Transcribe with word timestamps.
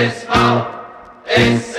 SSV, 0.00 0.32
SSV. 1.26 1.69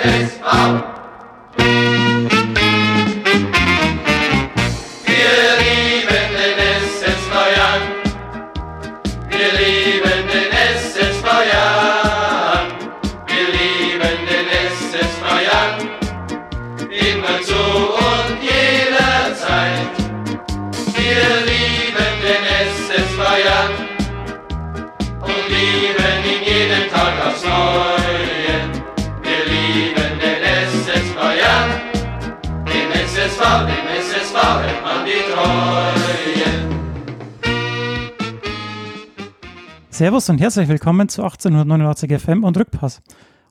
Und 40.32 40.40
herzlich 40.40 40.70
willkommen 40.70 41.10
zu 41.10 41.24
1889 41.24 42.18
FM 42.18 42.46
und 42.46 42.56
Rückpass. 42.56 43.02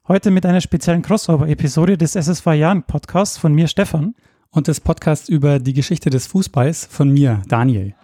Heute 0.08 0.30
mit 0.30 0.46
einer 0.46 0.62
speziellen 0.62 1.02
Crossover-Episode 1.02 1.98
des 1.98 2.16
SSV 2.16 2.54
Jahren 2.54 2.84
Podcasts 2.84 3.36
von 3.36 3.52
mir, 3.52 3.68
Stefan. 3.68 4.14
Und 4.48 4.66
des 4.66 4.80
Podcasts 4.80 5.28
über 5.28 5.58
die 5.58 5.74
Geschichte 5.74 6.08
des 6.08 6.26
Fußballs 6.26 6.86
von 6.86 7.10
mir, 7.10 7.42
Daniel. 7.48 7.94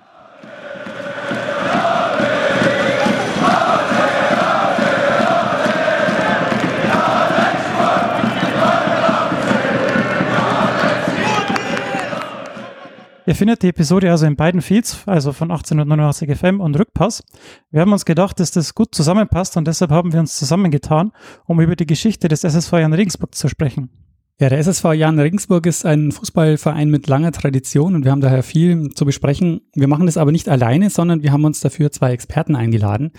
Ihr 13.28 13.34
findet 13.34 13.64
die 13.64 13.68
Episode 13.68 14.08
also 14.12 14.24
in 14.24 14.36
beiden 14.36 14.62
Feeds, 14.62 15.02
also 15.06 15.32
von 15.32 15.50
1889 15.50 16.38
FM 16.38 16.60
und 16.60 16.78
Rückpass. 16.78 17.24
Wir 17.72 17.80
haben 17.80 17.92
uns 17.92 18.04
gedacht, 18.04 18.38
dass 18.38 18.52
das 18.52 18.76
gut 18.76 18.94
zusammenpasst 18.94 19.56
und 19.56 19.66
deshalb 19.66 19.90
haben 19.90 20.12
wir 20.12 20.20
uns 20.20 20.36
zusammengetan, 20.36 21.10
um 21.44 21.60
über 21.60 21.74
die 21.74 21.86
Geschichte 21.86 22.28
des 22.28 22.44
SSV 22.44 22.74
Jan 22.74 22.92
Regensburg 22.92 23.34
zu 23.34 23.48
sprechen. 23.48 23.90
Ja, 24.38 24.48
der 24.48 24.58
SSV 24.60 24.92
Jan 24.92 25.18
Regensburg 25.18 25.66
ist 25.66 25.84
ein 25.84 26.12
Fußballverein 26.12 26.88
mit 26.88 27.08
langer 27.08 27.32
Tradition 27.32 27.96
und 27.96 28.04
wir 28.04 28.12
haben 28.12 28.20
daher 28.20 28.44
viel 28.44 28.90
zu 28.94 29.04
besprechen. 29.04 29.62
Wir 29.74 29.88
machen 29.88 30.06
das 30.06 30.18
aber 30.18 30.30
nicht 30.30 30.48
alleine, 30.48 30.88
sondern 30.88 31.24
wir 31.24 31.32
haben 31.32 31.44
uns 31.44 31.58
dafür 31.58 31.90
zwei 31.90 32.12
Experten 32.12 32.54
eingeladen, 32.54 33.10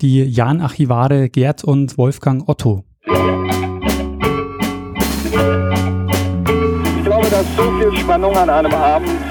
die 0.00 0.24
Jan 0.24 0.60
Archivare 0.60 1.28
Gerd 1.28 1.62
und 1.62 1.96
Wolfgang 1.98 2.48
Otto. 2.48 2.82
Ich 3.04 3.12
glaube, 7.04 7.30
dass 7.30 7.46
so 7.56 7.62
viel 7.78 7.96
Spannung 8.00 8.36
an 8.36 8.50
einem 8.50 8.72
Abend 8.72 9.21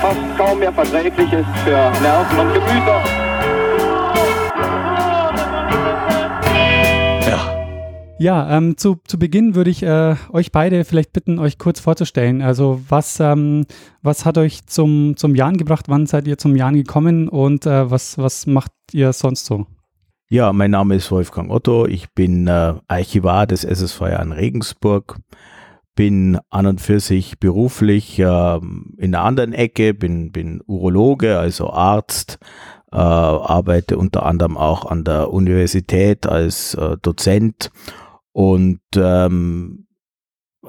fast 0.00 0.18
kaum 0.38 0.58
mehr 0.58 0.72
verträglich 0.72 1.30
ist 1.32 1.48
für 1.62 1.70
Nerven 1.70 2.38
und 2.38 2.54
Gemüter. 2.54 3.02
Ja. 7.28 8.16
Ja, 8.18 8.56
ähm, 8.56 8.78
zu, 8.78 8.98
zu 9.06 9.18
Beginn 9.18 9.54
würde 9.54 9.70
ich 9.70 9.82
äh, 9.82 10.16
euch 10.32 10.52
beide 10.52 10.84
vielleicht 10.84 11.12
bitten, 11.12 11.38
euch 11.38 11.58
kurz 11.58 11.80
vorzustellen. 11.80 12.40
Also 12.40 12.80
was, 12.88 13.20
ähm, 13.20 13.66
was 14.00 14.24
hat 14.24 14.38
euch 14.38 14.66
zum, 14.66 15.18
zum 15.18 15.34
Jan 15.34 15.58
gebracht? 15.58 15.86
Wann 15.88 16.06
seid 16.06 16.26
ihr 16.26 16.38
zum 16.38 16.56
Jan 16.56 16.74
gekommen 16.74 17.28
und 17.28 17.66
äh, 17.66 17.90
was, 17.90 18.16
was 18.16 18.46
macht 18.46 18.72
ihr 18.92 19.12
sonst 19.12 19.44
so? 19.44 19.66
Ja, 20.30 20.52
mein 20.54 20.70
Name 20.70 20.94
ist 20.94 21.10
Wolfgang 21.10 21.50
Otto. 21.50 21.86
Ich 21.86 22.14
bin 22.14 22.46
äh, 22.46 22.74
Archivar 22.88 23.46
des 23.46 23.64
SSV 23.64 24.00
Jan 24.02 24.32
Regensburg 24.32 25.18
bin 26.00 26.38
an 26.48 26.64
und 26.64 26.80
für 26.80 26.98
sich 26.98 27.38
beruflich 27.40 28.18
äh, 28.18 28.22
in 28.24 29.14
einer 29.14 29.20
anderen 29.20 29.52
Ecke, 29.52 29.92
bin, 29.92 30.32
bin 30.32 30.62
Urologe, 30.66 31.38
also 31.38 31.68
Arzt, 31.68 32.38
äh, 32.90 32.96
arbeite 32.96 33.98
unter 33.98 34.24
anderem 34.24 34.56
auch 34.56 34.86
an 34.86 35.04
der 35.04 35.30
Universität 35.30 36.26
als 36.26 36.72
äh, 36.72 36.96
Dozent. 37.02 37.70
Und 38.32 38.80
ähm, 38.96 39.88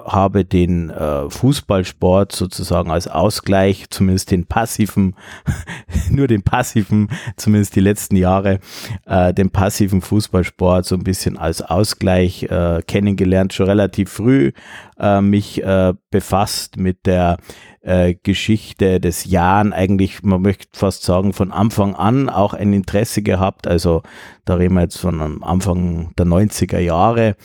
habe 0.06 0.45
den 0.45 0.89
äh, 0.89 1.29
Fußballsport 1.29 2.31
sozusagen 2.31 2.91
als 2.91 3.07
Ausgleich, 3.07 3.89
zumindest 3.89 4.31
den 4.31 4.45
passiven, 4.45 5.16
nur 6.09 6.28
den 6.28 6.44
passiven, 6.44 7.09
zumindest 7.38 7.75
die 7.75 7.81
letzten 7.81 8.16
Jahre, 8.16 8.59
äh, 9.06 9.34
den 9.34 9.50
passiven 9.50 10.01
Fußballsport 10.01 10.85
so 10.85 10.95
ein 10.95 11.03
bisschen 11.03 11.38
als 11.38 11.61
Ausgleich 11.61 12.44
äh, 12.44 12.81
kennengelernt, 12.85 13.53
schon 13.53 13.67
relativ 13.67 14.09
früh 14.09 14.51
äh, 15.00 15.22
mich 15.22 15.63
äh, 15.63 15.94
befasst 16.11 16.77
mit 16.77 17.05
der 17.05 17.38
äh, 17.81 18.13
Geschichte 18.22 18.99
des 18.99 19.25
Jahren 19.25 19.73
eigentlich, 19.73 20.22
man 20.22 20.41
möchte 20.41 20.67
fast 20.73 21.03
sagen, 21.03 21.33
von 21.33 21.51
Anfang 21.51 21.95
an 21.95 22.29
auch 22.29 22.53
ein 22.53 22.73
Interesse 22.73 23.23
gehabt. 23.23 23.66
Also 23.66 24.03
da 24.45 24.55
reden 24.55 24.75
wir 24.75 24.81
jetzt 24.81 24.99
von 24.99 25.41
Anfang 25.41 26.13
der 26.17 26.27
90er 26.27 26.79
Jahre, 26.79 27.35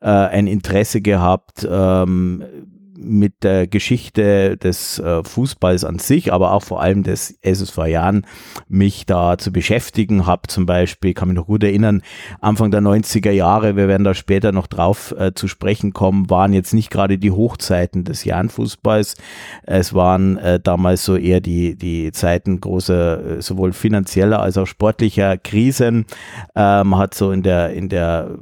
äh, 0.00 0.08
ein 0.08 0.46
Interesse 0.46 1.00
gehabt, 1.00 1.66
ähm, 1.68 2.44
mit 3.02 3.42
der 3.42 3.66
Geschichte 3.66 4.56
des 4.56 4.98
äh, 4.98 5.24
Fußballs 5.24 5.84
an 5.84 5.98
sich, 5.98 6.32
aber 6.32 6.52
auch 6.52 6.62
vor 6.62 6.82
allem 6.82 7.02
des 7.02 7.38
SSV 7.42 7.86
Jahren 7.86 8.26
mich 8.68 9.06
da 9.06 9.38
zu 9.38 9.52
beschäftigen. 9.52 10.26
Habe 10.26 10.48
zum 10.48 10.66
Beispiel, 10.66 11.14
kann 11.14 11.28
mich 11.28 11.36
noch 11.36 11.46
gut 11.46 11.64
erinnern, 11.64 12.02
Anfang 12.40 12.70
der 12.70 12.80
90er 12.80 13.30
Jahre, 13.30 13.76
wir 13.76 13.88
werden 13.88 14.04
da 14.04 14.14
später 14.14 14.52
noch 14.52 14.66
drauf 14.66 15.14
äh, 15.18 15.32
zu 15.34 15.48
sprechen 15.48 15.92
kommen, 15.92 16.30
waren 16.30 16.52
jetzt 16.52 16.74
nicht 16.74 16.90
gerade 16.90 17.18
die 17.18 17.30
Hochzeiten 17.30 18.04
des 18.04 18.24
Jahrenfußballs. 18.24 19.16
Es 19.62 19.94
waren 19.94 20.36
äh, 20.38 20.60
damals 20.60 21.04
so 21.04 21.16
eher 21.16 21.40
die, 21.40 21.76
die 21.76 22.12
Zeiten 22.12 22.60
großer, 22.60 23.38
äh, 23.38 23.42
sowohl 23.42 23.72
finanzieller 23.72 24.40
als 24.40 24.58
auch 24.58 24.66
sportlicher 24.66 25.38
Krisen. 25.38 26.06
Ähm, 26.54 26.96
hat 26.96 27.14
so 27.14 27.32
in 27.32 27.42
der, 27.42 27.72
in 27.72 27.88
der 27.88 28.38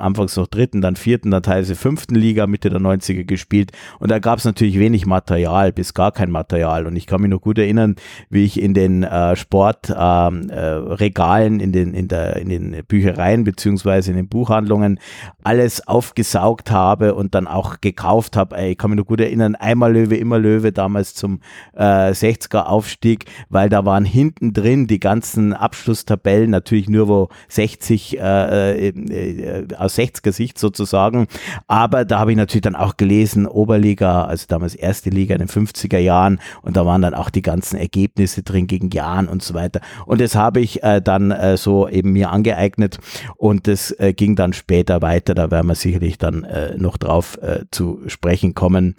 anfangs 0.00 0.36
noch 0.36 0.46
dritten, 0.46 0.80
dann 0.80 0.96
vierten, 0.96 1.30
dann 1.30 1.42
teilweise 1.42 1.74
fünften 1.74 2.14
Liga 2.14 2.46
Mitte 2.46 2.70
der 2.70 2.80
90er 2.80 3.24
gespielt 3.24 3.72
und 3.98 4.10
da 4.10 4.18
gab 4.18 4.38
es 4.38 4.44
natürlich 4.44 4.78
wenig 4.78 5.06
Material, 5.06 5.72
bis 5.72 5.94
gar 5.94 6.12
kein 6.12 6.30
Material 6.30 6.86
und 6.86 6.96
ich 6.96 7.06
kann 7.06 7.20
mich 7.20 7.30
noch 7.30 7.40
gut 7.40 7.58
erinnern, 7.58 7.96
wie 8.28 8.44
ich 8.44 8.60
in 8.60 8.74
den 8.74 9.02
äh, 9.02 9.36
Sportregalen, 9.36 11.54
ähm, 11.54 11.60
äh, 11.60 11.64
in, 11.64 11.72
den, 11.72 11.94
in, 11.94 12.08
in 12.08 12.48
den 12.48 12.84
Büchereien 12.86 13.44
beziehungsweise 13.44 14.10
in 14.10 14.16
den 14.16 14.28
Buchhandlungen 14.28 14.98
alles 15.42 15.86
aufgesaugt 15.86 16.70
habe 16.70 17.14
und 17.14 17.34
dann 17.34 17.46
auch 17.46 17.80
gekauft 17.80 18.36
habe. 18.36 18.60
Ich 18.68 18.78
kann 18.78 18.90
mich 18.90 18.98
noch 18.98 19.06
gut 19.06 19.20
erinnern, 19.20 19.54
einmal 19.54 19.92
Löwe, 19.92 20.16
immer 20.16 20.38
Löwe, 20.38 20.72
damals 20.72 21.14
zum 21.14 21.40
äh, 21.74 22.10
60er 22.10 22.64
Aufstieg, 22.64 23.26
weil 23.48 23.68
da 23.68 23.84
waren 23.84 24.04
hinten 24.04 24.52
drin 24.52 24.86
die 24.86 25.00
ganzen 25.00 25.52
Abschlusstabellen, 25.52 26.50
natürlich 26.50 26.88
nur 26.88 27.08
wo 27.08 27.28
60 27.48 28.18
äh, 28.18 28.20
äh, 28.20 28.88
äh 28.88 29.66
aus 29.90 29.98
60er 29.98 30.32
Sicht 30.32 30.58
sozusagen. 30.58 31.26
Aber 31.66 32.04
da 32.04 32.20
habe 32.20 32.30
ich 32.30 32.36
natürlich 32.36 32.62
dann 32.62 32.76
auch 32.76 32.96
gelesen, 32.96 33.46
Oberliga, 33.46 34.24
also 34.24 34.46
damals 34.48 34.74
erste 34.74 35.10
Liga 35.10 35.34
in 35.34 35.40
den 35.40 35.48
50er 35.48 35.98
Jahren 35.98 36.40
und 36.62 36.76
da 36.76 36.86
waren 36.86 37.02
dann 37.02 37.14
auch 37.14 37.30
die 37.30 37.42
ganzen 37.42 37.76
Ergebnisse 37.76 38.42
drin 38.42 38.66
gegen 38.66 38.90
Jan 38.90 39.28
und 39.28 39.42
so 39.42 39.54
weiter. 39.54 39.80
Und 40.06 40.20
das 40.20 40.34
habe 40.34 40.60
ich 40.60 40.82
äh, 40.82 41.00
dann 41.00 41.30
äh, 41.30 41.56
so 41.56 41.88
eben 41.88 42.12
mir 42.12 42.30
angeeignet 42.30 42.98
und 43.36 43.66
das 43.66 43.90
äh, 43.92 44.12
ging 44.12 44.36
dann 44.36 44.52
später 44.52 45.02
weiter. 45.02 45.34
Da 45.34 45.50
werden 45.50 45.66
wir 45.66 45.74
sicherlich 45.74 46.18
dann 46.18 46.44
äh, 46.44 46.76
noch 46.76 46.96
drauf 46.96 47.38
äh, 47.42 47.64
zu 47.70 48.00
sprechen 48.06 48.54
kommen. 48.54 48.96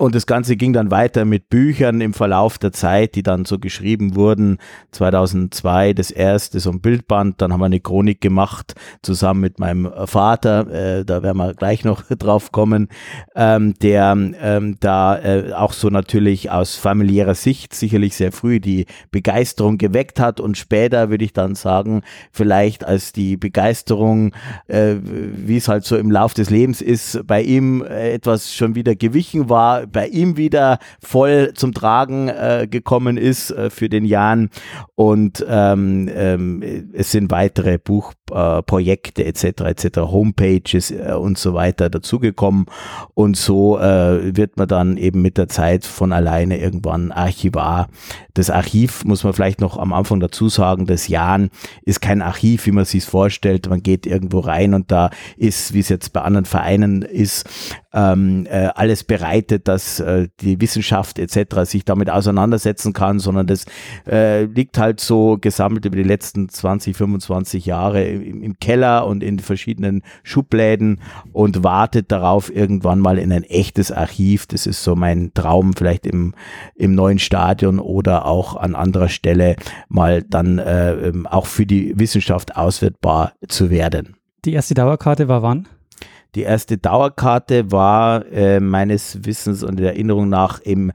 Und 0.00 0.14
das 0.14 0.24
Ganze 0.24 0.56
ging 0.56 0.72
dann 0.72 0.90
weiter 0.90 1.26
mit 1.26 1.50
Büchern 1.50 2.00
im 2.00 2.14
Verlauf 2.14 2.56
der 2.56 2.72
Zeit, 2.72 3.16
die 3.16 3.22
dann 3.22 3.44
so 3.44 3.58
geschrieben 3.58 4.14
wurden. 4.14 4.56
2002 4.92 5.92
das 5.92 6.10
erste, 6.10 6.58
so 6.58 6.70
ein 6.70 6.80
Bildband. 6.80 7.42
Dann 7.42 7.52
haben 7.52 7.60
wir 7.60 7.66
eine 7.66 7.80
Chronik 7.80 8.22
gemacht, 8.22 8.72
zusammen 9.02 9.40
mit 9.40 9.58
meinem 9.58 9.92
Vater. 10.06 11.00
Äh, 11.00 11.04
da 11.04 11.22
werden 11.22 11.36
wir 11.36 11.52
gleich 11.52 11.84
noch 11.84 12.02
drauf 12.18 12.50
kommen. 12.50 12.88
Ähm, 13.36 13.74
der 13.82 14.16
ähm, 14.40 14.76
da 14.80 15.18
äh, 15.18 15.52
auch 15.52 15.74
so 15.74 15.90
natürlich 15.90 16.50
aus 16.50 16.76
familiärer 16.76 17.34
Sicht 17.34 17.74
sicherlich 17.74 18.16
sehr 18.16 18.32
früh 18.32 18.58
die 18.58 18.86
Begeisterung 19.10 19.76
geweckt 19.76 20.18
hat. 20.18 20.40
Und 20.40 20.56
später 20.56 21.10
würde 21.10 21.26
ich 21.26 21.34
dann 21.34 21.54
sagen, 21.54 22.04
vielleicht 22.32 22.84
als 22.84 23.12
die 23.12 23.36
Begeisterung, 23.36 24.32
äh, 24.66 24.94
wie 25.02 25.58
es 25.58 25.68
halt 25.68 25.84
so 25.84 25.98
im 25.98 26.10
Lauf 26.10 26.32
des 26.32 26.48
Lebens 26.48 26.80
ist, 26.80 27.20
bei 27.26 27.42
ihm 27.42 27.82
äh, 27.82 28.14
etwas 28.14 28.54
schon 28.54 28.74
wieder 28.74 28.94
gewichen 28.94 29.50
war 29.50 29.89
bei 29.92 30.08
ihm 30.08 30.36
wieder 30.36 30.78
voll 31.02 31.52
zum 31.54 31.72
Tragen 31.72 32.28
äh, 32.28 32.66
gekommen 32.70 33.16
ist 33.16 33.50
äh, 33.50 33.70
für 33.70 33.88
den 33.88 34.04
Jan. 34.04 34.50
Und 34.94 35.44
ähm, 35.48 36.10
ähm, 36.14 36.90
es 36.92 37.10
sind 37.10 37.30
weitere 37.30 37.78
Buchprojekte 37.78 39.24
äh, 39.24 39.28
etc. 39.28 39.62
etc. 39.62 39.98
Homepages 39.98 40.90
äh, 40.90 41.14
und 41.18 41.38
so 41.38 41.54
weiter 41.54 41.90
dazugekommen. 41.90 42.66
Und 43.14 43.36
so 43.36 43.78
äh, 43.78 44.36
wird 44.36 44.56
man 44.56 44.68
dann 44.68 44.96
eben 44.96 45.22
mit 45.22 45.38
der 45.38 45.48
Zeit 45.48 45.84
von 45.84 46.12
alleine 46.12 46.58
irgendwann 46.58 47.12
Archivar. 47.12 47.88
Das 48.34 48.50
Archiv 48.50 49.04
muss 49.04 49.24
man 49.24 49.32
vielleicht 49.32 49.60
noch 49.60 49.76
am 49.76 49.92
Anfang 49.92 50.20
dazu 50.20 50.48
sagen, 50.48 50.86
das 50.86 51.08
Jan 51.08 51.50
ist 51.82 52.00
kein 52.00 52.22
Archiv, 52.22 52.66
wie 52.66 52.72
man 52.72 52.84
sich 52.84 53.04
vorstellt. 53.04 53.68
Man 53.68 53.82
geht 53.82 54.06
irgendwo 54.06 54.40
rein 54.40 54.74
und 54.74 54.90
da 54.92 55.10
ist, 55.36 55.74
wie 55.74 55.80
es 55.80 55.88
jetzt 55.88 56.12
bei 56.12 56.22
anderen 56.22 56.44
Vereinen 56.44 57.02
ist, 57.02 57.48
ähm, 57.92 58.46
äh, 58.48 58.68
alles 58.74 59.04
bereitet, 59.04 59.66
dass 59.66 59.79
äh, 60.00 60.28
die 60.40 60.60
Wissenschaft 60.60 61.18
etc. 61.18 61.62
sich 61.64 61.84
damit 61.84 62.10
auseinandersetzen 62.10 62.92
kann, 62.92 63.18
sondern 63.18 63.46
das 63.46 63.64
äh, 64.06 64.44
liegt 64.44 64.78
halt 64.78 65.00
so 65.00 65.38
gesammelt 65.40 65.84
über 65.84 65.96
die 65.96 66.02
letzten 66.02 66.48
20, 66.48 66.96
25 66.96 67.66
Jahre 67.66 68.04
im, 68.04 68.42
im 68.42 68.58
Keller 68.58 69.06
und 69.06 69.22
in 69.22 69.38
verschiedenen 69.38 70.02
Schubläden 70.22 71.00
und 71.32 71.64
wartet 71.64 72.12
darauf 72.12 72.54
irgendwann 72.54 73.00
mal 73.00 73.18
in 73.18 73.32
ein 73.32 73.44
echtes 73.44 73.90
Archiv. 73.90 74.46
Das 74.46 74.66
ist 74.66 74.84
so 74.84 74.94
mein 74.94 75.32
Traum, 75.34 75.72
vielleicht 75.74 76.06
im, 76.06 76.34
im 76.74 76.94
neuen 76.94 77.18
Stadion 77.18 77.78
oder 77.78 78.26
auch 78.26 78.56
an 78.56 78.74
anderer 78.74 79.08
Stelle 79.08 79.56
mal 79.88 80.22
dann 80.22 80.58
äh, 80.58 80.92
ähm, 80.92 81.26
auch 81.26 81.46
für 81.46 81.66
die 81.66 81.98
Wissenschaft 81.98 82.56
auswertbar 82.56 83.32
zu 83.48 83.70
werden. 83.70 84.16
Die 84.44 84.52
erste 84.52 84.74
Dauerkarte 84.74 85.28
war 85.28 85.42
wann? 85.42 85.68
Die 86.34 86.42
erste 86.42 86.78
Dauerkarte 86.78 87.72
war 87.72 88.26
äh, 88.26 88.60
meines 88.60 89.24
Wissens 89.24 89.62
und 89.62 89.78
der 89.78 89.94
Erinnerung 89.94 90.28
nach 90.28 90.60
im 90.60 90.92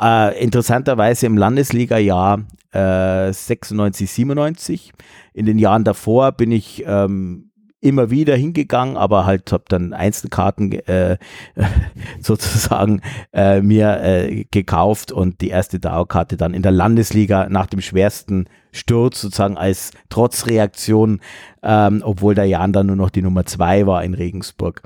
äh, 0.00 0.42
interessanterweise 0.42 1.26
im 1.26 1.36
Landesliga-Jahr 1.36 2.44
äh, 2.72 3.32
96, 3.32 4.10
97. 4.10 4.92
In 5.32 5.46
den 5.46 5.58
Jahren 5.58 5.84
davor 5.84 6.32
bin 6.32 6.50
ich 6.50 6.84
ähm, 6.86 7.50
immer 7.84 8.10
wieder 8.10 8.34
hingegangen, 8.34 8.96
aber 8.96 9.26
halt 9.26 9.52
habe 9.52 9.64
dann 9.68 9.92
Einzelkarten 9.92 10.72
äh, 10.72 11.18
sozusagen 12.20 13.02
äh, 13.32 13.60
mir 13.60 14.00
äh, 14.02 14.44
gekauft 14.50 15.12
und 15.12 15.42
die 15.42 15.48
erste 15.48 15.78
Dauerkarte 15.78 16.36
dann 16.36 16.54
in 16.54 16.62
der 16.62 16.72
Landesliga 16.72 17.48
nach 17.50 17.66
dem 17.66 17.82
schwersten 17.82 18.46
Sturz 18.72 19.20
sozusagen 19.20 19.58
als 19.58 19.90
Trotzreaktion, 20.08 21.20
ähm, 21.62 22.02
obwohl 22.04 22.34
der 22.34 22.46
Jan 22.46 22.72
dann 22.72 22.86
nur 22.86 22.96
noch 22.96 23.10
die 23.10 23.22
Nummer 23.22 23.44
zwei 23.44 23.86
war 23.86 24.02
in 24.02 24.14
Regensburg. 24.14 24.82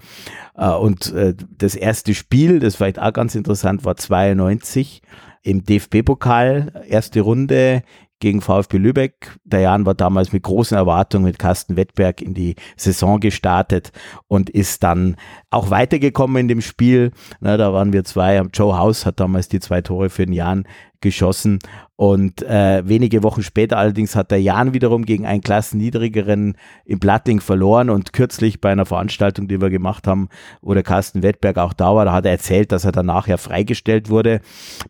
Äh, 0.56 0.70
und 0.70 1.12
äh, 1.12 1.34
das 1.56 1.76
erste 1.76 2.14
Spiel, 2.14 2.58
das 2.58 2.80
war 2.80 2.88
auch 2.98 3.12
ganz 3.12 3.36
interessant, 3.36 3.84
war 3.84 3.96
92 3.96 5.02
im 5.42 5.64
DFB-Pokal, 5.64 6.84
erste 6.88 7.20
Runde 7.20 7.82
gegen 8.20 8.40
VfB 8.40 8.78
Lübeck. 8.78 9.38
Der 9.44 9.60
Jan 9.60 9.86
war 9.86 9.94
damals 9.94 10.32
mit 10.32 10.42
großen 10.42 10.76
Erwartungen 10.76 11.24
mit 11.24 11.38
Carsten 11.38 11.76
Wettberg 11.76 12.20
in 12.20 12.34
die 12.34 12.56
Saison 12.76 13.20
gestartet 13.20 13.92
und 14.26 14.50
ist 14.50 14.82
dann 14.82 15.16
auch 15.50 15.70
weitergekommen 15.70 16.36
in 16.38 16.48
dem 16.48 16.60
Spiel. 16.60 17.12
Na, 17.40 17.56
da 17.56 17.72
waren 17.72 17.92
wir 17.92 18.04
zwei. 18.04 18.40
Joe 18.52 18.76
House 18.76 19.06
hat 19.06 19.20
damals 19.20 19.48
die 19.48 19.60
zwei 19.60 19.80
Tore 19.80 20.10
für 20.10 20.26
den 20.26 20.34
Jan 20.34 20.64
geschossen. 21.00 21.58
Und 22.00 22.42
äh, 22.42 22.88
wenige 22.88 23.24
Wochen 23.24 23.42
später 23.42 23.76
allerdings 23.76 24.14
hat 24.14 24.30
der 24.30 24.40
Jan 24.40 24.72
wiederum 24.72 25.04
gegen 25.04 25.26
einen 25.26 25.40
klassenniedrigeren 25.40 26.56
im 26.84 27.00
Platting 27.00 27.40
verloren 27.40 27.90
und 27.90 28.12
kürzlich 28.12 28.60
bei 28.60 28.70
einer 28.70 28.86
Veranstaltung, 28.86 29.48
die 29.48 29.60
wir 29.60 29.68
gemacht 29.68 30.06
haben, 30.06 30.28
wo 30.62 30.74
der 30.74 30.84
Carsten 30.84 31.24
Wettberg 31.24 31.58
auch 31.58 31.72
da 31.72 31.96
war, 31.96 32.04
da 32.04 32.12
hat 32.12 32.24
er 32.24 32.30
erzählt, 32.30 32.70
dass 32.70 32.84
er 32.84 32.92
danach 32.92 33.26
ja 33.26 33.36
freigestellt 33.36 34.10
wurde, 34.10 34.40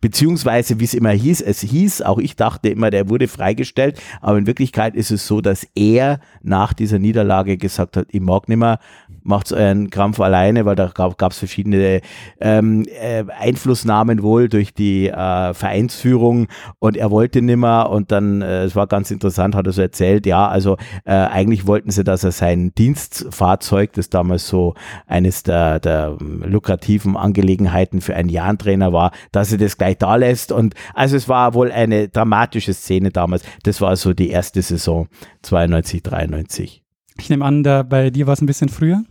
beziehungsweise 0.03 0.81
wie 0.81 0.85
es 0.85 0.93
immer 0.93 1.13
hieß, 1.13 1.41
es 1.41 1.63
hieß, 1.63 2.03
auch 2.03 2.19
ich 2.19 2.37
dachte 2.37 2.69
immer, 2.69 2.91
der 2.91 3.09
wurde 3.09 3.27
freigestellt, 3.27 3.99
aber 4.21 4.37
in 4.37 4.47
Wirklichkeit 4.47 4.95
ist 4.95 5.11
es 5.11 5.27
so, 5.27 5.41
dass 5.41 5.67
er 5.75 6.21
nach 6.43 6.75
dieser 6.75 6.99
Niederlage 6.99 7.57
gesagt 7.57 7.97
hat, 7.97 8.09
ich 8.11 8.21
mag 8.21 8.51
nicht 8.51 8.59
mehr, 8.59 8.81
macht 9.29 9.53
euren 9.53 9.91
Krampf 9.91 10.19
alleine, 10.21 10.65
weil 10.65 10.75
da 10.75 10.87
gab 10.89 11.33
es 11.33 11.39
verschiedene 11.39 12.01
ähm, 12.41 12.87
äh, 13.01 13.25
Einflussnahmen 13.39 14.23
wohl 14.23 14.49
durch 14.49 14.73
die 14.73 15.09
äh, 15.09 15.55
Vereinsführung 15.55 16.49
und 16.79 16.97
er 16.97 17.11
wollte 17.11 17.43
nimmer 17.43 17.91
und 17.91 18.11
dann, 18.11 18.41
äh, 18.41 18.65
es 18.65 18.75
war 18.75 18.87
ganz 18.87 19.11
interessant, 19.11 19.55
hat 19.55 19.67
er 19.67 19.73
so 19.73 19.83
erzählt, 19.83 20.25
ja, 20.25 20.49
also 20.49 20.79
äh, 21.05 21.13
eigentlich 21.13 21.67
wollten 21.67 21.91
sie, 21.91 22.05
dass 22.05 22.25
er 22.25 22.33
sein 22.33 22.73
Dienstfahrzeug, 22.77 23.93
das 23.93 24.09
damals 24.09 24.49
so 24.49 24.75
eines 25.07 25.43
der, 25.43 25.79
der 25.79 26.17
lukrativen 26.19 27.17
Angelegenheiten 27.17 28.01
für 28.01 28.17
einen 28.17 28.31
Jahrentrainer 28.31 28.95
war, 28.95 29.13
dass 29.31 29.53
er 29.53 29.59
das 29.59 29.77
gleich 29.77 29.99
da 29.99 30.17
lässt 30.17 30.53
und 30.53 30.75
also 30.95 31.17
es 31.17 31.29
war 31.29 31.53
wohl 31.53 31.71
eine 31.71 32.09
dramatische 32.09 32.73
Szene 32.73 33.11
damals. 33.11 33.43
Das 33.63 33.83
war 33.83 33.95
so 33.97 34.15
die 34.15 34.31
erste 34.31 34.63
Saison 34.63 35.09
92, 35.43 36.03
93. 36.03 36.88
Ich 37.21 37.31
nehme 37.31 37.45
an, 37.45 37.63
da 37.63 37.83
bei 37.83 38.11
dir 38.11 38.27
war 38.27 38.35
es 38.35 38.41
ein 38.41 38.47
bisschen 38.47 38.69
früher? 38.69 39.05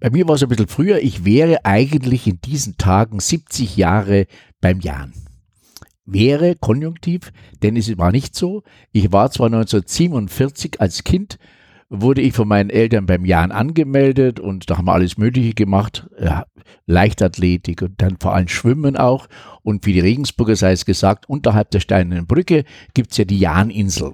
Bei 0.00 0.10
mir 0.10 0.28
war 0.28 0.34
es 0.34 0.42
ein 0.42 0.48
bisschen 0.48 0.68
früher. 0.68 0.98
Ich 1.00 1.24
wäre 1.24 1.64
eigentlich 1.64 2.26
in 2.26 2.40
diesen 2.40 2.76
Tagen 2.76 3.20
70 3.20 3.76
Jahre 3.76 4.26
beim 4.60 4.80
Jan 4.80 5.12
wäre 6.06 6.54
konjunktiv, 6.56 7.32
denn 7.62 7.76
es 7.76 7.96
war 7.98 8.12
nicht 8.12 8.34
so. 8.34 8.62
Ich 8.92 9.12
war 9.12 9.30
zwar 9.30 9.46
1947 9.46 10.80
als 10.80 11.04
Kind, 11.04 11.38
wurde 11.88 12.22
ich 12.22 12.34
von 12.34 12.48
meinen 12.48 12.70
Eltern 12.70 13.06
beim 13.06 13.24
Jan 13.24 13.52
angemeldet 13.52 14.40
und 14.40 14.68
da 14.68 14.78
haben 14.78 14.86
wir 14.86 14.94
alles 14.94 15.16
Mögliche 15.16 15.54
gemacht, 15.54 16.08
ja, 16.20 16.44
Leichtathletik 16.86 17.82
und 17.82 18.02
dann 18.02 18.16
vor 18.20 18.34
allem 18.34 18.48
Schwimmen 18.48 18.96
auch. 18.96 19.28
Und 19.62 19.86
wie 19.86 19.92
die 19.92 20.00
Regensburger 20.00 20.56
sei 20.56 20.72
es 20.72 20.84
gesagt, 20.84 21.28
unterhalb 21.28 21.70
der 21.70 21.80
Steinernen 21.80 22.26
Brücke 22.26 22.64
gibt's 22.94 23.16
ja 23.16 23.24
die 23.24 23.38
Janinsel. 23.38 24.12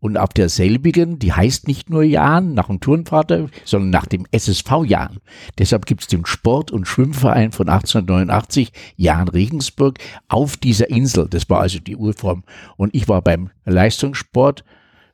Und 0.00 0.16
auf 0.16 0.30
derselbigen, 0.30 1.18
die 1.18 1.32
heißt 1.32 1.68
nicht 1.68 1.90
nur 1.90 2.02
Jan 2.02 2.54
nach 2.54 2.68
dem 2.68 2.80
Turnvater, 2.80 3.48
sondern 3.64 3.90
nach 3.90 4.06
dem 4.06 4.26
SSV 4.30 4.84
Jan. 4.84 5.18
Deshalb 5.58 5.86
gibt 5.86 6.02
es 6.02 6.06
den 6.06 6.26
Sport- 6.26 6.70
und 6.70 6.86
Schwimmverein 6.86 7.52
von 7.52 7.68
1889, 7.68 8.72
Jan 8.96 9.28
Regensburg, 9.28 9.98
auf 10.28 10.56
dieser 10.56 10.90
Insel. 10.90 11.28
Das 11.28 11.48
war 11.50 11.60
also 11.60 11.78
die 11.78 11.96
Urform. 11.96 12.44
Und 12.76 12.94
ich 12.94 13.08
war 13.08 13.22
beim 13.22 13.50
Leistungssport 13.64 14.64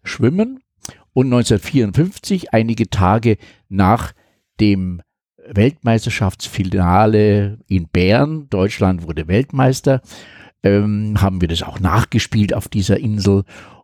Schwimmen 0.04 0.60
und 1.12 1.26
1954, 1.26 2.54
einige 2.54 2.88
Tage 2.88 3.36
nach 3.68 4.12
dem 4.60 5.02
Weltmeisterschaftsfinale 5.46 7.58
in 7.66 7.88
Bern, 7.88 8.48
Deutschland 8.48 9.06
wurde 9.06 9.28
Weltmeister, 9.28 10.00
ähm, 10.62 11.20
haben 11.20 11.40
wir 11.40 11.48
das 11.48 11.62
auch 11.62 11.80
nachgespielt 11.80 12.54
auf 12.54 12.68
dieser 12.68 13.00
Insel 13.00 13.42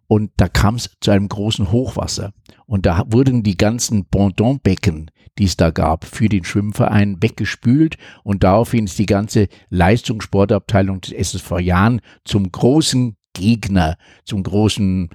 und 0.08 0.32
da 0.38 0.48
kam 0.48 0.76
es 0.76 0.90
zu 1.00 1.10
einem 1.10 1.28
großen 1.28 1.70
Hochwasser. 1.70 2.32
Und 2.66 2.86
da 2.86 3.04
wurden 3.08 3.42
die 3.42 3.58
ganzen 3.58 4.06
Bondonbecken, 4.06 5.10
die 5.38 5.44
es 5.44 5.56
da 5.56 5.70
gab, 5.70 6.04
für 6.04 6.28
den 6.28 6.44
Schwimmverein 6.44 7.22
weggespült. 7.22 7.98
Und 8.24 8.42
daraufhin 8.42 8.86
ist 8.86 8.98
die 8.98 9.06
ganze 9.06 9.48
Leistungssportabteilung 9.68 11.02
des 11.02 11.12
SSV 11.12 11.60
Jahn 11.60 12.00
zum 12.24 12.50
großen 12.50 13.16
Gegner, 13.34 13.96
zum 14.24 14.42
großen, 14.42 15.10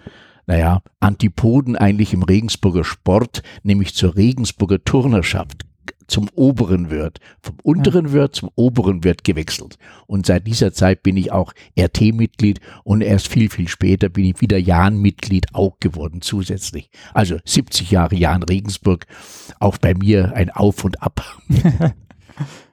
naja, 0.45 0.83
Antipoden 0.99 1.75
eigentlich 1.75 2.13
im 2.13 2.23
Regensburger 2.23 2.83
Sport, 2.83 3.41
nämlich 3.63 3.95
zur 3.95 4.15
Regensburger 4.15 4.83
Turnerschaft 4.83 5.65
zum 6.07 6.29
oberen 6.35 6.89
Wirt, 6.89 7.19
vom 7.41 7.55
unteren 7.63 8.11
Wirt 8.11 8.35
zum 8.35 8.49
oberen 8.55 9.03
Wirt 9.03 9.23
gewechselt. 9.23 9.77
Und 10.07 10.25
seit 10.25 10.47
dieser 10.47 10.73
Zeit 10.73 11.03
bin 11.03 11.17
ich 11.17 11.31
auch 11.31 11.53
RT-Mitglied 11.79 12.59
und 12.83 13.01
erst 13.01 13.27
viel, 13.27 13.49
viel 13.49 13.67
später 13.67 14.09
bin 14.09 14.25
ich 14.25 14.41
wieder 14.41 14.57
Jahn-Mitglied 14.57 15.53
auch 15.53 15.79
geworden 15.79 16.21
zusätzlich. 16.21 16.89
Also 17.13 17.37
70 17.45 17.91
Jahre 17.91 18.15
Jahn 18.15 18.43
Regensburg, 18.43 19.05
auch 19.59 19.77
bei 19.77 19.93
mir 19.93 20.33
ein 20.35 20.49
Auf 20.49 20.83
und 20.83 21.01
Ab. 21.01 21.23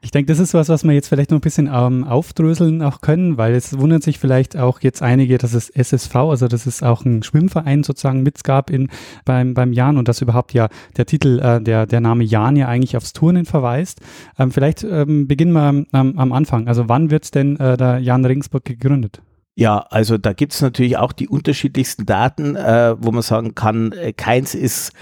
Ich 0.03 0.11
denke, 0.11 0.33
das 0.33 0.39
ist 0.39 0.55
was, 0.55 0.69
was 0.69 0.85
wir 0.85 0.93
jetzt 0.93 1.09
vielleicht 1.09 1.31
noch 1.31 1.39
ein 1.39 1.43
bisschen 1.43 1.69
ähm, 1.73 2.05
aufdröseln 2.05 2.83
auch 2.83 3.01
können, 3.01 3.37
weil 3.37 3.55
es 3.55 3.79
wundert 3.79 4.03
sich 4.03 4.19
vielleicht 4.19 4.57
auch 4.57 4.81
jetzt 4.81 5.03
einige, 5.03 5.39
dass 5.39 5.53
es 5.53 5.69
SSV, 5.69 6.15
also 6.17 6.49
dass 6.49 6.67
es 6.67 6.83
auch 6.83 7.05
ein 7.05 7.23
Schwimmverein 7.23 7.83
sozusagen 7.83 8.23
mit 8.23 8.43
gab 8.43 8.71
in, 8.71 8.89
beim, 9.25 9.55
beim 9.55 9.73
Jan 9.73 9.99
und 9.99 10.09
dass 10.09 10.23
überhaupt 10.23 10.55
ja 10.55 10.69
der 10.97 11.07
Titel, 11.07 11.39
äh, 11.41 11.61
der, 11.61 11.87
der 11.87 12.01
Name 12.01 12.25
Jan 12.25 12.57
ja 12.57 12.69
eigentlich 12.69 12.97
aufs 12.97 13.13
Turnen 13.13 13.45
verweist. 13.45 14.01
Ähm, 14.39 14.51
vielleicht 14.51 14.85
ähm, 14.85 15.29
beginnen 15.29 15.53
wir 15.53 15.85
ähm, 15.93 16.19
am 16.19 16.33
Anfang. 16.33 16.67
Also 16.67 16.89
wann 16.89 17.11
wird 17.11 17.35
denn 17.35 17.59
äh, 17.61 17.77
der 17.77 17.99
Jan 17.99 18.25
Regensburg 18.25 18.65
gegründet? 18.65 19.21
Ja, 19.57 19.81
also 19.91 20.17
da 20.17 20.33
gibt 20.33 20.55
es 20.55 20.63
natürlich 20.63 20.97
auch 20.97 21.13
die 21.13 21.29
unterschiedlichsten 21.29 22.07
Daten, 22.07 22.57
äh, 22.57 22.97
wo 22.99 23.11
man 23.13 23.21
sagen 23.21 23.55
kann, 23.55 23.93
äh, 23.93 24.15
keins 24.15 24.55
ist 24.55 24.93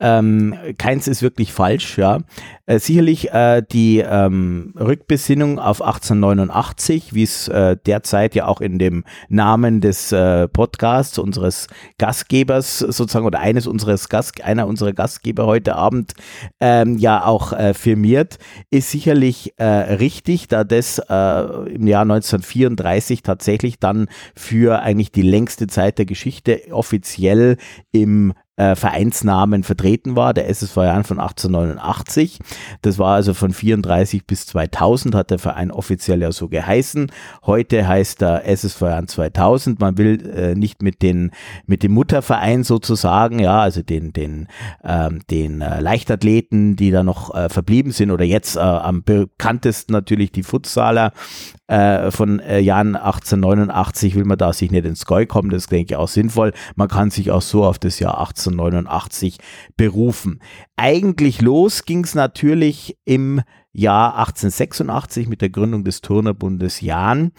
Ähm, 0.00 0.56
keins 0.76 1.06
ist 1.06 1.22
wirklich 1.22 1.52
falsch, 1.52 1.98
ja. 1.98 2.18
Äh, 2.66 2.80
sicherlich 2.80 3.30
äh, 3.30 3.62
die 3.62 3.98
ähm, 3.98 4.74
Rückbesinnung 4.78 5.60
auf 5.60 5.80
1889, 5.80 7.14
wie 7.14 7.22
es 7.22 7.46
äh, 7.46 7.76
derzeit 7.86 8.34
ja 8.34 8.46
auch 8.46 8.60
in 8.60 8.78
dem 8.80 9.04
Namen 9.28 9.80
des 9.80 10.10
äh, 10.10 10.48
Podcasts 10.48 11.18
unseres 11.18 11.68
Gastgebers 11.98 12.80
sozusagen 12.80 13.26
oder 13.26 13.38
eines 13.38 13.68
unseres 13.68 14.08
Gast, 14.08 14.42
einer 14.42 14.66
unserer 14.66 14.92
Gastgeber 14.94 15.46
heute 15.46 15.76
Abend 15.76 16.14
ähm, 16.58 16.98
ja 16.98 17.24
auch 17.24 17.52
äh, 17.52 17.72
firmiert, 17.72 18.38
ist 18.70 18.90
sicherlich 18.90 19.54
äh, 19.58 19.64
richtig, 19.64 20.48
da 20.48 20.64
das 20.64 20.98
äh, 20.98 21.72
im 21.72 21.86
Jahr 21.86 22.02
1934 22.02 23.22
tatsächlich 23.22 23.78
dann 23.78 24.08
für 24.34 24.80
eigentlich 24.80 25.12
die 25.12 25.22
längste 25.22 25.68
Zeit 25.68 25.98
der 25.98 26.06
Geschichte 26.06 26.62
offiziell 26.72 27.58
im 27.92 28.32
äh, 28.56 28.76
Vereinsnamen 28.76 29.64
vertreten 29.64 30.16
war, 30.16 30.32
der 30.32 30.48
SSV 30.48 30.76
Jahren 30.76 31.04
von 31.04 31.18
1889. 31.18 32.38
Das 32.82 32.98
war 32.98 33.14
also 33.14 33.34
von 33.34 33.52
34 33.52 34.26
bis 34.26 34.46
2000 34.46 35.14
hat 35.14 35.30
der 35.30 35.38
Verein 35.38 35.70
offiziell 35.70 36.22
ja 36.22 36.30
so 36.30 36.48
geheißen. 36.48 37.10
Heute 37.44 37.86
heißt 37.88 38.22
er 38.22 38.46
SSV 38.46 38.80
Jahren 38.82 39.08
2000. 39.08 39.80
Man 39.80 39.98
will 39.98 40.30
äh, 40.30 40.54
nicht 40.54 40.82
mit 40.82 41.02
den 41.02 41.32
mit 41.66 41.82
dem 41.82 41.92
Mutterverein 41.92 42.64
sozusagen, 42.64 43.38
ja, 43.38 43.60
also 43.60 43.82
den 43.82 44.12
den 44.12 44.48
ähm, 44.84 45.20
den 45.30 45.60
äh, 45.60 45.80
Leichtathleten, 45.80 46.76
die 46.76 46.90
da 46.90 47.02
noch 47.02 47.34
äh, 47.34 47.48
verblieben 47.48 47.92
sind 47.92 48.10
oder 48.10 48.24
jetzt 48.24 48.56
äh, 48.56 48.60
am 48.60 49.02
bekanntesten 49.02 49.92
natürlich 49.92 50.32
die 50.32 50.42
Futsaler 50.42 51.12
äh, 51.66 52.10
von 52.10 52.40
äh, 52.40 52.58
Jahren 52.58 52.96
1889 52.96 54.14
will 54.14 54.24
man 54.24 54.38
da 54.38 54.52
sich 54.52 54.70
nicht 54.70 54.84
ins 54.84 55.06
Goi 55.06 55.26
kommen, 55.26 55.50
das 55.50 55.66
denke 55.66 55.94
ich 55.94 55.96
auch 55.96 56.08
sinnvoll. 56.08 56.52
Man 56.76 56.88
kann 56.88 57.10
sich 57.10 57.30
auch 57.30 57.42
so 57.42 57.64
auf 57.64 57.78
das 57.78 57.98
Jahr 57.98 58.18
1889 58.18 59.38
berufen. 59.76 60.40
Eigentlich 60.76 61.40
los 61.40 61.84
ging 61.84 62.04
es 62.04 62.14
natürlich 62.14 62.98
im 63.04 63.40
Jahr 63.72 64.16
1886 64.18 65.26
mit 65.26 65.40
der 65.40 65.50
Gründung 65.50 65.82
des 65.82 66.00
Turnerbundes 66.00 66.80
Jahn. 66.80 67.32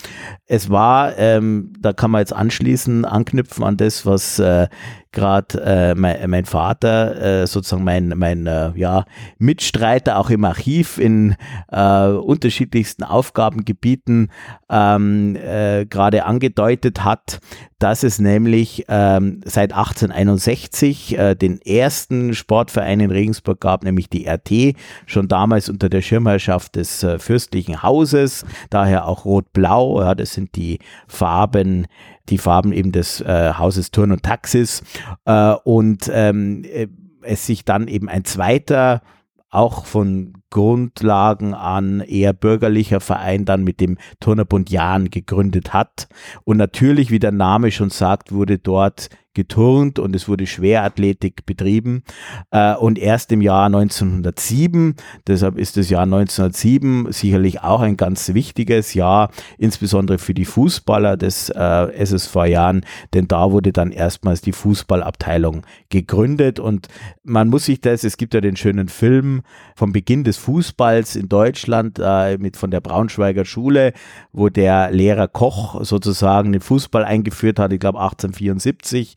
Es 0.45 0.69
war, 0.69 1.17
ähm, 1.17 1.71
da 1.79 1.93
kann 1.93 2.11
man 2.11 2.19
jetzt 2.19 2.33
anschließen, 2.33 3.05
anknüpfen 3.05 3.63
an 3.63 3.77
das, 3.77 4.05
was 4.05 4.37
äh, 4.39 4.67
gerade 5.15 5.61
äh, 5.63 5.95
mein, 5.95 6.29
mein, 6.29 6.45
Vater, 6.45 7.41
äh, 7.41 7.47
sozusagen 7.47 7.83
mein, 7.83 8.09
mein 8.15 8.45
äh, 8.45 8.71
ja, 8.75 9.05
Mitstreiter 9.39 10.19
auch 10.19 10.29
im 10.29 10.45
Archiv 10.45 10.99
in 10.99 11.35
äh, 11.71 12.07
unterschiedlichsten 12.09 13.03
Aufgabengebieten 13.03 14.31
ähm, 14.69 15.35
äh, 15.35 15.85
gerade 15.85 16.25
angedeutet 16.25 17.03
hat, 17.03 17.39
dass 17.79 18.03
es 18.03 18.19
nämlich 18.19 18.85
ähm, 18.87 19.41
seit 19.45 19.73
1861 19.73 21.17
äh, 21.17 21.35
den 21.35 21.61
ersten 21.61 22.33
Sportverein 22.33 22.99
in 22.99 23.11
Regensburg 23.11 23.59
gab, 23.59 23.83
nämlich 23.83 24.09
die 24.09 24.27
RT, 24.27 24.75
schon 25.05 25.27
damals 25.27 25.69
unter 25.69 25.89
der 25.89 26.01
Schirmherrschaft 26.01 26.75
des 26.75 27.03
äh, 27.03 27.19
fürstlichen 27.19 27.83
Hauses, 27.83 28.45
daher 28.69 29.07
auch 29.07 29.25
rot-blau, 29.25 30.01
ja, 30.01 30.15
das 30.15 30.33
sind 30.33 30.55
die 30.55 30.79
Farben, 31.07 31.87
die 32.29 32.37
Farben 32.37 32.71
eben 32.73 32.91
des 32.91 33.21
äh, 33.21 33.53
Hauses 33.57 33.91
Turn 33.91 34.11
und 34.11 34.23
Taxis. 34.23 34.83
Äh, 35.25 35.55
und 35.63 36.09
ähm, 36.11 36.63
äh, 36.63 36.87
es 37.21 37.45
sich 37.45 37.65
dann 37.65 37.87
eben 37.87 38.09
ein 38.09 38.23
zweiter 38.25 39.01
auch 39.49 39.85
von 39.85 40.33
Grundlagen 40.55 41.53
an 41.53 41.99
eher 41.99 42.31
bürgerlicher 42.31 43.01
Verein 43.01 43.43
dann 43.43 43.65
mit 43.65 43.81
dem 43.81 43.97
Turnerbund 44.21 44.69
Jahn 44.69 45.09
gegründet 45.09 45.73
hat. 45.73 46.07
Und 46.45 46.55
natürlich, 46.55 47.11
wie 47.11 47.19
der 47.19 47.33
Name 47.33 47.71
schon 47.71 47.89
sagt, 47.89 48.31
wurde 48.31 48.57
dort 48.57 49.09
geturnt 49.35 49.99
und 49.99 50.15
es 50.15 50.27
wurde 50.27 50.47
Schwerathletik 50.47 51.45
betrieben. 51.45 52.03
Äh, 52.49 52.73
und 52.75 52.97
erst 52.97 53.31
im 53.31 53.41
Jahr 53.41 53.67
1907, 53.67 54.95
deshalb 55.27 55.59
ist 55.59 55.77
das 55.77 55.89
Jahr 55.89 56.03
1907 56.03 57.11
sicherlich 57.11 57.61
auch 57.61 57.81
ein 57.81 57.97
ganz 57.97 58.33
wichtiges 58.33 58.95
Jahr, 58.95 59.29
insbesondere 59.59 60.17
für 60.17 60.33
die 60.33 60.45
Fußballer 60.45 61.17
des 61.17 61.49
äh, 61.49 61.91
SSV 61.93 62.35
Jahren, 62.45 62.85
denn 63.13 63.27
da 63.27 63.51
wurde 63.51 63.71
dann 63.71 63.91
erstmals 63.91 64.41
die 64.41 64.53
Fußballabteilung 64.53 65.61
gegründet 65.89 66.59
und 66.59 66.87
man 67.23 67.49
muss 67.49 67.65
sich 67.65 67.81
das, 67.81 68.03
es 68.03 68.17
gibt 68.17 68.33
ja 68.33 68.41
den 68.41 68.55
schönen 68.55 68.87
Film 68.87 69.41
vom 69.75 69.91
Beginn 69.91 70.23
des 70.23 70.37
Fußballs 70.45 71.15
in 71.15 71.27
Deutschland 71.27 71.99
äh, 71.99 72.37
mit 72.37 72.55
von 72.55 72.69
der 72.69 72.79
Braunschweiger 72.79 73.45
Schule, 73.45 73.93
wo 74.31 74.49
der 74.49 74.91
Lehrer 74.91 75.27
Koch 75.27 75.83
sozusagen 75.83 76.51
den 76.51 76.61
Fußball 76.61 77.03
eingeführt 77.03 77.57
hat, 77.57 77.73
ich 77.73 77.79
glaube 77.79 77.99
1874 77.99 79.15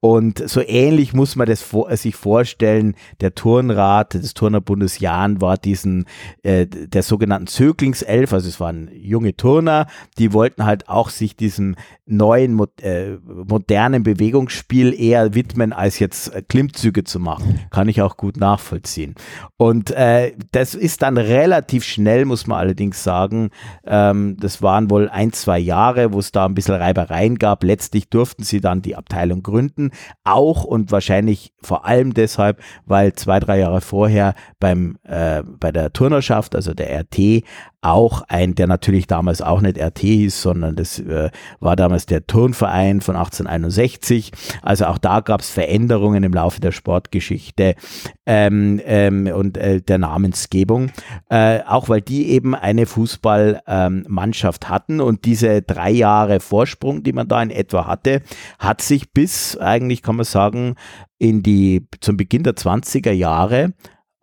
und 0.00 0.48
so 0.48 0.62
ähnlich 0.62 1.12
muss 1.12 1.36
man 1.36 1.46
das 1.46 1.60
vor, 1.60 1.94
sich 1.94 2.16
vorstellen. 2.16 2.94
Der 3.20 3.34
Turnrat 3.34 4.14
des 4.14 4.32
Turnerbundes 4.32 4.98
Jahn 4.98 5.42
war 5.42 5.58
diesen, 5.58 6.06
äh, 6.42 6.66
der 6.66 7.02
sogenannten 7.02 7.46
Zöglingself, 7.46 8.32
also 8.32 8.48
es 8.48 8.60
waren 8.60 8.90
junge 8.94 9.36
Turner, 9.36 9.86
die 10.16 10.32
wollten 10.32 10.64
halt 10.64 10.88
auch 10.88 11.10
sich 11.10 11.36
diesem 11.36 11.76
neuen, 12.06 12.58
äh, 12.80 13.18
modernen 13.26 14.02
Bewegungsspiel 14.02 14.98
eher 14.98 15.34
widmen, 15.34 15.74
als 15.74 15.98
jetzt 15.98 16.32
Klimmzüge 16.48 17.04
zu 17.04 17.20
machen. 17.20 17.60
Kann 17.70 17.88
ich 17.88 18.00
auch 18.00 18.16
gut 18.16 18.38
nachvollziehen. 18.38 19.14
Und 19.58 19.90
äh, 19.90 20.32
das 20.60 20.74
ist 20.74 21.00
dann 21.00 21.16
relativ 21.16 21.84
schnell, 21.84 22.26
muss 22.26 22.46
man 22.46 22.58
allerdings 22.58 23.02
sagen. 23.02 23.48
Ähm, 23.86 24.36
das 24.38 24.60
waren 24.60 24.90
wohl 24.90 25.08
ein, 25.08 25.32
zwei 25.32 25.58
Jahre, 25.58 26.12
wo 26.12 26.18
es 26.18 26.32
da 26.32 26.44
ein 26.44 26.52
bisschen 26.52 26.74
Reibereien 26.74 27.38
gab. 27.38 27.64
Letztlich 27.64 28.10
durften 28.10 28.42
sie 28.42 28.60
dann 28.60 28.82
die 28.82 28.94
Abteilung 28.94 29.42
gründen. 29.42 29.90
Auch 30.22 30.64
und 30.64 30.92
wahrscheinlich 30.92 31.54
vor 31.62 31.86
allem 31.86 32.12
deshalb, 32.12 32.60
weil 32.84 33.14
zwei, 33.14 33.40
drei 33.40 33.58
Jahre 33.58 33.80
vorher 33.80 34.34
beim, 34.58 34.98
äh, 35.04 35.42
bei 35.42 35.72
der 35.72 35.94
Turnerschaft, 35.94 36.54
also 36.54 36.74
der 36.74 36.90
RT, 36.94 37.42
auch 37.82 38.22
ein, 38.28 38.54
der 38.54 38.66
natürlich 38.66 39.06
damals 39.06 39.40
auch 39.40 39.60
nicht 39.60 39.78
RT 39.78 40.00
hieß, 40.00 40.42
sondern 40.42 40.76
das 40.76 40.98
äh, 40.98 41.30
war 41.60 41.76
damals 41.76 42.06
der 42.06 42.26
Turnverein 42.26 43.00
von 43.00 43.16
1861. 43.16 44.32
Also 44.62 44.86
auch 44.86 44.98
da 44.98 45.20
gab 45.20 45.40
es 45.40 45.50
Veränderungen 45.50 46.22
im 46.22 46.32
Laufe 46.32 46.60
der 46.60 46.72
Sportgeschichte 46.72 47.74
ähm, 48.26 48.80
ähm, 48.84 49.26
und 49.34 49.56
äh, 49.56 49.80
der 49.80 49.98
Namensgebung, 49.98 50.90
äh, 51.30 51.60
auch 51.66 51.88
weil 51.88 52.02
die 52.02 52.28
eben 52.30 52.54
eine 52.54 52.86
Fußballmannschaft 52.86 54.64
ähm, 54.64 54.70
hatten 54.70 55.00
und 55.00 55.24
diese 55.24 55.62
drei 55.62 55.90
Jahre 55.90 56.40
Vorsprung, 56.40 57.02
die 57.02 57.12
man 57.12 57.28
da 57.28 57.42
in 57.42 57.50
etwa 57.50 57.86
hatte, 57.86 58.22
hat 58.58 58.82
sich 58.82 59.12
bis 59.12 59.56
eigentlich 59.56 60.02
kann 60.02 60.16
man 60.16 60.24
sagen 60.24 60.74
in 61.18 61.42
die 61.42 61.86
zum 62.00 62.16
Beginn 62.16 62.42
der 62.42 62.54
20er 62.54 63.12
Jahre 63.12 63.74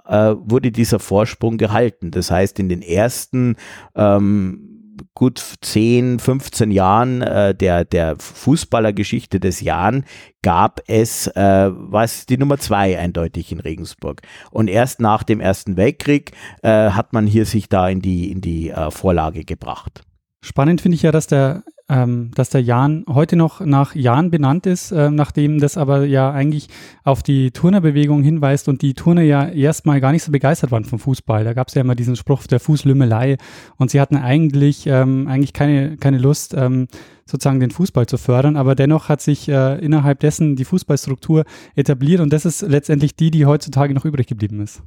äh, 0.08 0.36
wurde 0.38 0.72
dieser 0.72 1.00
Vorsprung 1.00 1.58
gehalten. 1.58 2.12
Das 2.12 2.32
heißt, 2.32 2.60
in 2.60 2.70
den 2.70 2.82
ersten 2.82 3.56
ähm, 3.96 4.78
gut 5.14 5.42
10, 5.62 6.20
15 6.20 6.72
Jahren 6.72 7.22
äh, 7.22 7.54
der, 7.56 7.86
der 7.86 8.16
Fußballergeschichte 8.18 9.40
des 9.40 9.62
Jahren 9.62 10.06
gab 10.42 10.82
es, 10.88 11.28
äh, 11.28 11.70
was 11.72 12.26
die 12.26 12.38
Nummer 12.38 12.58
zwei 12.58 12.98
eindeutig 12.98 13.52
in 13.52 13.60
Regensburg. 13.60 14.22
Und 14.52 14.70
erst 14.70 15.00
nach 15.00 15.24
dem 15.24 15.40
Ersten 15.40 15.78
Weltkrieg 15.78 16.32
äh, 16.62 16.92
hat 16.92 17.14
man 17.14 17.28
hier 17.28 17.46
sich 17.46 17.70
da 17.70 17.90
in 17.90 18.02
die, 18.02 18.32
in 18.32 18.42
die 18.42 18.70
äh, 18.70 18.92
Vorlage 18.92 19.44
gebracht. 19.44 20.04
Spannend 20.42 20.82
finde 20.82 20.96
ich 20.96 21.04
ja, 21.04 21.12
dass 21.12 21.28
der 21.28 21.64
ähm, 21.90 22.32
dass 22.36 22.50
der 22.50 22.62
Jan 22.62 23.06
heute 23.08 23.36
noch 23.36 23.62
nach 23.62 23.96
Jan 23.96 24.30
benannt 24.30 24.66
ist, 24.66 24.92
äh, 24.92 25.10
nachdem 25.10 25.60
das 25.60 25.78
aber 25.78 26.06
ja 26.06 26.32
eigentlich 26.32 26.68
auf 27.04 27.24
die 27.24 27.52
Turnerbewegung 27.52 28.24
hinweist 28.24 28.68
und 28.68 28.82
die 28.82 28.94
Turner 28.94 29.22
ja 29.22 29.48
erstmal 29.48 30.02
gar 30.02 30.12
nicht 30.12 30.24
so 30.24 30.32
begeistert 30.32 30.72
waren 30.72 30.84
vom 30.84 31.00
Fußball. 31.00 31.44
Da 31.44 31.54
gab 31.54 31.70
es 31.70 31.76
ja 31.76 31.82
immer 31.82 31.96
diesen 31.96 32.16
Spruch 32.16 32.46
der 32.48 32.60
Fußlümmelei 32.60 33.38
und 33.78 33.92
sie 33.92 34.02
hatten 34.02 34.18
eigentlich, 34.18 34.86
ähm, 34.88 35.28
eigentlich 35.28 35.54
keine, 35.54 35.98
keine 35.98 36.18
Lust, 36.18 36.54
ähm, 36.54 36.88
sozusagen 37.26 37.60
den 37.60 37.72
Fußball 37.72 38.06
zu 38.06 38.18
fördern, 38.18 38.56
aber 38.56 38.76
dennoch 38.76 39.10
hat 39.10 39.22
sich 39.22 39.50
äh, 39.50 39.80
innerhalb 39.80 40.20
dessen 40.22 40.56
die 40.56 40.66
Fußballstruktur 40.66 41.44
etabliert 41.76 42.22
und 42.22 42.32
das 42.32 42.46
ist 42.46 42.62
letztendlich 42.62 43.16
die, 43.16 43.32
die 43.32 43.46
heutzutage 43.46 43.94
noch 43.94 44.06
übrig 44.06 44.28
geblieben 44.28 44.62
ist. 44.62 44.82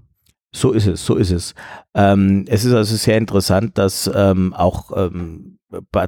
So 0.53 0.73
ist 0.73 0.87
es, 0.87 1.05
so 1.05 1.15
ist 1.15 1.31
es. 1.31 1.55
Ähm, 1.95 2.45
es 2.49 2.65
ist 2.65 2.73
also 2.73 2.97
sehr 2.97 3.17
interessant, 3.17 3.79
dass 3.79 4.11
ähm, 4.13 4.53
auch 4.53 4.91
ähm, 4.97 5.60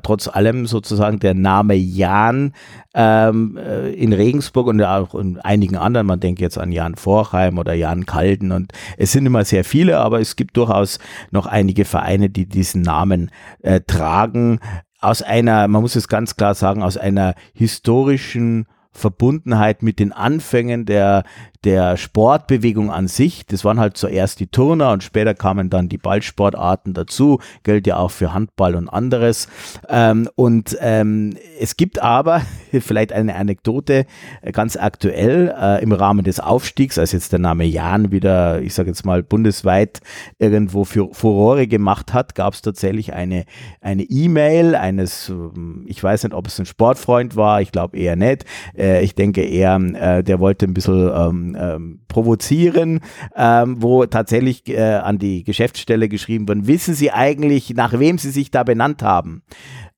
trotz 0.03 0.29
allem 0.29 0.67
sozusagen 0.67 1.19
der 1.19 1.35
Name 1.35 1.75
Jan 1.75 2.53
ähm, 2.95 3.57
äh, 3.57 3.93
in 3.93 4.13
Regensburg 4.13 4.67
und 4.67 4.83
auch 4.83 5.15
in 5.15 5.39
einigen 5.41 5.77
anderen, 5.77 6.07
man 6.07 6.21
denkt 6.21 6.41
jetzt 6.41 6.59
an 6.59 6.73
Jan 6.73 6.97
Vorheim 6.97 7.59
oder 7.59 7.75
Jan 7.75 8.07
Kalden 8.07 8.53
und 8.53 8.73
es 8.97 9.13
sind 9.13 9.27
immer 9.27 9.45
sehr 9.45 9.65
viele, 9.65 9.99
aber 9.99 10.21
es 10.21 10.37
gibt 10.37 10.57
durchaus 10.57 10.99
noch 11.31 11.47
einige 11.47 11.85
Vereine, 11.85 12.31
die 12.31 12.47
diesen 12.47 12.83
Namen 12.83 13.31
äh, 13.63 13.81
tragen. 13.81 14.61
Aus 15.01 15.23
einer, 15.23 15.67
man 15.69 15.83
muss 15.83 15.97
es 15.97 16.09
ganz 16.09 16.37
klar 16.37 16.55
sagen, 16.55 16.83
aus 16.83 16.97
einer 16.97 17.35
historischen 17.55 18.67
Verbundenheit 18.93 19.83
mit 19.83 19.99
den 19.99 20.13
Anfängen 20.13 20.85
der, 20.85 21.25
der 21.65 21.97
Sportbewegung 21.97 22.91
an 22.91 23.09
sich. 23.09 23.47
Das 23.47 23.65
waren 23.65 23.79
halt 23.79 23.97
zuerst 23.97 24.41
die 24.41 24.47
Turner 24.47 24.93
und 24.93 25.03
später 25.03 25.35
kamen 25.35 25.71
dann 25.71 25.89
die 25.89 25.99
Ballsportarten 25.99 26.95
dazu, 26.95 27.41
gilt 27.63 27.87
ja 27.87 27.97
auch 27.97 28.11
für 28.11 28.35
Handball 28.35 28.75
und 28.75 28.89
anderes. 28.89 29.49
Ähm, 29.89 30.29
und 30.35 30.77
ähm, 30.81 31.37
es 31.61 31.77
gibt 31.77 32.03
aber 32.03 32.43
vielleicht 32.73 33.13
eine 33.13 33.35
Anekdote 33.37 34.07
äh, 34.43 34.53
ganz 34.53 34.77
aktuell 34.77 35.55
äh, 35.59 35.83
im 35.83 35.93
Rahmen 35.93 36.25
des 36.25 36.41
Aufstiegs, 36.41 36.99
als 36.99 37.13
jetzt 37.13 37.33
der 37.33 37.39
Name 37.39 37.65
Jan 37.65 38.13
wieder, 38.13 38.61
ich 38.61 38.75
sage 38.75 38.89
jetzt 38.89 39.05
mal 39.05 39.23
bundesweit 39.23 40.01
irgendwo 40.39 40.85
für 40.85 41.09
Furore 41.13 41.67
gemacht 41.67 42.13
hat, 42.13 42.35
gab 42.35 42.55
es 42.55 42.63
tatsächlich 42.63 43.13
eine 43.13 43.45
eine 43.81 44.05
E-Mail 44.05 44.75
eines, 44.75 45.29
ähm, 45.29 45.85
ich 45.87 46.03
weiß 46.03 46.25
nicht, 46.25 46.35
ob 46.35 46.47
es 46.47 46.59
ein 46.59 46.67
Sportfreund 46.67 47.37
war, 47.37 47.61
ich 47.61 47.73
glaube 47.73 47.97
eher 47.97 48.17
nicht. 48.17 48.45
Äh, 48.77 49.03
ich 49.03 49.15
denke 49.15 49.43
eher, 49.43 49.77
äh, 49.77 50.23
der 50.23 50.41
wollte 50.41 50.67
ein 50.67 50.75
bisschen 50.75 51.11
ähm, 51.15 51.52
ähm, 51.59 52.01
provozieren, 52.09 53.01
ähm, 53.37 53.77
wo 53.81 54.05
tatsächlich 54.07 54.69
äh, 54.69 54.95
an 54.95 55.19
die 55.19 55.45
Geschäftsstelle 55.45 56.09
geschrieben 56.09 56.49
wird, 56.49 56.67
wissen 56.67 56.95
Sie 56.95 57.11
eigentlich, 57.11 57.71
nach 57.75 57.99
wem 57.99 58.19
Sie 58.19 58.31
sich 58.31 58.51
da 58.51 58.63
benannt 58.65 59.03
haben? 59.03 59.43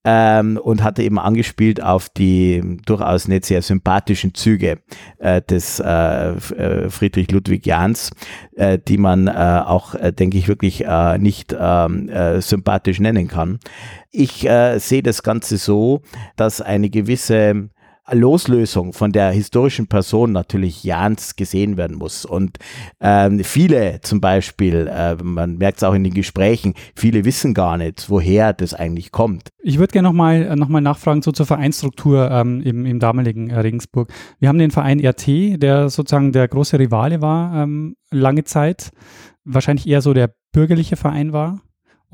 ähm, 0.05 0.59
und 0.63 0.83
hatte 0.83 1.03
eben 1.03 1.19
angespielt 1.19 1.83
auf 1.83 2.09
die 2.09 2.79
durchaus 2.85 3.27
nicht 3.27 3.47
sehr 3.47 3.63
sympathischen 3.63 4.35
Züge 4.35 4.79
äh, 5.19 5.41
des 5.41 5.81
äh, 5.81 5.85
äh 5.85 6.91
Friedrich 6.91 7.31
Ludwig 7.31 7.67
Jahns, 7.67 8.11
äh, 8.55 8.79
die 8.79 8.99
man 8.99 9.27
äh, 9.29 9.63
auch, 9.65 9.95
äh, 9.95 10.13
denke 10.13 10.37
ich, 10.37 10.49
wirklich 10.49 10.85
nicht 11.19 11.57
ähm, 11.59 12.09
äh, 12.09 12.41
sympathisch 12.41 13.01
nennen 13.01 13.29
kann. 13.29 13.59
Ich 14.11 14.47
sehe 14.77 15.03
das 15.03 15.23
Ganze 15.25 15.57
so, 15.57 16.03
dass 16.37 16.61
eine 16.61 16.89
gewisse 16.89 17.71
Loslösung 18.11 18.93
von 18.93 19.13
der 19.13 19.31
historischen 19.31 19.87
Person 19.87 20.33
natürlich 20.33 20.85
Jans 20.85 21.37
gesehen 21.37 21.77
werden 21.77 21.97
muss. 21.97 22.25
Und 22.25 22.59
ähm, 23.01 23.43
viele 23.43 24.01
zum 24.03 24.21
Beispiel, 24.21 24.89
äh, 24.91 25.15
man 25.23 25.57
merkt 25.57 25.79
es 25.79 25.85
auch 25.85 25.95
in 25.95 26.05
den 26.05 26.15
Gesprächen, 26.15 26.75
viele 26.95 27.25
wissen 27.25 27.55
gar 27.55 27.77
nicht, 27.79 28.11
woher 28.11 28.53
das 28.53 28.75
eigentlich 28.75 29.11
kommt. 29.13 29.49
Ich 29.63 29.79
würde 29.79 29.93
gerne 29.93 30.09
nochmal 30.09 30.43
äh, 30.43 30.57
noch 30.57 30.69
mal 30.69 30.81
nachfragen 30.81 31.23
so 31.23 31.33
zur 31.33 31.47
Vereinsstruktur 31.47 32.31
ähm, 32.31 32.61
im, 32.61 32.85
im 32.85 33.01
damaligen 33.01 33.51
äh, 33.51 33.61
Regensburg. 33.61 34.13
Wir 34.39 34.49
haben 34.49 34.59
den 34.59 34.71
Verein 34.71 35.05
RT, 35.05 35.63
der 35.63 35.89
sozusagen 35.89 36.33
der 36.33 36.49
große 36.49 36.79
Rivale 36.79 37.23
war 37.23 37.63
ähm, 37.63 37.97
lange 38.11 38.45
Zeit, 38.45 38.91
wahrscheinlich 39.45 39.87
eher 39.87 40.03
so 40.03 40.13
der 40.13 40.35
bürgerliche 40.53 40.97
Verein 40.97 41.33
war. 41.33 41.61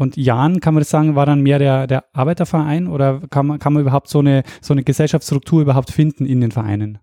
Und 0.00 0.16
Jan, 0.16 0.60
kann 0.60 0.72
man 0.72 0.80
das 0.80 0.88
sagen, 0.88 1.14
war 1.14 1.26
dann 1.26 1.42
mehr 1.42 1.58
der, 1.58 1.86
der 1.86 2.06
Arbeiterverein 2.14 2.88
oder 2.88 3.20
kann 3.28 3.46
man, 3.46 3.58
kann 3.58 3.74
man 3.74 3.82
überhaupt 3.82 4.08
so 4.08 4.20
eine, 4.20 4.44
so 4.62 4.72
eine 4.72 4.82
Gesellschaftsstruktur 4.82 5.60
überhaupt 5.60 5.90
finden 5.90 6.24
in 6.24 6.40
den 6.40 6.52
Vereinen? 6.52 7.00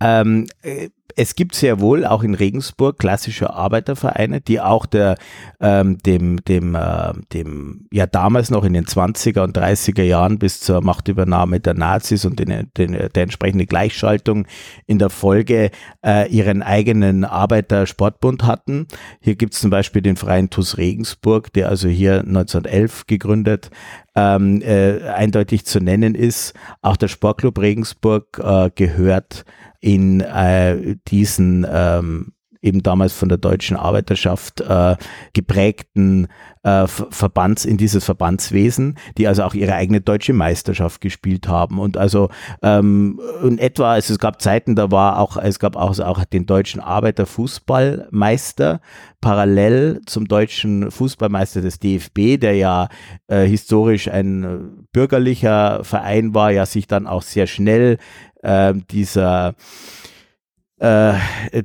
Ähm, 0.00 0.46
äh, 0.62 0.88
es 1.16 1.34
gibt 1.34 1.54
sehr 1.54 1.80
wohl 1.80 2.04
auch 2.04 2.22
in 2.22 2.34
Regensburg 2.34 2.98
klassische 2.98 3.52
Arbeitervereine, 3.52 4.40
die 4.40 4.60
auch 4.60 4.86
der, 4.86 5.16
ähm, 5.60 5.98
dem, 5.98 6.44
dem, 6.44 6.74
äh, 6.74 7.12
dem, 7.32 7.86
ja 7.90 8.06
damals 8.06 8.50
noch 8.50 8.64
in 8.64 8.72
den 8.72 8.84
20er 8.84 9.42
und 9.42 9.56
30er 9.56 10.02
Jahren 10.02 10.38
bis 10.38 10.60
zur 10.60 10.80
Machtübernahme 10.82 11.60
der 11.60 11.74
Nazis 11.74 12.24
und 12.24 12.38
den, 12.38 12.70
den, 12.76 12.92
der 12.92 13.22
entsprechende 13.22 13.66
Gleichschaltung 13.66 14.46
in 14.86 14.98
der 14.98 15.10
Folge 15.10 15.70
äh, 16.04 16.30
ihren 16.30 16.62
eigenen 16.62 17.24
Arbeitersportbund 17.24 18.44
hatten. 18.44 18.86
Hier 19.20 19.36
gibt 19.36 19.54
es 19.54 19.60
zum 19.60 19.70
Beispiel 19.70 20.02
den 20.02 20.16
Verein 20.16 20.50
TuS 20.50 20.78
Regensburg, 20.78 21.52
der 21.52 21.68
also 21.68 21.88
hier 21.88 22.20
1911 22.20 23.06
gegründet 23.06 23.70
ähm, 24.14 24.60
äh, 24.62 25.00
eindeutig 25.08 25.64
zu 25.64 25.80
nennen 25.80 26.14
ist. 26.14 26.54
Auch 26.80 26.96
der 26.96 27.08
Sportclub 27.08 27.58
Regensburg 27.58 28.40
äh, 28.42 28.70
gehört 28.74 29.44
in 29.82 30.20
äh, 30.20 30.96
diesen 31.08 31.66
ähm, 31.68 32.32
eben 32.62 32.82
damals 32.82 33.12
von 33.12 33.28
der 33.28 33.38
deutschen 33.38 33.76
Arbeiterschaft 33.76 34.60
äh, 34.60 34.96
geprägten 35.32 36.28
äh, 36.62 36.86
Verbands, 36.86 37.64
in 37.64 37.76
dieses 37.76 38.04
Verbandswesen, 38.04 38.96
die 39.18 39.26
also 39.26 39.42
auch 39.42 39.54
ihre 39.54 39.74
eigene 39.74 40.00
deutsche 40.00 40.32
Meisterschaft 40.32 41.00
gespielt 41.00 41.48
haben. 41.48 41.80
Und 41.80 41.96
also 41.96 42.28
ähm, 42.62 43.20
in 43.42 43.58
etwa, 43.58 43.94
also 43.94 44.12
es 44.12 44.20
gab 44.20 44.40
Zeiten, 44.40 44.76
da 44.76 44.92
war 44.92 45.18
auch, 45.18 45.36
es 45.36 45.58
gab 45.58 45.74
auch, 45.74 45.88
also 45.88 46.04
auch 46.04 46.24
den 46.24 46.46
deutschen 46.46 46.80
Arbeiterfußballmeister, 46.80 48.80
parallel 49.20 50.00
zum 50.06 50.28
deutschen 50.28 50.92
Fußballmeister 50.92 51.62
des 51.62 51.80
DFB, 51.80 52.40
der 52.40 52.54
ja 52.54 52.88
äh, 53.26 53.44
historisch 53.44 54.08
ein 54.08 54.86
bürgerlicher 54.92 55.82
Verein 55.82 56.34
war, 56.34 56.52
ja 56.52 56.64
sich 56.64 56.86
dann 56.86 57.08
auch 57.08 57.22
sehr 57.22 57.48
schnell 57.48 57.98
äh, 58.42 58.74
dieser 58.90 59.54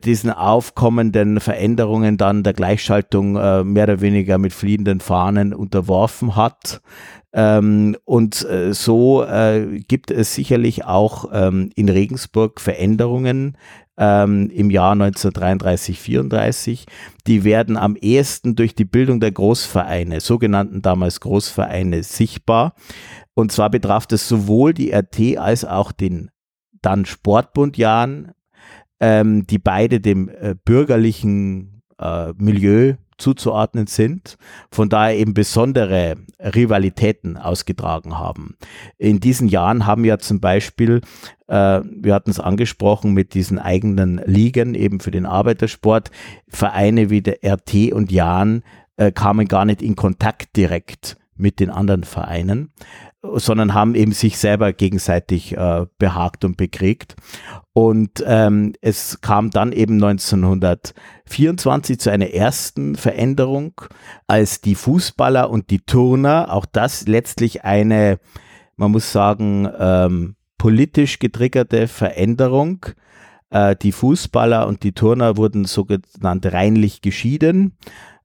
diesen 0.04 0.30
aufkommenden 0.30 1.40
Veränderungen 1.40 2.18
dann 2.18 2.44
der 2.44 2.54
Gleichschaltung 2.54 3.36
äh, 3.36 3.64
mehr 3.64 3.86
oder 3.86 4.00
weniger 4.00 4.38
mit 4.38 4.54
fliehenden 4.54 5.00
Fahnen 5.00 5.56
unterworfen 5.56 6.36
hat. 6.36 6.82
Ähm, 7.34 7.98
und 8.06 8.48
äh, 8.50 8.74
so 8.74 9.24
äh, 9.24 9.80
gibt 9.88 10.12
es 10.12 10.36
sicherlich 10.36 10.86
auch 10.86 11.30
ähm, 11.34 11.72
in 11.76 11.90
Regensburg 11.90 12.62
Veränderungen 12.62 13.58
ähm, 13.98 14.50
im 14.50 14.70
Jahr 14.70 14.94
1933, 14.94 16.00
34. 16.00 16.86
Die 17.28 17.44
werden 17.44 17.78
am 17.78 17.96
ehesten 17.96 18.56
durch 18.56 18.76
die 18.76 18.86
Bildung 18.86 19.20
der 19.20 19.32
Großvereine, 19.32 20.22
sogenannten 20.22 20.82
damals 20.82 21.20
Großvereine, 21.20 22.04
sichtbar. 22.04 22.74
Und 23.34 23.52
zwar 23.52 23.70
betraf 23.70 24.08
es 24.12 24.28
sowohl 24.28 24.74
die 24.74 24.92
RT 24.92 25.38
als 25.38 25.66
auch 25.66 25.92
den 25.92 26.30
dann 26.88 27.06
Sportbundjahren, 27.06 28.32
ähm, 29.02 29.46
die 29.46 29.60
beide 29.60 30.00
dem 30.00 30.30
äh, 30.30 30.56
bürgerlichen 30.64 31.82
äh, 32.00 32.32
Milieu 32.38 32.94
zuzuordnen 33.18 33.88
sind, 33.88 34.38
von 34.72 34.88
daher 34.88 35.18
eben 35.18 35.34
besondere 35.34 36.16
Rivalitäten 36.40 37.36
ausgetragen 37.36 38.18
haben. 38.18 38.56
In 38.98 39.20
diesen 39.20 39.50
Jahren 39.50 39.86
haben 39.86 40.06
ja 40.06 40.18
zum 40.18 40.40
Beispiel, 40.40 41.02
äh, 41.48 41.82
wir 41.84 42.14
hatten 42.14 42.30
es 42.30 42.40
angesprochen, 42.40 43.14
mit 43.14 43.34
diesen 43.34 43.60
eigenen 43.60 44.22
Ligen 44.26 44.74
eben 44.74 45.02
für 45.02 45.12
den 45.12 45.26
Arbeitersport, 45.26 46.10
Vereine 46.48 47.10
wie 47.10 47.22
der 47.22 47.40
RT 47.44 47.92
und 47.92 48.14
Jan 48.14 48.64
äh, 48.96 49.12
kamen 49.12 49.50
gar 49.50 49.66
nicht 49.66 49.82
in 49.82 49.98
Kontakt 49.98 50.56
direkt 50.56 51.18
mit 51.36 51.60
den 51.60 51.70
anderen 51.70 52.04
Vereinen 52.04 52.72
sondern 53.36 53.74
haben 53.74 53.96
eben 53.96 54.12
sich 54.12 54.38
selber 54.38 54.74
gegenseitig 54.74 55.56
äh, 55.56 55.86
behagt 55.98 56.46
und 56.46 56.58
bekriegt. 56.58 57.16
Und 57.74 58.24
ähm, 58.26 58.74
es 58.82 59.22
kam 59.22 59.52
dann 59.52 59.72
eben 59.72 60.04
1924 60.04 62.00
zu 62.00 62.10
einer 62.10 62.32
ersten 62.32 62.96
Veränderung, 62.96 63.74
als 64.26 64.62
die 64.62 64.76
Fußballer 64.76 65.50
und 65.50 65.70
die 65.70 65.80
Turner, 65.80 66.52
auch 66.52 66.66
das 66.66 67.08
letztlich 67.08 67.64
eine, 67.64 68.20
man 68.76 68.92
muss 68.92 69.12
sagen, 69.12 69.70
ähm, 69.78 70.36
politisch 70.58 71.20
getriggerte 71.20 71.88
Veränderung. 71.88 72.86
Äh, 73.50 73.76
die 73.76 73.92
Fußballer 73.92 74.68
und 74.68 74.84
die 74.84 74.94
Turner 74.94 75.38
wurden 75.38 75.66
sogenannt 75.66 76.46
reinlich 76.46 77.02
geschieden. 77.02 77.78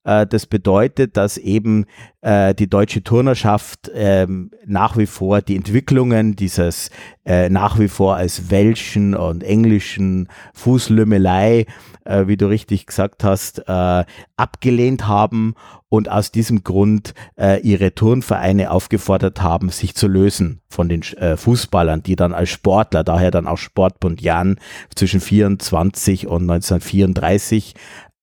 Äh, 0.05 0.27
das 0.27 0.47
bedeutet, 0.47 1.17
dass 1.17 1.37
eben 1.37 1.87
äh, 2.21 2.55
die 2.55 2.69
deutsche 2.69 3.03
Turnerschaft 3.03 3.91
ähm, 3.95 4.51
nach 4.67 4.97
wie 4.97 5.07
vor 5.07 5.43
die 5.43 5.57
Entwicklungen 5.57 6.37
dieses 6.37 6.91
äh, 7.25 7.49
nach 7.49 7.79
wie 7.79 7.89
vor 7.89 8.17
als 8.17 8.51
welschen 8.51 9.15
und 9.15 9.45
englischen 9.45 10.29
Fußlümmelei, 10.55 11.67
äh, 12.05 12.27
wie 12.27 12.37
du 12.37 12.47
richtig 12.47 12.87
gesagt 12.87 13.23
hast, 13.23 13.61
äh, 13.69 14.05
abgelehnt 14.37 15.07
haben 15.07 15.55
und 15.89 16.11
aus 16.11 16.33
diesem 16.33 16.65
Grund 16.65 17.15
äh, 17.39 17.61
ihre 17.61 17.95
Turnvereine 17.95 18.71
aufgefordert 18.71 19.43
haben, 19.43 19.69
sich 19.69 19.95
zu 19.95 20.09
lösen 20.09 20.63
von 20.69 20.89
den 20.89 21.03
äh, 21.19 21.37
Fußballern, 21.37 22.03
die 22.03 22.17
dann 22.17 22.33
als 22.33 22.49
Sportler, 22.49 23.05
daher 23.05 23.31
dann 23.31 23.47
auch 23.47 23.59
Sportbund 23.59 24.21
Jan 24.21 24.59
zwischen 24.95 25.21
24 25.21 26.27
und 26.27 26.51
1934 26.51 27.75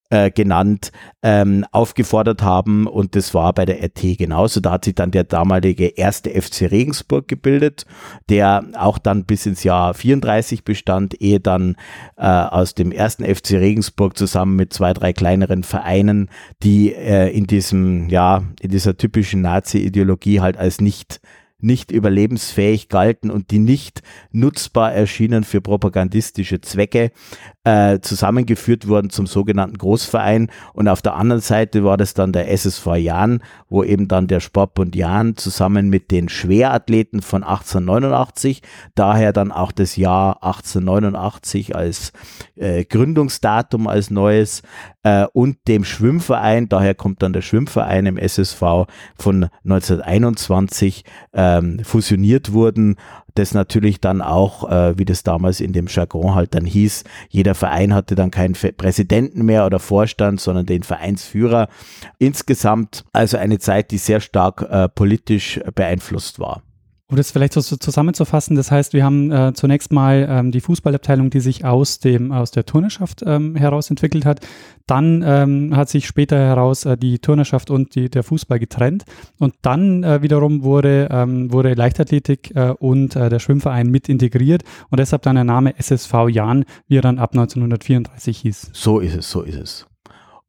äh, 0.09 0.31
genannt, 0.31 0.91
ähm, 1.21 1.65
aufgefordert 1.71 2.41
haben 2.41 2.87
und 2.87 3.15
das 3.15 3.33
war 3.33 3.53
bei 3.53 3.65
der 3.65 3.83
RT 3.83 4.17
genauso. 4.17 4.59
Da 4.59 4.71
hat 4.71 4.85
sich 4.85 4.95
dann 4.95 5.11
der 5.11 5.23
damalige 5.23 5.85
erste 5.85 6.29
FC 6.29 6.71
Regensburg 6.71 7.27
gebildet, 7.27 7.85
der 8.29 8.65
auch 8.77 8.97
dann 8.97 9.25
bis 9.25 9.45
ins 9.45 9.63
Jahr 9.63 9.93
34 9.93 10.63
bestand, 10.63 11.21
ehe 11.21 11.39
dann 11.39 11.75
äh, 12.17 12.25
aus 12.25 12.73
dem 12.73 12.91
ersten 12.91 13.23
FC 13.23 13.51
Regensburg 13.51 14.17
zusammen 14.17 14.55
mit 14.55 14.73
zwei, 14.73 14.93
drei 14.93 15.13
kleineren 15.13 15.63
Vereinen, 15.63 16.29
die 16.63 16.93
äh, 16.93 17.29
in 17.29 17.45
diesem, 17.45 18.09
ja, 18.09 18.43
in 18.61 18.71
dieser 18.71 18.97
typischen 18.97 19.41
Nazi-Ideologie 19.41 20.41
halt 20.41 20.57
als 20.57 20.81
nicht 20.81 21.21
nicht 21.61 21.91
überlebensfähig 21.91 22.89
galten 22.89 23.29
und 23.29 23.51
die 23.51 23.59
nicht 23.59 24.01
nutzbar 24.31 24.93
erschienen 24.93 25.43
für 25.43 25.61
propagandistische 25.61 26.61
Zwecke, 26.61 27.11
äh, 27.69 28.01
zusammengeführt 28.01 28.87
wurden 28.87 29.11
zum 29.11 29.27
sogenannten 29.27 29.77
Großverein. 29.77 30.49
Und 30.73 30.87
auf 30.87 31.03
der 31.03 31.15
anderen 31.15 31.41
Seite 31.41 31.83
war 31.83 31.97
das 31.97 32.15
dann 32.15 32.33
der 32.33 32.51
SSV 32.51 32.95
Jahn, 32.95 33.43
wo 33.69 33.83
eben 33.83 34.07
dann 34.07 34.25
der 34.25 34.39
Sportbund 34.39 34.95
Jahn 34.95 35.37
zusammen 35.37 35.89
mit 35.89 36.09
den 36.09 36.29
Schwerathleten 36.29 37.21
von 37.21 37.43
1889, 37.43 38.63
daher 38.95 39.33
dann 39.33 39.51
auch 39.51 39.71
das 39.71 39.97
Jahr 39.97 40.43
1889 40.43 41.75
als 41.75 42.11
äh, 42.55 42.85
Gründungsdatum 42.85 43.87
als 43.87 44.09
neues 44.09 44.63
äh, 45.03 45.27
und 45.33 45.57
dem 45.67 45.83
Schwimmverein, 45.83 46.69
daher 46.69 46.95
kommt 46.95 47.21
dann 47.21 47.33
der 47.33 47.43
Schwimmverein 47.43 48.07
im 48.07 48.17
SSV 48.17 48.87
von 49.15 49.49
1921 49.63 51.03
ähm, 51.33 51.81
fusioniert 51.83 52.51
wurden 52.51 52.95
das 53.35 53.53
natürlich 53.53 53.99
dann 53.99 54.21
auch, 54.21 54.69
äh, 54.69 54.97
wie 54.97 55.05
das 55.05 55.23
damals 55.23 55.61
in 55.61 55.73
dem 55.73 55.87
Jargon 55.87 56.35
halt 56.35 56.53
dann 56.55 56.65
hieß, 56.65 57.03
jeder 57.29 57.55
Verein 57.55 57.93
hatte 57.93 58.15
dann 58.15 58.31
keinen 58.31 58.53
Präsidenten 58.53 59.45
mehr 59.45 59.65
oder 59.65 59.79
Vorstand, 59.79 60.41
sondern 60.41 60.65
den 60.65 60.83
Vereinsführer. 60.83 61.67
Insgesamt 62.17 63.05
also 63.13 63.37
eine 63.37 63.59
Zeit, 63.59 63.91
die 63.91 63.97
sehr 63.97 64.21
stark 64.21 64.61
äh, 64.69 64.89
politisch 64.89 65.59
beeinflusst 65.75 66.39
war. 66.39 66.61
Um 67.09 67.15
das 67.15 67.31
vielleicht 67.31 67.53
so 67.53 67.61
zusammenzufassen, 67.61 68.55
das 68.55 68.69
heißt, 68.69 68.93
wir 68.93 69.03
haben 69.03 69.31
äh, 69.31 69.53
zunächst 69.55 69.91
mal 69.91 70.27
ähm, 70.29 70.51
die 70.51 70.61
Fußballabteilung, 70.61 71.31
die 71.31 71.39
sich 71.39 71.65
aus 71.65 71.97
dem 71.97 72.31
aus 72.31 72.51
der 72.51 72.67
Turnerschaft 72.67 73.23
ähm, 73.25 73.55
heraus 73.55 73.89
entwickelt 73.89 74.25
hat. 74.25 74.45
Dann 74.85 75.23
ähm, 75.25 75.75
hat 75.75 75.89
sich 75.89 76.05
später 76.05 76.37
heraus 76.37 76.85
äh, 76.85 76.97
die 76.97 77.17
Turnerschaft 77.17 77.71
und 77.71 77.95
die, 77.95 78.09
der 78.09 78.21
Fußball 78.21 78.59
getrennt. 78.59 79.05
Und 79.39 79.55
dann 79.63 80.03
äh, 80.03 80.21
wiederum 80.21 80.61
wurde, 80.61 81.09
ähm, 81.09 81.51
wurde 81.51 81.73
Leichtathletik 81.73 82.55
äh, 82.55 82.75
und 82.77 83.15
äh, 83.15 83.29
der 83.29 83.39
Schwimmverein 83.39 83.89
mit 83.89 84.07
integriert 84.07 84.61
und 84.91 84.99
deshalb 84.99 85.23
dann 85.23 85.33
der 85.33 85.45
Name 85.45 85.79
SSV 85.79 86.29
Jahn, 86.29 86.63
wie 86.87 86.97
er 86.97 87.01
dann 87.01 87.17
ab 87.17 87.31
1934 87.31 88.37
hieß. 88.37 88.69
So 88.73 88.99
ist 88.99 89.15
es, 89.15 89.31
so 89.31 89.41
ist 89.41 89.57
es. 89.57 89.88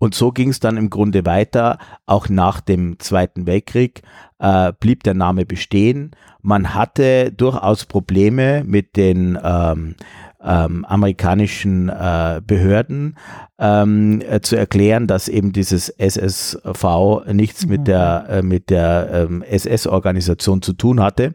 Und 0.01 0.15
so 0.15 0.33
ging 0.33 0.49
es 0.49 0.61
dann 0.61 0.79
im 0.79 0.89
Grunde 0.89 1.27
weiter. 1.27 1.79
Auch 2.07 2.31
nach 2.31 2.63
dem 2.63 2.99
Zweiten 2.99 3.47
Weltkrieg 3.47 4.03
äh, 4.39 4.73
blieb 4.81 5.03
der 5.03 5.13
Name 5.13 5.45
bestehen. 5.45 6.13
Man 6.41 6.75
hatte 6.75 7.31
durchaus 7.31 7.85
Probleme 7.85 8.65
mit 8.65 8.97
den 8.97 9.39
ähm, 9.45 9.95
ähm, 10.43 10.87
amerikanischen 10.87 11.91
äh, 11.91 12.41
Behörden 12.45 13.19
ähm, 13.59 14.23
äh, 14.27 14.41
zu 14.41 14.57
erklären, 14.57 15.07
dass 15.07 15.29
eben 15.29 15.53
dieses 15.53 15.91
SSV 15.91 17.27
nichts 17.31 17.67
mhm. 17.67 17.71
mit 17.71 17.87
der, 17.87 18.27
äh, 18.31 18.43
mit 18.43 18.71
der 18.71 19.11
ähm, 19.13 19.43
SS-Organisation 19.43 20.63
zu 20.63 20.73
tun 20.73 21.01
hatte. 21.03 21.35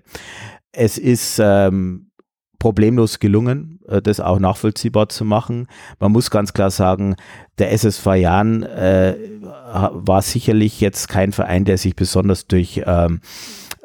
Es 0.72 0.98
ist 0.98 1.40
ähm, 1.40 2.10
problemlos 2.58 3.20
gelungen, 3.20 3.75
das 4.04 4.20
auch 4.20 4.40
nachvollziehbar 4.40 5.10
zu 5.10 5.26
machen. 5.26 5.68
Man 6.00 6.12
muss 6.12 6.32
ganz 6.32 6.54
klar 6.54 6.72
sagen, 6.72 7.16
der 7.58 7.72
SSV 7.72 8.06
Jan 8.16 8.64
äh, 8.64 9.16
war 9.42 10.22
sicherlich 10.22 10.82
jetzt 10.82 11.08
kein 11.08 11.32
Verein, 11.32 11.66
der 11.66 11.78
sich 11.78 11.96
besonders 11.96 12.48
durch 12.48 12.82
ähm, 12.86 13.22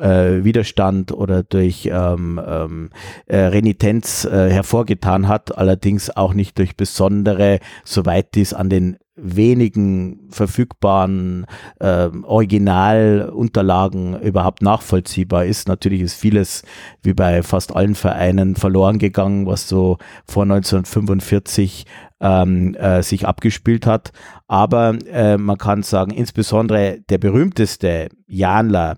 äh, 0.00 0.42
Widerstand 0.44 1.12
oder 1.12 1.42
durch 1.42 1.88
ähm, 1.92 2.40
ähm, 2.44 2.90
äh, 3.26 3.36
Renitenz 3.36 4.24
äh, 4.24 4.50
hervorgetan 4.50 5.28
hat, 5.28 5.56
allerdings 5.56 6.10
auch 6.16 6.34
nicht 6.34 6.58
durch 6.58 6.76
besondere, 6.76 7.60
soweit 7.84 8.34
dies 8.34 8.54
an 8.54 8.70
den 8.70 8.96
wenigen 9.22 10.28
verfügbaren 10.30 11.46
äh, 11.78 12.08
Originalunterlagen 12.22 14.20
überhaupt 14.20 14.62
nachvollziehbar 14.62 15.44
ist. 15.44 15.68
Natürlich 15.68 16.00
ist 16.00 16.14
vieles 16.14 16.62
wie 17.02 17.14
bei 17.14 17.42
fast 17.42 17.74
allen 17.74 17.94
Vereinen 17.94 18.56
verloren 18.56 18.98
gegangen, 18.98 19.46
was 19.46 19.68
so 19.68 19.98
vor 20.26 20.44
1945 20.44 21.84
ähm, 22.20 22.74
äh, 22.74 23.02
sich 23.02 23.26
abgespielt 23.26 23.86
hat. 23.86 24.12
Aber 24.46 24.96
äh, 25.10 25.36
man 25.36 25.58
kann 25.58 25.82
sagen, 25.82 26.10
insbesondere 26.10 27.00
der 27.08 27.18
berühmteste 27.18 28.08
Janler, 28.26 28.96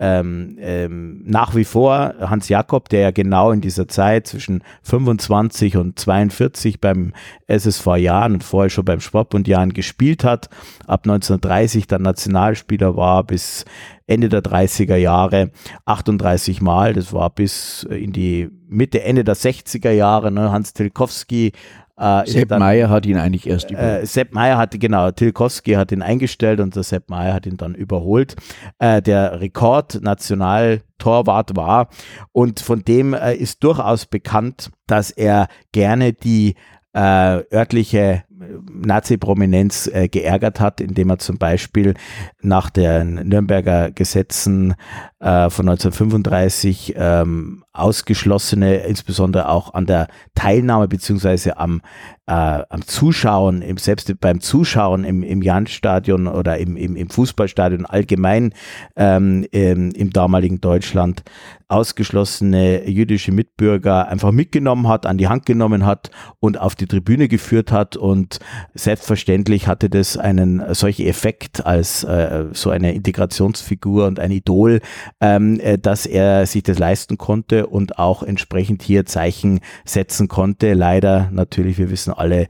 ähm, 0.00 0.56
ähm, 0.60 1.22
nach 1.24 1.54
wie 1.54 1.64
vor 1.64 2.14
Hans 2.18 2.48
Jakob, 2.48 2.88
der 2.88 3.00
ja 3.00 3.10
genau 3.10 3.52
in 3.52 3.60
dieser 3.60 3.86
Zeit 3.86 4.26
zwischen 4.26 4.62
25 4.82 5.76
und 5.76 5.98
42 5.98 6.80
beim 6.80 7.12
SSV 7.46 7.96
Jahren 7.96 8.34
und 8.34 8.44
vorher 8.44 8.70
schon 8.70 8.84
beim 8.84 9.00
Sportbund 9.00 9.46
Jahren 9.46 9.72
gespielt 9.72 10.24
hat, 10.24 10.50
ab 10.86 11.02
1930 11.04 11.86
dann 11.86 12.02
Nationalspieler 12.02 12.96
war 12.96 13.24
bis 13.24 13.64
Ende 14.06 14.28
der 14.28 14.42
30er 14.42 14.96
Jahre 14.96 15.50
38 15.86 16.60
Mal, 16.60 16.92
das 16.92 17.12
war 17.12 17.30
bis 17.30 17.84
in 17.84 18.12
die 18.12 18.50
Mitte, 18.68 19.02
Ende 19.02 19.22
der 19.22 19.36
60er 19.36 19.90
Jahre, 19.90 20.30
ne? 20.32 20.50
Hans 20.50 20.74
Tilkowski 20.74 21.52
äh, 21.96 22.26
Sepp 22.26 22.50
Meyer 22.50 22.90
hat 22.90 23.06
ihn 23.06 23.16
eigentlich 23.16 23.46
erst 23.46 23.70
überholt. 23.70 24.02
Äh, 24.02 24.06
Sepp 24.06 24.32
Meyer 24.32 24.58
hatte, 24.58 24.78
genau, 24.78 25.10
Tilkowski 25.10 25.72
hat 25.72 25.92
ihn 25.92 26.02
eingestellt 26.02 26.60
und 26.60 26.74
der 26.74 26.82
Sepp 26.82 27.08
Meyer 27.08 27.34
hat 27.34 27.46
ihn 27.46 27.56
dann 27.56 27.74
überholt. 27.74 28.34
Äh, 28.78 29.00
der 29.00 29.40
Rekord 29.40 30.02
Nationaltorwart 30.02 31.56
war 31.56 31.88
und 32.32 32.60
von 32.60 32.84
dem 32.84 33.14
äh, 33.14 33.34
ist 33.34 33.62
durchaus 33.62 34.06
bekannt, 34.06 34.70
dass 34.86 35.10
er 35.10 35.46
gerne 35.72 36.12
die 36.12 36.56
äh, 36.94 37.42
örtliche 37.52 38.24
Nazi-Prominenz 38.72 39.86
äh, 39.86 40.08
geärgert 40.08 40.60
hat, 40.60 40.80
indem 40.80 41.10
er 41.10 41.18
zum 41.18 41.38
Beispiel 41.38 41.94
nach 42.40 42.70
den 42.70 43.14
Nürnberger 43.28 43.90
Gesetzen 43.90 44.74
äh, 45.20 45.50
von 45.50 45.68
1935 45.68 46.94
ähm, 46.96 47.64
ausgeschlossene, 47.72 48.76
insbesondere 48.84 49.48
auch 49.48 49.74
an 49.74 49.86
der 49.86 50.08
Teilnahme 50.34 50.88
beziehungsweise 50.88 51.58
am, 51.58 51.82
äh, 52.26 52.32
am 52.32 52.86
Zuschauen, 52.86 53.62
im, 53.62 53.76
selbst 53.76 54.12
beim 54.20 54.40
Zuschauen 54.40 55.04
im, 55.04 55.22
im 55.22 55.42
Janstadion 55.42 56.26
oder 56.26 56.58
im, 56.58 56.76
im, 56.76 56.96
im 56.96 57.10
Fußballstadion 57.10 57.86
allgemein 57.86 58.54
ähm, 58.96 59.46
im, 59.50 59.90
im 59.90 60.10
damaligen 60.10 60.60
Deutschland 60.60 61.22
ausgeschlossene 61.68 62.88
jüdische 62.88 63.32
Mitbürger 63.32 64.08
einfach 64.08 64.32
mitgenommen 64.32 64.86
hat, 64.86 65.06
an 65.06 65.18
die 65.18 65.28
Hand 65.28 65.44
genommen 65.44 65.84
hat 65.84 66.10
und 66.38 66.58
auf 66.58 66.74
die 66.74 66.86
Tribüne 66.86 67.26
geführt 67.26 67.72
hat 67.72 67.96
und 67.96 68.38
selbstverständlich 68.74 69.66
hatte 69.66 69.90
das 69.90 70.16
einen 70.16 70.62
solchen 70.74 71.06
Effekt 71.06 71.66
als 71.66 72.04
äh, 72.04 72.46
so 72.52 72.70
eine 72.70 72.94
Integrationsfigur 72.94 74.06
und 74.06 74.20
ein 74.20 74.30
Idol, 74.30 74.80
ähm, 75.20 75.58
äh, 75.60 75.78
dass 75.78 76.06
er 76.06 76.46
sich 76.46 76.62
das 76.62 76.78
leisten 76.78 77.18
konnte 77.18 77.66
und 77.66 77.98
auch 77.98 78.22
entsprechend 78.22 78.82
hier 78.82 79.04
Zeichen 79.04 79.60
setzen 79.84 80.28
konnte. 80.28 80.74
Leider 80.74 81.28
natürlich, 81.32 81.78
wir 81.78 81.90
wissen 81.90 82.13
alle, 82.14 82.48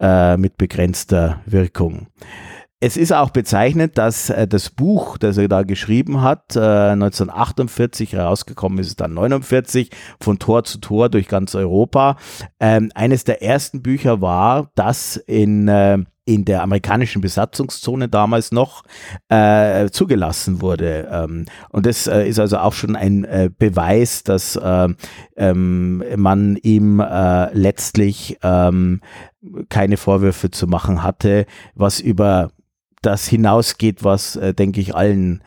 äh, 0.00 0.36
mit 0.36 0.56
begrenzter 0.56 1.40
Wirkung. 1.46 2.08
Es 2.78 2.98
ist 2.98 3.12
auch 3.12 3.30
bezeichnend, 3.30 3.96
dass 3.96 4.28
äh, 4.28 4.46
das 4.46 4.68
Buch, 4.68 5.16
das 5.16 5.38
er 5.38 5.48
da 5.48 5.62
geschrieben 5.62 6.20
hat, 6.20 6.56
äh, 6.56 6.60
1948 6.60 8.12
herausgekommen 8.12 8.78
ist 8.78 9.00
dann 9.00 9.14
49, 9.14 9.90
von 10.20 10.38
Tor 10.38 10.64
zu 10.64 10.78
Tor 10.78 11.08
durch 11.08 11.26
ganz 11.26 11.54
Europa, 11.54 12.16
ähm, 12.60 12.92
eines 12.94 13.24
der 13.24 13.42
ersten 13.42 13.82
Bücher 13.82 14.20
war, 14.20 14.70
das 14.74 15.16
in 15.16 15.68
äh, 15.68 15.98
in 16.26 16.44
der 16.44 16.62
amerikanischen 16.62 17.22
Besatzungszone 17.22 18.08
damals 18.08 18.52
noch 18.52 18.82
äh, 19.28 19.88
zugelassen 19.90 20.60
wurde. 20.60 21.08
Ähm, 21.10 21.46
und 21.70 21.86
das 21.86 22.08
äh, 22.08 22.28
ist 22.28 22.40
also 22.40 22.58
auch 22.58 22.72
schon 22.72 22.96
ein 22.96 23.24
äh, 23.24 23.48
Beweis, 23.56 24.24
dass 24.24 24.56
äh, 24.56 24.88
ähm, 25.36 26.02
man 26.16 26.56
ihm 26.56 27.00
äh, 27.00 27.52
letztlich 27.54 28.38
ähm, 28.42 29.00
keine 29.68 29.96
Vorwürfe 29.96 30.50
zu 30.50 30.66
machen 30.66 31.04
hatte, 31.04 31.46
was 31.74 32.00
über 32.00 32.50
das 33.02 33.28
hinausgeht, 33.28 34.02
was, 34.02 34.34
äh, 34.34 34.52
denke 34.52 34.80
ich, 34.80 34.96
allen 34.96 35.44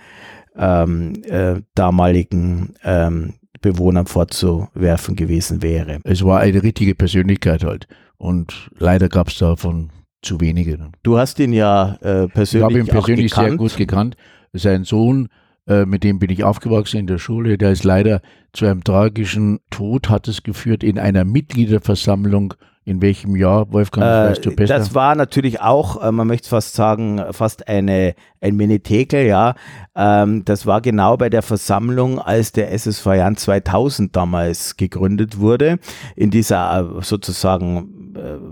ähm, 0.56 1.22
äh, 1.26 1.62
damaligen 1.76 2.74
ähm, 2.86 3.34
Bewohnern 3.60 4.06
vorzuwerfen 4.06 5.18
gewesen 5.18 5.62
wäre. 5.62 6.00
Es 6.06 6.24
war 6.24 6.40
eine 6.40 6.64
richtige 6.64 6.96
Persönlichkeit 6.96 7.66
halt. 7.66 7.88
Und 8.18 8.72
leider 8.78 9.10
gab 9.10 9.28
es 9.28 9.38
davon 9.38 9.90
zu 10.22 10.40
wenige. 10.42 10.78
Du 11.04 11.18
hast 11.18 11.40
ihn 11.40 11.54
ja 11.54 11.96
äh, 12.02 12.28
persönlich 12.28 12.54
Ich 12.56 12.64
habe 12.64 12.80
ihn 12.80 12.88
persönlich 12.88 13.34
sehr 13.34 13.56
gut 13.56 13.78
gekannt. 13.78 14.16
Sein 14.54 14.84
Sohn, 14.84 15.30
äh, 15.68 15.86
mit 15.86 16.04
dem 16.04 16.20
bin 16.20 16.30
ich 16.30 16.44
aufgewachsen 16.44 16.98
in 16.98 17.08
der 17.08 17.20
Schule, 17.20 17.58
der 17.58 17.72
ist 17.72 17.84
leider 17.84 18.22
zu 18.54 18.66
einem 18.66 18.84
tragischen 18.84 19.60
Tod, 19.70 20.10
hat 20.10 20.28
es 20.28 20.44
geführt 20.44 20.84
in 20.84 20.98
einer 20.98 21.24
Mitgliederversammlung 21.26 22.56
in 22.90 23.04
welchem 23.04 23.36
Jahr, 23.36 23.72
Wolfgang, 23.72 24.04
äh, 24.04 24.32
weißt 24.32 24.46
du 24.46 24.56
besser? 24.56 24.76
Das 24.76 24.96
war 24.96 25.14
natürlich 25.14 25.62
auch, 25.62 26.02
äh, 26.02 26.12
man 26.12 26.26
möchte 26.26 26.50
fast 26.50 26.74
sagen, 26.74 27.22
fast 27.32 27.68
eine, 27.68 28.16
ein 28.42 28.56
Menetekel, 28.56 29.28
ja. 29.28 29.54
Ähm, 29.96 30.44
das 30.44 30.66
war 30.66 30.82
genau 30.82 31.16
bei 31.16 31.30
der 31.30 31.44
Versammlung, 31.44 32.18
als 32.18 32.52
der 32.52 32.72
SSV 32.74 33.06
Jan 33.06 33.38
2000 33.38 34.16
damals 34.16 34.76
gegründet 34.76 35.38
wurde, 35.38 35.78
in 36.16 36.32
dieser 36.32 36.98
äh, 36.98 37.04
sozusagen 37.04 37.99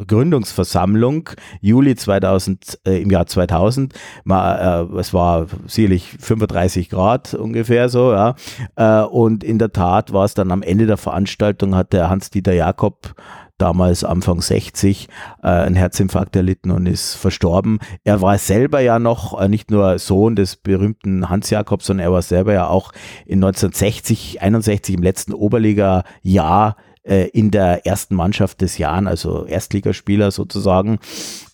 Gründungsversammlung, 0.08 1.30
Juli 1.62 1.96
2000, 1.96 2.80
äh, 2.86 3.02
im 3.02 3.12
Jahr 3.12 3.26
2000. 3.26 3.94
Mal, 4.24 4.88
äh, 4.94 4.98
es 5.00 5.14
war 5.14 5.48
sicherlich 5.66 6.16
35 6.20 6.90
Grad 6.90 7.34
ungefähr 7.34 7.90
so, 7.90 8.12
ja. 8.12 8.36
Äh, 8.76 9.04
und 9.04 9.44
in 9.44 9.60
der 9.60 9.72
Tat 9.72 10.14
war 10.14 10.26
es 10.26 10.34
dann 10.34 10.52
am 10.52 10.62
Ende 10.62 10.86
der 10.86 10.98
Veranstaltung, 10.98 11.76
hat 11.76 11.94
der 11.94 12.10
Hans-Dieter 12.10 12.54
Jakob 12.54 13.16
damals 13.58 14.04
Anfang 14.04 14.42
60, 14.42 15.08
äh, 15.42 15.48
einen 15.48 15.76
Herzinfarkt 15.76 16.36
erlitten 16.36 16.72
und 16.72 16.86
ist 16.86 17.16
verstorben. 17.16 17.80
Er 18.04 18.22
war 18.22 18.38
selber 18.38 18.80
ja 18.80 19.00
noch 19.00 19.40
äh, 19.40 19.48
nicht 19.48 19.72
nur 19.72 19.98
Sohn 20.00 20.36
des 20.36 20.56
berühmten 20.56 21.30
Hans 21.30 21.50
Jakob, 21.50 21.82
sondern 21.82 22.06
er 22.06 22.14
war 22.14 22.22
selber 22.22 22.54
ja 22.54 22.68
auch 22.68 22.92
in 23.26 23.44
1960, 23.44 24.42
61 24.42 24.96
im 24.96 25.04
letzten 25.04 25.34
Oberliga-Jahr 25.34 26.76
äh, 27.08 27.28
in 27.30 27.52
der 27.52 27.86
ersten 27.86 28.16
Mannschaft 28.16 28.62
des 28.62 28.78
Jahres, 28.78 29.08
also 29.08 29.46
Erstligaspieler 29.46 30.32
sozusagen. 30.32 31.00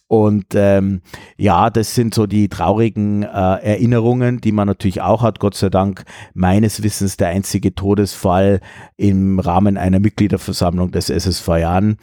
Und 0.07 0.53
ähm, 0.53 1.01
ja, 1.37 1.71
das 1.71 1.95
sind 1.95 2.13
so 2.13 2.27
die 2.27 2.47
traurigen 2.47 3.23
äh, 3.23 3.27
Erinnerungen, 3.27 4.39
die 4.41 4.51
man 4.51 4.67
natürlich 4.67 5.01
auch 5.01 5.23
hat. 5.23 5.39
Gott 5.39 5.55
sei 5.55 5.69
Dank 5.69 6.03
meines 6.35 6.83
Wissens 6.83 7.17
der 7.17 7.29
einzige 7.29 7.73
Todesfall 7.73 8.59
im 8.95 9.39
Rahmen 9.39 9.75
einer 9.75 9.99
Mitgliederversammlung 9.99 10.91
des 10.91 11.09
SSV 11.09 11.47
Jahren, 11.57 11.97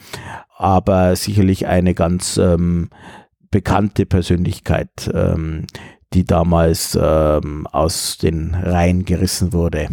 aber 0.57 1.15
sicherlich 1.15 1.67
eine 1.67 1.93
ganz 1.93 2.35
ähm, 2.37 2.89
bekannte 3.49 4.05
Persönlichkeit, 4.05 5.09
ähm, 5.13 5.67
die 6.13 6.25
damals 6.25 6.99
ähm, 7.01 7.65
aus 7.67 8.17
den 8.17 8.55
Reihen 8.55 9.05
gerissen 9.05 9.53
wurde. 9.53 9.87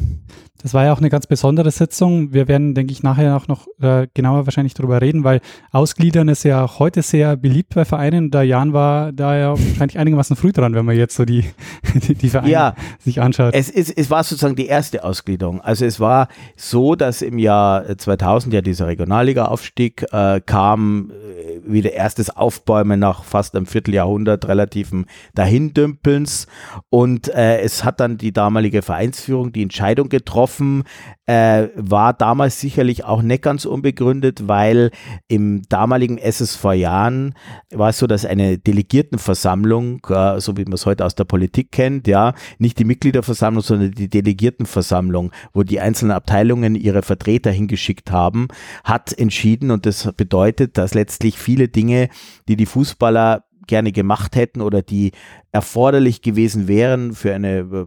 Das 0.60 0.74
war 0.74 0.84
ja 0.84 0.92
auch 0.92 0.98
eine 0.98 1.08
ganz 1.08 1.26
besondere 1.26 1.70
Sitzung. 1.70 2.32
Wir 2.32 2.48
werden, 2.48 2.74
denke 2.74 2.92
ich, 2.92 3.04
nachher 3.04 3.36
auch 3.36 3.46
noch 3.46 3.68
äh, 3.80 4.08
genauer 4.12 4.46
wahrscheinlich 4.46 4.74
darüber 4.74 5.00
reden, 5.00 5.22
weil 5.22 5.40
Ausgliedern 5.70 6.28
ist 6.28 6.42
ja 6.42 6.64
auch 6.64 6.80
heute 6.80 7.02
sehr 7.02 7.36
beliebt 7.36 7.74
bei 7.76 7.84
Vereinen. 7.84 8.32
Der 8.32 8.42
Jan 8.42 8.72
war 8.72 9.12
da 9.12 9.36
ja 9.36 9.50
wahrscheinlich 9.50 9.98
einigermaßen 9.98 10.34
früh 10.34 10.52
dran, 10.52 10.74
wenn 10.74 10.84
man 10.84 10.96
jetzt 10.96 11.14
so 11.14 11.24
die, 11.24 11.44
die, 11.94 12.14
die 12.14 12.28
Vereine 12.28 12.50
ja, 12.50 12.74
sich 12.98 13.20
anschaut. 13.20 13.54
Es, 13.54 13.70
ist, 13.70 13.96
es 13.96 14.10
war 14.10 14.24
sozusagen 14.24 14.56
die 14.56 14.66
erste 14.66 15.04
Ausgliederung. 15.04 15.60
Also 15.60 15.84
es 15.84 16.00
war 16.00 16.26
so, 16.56 16.96
dass 16.96 17.22
im 17.22 17.38
Jahr 17.38 17.96
2000 17.96 18.52
ja 18.52 18.60
dieser 18.60 18.88
Regionalliga-Aufstieg 18.88 20.06
äh, 20.10 20.40
kam, 20.44 21.12
äh, 21.12 21.72
wieder 21.72 21.92
erstes 21.92 22.30
Aufbäumen 22.30 22.98
nach 22.98 23.22
fast 23.22 23.54
einem 23.54 23.66
Vierteljahrhundert 23.66 24.48
relativen 24.48 25.06
Dahindümpelns 25.34 26.48
und 26.90 27.28
äh, 27.28 27.60
es 27.60 27.84
hat 27.84 28.00
dann 28.00 28.18
die 28.18 28.32
damalige 28.32 28.82
Vereinsführung 28.82 29.52
die 29.52 29.62
Entscheidung 29.62 30.08
getroffen, 30.08 30.47
getroffen, 30.48 30.84
äh, 31.26 31.68
war 31.74 32.14
damals 32.14 32.60
sicherlich 32.60 33.04
auch 33.04 33.22
nicht 33.22 33.42
ganz 33.42 33.64
unbegründet, 33.64 34.48
weil 34.48 34.90
im 35.28 35.62
damaligen 35.68 36.18
SSV 36.18 36.72
Jahren 36.72 37.34
war 37.70 37.90
es 37.90 37.98
so, 37.98 38.06
dass 38.06 38.24
eine 38.24 38.58
Delegiertenversammlung, 38.58 40.00
äh, 40.08 40.40
so 40.40 40.56
wie 40.56 40.64
man 40.64 40.74
es 40.74 40.86
heute 40.86 41.04
aus 41.04 41.14
der 41.14 41.24
Politik 41.24 41.70
kennt, 41.72 42.08
ja, 42.08 42.34
nicht 42.58 42.78
die 42.78 42.84
Mitgliederversammlung, 42.84 43.62
sondern 43.62 43.90
die 43.92 44.08
Delegiertenversammlung, 44.08 45.32
wo 45.52 45.62
die 45.62 45.80
einzelnen 45.80 46.12
Abteilungen 46.12 46.74
ihre 46.74 47.02
Vertreter 47.02 47.50
hingeschickt 47.50 48.10
haben, 48.10 48.48
hat 48.84 49.16
entschieden 49.18 49.70
und 49.70 49.84
das 49.84 50.10
bedeutet, 50.16 50.78
dass 50.78 50.94
letztlich 50.94 51.38
viele 51.38 51.68
Dinge, 51.68 52.08
die 52.48 52.56
die 52.56 52.66
Fußballer 52.66 53.44
gerne 53.68 53.92
gemacht 53.92 54.34
hätten 54.34 54.60
oder 54.60 54.82
die 54.82 55.12
erforderlich 55.52 56.20
gewesen 56.20 56.68
wären 56.68 57.14
für 57.14 57.34
eine 57.34 57.58
äh, 57.58 57.86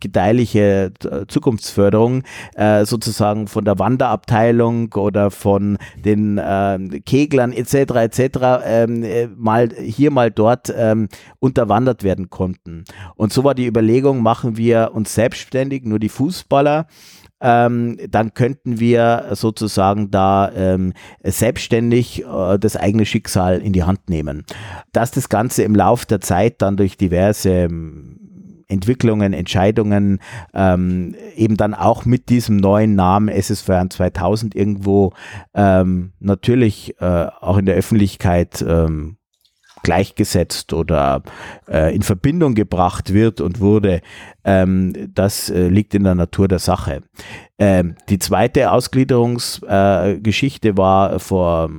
gedeihliche 0.00 0.92
äh, 1.04 1.26
Zukunftsförderung, 1.28 2.24
äh, 2.56 2.84
sozusagen 2.84 3.46
von 3.46 3.64
der 3.64 3.78
Wanderabteilung 3.78 4.92
oder 4.92 5.30
von 5.30 5.78
den 6.04 6.38
äh, 6.38 7.00
Keglern 7.06 7.52
etc. 7.52 7.74
etc. 7.74 8.38
Ähm, 8.64 9.02
äh, 9.02 9.28
mal 9.28 9.70
hier 9.78 10.10
mal 10.10 10.30
dort 10.30 10.74
ähm, 10.76 11.08
unterwandert 11.38 12.02
werden 12.02 12.28
konnten. 12.28 12.84
Und 13.14 13.32
so 13.32 13.44
war 13.44 13.54
die 13.54 13.66
Überlegung, 13.66 14.22
machen 14.22 14.56
wir 14.56 14.90
uns 14.92 15.14
selbstständig, 15.14 15.84
nur 15.84 15.98
die 15.98 16.08
Fußballer 16.08 16.86
ähm, 17.44 17.98
dann 18.08 18.32
könnten 18.32 18.80
wir 18.80 19.26
sozusagen 19.32 20.10
da 20.10 20.50
ähm, 20.50 20.94
selbstständig 21.22 22.24
äh, 22.24 22.58
das 22.58 22.76
eigene 22.76 23.04
Schicksal 23.04 23.60
in 23.60 23.74
die 23.74 23.84
Hand 23.84 24.08
nehmen. 24.08 24.44
Dass 24.92 25.10
das 25.10 25.28
Ganze 25.28 25.62
im 25.62 25.74
Lauf 25.74 26.06
der 26.06 26.22
Zeit 26.22 26.62
dann 26.62 26.78
durch 26.78 26.96
diverse 26.96 27.50
ähm, 27.50 28.64
Entwicklungen, 28.66 29.34
Entscheidungen 29.34 30.20
ähm, 30.54 31.14
eben 31.36 31.58
dann 31.58 31.74
auch 31.74 32.06
mit 32.06 32.30
diesem 32.30 32.56
neuen 32.56 32.94
Namen 32.94 33.28
SSV 33.28 33.88
2000 33.90 34.54
irgendwo 34.54 35.12
ähm, 35.52 36.12
natürlich 36.18 36.98
äh, 36.98 37.26
auch 37.40 37.58
in 37.58 37.66
der 37.66 37.74
Öffentlichkeit 37.74 38.64
ähm, 38.66 39.18
gleichgesetzt 39.84 40.72
oder 40.72 41.22
äh, 41.68 41.94
in 41.94 42.02
Verbindung 42.02 42.56
gebracht 42.56 43.12
wird 43.12 43.40
und 43.40 43.60
wurde, 43.60 44.00
ähm, 44.44 45.12
das 45.14 45.48
äh, 45.50 45.68
liegt 45.68 45.94
in 45.94 46.02
der 46.02 46.16
Natur 46.16 46.48
der 46.48 46.58
Sache. 46.58 47.02
Ähm, 47.58 47.94
die 48.08 48.18
zweite 48.18 48.72
Ausgliederungsgeschichte 48.72 50.68
äh, 50.70 50.76
war 50.76 51.20
vor 51.20 51.70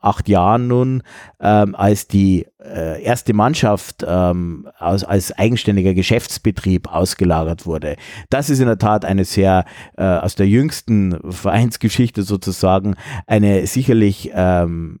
acht 0.00 0.28
Jahren 0.28 0.68
nun, 0.68 1.02
ähm, 1.40 1.74
als 1.74 2.06
die 2.08 2.46
äh, 2.62 3.02
erste 3.02 3.34
Mannschaft 3.34 4.04
ähm, 4.06 4.68
aus, 4.78 5.04
als 5.04 5.32
eigenständiger 5.32 5.94
Geschäftsbetrieb 5.94 6.92
ausgelagert 6.92 7.66
wurde. 7.66 7.96
Das 8.30 8.50
ist 8.50 8.60
in 8.60 8.66
der 8.66 8.78
Tat 8.78 9.04
eine 9.04 9.24
sehr, 9.24 9.64
äh, 9.96 10.04
aus 10.04 10.34
der 10.34 10.48
jüngsten 10.48 11.18
Vereinsgeschichte 11.30 12.22
sozusagen, 12.22 12.94
eine 13.26 13.66
sicherlich, 13.66 14.30
ähm, 14.34 15.00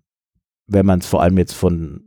wenn 0.66 0.86
man 0.86 1.00
es 1.00 1.06
vor 1.06 1.22
allem 1.22 1.38
jetzt 1.38 1.54
von 1.54 2.02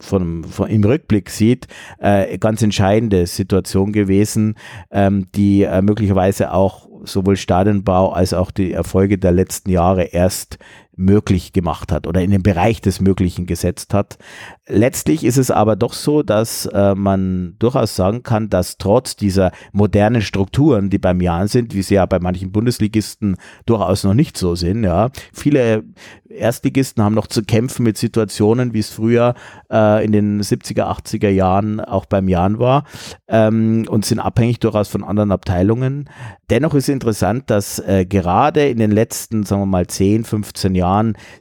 von, 0.00 0.44
von, 0.44 0.68
im 0.68 0.84
Rückblick 0.84 1.30
sieht, 1.30 1.66
äh, 1.98 2.38
ganz 2.38 2.62
entscheidende 2.62 3.26
Situation 3.26 3.92
gewesen, 3.92 4.54
ähm, 4.90 5.26
die 5.34 5.62
äh, 5.62 5.82
möglicherweise 5.82 6.52
auch 6.52 6.88
sowohl 7.04 7.36
Stadionbau 7.36 8.12
als 8.12 8.34
auch 8.34 8.50
die 8.50 8.72
Erfolge 8.72 9.18
der 9.18 9.32
letzten 9.32 9.70
Jahre 9.70 10.04
erst 10.04 10.58
möglich 10.98 11.52
gemacht 11.52 11.92
hat 11.92 12.06
oder 12.06 12.20
in 12.22 12.30
den 12.30 12.42
Bereich 12.42 12.80
des 12.80 13.00
Möglichen 13.00 13.46
gesetzt 13.46 13.94
hat. 13.94 14.18
Letztlich 14.66 15.24
ist 15.24 15.38
es 15.38 15.50
aber 15.50 15.76
doch 15.76 15.92
so, 15.92 16.22
dass 16.22 16.66
äh, 16.66 16.94
man 16.94 17.54
durchaus 17.58 17.96
sagen 17.96 18.22
kann, 18.22 18.50
dass 18.50 18.78
trotz 18.78 19.16
dieser 19.16 19.52
modernen 19.72 20.20
Strukturen, 20.20 20.90
die 20.90 20.98
beim 20.98 21.20
Jahren 21.20 21.48
sind, 21.48 21.74
wie 21.74 21.82
sie 21.82 21.94
ja 21.94 22.06
bei 22.06 22.18
manchen 22.18 22.52
Bundesligisten 22.52 23.36
durchaus 23.64 24.04
noch 24.04 24.14
nicht 24.14 24.36
so 24.36 24.56
sind, 24.56 24.84
ja, 24.84 25.10
viele 25.32 25.84
Erstligisten 26.28 27.02
haben 27.02 27.14
noch 27.14 27.26
zu 27.26 27.42
kämpfen 27.42 27.84
mit 27.84 27.96
Situationen, 27.96 28.74
wie 28.74 28.80
es 28.80 28.90
früher 28.90 29.34
äh, 29.70 30.04
in 30.04 30.12
den 30.12 30.42
70er, 30.42 30.84
80er 30.84 31.30
Jahren 31.30 31.80
auch 31.80 32.04
beim 32.04 32.28
Jahren 32.28 32.58
war 32.58 32.84
ähm, 33.28 33.86
und 33.88 34.04
sind 34.04 34.18
abhängig 34.18 34.60
durchaus 34.60 34.88
von 34.88 35.04
anderen 35.04 35.32
Abteilungen. 35.32 36.10
Dennoch 36.50 36.74
ist 36.74 36.88
interessant, 36.88 37.50
dass 37.50 37.78
äh, 37.78 38.04
gerade 38.04 38.68
in 38.68 38.78
den 38.78 38.90
letzten, 38.90 39.44
sagen 39.44 39.62
wir 39.62 39.66
mal, 39.66 39.86
10, 39.86 40.24
15 40.24 40.74
Jahren 40.74 40.87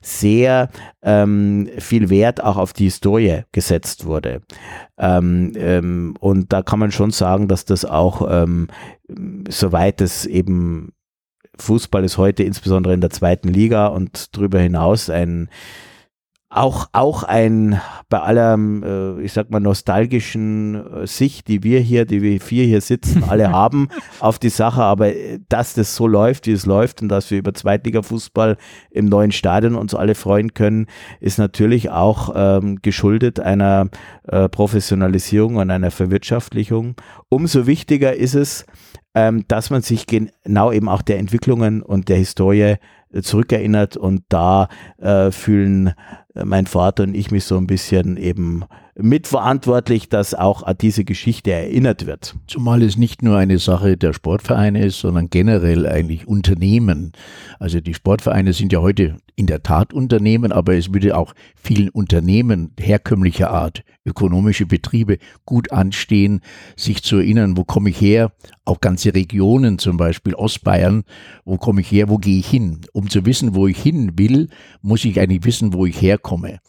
sehr 0.02 0.70
ähm, 1.02 1.70
viel 1.78 2.10
Wert 2.10 2.44
auch 2.44 2.58
auf 2.58 2.74
die 2.74 2.86
Historie 2.86 3.44
gesetzt 3.52 4.06
wurde. 4.06 4.42
Ähm, 4.98 5.54
ähm, 5.56 6.16
und 6.20 6.54
da 6.54 6.62
kann 6.62 6.80
man 6.80 6.92
schon 6.92 7.12
sagen, 7.12 7.48
dass 7.48 7.66
das 7.66 7.86
auch, 7.86 8.28
ähm, 8.30 8.68
soweit 9.50 10.02
es 10.02 10.26
eben 10.26 10.94
Fußball 11.60 12.04
ist 12.04 12.18
heute 12.18 12.44
insbesondere 12.44 12.94
in 12.94 13.02
der 13.02 13.10
zweiten 13.10 13.48
Liga 13.48 13.88
und 13.88 14.36
darüber 14.36 14.60
hinaus 14.60 15.10
ein 15.10 15.50
auch, 16.50 16.88
auch 16.94 17.24
ein, 17.24 17.82
bei 18.10 18.20
aller, 18.20 18.58
äh, 18.58 19.22
ich 19.22 19.34
sag 19.34 19.50
mal, 19.50 19.60
nostalgischen 19.60 20.76
äh, 20.76 21.08
Sicht, 21.08 21.50
die 21.50 21.62
wir 21.64 21.82
hier, 21.82 22.06
die 22.06 22.22
wir 22.22 22.40
vier 22.40 22.64
hier 22.64 22.80
sitzen, 22.80 23.26
alle 23.28 23.52
haben 23.52 23.90
auf 24.22 24.40
die 24.40 24.50
Sache, 24.50 24.82
aber 24.82 25.14
äh, 25.14 25.40
dass 25.50 25.74
das 25.74 25.96
so 25.96 26.08
läuft, 26.08 26.48
wie 26.48 26.54
es 26.54 26.66
läuft 26.66 27.02
und 27.02 27.10
dass 27.10 27.32
wir 27.32 27.40
über 27.40 27.54
Zweitliga-Fußball 27.54 28.56
im 28.92 29.06
neuen 29.08 29.34
Stadion 29.34 29.76
uns 29.76 29.94
alle 29.94 30.16
freuen 30.16 30.54
können, 30.54 30.88
ist 31.20 31.38
natürlich 31.38 31.90
auch 31.90 32.32
ähm, 32.34 32.80
geschuldet 32.82 33.42
einer 33.42 33.90
äh, 34.24 34.48
Professionalisierung 34.48 35.58
und 35.58 35.70
einer 35.70 35.92
Verwirtschaftlichung. 35.92 36.96
Umso 37.28 37.68
wichtiger 37.68 38.16
ist 38.16 38.36
es, 38.36 38.66
ähm, 39.16 39.44
dass 39.50 39.70
man 39.70 39.82
sich 39.82 40.08
genau 40.08 40.72
eben 40.72 40.88
auch 40.88 41.02
der 41.02 41.20
Entwicklungen 41.20 41.82
und 41.82 42.08
der 42.08 42.18
Historie 42.18 42.76
zurückerinnert 43.22 43.98
und 43.98 44.24
da 44.30 44.70
äh, 44.98 45.32
fühlen 45.32 45.94
äh, 46.36 46.46
mein 46.46 46.68
Vater 46.68 47.04
und 47.04 47.16
ich 47.16 47.32
mich 47.32 47.46
so 47.46 47.58
ein 47.58 47.68
bisschen 47.68 48.18
eben 48.18 48.64
mitverantwortlich, 49.00 50.10
dass 50.10 50.34
auch 50.34 50.64
an 50.64 50.76
diese 50.80 51.06
Geschichte 51.06 51.52
erinnert 51.52 52.06
wird. 52.06 52.36
Zumal 52.48 52.82
es 52.82 52.98
nicht 52.98 53.22
nur 53.22 53.38
eine 53.38 53.60
Sache 53.60 53.98
der 53.98 54.14
Sportvereine 54.14 54.86
ist, 54.86 55.00
sondern 55.00 55.30
generell 55.30 55.88
eigentlich 55.88 56.28
Unternehmen. 56.28 57.12
Also 57.60 57.80
die 57.80 57.94
Sportvereine 57.94 58.54
sind 58.54 58.74
ja 58.74 58.82
heute 58.82 59.18
in 59.36 59.46
der 59.46 59.62
Tat 59.62 59.94
Unternehmen, 59.94 60.52
aber 60.52 60.76
es 60.76 60.94
würde 60.94 61.16
auch 61.16 61.34
vielen 61.56 61.90
Unternehmen 61.90 62.72
herkömmlicher 62.80 63.52
Art, 63.52 63.84
ökonomische 64.04 64.66
Betriebe 64.66 65.20
gut 65.46 65.72
anstehen, 65.72 66.42
sich 66.76 67.04
zu 67.04 67.18
erinnern, 67.18 67.56
wo 67.56 67.64
komme 67.64 67.92
ich 67.92 68.02
her, 68.02 68.32
auch 68.66 68.82
ganze 68.82 69.14
Regionen, 69.14 69.78
zum 69.78 69.98
Beispiel 69.98 70.34
Ostbayern, 70.34 71.04
wo 71.46 71.58
komme 71.58 71.82
ich 71.82 71.92
her, 71.92 72.10
wo 72.10 72.18
gehe 72.18 72.40
ich 72.40 72.48
hin? 72.48 72.82
Um 72.94 73.10
zu 73.10 73.26
wissen, 73.28 73.54
wo 73.54 73.68
ich 73.68 73.80
hin 73.80 74.14
will, 74.18 74.50
muss 74.82 75.06
ich 75.06 75.20
eigentlich 75.20 75.46
wissen, 75.46 75.74
wo 75.74 75.86
ich 75.86 76.02
herkomme. 76.02 76.60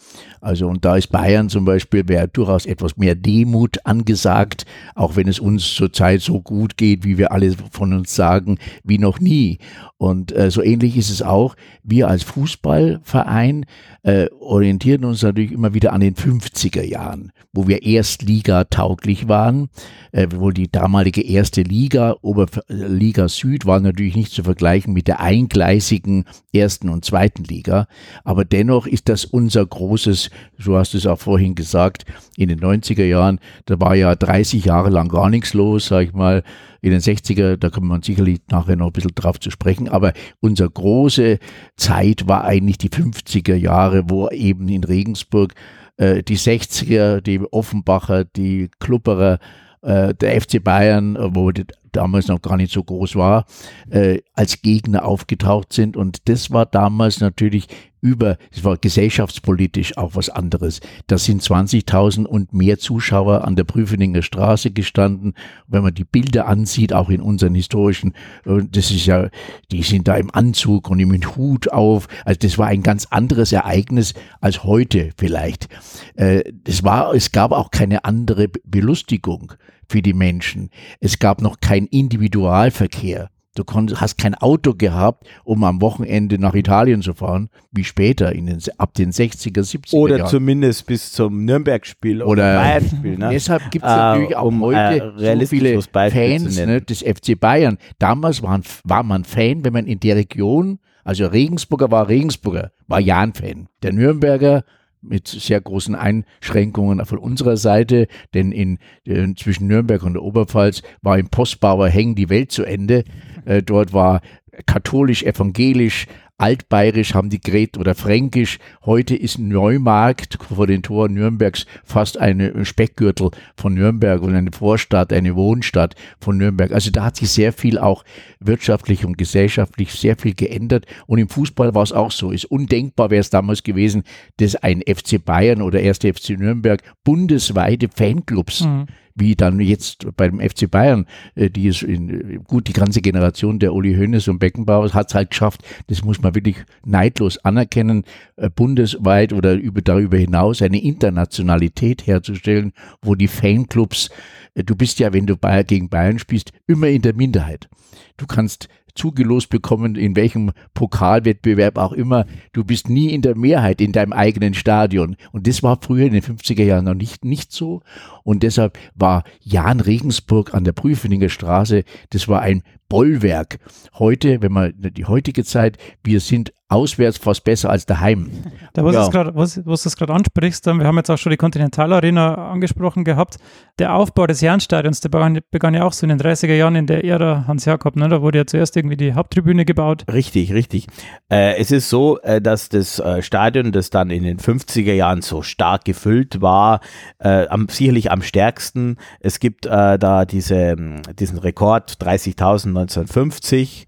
Also 0.42 0.68
und 0.68 0.84
da 0.84 0.96
ist 0.96 1.08
Bayern 1.08 1.48
zum 1.48 1.64
Beispiel, 1.64 2.04
wäre 2.18 2.28
durchaus 2.28 2.66
etwas 2.66 2.96
mehr 2.96 3.14
Demut 3.14 3.78
angesagt, 3.84 4.66
auch 4.96 5.14
wenn 5.14 5.28
es 5.28 5.38
uns 5.38 5.72
zurzeit 5.74 6.20
so 6.20 6.40
gut 6.40 6.76
geht, 6.76 7.04
wie 7.04 7.16
wir 7.16 7.30
alle 7.30 7.54
von 7.70 7.92
uns 7.92 8.14
sagen, 8.14 8.58
wie 8.82 8.98
noch 8.98 9.20
nie. 9.20 9.58
Und 9.98 10.34
äh, 10.34 10.48
so 10.52 10.62
ähnlich 10.62 10.96
ist 10.96 11.10
es 11.10 11.22
auch. 11.22 11.56
Wir 11.82 12.06
als 12.06 12.22
Fußballverein 12.22 13.66
äh, 14.04 14.28
orientieren 14.38 15.04
uns 15.04 15.22
natürlich 15.22 15.50
immer 15.50 15.74
wieder 15.74 15.92
an 15.92 16.00
den 16.00 16.14
50er 16.14 16.84
Jahren, 16.84 17.32
wo 17.52 17.66
wir 17.66 17.82
Erstliga 17.82 18.62
tauglich 18.64 19.26
waren, 19.26 19.70
äh, 20.12 20.28
wo 20.36 20.52
die 20.52 20.70
damalige 20.70 21.22
erste 21.22 21.62
Liga, 21.62 22.14
Oberliga 22.22 23.28
Süd, 23.28 23.66
war 23.66 23.80
natürlich 23.80 24.14
nicht 24.14 24.32
zu 24.32 24.44
vergleichen 24.44 24.94
mit 24.94 25.08
der 25.08 25.18
eingleisigen 25.18 26.26
ersten 26.52 26.90
und 26.90 27.04
zweiten 27.04 27.42
Liga. 27.42 27.88
Aber 28.22 28.44
dennoch 28.44 28.86
ist 28.86 29.08
das 29.08 29.24
unser 29.24 29.66
großes, 29.66 30.30
so 30.58 30.78
hast 30.78 30.94
du 30.94 30.98
es 30.98 31.06
auch 31.06 31.18
vorhin 31.18 31.56
gesagt, 31.56 32.04
in 32.36 32.48
den 32.48 32.60
90er 32.60 33.04
Jahren, 33.04 33.40
da 33.66 33.80
war 33.80 33.96
ja 33.96 34.14
30 34.14 34.64
Jahre 34.64 34.90
lang 34.90 35.08
gar 35.08 35.28
nichts 35.28 35.54
los, 35.54 35.86
sag 35.86 36.06
ich 36.06 36.12
mal 36.12 36.44
in 36.80 36.90
den 36.90 37.00
60er, 37.00 37.56
da 37.56 37.70
kommt 37.70 37.86
man 37.86 38.02
sicherlich 38.02 38.40
nachher 38.50 38.76
noch 38.76 38.86
ein 38.86 38.92
bisschen 38.92 39.14
drauf 39.14 39.40
zu 39.40 39.50
sprechen, 39.50 39.88
aber 39.88 40.12
unsere 40.40 40.70
große 40.70 41.38
Zeit 41.76 42.28
war 42.28 42.44
eigentlich 42.44 42.78
die 42.78 42.90
50er 42.90 43.54
Jahre, 43.54 44.04
wo 44.08 44.28
eben 44.28 44.68
in 44.68 44.84
Regensburg 44.84 45.54
äh, 45.96 46.22
die 46.22 46.38
60er, 46.38 47.20
die 47.20 47.40
Offenbacher, 47.40 48.24
die 48.24 48.70
Klubberer, 48.78 49.38
äh, 49.82 50.14
der 50.14 50.40
FC 50.40 50.62
Bayern, 50.62 51.16
wo 51.34 51.52
damals 51.92 52.28
noch 52.28 52.42
gar 52.42 52.56
nicht 52.56 52.72
so 52.72 52.82
groß 52.82 53.16
war, 53.16 53.46
äh, 53.90 54.20
als 54.34 54.62
Gegner 54.62 55.04
aufgetaucht 55.04 55.72
sind. 55.72 55.96
Und 55.96 56.28
das 56.28 56.50
war 56.50 56.66
damals 56.66 57.20
natürlich 57.20 57.66
über, 58.00 58.38
es 58.50 58.64
war 58.64 58.76
gesellschaftspolitisch 58.76 59.96
auch 59.96 60.14
was 60.14 60.30
anderes. 60.30 60.80
Da 61.06 61.18
sind 61.18 61.42
20.000 61.42 62.24
und 62.24 62.52
mehr 62.52 62.78
Zuschauer 62.78 63.44
an 63.44 63.56
der 63.56 63.64
Prüfeninger 63.64 64.22
Straße 64.22 64.70
gestanden. 64.70 65.34
Wenn 65.66 65.82
man 65.82 65.94
die 65.94 66.04
Bilder 66.04 66.46
ansieht, 66.46 66.92
auch 66.92 67.10
in 67.10 67.20
unseren 67.20 67.54
historischen, 67.54 68.14
äh, 68.44 68.62
das 68.70 68.90
ist 68.90 69.06
ja, 69.06 69.28
die 69.70 69.82
sind 69.82 70.08
da 70.08 70.16
im 70.16 70.32
Anzug 70.32 70.90
und 70.90 71.00
im 71.00 71.18
Hut 71.36 71.70
auf. 71.72 72.08
Also 72.24 72.38
das 72.40 72.58
war 72.58 72.68
ein 72.68 72.82
ganz 72.82 73.06
anderes 73.06 73.52
Ereignis 73.52 74.14
als 74.40 74.64
heute 74.64 75.10
vielleicht. 75.16 75.68
Äh, 76.14 76.44
das 76.64 76.84
war, 76.84 77.14
es 77.14 77.32
gab 77.32 77.52
auch 77.52 77.70
keine 77.70 78.04
andere 78.04 78.48
Belustigung 78.64 79.52
für 79.88 80.02
die 80.02 80.12
Menschen. 80.12 80.70
Es 81.00 81.18
gab 81.18 81.40
noch 81.40 81.60
keinen 81.60 81.86
Individualverkehr. 81.86 83.30
Du 83.58 83.64
konntest, 83.64 84.00
hast 84.00 84.18
kein 84.18 84.36
Auto 84.36 84.74
gehabt, 84.74 85.26
um 85.42 85.64
am 85.64 85.80
Wochenende 85.80 86.38
nach 86.38 86.54
Italien 86.54 87.02
zu 87.02 87.12
fahren, 87.12 87.48
wie 87.72 87.82
später, 87.82 88.32
in 88.32 88.46
den, 88.46 88.60
ab 88.76 88.94
den 88.94 89.10
60er, 89.10 89.62
70er 89.68 89.94
Oder 89.94 90.18
Jahren. 90.18 90.30
zumindest 90.30 90.86
bis 90.86 91.10
zum 91.10 91.44
Nürnberg-Spiel 91.44 92.22
oder, 92.22 92.30
Oder- 92.30 92.54
Bayern-Spiel. 92.60 93.18
Ne? 93.18 93.28
Deshalb 93.32 93.68
gibt 93.72 93.84
es 93.84 93.90
Äh, 93.90 93.96
natürlich 93.96 94.36
auch 94.36 94.44
um, 94.46 94.62
äh, 94.62 95.00
heute 95.00 95.14
so 95.40 95.46
viele 95.46 95.80
Beispiel 95.92 96.38
Fans 96.38 96.56
ne, 96.56 96.80
des 96.80 97.02
FC 97.02 97.38
Bayern. 97.38 97.78
Damals 97.98 98.42
waren, 98.44 98.62
war 98.84 99.02
man 99.02 99.24
Fan, 99.24 99.64
wenn 99.64 99.72
man 99.72 99.86
in 99.86 99.98
der 99.98 100.14
Region, 100.14 100.78
also 101.02 101.26
Regensburger 101.26 101.90
war 101.90 102.08
Regensburger, 102.08 102.70
war 102.86 103.00
Jan-Fan. 103.00 103.66
Der 103.82 103.92
Nürnberger 103.92 104.62
mit 105.00 105.28
sehr 105.28 105.60
großen 105.60 105.94
Einschränkungen 105.94 107.04
von 107.06 107.18
unserer 107.18 107.56
Seite, 107.56 108.08
denn 108.34 108.52
in, 108.52 108.78
äh, 109.06 109.32
zwischen 109.36 109.68
Nürnberg 109.68 110.02
und 110.02 110.14
der 110.14 110.22
Oberpfalz 110.22 110.82
war 111.02 111.18
im 111.18 111.28
Postbauer 111.28 111.88
Hängen 111.88 112.14
die 112.16 112.28
Welt 112.28 112.50
zu 112.52 112.64
Ende. 112.64 113.04
Äh, 113.48 113.62
dort 113.62 113.92
war 113.92 114.20
katholisch, 114.66 115.22
evangelisch, 115.22 116.06
altbayerisch 116.36 117.14
haben 117.14 117.30
die 117.30 117.40
geredet 117.40 117.78
oder 117.78 117.94
fränkisch. 117.94 118.58
Heute 118.84 119.16
ist 119.16 119.38
Neumarkt 119.38 120.38
vor 120.48 120.66
den 120.66 120.82
Toren 120.82 121.14
Nürnbergs 121.14 121.66
fast 121.84 122.18
eine 122.18 122.64
Speckgürtel 122.64 123.30
von 123.56 123.74
Nürnberg 123.74 124.22
und 124.22 124.34
eine 124.34 124.52
Vorstadt, 124.52 125.12
eine 125.12 125.34
Wohnstadt 125.34 125.94
von 126.20 126.36
Nürnberg. 126.36 126.72
Also 126.72 126.90
da 126.90 127.06
hat 127.06 127.16
sich 127.16 127.30
sehr 127.30 127.52
viel 127.52 127.78
auch 127.78 128.04
wirtschaftlich 128.38 129.04
und 129.04 129.18
gesellschaftlich 129.18 129.92
sehr 129.92 130.16
viel 130.16 130.34
geändert. 130.34 130.86
Und 131.06 131.18
im 131.18 131.28
Fußball 131.28 131.74
war 131.74 131.82
es 131.82 131.92
auch 131.92 132.12
so. 132.12 132.30
Ist 132.30 132.44
undenkbar 132.44 133.10
wäre 133.10 133.20
es 133.20 133.30
damals 133.30 133.62
gewesen, 133.62 134.04
dass 134.36 134.54
ein 134.56 134.82
FC 134.82 135.24
Bayern 135.24 135.62
oder 135.62 135.80
erste 135.80 136.12
FC 136.12 136.38
Nürnberg 136.38 136.82
bundesweite 137.02 137.88
Fanclubs 137.88 138.64
Mhm. 138.64 138.86
Wie 139.18 139.34
dann 139.34 139.60
jetzt 139.60 140.06
beim 140.16 140.40
FC 140.40 140.70
Bayern, 140.70 141.06
äh, 141.34 141.50
die 141.50 141.68
ist 141.68 141.82
in, 141.82 142.42
gut, 142.44 142.68
die 142.68 142.72
ganze 142.72 143.00
Generation 143.00 143.58
der 143.58 143.74
Uli 143.74 143.94
Hoeneß 143.94 144.28
und 144.28 144.38
Beckenbauer 144.38 144.92
hat 144.92 145.08
es 145.08 145.14
halt 145.14 145.30
geschafft, 145.30 145.62
das 145.88 146.04
muss 146.04 146.20
man 146.20 146.34
wirklich 146.34 146.56
neidlos 146.84 147.38
anerkennen, 147.38 148.04
äh, 148.36 148.50
bundesweit 148.50 149.32
oder 149.32 149.54
über, 149.54 149.82
darüber 149.82 150.16
hinaus 150.16 150.62
eine 150.62 150.82
Internationalität 150.82 152.06
herzustellen, 152.06 152.72
wo 153.02 153.14
die 153.14 153.28
Fanclubs, 153.28 154.10
äh, 154.54 154.64
du 154.64 154.76
bist 154.76 154.98
ja, 154.98 155.12
wenn 155.12 155.26
du 155.26 155.36
Bayern 155.36 155.66
gegen 155.66 155.88
Bayern 155.88 156.18
spielst, 156.18 156.52
immer 156.66 156.88
in 156.88 157.02
der 157.02 157.14
Minderheit. 157.14 157.68
Du 158.16 158.26
kannst 158.26 158.68
zugelost 158.98 159.48
bekommen, 159.48 159.94
in 159.96 160.14
welchem 160.16 160.50
Pokalwettbewerb 160.74 161.78
auch 161.78 161.92
immer. 161.92 162.26
Du 162.52 162.64
bist 162.64 162.88
nie 162.90 163.10
in 163.14 163.22
der 163.22 163.36
Mehrheit 163.36 163.80
in 163.80 163.92
deinem 163.92 164.12
eigenen 164.12 164.52
Stadion. 164.54 165.16
Und 165.32 165.46
das 165.46 165.62
war 165.62 165.78
früher 165.80 166.06
in 166.06 166.12
den 166.12 166.22
50er 166.22 166.64
Jahren 166.64 166.84
noch 166.84 166.94
nicht, 166.94 167.24
nicht 167.24 167.52
so. 167.52 167.80
Und 168.24 168.42
deshalb 168.42 168.78
war 168.94 169.22
Jan 169.40 169.80
Regensburg 169.80 170.54
an 170.54 170.64
der 170.64 170.72
Prüfeninger 170.72 171.28
Straße, 171.28 171.84
das 172.10 172.28
war 172.28 172.42
ein 172.42 172.62
Bollwerk. 172.88 173.58
Heute, 173.98 174.40
wenn 174.40 174.52
man 174.52 174.72
die 174.76 175.04
heutige 175.04 175.44
Zeit, 175.44 175.76
wir 176.02 176.20
sind 176.20 176.54
auswärts 176.70 177.18
fast 177.18 177.44
besser 177.44 177.68
als 177.70 177.84
daheim. 177.86 178.30
Da, 178.72 178.82
wo 178.82 178.90
Ja. 178.90 179.00
du 179.00 179.06
es 179.06 179.10
gerade- 179.10 179.34
wo 179.34 179.44
du 179.74 179.90
gerade 179.96 180.12
ansprichst, 180.14 180.64
wir 180.66 180.84
haben 180.86 180.96
jetzt 180.96 181.10
auch 181.10 181.16
schon 181.18 181.30
die 181.30 181.36
Continental 181.36 181.92
Arena 181.92 182.34
angesprochen 182.50 183.04
gehabt. 183.04 183.36
Der 183.78 183.94
Aufbau 183.94 184.26
des 184.26 184.40
Jahrenstadions, 184.40 185.00
der 185.00 185.10
begann, 185.10 185.38
begann 185.50 185.74
ja 185.74 185.84
auch 185.84 185.92
so 185.92 186.04
in 186.04 186.08
den 186.10 186.18
30er 186.18 186.54
Jahren 186.54 186.76
in 186.76 186.86
der 186.86 187.04
Ära 187.04 187.44
Hans 187.46 187.66
Jakob. 187.66 187.96
Ne? 187.96 188.08
Da 188.08 188.22
wurde 188.22 188.38
ja 188.38 188.46
zuerst 188.46 188.76
irgendwie 188.76 188.87
die 188.96 189.14
Haupttribüne 189.14 189.64
gebaut. 189.64 190.04
Richtig, 190.12 190.52
richtig. 190.52 190.86
Äh, 191.30 191.56
es 191.56 191.70
ist 191.70 191.88
so, 191.88 192.20
äh, 192.20 192.40
dass 192.40 192.68
das 192.68 192.98
äh, 192.98 193.22
Stadion, 193.22 193.72
das 193.72 193.90
dann 193.90 194.10
in 194.10 194.24
den 194.24 194.38
50er 194.38 194.92
Jahren 194.92 195.22
so 195.22 195.42
stark 195.42 195.84
gefüllt 195.84 196.40
war, 196.40 196.80
äh, 197.18 197.46
am, 197.48 197.68
sicherlich 197.68 198.10
am 198.10 198.22
stärksten. 198.22 198.96
Es 199.20 199.40
gibt 199.40 199.66
äh, 199.66 199.98
da 199.98 200.24
diese, 200.24 200.76
mh, 200.76 201.02
diesen 201.18 201.38
Rekord 201.38 201.92
30.000 202.00 202.68
1950. 202.68 203.86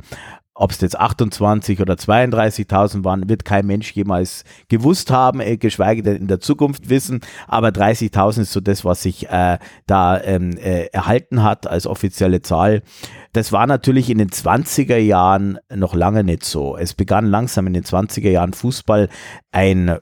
Ob 0.60 0.72
es 0.72 0.80
jetzt 0.82 1.00
28 1.00 1.80
oder 1.80 1.94
32.000 1.94 3.02
waren, 3.02 3.30
wird 3.30 3.46
kein 3.46 3.66
Mensch 3.66 3.92
jemals 3.92 4.44
gewusst 4.68 5.10
haben, 5.10 5.40
äh, 5.40 5.56
geschweige 5.56 6.02
denn 6.02 6.16
in 6.16 6.26
der 6.28 6.40
Zukunft 6.40 6.90
wissen. 6.90 7.20
Aber 7.48 7.68
30.000 7.68 8.42
ist 8.42 8.52
so 8.52 8.60
das, 8.60 8.84
was 8.84 9.02
sich 9.02 9.30
äh, 9.30 9.58
da 9.86 10.20
ähm, 10.20 10.58
äh, 10.58 10.88
erhalten 10.92 11.42
hat 11.42 11.66
als 11.66 11.86
offizielle 11.86 12.42
Zahl. 12.42 12.82
Das 13.32 13.52
war 13.52 13.66
natürlich 13.66 14.10
in 14.10 14.18
den 14.18 14.28
20er 14.28 14.98
Jahren 14.98 15.58
noch 15.74 15.94
lange 15.94 16.24
nicht 16.24 16.44
so. 16.44 16.76
Es 16.76 16.92
begann 16.92 17.24
langsam 17.24 17.66
in 17.66 17.72
den 17.72 17.84
20er 17.84 18.28
Jahren 18.28 18.52
Fußball 18.52 19.08
ein 19.52 19.96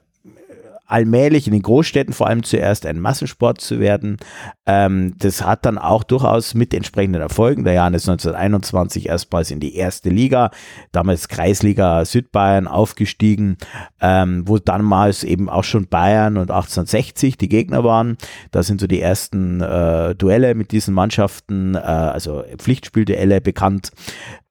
allmählich 0.89 1.47
in 1.47 1.53
den 1.53 1.61
Großstädten 1.61 2.13
vor 2.13 2.27
allem 2.27 2.43
zuerst 2.43 2.85
ein 2.85 2.99
Massensport 2.99 3.61
zu 3.61 3.79
werden. 3.79 4.17
Ähm, 4.65 5.13
das 5.19 5.45
hat 5.45 5.65
dann 5.65 5.77
auch 5.77 6.03
durchaus 6.03 6.55
mit 6.55 6.73
entsprechenden 6.73 7.21
Erfolgen. 7.21 7.63
Der 7.63 7.73
Jan 7.73 7.93
ist 7.93 8.09
1921 8.09 9.07
erstmals 9.07 9.51
in 9.51 9.59
die 9.59 9.75
erste 9.75 10.09
Liga, 10.09 10.49
damals 10.91 11.27
Kreisliga 11.27 12.03
Südbayern 12.05 12.67
aufgestiegen, 12.67 13.57
ähm, 14.01 14.43
wo 14.47 14.57
damals 14.57 15.23
eben 15.23 15.47
auch 15.47 15.63
schon 15.63 15.87
Bayern 15.87 16.37
und 16.37 16.49
1860 16.49 17.37
die 17.37 17.49
Gegner 17.49 17.83
waren. 17.83 18.17
Da 18.51 18.63
sind 18.63 18.81
so 18.81 18.87
die 18.87 19.01
ersten 19.01 19.61
äh, 19.61 20.15
Duelle 20.15 20.55
mit 20.55 20.71
diesen 20.71 20.95
Mannschaften, 20.95 21.75
äh, 21.75 21.79
also 21.79 22.43
Pflichtspielduelle 22.57 23.41
bekannt. 23.41 23.91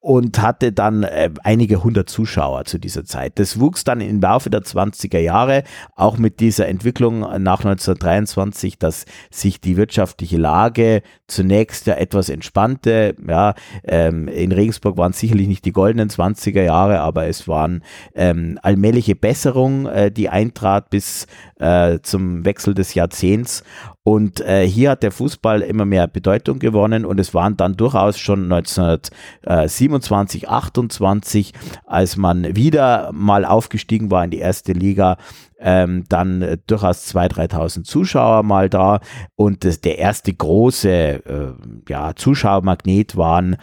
Und 0.01 0.41
hatte 0.41 0.71
dann 0.71 1.03
äh, 1.03 1.29
einige 1.43 1.83
hundert 1.83 2.09
Zuschauer 2.09 2.65
zu 2.65 2.79
dieser 2.79 3.03
Zeit. 3.03 3.37
Das 3.37 3.59
wuchs 3.59 3.83
dann 3.83 3.99
im 3.99 4.21
Laufe 4.21 4.49
der 4.49 4.61
20er 4.61 5.19
Jahre, 5.19 5.63
auch 5.95 6.17
mit 6.17 6.39
dieser 6.39 6.67
Entwicklung 6.67 7.19
nach 7.19 7.65
1923, 7.65 8.77
dass 8.79 9.05
sich 9.29 9.59
die 9.59 9.75
wirtschaftliche 9.75 10.37
Lage 10.37 11.01
zunächst 11.27 11.85
ja 11.85 11.95
etwas 11.95 12.29
entspannte. 12.29 13.15
Ja, 13.27 13.55
ähm, 13.83 14.29
in 14.29 14.53
Regensburg 14.53 14.97
waren 14.97 15.13
sicherlich 15.13 15.47
nicht 15.47 15.65
die 15.65 15.73
goldenen 15.73 16.09
20er 16.09 16.63
Jahre, 16.63 17.01
aber 17.01 17.27
es 17.27 17.47
waren 17.49 17.83
ähm, 18.15 18.57
allmähliche 18.63 19.15
Besserung, 19.15 19.85
äh, 19.85 20.11
die 20.11 20.29
eintrat 20.29 20.89
bis 20.89 21.27
äh, 21.59 21.99
zum 22.01 22.45
Wechsel 22.45 22.73
des 22.73 22.93
Jahrzehnts. 22.93 23.63
Und 24.03 24.39
äh, 24.41 24.67
hier 24.67 24.91
hat 24.91 25.03
der 25.03 25.11
Fußball 25.11 25.61
immer 25.61 25.85
mehr 25.85 26.07
Bedeutung 26.07 26.59
gewonnen 26.59 27.05
und 27.05 27.19
es 27.19 27.33
waren 27.33 27.57
dann 27.57 27.75
durchaus 27.75 28.17
schon 28.17 28.51
1927, 28.51 30.49
28, 30.49 31.53
als 31.85 32.15
man 32.15 32.55
wieder 32.55 33.11
mal 33.13 33.43
aufgestiegen 33.45 34.09
war 34.09 34.23
in 34.23 34.31
die 34.31 34.39
erste 34.39 34.71
Liga, 34.71 35.17
ähm, 35.59 36.05
dann 36.09 36.41
äh, 36.41 36.57
durchaus 36.67 37.07
2.000, 37.13 37.51
3.000 37.51 37.83
Zuschauer 37.83 38.43
mal 38.43 38.69
da. 38.69 38.99
Und 39.35 39.65
das, 39.65 39.81
der 39.81 39.99
erste 39.99 40.33
große 40.33 40.89
äh, 40.89 41.53
ja, 41.87 42.15
Zuschauermagnet 42.15 43.17
waren, 43.17 43.57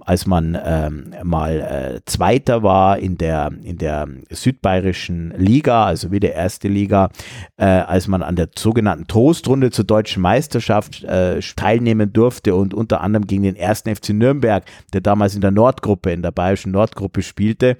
als 0.00 0.26
man 0.26 0.58
ähm, 0.62 1.14
mal 1.22 1.60
äh, 1.60 2.00
Zweiter 2.06 2.62
war 2.62 2.98
in 2.98 3.18
der, 3.18 3.52
in 3.62 3.78
der 3.78 4.08
südbayerischen 4.30 5.32
Liga, 5.36 5.86
also 5.86 6.10
wie 6.10 6.20
der 6.20 6.34
erste 6.34 6.68
Liga, 6.68 7.10
äh, 7.56 7.64
als 7.64 8.08
man 8.08 8.22
an 8.22 8.36
der 8.36 8.48
sogenannten 8.56 9.06
Trostrunde 9.06 9.70
zur 9.70 9.84
deutschen 9.84 10.22
Meisterschaft 10.22 11.04
äh, 11.04 11.40
teilnehmen 11.54 12.12
durfte 12.12 12.54
und 12.54 12.74
unter 12.74 13.00
anderem 13.00 13.26
gegen 13.26 13.44
den 13.44 13.56
ersten 13.56 13.94
FC 13.94 14.10
Nürnberg, 14.10 14.64
der 14.92 15.00
damals 15.00 15.34
in 15.34 15.40
der 15.40 15.52
Nordgruppe, 15.52 16.10
in 16.10 16.22
der 16.22 16.32
bayerischen 16.32 16.72
Nordgruppe 16.72 17.22
spielte, 17.22 17.76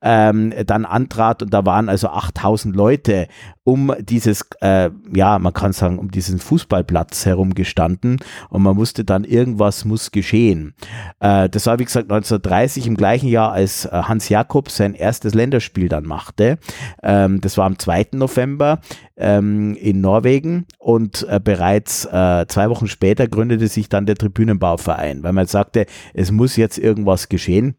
ähm, 0.00 0.54
dann 0.66 0.84
antrat. 0.84 1.42
Und 1.42 1.52
da 1.52 1.66
waren 1.66 1.88
also 1.88 2.08
8000 2.08 2.74
Leute 2.74 3.09
Leute 3.10 3.28
um 3.62 3.94
dieses, 4.00 4.46
äh, 4.62 4.90
ja, 5.14 5.38
man 5.38 5.52
kann 5.52 5.72
sagen, 5.72 5.98
um 5.98 6.10
diesen 6.10 6.38
Fußballplatz 6.38 7.26
herum 7.26 7.54
gestanden 7.54 8.18
und 8.48 8.62
man 8.62 8.76
wusste 8.76 9.04
dann, 9.04 9.22
irgendwas 9.22 9.84
muss 9.84 10.10
geschehen. 10.10 10.74
Äh, 11.20 11.48
das 11.48 11.66
war, 11.66 11.78
wie 11.78 11.84
gesagt, 11.84 12.10
1930 12.10 12.86
im 12.86 12.96
gleichen 12.96 13.28
Jahr, 13.28 13.52
als 13.52 13.84
äh, 13.84 13.90
Hans 13.90 14.28
Jakob 14.28 14.70
sein 14.70 14.94
erstes 14.94 15.34
Länderspiel 15.34 15.88
dann 15.88 16.04
machte. 16.04 16.58
Ähm, 17.02 17.40
das 17.40 17.58
war 17.58 17.66
am 17.66 17.78
2. 17.78 18.08
November 18.12 18.80
ähm, 19.16 19.76
in 19.76 20.00
Norwegen 20.00 20.66
und 20.78 21.26
äh, 21.28 21.38
bereits 21.42 22.06
äh, 22.06 22.46
zwei 22.48 22.70
Wochen 22.70 22.88
später 22.88 23.28
gründete 23.28 23.68
sich 23.68 23.88
dann 23.88 24.06
der 24.06 24.16
Tribünenbauverein, 24.16 25.22
weil 25.22 25.32
man 25.32 25.46
sagte, 25.46 25.86
es 26.14 26.32
muss 26.32 26.56
jetzt 26.56 26.78
irgendwas 26.78 27.28
geschehen. 27.28 27.76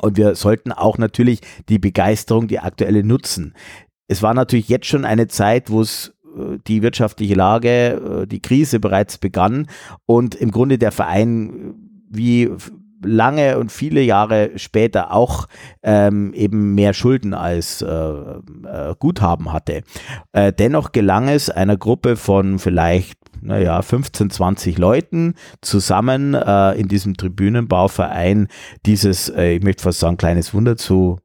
Und 0.00 0.16
wir 0.16 0.34
sollten 0.34 0.72
auch 0.72 0.98
natürlich 0.98 1.40
die 1.68 1.78
Begeisterung, 1.78 2.48
die 2.48 2.60
aktuelle 2.60 3.02
nutzen 3.02 3.54
es 4.10 4.22
war 4.22 4.34
natürlich 4.34 4.68
jetzt 4.68 4.86
schon 4.86 5.04
eine 5.04 5.28
Zeit, 5.28 5.70
wo 5.70 5.80
es 5.82 6.12
äh, 6.36 6.58
die 6.66 6.82
wirtschaftliche 6.82 7.34
Lage, 7.34 8.22
äh, 8.22 8.26
die 8.26 8.42
Krise 8.42 8.80
bereits 8.80 9.18
begann 9.18 9.68
und 10.04 10.34
im 10.34 10.50
Grunde 10.50 10.78
der 10.78 10.90
Verein 10.90 11.50
äh, 11.50 11.72
wie 12.12 12.50
lange 13.02 13.56
und 13.58 13.70
viele 13.70 14.02
Jahre 14.02 14.50
später 14.56 15.12
auch 15.14 15.46
ähm, 15.84 16.34
eben 16.34 16.74
mehr 16.74 16.92
Schulden 16.92 17.34
als 17.34 17.82
äh, 17.82 17.88
äh, 17.88 18.94
Guthaben 18.98 19.52
hatte. 19.52 19.82
Äh, 20.32 20.52
dennoch 20.52 20.90
gelang 20.90 21.28
es 21.28 21.48
einer 21.48 21.76
Gruppe 21.76 22.16
von 22.16 22.58
vielleicht 22.58 23.16
naja, 23.42 23.80
15, 23.80 24.28
20 24.28 24.76
Leuten 24.76 25.32
zusammen 25.62 26.34
in 26.34 26.88
diesem 26.88 27.16
Tribünenbauverein 27.16 28.48
dieses, 28.84 29.30
ich 29.30 29.62
möchte 29.62 29.82
fast 29.82 30.00
sagen, 30.00 30.18
kleines 30.18 30.52
Wunder 30.52 30.76
zu 30.76 31.20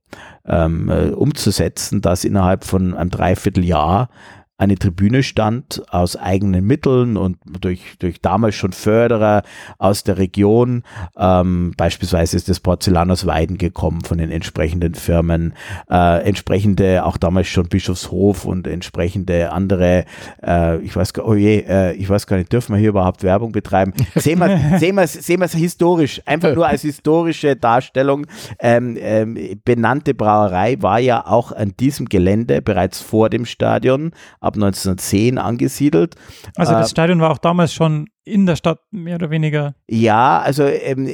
ähm, 0.48 0.90
äh, 0.90 1.10
umzusetzen, 1.10 2.02
dass 2.02 2.24
innerhalb 2.24 2.66
von 2.66 2.94
einem 2.94 3.10
Dreivierteljahr 3.10 4.10
eine 4.58 4.76
Tribüne 4.76 5.22
stand 5.22 5.84
aus 5.90 6.16
eigenen 6.16 6.66
Mitteln 6.66 7.18
und 7.18 7.38
durch, 7.60 7.82
durch 8.00 8.22
damals 8.22 8.56
schon 8.56 8.72
Förderer 8.72 9.44
aus 9.80 10.06
der 10.06 10.18
Region. 10.18 10.84
Ähm, 11.18 11.74
beispielsweise 11.76 12.38
ist 12.38 12.48
das 12.48 12.62
Porzellan 12.62 13.12
aus 13.12 13.26
Weiden 13.26 13.58
gekommen 13.58 14.02
von 14.02 14.18
den 14.18 14.32
entsprechenden 14.32 14.96
Firmen, 14.96 15.54
äh, 15.90 16.24
entsprechende 16.24 17.04
auch 17.06 17.18
damals 17.18 17.48
schon 17.48 17.68
Bischofshof 17.68 18.46
und 18.46 18.66
entsprechende 18.66 19.52
andere, 19.52 20.06
äh, 20.42 20.78
ich 20.80 20.96
weiß 20.96 21.14
gar, 21.14 21.28
oh 21.28 21.36
je, 21.36 21.66
äh, 21.68 21.94
ich 21.94 22.10
weiß 22.10 22.26
gar 22.26 22.38
nicht, 22.38 22.54
dürfen 22.54 22.74
wir 22.76 22.80
hier 22.80 22.90
überhaupt 22.90 23.24
Werbung 23.24 23.52
betreiben? 23.52 23.92
Sehen 24.16 24.40
wir 24.40 24.80
sehen 24.80 24.98
sehen 25.06 25.42
historisch, 25.42 26.22
einfach 26.26 26.56
nur 26.56 26.68
als 26.68 26.82
historische 26.82 27.58
Darstellung. 27.58 28.26
Ähm, 28.60 28.98
ähm, 29.00 29.38
benannte 29.66 30.14
Brauerei 30.14 30.82
war 30.82 31.00
ja 31.00 31.26
auch 31.26 31.52
an 31.52 31.74
diesem 31.78 32.08
Gelände 32.08 32.62
bereits 32.62 33.02
vor 33.02 33.30
dem 33.30 33.46
Stadion 33.46 34.12
ab 34.46 34.56
1910 34.56 35.38
angesiedelt. 35.38 36.16
Also 36.56 36.74
das 36.74 36.88
äh, 36.88 36.92
Stadion 36.92 37.20
war 37.20 37.32
auch 37.32 37.38
damals 37.38 37.74
schon 37.74 38.08
in 38.26 38.48
der 38.48 38.56
Stadt 38.56 38.80
mehr 38.92 39.16
oder 39.16 39.30
weniger? 39.30 39.76
Ja, 39.88 40.40
also 40.40 40.64
ähm, 40.64 41.08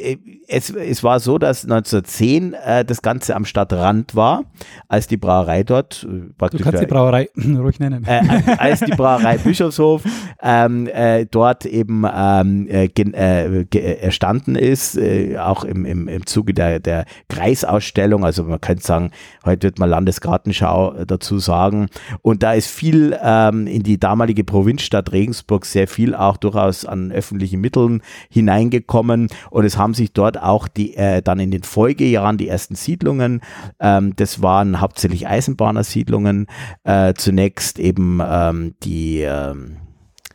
es, 0.47 0.69
es 0.69 1.03
war 1.03 1.19
so, 1.19 1.37
dass 1.37 1.65
1910 1.65 2.53
äh, 2.53 2.85
das 2.85 3.01
Ganze 3.01 3.35
am 3.35 3.43
Stadtrand 3.43 4.15
war, 4.15 4.45
als 4.87 5.07
die 5.07 5.17
Brauerei 5.17 5.63
dort 5.63 6.07
äh, 6.09 6.31
praktisch. 6.37 6.59
Du 6.59 6.63
kannst 6.63 6.81
die 6.81 6.87
Brauerei 6.87 7.29
ruhig 7.37 7.79
nennen. 7.79 8.05
Äh, 8.05 8.21
als 8.57 8.79
die 8.79 8.91
Brauerei 8.91 9.37
Bischofshof 9.43 10.03
ähm, 10.41 10.87
äh, 10.87 11.25
dort 11.25 11.65
eben 11.65 12.05
ähm, 12.11 12.67
äh, 12.69 12.85
äh, 12.85 13.97
erstanden 13.99 14.55
ist, 14.55 14.97
auch 15.37 15.65
im, 15.65 15.85
im, 15.85 16.07
im 16.07 16.25
Zuge 16.25 16.53
der, 16.53 16.79
der 16.79 17.05
Kreisausstellung, 17.27 18.23
also 18.23 18.43
man 18.43 18.61
könnte 18.61 18.83
sagen, 18.83 19.11
heute 19.45 19.67
wird 19.67 19.79
man 19.79 19.89
Landesgartenschau 19.89 21.03
dazu 21.05 21.39
sagen. 21.39 21.87
Und 22.21 22.41
da 22.41 22.53
ist 22.53 22.67
viel 22.67 23.17
ähm, 23.21 23.67
in 23.67 23.83
die 23.83 23.99
damalige 23.99 24.43
Provinzstadt 24.45 25.11
Regensburg 25.11 25.65
sehr 25.65 25.87
viel 25.87 26.15
auch 26.15 26.37
durchaus 26.37 26.85
an 26.85 27.00
an 27.05 27.11
öffentlichen 27.11 27.61
Mitteln 27.61 28.01
hineingekommen. 28.29 29.27
Und 29.49 29.65
es 29.65 29.77
haben 29.77 29.93
sich 29.93 30.13
dort 30.13 30.41
auch 30.41 30.67
die 30.67 30.95
äh, 30.95 31.21
dann 31.21 31.39
in 31.39 31.51
den 31.51 31.63
Folgejahren 31.63 32.37
die 32.37 32.47
ersten 32.47 32.75
Siedlungen, 32.75 33.41
ähm, 33.79 34.13
das 34.15 34.41
waren 34.41 34.81
hauptsächlich 34.81 35.27
Eisenbahnersiedlungen, 35.27 36.47
äh, 36.83 37.13
zunächst 37.13 37.79
eben 37.79 38.19
ähm, 38.23 38.75
die 38.83 39.21
ähm, 39.21 39.77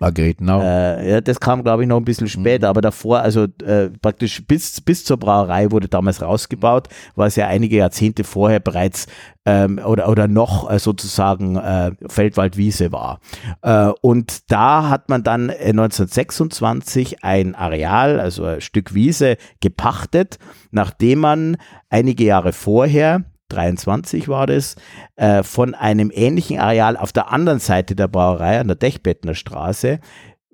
Margretenau. 0.01 0.61
Äh, 0.63 1.11
ja, 1.11 1.21
das 1.21 1.41
kam, 1.41 1.63
glaube 1.63 1.83
ich, 1.83 1.89
noch 1.89 1.97
ein 1.97 2.05
bisschen 2.05 2.29
später, 2.29 2.67
mhm. 2.67 2.71
aber 2.71 2.81
davor, 2.81 3.21
also 3.21 3.45
äh, 3.65 3.91
praktisch 4.01 4.47
bis, 4.47 4.81
bis 4.81 5.05
zur 5.05 5.17
Brauerei 5.17 5.71
wurde 5.71 5.89
damals 5.89 6.23
rausgebaut, 6.23 6.89
was 7.15 7.37
ja 7.37 7.47
einige 7.47 7.77
Jahrzehnte 7.77 8.25
vorher 8.25 8.61
bereits 8.61 9.07
ähm, 9.45 9.79
oder, 9.79 10.09
oder 10.09 10.29
noch 10.29 10.71
äh, 10.71 10.79
sozusagen 10.79 11.57
äh, 11.57 11.93
Feldwaldwiese 12.09 12.93
war. 12.93 13.21
Äh, 13.63 13.93
und 14.01 14.51
da 14.51 14.89
hat 14.89 15.09
man 15.09 15.23
dann 15.23 15.51
1926 15.51 17.15
äh, 17.15 17.17
ein 17.23 17.55
Areal, 17.55 18.21
also 18.21 18.45
ein 18.45 18.61
Stück 18.61 18.95
Wiese, 18.95 19.37
gepachtet, 19.61 20.39
nachdem 20.71 21.21
man 21.21 21.57
einige 21.89 22.25
Jahre 22.25 22.53
vorher 22.53 23.25
23 23.49 24.29
war 24.29 24.47
das, 24.47 24.77
äh, 25.17 25.43
von 25.43 25.75
einem 25.75 26.11
ähnlichen 26.13 26.59
Areal 26.59 26.97
auf 26.97 27.13
der 27.13 27.33
anderen 27.33 27.59
Seite 27.59 27.95
der 27.95 28.09
Brauerei 28.09 28.61
an 28.61 28.67
der 28.69 28.77
Dechbettner 28.77 29.35
Straße 29.35 30.01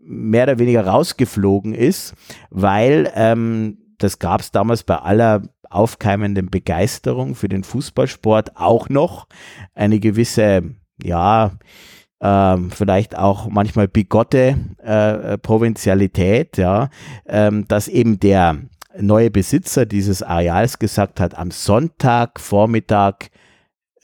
mehr 0.05 0.45
oder 0.45 0.59
weniger 0.59 0.87
rausgeflogen 0.87 1.75
ist, 1.75 2.15
weil 2.51 3.11
ähm, 3.15 3.79
das 3.99 4.19
gab 4.19 4.41
es 4.41 4.51
damals 4.51 4.83
bei 4.83 4.97
aller 4.97 5.43
aufkeimenden 5.71 6.51
Begeisterung 6.51 7.35
für 7.35 7.49
den 7.49 7.65
Fußballsport 7.65 8.57
auch 8.57 8.89
noch 8.89 9.27
eine 9.75 10.01
gewisse, 10.01 10.63
ja, 11.03 11.53
ähm, 12.21 12.71
vielleicht 12.71 13.17
auch 13.17 13.49
manchmal 13.49 13.89
bigotte 13.89 14.57
äh, 14.79 15.39
Provinzialität, 15.39 16.57
ja, 16.57 16.91
ähm, 17.27 17.67
dass 17.69 17.89
eben 17.89 18.21
der 18.21 18.59
neue 18.99 19.31
Besitzer 19.31 19.87
dieses 19.87 20.23
Areals 20.23 20.79
gesagt 20.79 21.21
hat, 21.21 21.37
am 21.37 21.51
Sonntagvormittag 21.51 23.31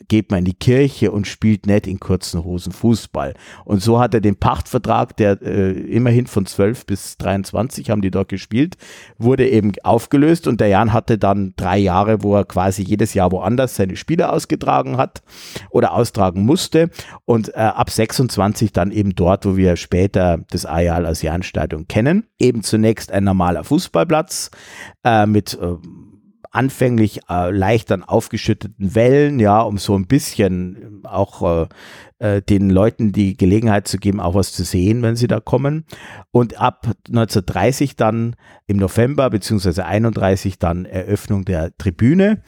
geht 0.08 0.30
man 0.30 0.40
in 0.40 0.44
die 0.46 0.54
Kirche 0.54 1.12
und 1.12 1.26
spielt 1.26 1.66
nicht 1.66 1.86
in 1.86 2.00
kurzen 2.00 2.44
Hosen 2.44 2.72
Fußball. 2.72 3.34
Und 3.64 3.82
so 3.82 4.00
hat 4.00 4.14
er 4.14 4.20
den 4.20 4.36
Pachtvertrag, 4.36 5.16
der 5.16 5.40
äh, 5.42 5.72
immerhin 5.72 6.26
von 6.26 6.46
12 6.46 6.86
bis 6.86 7.18
23 7.18 7.90
haben 7.90 8.00
die 8.00 8.10
dort 8.10 8.28
gespielt, 8.28 8.76
wurde 9.18 9.48
eben 9.48 9.72
aufgelöst 9.82 10.46
und 10.46 10.60
der 10.60 10.68
Jan 10.68 10.92
hatte 10.92 11.18
dann 11.18 11.52
drei 11.56 11.78
Jahre, 11.78 12.22
wo 12.22 12.34
er 12.34 12.44
quasi 12.44 12.82
jedes 12.82 13.14
Jahr 13.14 13.30
woanders 13.32 13.76
seine 13.76 13.96
Spiele 13.96 14.32
ausgetragen 14.32 14.96
hat 14.96 15.22
oder 15.70 15.92
austragen 15.92 16.44
musste 16.44 16.90
und 17.24 17.54
äh, 17.54 17.58
ab 17.58 17.90
26 17.90 18.72
dann 18.72 18.90
eben 18.90 19.14
dort, 19.14 19.44
wo 19.44 19.56
wir 19.56 19.76
später 19.76 20.40
das 20.50 20.64
Areal 20.64 21.06
als 21.06 21.22
Janstadion 21.22 21.86
kennen. 21.86 22.26
Eben 22.38 22.62
zunächst 22.62 23.12
ein 23.12 23.24
normaler 23.24 23.64
Fußballplatz 23.64 24.50
äh, 25.04 25.26
mit 25.26 25.58
äh, 25.60 25.76
anfänglich 26.50 27.20
äh, 27.28 27.50
leicht 27.50 27.90
dann 27.90 28.02
aufgeschütteten 28.02 28.94
Wellen, 28.94 29.40
ja, 29.40 29.60
um 29.60 29.78
so 29.78 29.94
ein 29.94 30.06
bisschen 30.06 31.02
auch 31.04 31.64
äh, 31.64 31.66
äh, 32.18 32.42
den 32.42 32.70
Leuten 32.70 33.12
die 33.12 33.36
Gelegenheit 33.36 33.88
zu 33.88 33.98
geben, 33.98 34.20
auch 34.20 34.34
was 34.34 34.52
zu 34.52 34.64
sehen, 34.64 35.02
wenn 35.02 35.16
sie 35.16 35.28
da 35.28 35.40
kommen. 35.40 35.84
Und 36.30 36.60
ab 36.60 36.86
1930 37.08 37.96
dann 37.96 38.36
im 38.66 38.78
November 38.78 39.30
beziehungsweise 39.30 39.84
31 39.84 40.58
dann 40.58 40.84
Eröffnung 40.84 41.44
der 41.44 41.76
Tribüne. 41.76 42.42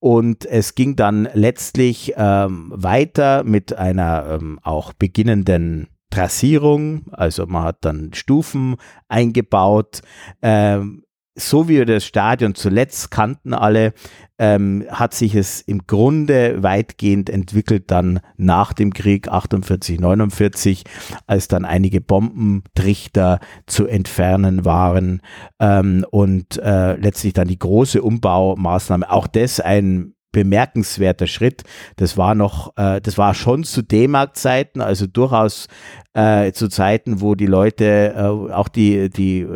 Und 0.00 0.46
es 0.46 0.76
ging 0.76 0.94
dann 0.94 1.28
letztlich 1.32 2.14
ähm, 2.16 2.72
weiter 2.74 3.42
mit 3.42 3.76
einer 3.76 4.38
ähm, 4.40 4.60
auch 4.62 4.92
beginnenden 4.92 5.88
Trassierung, 6.10 7.06
also 7.12 7.46
man 7.46 7.64
hat 7.64 7.84
dann 7.84 8.14
Stufen 8.14 8.76
eingebaut. 9.08 10.00
Ähm, 10.40 11.02
so 11.38 11.68
wie 11.68 11.76
wir 11.76 11.86
das 11.86 12.04
Stadion 12.04 12.54
zuletzt 12.54 13.10
kannten 13.10 13.54
alle, 13.54 13.92
ähm, 14.38 14.84
hat 14.90 15.14
sich 15.14 15.34
es 15.34 15.60
im 15.60 15.86
Grunde 15.86 16.62
weitgehend 16.62 17.30
entwickelt 17.30 17.90
dann 17.90 18.20
nach 18.36 18.72
dem 18.72 18.92
Krieg 18.92 19.28
48, 19.28 20.00
49, 20.00 20.84
als 21.26 21.48
dann 21.48 21.64
einige 21.64 22.00
Bombentrichter 22.00 23.40
zu 23.66 23.86
entfernen 23.86 24.64
waren 24.64 25.22
ähm, 25.60 26.04
und 26.10 26.58
äh, 26.62 26.94
letztlich 26.96 27.32
dann 27.32 27.48
die 27.48 27.58
große 27.58 28.02
Umbaumaßnahme, 28.02 29.10
auch 29.10 29.26
das 29.26 29.60
ein 29.60 30.14
bemerkenswerter 30.30 31.26
Schritt. 31.26 31.62
Das 31.96 32.16
war 32.16 32.34
noch, 32.34 32.76
äh, 32.76 33.00
das 33.00 33.18
war 33.18 33.34
schon 33.34 33.64
zu 33.64 33.82
D-Mark-Zeiten, 33.82 34.80
also 34.80 35.06
durchaus 35.06 35.68
äh, 36.14 36.52
zu 36.52 36.68
Zeiten, 36.68 37.20
wo 37.20 37.34
die 37.34 37.46
Leute, 37.46 38.14
äh, 38.14 38.52
auch 38.52 38.68
die, 38.68 39.10
die 39.10 39.46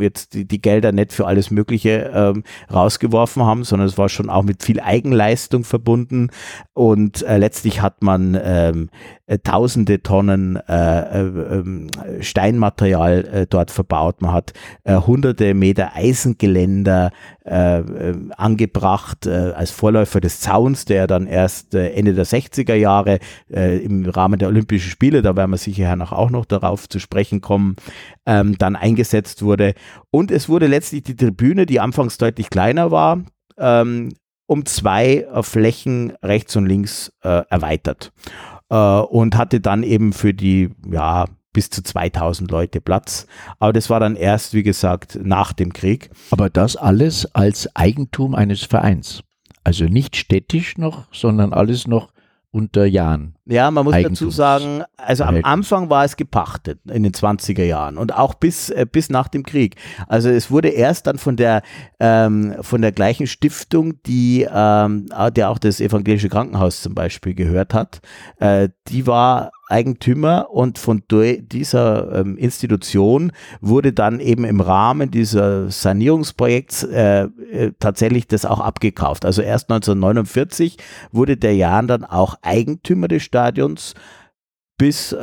jetzt 0.00 0.34
die, 0.34 0.44
die 0.46 0.60
Gelder 0.60 0.92
nicht 0.92 1.12
für 1.12 1.26
alles 1.26 1.50
Mögliche 1.50 2.10
ähm, 2.14 2.44
rausgeworfen 2.72 3.42
haben, 3.42 3.64
sondern 3.64 3.88
es 3.88 3.98
war 3.98 4.08
schon 4.08 4.30
auch 4.30 4.42
mit 4.42 4.62
viel 4.62 4.80
Eigenleistung 4.80 5.64
verbunden. 5.64 6.30
Und 6.74 7.22
äh, 7.22 7.38
letztlich 7.38 7.82
hat 7.82 8.02
man 8.02 8.38
ähm, 8.42 8.90
äh, 9.28 9.38
tausende 9.40 10.02
Tonnen 10.02 10.56
äh, 10.56 11.00
äh, 11.00 11.20
ähm, 11.20 11.88
Steinmaterial 12.20 13.24
äh, 13.26 13.46
dort 13.46 13.70
verbaut. 13.70 14.22
Man 14.22 14.32
hat 14.32 14.54
hunderte 14.86 15.52
Meter 15.52 15.94
Eisengeländer 15.94 17.10
angebracht 18.36 19.26
als 19.26 19.70
Vorläufer 19.70 20.20
des 20.20 20.40
Zauns, 20.40 20.84
der 20.84 21.06
dann 21.06 21.26
erst 21.26 21.74
Ende 21.74 22.12
der 22.12 22.26
60er 22.26 22.74
Jahre 22.74 23.20
im 23.48 24.04
Rahmen 24.04 24.38
der 24.38 24.48
Olympischen 24.48 24.90
Spiele, 24.90 25.22
da 25.22 25.34
werden 25.34 25.50
wir 25.50 25.56
sicher 25.56 25.96
auch 26.12 26.28
noch 26.28 26.44
darauf 26.44 26.90
zu 26.90 26.98
sprechen 26.98 27.40
kommen, 27.40 27.76
ähm, 28.26 28.58
dann 28.58 28.76
eingesetzt 28.76 29.42
wurde. 29.42 29.72
Und 30.10 30.30
es 30.30 30.50
wurde 30.50 30.66
letztlich 30.66 31.04
die 31.04 31.16
Tribüne, 31.16 31.64
die 31.64 31.80
anfangs 31.80 32.18
deutlich 32.18 32.50
kleiner 32.50 32.90
war, 32.90 33.22
ähm, 33.56 34.10
um 34.46 34.66
zwei 34.66 35.26
Flächen 35.40 36.12
rechts 36.22 36.54
und 36.56 36.66
links 36.66 37.12
äh, 37.22 37.44
erweitert 37.48 38.12
und 38.68 39.36
hatte 39.36 39.60
dann 39.60 39.82
eben 39.82 40.12
für 40.12 40.34
die, 40.34 40.70
ja, 40.90 41.26
bis 41.52 41.70
zu 41.70 41.82
2000 41.82 42.50
Leute 42.50 42.80
Platz. 42.80 43.26
Aber 43.58 43.72
das 43.72 43.90
war 43.90 44.00
dann 44.00 44.16
erst, 44.16 44.54
wie 44.54 44.62
gesagt, 44.62 45.18
nach 45.22 45.52
dem 45.52 45.72
Krieg. 45.72 46.10
Aber 46.30 46.50
das 46.50 46.76
alles 46.76 47.26
als 47.34 47.74
Eigentum 47.74 48.34
eines 48.34 48.62
Vereins. 48.64 49.22
Also 49.64 49.84
nicht 49.84 50.16
städtisch 50.16 50.78
noch, 50.78 51.06
sondern 51.12 51.52
alles 51.52 51.86
noch 51.86 52.12
unter 52.50 52.86
Jahren. 52.86 53.34
Ja, 53.44 53.70
man 53.70 53.84
muss 53.84 53.94
dazu 53.94 54.30
sagen, 54.30 54.82
also 54.96 55.24
am 55.24 55.40
Anfang 55.42 55.90
war 55.90 56.04
es 56.04 56.16
gepachtet 56.16 56.80
in 56.90 57.02
den 57.02 57.12
20er 57.12 57.64
Jahren 57.64 57.98
und 57.98 58.14
auch 58.14 58.34
bis, 58.34 58.70
äh, 58.70 58.86
bis 58.90 59.10
nach 59.10 59.28
dem 59.28 59.42
Krieg. 59.42 59.76
Also 60.06 60.30
es 60.30 60.50
wurde 60.50 60.68
erst 60.68 61.06
dann 61.06 61.18
von 61.18 61.36
der, 61.36 61.62
ähm, 62.00 62.56
von 62.62 62.80
der 62.80 62.92
gleichen 62.92 63.26
Stiftung, 63.26 64.02
die, 64.04 64.46
ähm, 64.50 65.06
der 65.36 65.50
auch 65.50 65.58
das 65.58 65.80
evangelische 65.80 66.30
Krankenhaus 66.30 66.80
zum 66.80 66.94
Beispiel 66.94 67.34
gehört 67.34 67.74
hat, 67.74 68.00
äh, 68.38 68.70
die 68.88 69.06
war 69.06 69.50
Eigentümer 69.68 70.50
und 70.50 70.78
von 70.78 71.02
dieser 71.08 72.20
ähm, 72.20 72.36
Institution 72.36 73.32
wurde 73.60 73.92
dann 73.92 74.20
eben 74.20 74.44
im 74.44 74.60
Rahmen 74.60 75.10
dieser 75.10 75.70
Sanierungsprojekts 75.70 76.84
äh, 76.84 77.22
äh, 77.24 77.72
tatsächlich 77.78 78.26
das 78.26 78.44
auch 78.44 78.60
abgekauft. 78.60 79.24
Also 79.24 79.42
erst 79.42 79.70
1949 79.70 80.78
wurde 81.12 81.36
der 81.36 81.54
Jan 81.54 81.86
dann 81.86 82.04
auch 82.04 82.36
Eigentümer 82.42 83.08
des 83.08 83.22
Stadions 83.22 83.94
bis, 84.78 85.12
äh, 85.12 85.16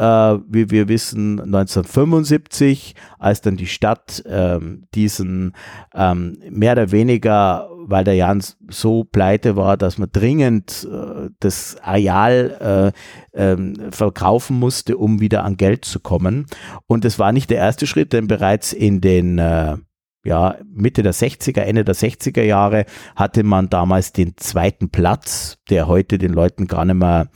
wie 0.47 0.69
wir 0.69 0.89
wissen, 0.89 1.39
1975, 1.39 2.93
als 3.17 3.41
dann 3.41 3.55
die 3.55 3.67
Stadt 3.67 4.21
ähm, 4.27 4.83
diesen 4.93 5.53
ähm, 5.95 6.37
mehr 6.49 6.73
oder 6.73 6.91
weniger, 6.91 7.69
weil 7.87 8.03
der 8.03 8.15
Jan 8.15 8.43
so 8.67 9.05
pleite 9.05 9.55
war, 9.55 9.77
dass 9.77 9.97
man 9.97 10.09
dringend 10.11 10.87
äh, 10.91 11.29
das 11.39 11.77
Areal 11.81 12.93
äh, 13.33 13.41
ähm, 13.51 13.91
verkaufen 13.91 14.59
musste, 14.59 14.97
um 14.97 15.21
wieder 15.21 15.45
an 15.45 15.55
Geld 15.55 15.85
zu 15.85 16.01
kommen. 16.01 16.47
Und 16.85 17.05
das 17.05 17.17
war 17.17 17.31
nicht 17.31 17.49
der 17.49 17.57
erste 17.57 17.87
Schritt, 17.87 18.11
denn 18.11 18.27
bereits 18.27 18.73
in 18.73 18.99
den 18.99 19.39
äh, 19.39 19.77
ja, 20.25 20.57
Mitte 20.73 21.01
der 21.01 21.13
60er, 21.13 21.61
Ende 21.61 21.85
der 21.85 21.95
60er 21.95 22.41
Jahre 22.41 22.85
hatte 23.15 23.43
man 23.43 23.69
damals 23.69 24.11
den 24.11 24.35
zweiten 24.35 24.89
Platz, 24.89 25.59
der 25.69 25.87
heute 25.87 26.17
den 26.17 26.33
Leuten 26.33 26.67
gar 26.67 26.83
nicht 26.83 26.95
mehr 26.95 27.29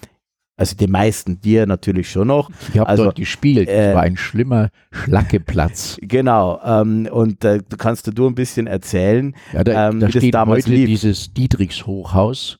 also 0.59 0.75
die 0.75 0.87
meisten, 0.87 1.39
dir 1.39 1.65
natürlich 1.65 2.11
schon 2.11 2.27
noch. 2.27 2.49
Ich 2.73 2.79
habe 2.79 2.89
also, 2.89 3.05
dort 3.05 3.15
gespielt. 3.15 3.69
Äh, 3.69 3.95
war 3.95 4.01
ein 4.03 4.17
schlimmer 4.17 4.69
Schlackeplatz. 4.91 5.97
Genau. 6.09 6.59
Ähm, 6.65 7.07
und 7.11 7.45
äh, 7.45 7.59
du 7.67 7.77
kannst 7.77 8.09
du 8.17 8.27
ein 8.27 8.35
bisschen 8.35 8.67
erzählen, 8.67 9.35
ja, 9.53 9.63
da, 9.63 9.89
ähm, 9.89 9.99
da 9.99 10.07
wie 10.07 10.11
steht 10.11 10.33
das 10.33 10.39
damals 10.39 10.65
heute 10.65 10.75
lief. 10.75 10.87
dieses 10.87 11.33
Dietrichshochhaus. 11.33 12.57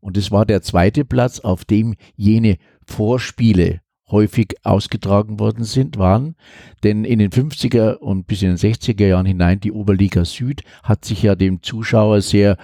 Und 0.00 0.16
es 0.16 0.30
war 0.30 0.46
der 0.46 0.62
zweite 0.62 1.04
Platz, 1.04 1.40
auf 1.40 1.64
dem 1.64 1.94
jene 2.14 2.56
Vorspiele 2.86 3.80
häufig 4.10 4.54
ausgetragen 4.62 5.40
worden 5.40 5.64
sind, 5.64 5.98
waren. 5.98 6.36
Denn 6.84 7.04
in 7.04 7.18
den 7.18 7.30
50er 7.30 7.94
und 7.94 8.26
bis 8.26 8.42
in 8.42 8.50
den 8.50 8.58
60er 8.58 9.06
Jahren 9.06 9.26
hinein, 9.26 9.60
die 9.60 9.72
Oberliga 9.72 10.24
Süd 10.24 10.62
hat 10.82 11.04
sich 11.04 11.22
ja 11.22 11.34
dem 11.34 11.62
Zuschauer 11.62 12.20
sehr 12.20 12.56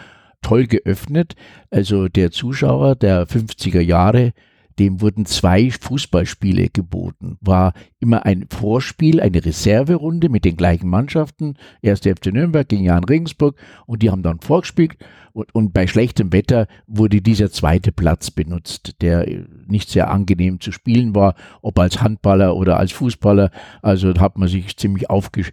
toll 0.43 0.67
geöffnet. 0.67 1.35
Also 1.71 2.09
der 2.09 2.31
Zuschauer 2.31 2.95
der 2.95 3.27
50er 3.27 3.81
Jahre 3.81 4.33
dem 4.79 5.01
wurden 5.01 5.27
zwei 5.27 5.71
Fußballspiele 5.71 6.69
geboten. 6.69 7.39
War 7.41 7.73
immer 7.99 8.27
ein 8.27 8.47
Vorspiel, 8.51 9.21
eine 9.21 9.45
Reserverunde 9.45 10.29
mit 10.29 10.45
den 10.45 10.57
gleichen 10.57 10.89
Mannschaften. 10.89 11.55
Erste 11.83 12.15
FC 12.15 12.27
Nürnberg 12.27 12.69
gegen 12.69 12.85
Jan 12.85 13.05
Regensburg 13.05 13.57
und 13.87 14.03
die 14.03 14.11
haben 14.11 14.23
dann 14.23 14.41
vorgespielt. 14.41 14.97
Und, 15.33 15.55
und 15.55 15.73
bei 15.73 15.87
schlechtem 15.87 16.33
Wetter 16.33 16.67
wurde 16.87 17.21
dieser 17.21 17.51
zweite 17.51 17.93
Platz 17.93 18.31
benutzt, 18.31 19.03
der 19.03 19.27
nicht 19.67 19.91
sehr 19.91 20.11
angenehm 20.11 20.61
zu 20.61 20.73
spielen 20.73 21.15
war, 21.15 21.35
ob 21.63 21.79
als 21.79 22.01
Handballer 22.01 22.57
oder 22.57 22.79
als 22.79 22.93
Fußballer. 22.93 23.51
Also 23.83 24.15
hat 24.15 24.39
man 24.39 24.49
sich 24.49 24.77
ziemlich 24.77 25.11
aufgeschrieben 25.11 25.53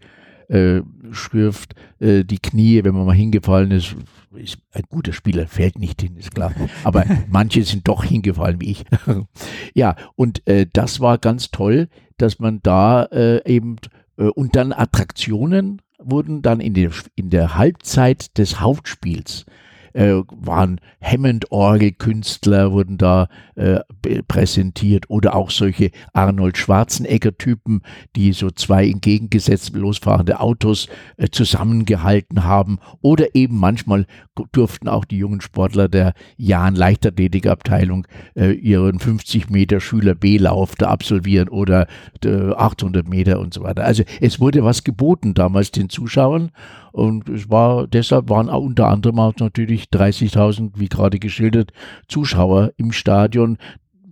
äh, 0.50 2.20
äh, 2.20 2.24
die 2.24 2.40
Knie, 2.40 2.84
wenn 2.84 2.96
man 2.96 3.06
mal 3.06 3.16
hingefallen 3.16 3.72
ist. 3.72 3.96
Ist. 4.38 4.58
Ein 4.72 4.84
guter 4.90 5.14
Spieler 5.14 5.48
fällt 5.48 5.80
nicht 5.80 6.02
hin, 6.02 6.18
ist 6.18 6.34
klar. 6.34 6.54
Aber 6.84 7.06
manche 7.30 7.64
sind 7.64 7.88
doch 7.88 8.04
hingefallen 8.04 8.62
wie 8.62 8.72
ich. 8.72 8.86
ja, 9.74 9.96
und 10.16 10.48
äh, 10.48 10.68
das 10.72 11.00
war 11.00 11.18
ganz 11.18 11.52
toll, 11.52 11.90
dass 12.18 12.40
man 12.40 12.62
da 12.62 13.04
äh, 13.06 13.48
eben 13.50 13.78
äh, 14.18 14.24
und 14.24 14.56
dann 14.56 14.74
Attraktionen 14.74 15.82
wurden 16.00 16.42
dann 16.42 16.60
in 16.60 16.74
der, 16.74 16.92
in 17.16 17.30
der 17.30 17.56
Halbzeit 17.56 18.38
des 18.38 18.60
Hauptspiels 18.60 19.46
äh, 19.94 20.16
waren 20.30 20.80
Hammond-Orgel-Künstler, 21.02 22.72
wurden 22.72 22.98
da 22.98 23.28
äh, 23.56 23.80
präsentiert 24.28 25.10
oder 25.10 25.36
auch 25.36 25.50
solche 25.50 25.92
Arnold 26.14 26.58
Schwarzenegger-Typen, 26.58 27.82
die 28.16 28.34
so 28.34 28.50
zwei 28.50 28.88
entgegengesetzt 28.88 29.74
losfahrende 29.76 30.40
Autos 30.40 30.88
äh, 31.18 31.30
zusammengehalten 31.30 32.44
haben 32.44 32.80
oder 33.02 33.36
eben 33.36 33.58
manchmal 33.58 34.06
durften 34.52 34.88
auch 34.88 35.06
die 35.06 35.18
jungen 35.18 35.42
Sportler 35.42 35.88
der 35.88 36.14
Jahn 36.38 36.76
Leichtathletikabteilung 36.76 38.08
äh, 38.36 38.52
ihren 38.52 39.00
50 39.00 39.50
Meter 39.50 39.80
Schüler 39.80 40.16
B-Lauf 40.16 40.76
da 40.76 40.88
absolvieren 40.88 41.50
oder 41.50 41.88
800 42.26 43.06
äh, 43.06 43.10
Meter 43.10 43.40
und 43.40 43.54
so 43.54 43.64
weiter. 43.64 43.84
Also 43.84 44.04
es 44.22 44.40
wurde 44.40 44.64
was 44.64 44.84
geboten 44.84 45.34
damals 45.34 45.72
den 45.72 45.90
Zuschauern 45.90 46.52
und 46.94 47.28
es 47.28 47.50
war, 47.50 47.88
deshalb 47.88 48.30
waren 48.30 48.50
auch 48.50 48.62
unter 48.62 48.88
anderem 48.88 49.18
auch 49.18 49.34
natürlich 49.40 49.86
30.000, 49.86 50.74
wie 50.76 50.88
gerade 50.88 51.18
geschildert, 51.18 51.74
Zuschauer 52.08 52.72
im 52.78 52.92
Stadion. 52.92 53.58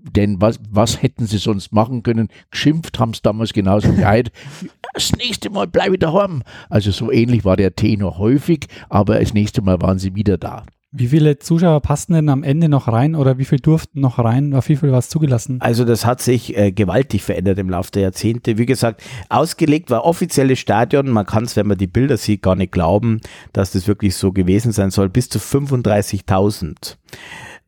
Denn 0.04 0.42
was, 0.42 0.60
was 0.68 1.04
hätten 1.04 1.28
sie 1.28 1.38
sonst 1.38 1.74
machen 1.74 2.02
können? 2.02 2.30
Geschimpft 2.50 2.98
haben 2.98 3.12
es 3.12 3.22
damals 3.22 3.54
genauso 3.54 3.96
wie 3.96 4.06
heute. 4.06 4.32
Das 4.94 5.14
nächste 5.14 5.50
Mal 5.50 5.68
bleibe 5.68 5.94
ich 5.94 6.00
daheim. 6.00 6.44
Also 6.70 6.92
so 6.92 7.12
ähnlich 7.12 7.46
war 7.46 7.56
der 7.56 7.76
Tenor 7.76 8.18
häufig, 8.18 8.68
aber 8.90 9.20
das 9.20 9.34
nächste 9.34 9.62
Mal 9.62 9.82
waren 9.82 10.00
sie 10.00 10.16
wieder 10.16 10.38
da. 10.38 10.66
Wie 10.94 11.08
viele 11.08 11.40
Zuschauer 11.40 11.80
passten 11.80 12.14
denn 12.14 12.28
am 12.28 12.44
Ende 12.44 12.68
noch 12.68 12.90
rein 12.90 13.16
oder 13.16 13.38
wie 13.38 13.46
viel 13.46 13.62
durften 13.62 14.02
noch 14.02 14.20
rein? 14.20 14.52
War 14.52 14.68
wie 14.68 14.76
viel 14.76 14.92
was 14.92 15.08
zugelassen? 15.08 15.62
Also 15.62 15.86
das 15.86 16.06
hat 16.06 16.22
sich 16.22 16.58
äh, 16.58 16.74
gewaltig 16.74 17.24
verändert 17.24 17.60
im 17.60 17.70
Laufe 17.70 17.92
der 17.92 18.02
Jahrzehnte. 18.02 18.58
Wie 18.58 18.66
gesagt, 18.66 19.02
ausgelegt 19.30 19.90
war 19.90 20.04
offizielles 20.04 20.60
Stadion. 20.60 21.10
Man 21.10 21.26
kann 21.26 21.46
es, 21.46 21.56
wenn 21.56 21.68
man 21.68 21.78
die 21.78 21.88
Bilder 21.88 22.18
sieht, 22.18 22.42
gar 22.42 22.58
nicht 22.58 22.74
glauben, 22.74 23.22
dass 23.54 23.72
das 23.72 23.88
wirklich 23.88 24.18
so 24.18 24.34
gewesen 24.34 24.74
sein 24.74 24.92
soll. 24.92 25.08
Bis 25.08 25.30
zu 25.30 25.40
35.000. 25.40 26.98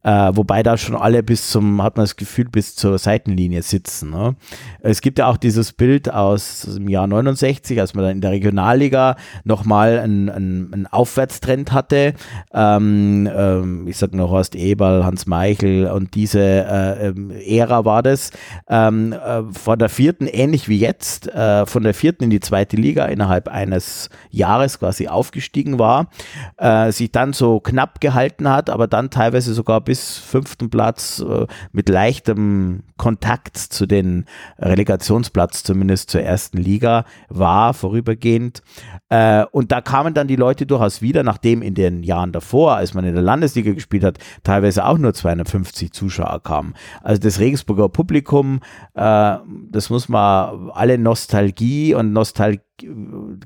Äh, 0.03 0.31
wobei 0.33 0.63
da 0.63 0.77
schon 0.77 0.95
alle 0.95 1.23
bis 1.23 1.49
zum, 1.49 1.81
hat 1.81 1.95
man 1.95 2.03
das 2.03 2.17
Gefühl, 2.17 2.45
bis 2.45 2.75
zur 2.75 2.97
Seitenlinie 2.97 3.61
sitzen. 3.61 4.09
Ne? 4.09 4.35
Es 4.81 5.01
gibt 5.01 5.17
ja 5.17 5.27
auch 5.27 5.37
dieses 5.37 5.71
Bild 5.71 6.11
aus 6.11 6.67
dem 6.75 6.89
Jahr 6.89 7.07
69, 7.07 7.79
als 7.79 7.93
man 7.93 8.03
dann 8.03 8.15
in 8.15 8.21
der 8.21 8.31
Regionalliga 8.31 9.15
nochmal 9.45 9.99
einen, 9.99 10.29
einen, 10.29 10.87
Aufwärtstrend 10.87 11.71
hatte. 11.71 12.13
Ähm, 12.53 13.29
ähm, 13.33 13.87
ich 13.87 13.97
sag 13.97 14.13
noch 14.13 14.29
Horst 14.29 14.55
Eberl, 14.55 15.05
Hans 15.05 15.25
Meichel 15.25 15.87
und 15.87 16.13
diese 16.15 16.41
äh, 16.41 17.07
ähm, 17.07 17.31
Ära 17.31 17.85
war 17.85 18.03
das. 18.03 18.31
Ähm, 18.67 19.13
äh, 19.13 19.43
von 19.53 19.79
der 19.79 19.89
vierten, 19.89 20.27
ähnlich 20.27 20.67
wie 20.67 20.79
jetzt, 20.79 21.27
äh, 21.29 21.65
von 21.65 21.83
der 21.83 21.93
vierten 21.93 22.25
in 22.25 22.29
die 22.29 22.41
zweite 22.41 22.75
Liga 22.75 23.05
innerhalb 23.05 23.47
eines 23.47 24.09
Jahres 24.29 24.79
quasi 24.79 25.07
aufgestiegen 25.07 25.79
war, 25.79 26.09
äh, 26.57 26.91
sich 26.91 27.11
dann 27.11 27.31
so 27.31 27.61
knapp 27.61 28.01
gehalten 28.01 28.49
hat, 28.49 28.69
aber 28.69 28.87
dann 28.87 29.09
teilweise 29.09 29.53
sogar 29.53 29.79
bis 29.81 29.92
bis 29.93 30.17
fünften 30.17 30.71
Platz 30.71 31.19
äh, 31.19 31.45
mit 31.71 31.87
leichtem 31.87 32.81
Kontakt 32.97 33.57
zu 33.57 33.85
den 33.85 34.25
Relegationsplatz, 34.57 35.61
zumindest 35.61 36.09
zur 36.09 36.21
ersten 36.21 36.57
Liga, 36.57 37.05
war 37.29 37.75
vorübergehend. 37.75 38.63
Äh, 39.09 39.45
und 39.51 39.71
da 39.71 39.81
kamen 39.81 40.15
dann 40.15 40.27
die 40.27 40.35
Leute 40.35 40.65
durchaus 40.65 41.03
wieder, 41.03 41.21
nachdem 41.21 41.61
in 41.61 41.75
den 41.75 42.01
Jahren 42.01 42.31
davor, 42.31 42.75
als 42.75 42.95
man 42.95 43.05
in 43.05 43.13
der 43.13 43.21
Landesliga 43.21 43.71
gespielt 43.73 44.03
hat, 44.03 44.17
teilweise 44.41 44.83
auch 44.83 44.97
nur 44.97 45.13
250 45.13 45.91
Zuschauer 45.91 46.41
kamen. 46.41 46.73
Also 47.03 47.21
das 47.21 47.37
Regensburger 47.37 47.87
Publikum, 47.87 48.61
äh, 48.95 49.37
das 49.69 49.91
muss 49.91 50.09
man 50.09 50.71
alle 50.71 50.97
Nostalgie 50.97 51.93
und 51.93 52.13
Nostalgie 52.13 52.61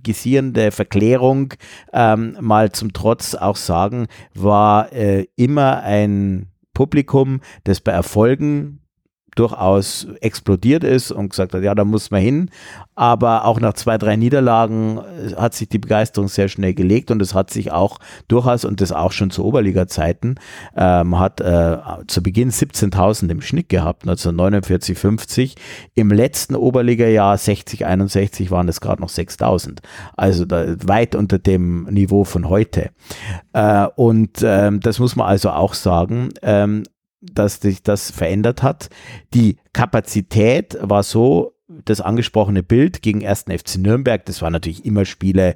gisierende 0.04 0.72
Verklärung 0.72 1.54
ähm, 1.94 2.38
mal 2.40 2.72
zum 2.72 2.94
Trotz 2.94 3.36
auch 3.36 3.56
sagen, 3.56 4.08
war 4.34 4.92
äh, 4.94 5.28
immer 5.36 5.84
ein 5.84 6.48
Publikum, 6.74 7.42
das 7.64 7.82
bei 7.82 7.92
Erfolgen 7.92 8.82
durchaus 9.40 10.08
explodiert 10.22 10.84
ist 10.84 11.12
und 11.12 11.30
gesagt 11.30 11.54
hat, 11.54 11.64
ja, 11.64 11.76
da 11.76 11.86
muss 11.86 12.12
man 12.12 12.22
hin. 12.22 12.50
Aber 12.96 13.46
auch 13.46 13.60
nach 13.60 13.74
zwei, 13.74 13.98
drei 13.98 14.16
Niederlagen 14.16 14.98
äh, 14.98 15.36
hat 15.36 15.54
sich 15.54 15.70
die 15.70 15.78
Begeisterung 15.78 16.28
sehr 16.28 16.48
schnell 16.48 16.74
gelegt 16.74 17.12
und 17.12 17.22
es 17.22 17.36
hat 17.36 17.52
sich 17.52 17.72
auch 17.72 18.00
durchaus, 18.28 18.66
und 18.66 18.82
das 18.82 18.92
auch 18.92 19.12
schon 19.12 19.30
zu 19.30 19.46
Oberliga-Zeiten, 19.46 20.36
äh, 20.76 21.04
man 21.04 21.20
hat 21.20 21.40
äh, 21.42 21.78
zu 22.08 22.24
Beginn 22.24 22.50
17.000 22.50 23.30
im 23.30 23.42
Schnitt 23.42 23.70
gehabt, 23.70 24.04
1949, 24.04 24.98
50. 24.98 25.56
Im 25.94 26.10
letzten 26.10 26.56
Oberliga-Jahr 26.56 27.38
60, 27.38 27.86
61 27.86 28.50
waren 28.50 28.68
es 28.68 28.82
gerade 28.82 29.02
noch 29.02 29.10
6.000. 29.10 29.80
Also 30.16 30.46
da, 30.46 30.76
weit 30.88 31.14
unter 31.14 31.38
dem 31.38 31.84
Niveau 31.86 32.24
von 32.24 32.50
heute. 32.50 32.90
Äh, 33.54 33.88
und 33.96 34.40
ähm, 34.44 34.80
das 34.80 35.00
muss 35.00 35.16
man 35.16 35.28
also 35.28 35.52
auch 35.52 35.76
sagen. 35.76 36.30
Ähm, 36.42 36.84
dass 37.22 37.62
sich 37.62 37.84
das 37.84 38.12
verändert 38.12 38.64
hat. 38.64 38.90
Die 39.34 39.58
Kapazität 39.74 40.78
war 40.82 41.04
so, 41.04 41.54
das 41.68 42.00
angesprochene 42.00 42.64
Bild 42.64 43.02
gegen 43.02 43.26
1. 43.26 43.46
FC 43.50 43.78
Nürnberg, 43.78 44.26
das 44.26 44.42
waren 44.42 44.54
natürlich 44.54 44.86
immer 44.86 45.04
Spiele, 45.06 45.56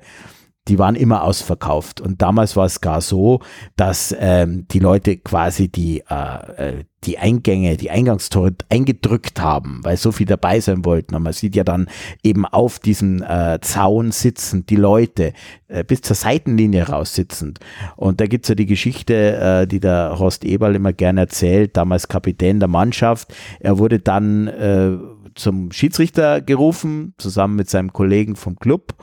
die 0.68 0.78
waren 0.78 0.95
immer 0.95 1.24
ausverkauft. 1.24 2.01
Und 2.01 2.22
damals 2.22 2.55
war 2.55 2.66
es 2.66 2.82
gar 2.82 3.01
so, 3.01 3.41
dass 3.76 4.16
ähm, 4.20 4.68
die 4.70 4.80
Leute 4.80 5.18
quasi 5.18 5.70
die, 5.70 6.03
äh, 6.07 6.70
äh, 6.80 6.84
die 7.03 7.18
Eingänge, 7.18 7.78
die 7.78 7.89
Eingangstore 7.89 8.53
eingedrückt 8.70 9.41
haben, 9.41 9.80
weil 9.84 9.97
so 9.97 10.12
viel 10.12 10.28
dabei 10.28 10.59
sein 10.59 10.86
wollten. 10.86 11.16
Und 11.16 11.24
man 11.24 11.34
sieht 11.34 11.55
ja 11.55 11.64
dann 11.64 11.88
eben 12.22 12.45
auf 12.45 12.78
diesem 12.78 13.24
äh, 13.24 13.59
Zaun 13.62 14.12
sitzend 14.12 14.70
die 14.70 14.76
Leute 14.76 15.34
äh, 15.68 15.84
bis 15.84 16.01
zur 16.01 16.16
Seitenlinie 16.16 16.88
raus 16.88 17.16
sitzend. 17.16 17.59
Und 17.95 18.22
da 18.22 18.28
gibt's 18.28 18.49
ja 18.49 18.55
die 18.55 18.68
Geschichte, 18.68 19.38
äh, 19.38 19.68
die 19.68 19.80
der 19.80 20.20
Horst 20.20 20.45
Eberl 20.45 20.76
immer 20.76 20.93
gerne 20.93 21.22
erzählt, 21.22 21.76
damals 21.76 22.07
Kapitän 22.07 22.59
der 22.59 22.70
Mannschaft. 22.70 23.34
Er 23.59 23.80
wurde 23.80 23.97
dann 23.97 24.47
äh, 24.47 24.91
zum 25.36 25.72
Schiedsrichter 25.72 26.42
gerufen, 26.42 27.14
zusammen 27.18 27.56
mit 27.56 27.70
seinem 27.70 27.94
Kollegen 27.94 28.36
vom 28.36 28.58
Club. 28.58 28.96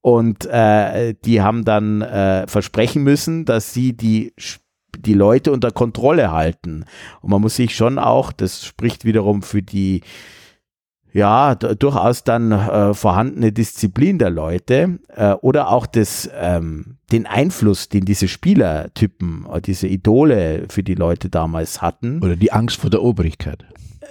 Und 0.00 0.46
äh, 0.46 1.14
die 1.24 1.42
haben 1.42 1.64
dann 1.64 2.02
äh, 2.02 2.46
versprechen 2.46 3.02
müssen, 3.02 3.44
dass 3.44 3.72
sie 3.72 3.96
die 3.96 4.32
die 4.98 5.14
Leute 5.14 5.52
unter 5.52 5.70
Kontrolle 5.70 6.32
halten. 6.32 6.84
Und 7.20 7.30
man 7.30 7.40
muss 7.40 7.56
sich 7.56 7.76
schon 7.76 7.98
auch, 7.98 8.32
das 8.32 8.64
spricht 8.64 9.04
wiederum 9.04 9.42
für 9.42 9.62
die 9.62 10.02
ja, 11.12 11.56
durchaus 11.56 12.22
dann 12.22 12.52
äh, 12.52 12.94
vorhandene 12.94 13.52
Disziplin 13.52 14.18
der 14.18 14.30
Leute 14.30 15.00
äh, 15.08 15.32
oder 15.32 15.70
auch 15.70 15.86
das, 15.86 16.30
ähm, 16.38 16.98
den 17.10 17.26
Einfluss, 17.26 17.88
den 17.88 18.04
diese 18.04 18.28
Spielertypen, 18.28 19.46
äh, 19.52 19.60
diese 19.60 19.88
Idole 19.88 20.66
für 20.68 20.84
die 20.84 20.94
Leute 20.94 21.28
damals 21.28 21.82
hatten. 21.82 22.22
Oder 22.22 22.36
die 22.36 22.52
Angst 22.52 22.76
vor 22.76 22.90
der 22.90 23.02
Obrigkeit. 23.02 23.64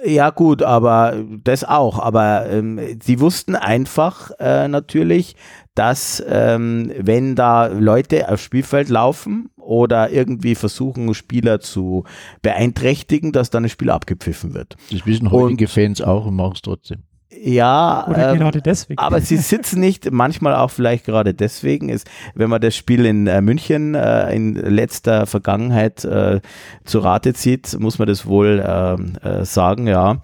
Ja 0.04 0.30
gut, 0.30 0.62
aber 0.62 1.22
das 1.44 1.64
auch. 1.64 1.98
Aber 1.98 2.46
ähm, 2.48 2.80
sie 3.02 3.20
wussten 3.20 3.54
einfach 3.54 4.30
äh, 4.38 4.68
natürlich, 4.68 5.36
dass 5.74 6.22
ähm, 6.28 6.92
wenn 6.98 7.34
da 7.36 7.66
Leute 7.66 8.28
aufs 8.30 8.42
Spielfeld 8.42 8.88
laufen 8.88 9.50
oder 9.56 10.10
irgendwie 10.10 10.54
versuchen, 10.54 11.12
Spieler 11.14 11.60
zu 11.60 12.04
beeinträchtigen, 12.42 13.32
dass 13.32 13.50
dann 13.50 13.64
ein 13.64 13.70
Spiel 13.70 13.90
abgepfiffen 13.90 14.54
wird. 14.54 14.76
Das 14.90 15.06
wissen 15.06 15.30
heutige 15.30 15.68
Fans 15.68 16.00
auch 16.00 16.26
und 16.26 16.36
machen 16.36 16.54
es 16.54 16.62
trotzdem. 16.62 17.02
Ja, 17.42 18.06
Oder 18.06 18.32
ähm, 18.32 18.38
gerade 18.38 18.60
deswegen. 18.60 18.98
aber 18.98 19.20
sie 19.20 19.36
sitzen 19.38 19.80
nicht, 19.80 20.10
manchmal 20.10 20.54
auch 20.54 20.70
vielleicht 20.70 21.06
gerade 21.06 21.32
deswegen 21.32 21.88
ist, 21.88 22.08
wenn 22.34 22.50
man 22.50 22.60
das 22.60 22.76
Spiel 22.76 23.06
in 23.06 23.26
äh, 23.26 23.40
München 23.40 23.94
äh, 23.94 24.34
in 24.34 24.54
letzter 24.54 25.26
Vergangenheit 25.26 26.04
äh, 26.04 26.40
zu 26.84 26.98
Rate 26.98 27.32
zieht, 27.32 27.78
muss 27.78 27.98
man 27.98 28.08
das 28.08 28.26
wohl 28.26 28.62
ähm, 28.66 29.16
äh, 29.22 29.44
sagen, 29.44 29.86
ja. 29.86 30.20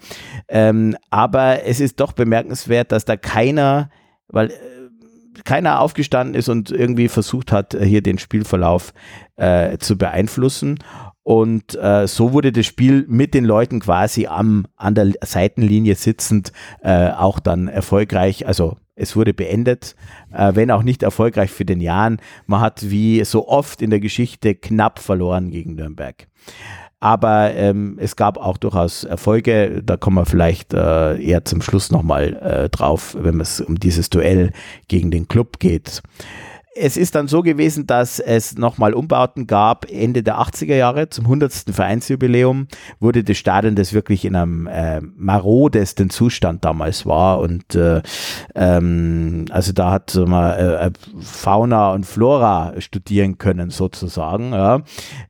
Ähm, 0.47 0.95
aber 1.09 1.65
es 1.65 1.79
ist 1.79 1.99
doch 1.99 2.11
bemerkenswert, 2.11 2.91
dass 2.91 3.05
da 3.05 3.17
keiner, 3.17 3.89
weil 4.27 4.51
äh, 4.51 4.53
keiner 5.43 5.79
aufgestanden 5.79 6.35
ist 6.35 6.49
und 6.49 6.69
irgendwie 6.71 7.07
versucht 7.07 7.51
hat, 7.51 7.75
hier 7.81 8.01
den 8.01 8.19
Spielverlauf 8.19 8.93
äh, 9.37 9.77
zu 9.77 9.97
beeinflussen. 9.97 10.79
Und 11.27 11.75
äh, 11.75 12.07
so 12.07 12.31
wurde 12.31 12.53
das 12.53 12.65
Spiel 12.65 13.03
mit 13.09 13.33
den 13.33 13.43
Leuten 13.43 13.81
quasi 13.81 14.27
am, 14.27 14.65
an 14.77 14.95
der 14.95 15.11
Seitenlinie 15.25 15.95
sitzend 15.95 16.53
äh, 16.81 17.09
auch 17.09 17.41
dann 17.41 17.67
erfolgreich, 17.67 18.47
also 18.47 18.77
es 18.95 19.13
wurde 19.17 19.33
beendet, 19.33 19.97
äh, 20.31 20.53
wenn 20.55 20.71
auch 20.71 20.83
nicht 20.83 21.03
erfolgreich 21.03 21.51
für 21.51 21.65
den 21.65 21.81
Jahren. 21.81 22.21
Man 22.45 22.61
hat 22.61 22.89
wie 22.89 23.25
so 23.25 23.49
oft 23.49 23.81
in 23.81 23.89
der 23.89 23.99
Geschichte 23.99 24.55
knapp 24.55 24.99
verloren 24.99 25.51
gegen 25.51 25.75
Nürnberg. 25.75 26.29
Aber 27.01 27.53
ähm, 27.55 27.97
es 27.99 28.15
gab 28.15 28.37
auch 28.37 28.55
durchaus 28.55 29.03
Erfolge. 29.03 29.83
Da 29.83 29.97
kommen 29.97 30.15
wir 30.15 30.25
vielleicht 30.25 30.73
äh, 30.73 31.21
eher 31.21 31.43
zum 31.43 31.61
Schluss 31.61 31.91
nochmal 31.91 32.37
äh, 32.37 32.69
drauf, 32.69 33.17
wenn 33.19 33.41
es 33.41 33.59
um 33.59 33.77
dieses 33.77 34.09
Duell 34.09 34.51
gegen 34.87 35.11
den 35.11 35.27
Club 35.27 35.59
geht 35.59 36.01
es 36.79 36.97
ist 36.97 37.15
dann 37.15 37.27
so 37.27 37.41
gewesen, 37.41 37.87
dass 37.87 38.19
es 38.19 38.57
nochmal 38.57 38.93
Umbauten 38.93 39.47
gab. 39.47 39.89
Ende 39.91 40.23
der 40.23 40.39
80er 40.39 40.75
Jahre 40.75 41.09
zum 41.09 41.25
100. 41.25 41.65
Vereinsjubiläum 41.71 42.67
wurde 42.99 43.23
das 43.23 43.37
Stadion, 43.37 43.75
das 43.75 43.93
wirklich 43.93 44.25
in 44.25 44.35
einem 44.35 44.67
äh, 44.67 45.01
marodesten 45.01 46.09
Zustand 46.09 46.63
damals 46.63 47.05
war. 47.05 47.39
Und 47.39 47.75
äh, 47.75 48.01
ähm, 48.55 49.45
also 49.49 49.73
da 49.73 49.91
hat 49.91 50.15
man 50.15 50.51
äh, 50.53 50.91
Fauna 51.19 51.91
und 51.93 52.05
Flora 52.05 52.73
studieren 52.79 53.37
können, 53.37 53.69
sozusagen, 53.69 54.51
ja, 54.53 54.81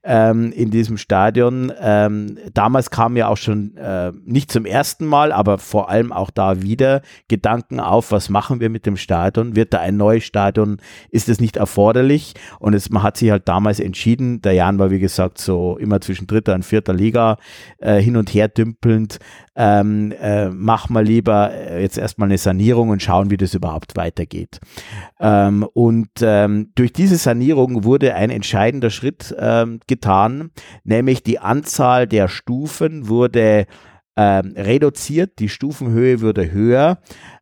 ähm, 0.03 0.51
in 0.51 0.71
diesem 0.71 0.97
Stadion. 0.97 1.71
Ähm, 1.79 2.37
damals 2.53 2.89
kam 2.89 3.15
ja 3.15 3.27
auch 3.27 3.37
schon 3.37 3.77
äh, 3.77 4.11
nicht 4.25 4.51
zum 4.51 4.65
ersten 4.65 5.05
Mal, 5.05 5.31
aber 5.31 5.57
vor 5.57 5.89
allem 5.89 6.11
auch 6.11 6.29
da 6.29 6.61
wieder 6.61 7.01
Gedanken 7.27 7.79
auf, 7.79 8.11
was 8.11 8.29
machen 8.29 8.59
wir 8.59 8.69
mit 8.69 8.85
dem 8.85 8.97
Stadion? 8.97 9.55
Wird 9.55 9.73
da 9.73 9.79
ein 9.79 9.97
neues 9.97 10.23
Stadion? 10.23 10.77
Ist 11.09 11.29
es 11.29 11.36
es 11.37 11.41
nicht 11.41 11.57
erforderlich. 11.57 12.33
Und 12.59 12.73
es, 12.73 12.89
man 12.89 13.03
hat 13.03 13.17
sich 13.17 13.31
halt 13.31 13.47
damals 13.47 13.79
entschieden, 13.79 14.41
der 14.41 14.53
Jan 14.53 14.79
war 14.79 14.91
wie 14.91 14.99
gesagt 14.99 15.37
so 15.37 15.77
immer 15.77 16.01
zwischen 16.01 16.27
dritter 16.27 16.55
und 16.55 16.65
vierter 16.65 16.93
Liga 16.93 17.37
äh, 17.79 17.99
hin 18.01 18.17
und 18.17 18.33
her 18.33 18.47
dümpelnd, 18.47 19.19
ähm, 19.55 20.13
äh, 20.21 20.49
mach 20.49 20.89
mal 20.89 21.03
lieber 21.03 21.51
äh, 21.51 21.81
jetzt 21.81 21.97
erstmal 21.97 22.27
eine 22.27 22.37
Sanierung 22.37 22.89
und 22.89 23.01
schauen, 23.01 23.31
wie 23.31 23.37
das 23.37 23.53
überhaupt 23.53 23.95
weitergeht. 23.95 24.59
Ähm, 25.19 25.65
und 25.73 26.09
ähm, 26.21 26.71
durch 26.75 26.93
diese 26.93 27.17
Sanierung 27.17 27.83
wurde 27.83 28.13
ein 28.13 28.29
entscheidender 28.29 28.89
Schritt 28.89 29.35
ähm, 29.39 29.79
getan, 29.87 30.51
nämlich 30.83 31.23
die 31.23 31.39
Anzahl 31.39 32.07
der 32.07 32.27
Stufen 32.27 33.07
wurde 33.07 33.65
ähm, 34.17 34.55
reduziert, 34.57 35.37
die 35.39 35.47
Stufenhöhe 35.47 36.21
wurde 36.21 36.51
höher. 36.51 36.97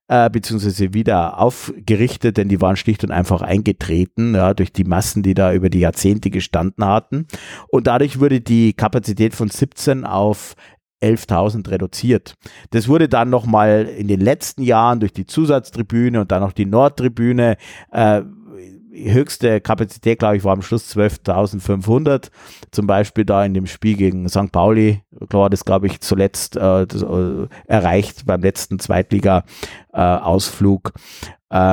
Äh, 0.07 0.29
beziehungsweise 0.29 0.93
wieder 0.93 1.39
aufgerichtet, 1.39 2.37
denn 2.37 2.49
die 2.49 2.61
waren 2.61 2.75
schlicht 2.75 3.03
und 3.03 3.11
einfach 3.11 3.41
eingetreten, 3.41 4.35
ja, 4.35 4.53
durch 4.53 4.71
die 4.71 4.83
Massen, 4.83 5.23
die 5.23 5.33
da 5.33 5.53
über 5.53 5.69
die 5.69 5.79
Jahrzehnte 5.79 6.29
gestanden 6.29 6.85
hatten. 6.85 7.27
Und 7.67 7.87
dadurch 7.87 8.19
wurde 8.19 8.41
die 8.41 8.73
Kapazität 8.73 9.33
von 9.33 9.49
17 9.49 10.05
auf 10.05 10.55
11.000 11.03 11.69
reduziert. 11.69 12.35
Das 12.71 12.87
wurde 12.87 13.09
dann 13.09 13.29
nochmal 13.29 13.85
in 13.85 14.07
den 14.07 14.19
letzten 14.19 14.63
Jahren 14.63 14.99
durch 14.99 15.13
die 15.13 15.25
Zusatztribüne 15.25 16.21
und 16.21 16.31
dann 16.31 16.41
noch 16.41 16.53
die 16.53 16.65
Nordtribüne 16.65 17.57
äh, 17.91 18.21
höchste 18.95 19.61
Kapazität, 19.61 20.19
glaube 20.19 20.35
ich, 20.37 20.43
war 20.43 20.53
am 20.53 20.61
Schluss 20.61 20.95
12.500. 20.95 22.29
Zum 22.71 22.85
Beispiel 22.87 23.25
da 23.25 23.43
in 23.45 23.53
dem 23.53 23.67
Spiel 23.67 23.95
gegen 23.95 24.29
St. 24.29 24.51
Pauli, 24.51 25.01
klar, 25.29 25.49
das 25.49 25.65
glaube 25.65 25.87
ich 25.87 25.99
zuletzt 26.01 26.55
äh, 26.55 26.85
das, 26.87 27.01
äh, 27.01 27.47
erreicht 27.67 28.25
beim 28.25 28.41
letzten 28.41 28.79
Zweitliga-Ausflug. 28.79 30.93
Äh, 30.95 30.99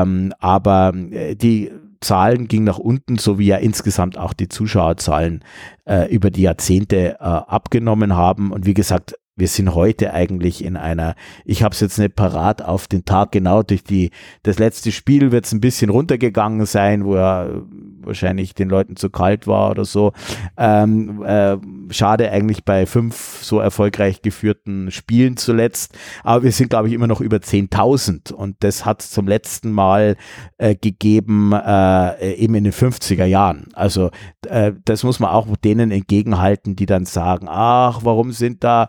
ähm, 0.02 0.32
aber 0.38 0.92
äh, 1.10 1.34
die 1.34 1.70
Zahlen 2.02 2.48
gingen 2.48 2.64
nach 2.64 2.78
unten, 2.78 3.16
so 3.16 3.38
wie 3.38 3.46
ja 3.46 3.56
insgesamt 3.56 4.18
auch 4.18 4.32
die 4.32 4.48
Zuschauerzahlen 4.48 5.42
äh, 5.84 6.12
über 6.12 6.30
die 6.30 6.42
Jahrzehnte 6.42 7.16
äh, 7.18 7.24
abgenommen 7.24 8.16
haben. 8.16 8.52
Und 8.52 8.66
wie 8.66 8.74
gesagt, 8.74 9.14
wir 9.42 9.48
sind 9.48 9.74
heute 9.74 10.14
eigentlich 10.14 10.64
in 10.64 10.76
einer, 10.76 11.16
ich 11.44 11.64
habe 11.64 11.74
es 11.74 11.80
jetzt 11.80 11.98
nicht 11.98 12.14
parat 12.14 12.62
auf 12.62 12.86
den 12.86 13.04
Tag 13.04 13.32
genau, 13.32 13.64
durch 13.64 13.82
die, 13.82 14.12
das 14.44 14.60
letzte 14.60 14.92
Spiel 14.92 15.32
wird 15.32 15.46
es 15.46 15.52
ein 15.52 15.60
bisschen 15.60 15.90
runtergegangen 15.90 16.64
sein, 16.64 17.04
wo 17.04 17.16
er 17.16 17.62
wahrscheinlich 18.02 18.54
den 18.54 18.68
Leuten 18.68 18.94
zu 18.94 19.10
kalt 19.10 19.48
war 19.48 19.72
oder 19.72 19.84
so. 19.84 20.12
Ähm, 20.56 21.24
äh, 21.24 21.56
schade 21.90 22.30
eigentlich 22.30 22.64
bei 22.64 22.86
fünf 22.86 23.40
so 23.42 23.58
erfolgreich 23.58 24.22
geführten 24.22 24.92
Spielen 24.92 25.36
zuletzt, 25.36 25.98
aber 26.22 26.44
wir 26.44 26.52
sind 26.52 26.70
glaube 26.70 26.86
ich 26.86 26.94
immer 26.94 27.08
noch 27.08 27.20
über 27.20 27.38
10.000 27.38 28.32
und 28.32 28.54
das 28.60 28.84
hat 28.84 29.02
es 29.02 29.10
zum 29.10 29.26
letzten 29.26 29.72
Mal 29.72 30.14
äh, 30.58 30.76
gegeben, 30.76 31.52
äh, 31.52 32.34
eben 32.34 32.54
in 32.54 32.62
den 32.62 32.72
50er 32.72 33.24
Jahren. 33.24 33.66
Also 33.72 34.12
äh, 34.46 34.70
das 34.84 35.02
muss 35.02 35.18
man 35.18 35.30
auch 35.30 35.48
denen 35.56 35.90
entgegenhalten, 35.90 36.76
die 36.76 36.86
dann 36.86 37.06
sagen, 37.06 37.48
ach, 37.50 38.02
warum 38.04 38.30
sind 38.30 38.62
da 38.62 38.86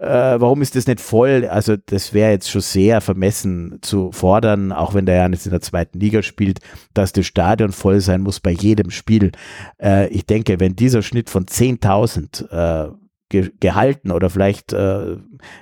äh, 0.00 0.40
warum 0.40 0.62
ist 0.62 0.76
das 0.76 0.86
nicht 0.86 1.00
voll? 1.00 1.46
Also 1.46 1.76
das 1.76 2.14
wäre 2.14 2.30
jetzt 2.30 2.50
schon 2.50 2.62
sehr 2.62 3.02
vermessen 3.02 3.78
zu 3.82 4.12
fordern, 4.12 4.72
auch 4.72 4.94
wenn 4.94 5.04
der 5.04 5.16
ja 5.16 5.28
jetzt 5.28 5.44
in 5.44 5.52
der 5.52 5.60
zweiten 5.60 6.00
Liga 6.00 6.22
spielt, 6.22 6.60
dass 6.94 7.12
das 7.12 7.26
Stadion 7.26 7.72
voll 7.72 8.00
sein 8.00 8.22
muss 8.22 8.40
bei 8.40 8.50
jedem 8.50 8.90
Spiel. 8.90 9.32
Äh, 9.78 10.08
ich 10.08 10.24
denke, 10.24 10.58
wenn 10.58 10.74
dieser 10.74 11.02
Schnitt 11.02 11.28
von 11.28 11.44
10.000 11.44 12.50
äh, 12.50 12.92
ge 13.28 13.50
gehalten 13.60 14.10
oder 14.10 14.30
vielleicht 14.30 14.72
äh, 14.72 15.16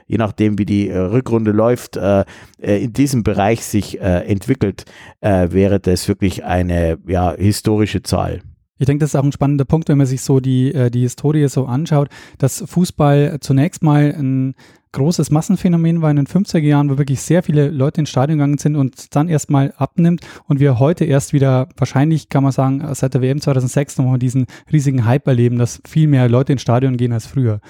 je 0.07 0.19
nachdem, 0.19 0.57
wie 0.57 0.67
die 0.67 0.89
äh, 0.89 0.99
Rückrunde 0.99 1.51
läuft, 1.51 1.97
äh, 1.97 2.25
in 2.61 2.93
diesem 2.93 3.25
Bereich 3.25 3.65
sich 3.65 4.01
entwickelt, 4.01 4.85
wäre 5.21 5.81
das 5.81 6.09
wirklich 6.09 6.45
eine 6.45 6.99
ja, 7.07 7.35
historische 7.37 8.03
Zahl. 8.03 8.41
Ich 8.79 8.87
denke, 8.87 9.03
das 9.03 9.11
ist 9.11 9.17
auch 9.17 9.25
ein 9.25 9.33
spannender 9.33 9.65
Punkt, 9.65 9.89
wenn 9.89 9.99
man 9.99 10.07
sich 10.07 10.23
so 10.23 10.41
die, 10.41 10.73
äh, 10.73 10.91
die 10.91 11.01
Historie 11.01 11.49
so 11.49 11.67
anschaut, 11.67 12.09
dass 12.39 12.63
Fußball 12.67 13.39
zunächst 13.41 13.83
mal 13.83 14.15
ein 14.17 14.55
großes 14.93 15.31
Massenphänomen 15.31 16.01
war 16.01 16.11
in 16.11 16.17
den 16.17 16.27
50er 16.27 16.61
Jahren, 16.61 16.91
wo 16.91 16.97
wirklich 16.97 17.21
sehr 17.21 17.43
viele 17.43 17.69
Leute 17.69 18.01
ins 18.01 18.09
Stadion 18.09 18.39
gegangen 18.39 18.59
sind 18.59 18.77
und 18.77 19.15
dann 19.15 19.29
erstmal 19.29 19.75
abnimmt 19.77 20.27
und 20.47 20.61
wir 20.61 20.79
heute 20.79 21.05
erst 21.05 21.33
wieder, 21.33 21.69
wahrscheinlich 21.77 22.29
kann 22.29 22.43
man 22.43 22.53
sagen, 22.53 22.83
seit 22.95 23.15
der 23.15 23.21
WM 23.21 23.41
2006 23.41 23.99
nochmal 23.99 24.19
diesen 24.19 24.47
riesigen 24.73 25.05
Hype 25.05 25.27
erleben, 25.27 25.59
dass 25.59 25.83
viel 25.87 26.09
mehr 26.09 26.29
Leute 26.29 26.53
ins 26.53 26.63
Stadion 26.63 26.97
gehen 26.97 27.13
als 27.13 27.27
früher 27.27 27.61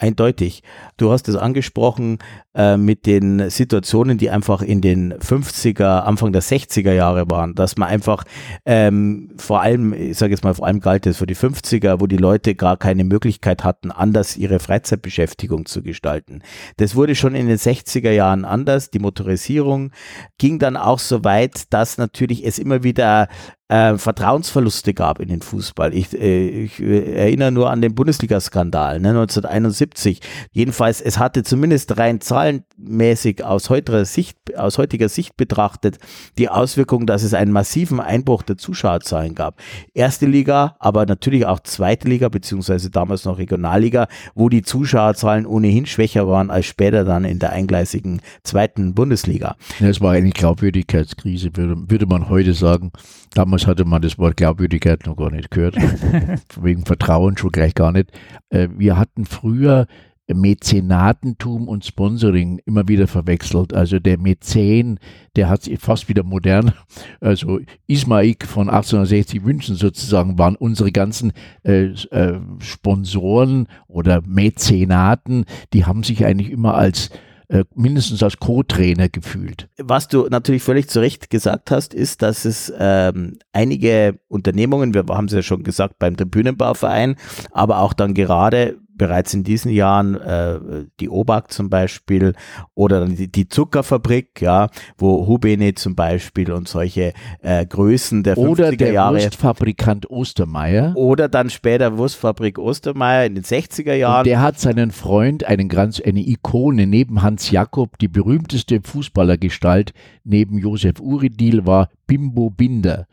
eindeutig. 0.00 0.62
Du 0.96 1.12
hast 1.12 1.28
es 1.28 1.36
angesprochen 1.36 2.18
äh, 2.54 2.76
mit 2.76 3.06
den 3.06 3.50
Situationen, 3.50 4.18
die 4.18 4.30
einfach 4.30 4.62
in 4.62 4.80
den 4.80 5.14
50er, 5.14 6.00
Anfang 6.00 6.32
der 6.32 6.42
60er 6.42 6.92
Jahre 6.92 7.30
waren, 7.30 7.54
dass 7.54 7.76
man 7.76 7.88
einfach 7.88 8.24
ähm, 8.64 9.30
vor 9.36 9.60
allem, 9.60 9.92
ich 9.92 10.18
sage 10.18 10.32
jetzt 10.32 10.42
mal, 10.42 10.54
vor 10.54 10.66
allem 10.66 10.80
galt 10.80 11.06
es 11.06 11.18
für 11.18 11.26
die 11.26 11.36
50er, 11.36 12.00
wo 12.00 12.06
die 12.06 12.16
Leute 12.16 12.54
gar 12.54 12.76
keine 12.76 13.04
Möglichkeit 13.04 13.62
hatten, 13.62 13.90
anders 13.90 14.36
ihre 14.36 14.58
Freizeitbeschäftigung 14.58 15.66
zu 15.66 15.82
gestalten. 15.82 16.42
Das 16.78 16.96
wurde 16.96 17.14
schon 17.14 17.34
in 17.34 17.46
den 17.46 17.58
60er 17.58 18.10
Jahren 18.10 18.44
anders. 18.44 18.90
Die 18.90 18.98
Motorisierung 18.98 19.92
ging 20.38 20.58
dann 20.58 20.76
auch 20.76 20.98
so 20.98 21.24
weit, 21.24 21.72
dass 21.72 21.98
natürlich 21.98 22.44
es 22.44 22.58
immer 22.58 22.82
wieder 22.82 23.28
äh, 23.70 23.96
Vertrauensverluste 23.98 24.94
gab 24.94 25.20
in 25.20 25.28
den 25.28 25.42
Fußball. 25.42 25.94
Ich, 25.94 26.12
äh, 26.12 26.48
ich 26.64 26.80
äh, 26.80 27.14
erinnere 27.14 27.52
nur 27.52 27.70
an 27.70 27.80
den 27.80 27.94
Bundesliga-Skandal 27.94 28.98
ne, 28.98 29.10
1971. 29.10 30.20
Jedenfalls, 30.50 31.00
es 31.00 31.20
hatte 31.20 31.44
zumindest 31.44 31.96
rein 31.96 32.20
zahlenmäßig 32.20 33.44
aus 33.44 33.70
heutiger 33.70 34.04
Sicht, 34.04 34.36
aus 34.56 34.76
heutiger 34.76 35.08
Sicht 35.08 35.36
betrachtet 35.36 35.98
die 36.36 36.48
Auswirkung, 36.48 37.06
dass 37.06 37.22
es 37.22 37.32
einen 37.32 37.52
massiven 37.52 38.00
Einbruch 38.00 38.42
der 38.42 38.58
Zuschauerzahlen 38.58 39.36
gab. 39.36 39.60
Erste 39.94 40.26
Liga, 40.26 40.74
aber 40.80 41.06
natürlich 41.06 41.46
auch 41.46 41.60
zweite 41.60 42.08
Liga, 42.08 42.28
beziehungsweise 42.28 42.90
damals 42.90 43.24
noch 43.24 43.38
Regionalliga, 43.38 44.08
wo 44.34 44.48
die 44.48 44.62
Zuschauerzahlen 44.62 45.46
ohnehin 45.46 45.86
schwächer 45.86 46.26
waren 46.26 46.50
als 46.50 46.66
später 46.66 47.04
dann 47.04 47.24
in 47.24 47.38
der 47.38 47.52
eingleisigen 47.52 48.20
zweiten 48.42 48.94
Bundesliga. 48.94 49.54
Es 49.78 50.00
war 50.00 50.12
eine 50.12 50.30
Glaubwürdigkeitskrise, 50.30 51.50
würde, 51.54 51.76
würde 51.88 52.06
man 52.06 52.28
heute 52.28 52.52
sagen. 52.52 52.90
Damals 53.32 53.59
hatte 53.66 53.84
man 53.84 54.02
das 54.02 54.18
Wort 54.18 54.36
Glaubwürdigkeit 54.36 55.06
noch 55.06 55.16
gar 55.16 55.30
nicht 55.30 55.50
gehört. 55.50 55.76
Wegen 56.60 56.84
Vertrauen 56.84 57.36
schon 57.36 57.52
gleich 57.52 57.74
gar 57.74 57.92
nicht. 57.92 58.10
Äh, 58.50 58.68
wir 58.76 58.96
hatten 58.96 59.24
früher 59.24 59.86
Mäzenatentum 60.34 61.68
und 61.68 61.84
Sponsoring 61.84 62.60
immer 62.64 62.88
wieder 62.88 63.06
verwechselt. 63.06 63.74
Also 63.74 63.98
der 63.98 64.18
Mäzen, 64.18 64.98
der 65.36 65.48
hat 65.48 65.62
sich 65.62 65.78
fast 65.78 66.08
wieder 66.08 66.22
modern, 66.22 66.72
also 67.20 67.60
Ismaik 67.86 68.46
von 68.46 68.68
1860 68.68 69.42
München 69.42 69.74
sozusagen 69.74 70.38
waren 70.38 70.56
unsere 70.56 70.92
ganzen 70.92 71.32
äh, 71.64 71.86
äh, 72.10 72.40
Sponsoren 72.60 73.66
oder 73.86 74.22
Mäzenaten, 74.22 75.44
die 75.72 75.84
haben 75.84 76.02
sich 76.02 76.24
eigentlich 76.24 76.50
immer 76.50 76.74
als 76.74 77.10
äh, 77.50 77.64
mindestens 77.74 78.22
als 78.22 78.38
Co-Trainer 78.38 79.08
gefühlt. 79.08 79.68
Was 79.76 80.06
du 80.06 80.28
natürlich 80.30 80.62
völlig 80.62 80.88
zu 80.88 81.00
Recht 81.00 81.30
gesagt 81.30 81.72
hast, 81.72 81.94
ist, 81.94 82.22
dass 82.22 82.44
es 82.44 82.72
ähm, 82.78 83.40
einige 83.52 84.20
Unternehmungen, 84.28 84.94
wir 84.94 85.04
haben 85.08 85.24
es 85.24 85.32
ja 85.32 85.42
schon 85.42 85.64
gesagt 85.64 85.98
beim 85.98 86.16
Tribünenbauverein, 86.16 87.16
aber 87.50 87.80
auch 87.80 87.92
dann 87.92 88.14
gerade 88.14 88.78
bereits 89.00 89.32
in 89.32 89.44
diesen 89.44 89.70
Jahren 89.72 90.14
äh, 90.20 90.84
die 91.00 91.08
OBAK 91.08 91.50
zum 91.50 91.70
Beispiel 91.70 92.34
oder 92.74 93.06
die, 93.06 93.32
die, 93.32 93.48
Zuckerfabrik, 93.48 94.42
ja, 94.42 94.68
wo 94.98 95.26
Hubene 95.26 95.74
zum 95.74 95.94
Beispiel 95.94 96.52
und 96.52 96.68
solche 96.68 97.14
äh, 97.40 97.64
Größen 97.64 98.22
der 98.22 98.36
oder 98.36 98.68
50er 98.68 98.76
der 98.76 98.92
Jahre. 98.92 99.14
Wurstfabrikant 99.14 100.10
Ostermeier. 100.10 100.92
Oder 100.96 101.30
dann 101.30 101.48
später 101.48 101.96
Wurstfabrik 101.96 102.58
Ostermeier 102.58 103.24
in 103.24 103.36
den 103.36 103.44
60er 103.44 103.94
Jahren. 103.94 104.18
Und 104.18 104.26
der 104.26 104.42
hat 104.42 104.60
seinen 104.60 104.90
Freund, 104.90 105.44
einen 105.44 105.70
ganz, 105.70 105.98
eine 105.98 106.20
Ikone 106.20 106.86
neben 106.86 107.22
Hans 107.22 107.50
Jakob, 107.50 107.98
die 108.00 108.08
berühmteste 108.08 108.82
Fußballergestalt 108.82 109.94
neben 110.24 110.58
Josef 110.58 111.00
Uridil 111.00 111.64
war 111.64 111.88
Bimbo 112.06 112.50
Binder. 112.50 113.06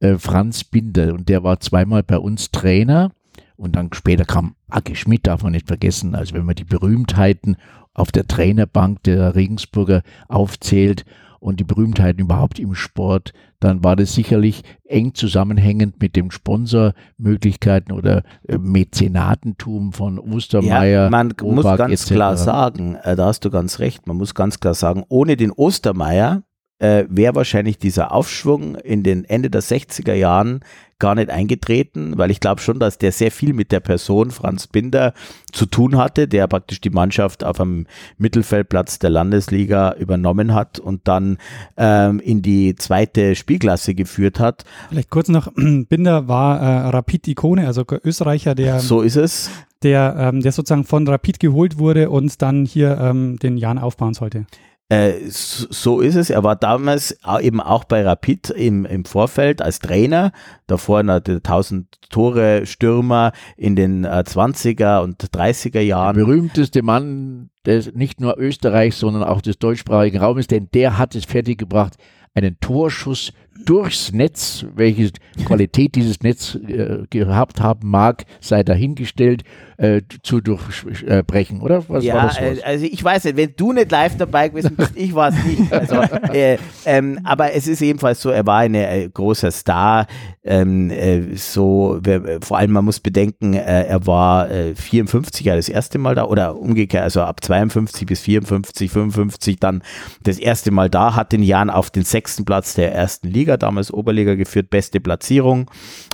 Äh, 0.00 0.18
Franz 0.18 0.64
Binder 0.64 1.14
und 1.14 1.30
der 1.30 1.42
war 1.44 1.60
zweimal 1.60 2.02
bei 2.02 2.18
uns 2.18 2.50
Trainer 2.50 3.10
und 3.58 3.74
dann 3.74 3.90
später 3.92 4.24
kam 4.24 4.54
Agi 4.68 4.94
Schmidt, 4.94 5.26
darf 5.26 5.42
man 5.42 5.52
nicht 5.52 5.66
vergessen. 5.66 6.14
Also 6.14 6.34
wenn 6.34 6.46
man 6.46 6.54
die 6.54 6.64
Berühmtheiten 6.64 7.56
auf 7.92 8.12
der 8.12 8.26
Trainerbank 8.26 9.02
der 9.02 9.34
Regensburger 9.34 10.02
aufzählt 10.28 11.04
und 11.40 11.58
die 11.58 11.64
Berühmtheiten 11.64 12.20
überhaupt 12.20 12.60
im 12.60 12.74
Sport, 12.74 13.32
dann 13.58 13.82
war 13.82 13.96
das 13.96 14.14
sicherlich 14.14 14.62
eng 14.84 15.14
zusammenhängend 15.14 16.00
mit 16.00 16.14
dem 16.14 16.30
Sponsormöglichkeiten 16.30 17.92
oder 17.92 18.22
äh, 18.46 18.58
Mäzenatentum 18.58 19.92
von 19.92 20.20
Ostermeier. 20.20 21.04
Ja, 21.04 21.10
man 21.10 21.32
Obag, 21.42 21.54
muss 21.54 21.64
ganz 21.78 22.02
etc. 22.02 22.14
klar 22.14 22.36
sagen, 22.36 22.94
äh, 23.02 23.16
da 23.16 23.26
hast 23.26 23.44
du 23.44 23.50
ganz 23.50 23.80
recht, 23.80 24.06
man 24.06 24.16
muss 24.16 24.34
ganz 24.34 24.60
klar 24.60 24.74
sagen, 24.74 25.04
ohne 25.08 25.36
den 25.36 25.50
Ostermeier 25.50 26.42
äh, 26.78 27.04
wäre 27.08 27.34
wahrscheinlich 27.34 27.78
dieser 27.78 28.12
Aufschwung 28.12 28.76
in 28.76 29.02
den 29.02 29.24
Ende 29.24 29.50
der 29.50 29.62
60er 29.62 30.14
Jahren 30.14 30.60
gar 31.00 31.14
nicht 31.14 31.30
eingetreten, 31.30 32.14
weil 32.16 32.30
ich 32.30 32.40
glaube 32.40 32.60
schon, 32.60 32.80
dass 32.80 32.98
der 32.98 33.12
sehr 33.12 33.30
viel 33.30 33.52
mit 33.52 33.70
der 33.70 33.78
Person 33.80 34.32
Franz 34.32 34.66
Binder 34.66 35.14
zu 35.52 35.66
tun 35.66 35.96
hatte, 35.96 36.26
der 36.26 36.48
praktisch 36.48 36.80
die 36.80 36.90
Mannschaft 36.90 37.44
auf 37.44 37.60
einem 37.60 37.86
Mittelfeldplatz 38.16 38.98
der 38.98 39.10
Landesliga 39.10 39.94
übernommen 39.94 40.54
hat 40.54 40.80
und 40.80 41.06
dann 41.06 41.38
ähm, 41.76 42.18
in 42.18 42.42
die 42.42 42.74
zweite 42.74 43.36
Spielklasse 43.36 43.94
geführt 43.94 44.40
hat. 44.40 44.64
Vielleicht 44.88 45.10
kurz 45.10 45.28
noch, 45.28 45.52
Binder 45.56 46.26
war 46.26 46.60
äh, 46.60 46.88
Rapid-Ikone, 46.88 47.66
also 47.66 47.84
Österreicher, 48.04 48.56
der 48.56 48.80
so 48.80 49.00
ist 49.02 49.16
es. 49.16 49.50
Der, 49.84 50.16
ähm, 50.18 50.40
der 50.40 50.50
sozusagen 50.50 50.82
von 50.82 51.06
Rapid 51.06 51.38
geholt 51.38 51.78
wurde 51.78 52.10
und 52.10 52.42
dann 52.42 52.64
hier 52.64 52.98
ähm, 53.00 53.38
den 53.38 53.56
Jan 53.56 53.78
aufbauen 53.78 54.12
sollte. 54.12 54.44
Äh, 54.90 55.14
so 55.28 56.00
ist 56.00 56.14
es. 56.14 56.30
Er 56.30 56.44
war 56.44 56.56
damals 56.56 57.18
eben 57.40 57.60
auch 57.60 57.84
bei 57.84 58.02
Rapid 58.02 58.50
im, 58.50 58.86
im 58.86 59.04
Vorfeld 59.04 59.60
als 59.60 59.80
Trainer. 59.80 60.32
Davor 60.66 61.02
der 61.02 61.36
1000 61.36 61.86
Tore 62.08 62.64
Stürmer 62.64 63.32
in 63.58 63.76
den 63.76 64.06
20er 64.06 65.02
und 65.02 65.22
30er 65.22 65.80
Jahren. 65.80 66.16
Der 66.16 66.24
berühmteste 66.24 66.82
Mann 66.82 67.50
des 67.66 67.92
nicht 67.94 68.20
nur 68.20 68.38
Österreichs, 68.38 68.98
sondern 68.98 69.24
auch 69.24 69.42
des 69.42 69.58
deutschsprachigen 69.58 70.18
Raumes, 70.18 70.46
denn 70.46 70.68
der 70.72 70.96
hat 70.96 71.14
es 71.14 71.26
fertiggebracht, 71.26 71.96
einen 72.34 72.58
Torschuss 72.60 73.32
durchs 73.64 74.12
Netz, 74.12 74.64
welche 74.74 75.10
Qualität 75.44 75.94
dieses 75.94 76.20
Netz 76.20 76.54
äh, 76.54 77.06
gehabt 77.10 77.60
haben 77.60 77.90
mag, 77.90 78.24
sei 78.40 78.62
dahingestellt, 78.62 79.44
äh, 79.78 80.02
zu 80.22 80.40
durchbrechen, 80.40 81.60
oder? 81.60 81.88
Was 81.88 82.04
ja, 82.04 82.14
war 82.14 82.26
das 82.26 82.38
äh, 82.38 82.60
also 82.64 82.84
ich 82.84 83.02
weiß 83.02 83.24
nicht, 83.24 83.36
wenn 83.36 83.54
du 83.56 83.72
nicht 83.72 83.90
live 83.90 84.16
dabei 84.16 84.48
gewesen 84.48 84.74
bist, 84.76 84.92
ich 84.96 85.14
war 85.14 85.28
es 85.28 85.36
nicht. 85.44 85.72
Also, 85.72 85.94
äh, 86.32 86.58
ähm, 86.84 87.20
aber 87.24 87.52
es 87.52 87.68
ist 87.68 87.80
ebenfalls 87.80 88.20
so, 88.20 88.30
er 88.30 88.44
war 88.46 88.58
ein 88.60 88.74
äh, 88.74 89.08
großer 89.12 89.50
Star. 89.50 90.06
Ähm, 90.44 90.90
äh, 90.90 91.36
so, 91.36 92.00
vor 92.40 92.58
allem 92.58 92.72
man 92.72 92.84
muss 92.84 93.00
bedenken, 93.00 93.54
er 93.54 94.06
war 94.06 94.48
54 94.48 95.44
ja 95.46 95.54
das 95.54 95.68
erste 95.68 95.98
Mal 95.98 96.14
da 96.14 96.24
oder 96.24 96.56
umgekehrt, 96.56 97.02
also 97.02 97.20
ab 97.20 97.44
52 97.44 98.06
bis 98.06 98.20
54, 98.20 98.90
55 98.90 99.60
dann 99.60 99.82
das 100.22 100.38
erste 100.38 100.70
Mal 100.70 100.88
da, 100.88 101.14
hat 101.14 101.32
den 101.32 101.42
Jahren 101.42 101.70
auf 101.70 101.90
den 101.90 102.04
sechsten 102.04 102.44
Platz 102.44 102.74
der 102.74 102.94
ersten 102.94 103.28
Liga, 103.28 103.47
damals 103.56 103.92
Oberliga 103.92 104.34
geführt, 104.34 104.70
beste 104.70 105.00
Platzierung 105.00 105.70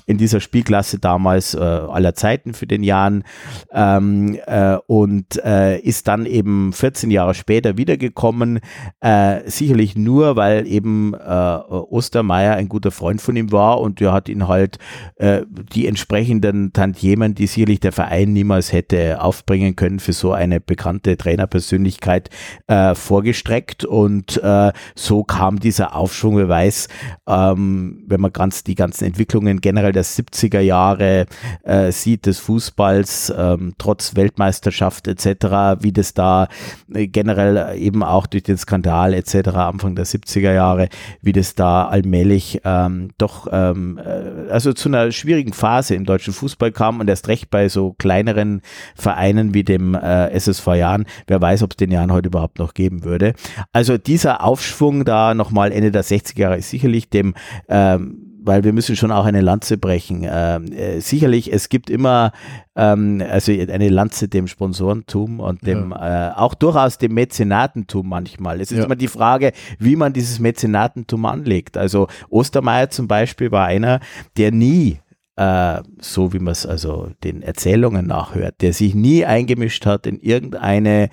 in 0.07 0.18
dieser 0.18 0.40
Spielklasse 0.40 0.98
damals 0.98 1.55
aller 1.57 2.14
Zeiten 2.14 2.55
für 2.55 2.66
den 2.66 2.82
Jahren 2.82 3.24
ähm, 3.72 4.38
äh, 4.46 4.76
und 4.86 5.42
äh, 5.44 5.78
ist 5.78 6.09
dann 6.09 6.26
eben 6.26 6.72
14 6.72 7.11
Jahre 7.11 7.34
später 7.34 7.76
wiedergekommen, 7.76 8.61
äh, 9.00 9.40
sicherlich 9.48 9.96
nur, 9.96 10.36
weil 10.36 10.66
eben 10.66 11.14
äh, 11.14 11.18
Ostermeier 11.18 12.55
ein 12.55 12.68
guter 12.68 12.90
Freund 12.90 13.20
von 13.20 13.36
ihm 13.36 13.52
war 13.52 13.80
und 13.80 14.00
er 14.00 14.12
hat 14.12 14.28
ihn 14.28 14.48
halt 14.48 14.78
äh, 15.16 15.42
die 15.72 15.86
entsprechenden 15.86 16.72
Tantiemen, 16.72 17.34
die 17.34 17.46
sicherlich 17.46 17.80
der 17.80 17.92
Verein 17.92 18.32
niemals 18.32 18.72
hätte 18.72 19.20
aufbringen 19.20 19.76
können 19.76 20.00
für 20.00 20.12
so 20.12 20.32
eine 20.32 20.61
bekannte 20.61 21.16
Trainerpersönlichkeit 21.16 22.30
äh, 22.66 22.94
vorgestreckt. 22.94 23.84
Und 23.84 24.42
äh, 24.42 24.72
so 24.94 25.24
kam 25.24 25.61
dieser 25.61 25.96
Aufschwung, 25.96 26.36
wer 26.36 26.48
weiß, 26.48 26.88
ähm, 27.26 28.05
wenn 28.07 28.20
man 28.20 28.32
ganz 28.32 28.64
die 28.64 28.74
ganzen 28.74 29.05
Entwicklungen 29.05 29.61
generell 29.61 29.92
der 29.95 30.05
70er 30.05 30.61
Jahre 30.61 31.26
äh, 31.62 31.90
sieht 31.92 32.26
des 32.26 32.38
Fußballs, 32.38 33.32
ähm, 33.36 33.74
trotz 33.78 34.16
Weltmeisterschaft 34.16 35.09
etc., 35.09 35.80
wie 35.80 35.92
das 35.92 36.14
da 36.14 36.49
äh, 36.92 37.07
generell 37.07 37.76
eben 37.78 38.03
auch 38.03 38.26
durch 38.26 38.42
den 38.42 38.59
Skandal 38.59 39.14
etc. 39.14 39.49
Anfang 39.55 39.95
der 39.95 40.07
70er 40.07 40.53
Jahre, 40.53 40.88
wie 41.22 41.32
das 41.32 41.55
da 41.55 41.86
allmählich 41.86 42.61
ähm, 42.64 43.11
doch 43.18 43.47
ähm, 43.51 43.99
äh, 43.99 44.51
also 44.51 44.72
zu 44.72 44.88
einer 44.88 45.12
schwierigen 45.12 45.53
Phase 45.53 45.95
im 45.95 46.05
deutschen 46.05 46.32
Fußball 46.32 46.72
kam 46.72 47.01
und 47.01 47.09
erst 47.09 47.28
recht 47.28 47.51
bei 47.51 47.68
so 47.68 47.95
kleineren 47.95 48.62
Vereinen 48.95 49.55
wie 49.55 49.64
dem 49.64 49.95
äh, 49.95 50.30
SSV 50.30 50.66
Jahren, 50.74 51.07
wer 51.26 51.40
weiß, 51.40 51.62
ob 51.62 51.72
es 51.72 51.76
den 51.76 51.90
Jahren 51.90 52.12
heute 52.12 52.28
überhaupt 52.28 52.59
noch 52.59 52.74
geben 52.74 53.05
würde. 53.05 53.34
Also 53.72 53.99
dieser 53.99 54.45
Aufschwung 54.45 55.05
da 55.05 55.34
nochmal 55.34 55.72
Ende 55.72 55.90
der 55.90 56.05
60er 56.05 56.40
Jahre 56.40 56.59
ist 56.59 56.70
sicherlich 56.70 57.09
dem 57.09 57.34
ähm, 57.68 58.34
weil 58.45 58.62
wir 58.62 58.72
müssen 58.72 58.95
schon 58.95 59.11
auch 59.11 59.24
eine 59.24 59.40
Lanze 59.40 59.78
brechen. 59.78 60.26
Ähm, 60.30 60.70
äh, 60.72 61.01
sicherlich, 61.01 61.53
es 61.53 61.70
gibt 61.70 61.88
immer 61.88 62.32
ähm, 62.76 63.22
also 63.28 63.53
eine 63.53 63.88
Lanze 63.88 64.28
dem 64.28 64.47
Sponsorentum 64.47 65.40
und 65.40 65.66
dem 65.66 65.90
ja. 65.90 66.30
äh, 66.30 66.34
auch 66.34 66.55
durchaus 66.55 66.99
dem 66.99 67.14
Mäzenatentum 67.14 68.07
manchmal. 68.09 68.61
Es 68.61 68.70
ist 68.70 68.78
ja. 68.78 68.84
immer 68.84 68.97
die 68.97 69.09
Frage, 69.09 69.53
wie 69.78 69.97
man 69.97 70.12
dieses 70.12 70.40
Mäzenatentum 70.40 71.24
anlegt. 71.24 71.78
Also 71.78 72.09
Ostermeier 72.28 72.90
zum 72.90 73.09
Beispiel 73.09 73.51
war 73.51 73.66
einer, 73.66 74.01
der 74.36 74.53
nie 74.53 75.01
äh, 75.36 75.82
so 76.01 76.32
wie 76.32 76.38
man 76.38 76.53
es 76.53 76.66
also 76.66 77.11
den 77.24 77.42
Erzählungen 77.42 78.07
nachhört, 78.07 78.61
der 78.61 78.72
sich 78.72 78.95
nie 78.95 79.24
eingemischt 79.24 79.86
hat 79.86 80.07
in 80.07 80.20
irgendeine 80.20 81.09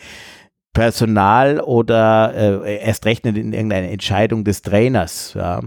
Personal 0.74 1.60
oder 1.60 2.34
äh, 2.64 2.78
erst 2.78 3.06
rechnet 3.06 3.38
in 3.38 3.52
irgendeine 3.52 3.92
Entscheidung 3.92 4.46
des 4.46 4.62
Trainers. 4.62 5.34
Ja. 5.34 5.62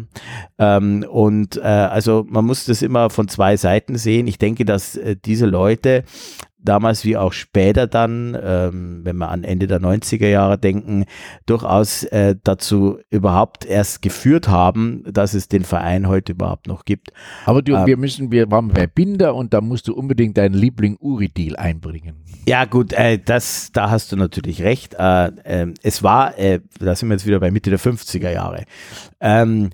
Ähm, 0.58 1.04
und 1.08 1.58
äh, 1.58 1.60
also 1.60 2.24
man 2.26 2.46
muss 2.46 2.64
das 2.64 2.80
immer 2.80 3.10
von 3.10 3.28
zwei 3.28 3.56
Seiten 3.58 3.96
sehen. 3.96 4.26
Ich 4.26 4.38
denke, 4.38 4.64
dass 4.64 4.96
äh, 4.96 5.16
diese 5.22 5.46
Leute 5.46 6.04
damals 6.64 7.04
wie 7.04 7.16
auch 7.16 7.32
später 7.32 7.86
dann, 7.86 8.36
ähm, 8.42 9.00
wenn 9.04 9.16
wir 9.16 9.28
an 9.28 9.44
Ende 9.44 9.66
der 9.66 9.80
90er 9.80 10.28
Jahre 10.28 10.58
denken, 10.58 11.04
durchaus 11.46 12.04
äh, 12.04 12.36
dazu 12.42 12.98
überhaupt 13.10 13.64
erst 13.64 14.02
geführt 14.02 14.48
haben, 14.48 15.04
dass 15.10 15.34
es 15.34 15.48
den 15.48 15.64
Verein 15.64 16.08
heute 16.08 16.32
überhaupt 16.32 16.66
noch 16.66 16.84
gibt. 16.84 17.12
Aber 17.44 17.62
du, 17.62 17.74
ähm, 17.74 17.86
wir 17.86 17.96
müssen, 17.96 18.30
wir 18.30 18.50
waren 18.50 18.68
bei 18.68 18.86
Binder 18.86 19.34
und 19.34 19.54
da 19.54 19.60
musst 19.60 19.88
du 19.88 19.94
unbedingt 19.94 20.36
deinen 20.38 20.54
Liebling 20.54 20.96
Uri-Deal 20.98 21.56
einbringen. 21.56 22.16
Ja 22.46 22.64
gut, 22.64 22.92
äh, 22.92 23.18
das, 23.18 23.70
da 23.72 23.90
hast 23.90 24.12
du 24.12 24.16
natürlich 24.16 24.62
recht. 24.62 24.94
Äh, 24.98 25.26
äh, 25.44 25.74
es 25.82 26.02
war, 26.02 26.38
äh, 26.38 26.60
da 26.78 26.94
sind 26.94 27.08
wir 27.08 27.14
jetzt 27.14 27.26
wieder 27.26 27.40
bei 27.40 27.50
Mitte 27.50 27.70
der 27.70 27.78
50er 27.78 28.30
Jahre. 28.30 28.64
Ähm, 29.20 29.70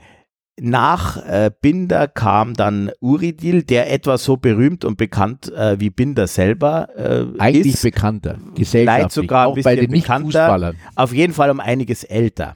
nach 0.60 1.16
äh, 1.26 1.50
Binder 1.60 2.06
kam 2.08 2.54
dann 2.54 2.90
Uridil, 3.00 3.62
der 3.62 3.92
etwa 3.92 4.18
so 4.18 4.36
berühmt 4.36 4.84
und 4.84 4.96
bekannt 4.96 5.52
äh, 5.52 5.80
wie 5.80 5.90
Binder 5.90 6.26
selber 6.26 6.88
äh, 6.96 7.26
Eigentlich 7.38 7.74
ist. 7.74 7.82
bekannter, 7.82 8.38
gesellschaftlich, 8.54 9.12
sogar 9.12 9.46
ein 9.46 9.52
auch 9.52 9.62
bei 9.62 9.76
den 9.76 9.90
Nicht-Fußballern. 9.90 10.76
Auf 10.94 11.12
jeden 11.12 11.32
Fall 11.32 11.50
um 11.50 11.60
einiges 11.60 12.04
älter. 12.04 12.54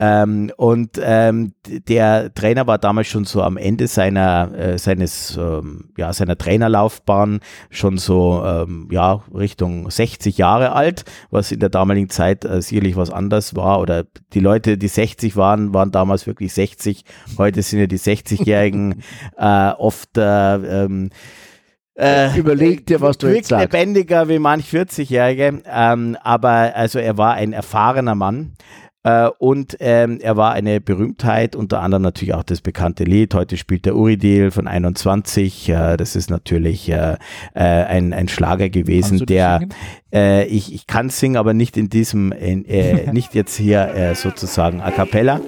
Ähm, 0.00 0.50
und 0.56 1.00
ähm, 1.00 1.52
der 1.66 2.34
Trainer 2.34 2.66
war 2.66 2.78
damals 2.78 3.06
schon 3.06 3.24
so 3.24 3.42
am 3.42 3.56
Ende 3.56 3.86
seiner 3.86 4.52
äh, 4.52 4.76
seines 4.76 5.36
ähm, 5.36 5.90
ja 5.96 6.12
seiner 6.12 6.36
Trainerlaufbahn 6.36 7.38
schon 7.70 7.98
so 7.98 8.42
ähm, 8.44 8.88
ja 8.90 9.22
Richtung 9.32 9.88
60 9.88 10.36
Jahre 10.36 10.72
alt, 10.72 11.04
was 11.30 11.52
in 11.52 11.60
der 11.60 11.68
damaligen 11.68 12.10
Zeit 12.10 12.44
äh, 12.44 12.60
sicherlich 12.60 12.96
was 12.96 13.10
anders 13.10 13.54
war 13.54 13.80
oder 13.80 14.04
die 14.32 14.40
Leute, 14.40 14.78
die 14.78 14.88
60 14.88 15.36
waren, 15.36 15.72
waren 15.74 15.92
damals 15.92 16.26
wirklich 16.26 16.52
60. 16.52 17.04
Heute 17.38 17.62
sind 17.62 17.78
ja 17.78 17.86
die 17.86 17.98
60-Jährigen 17.98 19.00
äh, 19.36 19.70
oft 19.70 20.18
äh, 20.18 20.56
ähm, 20.84 21.10
äh, 21.96 22.36
Überleg 22.36 22.86
dir, 22.86 23.00
was 23.00 23.18
du 23.18 23.28
jetzt 23.28 23.50
sagst. 23.50 23.72
lebendiger 23.72 24.28
wie 24.28 24.40
manch 24.40 24.66
40-Jährige, 24.66 25.62
ähm, 25.72 26.16
aber 26.20 26.74
also 26.74 26.98
er 26.98 27.16
war 27.16 27.34
ein 27.34 27.52
erfahrener 27.52 28.16
Mann 28.16 28.54
äh, 29.04 29.28
und 29.38 29.76
ähm, 29.80 30.18
er 30.20 30.36
war 30.36 30.52
eine 30.52 30.80
Berühmtheit, 30.80 31.54
unter 31.54 31.80
anderem 31.80 32.02
natürlich 32.02 32.34
auch 32.34 32.42
das 32.42 32.62
bekannte 32.62 33.04
Lied. 33.04 33.34
Heute 33.34 33.58
spielt 33.58 33.84
der 33.84 33.96
Uridil 33.96 34.50
von 34.50 34.66
21. 34.66 35.68
Äh, 35.68 35.96
das 35.98 36.16
ist 36.16 36.30
natürlich 36.30 36.88
äh, 36.88 37.16
äh, 37.54 37.60
ein, 37.60 38.14
ein 38.14 38.28
Schlager 38.28 38.70
gewesen, 38.70 39.26
der 39.26 39.60
äh, 40.12 40.46
ich, 40.46 40.72
ich 40.74 40.86
kann 40.86 41.10
singen, 41.10 41.36
aber 41.36 41.52
nicht 41.52 41.76
in 41.76 41.90
diesem, 41.90 42.32
in, 42.32 42.64
äh, 42.64 43.10
nicht 43.12 43.34
jetzt 43.34 43.56
hier 43.56 43.94
äh, 43.94 44.14
sozusagen 44.14 44.80
a 44.80 44.90
cappella. 44.90 45.40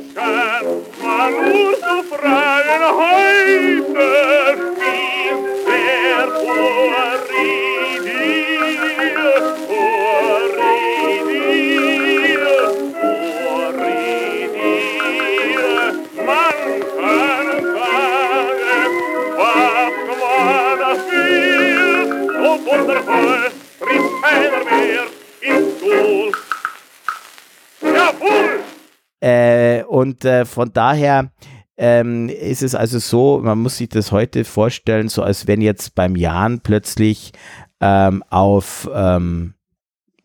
Und 30.16 30.24
äh, 30.24 30.46
von 30.46 30.72
daher 30.72 31.30
ähm, 31.76 32.30
ist 32.30 32.62
es 32.62 32.74
also 32.74 32.98
so, 32.98 33.40
man 33.42 33.58
muss 33.58 33.76
sich 33.76 33.90
das 33.90 34.12
heute 34.12 34.44
vorstellen, 34.44 35.10
so 35.10 35.22
als 35.22 35.46
wenn 35.46 35.60
jetzt 35.60 35.94
beim 35.94 36.16
Jan 36.16 36.60
plötzlich 36.60 37.32
ähm, 37.80 38.22
auf, 38.30 38.88
ähm, 38.94 39.52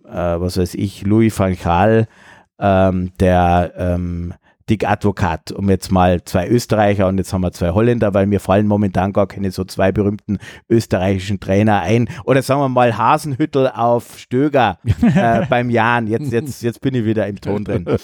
äh, 0.05 0.13
was 0.13 0.57
weiß 0.57 0.75
ich, 0.75 1.03
Louis 1.03 1.37
van 1.37 1.57
Gaal, 1.61 2.07
ähm, 2.57 3.11
der 3.19 3.73
ähm, 3.75 4.33
Dick 4.71 4.87
Advokat, 4.87 5.51
um 5.51 5.69
jetzt 5.69 5.91
mal 5.91 6.23
zwei 6.23 6.47
Österreicher 6.47 7.09
und 7.09 7.17
jetzt 7.17 7.33
haben 7.33 7.41
wir 7.41 7.51
zwei 7.51 7.71
Holländer, 7.71 8.13
weil 8.13 8.25
mir 8.25 8.39
fallen 8.39 8.67
momentan 8.67 9.11
gar 9.11 9.27
keine 9.27 9.51
so 9.51 9.65
zwei 9.65 9.91
berühmten 9.91 10.37
österreichischen 10.69 11.41
Trainer 11.41 11.81
ein. 11.81 12.07
Oder 12.23 12.41
sagen 12.41 12.61
wir 12.61 12.69
mal 12.69 12.97
Hasenhüttel 12.97 13.67
auf 13.67 14.17
Stöger 14.17 14.79
äh, 15.01 15.45
beim 15.49 15.69
Jan. 15.69 16.07
Jetzt, 16.07 16.31
jetzt, 16.31 16.63
jetzt 16.63 16.79
bin 16.79 16.95
ich 16.95 17.03
wieder 17.03 17.27
im 17.27 17.41
Ton 17.41 17.65
drin. 17.65 17.85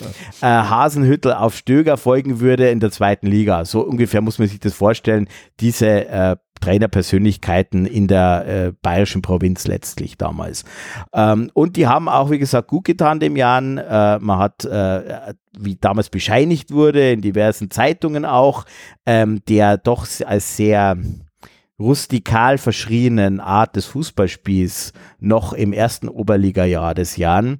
Äh, 0.41 0.45
Hasenhüttel 0.45 1.33
auf 1.33 1.55
Stöger 1.55 1.97
folgen 1.97 2.39
würde 2.39 2.69
in 2.69 2.79
der 2.79 2.91
zweiten 2.91 3.27
Liga. 3.27 3.65
So 3.65 3.81
ungefähr 3.81 4.21
muss 4.21 4.39
man 4.39 4.47
sich 4.47 4.59
das 4.59 4.73
vorstellen. 4.73 5.27
Diese 5.59 6.07
äh, 6.07 6.35
Trainerpersönlichkeiten 6.59 7.85
in 7.85 8.07
der 8.07 8.45
äh, 8.47 8.73
bayerischen 8.81 9.21
Provinz 9.21 9.67
letztlich 9.67 10.17
damals. 10.17 10.65
Ähm, 11.13 11.49
und 11.53 11.75
die 11.75 11.87
haben 11.87 12.09
auch, 12.09 12.31
wie 12.31 12.39
gesagt, 12.39 12.67
gut 12.67 12.85
getan 12.85 13.19
dem 13.19 13.35
Jahren. 13.35 13.77
Äh, 13.77 14.19
man 14.19 14.39
hat, 14.39 14.65
äh, 14.65 15.33
wie 15.57 15.75
damals 15.75 16.09
bescheinigt 16.09 16.71
wurde, 16.71 17.11
in 17.11 17.21
diversen 17.21 17.71
Zeitungen 17.71 18.25
auch, 18.25 18.65
ähm, 19.05 19.41
der 19.47 19.77
doch 19.77 20.07
als 20.25 20.57
sehr 20.57 20.97
rustikal 21.79 22.57
verschrienen 22.57 23.39
Art 23.39 23.75
des 23.75 23.85
Fußballspiels 23.85 24.93
noch 25.19 25.53
im 25.53 25.73
ersten 25.73 26.09
Oberliga-Jahr 26.09 26.95
des 26.95 27.17
Jahren 27.17 27.59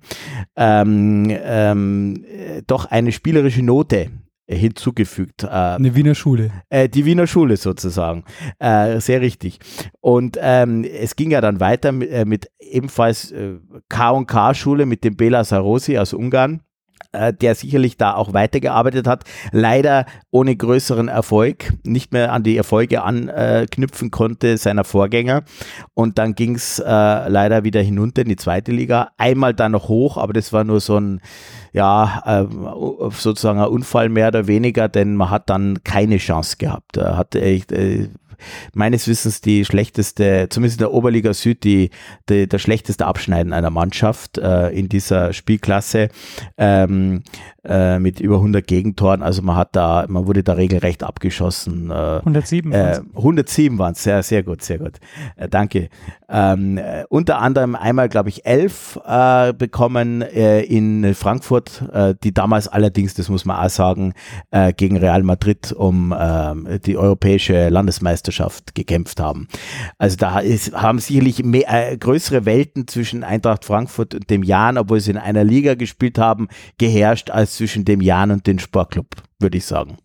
ähm, 0.55 1.27
ähm, 1.29 2.25
doch 2.65 2.85
eine 2.85 3.11
spielerische 3.11 3.61
Note 3.61 4.09
hinzugefügt. 4.47 5.43
Äh, 5.43 5.47
Eine 5.47 5.95
Wiener 5.95 6.15
Schule. 6.15 6.51
Äh, 6.69 6.89
die 6.89 7.05
Wiener 7.05 7.27
Schule 7.27 7.57
sozusagen. 7.57 8.23
Äh, 8.59 8.99
sehr 8.99 9.21
richtig. 9.21 9.59
Und 9.99 10.37
ähm, 10.41 10.83
es 10.83 11.15
ging 11.15 11.31
ja 11.31 11.41
dann 11.41 11.59
weiter 11.59 11.91
mit, 11.91 12.25
mit 12.25 12.49
ebenfalls 12.59 13.33
K&K-Schule 13.89 14.85
mit 14.85 15.03
dem 15.03 15.15
Bela 15.15 15.43
Sarosi 15.43 15.97
aus 15.97 16.13
Ungarn 16.13 16.61
äh, 17.11 17.33
der 17.33 17.55
sicherlich 17.55 17.97
da 17.97 18.13
auch 18.13 18.33
weitergearbeitet 18.33 19.07
hat, 19.07 19.23
leider 19.51 20.05
ohne 20.31 20.55
größeren 20.55 21.07
Erfolg, 21.07 21.73
nicht 21.83 22.13
mehr 22.13 22.31
an 22.31 22.43
die 22.43 22.57
Erfolge 22.57 23.03
anknüpfen 23.03 24.11
konnte 24.11 24.57
seiner 24.57 24.83
Vorgänger. 24.83 25.43
Und 25.93 26.17
dann 26.17 26.35
ging 26.35 26.55
es 26.55 26.79
äh, 26.79 26.83
leider 26.85 27.63
wieder 27.63 27.81
hinunter 27.81 28.21
in 28.21 28.29
die 28.29 28.35
zweite 28.35 28.71
Liga. 28.71 29.09
Einmal 29.17 29.53
dann 29.53 29.71
noch 29.73 29.87
hoch, 29.87 30.17
aber 30.17 30.33
das 30.33 30.53
war 30.53 30.63
nur 30.63 30.79
so 30.79 30.99
ein, 30.99 31.21
ja, 31.73 32.23
äh, 32.25 33.09
sozusagen 33.11 33.59
ein 33.59 33.67
Unfall 33.67 34.09
mehr 34.09 34.29
oder 34.29 34.47
weniger, 34.47 34.87
denn 34.89 35.15
man 35.15 35.29
hat 35.29 35.49
dann 35.49 35.83
keine 35.83 36.17
Chance 36.17 36.57
gehabt. 36.57 36.97
Er 36.97 37.17
hat 37.17 37.35
echt, 37.35 37.71
äh, 37.71 38.09
meines 38.73 39.07
Wissens 39.07 39.41
die 39.41 39.65
schlechteste, 39.65 40.47
zumindest 40.49 40.79
in 40.79 40.85
der 40.85 40.93
Oberliga 40.93 41.33
Süd, 41.33 41.63
die, 41.63 41.89
die 42.29 42.47
der 42.47 42.59
schlechteste 42.59 43.05
Abschneiden 43.05 43.53
einer 43.53 43.69
Mannschaft 43.69 44.37
äh, 44.37 44.69
in 44.69 44.89
dieser 44.89 45.33
Spielklasse. 45.33 46.09
Ähm, 46.57 47.23
äh, 47.67 47.99
mit 47.99 48.19
über 48.19 48.35
100 48.35 48.65
Gegentoren. 48.65 49.21
Also 49.21 49.41
man 49.41 49.55
hat 49.55 49.75
da, 49.75 50.05
man 50.07 50.27
wurde 50.27 50.43
da 50.43 50.53
regelrecht 50.53 51.03
abgeschossen. 51.03 51.91
Äh, 51.91 52.19
107. 52.19 52.71
Äh, 52.71 53.01
107 53.15 53.77
waren 53.77 53.93
es, 53.93 54.03
sehr, 54.03 54.23
sehr 54.23 54.43
gut, 54.43 54.61
sehr 54.61 54.79
gut. 54.79 54.93
Äh, 55.35 55.49
danke. 55.49 55.89
Ähm, 56.29 56.77
äh, 56.77 57.03
unter 57.09 57.39
anderem 57.39 57.75
einmal, 57.75 58.09
glaube 58.09 58.29
ich, 58.29 58.45
elf 58.45 58.99
bekommen 59.57 60.21
in 60.21 61.13
Frankfurt, 61.13 61.83
die 62.23 62.33
damals 62.33 62.67
allerdings, 62.67 63.13
das 63.13 63.29
muss 63.29 63.45
man 63.45 63.57
auch 63.57 63.69
sagen, 63.69 64.13
gegen 64.75 64.97
Real 64.97 65.23
Madrid 65.23 65.71
um 65.71 66.11
äh, 66.11 66.79
die 66.79 66.97
europäische 66.97 67.69
Landesmeisterschaft 67.69 68.75
gekämpft 68.75 69.19
haben. 69.19 69.47
Also 69.97 70.17
da 70.17 70.39
ist, 70.39 70.73
haben 70.73 70.99
sicherlich 70.99 71.43
mehr, 71.43 71.97
größere 71.97 72.45
Welten 72.45 72.87
zwischen 72.87 73.23
Eintracht 73.23 73.65
Frankfurt 73.65 74.15
und 74.15 74.29
dem 74.29 74.43
Jan, 74.43 74.77
obwohl 74.77 74.99
sie 74.99 75.11
in 75.11 75.17
einer 75.17 75.43
Liga 75.43 75.75
gespielt 75.75 76.17
haben, 76.17 76.47
geherrscht 76.77 77.29
als 77.29 77.56
zwischen 77.57 77.85
dem 77.85 78.01
Jan 78.01 78.31
und 78.31 78.47
dem 78.47 78.59
Sportclub, 78.59 79.07
würde 79.39 79.57
ich 79.57 79.65
sagen. 79.65 79.97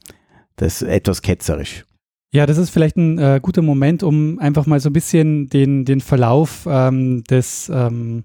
Das 0.56 0.82
ist 0.82 0.88
etwas 0.88 1.22
ketzerisch. 1.22 1.84
Ja, 2.32 2.46
das 2.46 2.56
ist 2.56 2.70
vielleicht 2.70 2.96
ein 2.96 3.18
äh, 3.18 3.40
guter 3.42 3.62
Moment, 3.62 4.02
um 4.02 4.38
einfach 4.38 4.66
mal 4.66 4.80
so 4.80 4.88
ein 4.88 4.94
bisschen 4.94 5.48
den, 5.48 5.84
den 5.84 6.00
Verlauf 6.00 6.66
ähm, 6.66 7.24
des, 7.24 7.70
ähm, 7.72 8.24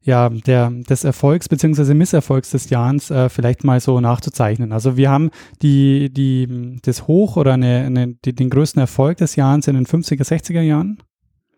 ja, 0.00 0.30
der, 0.30 0.70
des 0.70 1.04
Erfolgs 1.04 1.50
bzw. 1.50 1.92
Misserfolgs 1.92 2.50
des 2.50 2.70
Jahres 2.70 3.10
äh, 3.10 3.28
vielleicht 3.28 3.62
mal 3.62 3.78
so 3.80 4.00
nachzuzeichnen. 4.00 4.72
Also 4.72 4.96
wir 4.96 5.10
haben 5.10 5.30
die, 5.60 6.10
die, 6.10 6.78
das 6.82 7.06
Hoch 7.06 7.36
oder 7.36 7.52
eine, 7.52 7.84
eine, 7.84 8.14
die, 8.24 8.34
den 8.34 8.48
größten 8.48 8.80
Erfolg 8.80 9.18
des 9.18 9.36
Jahres 9.36 9.68
in 9.68 9.74
den 9.74 9.86
50er, 9.86 10.26
60er 10.26 10.62
Jahren. 10.62 11.02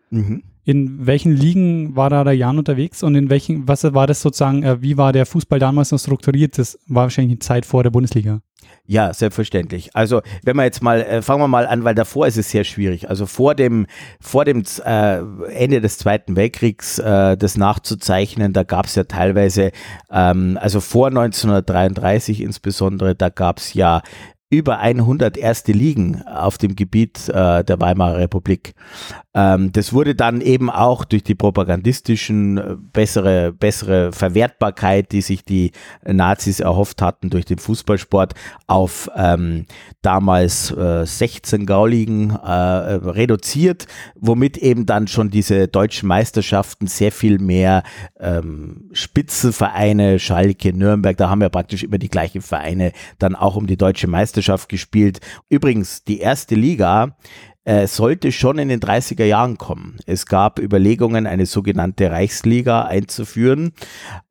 Mhm. 0.09 0.43
In 0.65 1.05
welchen 1.05 1.31
Ligen 1.31 1.95
war 1.95 2.09
da 2.09 2.23
der 2.23 2.35
Jan 2.35 2.57
unterwegs 2.57 3.03
und 3.03 3.15
in 3.15 3.29
welchen, 3.29 3.67
was 3.67 3.83
war 3.83 4.07
das 4.07 4.21
sozusagen, 4.21 4.63
äh, 4.63 4.81
wie 4.81 4.97
war 4.97 5.13
der 5.13 5.25
Fußball 5.25 5.59
damals 5.59 5.91
noch 5.91 5.99
strukturiert? 5.99 6.57
Das 6.57 6.79
war 6.87 7.03
wahrscheinlich 7.03 7.35
die 7.35 7.45
Zeit 7.45 7.65
vor 7.65 7.83
der 7.83 7.91
Bundesliga. 7.91 8.41
Ja, 8.87 9.13
selbstverständlich. 9.13 9.95
Also 9.95 10.21
wenn 10.43 10.55
wir 10.57 10.63
jetzt 10.63 10.83
mal, 10.83 11.01
äh, 11.01 11.21
fangen 11.21 11.41
wir 11.41 11.47
mal 11.47 11.65
an, 11.65 11.83
weil 11.83 11.95
davor 11.95 12.27
ist 12.27 12.37
es 12.37 12.51
sehr 12.51 12.63
schwierig. 12.63 13.09
Also 13.09 13.25
vor 13.25 13.55
dem, 13.55 13.87
vor 14.19 14.45
dem 14.45 14.63
äh, 14.83 15.17
Ende 15.53 15.81
des 15.81 15.97
Zweiten 15.97 16.35
Weltkriegs 16.35 16.99
äh, 16.99 17.35
das 17.35 17.57
nachzuzeichnen, 17.57 18.53
da 18.53 18.63
gab 18.63 18.85
es 18.85 18.95
ja 18.95 19.03
teilweise, 19.05 19.71
ähm, 20.11 20.57
also 20.61 20.81
vor 20.81 21.07
1933 21.07 22.41
insbesondere, 22.41 23.15
da 23.15 23.29
gab 23.29 23.57
es 23.57 23.73
ja 23.73 24.01
über 24.51 24.77
100 24.77 25.37
erste 25.37 25.71
Ligen 25.71 26.21
auf 26.21 26.57
dem 26.57 26.75
Gebiet 26.75 27.27
äh, 27.29 27.63
der 27.63 27.81
Weimarer 27.81 28.17
Republik. 28.17 28.75
Ähm, 29.35 29.71
das 29.73 29.91
wurde 29.91 30.15
dann 30.15 30.39
eben 30.39 30.69
auch 30.69 31.03
durch 31.03 31.23
die 31.23 31.35
propagandistischen 31.35 32.57
äh, 32.57 32.75
bessere, 32.93 33.51
bessere 33.51 34.13
Verwertbarkeit, 34.13 35.11
die 35.11 35.21
sich 35.21 35.43
die 35.43 35.71
Nazis 36.05 36.61
erhofft 36.61 37.01
hatten 37.01 37.29
durch 37.29 37.45
den 37.45 37.57
Fußballsport, 37.57 38.33
auf 38.67 39.09
ähm, 39.15 39.65
damals 40.01 40.71
äh, 40.71 41.05
16 41.05 41.65
Gauligen 41.65 42.29
äh, 42.29 42.49
reduziert, 42.49 43.87
womit 44.15 44.57
eben 44.57 44.85
dann 44.85 45.07
schon 45.07 45.29
diese 45.29 45.67
deutschen 45.67 46.07
Meisterschaften 46.07 46.87
sehr 46.87 47.11
viel 47.11 47.39
mehr 47.39 47.83
ähm, 48.19 48.89
Spitzenvereine, 48.93 50.19
Schalke, 50.19 50.71
Nürnberg, 50.73 51.17
da 51.17 51.29
haben 51.29 51.41
wir 51.41 51.49
praktisch 51.49 51.83
immer 51.83 51.97
die 51.97 52.09
gleichen 52.09 52.41
Vereine 52.41 52.93
dann 53.19 53.35
auch 53.35 53.57
um 53.57 53.67
die 53.67 53.77
deutsche 53.77 54.07
Meisterschaft 54.07 54.69
gespielt. 54.69 55.19
Übrigens, 55.49 56.03
die 56.03 56.19
erste 56.19 56.55
Liga 56.55 57.17
äh, 57.65 57.87
sollte 57.87 58.31
schon 58.31 58.59
in 58.59 58.69
den 58.69 58.79
30er 58.79 59.25
Jahren 59.25 59.57
kommen. 59.57 59.97
Es 60.05 60.27
gab 60.27 60.59
Überlegungen, 60.59 61.25
eine 61.25 61.47
sogenannte 61.47 62.11
Reichsliga 62.11 62.83
einzuführen. 62.83 63.73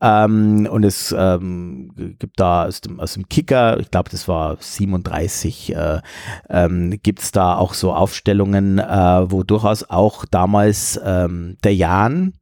Ähm, 0.00 0.68
und 0.70 0.84
es 0.84 1.14
ähm, 1.16 2.16
gibt 2.18 2.38
da 2.38 2.64
aus 2.66 2.80
dem, 2.80 3.00
aus 3.00 3.14
dem 3.14 3.28
Kicker, 3.28 3.78
ich 3.80 3.90
glaube, 3.90 4.08
das 4.10 4.28
war 4.28 4.56
37, 4.60 5.74
äh, 5.74 6.00
ähm, 6.48 6.98
gibt 7.02 7.20
es 7.20 7.32
da 7.32 7.56
auch 7.56 7.74
so 7.74 7.92
Aufstellungen, 7.92 8.78
äh, 8.78 9.30
wo 9.30 9.42
durchaus 9.42 9.90
auch 9.90 10.24
damals 10.24 11.00
ähm, 11.04 11.56
der 11.64 11.74
Jan, 11.74 12.34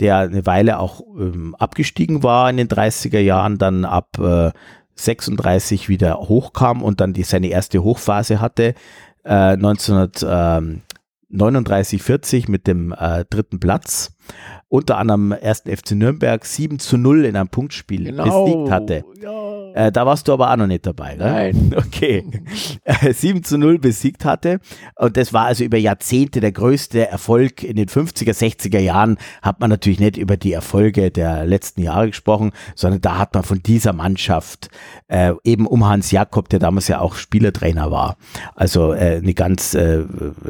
der 0.00 0.16
eine 0.18 0.46
Weile 0.46 0.78
auch 0.78 1.02
ähm, 1.18 1.54
abgestiegen 1.58 2.22
war 2.22 2.48
in 2.48 2.56
den 2.56 2.68
30er 2.68 3.20
Jahren, 3.20 3.58
dann 3.58 3.84
ab 3.84 4.18
äh, 4.18 4.52
36 4.94 5.88
wieder 5.88 6.18
hochkam 6.18 6.82
und 6.82 7.00
dann 7.00 7.12
die, 7.12 7.22
seine 7.22 7.48
erste 7.48 7.82
Hochphase 7.82 8.40
hatte, 8.40 8.74
äh, 9.24 9.54
1939, 9.54 12.02
40 12.02 12.48
mit 12.48 12.66
dem 12.66 12.92
äh, 12.92 13.24
dritten 13.28 13.60
Platz. 13.60 14.16
Unter 14.72 14.98
anderem 14.98 15.32
ersten 15.32 15.68
FC 15.76 15.90
Nürnberg 15.92 16.44
7 16.44 16.78
zu 16.78 16.96
0 16.96 17.24
in 17.24 17.34
einem 17.36 17.48
Punktspiel 17.48 18.04
Genau. 18.04 18.44
besiegt 18.44 18.70
hatte. 18.70 19.04
Ja. 19.20 19.72
Äh, 19.74 19.92
da 19.92 20.06
warst 20.06 20.28
du 20.28 20.32
aber 20.32 20.50
auch 20.52 20.56
noch 20.56 20.66
nicht 20.68 20.86
dabei, 20.86 21.16
ne? 21.16 21.24
Nein. 21.24 21.74
Okay. 21.90 22.24
Äh, 22.84 23.12
7 23.12 23.42
zu 23.42 23.58
0 23.58 23.78
besiegt 23.80 24.24
hatte. 24.24 24.60
Und 24.96 25.16
das 25.16 25.32
war 25.32 25.46
also 25.46 25.64
über 25.64 25.76
Jahrzehnte 25.76 26.40
der 26.40 26.52
größte 26.52 27.08
Erfolg. 27.08 27.64
In 27.64 27.74
den 27.76 27.88
50er, 27.88 28.32
60er 28.32 28.78
Jahren 28.78 29.18
hat 29.42 29.60
man 29.60 29.70
natürlich 29.70 29.98
nicht 29.98 30.16
über 30.16 30.36
die 30.36 30.52
Erfolge 30.52 31.10
der 31.10 31.44
letzten 31.46 31.82
Jahre 31.82 32.06
gesprochen, 32.08 32.52
sondern 32.76 33.00
da 33.00 33.18
hat 33.18 33.34
man 33.34 33.42
von 33.42 33.60
dieser 33.62 33.92
Mannschaft 33.92 34.70
äh, 35.08 35.32
eben 35.42 35.66
um 35.66 35.86
Hans 35.88 36.12
Jakob, 36.12 36.48
der 36.48 36.60
damals 36.60 36.86
ja 36.88 37.00
auch 37.00 37.16
Spielertrainer 37.16 37.90
war, 37.90 38.16
also 38.54 38.92
äh, 38.92 39.16
eine 39.22 39.34
ganz 39.34 39.74
äh, 39.74 40.04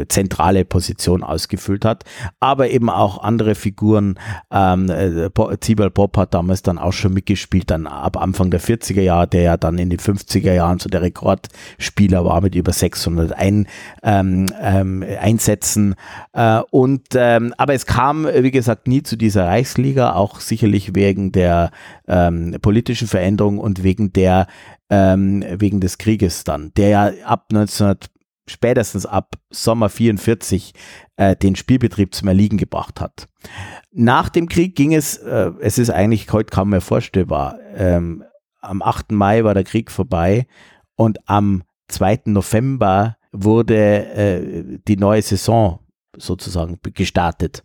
zentrale 0.09 0.65
Position 0.67 1.23
ausgefüllt 1.23 1.87
hat. 1.87 2.05
Aber 2.39 2.69
eben 2.71 2.91
auch 2.91 3.23
andere 3.23 3.55
Figuren. 3.55 4.10
Ähm, 4.51 4.91
äh, 4.91 5.31
Zibel 5.61 5.91
Bob 5.91 6.17
hat 6.17 6.35
damals 6.35 6.63
dann 6.63 6.79
auch 6.79 6.93
schon 6.93 7.15
mitgespielt, 7.15 7.71
dann 7.71 7.87
ab 7.87 8.17
Anfang 8.17 8.51
der 8.51 8.61
40er 8.61 9.01
Jahre, 9.01 9.29
der 9.29 9.43
ja 9.43 9.57
dann 9.57 9.79
in 9.79 9.91
den 9.91 9.99
50er 9.99 10.53
Jahren 10.53 10.79
so 10.79 10.89
der 10.89 11.03
Rekordspieler 11.03 12.25
war 12.25 12.41
mit 12.41 12.55
über 12.55 12.73
600 12.73 13.33
ein, 13.33 13.67
ähm, 14.03 14.47
ähm, 14.61 15.05
Einsätzen. 15.21 15.95
Äh, 16.33 16.61
und 16.71 17.09
ähm, 17.15 17.55
aber 17.57 17.75
es 17.75 17.87
kam, 17.87 18.27
wie 18.27 18.51
gesagt, 18.51 18.87
nie 18.87 19.03
zu 19.03 19.17
dieser 19.17 19.47
Reichsliga, 19.47 20.15
auch 20.15 20.41
sicherlich 20.41 20.95
wegen 20.95 21.33
der 21.33 21.71
ähm, 22.09 22.57
politischen 22.63 23.09
Veränderung 23.09 23.59
und 23.59 23.83
wegen 23.83 24.13
der 24.13 24.47
ähm, 24.91 25.45
wegen 25.49 25.81
des 25.81 25.99
Krieges 25.99 26.43
dann, 26.43 26.73
der 26.77 26.89
ja 26.89 27.13
ab 27.25 27.47
1900 27.51 28.11
spätestens 28.51 29.07
ab 29.07 29.37
Sommer 29.51 29.89
44 29.89 30.75
äh, 31.17 31.37
den 31.37 31.57
Spielbetrieb 31.57 32.15
zum 32.15 32.29
Erliegen 32.29 32.59
gebracht 32.59 33.01
hat. 33.01 33.29
Nach 33.93 34.29
dem 34.29 34.49
Krieg 34.49 34.77
ging 34.77 34.95
es, 34.95 35.17
äh, 35.17 35.53
es 35.61 35.79
ist 35.79 35.91
eigentlich 35.91 36.33
heute 36.33 36.51
kaum 36.51 36.71
mehr 36.71 36.81
vorstellbar, 36.81 37.59
ähm, 37.75 38.25
am 38.61 38.83
8. 38.83 39.13
Mai 39.13 39.45
war 39.45 39.55
der 39.55 39.65
Krieg 39.65 39.91
vorbei 39.91 40.47
und 40.97 41.19
am 41.29 41.63
2. 41.89 42.23
November 42.27 43.17
wurde 43.33 44.07
äh, 44.07 44.79
die 44.87 44.97
neue 44.97 45.23
Saison 45.23 45.81
sozusagen 46.17 46.79
gestartet. 46.95 47.63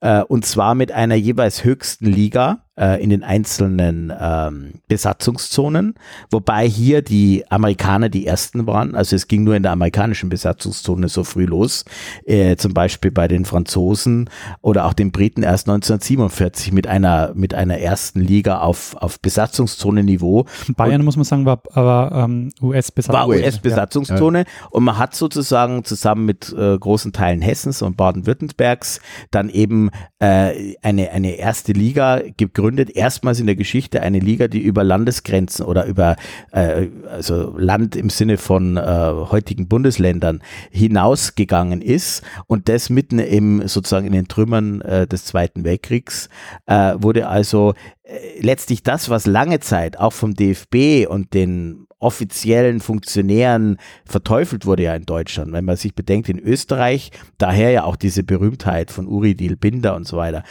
Äh, 0.00 0.22
und 0.22 0.44
zwar 0.44 0.74
mit 0.74 0.92
einer 0.92 1.14
jeweils 1.14 1.64
höchsten 1.64 2.06
Liga. 2.06 2.65
Äh, 2.78 3.02
in 3.02 3.10
den 3.10 3.22
einzelnen 3.22 4.12
ähm, 4.18 4.74
Besatzungszonen, 4.88 5.94
wobei 6.30 6.68
hier 6.68 7.02
die 7.02 7.44
Amerikaner 7.50 8.08
die 8.08 8.26
ersten 8.26 8.66
waren. 8.66 8.94
Also 8.94 9.16
es 9.16 9.28
ging 9.28 9.44
nur 9.44 9.56
in 9.56 9.62
der 9.62 9.72
amerikanischen 9.72 10.28
Besatzungszone 10.28 11.08
so 11.08 11.24
früh 11.24 11.46
los, 11.46 11.84
äh, 12.24 12.56
zum 12.56 12.74
Beispiel 12.74 13.10
bei 13.10 13.28
den 13.28 13.44
Franzosen 13.44 14.28
oder 14.60 14.84
auch 14.84 14.92
den 14.92 15.10
Briten 15.10 15.42
erst 15.42 15.68
1947 15.68 16.72
mit 16.72 16.86
einer 16.86 17.32
mit 17.34 17.54
einer 17.54 17.78
ersten 17.78 18.20
Liga 18.20 18.60
auf 18.60 18.94
auf 18.96 19.20
Besatzungszonenniveau. 19.20 20.46
Bayern 20.76 21.04
muss 21.04 21.16
man 21.16 21.24
sagen 21.24 21.46
war 21.46 21.62
aber 21.72 22.10
ähm, 22.14 22.50
US-Besatzung. 22.60 23.20
War 23.20 23.28
US-Besatzungszone 23.28 24.44
und 24.70 24.84
man 24.84 24.98
hat 24.98 25.14
sozusagen 25.14 25.84
zusammen 25.84 26.26
mit 26.26 26.52
äh, 26.52 26.78
großen 26.78 27.12
Teilen 27.12 27.40
Hessens 27.40 27.82
und 27.82 27.96
Baden-Württembergs 27.96 29.00
dann 29.30 29.48
eben 29.48 29.90
äh, 30.18 30.74
eine 30.82 31.10
eine 31.10 31.36
erste 31.36 31.72
Liga 31.72 32.20
gegründet, 32.36 32.65
erstmals 32.94 33.40
in 33.40 33.46
der 33.46 33.56
Geschichte 33.56 34.02
eine 34.02 34.18
Liga, 34.18 34.48
die 34.48 34.60
über 34.60 34.84
Landesgrenzen 34.84 35.64
oder 35.64 35.86
über 35.86 36.16
äh, 36.52 36.88
also 37.10 37.56
Land 37.58 37.96
im 37.96 38.10
Sinne 38.10 38.38
von 38.38 38.76
äh, 38.76 38.80
heutigen 38.82 39.68
Bundesländern 39.68 40.42
hinausgegangen 40.70 41.82
ist 41.82 42.22
und 42.46 42.68
das 42.68 42.90
mitten 42.90 43.18
im 43.18 43.66
sozusagen 43.68 44.06
in 44.06 44.12
den 44.12 44.28
Trümmern 44.28 44.80
äh, 44.80 45.06
des 45.06 45.24
Zweiten 45.24 45.64
Weltkriegs 45.64 46.28
äh, 46.66 46.94
wurde 46.98 47.28
also 47.28 47.74
äh, 48.02 48.40
letztlich 48.40 48.82
das, 48.82 49.10
was 49.10 49.26
lange 49.26 49.60
Zeit 49.60 49.98
auch 49.98 50.12
vom 50.12 50.34
DFB 50.34 51.06
und 51.08 51.34
den 51.34 51.86
offiziellen 52.06 52.78
Funktionären 52.78 53.78
verteufelt 54.04 54.64
wurde 54.64 54.84
ja 54.84 54.94
in 54.94 55.06
Deutschland. 55.06 55.52
Wenn 55.52 55.64
man 55.64 55.76
sich 55.76 55.92
bedenkt, 55.92 56.28
in 56.28 56.38
Österreich, 56.38 57.10
daher 57.36 57.72
ja 57.72 57.82
auch 57.82 57.96
diese 57.96 58.22
Berühmtheit 58.22 58.92
von 58.92 59.08
Uri 59.08 59.34
Dil 59.34 59.56
Binder 59.56 59.96
und 59.96 60.06
so 60.06 60.16
weiter, 60.16 60.44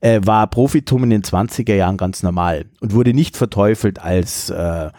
äh, 0.00 0.20
war 0.24 0.46
Profitum 0.46 1.04
in 1.04 1.10
den 1.10 1.22
20er 1.22 1.74
Jahren 1.74 1.98
ganz 1.98 2.22
normal 2.22 2.64
und 2.80 2.94
wurde 2.94 3.12
nicht 3.12 3.36
verteufelt 3.36 3.98
als 3.98 4.48
äh, 4.48 4.90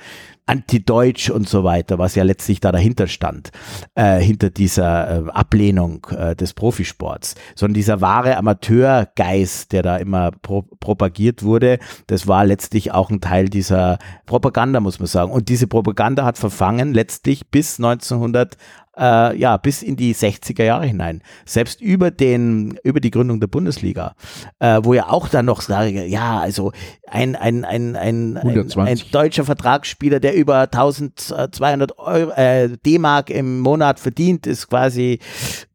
antideutsch 0.45 1.29
und 1.29 1.47
so 1.47 1.63
weiter, 1.63 1.97
was 1.99 2.15
ja 2.15 2.23
letztlich 2.23 2.59
da 2.59 2.71
dahinter 2.71 3.07
stand, 3.07 3.51
äh, 3.95 4.19
hinter 4.19 4.49
dieser 4.49 5.27
äh, 5.27 5.29
Ablehnung 5.31 6.05
äh, 6.15 6.35
des 6.35 6.53
Profisports, 6.53 7.35
sondern 7.55 7.75
dieser 7.75 8.01
wahre 8.01 8.37
Amateurgeist, 8.37 9.71
der 9.71 9.83
da 9.83 9.97
immer 9.97 10.31
pro 10.31 10.63
propagiert 10.63 11.43
wurde, 11.43 11.79
das 12.07 12.27
war 12.27 12.45
letztlich 12.45 12.91
auch 12.91 13.09
ein 13.09 13.21
Teil 13.21 13.47
dieser 13.47 13.99
Propaganda, 14.25 14.79
muss 14.81 14.99
man 14.99 15.07
sagen. 15.07 15.31
Und 15.31 15.47
diese 15.47 15.67
Propaganda 15.67 16.25
hat 16.25 16.37
verfangen 16.37 16.93
letztlich 16.93 17.47
bis 17.49 17.79
1900 17.79 18.57
äh, 18.97 19.37
ja, 19.37 19.57
bis 19.57 19.81
in 19.81 19.95
die 19.95 20.13
60er 20.13 20.63
Jahre 20.63 20.85
hinein. 20.85 21.21
Selbst 21.45 21.81
über 21.81 22.11
den, 22.11 22.77
über 22.83 22.99
die 22.99 23.11
Gründung 23.11 23.39
der 23.39 23.47
Bundesliga, 23.47 24.15
äh, 24.59 24.79
wo 24.83 24.93
ja 24.93 25.09
auch 25.09 25.27
dann 25.27 25.45
noch 25.45 25.61
sage, 25.61 26.05
ja, 26.05 26.39
also 26.39 26.71
ein, 27.07 27.35
ein, 27.35 27.65
ein, 27.65 27.95
ein, 27.95 28.37
ein, 28.37 28.77
ein 28.77 29.01
deutscher 29.11 29.45
Vertragsspieler, 29.45 30.19
der 30.19 30.35
über 30.35 30.61
1200 30.61 31.97
Euro, 31.99 32.31
äh, 32.31 32.69
D-Mark 32.85 33.29
im 33.29 33.59
Monat 33.59 33.99
verdient, 33.99 34.47
ist 34.47 34.69
quasi 34.69 35.19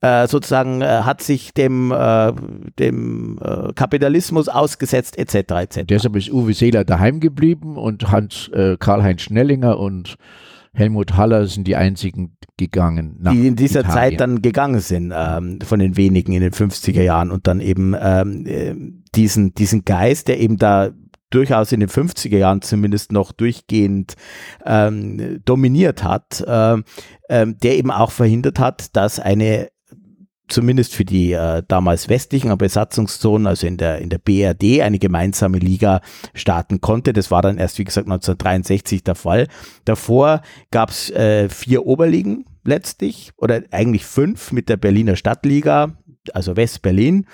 äh, 0.00 0.26
sozusagen, 0.26 0.82
äh, 0.82 0.86
hat 0.86 1.22
sich 1.22 1.52
dem, 1.54 1.92
äh, 1.92 2.32
dem 2.78 3.38
äh, 3.42 3.72
Kapitalismus 3.72 4.48
ausgesetzt, 4.48 5.18
etc. 5.18 5.34
etc. 5.34 5.80
Deshalb 5.88 6.16
ist 6.16 6.30
Uwe 6.30 6.54
Seeler 6.54 6.84
daheim 6.84 7.20
geblieben 7.20 7.76
und 7.76 8.10
Hans 8.10 8.48
äh, 8.48 8.76
Karl-Heinz 8.78 9.22
Schnellinger 9.22 9.78
und 9.78 10.16
Helmut 10.72 11.16
Haller 11.16 11.46
sind 11.46 11.66
die 11.66 11.76
einzigen 11.76 12.36
gegangen. 12.56 13.18
die 13.32 13.46
in 13.46 13.56
dieser 13.56 13.80
Italien. 13.80 13.94
Zeit 13.94 14.20
dann 14.20 14.42
gegangen 14.42 14.80
sind, 14.80 15.12
ähm, 15.16 15.60
von 15.62 15.78
den 15.78 15.96
wenigen 15.96 16.32
in 16.32 16.40
den 16.40 16.52
50er 16.52 17.02
Jahren 17.02 17.30
und 17.30 17.46
dann 17.46 17.60
eben 17.60 17.94
ähm, 18.00 18.46
äh, 18.46 18.74
diesen, 19.14 19.54
diesen 19.54 19.84
Geist, 19.84 20.28
der 20.28 20.40
eben 20.40 20.56
da 20.56 20.90
durchaus 21.30 21.72
in 21.72 21.80
den 21.80 21.88
50er 21.88 22.38
Jahren 22.38 22.62
zumindest 22.62 23.12
noch 23.12 23.32
durchgehend 23.32 24.14
ähm, 24.64 25.40
dominiert 25.44 26.02
hat, 26.02 26.42
äh, 26.46 26.78
äh, 27.28 27.46
der 27.54 27.76
eben 27.76 27.90
auch 27.90 28.10
verhindert 28.10 28.58
hat, 28.58 28.96
dass 28.96 29.20
eine 29.20 29.68
zumindest 30.48 30.94
für 30.94 31.04
die 31.04 31.32
äh, 31.32 31.62
damals 31.68 32.08
westlichen 32.08 32.56
Besatzungszonen, 32.56 33.46
also 33.46 33.66
in 33.66 33.76
der, 33.76 33.98
in 33.98 34.08
der 34.08 34.18
BRD, 34.18 34.82
eine 34.82 34.98
gemeinsame 34.98 35.58
Liga 35.58 36.00
starten 36.34 36.80
konnte. 36.80 37.12
Das 37.12 37.30
war 37.30 37.42
dann 37.42 37.58
erst, 37.58 37.78
wie 37.78 37.84
gesagt, 37.84 38.06
1963 38.06 39.04
der 39.04 39.14
Fall. 39.14 39.48
Davor 39.84 40.42
gab 40.70 40.90
es 40.90 41.10
äh, 41.10 41.48
vier 41.48 41.86
Oberligen 41.86 42.46
letztlich 42.64 43.32
oder 43.36 43.62
eigentlich 43.70 44.04
fünf 44.04 44.52
mit 44.52 44.68
der 44.68 44.76
Berliner 44.76 45.16
Stadtliga, 45.16 45.96
also 46.34 46.56
West-Berlin, 46.56 47.26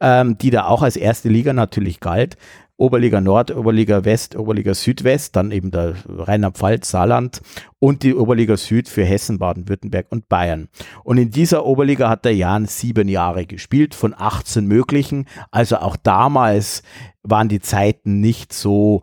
ähm, 0.00 0.38
die 0.38 0.50
da 0.50 0.66
auch 0.66 0.82
als 0.82 0.96
erste 0.96 1.28
Liga 1.28 1.52
natürlich 1.52 2.00
galt. 2.00 2.36
Oberliga 2.76 3.20
Nord, 3.20 3.54
Oberliga 3.54 4.04
West, 4.04 4.34
Oberliga 4.34 4.74
Südwest, 4.74 5.36
dann 5.36 5.52
eben 5.52 5.70
der 5.70 5.94
Rheinland-Pfalz, 6.08 6.90
Saarland 6.90 7.40
und 7.78 8.02
die 8.02 8.14
Oberliga 8.14 8.56
Süd 8.56 8.88
für 8.88 9.04
Hessen, 9.04 9.38
Baden-Württemberg 9.38 10.06
und 10.10 10.28
Bayern. 10.28 10.68
Und 11.04 11.18
in 11.18 11.30
dieser 11.30 11.66
Oberliga 11.66 12.08
hat 12.08 12.24
der 12.24 12.34
Jan 12.34 12.66
sieben 12.66 13.08
Jahre 13.08 13.46
gespielt, 13.46 13.94
von 13.94 14.12
18 14.16 14.66
möglichen. 14.66 15.26
Also 15.52 15.76
auch 15.76 15.96
damals 15.96 16.82
waren 17.22 17.48
die 17.48 17.60
Zeiten 17.60 18.20
nicht 18.20 18.52
so 18.52 19.02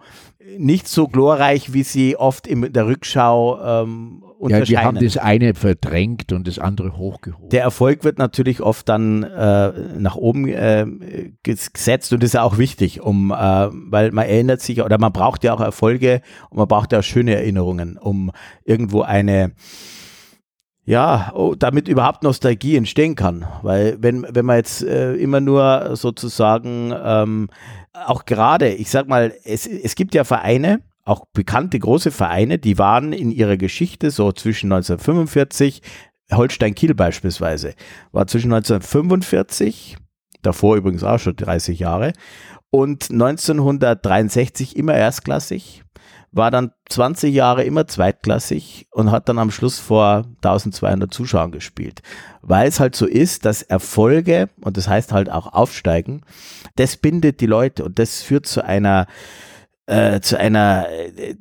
nicht 0.58 0.88
so 0.88 1.08
glorreich, 1.08 1.72
wie 1.72 1.84
sie 1.84 2.18
oft 2.18 2.46
in 2.46 2.74
der 2.74 2.86
Rückschau 2.86 3.84
ähm, 3.84 4.24
ja, 4.50 4.62
die 4.62 4.78
haben 4.78 5.00
das 5.00 5.18
eine 5.18 5.54
verdrängt 5.54 6.32
und 6.34 6.48
das 6.48 6.58
andere 6.58 6.98
hochgehoben. 6.98 7.50
Der 7.50 7.62
Erfolg 7.62 8.04
wird 8.04 8.18
natürlich 8.18 8.62
oft 8.62 8.90
dann 8.90 9.24
äh, 9.24 9.72
nach 9.98 10.16
oben 10.16 10.48
äh, 10.48 10.86
gesetzt 11.44 12.14
und 12.14 12.24
das 12.24 12.30
ist 12.30 12.34
ja 12.34 12.44
auch 12.44 12.58
wichtig, 12.58 13.02
um, 13.02 13.32
äh, 13.32 13.36
weil 13.36 14.12
man 14.12 14.26
erinnert 14.26 14.62
sich 14.62 14.82
oder 14.82 14.98
man 14.98 15.14
braucht 15.14 15.44
ja 15.44 15.54
auch 15.54 15.62
Erfolge 15.62 16.22
und 16.50 16.58
man 16.58 16.68
braucht 16.68 16.92
ja 16.92 17.00
auch 17.00 17.04
schöne 17.04 17.36
Erinnerungen, 17.36 17.98
um 17.98 18.32
irgendwo 18.66 19.02
eine 19.02 19.54
ja, 20.84 21.32
oh, 21.36 21.54
damit 21.56 21.88
überhaupt 21.88 22.24
Nostalgie 22.24 22.76
entstehen 22.76 23.16
kann. 23.16 23.46
Weil 23.62 23.98
wenn, 24.02 24.26
wenn 24.30 24.46
man 24.46 24.58
jetzt 24.58 24.84
äh, 24.84 25.14
immer 25.14 25.40
nur 25.40 25.96
sozusagen 25.96 26.94
ähm, 27.04 27.50
auch 27.94 28.26
gerade, 28.26 28.70
ich 28.70 28.90
sag 28.90 29.08
mal, 29.08 29.34
es, 29.44 29.68
es 29.68 29.96
gibt 29.96 30.16
ja 30.16 30.24
Vereine, 30.24 30.82
auch 31.04 31.26
bekannte 31.34 31.80
große 31.80 32.12
Vereine, 32.12 32.60
die 32.60 32.78
waren 32.78 33.14
in 33.14 33.32
ihrer 33.32 33.58
Geschichte 33.58 34.12
so 34.12 34.32
zwischen 34.32 34.72
1945, 34.72 35.82
Holstein 36.32 36.76
Kiel 36.76 36.94
beispielsweise, 36.94 37.74
war 38.12 38.28
zwischen 38.28 38.54
1945, 38.54 39.98
davor 40.42 40.78
übrigens 40.78 41.04
auch 41.04 41.20
schon 41.20 41.36
30 41.36 41.80
Jahre, 41.80 42.14
und 42.70 43.12
1963 43.12 44.78
immer 44.78 44.96
erstklassig, 44.96 45.84
war 46.32 46.50
dann 46.50 46.72
20 46.90 47.34
Jahre 47.34 47.64
immer 47.64 47.88
zweitklassig 47.88 48.88
und 48.92 49.12
hat 49.12 49.28
dann 49.28 49.38
am 49.38 49.52
Schluss 49.52 49.80
vor 49.80 50.26
1200 50.38 51.14
Zuschauern 51.14 51.52
gespielt. 51.52 52.02
Weil 52.42 52.70
es 52.70 52.80
halt 52.80 52.96
so 52.96 53.06
ist, 53.06 53.44
dass 53.44 53.62
Erfolge, 53.62 54.50
und 54.62 54.78
das 54.78 54.88
heißt 54.88 55.12
halt 55.12 55.30
auch 55.30 55.52
aufsteigen, 55.52 56.22
das 56.78 56.96
bindet 56.96 57.42
die 57.42 57.48
Leute 57.48 57.84
und 57.84 58.00
das 58.00 58.22
führt 58.22 58.46
zu 58.46 58.64
einer 58.64 59.08
äh, 59.92 60.22
zu 60.22 60.40
einer, 60.40 60.88
äh, 60.90 61.36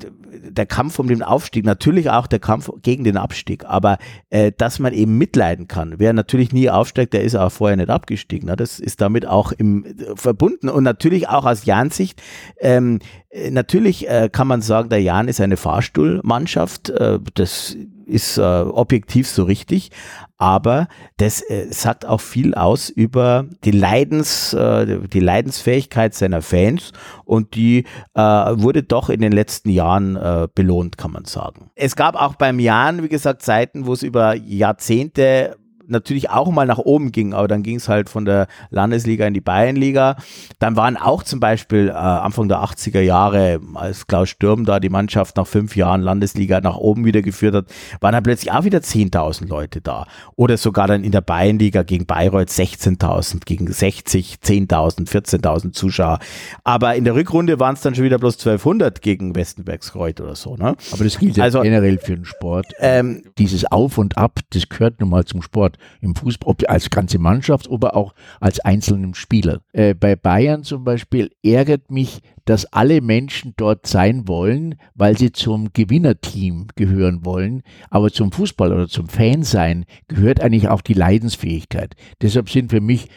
der 0.51 0.67
Kampf 0.67 0.99
um 0.99 1.07
den 1.07 1.23
Aufstieg, 1.23 1.65
natürlich 1.65 2.11
auch 2.11 2.27
der 2.27 2.41
Kampf 2.41 2.69
gegen 2.83 3.05
den 3.05 3.17
Abstieg, 3.17 3.65
aber 3.65 3.99
äh, 4.31 4.51
dass 4.57 4.81
man 4.81 4.93
eben 4.93 5.17
mitleiden 5.19 5.69
kann. 5.69 5.95
Wer 5.99 6.13
natürlich 6.13 6.53
nie 6.53 6.69
aufsteigt, 6.69 7.13
der 7.13 7.23
ist 7.23 7.37
auch 7.37 7.53
vorher 7.53 7.77
nicht 7.77 7.91
abgestiegen. 7.91 8.49
Ne? 8.49 8.57
Das 8.57 8.81
ist 8.81 9.01
damit 9.01 9.25
auch 9.25 9.53
im, 9.53 9.85
äh, 9.85 10.17
verbunden 10.17 10.69
und 10.69 10.83
natürlich 10.83 11.29
auch 11.29 11.47
aus 11.47 11.65
Jans-Sicht, 11.65 12.21
ähm, 12.59 12.99
äh, 13.31 13.53
natürlich 13.53 14.09
kann 14.33 14.49
man 14.49 14.61
sagen, 14.61 14.89
der 14.89 15.01
Jan 15.01 15.29
ist 15.29 15.41
eine 15.41 15.57
Fahrstuhlmannschaft, 15.57 16.93
das 17.35 17.77
ist 18.11 18.39
äh, 18.39 18.43
objektiv 18.43 19.29
so 19.29 19.45
richtig, 19.45 19.91
aber 20.37 20.89
das 21.19 21.43
äh, 21.43 21.67
sagt 21.71 22.07
auch 22.07 22.21
viel 22.21 22.55
aus 22.55 22.89
über 22.89 23.45
die 23.65 23.73
Leidens, 23.73 24.55
äh, 24.55 24.99
die 25.07 25.21
Leidensfähigkeit 25.21 26.15
seiner 26.15 26.43
Fans 26.43 26.93
und 27.25 27.55
die 27.55 27.85
äh, 28.15 28.21
wurde 28.23 28.83
doch 28.83 29.11
in 29.11 29.21
den 29.21 29.33
letzten 29.33 29.69
Jahren 29.71 30.17
äh, 30.17 30.49
belohnt, 30.55 30.97
kann 30.97 31.13
man 31.13 31.27
sagen. 31.27 31.71
Es 31.75 31.95
gab 31.95 32.15
auch 32.15 32.37
beim 32.37 32.59
Jan, 32.59 33.03
wie 33.03 33.09
gesagt, 33.09 33.43
Zeiten, 33.43 33.87
wo 33.87 33.93
es 33.93 34.03
über 34.03 34.35
Jahrzehnte 34.35 35.57
natürlich 35.91 36.31
auch 36.31 36.51
mal 36.51 36.67
nach 36.67 36.79
oben 36.79 37.13
ging, 37.13 37.35
aber 37.35 37.49
dann 37.49 37.63
ging 37.63 37.77
es 37.77 37.89
halt 37.89 38.09
von 38.09 38.25
der 38.25 38.47
Landesliga 38.71 39.27
in 39.27 39.35
die 39.35 39.41
Bayernliga. 39.41 40.17
Dann 40.59 40.77
waren 40.77 40.97
auch 40.97 41.23
zum 41.23 41.41
Beispiel 41.41 41.89
äh, 41.89 41.93
Anfang 41.93 42.49
der 42.49 42.59
80er 42.59 43.01
Jahre, 43.01 43.61
als 43.75 44.07
Klaus 44.07 44.29
Sturm 44.29 44.65
da 44.65 44.81
die 44.81 44.89
Mannschaft 44.89 45.37
nach 45.37 45.47
fünf 45.47 45.77
Jahren 45.77 46.01
Landesliga 46.01 46.61
nach 46.61 46.77
oben 46.77 47.05
wieder 47.05 47.23
geführt 47.23 47.55
hat, 47.55 47.67
waren 48.01 48.13
dann 48.13 48.23
plötzlich 48.23 48.53
auch 48.53 48.65
wieder 48.65 48.79
10.000 48.79 49.49
Leute 49.49 49.81
da. 49.81 50.07
Oder 50.37 50.57
sogar 50.57 50.87
dann 50.87 51.05
in 51.05 51.13
der 51.13 51.21
Bayernliga 51.21 51.83
gegen 51.83 52.07
Bayreuth 52.07 52.49
16.000, 52.49 53.45
gegen 53.45 53.71
60, 53.71 54.37
10.000, 54.43 55.09
14.000 55.09 55.73
Zuschauer. 55.73 56.19
Aber 56.65 56.95
in 56.95 57.05
der 57.05 57.15
Rückrunde 57.15 57.59
waren 57.61 57.75
es 57.75 57.81
dann 57.81 57.95
schon 57.95 58.05
wieder 58.05 58.19
bloß 58.19 58.35
1200 58.35 59.03
gegen 59.03 59.35
Westenbergskreuth 59.35 60.21
oder 60.21 60.35
so. 60.35 60.57
Ne? 60.57 60.77
Aber 60.93 61.05
das 61.05 61.19
gilt 61.19 61.37
ja 61.37 61.45
also, 61.45 61.61
generell 61.63 61.99
für 61.99 62.17
den 62.17 62.25
Sport. 62.25 62.67
Ähm, 62.79 63.23
Dieses 63.39 63.71
Auf 63.71 63.99
und 63.99 64.17
Ab, 64.17 64.41
das 64.51 64.69
gehört 64.69 65.01
nun 65.01 65.11
mal 65.11 65.25
zum 65.25 65.43
Sport. 65.43 65.77
Im 66.01 66.15
Fußball, 66.15 66.51
ob 66.51 66.69
als 66.69 66.91
ganze 66.91 67.19
Mannschaft 67.19 67.69
oder 67.69 67.97
auch 67.97 68.15
als 68.41 68.61
einzelnen 68.61 69.15
Spieler. 69.15 69.61
Äh, 69.73 69.95
bei 69.95 70.17
Bayern 70.17 70.63
zum 70.63 70.85
Beispiel 70.85 71.31
ärgert 71.43 71.91
mich, 71.91 72.21
dass 72.45 72.67
alle 72.67 73.01
Menschen 73.01 73.55
dort 73.57 73.87
sein 73.87 74.27
wollen, 74.27 74.75
weil 74.95 75.17
sie 75.17 75.33
zum 75.33 75.73
Gewinnerteam 75.73 76.67
gehören 76.75 77.25
wollen. 77.25 77.63
Aber 77.91 78.11
zum 78.11 78.33
Fußball 78.33 78.73
oder 78.73 78.89
zum 78.89 79.09
Fansein 79.09 79.85
gehört 80.09 80.41
eigentlich 80.41 80.69
auch 80.69 80.81
die 80.81 80.95
Leidensfähigkeit. 80.95 81.95
Deshalb 82.23 82.51
sind 82.51 82.71
für 82.71 82.81
mich 82.81 83.09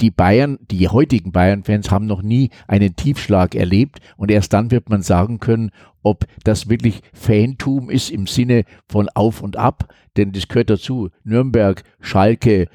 die 0.00 0.10
Bayern, 0.10 0.58
die 0.70 0.88
heutigen 0.88 1.32
Bayern-Fans 1.32 1.90
haben 1.90 2.06
noch 2.06 2.22
nie 2.22 2.50
einen 2.66 2.96
Tiefschlag 2.96 3.54
erlebt 3.54 4.00
und 4.16 4.30
erst 4.30 4.52
dann 4.52 4.70
wird 4.70 4.88
man 4.88 5.02
sagen 5.02 5.38
können, 5.38 5.70
ob 6.04 6.26
das 6.44 6.68
wirklich 6.68 7.00
Fantum 7.12 7.90
ist 7.90 8.10
im 8.10 8.28
Sinne 8.28 8.64
von 8.86 9.08
auf 9.08 9.42
und 9.42 9.56
ab, 9.56 9.92
denn 10.16 10.30
das 10.30 10.46
gehört 10.46 10.70
dazu. 10.70 11.08
Nürnberg, 11.24 11.82
Schalke, 12.00 12.68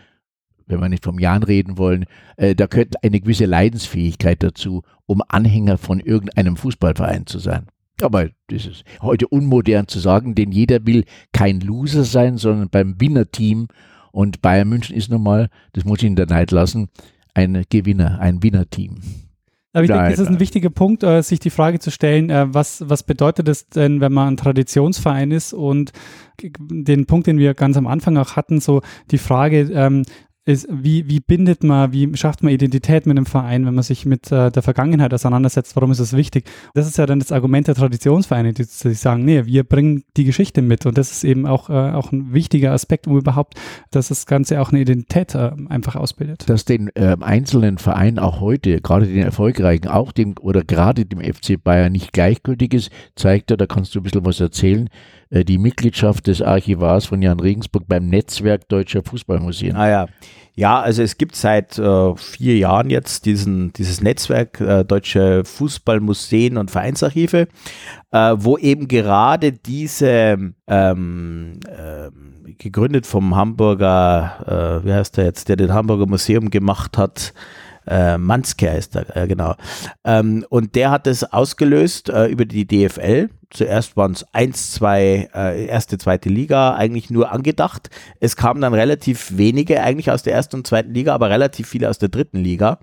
wenn 0.65 0.81
wir 0.81 0.89
nicht 0.89 1.05
vom 1.05 1.19
Jan 1.19 1.43
reden 1.43 1.77
wollen, 1.77 2.05
äh, 2.35 2.55
da 2.55 2.65
gehört 2.65 3.01
eine 3.03 3.21
gewisse 3.21 3.45
Leidensfähigkeit 3.45 4.43
dazu, 4.43 4.83
um 5.05 5.21
Anhänger 5.27 5.77
von 5.77 5.99
irgendeinem 5.99 6.57
Fußballverein 6.57 7.25
zu 7.25 7.39
sein. 7.39 7.67
Aber 8.01 8.29
das 8.47 8.65
ist 8.65 8.83
heute 9.01 9.27
unmodern 9.27 9.87
zu 9.87 9.99
sagen, 9.99 10.35
denn 10.35 10.51
jeder 10.51 10.85
will 10.85 11.05
kein 11.33 11.59
Loser 11.59 12.03
sein, 12.03 12.37
sondern 12.37 12.69
beim 12.69 12.99
Winnerteam 12.99 13.67
und 14.11 14.41
Bayern 14.41 14.69
München 14.69 14.95
ist 14.95 15.09
nun 15.09 15.23
mal, 15.23 15.49
das 15.73 15.85
muss 15.85 15.99
ich 15.99 16.05
in 16.05 16.15
der 16.15 16.27
Neid 16.27 16.51
lassen, 16.51 16.89
ein 17.33 17.63
Gewinner, 17.69 18.19
ein 18.19 18.41
Winnerteam. 18.41 18.97
Aber 19.71 19.83
ich 19.83 19.89
Nein, 19.89 19.99
denke, 19.99 20.11
das 20.11 20.19
ist 20.19 20.27
ein 20.27 20.39
wichtiger 20.39 20.71
Punkt, 20.71 21.03
äh, 21.03 21.21
sich 21.21 21.39
die 21.39 21.51
Frage 21.51 21.79
zu 21.79 21.91
stellen, 21.91 22.31
äh, 22.31 22.51
was, 22.51 22.89
was 22.89 23.03
bedeutet 23.03 23.47
es 23.47 23.69
denn, 23.69 24.01
wenn 24.01 24.11
man 24.11 24.29
ein 24.29 24.37
Traditionsverein 24.37 25.31
ist? 25.31 25.53
Und 25.53 25.91
den 26.41 27.05
Punkt, 27.05 27.27
den 27.27 27.37
wir 27.37 27.53
ganz 27.53 27.77
am 27.77 27.85
Anfang 27.85 28.17
auch 28.17 28.35
hatten, 28.35 28.61
so 28.61 28.81
die 29.11 29.19
Frage, 29.19 29.69
ähm, 29.73 30.05
ist, 30.45 30.67
wie, 30.71 31.07
wie 31.09 31.19
bindet 31.19 31.63
man, 31.63 31.91
wie 31.93 32.15
schafft 32.15 32.43
man 32.43 32.51
Identität 32.51 33.05
mit 33.05 33.17
einem 33.17 33.25
Verein, 33.25 33.65
wenn 33.65 33.75
man 33.75 33.83
sich 33.83 34.05
mit 34.05 34.31
äh, 34.31 34.51
der 34.51 34.63
Vergangenheit 34.63 35.13
auseinandersetzt, 35.13 35.75
warum 35.75 35.91
ist 35.91 35.99
das 35.99 36.13
wichtig? 36.13 36.49
Das 36.73 36.87
ist 36.87 36.97
ja 36.97 37.05
dann 37.05 37.19
das 37.19 37.31
Argument 37.31 37.67
der 37.67 37.75
Traditionsvereine, 37.75 38.53
die, 38.53 38.65
die 38.65 38.93
sagen, 38.93 39.25
nee, 39.25 39.45
wir 39.45 39.63
bringen 39.63 40.03
die 40.17 40.23
Geschichte 40.23 40.61
mit 40.61 40.85
und 40.85 40.97
das 40.97 41.11
ist 41.11 41.23
eben 41.23 41.45
auch, 41.45 41.69
äh, 41.69 41.73
auch 41.73 42.11
ein 42.11 42.33
wichtiger 42.33 42.71
Aspekt, 42.71 43.07
um 43.07 43.17
überhaupt, 43.17 43.55
dass 43.91 44.07
das 44.07 44.25
Ganze 44.25 44.61
auch 44.61 44.71
eine 44.71 44.81
Identität 44.81 45.35
äh, 45.35 45.51
einfach 45.67 45.95
ausbildet. 45.95 46.49
dass 46.49 46.65
den 46.65 46.89
ähm, 46.95 47.21
einzelnen 47.21 47.77
Vereinen 47.77 48.17
auch 48.17 48.39
heute, 48.39 48.81
gerade 48.81 49.05
den 49.05 49.23
erfolgreichen, 49.23 49.87
auch 49.87 50.11
dem 50.11 50.35
oder 50.39 50.63
gerade 50.63 51.05
dem 51.05 51.21
FC 51.21 51.61
Bayern 51.61 51.91
nicht 51.91 52.13
gleichgültig 52.13 52.73
ist, 52.73 52.91
zeigt 53.15 53.51
er, 53.51 53.57
da 53.57 53.65
kannst 53.65 53.93
du 53.93 53.99
ein 53.99 54.03
bisschen 54.03 54.25
was 54.25 54.39
erzählen, 54.39 54.87
äh, 54.87 55.18
die 55.31 55.57
Mitgliedschaft 55.57 56.27
des 56.27 56.41
Archivars 56.41 57.05
von 57.05 57.21
Jan 57.21 57.39
Regensburg 57.39 57.87
beim 57.87 58.07
Netzwerk 58.07 58.67
Deutscher 58.67 59.03
Fußballmuseen. 59.03 59.75
Ah 59.75 59.89
ja. 59.89 60.07
Ja, 60.55 60.81
also 60.81 61.03
es 61.03 61.17
gibt 61.17 61.37
seit 61.37 61.79
äh, 61.79 62.15
vier 62.15 62.57
Jahren 62.57 62.89
jetzt 62.89 63.25
diesen, 63.25 63.71
dieses 63.71 64.01
Netzwerk 64.01 64.59
äh, 64.59 64.83
Deutsche 64.83 65.45
Fußballmuseen 65.45 66.57
und 66.57 66.69
Vereinsarchive, 66.69 67.47
äh, 68.11 68.35
wo 68.35 68.57
eben 68.57 68.89
gerade 68.89 69.53
diese, 69.53 70.51
ähm, 70.67 71.59
ähm, 71.77 72.39
gegründet 72.57 73.07
vom 73.07 73.35
Hamburger, 73.35 74.81
äh, 74.83 74.85
wie 74.85 74.93
heißt 74.93 75.17
der 75.17 75.25
jetzt, 75.25 75.49
der 75.49 75.55
den 75.55 75.73
Hamburger 75.73 76.07
Museum 76.07 76.49
gemacht 76.49 76.97
hat, 76.97 77.33
äh, 77.89 78.17
Manske 78.17 78.69
heißt 78.69 78.95
er, 78.95 79.17
äh, 79.17 79.27
genau. 79.27 79.55
Ähm, 80.05 80.45
und 80.49 80.75
der 80.75 80.91
hat 80.91 81.07
es 81.07 81.23
ausgelöst 81.23 82.09
äh, 82.09 82.27
über 82.27 82.45
die 82.45 82.67
DFL. 82.67 83.29
Zuerst 83.49 83.97
waren 83.97 84.11
es 84.11 84.25
eins, 84.31 84.71
zwei, 84.71 85.27
äh, 85.33 85.65
erste, 85.65 85.97
zweite 85.97 86.29
Liga 86.29 86.75
eigentlich 86.75 87.09
nur 87.09 87.31
angedacht. 87.31 87.89
Es 88.19 88.35
kamen 88.35 88.61
dann 88.61 88.75
relativ 88.75 89.37
wenige 89.37 89.81
eigentlich 89.81 90.11
aus 90.11 90.21
der 90.21 90.33
ersten 90.33 90.57
und 90.57 90.67
zweiten 90.67 90.93
Liga, 90.93 91.15
aber 91.15 91.29
relativ 91.29 91.67
viele 91.67 91.89
aus 91.89 91.97
der 91.97 92.09
dritten 92.09 92.37
Liga 92.37 92.79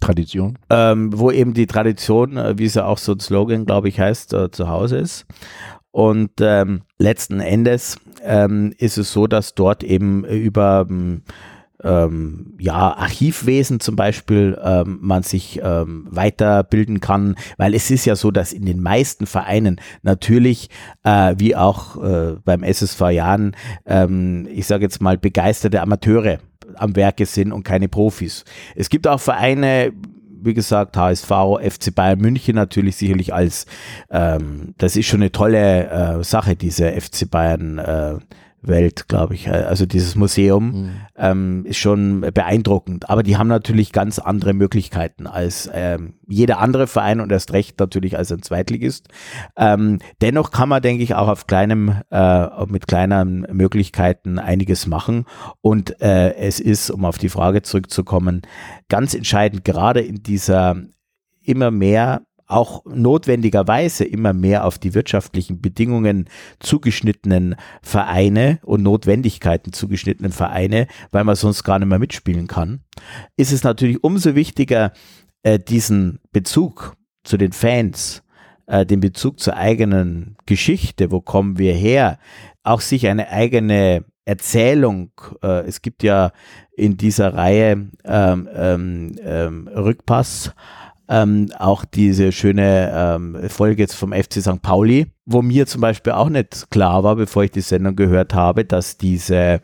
Tradition. 0.00 0.58
ähm, 0.68 1.18
wo 1.18 1.30
eben 1.30 1.54
die 1.54 1.66
Tradition, 1.66 2.36
äh, 2.36 2.58
wie 2.58 2.64
es 2.64 2.74
ja 2.74 2.86
auch 2.86 2.98
so 2.98 3.12
ein 3.12 3.20
Slogan, 3.20 3.64
glaube 3.64 3.88
ich, 3.88 4.00
heißt, 4.00 4.34
äh, 4.34 4.50
zu 4.50 4.68
Hause 4.68 4.98
ist. 4.98 5.26
Und 5.92 6.32
ähm, 6.40 6.82
letzten 6.98 7.38
Endes 7.38 7.98
ähm, 8.22 8.74
ist 8.78 8.98
es 8.98 9.12
so, 9.12 9.28
dass 9.28 9.54
dort 9.54 9.84
eben 9.84 10.24
über 10.24 10.86
ähm, 11.84 12.54
ja, 12.58 12.96
Archivwesen 12.96 13.78
zum 13.80 13.96
Beispiel 13.96 14.58
ähm, 14.62 14.98
man 15.00 15.22
sich 15.22 15.60
ähm, 15.62 16.06
weiterbilden 16.10 17.00
kann, 17.00 17.36
weil 17.56 17.74
es 17.74 17.90
ist 17.90 18.06
ja 18.06 18.16
so, 18.16 18.30
dass 18.30 18.52
in 18.52 18.64
den 18.64 18.80
meisten 18.80 19.26
Vereinen 19.26 19.80
natürlich, 20.02 20.70
äh, 21.04 21.34
wie 21.38 21.54
auch 21.54 22.02
äh, 22.02 22.36
beim 22.44 22.62
SSV 22.62 23.00
Jahren, 23.10 23.56
ähm, 23.86 24.48
ich 24.50 24.66
sage 24.66 24.84
jetzt 24.84 25.02
mal 25.02 25.18
begeisterte 25.18 25.82
Amateure 25.82 26.38
am 26.76 26.96
Werke 26.96 27.26
sind 27.26 27.52
und 27.52 27.62
keine 27.62 27.88
Profis. 27.88 28.44
Es 28.74 28.88
gibt 28.88 29.06
auch 29.06 29.20
Vereine, 29.20 29.92
wie 30.42 30.54
gesagt, 30.54 30.96
HSV, 30.96 31.30
FC 31.62 31.94
Bayern 31.94 32.20
München 32.20 32.56
natürlich 32.56 32.96
sicherlich 32.96 33.32
als, 33.32 33.66
ähm, 34.10 34.74
das 34.78 34.96
ist 34.96 35.06
schon 35.06 35.20
eine 35.20 35.32
tolle 35.32 35.90
äh, 35.90 36.24
Sache, 36.24 36.56
diese 36.56 36.92
FC 36.92 37.30
Bayern 37.30 37.78
äh, 37.78 38.18
Welt, 38.66 39.08
glaube 39.08 39.34
ich. 39.34 39.50
Also 39.50 39.86
dieses 39.86 40.14
Museum 40.14 40.90
ähm, 41.16 41.64
ist 41.66 41.78
schon 41.78 42.20
beeindruckend. 42.20 43.08
Aber 43.10 43.22
die 43.22 43.36
haben 43.36 43.48
natürlich 43.48 43.92
ganz 43.92 44.18
andere 44.18 44.54
Möglichkeiten 44.54 45.26
als 45.26 45.68
ähm, 45.72 46.14
jeder 46.26 46.58
andere 46.58 46.86
Verein 46.86 47.20
und 47.20 47.30
erst 47.32 47.52
recht 47.52 47.78
natürlich 47.78 48.16
als 48.16 48.32
ein 48.32 48.42
Zweitligist. 48.42 49.08
Ähm, 49.56 49.98
dennoch 50.20 50.50
kann 50.50 50.68
man, 50.68 50.82
denke 50.82 51.02
ich, 51.02 51.14
auch 51.14 51.28
auf 51.28 51.46
kleinem, 51.46 51.94
äh, 52.10 52.66
mit 52.66 52.86
kleinen 52.86 53.46
Möglichkeiten 53.52 54.38
einiges 54.38 54.86
machen. 54.86 55.24
Und 55.60 56.00
äh, 56.00 56.34
es 56.34 56.60
ist, 56.60 56.90
um 56.90 57.04
auf 57.04 57.18
die 57.18 57.28
Frage 57.28 57.62
zurückzukommen, 57.62 58.42
ganz 58.88 59.14
entscheidend, 59.14 59.64
gerade 59.64 60.00
in 60.00 60.22
dieser 60.22 60.76
immer 61.42 61.70
mehr 61.70 62.22
auch 62.46 62.84
notwendigerweise 62.84 64.04
immer 64.04 64.32
mehr 64.32 64.64
auf 64.64 64.78
die 64.78 64.94
wirtschaftlichen 64.94 65.60
Bedingungen 65.60 66.28
zugeschnittenen 66.60 67.56
Vereine 67.82 68.58
und 68.62 68.82
Notwendigkeiten 68.82 69.72
zugeschnittenen 69.72 70.32
Vereine, 70.32 70.86
weil 71.10 71.24
man 71.24 71.36
sonst 71.36 71.64
gar 71.64 71.78
nicht 71.78 71.88
mehr 71.88 71.98
mitspielen 71.98 72.46
kann, 72.46 72.80
ist 73.36 73.52
es 73.52 73.62
natürlich 73.62 74.04
umso 74.04 74.34
wichtiger, 74.34 74.92
äh, 75.42 75.58
diesen 75.58 76.20
Bezug 76.32 76.96
zu 77.22 77.36
den 77.36 77.52
Fans, 77.52 78.22
äh, 78.66 78.84
den 78.84 79.00
Bezug 79.00 79.40
zur 79.40 79.56
eigenen 79.56 80.36
Geschichte, 80.46 81.10
wo 81.10 81.20
kommen 81.20 81.58
wir 81.58 81.74
her, 81.74 82.18
auch 82.62 82.80
sich 82.80 83.06
eine 83.06 83.28
eigene 83.28 84.04
Erzählung, 84.24 85.10
äh, 85.42 85.66
es 85.66 85.82
gibt 85.82 86.02
ja 86.02 86.32
in 86.76 86.96
dieser 86.96 87.34
Reihe 87.34 87.90
ähm, 88.04 88.48
ähm, 88.54 89.16
ähm, 89.22 89.68
Rückpass, 89.68 90.54
ähm, 91.08 91.50
auch 91.58 91.84
diese 91.84 92.32
schöne 92.32 92.92
ähm, 92.94 93.48
Folge 93.48 93.82
jetzt 93.82 93.94
vom 93.94 94.12
FC 94.12 94.40
St. 94.40 94.62
Pauli, 94.62 95.06
wo 95.26 95.42
mir 95.42 95.66
zum 95.66 95.80
Beispiel 95.80 96.12
auch 96.12 96.28
nicht 96.28 96.70
klar 96.70 97.04
war, 97.04 97.16
bevor 97.16 97.44
ich 97.44 97.50
die 97.50 97.60
Sendung 97.60 97.96
gehört 97.96 98.34
habe, 98.34 98.64
dass 98.64 98.96
diese 98.96 99.60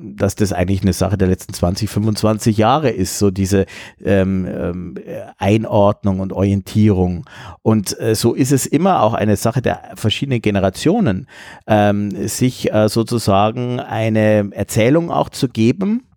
dass 0.00 0.36
das 0.36 0.52
eigentlich 0.52 0.82
eine 0.82 0.92
Sache 0.92 1.18
der 1.18 1.28
letzten 1.28 1.52
20, 1.52 1.90
25 1.90 2.56
Jahre 2.56 2.90
ist, 2.90 3.18
so 3.18 3.30
diese 3.30 3.66
ähm, 4.04 4.46
ähm, 4.46 4.94
Einordnung 5.38 6.20
und 6.20 6.32
Orientierung. 6.32 7.24
Und 7.62 7.98
äh, 7.98 8.14
so 8.14 8.34
ist 8.34 8.52
es 8.52 8.66
immer 8.66 9.02
auch 9.02 9.14
eine 9.14 9.36
Sache 9.36 9.60
der 9.60 9.82
verschiedenen 9.96 10.40
Generationen, 10.40 11.26
ähm, 11.66 12.10
sich 12.28 12.72
äh, 12.72 12.88
sozusagen 12.88 13.80
eine 13.80 14.50
Erzählung 14.52 15.10
auch 15.10 15.30
zu 15.30 15.48
geben, 15.48 16.07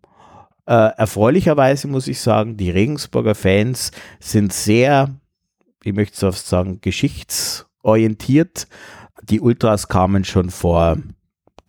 äh, 0.66 0.74
erfreulicherweise 0.74 1.88
muss 1.88 2.08
ich 2.08 2.20
sagen, 2.20 2.58
die 2.58 2.70
Regensburger 2.70 3.36
Fans 3.36 3.92
sind 4.20 4.54
sehr, 4.54 5.16
ich 5.84 5.94
möchte 5.94 6.16
es 6.16 6.24
oft 6.24 6.46
sagen, 6.46 6.82
geschichtsorientiert. 6.82 8.68
Die 9.24 9.40
Ultras 9.40 9.88
kamen 9.88 10.24
schon 10.24 10.50
vor 10.50 10.98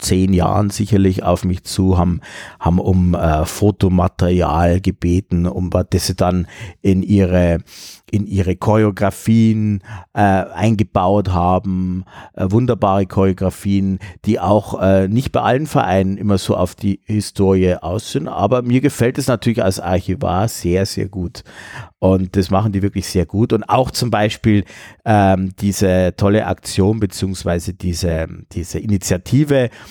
zehn 0.02 0.32
Jahren 0.32 0.70
sicherlich 0.70 1.22
auf 1.22 1.44
mich 1.44 1.64
zu, 1.64 1.96
haben, 1.96 2.20
haben 2.60 2.78
um 2.78 3.14
äh, 3.14 3.44
Fotomaterial 3.44 4.80
gebeten, 4.80 5.46
um 5.46 5.70
das 5.70 6.06
sie 6.06 6.14
dann 6.14 6.46
in 6.82 7.02
ihre 7.02 7.60
in 8.12 8.26
ihre 8.26 8.56
Choreografien 8.56 9.82
äh, 10.12 10.20
eingebaut 10.20 11.30
haben, 11.30 12.04
äh, 12.34 12.44
wunderbare 12.50 13.06
Choreografien, 13.06 14.00
die 14.26 14.38
auch 14.38 14.80
äh, 14.82 15.08
nicht 15.08 15.32
bei 15.32 15.40
allen 15.40 15.66
Vereinen 15.66 16.18
immer 16.18 16.36
so 16.36 16.54
auf 16.54 16.74
die 16.74 17.00
Historie 17.04 17.76
aus 17.76 18.12
sind, 18.12 18.28
aber 18.28 18.60
mir 18.60 18.82
gefällt 18.82 19.16
es 19.16 19.28
natürlich 19.28 19.64
als 19.64 19.80
Archivar 19.80 20.46
sehr, 20.48 20.84
sehr 20.84 21.08
gut. 21.08 21.42
Und 22.00 22.36
das 22.36 22.50
machen 22.50 22.72
die 22.72 22.82
wirklich 22.82 23.06
sehr 23.06 23.24
gut. 23.24 23.52
Und 23.52 23.62
auch 23.62 23.90
zum 23.90 24.10
Beispiel 24.10 24.64
ähm, 25.04 25.54
diese 25.60 26.12
tolle 26.16 26.46
Aktion 26.46 27.00
beziehungsweise 27.00 27.72
diese, 27.72 28.26
diese 28.52 28.78
Initiative 28.80 29.70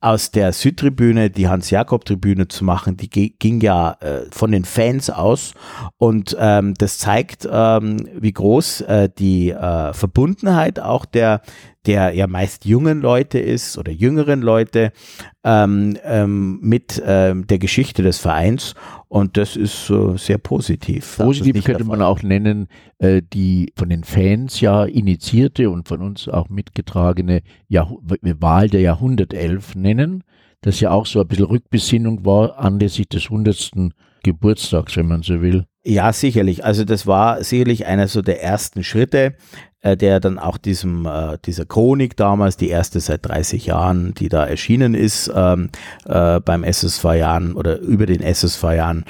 aus 0.00 0.30
der 0.30 0.52
Südtribüne 0.52 1.30
die 1.30 1.48
Hans-Jakob-Tribüne 1.48 2.48
zu 2.48 2.64
machen, 2.64 2.96
die 2.96 3.08
ging 3.10 3.60
ja 3.60 3.96
äh, 4.00 4.22
von 4.30 4.50
den 4.50 4.64
Fans 4.64 5.10
aus. 5.10 5.52
Und 5.98 6.36
ähm, 6.38 6.74
das 6.78 6.98
zeigt, 6.98 7.46
ähm, 7.50 8.08
wie 8.14 8.32
groß 8.32 8.80
äh, 8.82 9.08
die 9.18 9.50
äh, 9.50 9.92
Verbundenheit 9.92 10.80
auch 10.80 11.04
der 11.04 11.42
der 11.86 12.12
ja 12.14 12.26
meist 12.26 12.66
jungen 12.66 13.00
Leute 13.00 13.38
ist 13.38 13.78
oder 13.78 13.90
jüngeren 13.90 14.42
Leute 14.42 14.92
ähm, 15.42 15.96
ähm, 16.04 16.58
mit 16.60 17.02
ähm, 17.04 17.46
der 17.46 17.58
Geschichte 17.58 18.02
des 18.02 18.18
Vereins. 18.18 18.74
Und 19.08 19.38
das 19.38 19.56
ist 19.56 19.88
äh, 19.88 20.16
sehr 20.18 20.36
positiv. 20.38 21.16
Positiv 21.16 21.64
könnte 21.64 21.84
man 21.84 22.02
auch 22.02 22.22
nennen, 22.22 22.68
äh, 22.98 23.22
die 23.22 23.72
von 23.76 23.88
den 23.88 24.04
Fans 24.04 24.60
ja 24.60 24.84
initiierte 24.84 25.70
und 25.70 25.88
von 25.88 26.02
uns 26.02 26.28
auch 26.28 26.50
mitgetragene 26.50 27.42
Jahr 27.68 27.90
Wahl 28.40 28.68
der 28.68 28.82
Jahrhundertelf 28.82 29.74
nennen, 29.94 30.24
das 30.60 30.80
ja 30.80 30.90
auch 30.90 31.06
so 31.06 31.20
ein 31.20 31.28
bisschen 31.28 31.46
Rückbesinnung 31.46 32.24
war 32.24 32.58
anlässlich 32.58 33.08
des 33.08 33.24
100. 33.24 33.92
Geburtstags, 34.22 34.96
wenn 34.96 35.08
man 35.08 35.22
so 35.22 35.40
will. 35.40 35.64
Ja, 35.82 36.12
sicherlich. 36.12 36.64
Also 36.64 36.84
das 36.84 37.06
war 37.06 37.42
sicherlich 37.42 37.86
einer 37.86 38.06
so 38.06 38.20
der 38.20 38.42
ersten 38.42 38.84
Schritte, 38.84 39.34
äh, 39.80 39.96
der 39.96 40.20
dann 40.20 40.38
auch 40.38 40.58
diesem, 40.58 41.06
äh, 41.06 41.38
dieser 41.44 41.64
Chronik 41.64 42.16
damals, 42.16 42.58
die 42.58 42.68
erste 42.68 43.00
seit 43.00 43.26
30 43.26 43.66
Jahren, 43.66 44.12
die 44.12 44.28
da 44.28 44.44
erschienen 44.44 44.94
ist, 44.94 45.32
ähm, 45.34 45.70
äh, 46.04 46.38
beim 46.40 46.64
SSV 46.64 47.04
Jahren 47.14 47.54
oder 47.54 47.78
über 47.78 48.04
den 48.04 48.20
SSV 48.20 48.62
Jahren, 48.64 49.04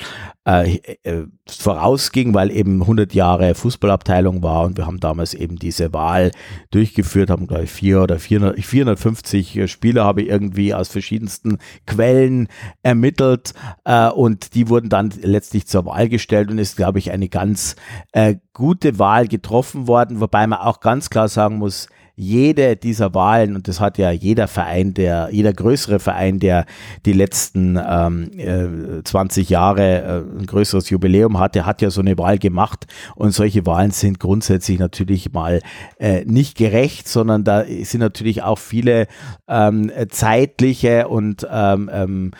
äh, 0.51 0.81
äh, 1.05 1.27
vorausging, 1.47 2.35
weil 2.35 2.51
eben 2.51 2.81
100 2.83 3.15
Jahre 3.15 3.55
Fußballabteilung 3.55 4.43
war 4.43 4.65
und 4.65 4.77
wir 4.77 4.87
haben 4.87 4.99
damals 4.99 5.35
eben 5.35 5.57
diese 5.57 5.93
Wahl 5.93 6.31
durchgeführt, 6.71 7.31
haben 7.31 7.47
glaube 7.47 7.65
ich 7.65 7.71
vier 7.71 8.03
oder 8.03 8.19
400, 8.19 8.59
450 8.65 9.71
Spieler 9.71 10.05
habe 10.05 10.23
ich 10.23 10.29
irgendwie 10.29 10.75
aus 10.75 10.89
verschiedensten 10.89 11.59
Quellen 11.87 12.49
ermittelt 12.83 13.55
äh, 13.85 14.09
und 14.09 14.55
die 14.55 14.69
wurden 14.69 14.89
dann 14.89 15.13
letztlich 15.23 15.67
zur 15.67 15.87
Wahl 15.87 16.09
gestellt 16.09 16.51
und 16.51 16.59
ist 16.59 16.77
glaube 16.77 16.99
ich 16.99 17.11
eine 17.11 17.29
ganz 17.29 17.77
äh, 18.13 18.37
gute 18.53 18.99
Wahl 18.99 19.29
getroffen 19.29 19.87
worden, 19.87 20.21
wobei 20.21 20.47
man 20.47 20.59
auch 20.59 20.81
ganz 20.81 21.11
klar 21.11 21.29
sagen 21.29 21.59
muss, 21.59 21.89
jede 22.15 22.77
dieser 22.77 23.15
Wahlen, 23.15 23.57
und 23.57 23.69
das 23.69 23.81
hat 23.81 23.99
ja 23.99 24.11
jeder 24.11 24.49
Verein, 24.49 24.95
der, 24.95 25.29
jeder 25.33 25.53
größere 25.53 25.99
Verein, 25.99 26.39
der 26.39 26.67
die 27.07 27.13
letzten 27.13 27.79
ähm, 27.83 28.31
äh, 28.39 29.03
20 29.03 29.49
Jahre 29.49 30.03
äh, 30.03 30.39
ein 30.41 30.47
größeres 30.47 30.91
Jubiläum 30.91 31.39
hatte, 31.39 31.67
hat 31.67 31.83
ja 31.83 31.91
so 31.91 32.01
eine 32.01 32.19
Wahl 32.19 32.39
gemacht. 32.39 32.87
Und 33.17 33.33
solche 33.33 33.67
Wahlen 33.67 33.91
sind 33.91 34.21
grundsätzlich 34.21 34.79
natürlich 34.79 35.33
mal 35.33 35.61
äh, 35.99 36.25
nicht 36.25 36.57
gerecht, 36.57 37.09
sondern 37.09 37.45
da 37.45 37.65
sind 37.65 38.01
natürlich 38.01 38.43
auch 38.43 38.59
viele 38.59 39.07
ähm, 39.49 39.91
zeitliche 40.11 41.09
und 41.09 41.47
ähm, 41.51 41.91
ähm, 41.93 42.31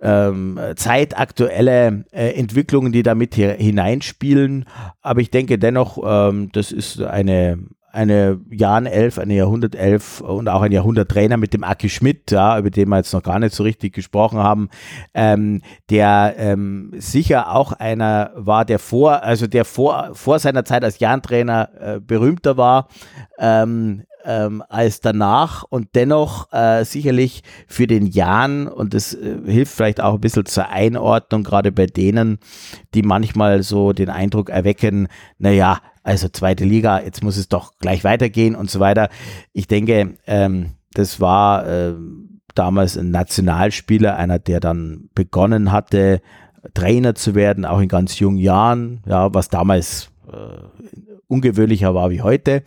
ähm, 0.00 0.60
zeitaktuelle 0.76 2.04
äh, 2.12 2.30
Entwicklungen, 2.38 2.92
die 2.92 3.02
damit 3.02 3.34
hineinspielen. 3.34 4.66
Aber 5.02 5.20
ich 5.20 5.30
denke 5.30 5.58
dennoch, 5.58 5.98
ähm, 6.04 6.50
das 6.52 6.72
ist 6.72 7.00
eine, 7.00 7.58
eine 7.96 8.40
Jahrenelf, 8.50 9.18
eine 9.18 9.34
Jahrhundertelf 9.34 10.20
und 10.20 10.48
auch 10.48 10.62
ein 10.62 10.72
Jahrhunderttrainer 10.72 11.36
mit 11.36 11.54
dem 11.54 11.64
Aki 11.64 11.88
Schmidt, 11.88 12.30
ja, 12.30 12.58
über 12.58 12.70
den 12.70 12.88
wir 12.88 12.98
jetzt 12.98 13.12
noch 13.12 13.22
gar 13.22 13.38
nicht 13.38 13.54
so 13.54 13.62
richtig 13.62 13.94
gesprochen 13.94 14.38
haben, 14.38 14.68
ähm, 15.14 15.62
der 15.90 16.34
ähm, 16.36 16.92
sicher 16.98 17.54
auch 17.54 17.72
einer 17.72 18.30
war, 18.36 18.64
der 18.64 18.78
vor, 18.78 19.22
also 19.22 19.46
der 19.46 19.64
vor, 19.64 20.10
vor 20.12 20.38
seiner 20.38 20.64
Zeit 20.64 20.84
als 20.84 20.98
Jahrentrainer 20.98 21.70
äh, 21.80 22.00
berühmter 22.00 22.56
war. 22.56 22.88
Ähm, 23.38 24.04
ähm, 24.26 24.62
als 24.68 25.00
danach 25.00 25.62
und 25.62 25.94
dennoch 25.94 26.52
äh, 26.52 26.84
sicherlich 26.84 27.42
für 27.68 27.86
den 27.86 28.06
Jan 28.06 28.66
und 28.66 28.92
das 28.92 29.14
äh, 29.14 29.38
hilft 29.46 29.72
vielleicht 29.72 30.00
auch 30.00 30.14
ein 30.14 30.20
bisschen 30.20 30.46
zur 30.46 30.68
Einordnung, 30.68 31.44
gerade 31.44 31.70
bei 31.70 31.86
denen, 31.86 32.38
die 32.92 33.02
manchmal 33.02 33.62
so 33.62 33.92
den 33.92 34.10
Eindruck 34.10 34.50
erwecken, 34.50 35.06
naja, 35.38 35.78
also 36.06 36.28
zweite 36.28 36.64
Liga, 36.64 37.00
jetzt 37.00 37.24
muss 37.24 37.36
es 37.36 37.48
doch 37.48 37.72
gleich 37.78 38.04
weitergehen 38.04 38.54
und 38.54 38.70
so 38.70 38.78
weiter. 38.78 39.08
Ich 39.52 39.66
denke, 39.66 40.16
ähm, 40.28 40.74
das 40.92 41.20
war 41.20 41.66
äh, 41.66 41.94
damals 42.54 42.96
ein 42.96 43.10
Nationalspieler, 43.10 44.16
einer, 44.16 44.38
der 44.38 44.60
dann 44.60 45.10
begonnen 45.16 45.72
hatte, 45.72 46.22
Trainer 46.74 47.16
zu 47.16 47.34
werden, 47.34 47.64
auch 47.64 47.80
in 47.80 47.88
ganz 47.88 48.20
jungen 48.20 48.38
Jahren, 48.38 49.02
ja, 49.06 49.34
was 49.34 49.48
damals 49.48 50.10
äh, 50.32 51.16
ungewöhnlicher 51.26 51.92
war 51.92 52.10
wie 52.10 52.22
heute 52.22 52.62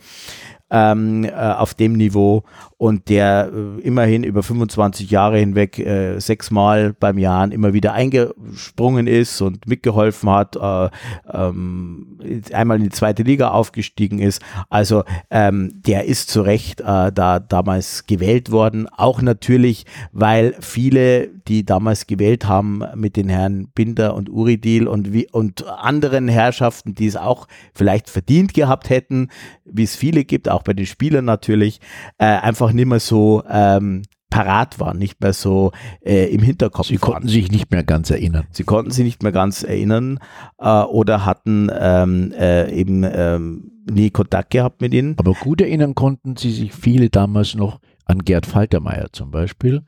ähm, 0.70 1.24
äh, 1.24 1.32
auf 1.32 1.74
dem 1.74 1.94
Niveau 1.94 2.44
und 2.80 3.10
der 3.10 3.50
äh, 3.52 3.80
immerhin 3.82 4.24
über 4.24 4.42
25 4.42 5.10
Jahre 5.10 5.38
hinweg 5.38 5.78
äh, 5.78 6.18
sechsmal 6.18 6.94
beim 6.98 7.18
Jahren 7.18 7.52
immer 7.52 7.74
wieder 7.74 7.92
eingesprungen 7.92 9.06
ist 9.06 9.42
und 9.42 9.68
mitgeholfen 9.68 10.30
hat, 10.30 10.56
äh, 10.56 10.88
ähm, 11.30 12.18
einmal 12.54 12.78
in 12.78 12.84
die 12.84 12.90
zweite 12.90 13.22
Liga 13.22 13.50
aufgestiegen 13.50 14.18
ist. 14.18 14.40
Also 14.70 15.04
ähm, 15.30 15.82
der 15.86 16.06
ist 16.06 16.30
zu 16.30 16.40
Recht 16.40 16.80
äh, 16.80 17.12
da 17.12 17.38
damals 17.38 18.06
gewählt 18.06 18.50
worden. 18.50 18.88
Auch 18.88 19.20
natürlich, 19.20 19.84
weil 20.12 20.54
viele, 20.60 21.28
die 21.28 21.66
damals 21.66 22.06
gewählt 22.06 22.48
haben 22.48 22.82
mit 22.94 23.16
den 23.16 23.28
Herren 23.28 23.68
Binder 23.74 24.14
und 24.14 24.30
Uridil 24.30 24.88
und, 24.88 25.12
wie, 25.12 25.28
und 25.30 25.66
anderen 25.66 26.28
Herrschaften, 26.28 26.94
die 26.94 27.08
es 27.08 27.16
auch 27.16 27.46
vielleicht 27.74 28.08
verdient 28.08 28.54
gehabt 28.54 28.88
hätten, 28.88 29.28
wie 29.64 29.82
es 29.82 29.96
viele 29.96 30.24
gibt, 30.24 30.48
auch 30.48 30.59
bei 30.62 30.72
den 30.72 30.86
Spielern 30.86 31.24
natürlich, 31.24 31.80
äh, 32.18 32.26
einfach 32.26 32.72
nicht 32.72 32.86
mehr 32.86 33.00
so 33.00 33.42
ähm, 33.50 34.02
parat 34.30 34.78
waren, 34.78 34.98
nicht 34.98 35.20
mehr 35.20 35.32
so 35.32 35.72
äh, 36.04 36.32
im 36.32 36.40
Hinterkopf. 36.42 36.86
Sie 36.86 36.96
konnten 36.96 37.28
sich 37.28 37.50
nicht 37.50 37.70
mehr 37.70 37.82
ganz 37.82 38.10
erinnern. 38.10 38.46
Sie 38.52 38.64
konnten 38.64 38.92
sich 38.92 39.04
nicht 39.04 39.22
mehr 39.22 39.32
ganz 39.32 39.64
erinnern 39.64 40.20
äh, 40.58 40.68
oder 40.82 41.26
hatten 41.26 41.68
ähm, 41.78 42.32
äh, 42.32 42.72
eben 42.72 43.04
ähm, 43.04 43.72
nie 43.90 44.10
Kontakt 44.10 44.50
gehabt 44.50 44.80
mit 44.80 44.94
ihnen. 44.94 45.16
Aber 45.18 45.34
gut 45.34 45.60
erinnern 45.60 45.94
konnten 45.94 46.36
sie 46.36 46.52
sich 46.52 46.72
viele 46.72 47.10
damals 47.10 47.54
noch 47.56 47.80
an 48.04 48.20
Gerd 48.20 48.46
Faltermeier 48.46 49.08
zum 49.12 49.30
Beispiel, 49.30 49.82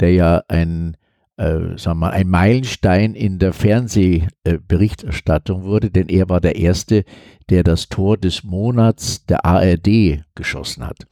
der 0.00 0.12
ja 0.12 0.42
ein 0.48 0.96
äh, 1.38 1.78
sagen 1.78 2.00
wir, 2.00 2.10
ein 2.10 2.28
Meilenstein 2.28 3.14
in 3.14 3.38
der 3.38 3.52
Fernsehberichterstattung 3.52 5.62
wurde, 5.62 5.90
denn 5.90 6.08
er 6.08 6.28
war 6.28 6.40
der 6.40 6.56
Erste, 6.56 7.04
der 7.48 7.62
das 7.62 7.88
Tor 7.88 8.18
des 8.18 8.42
Monats 8.44 9.24
der 9.26 9.44
ARD 9.44 10.24
geschossen 10.34 10.84
hat. 10.86 11.06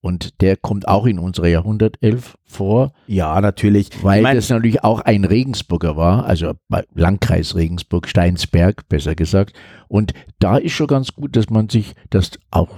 Und 0.00 0.42
der 0.42 0.56
kommt 0.58 0.86
auch 0.86 1.06
in 1.06 1.18
unserer 1.18 1.48
Jahrhundertelf 1.48 2.36
vor. 2.44 2.92
Ja, 3.06 3.40
natürlich. 3.40 3.88
Weil 4.02 4.18
ich 4.18 4.22
mein, 4.22 4.36
das 4.36 4.50
natürlich 4.50 4.84
auch 4.84 5.00
ein 5.00 5.24
Regensburger 5.24 5.96
war, 5.96 6.26
also 6.26 6.52
Landkreis 6.94 7.54
Regensburg, 7.54 8.06
Steinsberg, 8.06 8.86
besser 8.90 9.14
gesagt. 9.14 9.54
Und 9.88 10.12
da 10.40 10.58
ist 10.58 10.72
schon 10.72 10.88
ganz 10.88 11.14
gut, 11.14 11.36
dass 11.36 11.48
man 11.48 11.70
sich, 11.70 11.94
dass 12.10 12.32
auch 12.50 12.68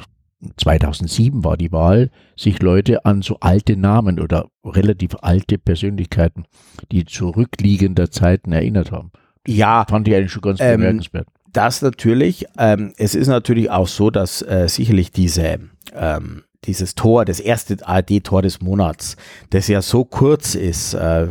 2007 0.56 1.44
war 1.44 1.56
die 1.56 1.72
Wahl, 1.72 2.10
sich 2.36 2.60
Leute 2.60 3.04
an 3.04 3.22
so 3.22 3.38
alte 3.40 3.76
Namen 3.76 4.20
oder 4.20 4.48
relativ 4.64 5.16
alte 5.22 5.58
Persönlichkeiten, 5.58 6.44
die 6.92 7.04
zurückliegender 7.04 8.10
Zeiten 8.10 8.52
erinnert 8.52 8.92
haben. 8.92 9.10
Ja. 9.46 9.84
Fand 9.88 10.08
ich 10.08 10.14
eigentlich 10.14 10.32
schon 10.32 10.42
ganz 10.42 10.60
ähm, 10.60 10.80
bemerkenswert. 10.80 11.28
Das 11.52 11.80
natürlich. 11.80 12.46
Ähm, 12.58 12.92
es 12.98 13.14
ist 13.14 13.28
natürlich 13.28 13.70
auch 13.70 13.88
so, 13.88 14.10
dass 14.10 14.42
äh, 14.42 14.68
sicherlich 14.68 15.10
diese 15.10 15.60
ähm, 15.94 16.42
dieses 16.64 16.94
Tor, 16.94 17.24
das 17.24 17.40
erste 17.40 17.76
ARD-Tor 17.86 18.42
des 18.42 18.60
Monats, 18.60 19.16
das 19.50 19.68
ja 19.68 19.82
so 19.82 20.04
kurz 20.04 20.54
ist, 20.54 20.94
äh, 20.94 21.28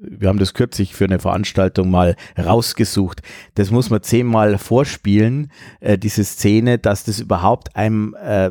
wir 0.00 0.28
haben 0.28 0.38
das 0.38 0.54
kürzlich 0.54 0.94
für 0.94 1.04
eine 1.04 1.18
Veranstaltung 1.18 1.90
mal 1.90 2.16
rausgesucht, 2.38 3.22
das 3.54 3.70
muss 3.70 3.90
man 3.90 4.02
zehnmal 4.02 4.56
vorspielen, 4.58 5.50
äh, 5.80 5.98
diese 5.98 6.24
Szene, 6.24 6.78
dass 6.78 7.04
das 7.04 7.20
überhaupt 7.20 7.76
einem 7.76 8.14
äh, 8.14 8.50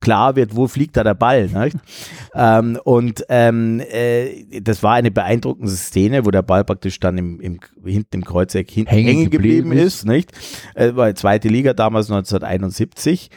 klar 0.00 0.36
wird, 0.36 0.56
wo 0.56 0.68
fliegt 0.68 0.96
da 0.96 1.04
der 1.04 1.14
Ball. 1.14 1.50
ähm, 2.34 2.78
und 2.84 3.24
ähm, 3.28 3.80
äh, 3.90 4.60
das 4.60 4.82
war 4.82 4.94
eine 4.94 5.10
beeindruckende 5.10 5.72
Szene, 5.72 6.24
wo 6.24 6.30
der 6.30 6.42
Ball 6.42 6.64
praktisch 6.64 6.98
dann 7.00 7.18
im, 7.18 7.40
im, 7.40 7.60
hinten 7.84 8.16
im 8.16 8.24
Kreuzeck 8.24 8.70
hin, 8.70 8.86
hängen, 8.86 9.06
hängen 9.06 9.30
geblieben, 9.30 9.70
geblieben 9.70 9.86
ist, 9.86 10.06
nicht? 10.06 10.32
Äh, 10.74 10.94
war 10.94 11.14
zweite 11.14 11.48
Liga 11.48 11.74
damals 11.74 12.10
1971. 12.10 13.30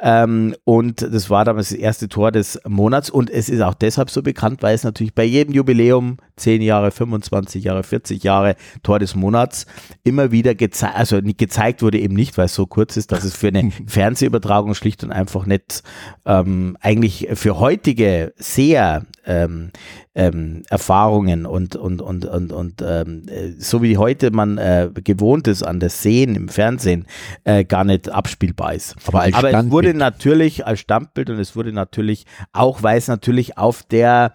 Ähm, 0.00 0.54
und 0.64 1.02
das 1.02 1.28
war 1.28 1.44
damals 1.44 1.70
das 1.70 1.78
erste 1.78 2.08
Tor 2.08 2.32
des 2.32 2.60
Monats 2.66 3.10
und 3.10 3.30
es 3.30 3.48
ist 3.48 3.60
auch 3.62 3.74
deshalb 3.74 4.10
so 4.10 4.22
bekannt, 4.22 4.62
weil 4.62 4.74
es 4.74 4.84
natürlich 4.84 5.14
bei 5.14 5.24
jedem 5.24 5.52
Jubiläum, 5.54 6.18
10 6.36 6.62
Jahre, 6.62 6.77
25 6.90 7.64
Jahre, 7.64 7.82
40 7.82 8.22
Jahre 8.22 8.56
Tor 8.82 8.98
des 8.98 9.14
Monats 9.14 9.66
immer 10.04 10.30
wieder 10.32 10.54
gezeigt, 10.54 10.96
also 10.96 11.20
nicht 11.20 11.38
gezeigt 11.38 11.82
wurde 11.82 11.98
eben 11.98 12.14
nicht, 12.14 12.38
weil 12.38 12.46
es 12.46 12.54
so 12.54 12.66
kurz 12.66 12.96
ist, 12.96 13.12
dass 13.12 13.24
es 13.24 13.36
für 13.36 13.48
eine 13.48 13.70
Fernsehübertragung 13.86 14.74
schlicht 14.74 15.04
und 15.04 15.12
einfach 15.12 15.46
nicht 15.46 15.82
ähm, 16.26 16.76
eigentlich 16.80 17.28
für 17.34 17.58
heutige 17.58 18.32
sehr 18.36 19.04
ähm, 19.26 19.70
ähm, 20.14 20.62
Erfahrungen 20.68 21.46
und, 21.46 21.76
und, 21.76 22.02
und, 22.02 22.24
und, 22.24 22.52
und 22.52 22.82
ähm, 22.84 23.22
äh, 23.28 23.50
so 23.58 23.82
wie 23.82 23.96
heute 23.96 24.30
man 24.30 24.58
äh, 24.58 24.90
gewohnt 24.92 25.46
ist 25.46 25.62
an 25.62 25.78
das 25.78 26.02
Sehen 26.02 26.34
im 26.34 26.48
Fernsehen, 26.48 27.06
äh, 27.44 27.64
gar 27.64 27.84
nicht 27.84 28.08
abspielbar 28.08 28.74
ist. 28.74 28.96
Aber, 29.06 29.20
als 29.20 29.34
Aber 29.34 29.52
es 29.52 29.70
wurde 29.70 29.94
natürlich 29.94 30.66
als 30.66 30.80
Standbild 30.80 31.30
und 31.30 31.38
es 31.38 31.54
wurde 31.54 31.72
natürlich 31.72 32.24
auch, 32.52 32.82
weil 32.82 32.98
es 32.98 33.06
natürlich 33.06 33.58
auf 33.58 33.82
der 33.84 34.32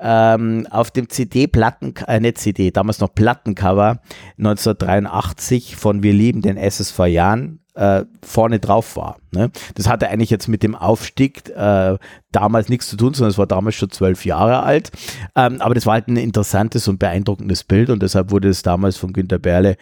ähm, 0.00 0.66
auf 0.70 0.90
dem 0.90 1.08
CD-Platten, 1.08 1.94
äh, 2.06 2.20
nicht 2.20 2.38
CD, 2.38 2.70
damals 2.70 3.00
noch 3.00 3.14
Plattencover 3.14 4.00
1983 4.38 5.76
von 5.76 6.02
Wir 6.02 6.12
lieben 6.12 6.42
den 6.42 6.56
SSV 6.56 7.06
Jahren 7.06 7.60
äh, 7.74 8.04
vorne 8.22 8.60
drauf 8.60 8.96
war. 8.96 9.16
Ne? 9.32 9.50
Das 9.74 9.88
hatte 9.88 10.08
eigentlich 10.08 10.30
jetzt 10.30 10.48
mit 10.48 10.62
dem 10.62 10.74
Aufstieg 10.74 11.48
äh, 11.50 11.98
damals 12.30 12.68
nichts 12.68 12.88
zu 12.88 12.96
tun, 12.96 13.14
sondern 13.14 13.30
es 13.30 13.38
war 13.38 13.46
damals 13.46 13.74
schon 13.74 13.90
zwölf 13.90 14.24
Jahre 14.24 14.62
alt. 14.62 14.92
Ähm, 15.34 15.60
aber 15.60 15.74
das 15.74 15.86
war 15.86 15.94
halt 15.94 16.08
ein 16.08 16.16
interessantes 16.16 16.86
und 16.88 16.98
beeindruckendes 16.98 17.64
Bild 17.64 17.90
und 17.90 18.02
deshalb 18.02 18.30
wurde 18.30 18.48
es 18.48 18.62
damals 18.62 18.96
von 18.96 19.12
Günter 19.12 19.38
Berle 19.38 19.76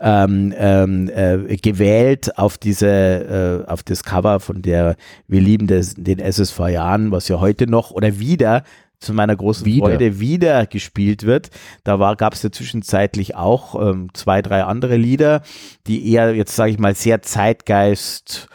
ähm, 0.00 0.54
ähm, 0.56 1.08
äh, 1.08 1.56
gewählt 1.56 2.38
auf 2.38 2.58
diese, 2.58 3.64
äh, 3.66 3.70
auf 3.70 3.82
das 3.82 4.04
Cover 4.04 4.38
von 4.38 4.62
der 4.62 4.96
Wir 5.26 5.40
lieben 5.40 5.66
des, 5.66 5.94
den 5.94 6.20
SSV 6.20 6.58
Jahren, 6.68 7.10
was 7.10 7.28
ja 7.28 7.40
heute 7.40 7.66
noch 7.66 7.90
oder 7.90 8.18
wieder 8.18 8.62
zu 9.04 9.14
meiner 9.14 9.36
großen 9.36 9.64
Wieder. 9.64 9.86
Freude 9.86 10.20
wieder 10.20 10.66
gespielt 10.66 11.24
wird. 11.24 11.50
Da 11.84 12.14
gab 12.14 12.34
es 12.34 12.42
ja 12.42 12.50
zwischenzeitlich 12.50 13.36
auch 13.36 13.80
ähm, 13.80 14.08
zwei, 14.14 14.42
drei 14.42 14.64
andere 14.64 14.96
Lieder, 14.96 15.42
die 15.86 16.10
eher, 16.10 16.34
jetzt 16.34 16.56
sage 16.56 16.72
ich 16.72 16.78
mal, 16.78 16.94
sehr 16.94 17.22
Zeitgeist, 17.22 18.48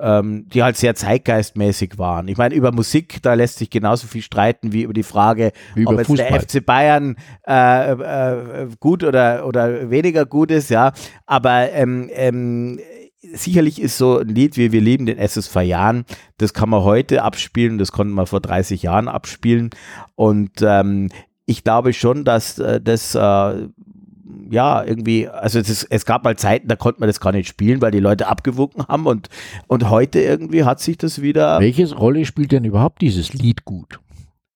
ähm, 0.00 0.48
die 0.48 0.62
halt 0.62 0.76
sehr 0.76 0.94
zeitgeistmäßig 0.94 1.98
waren. 1.98 2.28
Ich 2.28 2.36
meine, 2.36 2.54
über 2.54 2.72
Musik, 2.72 3.22
da 3.22 3.34
lässt 3.34 3.58
sich 3.58 3.70
genauso 3.70 4.06
viel 4.06 4.22
streiten 4.22 4.72
wie 4.72 4.82
über 4.82 4.92
die 4.92 5.04
Frage, 5.04 5.52
Wie 5.74 5.86
ob 5.86 5.96
jetzt 5.96 6.08
Fußball. 6.08 6.30
der 6.30 6.40
FC 6.40 6.64
Bayern 6.66 7.16
äh, 7.46 7.92
äh, 7.92 8.68
gut 8.80 9.04
oder, 9.04 9.46
oder 9.46 9.90
weniger 9.90 10.26
gut 10.26 10.50
ist, 10.50 10.70
ja. 10.70 10.92
Aber 11.26 11.70
ähm, 11.70 12.10
ähm, 12.12 12.80
sicherlich 13.22 13.80
ist 13.80 13.98
so 13.98 14.18
ein 14.18 14.28
Lied 14.28 14.56
wie 14.56 14.72
Wir 14.72 14.80
lieben 14.80 15.06
den 15.06 15.18
SSV 15.18 15.56
Jahren, 15.62 16.04
das 16.38 16.52
kann 16.52 16.68
man 16.68 16.82
heute 16.82 17.22
abspielen, 17.22 17.78
das 17.78 17.92
konnte 17.92 18.12
man 18.12 18.26
vor 18.26 18.40
30 18.40 18.82
Jahren 18.82 19.08
abspielen. 19.08 19.70
Und 20.16 20.62
ähm, 20.62 21.08
ich 21.46 21.64
glaube 21.64 21.92
schon, 21.92 22.24
dass 22.24 22.58
äh, 22.58 22.80
das 22.80 23.14
äh, 23.14 23.68
ja, 24.50 24.84
irgendwie, 24.84 25.28
also 25.28 25.58
es, 25.58 25.84
es 25.84 26.06
gab 26.06 26.24
mal 26.24 26.36
Zeiten, 26.36 26.68
da 26.68 26.76
konnte 26.76 27.00
man 27.00 27.08
das 27.08 27.20
gar 27.20 27.32
nicht 27.32 27.48
spielen, 27.48 27.80
weil 27.80 27.90
die 27.90 28.00
Leute 28.00 28.26
abgewunken 28.26 28.86
haben 28.86 29.06
und, 29.06 29.28
und 29.66 29.88
heute 29.88 30.20
irgendwie 30.20 30.64
hat 30.64 30.80
sich 30.80 30.98
das 30.98 31.22
wieder 31.22 31.60
Welche 31.60 31.94
Rolle 31.94 32.24
spielt 32.24 32.52
denn 32.52 32.64
überhaupt 32.64 33.00
dieses 33.02 33.32
Lied 33.32 33.64
gut? 33.64 33.98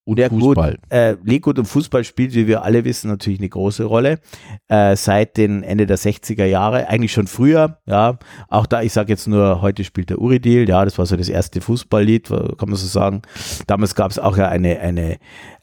Und 0.06 0.20
Ja, 0.20 0.28
Fußball. 0.28 0.70
Gut, 0.70 0.92
äh, 0.92 1.16
Liedgut 1.24 1.58
und 1.58 1.66
Fußball 1.66 2.04
spielt, 2.04 2.32
wie 2.34 2.46
wir 2.46 2.62
alle 2.62 2.84
wissen, 2.84 3.08
natürlich 3.08 3.40
eine 3.40 3.48
große 3.48 3.82
Rolle. 3.82 4.20
Äh, 4.68 4.94
seit 4.94 5.36
den 5.36 5.64
Ende 5.64 5.84
der 5.84 5.98
60er 5.98 6.44
Jahre, 6.44 6.88
eigentlich 6.88 7.12
schon 7.12 7.26
früher, 7.26 7.78
ja. 7.86 8.16
Auch 8.48 8.66
da, 8.66 8.82
ich 8.82 8.92
sage 8.92 9.12
jetzt 9.12 9.26
nur, 9.26 9.62
heute 9.62 9.82
spielt 9.82 10.10
der 10.10 10.20
Uridil, 10.20 10.68
ja, 10.68 10.84
das 10.84 10.96
war 10.96 11.06
so 11.06 11.16
das 11.16 11.28
erste 11.28 11.60
Fußballlied, 11.60 12.28
kann 12.28 12.68
man 12.68 12.76
so 12.76 12.86
sagen. 12.86 13.22
Damals 13.66 13.96
gab 13.96 14.12
es 14.12 14.20
auch 14.20 14.36
ja 14.38 14.48
eine, 14.48 14.78
eine, 14.78 15.16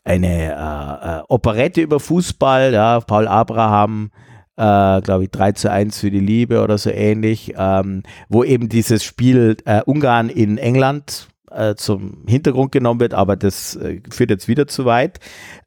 eine 0.04 0.52
äh, 0.52 1.20
äh, 1.20 1.24
Operette 1.30 1.80
über 1.80 2.02
Fußball, 2.02 2.74
ja, 2.74 3.00
Paul 3.00 3.30
Abraham, 3.30 4.12
äh, 4.58 5.02
glaube 5.02 5.24
ich, 5.24 5.32
3 5.32 5.54
zu 5.54 5.72
1 5.72 6.00
für 6.00 6.12
die 6.12 6.20
Liebe 6.20 6.62
oder 6.62 6.78
so 6.78 6.90
ähnlich, 6.90 7.54
ähm, 7.58 8.04
wo 8.28 8.44
eben 8.44 8.68
dieses 8.68 9.06
Spiel 9.06 9.56
äh, 9.64 9.82
Ungarn 9.86 10.28
in 10.28 10.58
England 10.58 11.30
äh, 11.56 11.76
zum 11.76 12.26
Hintergrund 12.28 12.72
genommen 12.72 13.00
wird, 13.00 13.14
aber 13.14 13.36
das 13.36 13.76
äh, 13.76 14.02
führt 14.10 14.30
jetzt 14.30 14.48
wieder 14.48 14.68
zu 14.68 14.86
weit. 14.86 15.20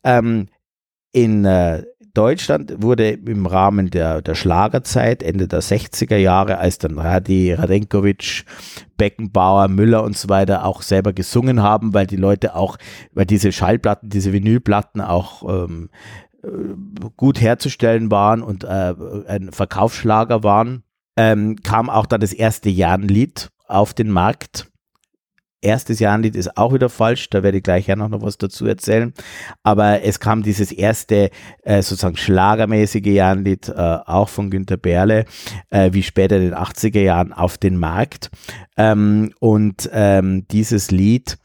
Ähm, 0.05 0.49
in 1.13 1.45
äh, 1.45 1.83
Deutschland 2.17 2.83
wurde 2.83 3.11
im 3.11 3.45
Rahmen 3.45 3.91
der, 3.91 4.23
der 4.23 4.35
Schlagerzeit, 4.35 5.23
Ende 5.23 5.49
der 5.49 5.61
60er 5.61 6.17
Jahre, 6.17 6.57
als 6.57 6.79
dann 6.79 6.99
Radi, 6.99 7.53
Radenkovic, 7.53 8.47
Beckenbauer, 8.97 9.69
Müller 9.69 10.03
und 10.03 10.17
so 10.17 10.31
weiter 10.31 10.65
auch 10.65 10.81
selber 10.81 11.13
gesungen 11.13 11.63
haben, 11.63 11.93
weil 11.93 12.07
die 12.07 12.17
Leute 12.17 12.55
auch, 12.55 12.79
weil 13.13 13.27
diese 13.27 13.53
Schallplatten, 13.53 14.09
diese 14.09 14.33
Vinylplatten 14.33 15.03
auch 15.03 15.43
ähm, 15.47 15.91
äh, 16.43 16.49
gut 17.17 17.39
herzustellen 17.39 18.11
waren 18.11 18.43
und 18.43 18.65
äh, 18.65 18.95
ein 19.29 19.53
Verkaufsschlager 19.53 20.43
waren, 20.43 20.85
ähm, 21.19 21.57
kam 21.63 21.91
auch 21.91 22.07
dann 22.07 22.23
das 22.23 22.33
erste 22.33 22.71
Jahrenlied 22.71 23.51
auf 23.67 23.93
den 23.93 24.11
Markt. 24.11 24.71
Erstes 25.67 25.99
Jahrenlied 25.99 26.37
ist 26.37 26.57
auch 26.57 26.73
wieder 26.73 26.89
falsch, 26.89 27.29
da 27.29 27.43
werde 27.43 27.59
ich 27.59 27.65
gleich 27.65 27.89
ja 27.89 27.97
noch 27.97 28.23
was 28.23 28.39
dazu 28.39 28.67
erzählen. 28.67 29.13
Aber 29.65 30.03
es 30.03 30.21
kam 30.21 30.45
dieses 30.45 30.71
erste 30.71 31.31
äh, 31.65 31.83
sozusagen 31.83 32.17
schlagermäßige 32.17 33.07
Jahrenlied 33.07 33.69
äh, 33.69 33.73
auch 33.75 34.29
von 34.29 34.49
Günter 34.49 34.77
Berle, 34.77 35.25
äh, 35.71 35.93
wie 35.93 36.05
später 36.05 36.37
in 36.37 36.43
den 36.43 36.55
80er 36.55 37.01
Jahren 37.01 37.33
auf 37.33 37.59
den 37.59 37.79
Markt. 37.79 38.31
Ähm, 38.77 39.33
und 39.41 39.91
ähm, 39.93 40.47
dieses 40.53 40.93
Lied 40.93 41.37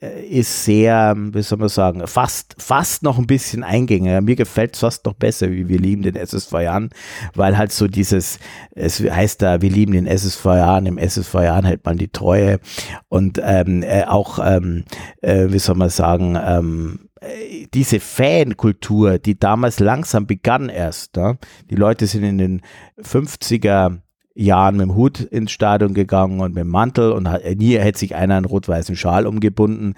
ist 0.00 0.64
sehr, 0.64 1.16
wie 1.16 1.42
soll 1.42 1.58
man 1.58 1.68
sagen, 1.68 2.06
fast, 2.06 2.54
fast 2.58 3.02
noch 3.02 3.18
ein 3.18 3.26
bisschen 3.26 3.64
eingängiger. 3.64 4.20
Mir 4.20 4.36
gefällt 4.36 4.74
es 4.74 4.80
fast 4.80 5.04
noch 5.06 5.14
besser, 5.14 5.50
wie 5.50 5.68
wir 5.68 5.78
lieben 5.78 6.02
den 6.02 6.14
SSV 6.14 6.52
Jahren, 6.52 6.90
weil 7.34 7.58
halt 7.58 7.72
so 7.72 7.88
dieses, 7.88 8.38
es 8.70 9.00
heißt 9.00 9.42
da, 9.42 9.60
wir 9.60 9.70
lieben 9.70 9.92
den 9.92 10.06
SSV 10.06 10.44
Jahren, 10.44 10.86
im 10.86 10.98
SSV 10.98 11.34
Jahren 11.34 11.64
hält 11.64 11.84
man 11.84 11.98
die 11.98 12.12
Treue 12.12 12.60
und 13.08 13.40
ähm, 13.42 13.82
äh, 13.82 14.04
auch, 14.04 14.38
ähm, 14.40 14.84
äh, 15.20 15.48
wie 15.50 15.58
soll 15.58 15.74
man 15.74 15.90
sagen, 15.90 16.38
ähm, 16.40 17.08
äh, 17.20 17.66
diese 17.74 17.98
Fankultur, 17.98 19.18
die 19.18 19.38
damals 19.38 19.80
langsam 19.80 20.28
begann 20.28 20.68
erst, 20.68 21.16
ne? 21.16 21.38
die 21.70 21.76
Leute 21.76 22.06
sind 22.06 22.22
in 22.22 22.38
den 22.38 22.62
50er 23.02 23.98
Jahren 24.38 24.76
mit 24.76 24.84
dem 24.84 24.94
Hut 24.94 25.20
ins 25.20 25.50
Stadion 25.50 25.94
gegangen 25.94 26.38
und 26.40 26.54
mit 26.54 26.64
dem 26.64 26.70
Mantel 26.70 27.10
und 27.12 27.28
nie 27.56 27.76
hätte 27.76 27.98
sich 27.98 28.14
einer 28.14 28.36
einen 28.36 28.46
rot-weißen 28.46 28.96
Schal 28.96 29.26
umgebunden. 29.26 29.94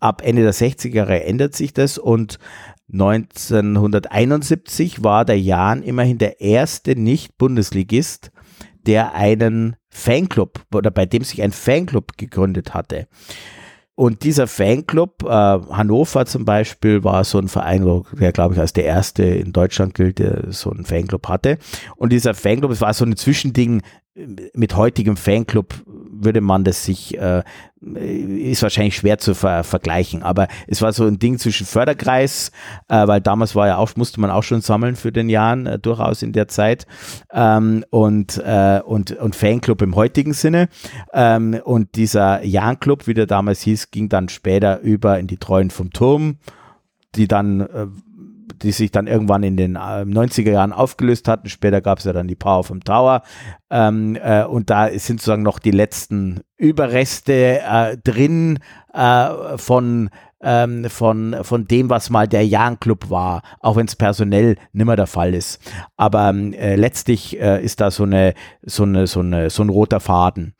Ab 0.00 0.22
Ende 0.24 0.42
der 0.42 0.54
60er 0.54 0.94
Jahre 0.94 1.22
ändert 1.24 1.54
sich 1.54 1.74
das 1.74 1.98
und 1.98 2.38
1971 2.92 5.04
war 5.04 5.26
der 5.26 5.38
Jan 5.38 5.82
immerhin 5.82 6.16
der 6.16 6.40
erste 6.40 6.96
Nicht-Bundesligist, 6.96 8.32
der 8.86 9.12
einen 9.14 9.76
Fanclub 9.90 10.64
oder 10.72 10.90
bei 10.90 11.04
dem 11.04 11.22
sich 11.22 11.42
ein 11.42 11.52
Fanclub 11.52 12.16
gegründet 12.16 12.72
hatte. 12.72 13.06
Und 13.98 14.22
dieser 14.22 14.46
Fanclub, 14.46 15.24
äh, 15.24 15.26
Hannover 15.28 16.24
zum 16.24 16.44
Beispiel, 16.44 17.02
war 17.02 17.24
so 17.24 17.36
ein 17.40 17.48
Verein, 17.48 18.04
der, 18.12 18.30
glaube 18.30 18.54
ich, 18.54 18.60
als 18.60 18.72
der 18.72 18.84
erste 18.84 19.24
in 19.24 19.52
Deutschland 19.52 19.94
gilt, 19.94 20.20
der 20.20 20.52
so 20.52 20.70
einen 20.70 20.84
Fanclub 20.84 21.26
hatte. 21.26 21.58
Und 21.96 22.12
dieser 22.12 22.34
Fanclub, 22.34 22.70
es 22.70 22.80
war 22.80 22.94
so 22.94 23.04
ein 23.04 23.16
Zwischending 23.16 23.82
äh, 24.14 24.26
mit 24.54 24.76
heutigem 24.76 25.16
Fanclub, 25.16 25.74
würde 26.24 26.40
man 26.40 26.64
das 26.64 26.84
sich, 26.84 27.18
äh, 27.18 27.42
ist 27.80 28.62
wahrscheinlich 28.62 28.96
schwer 28.96 29.18
zu 29.18 29.34
ver 29.34 29.64
vergleichen, 29.64 30.22
aber 30.22 30.48
es 30.66 30.82
war 30.82 30.92
so 30.92 31.04
ein 31.04 31.18
Ding 31.18 31.38
zwischen 31.38 31.66
Förderkreis, 31.66 32.50
äh, 32.88 33.06
weil 33.06 33.20
damals 33.20 33.54
war 33.54 33.66
ja 33.66 33.76
auch, 33.76 33.94
musste 33.96 34.20
man 34.20 34.30
auch 34.30 34.42
schon 34.42 34.60
sammeln 34.60 34.96
für 34.96 35.12
den 35.12 35.28
Jahren, 35.28 35.66
äh, 35.66 35.78
durchaus 35.78 36.22
in 36.22 36.32
der 36.32 36.48
Zeit, 36.48 36.86
ähm, 37.32 37.84
und, 37.90 38.38
äh, 38.44 38.80
und, 38.84 39.12
und 39.12 39.36
Fanclub 39.36 39.82
im 39.82 39.94
heutigen 39.94 40.32
Sinne. 40.32 40.68
Ähm, 41.12 41.60
und 41.64 41.94
dieser 41.96 42.44
Jahn-Club, 42.44 43.06
wie 43.06 43.14
der 43.14 43.26
damals 43.26 43.62
hieß, 43.62 43.90
ging 43.90 44.08
dann 44.08 44.28
später 44.28 44.80
über 44.80 45.18
in 45.18 45.26
die 45.26 45.38
Treuen 45.38 45.70
vom 45.70 45.90
Turm, 45.92 46.38
die 47.14 47.28
dann 47.28 47.60
äh, 47.60 47.86
die 48.62 48.72
sich 48.72 48.90
dann 48.90 49.06
irgendwann 49.06 49.42
in 49.42 49.56
den 49.56 49.76
äh, 49.76 49.78
90er 49.78 50.50
Jahren 50.50 50.72
aufgelöst 50.72 51.28
hatten. 51.28 51.48
Später 51.48 51.80
gab 51.80 51.98
es 51.98 52.04
ja 52.04 52.12
dann 52.12 52.28
die 52.28 52.34
Power 52.34 52.64
vom 52.64 52.82
Tower. 52.82 53.22
Ähm, 53.70 54.16
äh, 54.16 54.44
und 54.44 54.70
da 54.70 54.88
sind 54.90 55.20
sozusagen 55.20 55.42
noch 55.42 55.58
die 55.58 55.70
letzten 55.70 56.40
Überreste 56.56 57.60
äh, 57.60 57.96
drin 57.98 58.58
äh, 58.92 59.58
von, 59.58 60.10
ähm, 60.42 60.86
von, 60.88 61.36
von 61.42 61.66
dem, 61.66 61.90
was 61.90 62.10
mal 62.10 62.28
der 62.28 62.46
Jan 62.46 62.80
Club 62.80 63.10
war, 63.10 63.42
auch 63.60 63.76
wenn 63.76 63.86
es 63.86 63.96
personell 63.96 64.56
nimmer 64.72 64.96
der 64.96 65.06
Fall 65.06 65.34
ist. 65.34 65.60
Aber 65.96 66.30
ähm, 66.30 66.52
äh, 66.52 66.76
letztlich 66.76 67.40
äh, 67.40 67.62
ist 67.62 67.80
da 67.80 67.90
so 67.90 68.04
eine, 68.04 68.34
so 68.62 68.84
eine, 68.84 69.06
so 69.06 69.20
eine, 69.20 69.50
so 69.50 69.62
ein 69.62 69.68
roter 69.68 70.00
Faden. 70.00 70.54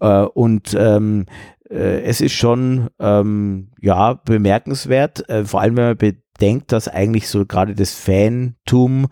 Äh, 0.00 0.22
und 0.22 0.74
ähm, 0.78 1.26
äh, 1.70 2.02
es 2.02 2.20
ist 2.20 2.34
schon 2.34 2.88
ähm, 2.98 3.68
ja 3.80 4.14
bemerkenswert, 4.14 5.28
äh, 5.28 5.44
vor 5.44 5.60
allem 5.60 5.76
wenn 5.76 5.84
man 5.84 5.96
bedenkt, 6.40 6.72
dass 6.72 6.88
eigentlich 6.88 7.28
so 7.28 7.44
gerade 7.44 7.74
das 7.74 7.94
Fantum 7.94 9.08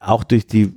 auch 0.00 0.24
durch 0.24 0.46
die 0.46 0.72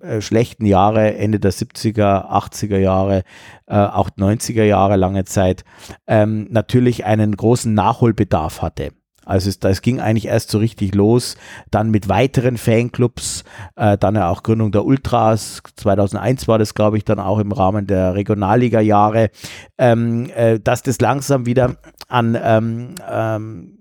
äh, 0.00 0.20
schlechten 0.20 0.66
Jahre, 0.66 1.14
Ende 1.14 1.40
der 1.40 1.52
70er, 1.52 2.30
80er 2.30 2.76
Jahre, 2.76 3.22
äh, 3.66 3.76
auch 3.76 4.10
90er 4.10 4.64
Jahre 4.64 4.96
lange 4.96 5.24
Zeit, 5.24 5.64
ähm, 6.06 6.46
natürlich 6.50 7.06
einen 7.06 7.34
großen 7.34 7.72
Nachholbedarf 7.72 8.60
hatte. 8.60 8.92
Also 9.24 9.48
es, 9.48 9.60
das 9.60 9.80
ging 9.80 9.98
eigentlich 10.00 10.26
erst 10.26 10.50
so 10.50 10.58
richtig 10.58 10.94
los, 10.94 11.36
dann 11.70 11.90
mit 11.90 12.08
weiteren 12.08 12.58
Fanclubs, 12.58 13.44
äh, 13.76 13.96
dann 13.96 14.16
ja 14.16 14.28
auch 14.28 14.42
Gründung 14.42 14.72
der 14.72 14.84
Ultras, 14.84 15.62
2001 15.76 16.48
war 16.48 16.58
das, 16.58 16.74
glaube 16.74 16.98
ich, 16.98 17.04
dann 17.04 17.18
auch 17.18 17.38
im 17.38 17.52
Rahmen 17.52 17.86
der 17.86 18.14
Regionalliga-Jahre, 18.14 19.30
ähm, 19.78 20.28
äh, 20.34 20.60
dass 20.60 20.82
das 20.82 21.00
langsam 21.00 21.46
wieder 21.46 21.76
an 22.08 22.36
ähm, 22.42 22.94
ähm, 23.08 23.79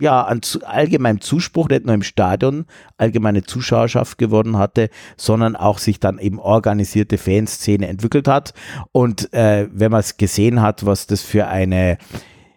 ja, 0.00 0.22
an 0.22 0.42
zu, 0.42 0.66
allgemeinem 0.66 1.20
Zuspruch, 1.20 1.68
nicht 1.68 1.86
nur 1.86 1.94
im 1.94 2.02
Stadion, 2.02 2.66
allgemeine 2.96 3.42
Zuschauerschaft 3.42 4.18
geworden 4.18 4.58
hatte, 4.58 4.90
sondern 5.16 5.56
auch 5.56 5.78
sich 5.78 6.00
dann 6.00 6.18
eben 6.18 6.38
organisierte 6.38 7.18
Fanszene 7.18 7.88
entwickelt 7.88 8.28
hat. 8.28 8.54
Und 8.92 9.32
äh, 9.32 9.68
wenn 9.72 9.90
man 9.90 10.00
es 10.00 10.16
gesehen 10.16 10.62
hat, 10.62 10.86
was 10.86 11.06
das 11.06 11.22
für 11.22 11.46
eine 11.46 11.98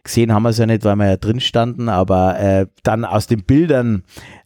gesehen 0.03 0.34
haben 0.34 0.44
wir 0.44 0.49
es 0.49 0.57
ja 0.57 0.65
nicht, 0.65 0.84
weil 0.84 0.98
wir 0.98 1.07
ja 1.07 1.18
drin 1.18 1.40
standen, 1.40 1.90
aber 1.90 2.38
äh, 2.40 2.68
dann 2.84 3.06
aus 3.06 3.28
den 3.28 3.44
Bildern, 3.44 4.03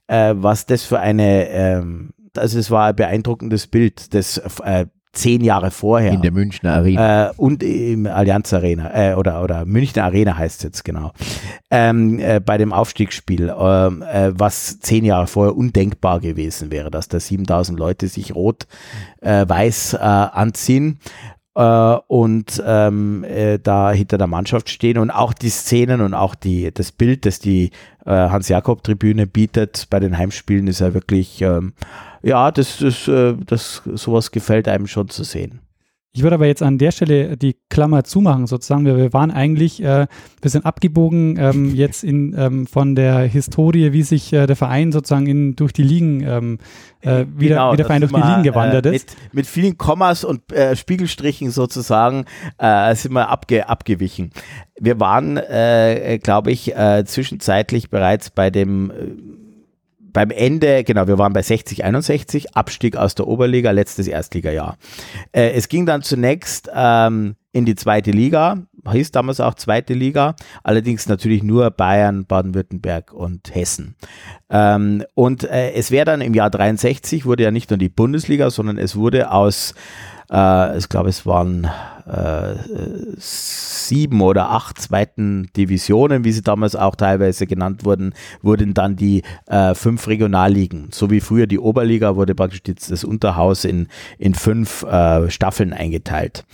äh, 0.07 0.36
was 0.38 0.65
das 0.65 0.84
für 0.84 0.99
eine, 0.99 1.49
ähm, 1.49 2.11
also 2.36 2.60
es 2.60 2.69
war 2.69 2.90
ein 2.90 2.95
beeindruckendes 2.95 3.68
Bild, 3.68 4.14
das 4.14 4.38
äh, 4.64 4.86
zehn 5.14 5.44
Jahre 5.44 5.72
vorher. 5.72 6.12
In 6.12 6.22
der 6.22 6.32
Münchner 6.32 6.74
Arena. 6.74 7.30
Äh, 7.30 7.34
und 7.38 7.64
im 7.64 8.06
Allianz 8.06 8.54
Arena 8.54 9.12
äh, 9.12 9.16
oder, 9.16 9.44
oder 9.44 9.66
Münchner 9.66 10.06
Arena 10.06 10.38
heißt 10.38 10.60
es 10.60 10.64
jetzt 10.64 10.86
genau. 10.86 11.12
Ähm, 11.72 12.20
äh, 12.20 12.40
bei 12.40 12.58
dem 12.58 12.74
Aufstiegsspiel, 12.74 13.54
ähm, 13.58 14.02
äh, 14.02 14.32
was 14.34 14.80
zehn 14.80 15.04
Jahre 15.06 15.28
vorher 15.28 15.56
undenkbar 15.56 16.20
gewesen 16.20 16.72
wäre, 16.72 16.92
dass 16.92 17.08
da 17.08 17.20
7000 17.20 17.78
Leute 17.78 18.08
sich 18.08 18.36
rot-weiß 18.36 19.94
äh, 19.94 19.98
anziehen 19.98 21.00
äh, 21.58 21.98
und 22.08 22.62
ähm, 22.66 23.24
äh, 23.24 23.58
da 23.58 23.92
hinter 23.92 24.20
der 24.20 24.28
Mannschaft 24.28 24.70
stehen 24.70 25.00
und 25.00 25.10
auch 25.10 25.34
die 25.34 25.50
Szenen 25.50 26.02
und 26.02 26.14
auch 26.14 26.36
die, 26.36 26.72
das 26.72 26.92
Bild, 26.92 27.26
das 27.26 27.40
die 27.40 27.72
äh, 28.06 28.12
Hans-Jakob-Tribüne 28.12 29.26
bietet 29.26 29.88
bei 29.90 30.00
den 30.00 30.18
Heimspielen, 30.18 30.68
ist 30.68 30.82
ja 30.82 30.94
wirklich, 30.94 31.42
ähm, 31.42 31.74
ja, 32.28 32.52
das, 32.52 32.80
das, 32.80 33.08
äh, 33.08 33.36
das, 33.45 33.82
sowas 33.94 34.32
gefällt 34.32 34.68
einem 34.68 34.88
schon 34.88 35.08
zu 35.08 35.24
sehen. 35.24 35.62
Ich 36.14 36.24
würde 36.24 36.34
aber 36.34 36.48
jetzt 36.48 36.64
an 36.64 36.80
der 36.80 36.91
Stelle 36.91 37.38
die 37.38 37.56
Klammer 37.70 38.04
zumachen, 38.04 38.48
sozusagen. 38.48 38.86
Wir, 38.86 38.98
wir 38.98 39.14
waren 39.14 39.30
eigentlich, 39.30 39.82
äh, 39.84 40.08
wir 40.41 40.49
sind 40.49 40.66
abgebogen 40.66 41.38
ähm, 41.40 41.76
jetzt 41.76 42.04
in, 42.04 42.36
ähm, 42.38 42.66
von 42.68 42.95
der 42.95 43.20
Historie, 43.20 43.94
wie 43.94 44.02
sich 44.02 44.34
äh, 44.34 44.45
der 44.45 44.56
Verein 44.56 44.91
sozusagen 44.91 45.28
in, 45.28 45.56
durch 45.56 45.74
die 45.74 45.84
Ligen, 45.84 46.22
ähm, 46.22 46.58
äh, 47.02 47.26
wieder, 47.36 47.56
Genau, 47.56 47.74
wie 47.74 47.78
der 47.78 47.86
Verein 47.86 48.02
durch 48.02 48.14
die 48.14 48.20
Ligen 48.20 48.44
gewandert 48.44 48.88
äh, 48.88 48.95
ist. 48.95 49.16
Mit, 49.26 49.34
mit 49.34 49.48
vielen 49.48 49.78
Kommas 49.78 50.24
und 50.24 50.52
äh, 50.52 50.76
Spiegelstrichen 50.76 51.52
sozusagen 51.52 52.26
äh, 52.58 52.95
sind 52.95 53.14
wir 53.14 53.30
abge, 53.30 53.70
abgewichen. 53.70 54.32
Wir 54.80 54.99
waren, 54.99 55.38
äh, 55.38 56.20
glaube 56.22 56.52
ich, 56.52 56.76
äh, 56.76 57.06
zwischenzeitlich 57.06 57.90
bereits 57.90 58.32
bei 58.32 58.49
dem 58.49 58.91
äh, 58.91 59.36
beim 60.18 60.31
Ende, 60.31 60.84
genau, 60.84 61.07
wir 61.07 61.19
waren 61.19 61.31
bei 61.31 61.44
60, 61.44 61.85
61, 61.85 62.56
Abstieg 62.56 62.98
aus 62.98 63.14
der 63.14 63.27
Oberliga, 63.27 63.69
letztes 63.69 64.07
Erstligajahr. 64.07 64.80
Äh, 65.31 65.52
es 65.52 65.69
ging 65.69 65.85
dann 65.85 66.02
zunächst 66.02 66.72
ähm, 66.73 67.35
in 67.52 67.65
die 67.65 67.76
zweite 67.76 68.10
Liga, 68.10 68.64
hieß 68.91 69.11
damals 69.11 69.39
auch 69.39 69.53
zweite 69.53 69.94
Liga, 69.94 70.35
allerdings 70.64 71.07
natürlich 71.07 71.44
nur 71.44 71.69
Bayern, 71.69 72.26
Baden-Württemberg 72.26 73.14
und 73.14 73.53
Hessen. 73.53 73.94
Ähm, 74.49 75.03
und 75.14 75.44
äh, 75.44 75.73
es 75.73 75.91
wäre 75.91 76.06
dann 76.06 76.22
im 76.22 76.34
Jahr 76.34 76.49
63, 76.49 77.27
wurde 77.27 77.44
ja 77.44 77.52
nicht 77.52 77.69
nur 77.69 77.77
die 77.77 77.89
Bundesliga, 77.89 78.49
sondern 78.49 78.80
es 78.80 78.95
wurde 78.95 79.30
aus, 79.30 79.76
äh, 80.32 80.78
ich 80.78 80.90
glaube, 80.90 81.10
es 81.10 81.26
waren 81.26 81.68
äh, 82.06 82.56
sieben 83.18 84.22
oder 84.22 84.52
acht 84.52 84.80
zweiten 84.80 85.49
Divisionen, 85.56 86.24
wie 86.24 86.32
sie 86.32 86.41
damals 86.41 86.76
auch 86.76 86.95
teilweise 86.95 87.48
genannt 87.48 87.86
wurden, 87.86 88.14
wurden 88.41 88.74
dann 88.74 88.95
die 88.95 89.24
äh, 89.48 89.74
fünf 89.74 90.08
Regionalligen. 90.08 90.90
So 90.91 91.10
wie 91.10 91.22
früher 91.22 91.48
die 91.48 91.60
Oberliga 91.60 92.16
wurde 92.16 92.36
praktisch 92.36 92.64
das, 92.64 92.88
das 92.88 93.04
Unterhaus 93.04 93.66
in, 93.66 93.88
in 94.18 94.36
fünf 94.36 94.84
äh, 94.84 95.30
Staffeln 95.30 95.74
eingeteilt. 95.74 96.45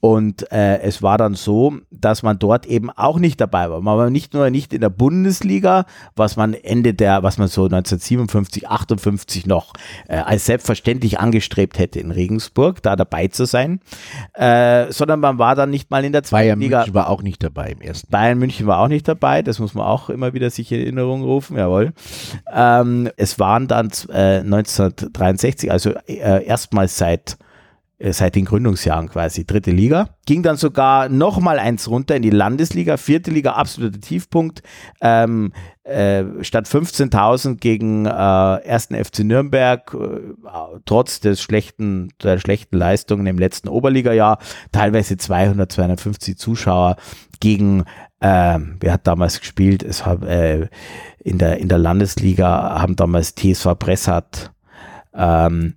Und 0.00 0.52
äh, 0.52 0.78
es 0.82 1.02
war 1.02 1.18
dann 1.18 1.34
so, 1.34 1.78
dass 1.90 2.22
man 2.22 2.38
dort 2.38 2.66
eben 2.66 2.88
auch 2.90 3.18
nicht 3.18 3.40
dabei 3.40 3.68
war. 3.68 3.80
Man 3.80 3.98
war 3.98 4.10
nicht 4.10 4.32
nur 4.32 4.48
nicht 4.48 4.72
in 4.72 4.80
der 4.80 4.90
Bundesliga, 4.90 5.86
was 6.14 6.36
man 6.36 6.54
Ende 6.54 6.94
der, 6.94 7.24
was 7.24 7.36
man 7.36 7.48
so 7.48 7.64
1957, 7.64 8.68
58 8.68 9.46
noch 9.46 9.72
äh, 10.06 10.18
als 10.18 10.46
selbstverständlich 10.46 11.18
angestrebt 11.18 11.80
hätte 11.80 11.98
in 11.98 12.12
Regensburg, 12.12 12.80
da 12.82 12.94
dabei 12.94 13.26
zu 13.26 13.44
sein, 13.44 13.80
äh, 14.34 14.92
sondern 14.92 15.18
man 15.18 15.38
war 15.38 15.56
dann 15.56 15.70
nicht 15.70 15.90
mal 15.90 16.04
in 16.04 16.12
der 16.12 16.22
zweiten 16.22 16.46
Bayern 16.46 16.60
Liga. 16.60 16.78
München 16.78 16.94
war 16.94 17.10
auch 17.10 17.22
nicht 17.22 17.42
dabei 17.42 17.70
im 17.72 17.80
ersten. 17.80 18.08
Bayern 18.08 18.38
München 18.38 18.68
war 18.68 18.78
auch 18.78 18.88
nicht 18.88 19.08
dabei, 19.08 19.42
das 19.42 19.58
muss 19.58 19.74
man 19.74 19.84
auch 19.84 20.10
immer 20.10 20.32
wieder 20.32 20.50
sich 20.50 20.70
in 20.70 20.78
Erinnerung 20.80 21.24
rufen, 21.24 21.56
jawohl. 21.56 21.92
Ähm, 22.52 23.10
es 23.16 23.40
waren 23.40 23.66
dann 23.66 23.90
äh, 24.10 24.38
1963, 24.38 25.72
also 25.72 25.90
äh, 26.06 26.44
erstmals 26.44 26.96
seit 26.98 27.32
äh, 27.32 27.47
seit 28.00 28.36
den 28.36 28.44
Gründungsjahren 28.44 29.08
quasi, 29.08 29.44
dritte 29.44 29.72
Liga. 29.72 30.10
Ging 30.24 30.42
dann 30.42 30.56
sogar 30.56 31.08
noch 31.08 31.40
mal 31.40 31.58
eins 31.58 31.88
runter 31.88 32.14
in 32.14 32.22
die 32.22 32.30
Landesliga, 32.30 32.96
vierte 32.96 33.32
Liga, 33.32 33.52
absoluter 33.52 34.00
Tiefpunkt. 34.00 34.62
Ähm, 35.00 35.52
äh, 35.82 36.24
statt 36.42 36.68
15.000 36.68 37.56
gegen 37.56 38.06
äh, 38.06 38.10
1. 38.10 38.88
FC 38.92 39.20
Nürnberg, 39.20 39.94
äh, 39.94 40.78
trotz 40.84 41.20
des 41.20 41.42
schlechten, 41.42 42.10
der 42.22 42.38
schlechten 42.38 42.76
Leistungen 42.76 43.26
im 43.26 43.38
letzten 43.38 43.68
Oberligajahr, 43.68 44.38
teilweise 44.70 45.16
200, 45.16 45.72
250 45.72 46.38
Zuschauer 46.38 46.96
gegen, 47.40 47.84
äh, 48.20 48.58
wer 48.80 48.92
hat 48.92 49.06
damals 49.08 49.40
gespielt? 49.40 49.82
Es 49.82 50.06
hat, 50.06 50.22
äh, 50.22 50.68
in, 51.18 51.38
der, 51.38 51.58
in 51.58 51.68
der 51.68 51.78
Landesliga 51.78 52.80
haben 52.80 52.94
damals 52.94 53.34
TSV 53.34 53.74
Bressart, 53.78 54.52
ähm, 55.14 55.74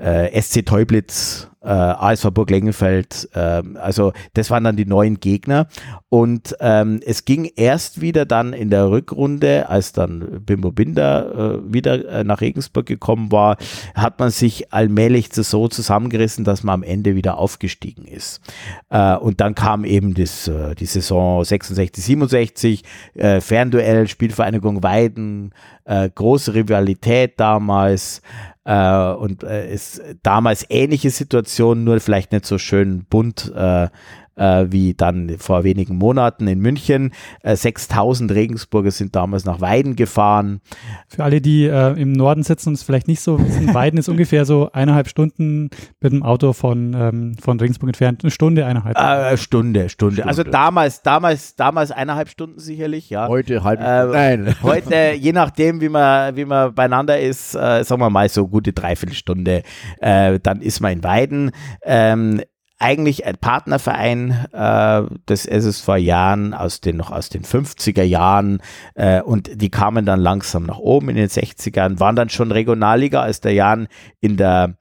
äh, 0.00 0.40
SC 0.40 0.64
Teublitz, 0.64 1.48
äh, 1.62 1.68
ASV 1.68 2.30
Burg 2.30 2.50
Lengenfeld, 2.50 3.28
äh, 3.34 3.62
also 3.74 4.12
das 4.34 4.50
waren 4.50 4.64
dann 4.64 4.76
die 4.76 4.86
neuen 4.86 5.20
Gegner 5.20 5.66
und 6.08 6.56
ähm, 6.60 7.00
es 7.04 7.24
ging 7.24 7.50
erst 7.54 8.00
wieder 8.00 8.24
dann 8.24 8.52
in 8.52 8.70
der 8.70 8.90
Rückrunde, 8.90 9.68
als 9.68 9.92
dann 9.92 10.42
Bimbo 10.44 10.72
Binder 10.72 11.60
äh, 11.60 11.72
wieder 11.72 12.08
äh, 12.08 12.24
nach 12.24 12.40
Regensburg 12.40 12.86
gekommen 12.86 13.30
war, 13.30 13.58
hat 13.94 14.18
man 14.18 14.30
sich 14.30 14.72
allmählich 14.72 15.28
so 15.32 15.68
zusammengerissen, 15.68 16.44
dass 16.44 16.64
man 16.64 16.74
am 16.74 16.82
Ende 16.82 17.14
wieder 17.14 17.38
aufgestiegen 17.38 18.06
ist. 18.06 18.40
Äh, 18.88 19.16
und 19.16 19.40
dann 19.40 19.54
kam 19.54 19.84
eben 19.84 20.14
das, 20.14 20.48
äh, 20.48 20.74
die 20.74 20.86
Saison 20.86 21.44
66, 21.44 22.02
67, 22.02 22.84
äh, 23.14 23.40
Fernduell, 23.40 24.08
Spielvereinigung 24.08 24.82
Weiden, 24.82 25.52
große 26.14 26.54
Rivalität 26.54 27.40
damals, 27.40 28.22
äh, 28.64 29.12
und 29.12 29.42
äh, 29.42 29.72
ist 29.72 30.02
damals 30.22 30.66
ähnliche 30.68 31.10
Situation, 31.10 31.84
nur 31.84 32.00
vielleicht 32.00 32.32
nicht 32.32 32.46
so 32.46 32.58
schön 32.58 33.04
bunt 33.08 33.52
äh, 33.54 33.88
äh, 34.36 34.66
wie 34.70 34.94
dann 34.94 35.36
vor 35.38 35.64
wenigen 35.64 35.96
Monaten 35.96 36.46
in 36.46 36.60
München. 36.60 37.12
Äh, 37.42 37.56
6000 37.56 38.32
Regensburger 38.32 38.90
sind 38.90 39.14
damals 39.16 39.44
nach 39.44 39.60
Weiden 39.60 39.96
gefahren. 39.96 40.60
Für 41.08 41.24
alle, 41.24 41.40
die 41.40 41.64
äh, 41.66 42.00
im 42.00 42.12
Norden 42.12 42.42
sitzen 42.42 42.70
und 42.70 42.74
es 42.74 42.82
vielleicht 42.82 43.08
nicht 43.08 43.20
so 43.20 43.38
wissen, 43.38 43.72
Weiden 43.74 43.98
ist 43.98 44.08
ungefähr 44.08 44.44
so 44.44 44.70
eineinhalb 44.72 45.08
Stunden 45.08 45.70
mit 46.00 46.12
dem 46.12 46.22
Auto 46.22 46.52
von, 46.52 46.94
ähm, 46.94 47.36
von 47.40 47.58
Regensburg 47.60 47.90
entfernt. 47.90 48.22
Eine 48.22 48.30
Stunde, 48.30 48.66
eineinhalb. 48.66 48.96
Äh, 48.96 49.36
Stunde, 49.36 49.88
Stunde, 49.88 50.16
Stunde. 50.16 50.26
Also 50.26 50.42
damals, 50.42 51.02
damals, 51.02 51.56
damals 51.56 51.90
eineinhalb 51.90 52.28
Stunden 52.28 52.58
sicherlich, 52.58 53.10
ja. 53.10 53.28
Heute 53.28 53.62
halb. 53.64 53.80
Äh, 53.80 54.06
nein. 54.06 54.54
Heute, 54.62 55.12
je 55.18 55.32
nachdem, 55.32 55.80
wie 55.80 55.88
man, 55.88 56.36
wie 56.36 56.44
man 56.44 56.74
beieinander 56.74 57.20
ist, 57.20 57.54
äh, 57.54 57.82
sagen 57.84 58.00
wir 58.00 58.10
mal 58.10 58.28
so 58.28 58.48
gute 58.48 58.72
Dreiviertelstunde, 58.72 59.62
äh, 60.00 60.38
dann 60.40 60.60
ist 60.60 60.80
man 60.80 60.92
in 60.92 61.04
Weiden. 61.04 61.50
Ähm, 61.82 62.40
eigentlich 62.80 63.26
ein 63.26 63.36
Partnerverein 63.36 64.46
äh, 64.52 65.02
des 65.28 65.46
SSV 65.46 65.96
Jahren 65.98 66.54
aus 66.54 66.80
den 66.80 66.96
noch 66.96 67.10
aus 67.10 67.28
den 67.28 67.44
50er 67.44 68.02
Jahren 68.02 68.62
äh, 68.94 69.20
und 69.20 69.50
die 69.60 69.70
kamen 69.70 70.06
dann 70.06 70.18
langsam 70.18 70.64
nach 70.64 70.78
oben 70.78 71.10
in 71.10 71.16
den 71.16 71.28
60ern, 71.28 72.00
waren 72.00 72.16
dann 72.16 72.30
schon 72.30 72.50
Regionalliga, 72.50 73.20
als 73.20 73.40
der 73.40 73.52
Jan 73.52 73.86
in 74.20 74.38
der 74.38 74.76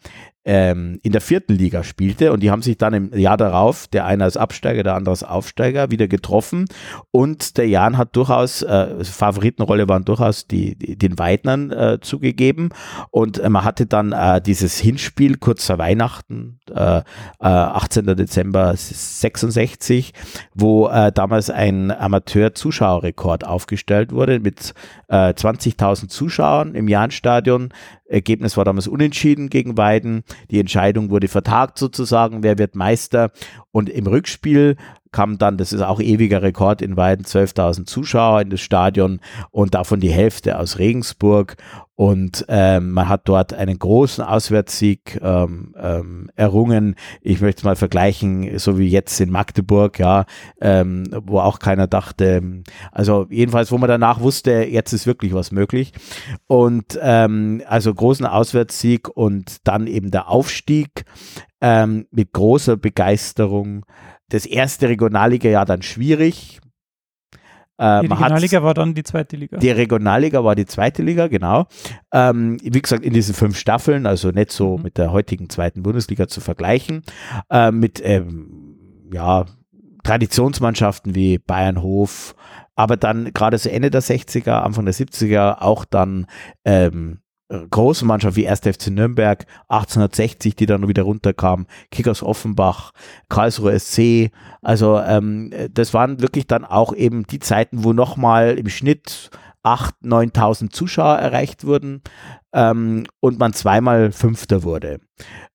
ähm, 0.45 0.99
in 1.03 1.11
der 1.11 1.21
vierten 1.21 1.53
Liga 1.53 1.83
spielte 1.83 2.31
und 2.31 2.41
die 2.41 2.51
haben 2.51 2.61
sich 2.61 2.77
dann 2.77 2.93
im 2.93 3.17
Jahr 3.17 3.37
darauf, 3.37 3.87
der 3.87 4.05
eine 4.05 4.23
als 4.23 4.37
Absteiger, 4.37 4.83
der 4.83 4.95
andere 4.95 5.11
als 5.11 5.23
Aufsteiger, 5.23 5.91
wieder 5.91 6.07
getroffen 6.07 6.65
und 7.11 7.57
der 7.57 7.67
Jan 7.67 7.97
hat 7.97 8.15
durchaus, 8.15 8.61
äh, 8.61 9.03
Favoritenrolle 9.03 9.87
waren 9.89 10.05
durchaus 10.05 10.47
die, 10.47 10.75
die 10.75 10.97
den 10.97 11.19
Weidnern 11.19 11.71
äh, 11.71 11.99
zugegeben 12.01 12.69
und 13.11 13.39
äh, 13.39 13.49
man 13.49 13.63
hatte 13.63 13.85
dann 13.85 14.11
äh, 14.11 14.41
dieses 14.41 14.79
Hinspiel 14.79 15.37
kurz 15.37 15.65
vor 15.65 15.77
Weihnachten, 15.77 16.59
äh, 16.73 16.99
äh, 16.99 17.01
18. 17.39 18.05
Dezember 18.15 18.73
66, 18.75 20.13
wo 20.53 20.87
äh, 20.87 21.11
damals 21.11 21.49
ein 21.49 21.91
Amateur-Zuschauerrekord 21.91 23.45
aufgestellt 23.45 24.11
wurde 24.11 24.39
mit 24.39 24.73
äh, 25.07 25.33
20.000 25.33 26.07
Zuschauern 26.07 26.75
im 26.75 26.87
Jahnstadion. 26.87 27.69
Ergebnis 28.09 28.57
war 28.57 28.65
damals 28.65 28.87
unentschieden 28.87 29.49
gegen 29.49 29.77
Weiden. 29.77 30.23
Die 30.51 30.59
Entscheidung 30.59 31.09
wurde 31.09 31.27
vertagt 31.27 31.77
sozusagen, 31.77 32.43
wer 32.43 32.57
wird 32.57 32.75
Meister. 32.75 33.31
Und 33.71 33.89
im 33.89 34.07
Rückspiel 34.07 34.77
kam 35.11 35.37
dann, 35.37 35.57
das 35.57 35.73
ist 35.73 35.81
auch 35.81 35.99
ewiger 35.99 36.41
Rekord 36.41 36.81
in 36.81 36.97
Weiden, 36.97 37.25
12.000 37.25 37.85
Zuschauer 37.85 38.41
in 38.41 38.49
das 38.49 38.61
Stadion 38.61 39.19
und 39.51 39.73
davon 39.73 39.99
die 39.99 40.11
Hälfte 40.11 40.59
aus 40.59 40.77
Regensburg. 40.77 41.57
Und 41.95 42.45
ähm, 42.47 42.91
man 42.91 43.09
hat 43.09 43.23
dort 43.25 43.53
einen 43.53 43.77
großen 43.77 44.23
Auswärtssieg 44.23 45.19
ähm, 45.21 45.75
ähm, 45.77 46.31
errungen. 46.37 46.95
Ich 47.21 47.41
möchte 47.41 47.59
es 47.59 47.63
mal 47.65 47.75
vergleichen, 47.75 48.57
so 48.57 48.79
wie 48.79 48.87
jetzt 48.87 49.19
in 49.19 49.31
Magdeburg, 49.31 49.99
ja, 49.99 50.25
ähm, 50.61 51.03
wo 51.25 51.39
auch 51.39 51.59
keiner 51.59 51.87
dachte, 51.87 52.63
also 52.93 53.27
jedenfalls, 53.29 53.69
wo 53.73 53.77
man 53.77 53.89
danach 53.89 54.21
wusste, 54.21 54.63
jetzt 54.63 54.93
ist 54.93 55.07
wirklich 55.07 55.33
was 55.33 55.51
möglich. 55.51 55.91
Und 56.47 56.97
ähm, 57.01 57.63
also 57.67 57.93
großen 57.93 58.25
Auswärtssieg 58.25 59.09
und 59.09 59.67
dann 59.67 59.85
eben 59.85 60.09
der 60.09 60.29
Aufstieg 60.29 61.03
ähm, 61.59 62.07
mit 62.11 62.31
großer 62.31 62.77
Begeisterung. 62.77 63.85
Das 64.29 64.45
erste 64.45 64.87
Regionalliga-Jahr 64.89 65.65
dann 65.65 65.81
schwierig. 65.81 66.59
Äh, 67.77 68.01
Die 68.01 68.07
Regionalliga 68.07 68.61
war 68.63 68.73
dann 68.73 68.93
die 68.93 69.03
zweite 69.03 69.35
Liga. 69.37 69.57
die 69.57 69.69
Regionalliga 69.71 70.43
war 70.43 70.55
die 70.55 70.65
zweite 70.65 71.01
Liga, 71.01 71.27
genau. 71.27 71.67
Ähm, 72.13 72.57
wie 72.61 72.81
gesagt, 72.81 73.03
in 73.05 73.13
diesen 73.13 73.33
fünf 73.33 73.57
Staffeln, 73.57 74.05
also 74.05 74.31
nicht 74.31 74.51
so 74.51 74.77
Mhm. 74.77 74.83
mit 74.83 74.97
der 74.97 75.11
heutigen 75.13 75.49
zweiten 75.49 75.81
Bundesliga 75.83 76.27
zu 76.27 76.41
vergleichen, 76.41 77.03
äh, 77.49 77.71
mit 77.71 78.01
ähm, 78.03 78.75
ja, 79.13 79.45
Traditionsmannschaften 80.03 81.15
wie 81.15 81.37
Bayernhof, 81.37 82.35
aber 82.75 82.97
dann 82.97 83.31
gerade 83.33 83.57
so 83.57 83.69
Ende 83.69 83.89
der 83.91 84.01
60er, 84.01 84.61
Anfang 84.61 84.85
der 84.85 84.93
70er 84.93 85.61
auch 85.61 85.85
dann 85.85 86.25
ähm, 86.65 87.19
große 87.49 88.05
Mannschaften 88.05 88.37
wie 88.37 88.47
1. 88.47 88.59
FC 88.61 88.87
Nürnberg 88.87 89.45
1860, 89.69 90.55
die 90.55 90.65
dann 90.65 90.87
wieder 90.87 91.03
runterkamen, 91.03 91.67
Kickers 91.91 92.23
Offenbach, 92.23 92.91
Karlsruhe 93.27 93.77
SC, 93.79 94.31
also 94.61 94.99
ähm, 94.99 95.51
das 95.71 95.93
waren 95.93 96.21
wirklich 96.21 96.47
dann 96.47 96.63
auch 96.65 96.93
eben 96.93 97.25
die 97.25 97.39
Zeiten, 97.39 97.83
wo 97.83 97.93
nochmal 97.93 98.57
im 98.57 98.69
Schnitt 98.69 99.31
8.000, 99.63 100.33
9.000 100.33 100.69
Zuschauer 100.69 101.17
erreicht 101.17 101.65
wurden 101.65 102.01
ähm, 102.53 103.05
und 103.19 103.39
man 103.39 103.53
zweimal 103.53 104.11
Fünfter 104.11 104.63
wurde. 104.63 104.99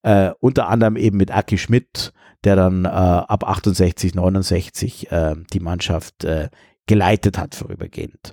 Äh, 0.02 0.32
unter 0.40 0.68
anderem 0.68 0.96
eben 0.96 1.16
mit 1.16 1.30
Aki 1.30 1.58
Schmidt, 1.58 2.12
der 2.44 2.56
dann 2.56 2.84
äh, 2.84 2.88
ab 2.88 3.48
68, 3.48 4.14
69 4.14 5.10
äh, 5.10 5.36
die 5.52 5.60
Mannschaft 5.60 6.24
äh, 6.24 6.50
geleitet 6.86 7.38
hat 7.38 7.54
vorübergehend. 7.54 8.32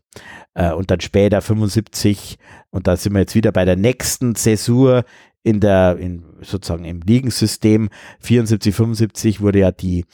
Äh, 0.54 0.72
und 0.72 0.92
dann 0.92 1.02
später 1.02 1.42
75 1.42 2.38
und 2.72 2.88
da 2.88 2.96
sind 2.98 3.14
wir 3.14 3.20
jetzt 3.20 3.36
wieder 3.36 3.52
bei 3.52 3.66
der 3.66 3.76
nächsten 3.76 4.36
Zäsur 4.36 5.04
in 5.44 5.60
der, 5.60 5.98
in, 5.98 6.24
sozusagen 6.42 6.86
im 6.86 7.02
Ligensystem. 7.02 7.90
74, 8.20 8.74
75 8.74 9.42
wurde 9.42 9.60
ja 9.60 9.72
die 9.72 10.06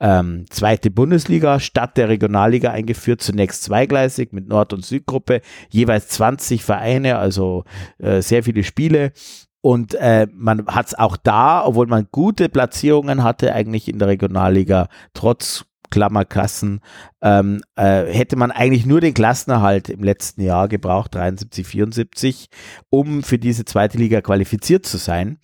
ähm, 0.00 0.44
zweite 0.50 0.90
Bundesliga 0.90 1.58
statt 1.60 1.96
der 1.96 2.08
Regionalliga 2.08 2.70
eingeführt, 2.70 3.22
zunächst 3.22 3.62
zweigleisig 3.62 4.32
mit 4.32 4.46
Nord- 4.48 4.72
und 4.72 4.84
Südgruppe, 4.84 5.40
jeweils 5.70 6.08
20 6.08 6.62
Vereine, 6.62 7.18
also 7.18 7.64
äh, 7.98 8.20
sehr 8.20 8.42
viele 8.42 8.64
Spiele. 8.64 9.12
Und 9.62 9.94
äh, 9.94 10.28
man 10.32 10.66
hat 10.66 10.88
es 10.88 10.94
auch 10.94 11.16
da, 11.16 11.64
obwohl 11.64 11.86
man 11.86 12.06
gute 12.12 12.48
Platzierungen 12.48 13.24
hatte, 13.24 13.52
eigentlich 13.52 13.88
in 13.88 13.98
der 13.98 14.08
Regionalliga, 14.08 14.88
trotz 15.12 15.64
Klammerkassen, 15.90 16.80
ähm, 17.22 17.62
äh, 17.76 18.04
hätte 18.04 18.36
man 18.36 18.50
eigentlich 18.50 18.86
nur 18.86 19.00
den 19.00 19.14
Klassenerhalt 19.14 19.88
im 19.88 20.02
letzten 20.02 20.42
Jahr 20.42 20.68
gebraucht, 20.68 21.14
73, 21.14 21.66
74, 21.66 22.48
um 22.90 23.22
für 23.22 23.38
diese 23.38 23.64
zweite 23.64 23.98
Liga 23.98 24.20
qualifiziert 24.20 24.86
zu 24.86 24.96
sein. 24.96 25.38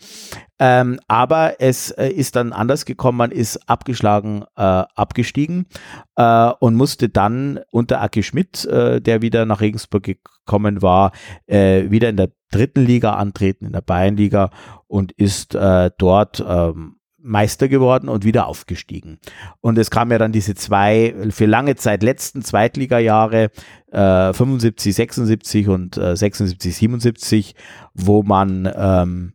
Ähm, 0.59 1.01
aber 1.09 1.61
es 1.61 1.91
äh, 1.91 2.09
ist 2.09 2.37
dann 2.37 2.53
anders 2.53 2.85
gekommen, 2.85 3.19
man 3.19 3.33
ist 3.33 3.69
abgeschlagen, 3.69 4.45
äh, 4.57 4.63
abgestiegen 4.63 5.67
äh, 6.15 6.53
und 6.61 6.77
musste 6.77 7.09
dann 7.09 7.59
unter 7.73 8.01
Aki 8.01 8.23
Schmidt, 8.23 8.65
äh, 8.67 9.01
der 9.01 9.23
wieder 9.23 9.45
nach 9.45 9.61
Regensburg 9.61 10.05
gekommen 10.05 10.81
war, 10.81 11.11
äh, 11.47 11.91
wieder 11.91 12.09
in 12.09 12.17
der 12.17 12.31
dritten 12.53 12.85
Liga 12.85 13.15
antreten, 13.15 13.67
in 13.67 13.73
der 13.73 13.81
Bayernliga 13.81 14.51
und 14.87 15.11
ist 15.13 15.55
dort 15.55 16.45
ähm, 16.47 16.97
Meister 17.23 17.69
geworden 17.69 18.09
und 18.09 18.25
wieder 18.25 18.47
aufgestiegen. 18.47 19.19
Und 19.61 19.79
es 19.79 19.91
kam 19.91 20.11
ja 20.11 20.19
dann 20.19 20.33
diese 20.33 20.55
zwei 20.55 21.15
für 21.31 21.47
lange 21.47 21.77
Zeit 21.77 22.03
letzten 22.03 22.43
Zweitliga-Jahre, 22.43 23.51
äh, 23.91 24.33
75, 24.33 24.95
76 24.95 25.69
und 25.69 25.97
äh, 25.97 26.17
76, 26.17 26.77
77, 26.77 27.55
wo 27.95 28.23
man 28.23 28.71
ähm, 28.75 29.33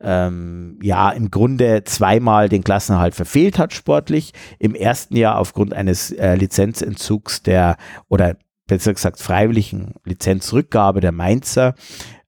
ähm, 0.00 0.78
ja 0.82 1.10
im 1.10 1.30
Grunde 1.30 1.84
zweimal 1.84 2.48
den 2.48 2.64
Klassenerhalt 2.64 3.14
verfehlt 3.14 3.58
hat 3.58 3.72
sportlich. 3.72 4.32
Im 4.58 4.74
ersten 4.74 5.16
Jahr 5.16 5.38
aufgrund 5.38 5.74
eines 5.74 6.10
äh, 6.10 6.34
Lizenzentzugs 6.34 7.42
der 7.42 7.76
oder 8.08 8.36
besser 8.66 8.92
gesagt 8.92 9.18
freiwilligen 9.20 9.94
Lizenzrückgabe 10.04 11.00
der 11.00 11.12
Mainzer, 11.12 11.74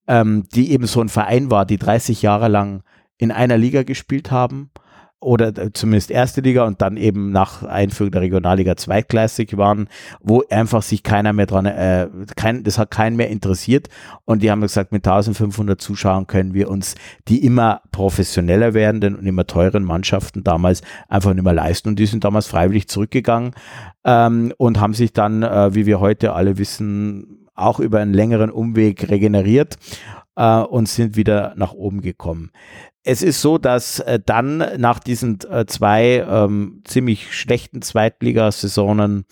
ähm, 0.09 0.47
die 0.55 0.73
eben 0.73 0.87
so 0.87 1.01
ein 1.01 1.09
Verein 1.09 1.51
war, 1.51 1.67
die 1.67 1.79
30 1.79 2.23
Jahre 2.23 2.49
lang 2.49 2.83
in 3.19 3.31
einer 3.31 3.59
Liga 3.59 3.83
gespielt 3.83 4.31
haben 4.31 4.71
oder 5.21 5.57
äh, 5.57 5.73
zumindest 5.73 6.11
erste 6.11 6.41
Liga 6.41 6.65
und 6.65 6.81
dann 6.81 6.97
eben 6.97 7.31
nach 7.31 7.63
Einführung 7.63 8.11
der 8.11 8.23
Regionalliga 8.23 8.77
zweitklassig 8.77 9.57
waren, 9.57 9.89
wo 10.21 10.43
einfach 10.51 10.83
sich 10.83 11.03
keiner 11.03 11.33
mehr 11.33 11.47
dran, 11.47 11.67
äh, 11.67 12.09
kein, 12.37 12.65
das 12.65 12.79
hat 12.79 12.91
keinen 12.91 13.17
mehr 13.17 13.29
interessiert. 13.29 13.89
Und 14.25 14.43
die 14.43 14.51
haben 14.51 14.63
gesagt, 14.63 14.93
mit 14.93 15.07
1500 15.07 15.81
Zuschauern 15.81 16.27
können 16.27 16.55
wir 16.55 16.71
uns 16.71 16.95
die 17.29 17.45
immer 17.45 17.83
professioneller 17.93 18.75
werdenden 18.75 19.15
und 19.15 19.27
immer 19.27 19.47
teuren 19.47 19.85
Mannschaften 19.85 20.43
damals 20.43 20.81
einfach 21.09 21.35
nicht 21.35 21.45
mehr 21.45 21.53
leisten. 21.53 21.91
Und 21.91 21.99
die 21.99 22.07
sind 22.07 22.25
damals 22.25 22.47
freiwillig 22.47 22.89
zurückgegangen 22.89 23.53
ähm, 24.05 24.55
und 24.57 24.81
haben 24.81 24.95
sich 24.95 25.13
dann, 25.13 25.43
äh, 25.43 25.75
wie 25.75 25.85
wir 25.85 26.01
heute 26.01 26.33
alle 26.33 26.57
wissen, 26.57 27.47
auch 27.55 27.79
über 27.79 27.99
einen 27.99 28.15
längeren 28.15 28.51
Umweg 28.51 29.11
regeneriert 29.11 29.77
äh, 30.37 30.61
und 30.61 30.89
sind 30.89 31.17
wieder 31.17 31.53
nach 31.57 31.73
oben 31.73 32.01
gekommen 32.01 32.51
es 33.05 33.23
ist 33.23 33.41
so, 33.41 33.59
dass 33.59 34.01
äh, 34.01 34.21
dann 34.25 34.59
nach 34.79 34.99
diesen 34.99 35.39
äh, 35.51 35.67
zwei 35.67 36.25
ähm, 36.29 36.83
ziemlich 36.85 37.35
schlechten 37.35 37.83
Zweitligasaisonen 37.83 39.25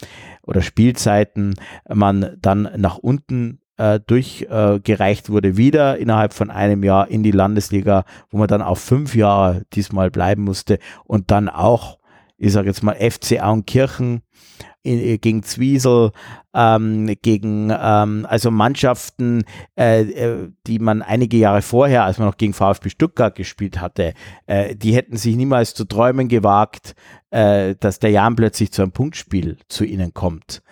oder 0.43 0.63
Spielzeiten 0.63 1.55
man 1.89 2.37
dann 2.41 2.71
nach 2.77 2.97
unten 2.97 3.61
äh, 3.77 4.01
durchgereicht 4.01 5.31
wurde, 5.31 5.57
wieder 5.57 5.99
innerhalb 5.99 6.33
von 6.35 6.51
einem 6.51 6.83
Jahr 6.83 7.09
in 7.09 7.23
die 7.23 7.31
Landesliga, 7.31 8.05
wo 8.31 8.39
man 8.39 8.49
dann 8.49 8.63
auf 8.63 8.81
fünf 8.81 9.15
Jahre 9.15 9.63
diesmal 9.73 10.11
bleiben 10.11 10.43
musste 10.43 10.79
und 11.05 11.31
dann 11.31 11.49
auch, 11.49 11.98
ich 12.39 12.53
sage 12.53 12.69
jetzt 12.69 12.83
mal, 12.83 12.95
FC 12.95 13.43
Auenkirchen 13.43 14.23
in, 14.83 15.21
gegen 15.21 15.43
Zwiesel, 15.43 16.13
ähm, 16.55 17.15
gegen 17.21 17.71
ähm, 17.71 18.27
also 18.29 18.51
Mannschaften, 18.51 19.45
äh, 19.79 20.03
äh, 20.03 20.51
die 20.67 20.79
man 20.79 21.03
einige 21.03 21.37
Jahre 21.37 21.63
vorher, 21.63 22.05
als 22.05 22.19
man 22.19 22.29
noch 22.29 22.37
gegen 22.37 22.55
VfB 22.55 22.89
Stuttgart 22.89 23.35
gespielt 23.35 23.81
hatte, 23.81 24.15
äh, 24.47 24.75
die 24.77 24.95
hätten 24.95 25.17
sich 25.17 25.37
niemals 25.37 25.75
zu 25.75 25.85
träumen 25.85 26.29
gewagt, 26.29 26.95
äh, 27.31 27.75
dass 27.81 27.99
der 27.99 28.11
Jan 28.11 28.37
plötzlich 28.37 28.73
zu 28.73 28.83
einem 28.83 28.93
Punktspiel 28.93 29.59
zu 29.69 29.85
ihnen 29.85 30.15
kommt. 30.15 30.63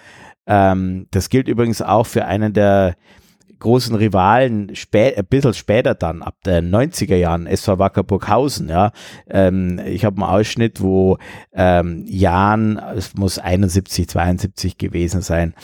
Ähm, 0.47 1.09
das 1.11 1.29
gilt 1.29 1.49
übrigens 1.49 1.83
auch 1.83 2.07
für 2.07 2.25
einen 2.25 2.53
der 2.53 2.97
großen 3.59 3.95
Rivalen 3.95 4.75
spä 4.75 5.15
ein 5.17 5.27
bisschen 5.27 5.55
später 5.55 5.95
dann, 5.95 6.23
ab 6.23 6.37
den 6.45 6.75
90er 6.75 7.17
Jahren, 7.17 7.47
SV 7.47 7.79
Wacker 7.79 8.03
Burghausen, 8.03 8.69
ja. 8.69 8.93
Ähm, 9.29 9.81
ich 9.85 10.05
habe 10.05 10.17
einen 10.17 10.31
Ausschnitt, 10.31 10.81
wo 10.81 11.19
ähm, 11.53 12.05
Jan, 12.07 12.79
es 12.97 13.15
muss 13.15 13.39
71, 13.39 14.09
72 14.09 14.79
gewesen 14.79 15.23
sein, 15.23 15.55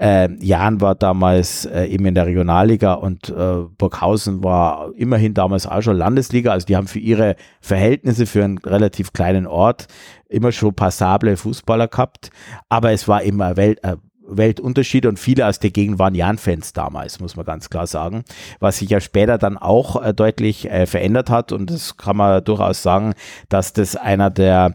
äh, 0.00 0.28
Jan 0.40 0.80
war 0.80 0.94
damals 0.94 1.66
äh, 1.66 1.84
eben 1.84 2.06
in 2.06 2.14
der 2.14 2.26
Regionalliga 2.26 2.94
und 2.94 3.28
äh, 3.28 3.64
Burghausen 3.76 4.42
war 4.42 4.92
immerhin 4.96 5.34
damals 5.34 5.66
auch 5.66 5.82
schon 5.82 5.96
Landesliga, 5.96 6.52
also 6.52 6.66
die 6.66 6.76
haben 6.76 6.86
für 6.86 6.98
ihre 6.98 7.36
Verhältnisse 7.60 8.24
für 8.24 8.42
einen 8.42 8.58
relativ 8.58 9.12
kleinen 9.12 9.46
Ort 9.46 9.88
immer 10.28 10.52
schon 10.52 10.74
passable 10.74 11.36
Fußballer 11.36 11.88
gehabt, 11.88 12.30
aber 12.70 12.92
es 12.92 13.08
war 13.08 13.22
immer 13.22 13.58
Welt, 13.58 13.84
äh, 13.84 13.96
Weltunterschied 14.30 15.06
und 15.06 15.18
viele 15.18 15.46
aus 15.46 15.58
der 15.58 15.70
Gegend 15.70 15.98
waren 15.98 16.14
Jan-Fans 16.14 16.72
damals, 16.72 17.20
muss 17.20 17.36
man 17.36 17.44
ganz 17.44 17.70
klar 17.70 17.86
sagen, 17.86 18.24
was 18.58 18.78
sich 18.78 18.90
ja 18.90 19.00
später 19.00 19.38
dann 19.38 19.58
auch 19.58 20.02
äh, 20.02 20.14
deutlich 20.14 20.70
äh, 20.70 20.86
verändert 20.86 21.30
hat 21.30 21.52
und 21.52 21.70
das 21.70 21.96
kann 21.96 22.16
man 22.16 22.42
durchaus 22.44 22.82
sagen, 22.82 23.14
dass 23.48 23.72
das 23.72 23.96
einer 23.96 24.30
der 24.30 24.74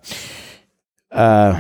äh, 1.10 1.54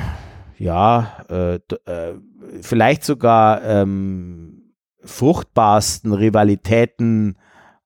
ja, 0.58 1.26
äh, 1.30 1.56
äh, 1.56 2.14
vielleicht 2.62 3.04
sogar 3.04 3.64
ähm, 3.64 4.74
fruchtbarsten 5.04 6.14
Rivalitäten 6.14 7.38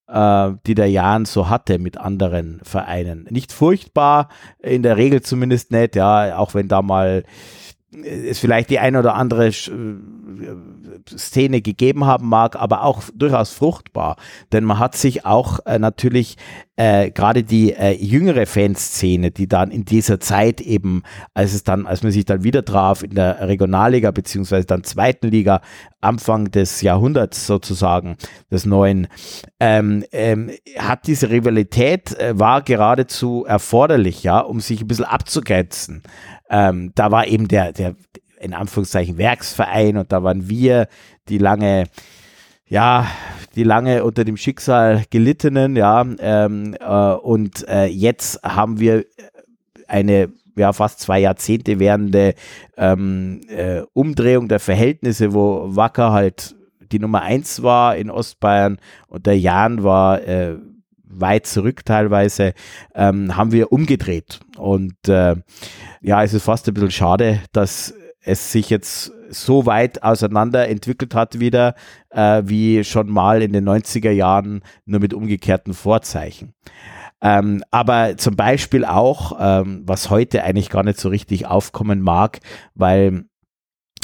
äh, 0.09 0.51
die 0.65 0.75
der 0.75 0.89
Jan 0.89 1.25
so 1.25 1.49
hatte 1.49 1.79
mit 1.79 1.97
anderen 1.97 2.59
Vereinen. 2.63 3.27
Nicht 3.29 3.51
furchtbar, 3.51 4.29
in 4.59 4.83
der 4.83 4.97
Regel 4.97 5.21
zumindest 5.21 5.71
nicht, 5.71 5.95
ja, 5.95 6.37
auch 6.37 6.53
wenn 6.53 6.67
da 6.67 6.81
mal 6.81 7.23
es 7.91 8.39
vielleicht 8.39 8.69
die 8.69 8.79
eine 8.79 8.99
oder 8.99 9.15
andere 9.15 9.51
Szene 9.51 11.61
gegeben 11.61 12.05
haben 12.05 12.29
mag, 12.29 12.55
aber 12.55 12.83
auch 12.83 13.03
durchaus 13.13 13.51
fruchtbar. 13.51 14.15
Denn 14.51 14.63
man 14.63 14.79
hat 14.79 14.95
sich 14.95 15.25
auch 15.25 15.59
äh, 15.65 15.79
natürlich 15.79 16.37
äh, 16.75 17.11
gerade 17.11 17.43
die 17.43 17.73
äh, 17.73 17.91
jüngere 17.91 18.45
Fanszene, 18.45 19.31
die 19.31 19.47
dann 19.47 19.71
in 19.71 19.85
dieser 19.85 20.19
Zeit 20.19 20.61
eben, 20.61 21.03
als 21.33 21.53
es 21.53 21.63
dann, 21.63 21.87
als 21.87 22.03
man 22.03 22.11
sich 22.11 22.25
dann 22.25 22.43
wieder 22.43 22.63
traf 22.63 23.03
in 23.03 23.15
der 23.15 23.47
Regionalliga 23.47 24.11
beziehungsweise 24.11 24.67
dann 24.67 24.83
zweiten 24.83 25.27
Liga, 25.27 25.61
Anfang 26.01 26.51
des 26.51 26.81
Jahrhunderts 26.81 27.45
sozusagen, 27.45 28.15
des 28.49 28.65
neuen, 28.65 29.07
ähm, 29.59 30.05
ähm, 30.13 30.49
hat 30.77 31.07
diese 31.07 31.29
Rivalität 31.29 32.17
äh, 32.17 32.39
war 32.39 32.61
geradezu 32.61 33.43
erforderlich, 33.45 34.23
ja, 34.23 34.39
um 34.39 34.61
sich 34.61 34.81
ein 34.81 34.87
bisschen 34.87 35.05
abzugrenzen. 35.05 36.03
Ähm, 36.49 36.91
da 36.95 37.11
war 37.11 37.27
eben 37.27 37.47
der, 37.47 37.73
der, 37.73 37.95
in 38.39 38.53
Anführungszeichen 38.53 39.17
Werksverein 39.17 39.97
und 39.97 40.11
da 40.11 40.23
waren 40.23 40.49
wir, 40.49 40.87
die 41.27 41.37
lange, 41.37 41.85
ja, 42.67 43.07
die 43.55 43.63
lange 43.63 44.03
unter 44.03 44.23
dem 44.23 44.37
Schicksal 44.37 45.03
gelittenen, 45.09 45.75
ja, 45.75 46.05
ähm, 46.19 46.75
äh, 46.79 47.11
und 47.13 47.67
äh, 47.67 47.85
jetzt 47.85 48.41
haben 48.43 48.79
wir 48.79 49.05
eine 49.87 50.29
ja, 50.55 50.73
fast 50.73 50.99
zwei 50.99 51.19
Jahrzehnte 51.19 51.79
währende 51.79 52.35
ähm, 52.77 53.41
äh, 53.49 53.81
Umdrehung 53.93 54.47
der 54.47 54.59
Verhältnisse, 54.59 55.33
wo 55.33 55.75
Wacker 55.75 56.11
halt 56.11 56.55
die 56.91 56.99
Nummer 56.99 57.21
eins 57.21 57.63
war 57.63 57.95
in 57.95 58.09
Ostbayern 58.09 58.77
und 59.07 59.25
der 59.25 59.39
Jan 59.39 59.83
war 59.83 60.21
äh, 60.21 60.57
weit 61.09 61.47
zurück 61.47 61.85
teilweise, 61.85 62.53
ähm, 62.93 63.35
haben 63.35 63.51
wir 63.51 63.71
umgedreht. 63.71 64.39
Und 64.57 65.07
äh, 65.07 65.35
ja, 66.01 66.23
es 66.23 66.33
ist 66.33 66.43
fast 66.43 66.67
ein 66.67 66.73
bisschen 66.73 66.91
schade, 66.91 67.41
dass 67.51 67.93
es 68.21 68.51
sich 68.51 68.69
jetzt 68.69 69.11
so 69.29 69.65
weit 69.65 70.03
auseinander 70.03 70.67
entwickelt 70.67 71.15
hat 71.15 71.39
wieder, 71.39 71.75
äh, 72.09 72.43
wie 72.45 72.83
schon 72.83 73.09
mal 73.09 73.41
in 73.41 73.53
den 73.53 73.67
90er 73.67 74.11
Jahren, 74.11 74.61
nur 74.85 74.99
mit 74.99 75.13
umgekehrten 75.13 75.73
Vorzeichen. 75.73 76.53
Ähm, 77.21 77.63
aber 77.71 78.17
zum 78.17 78.35
Beispiel 78.35 78.85
auch, 78.85 79.37
ähm, 79.39 79.83
was 79.85 80.09
heute 80.09 80.43
eigentlich 80.43 80.69
gar 80.69 80.83
nicht 80.83 80.99
so 80.99 81.09
richtig 81.09 81.45
aufkommen 81.45 82.01
mag, 82.01 82.39
weil 82.75 83.25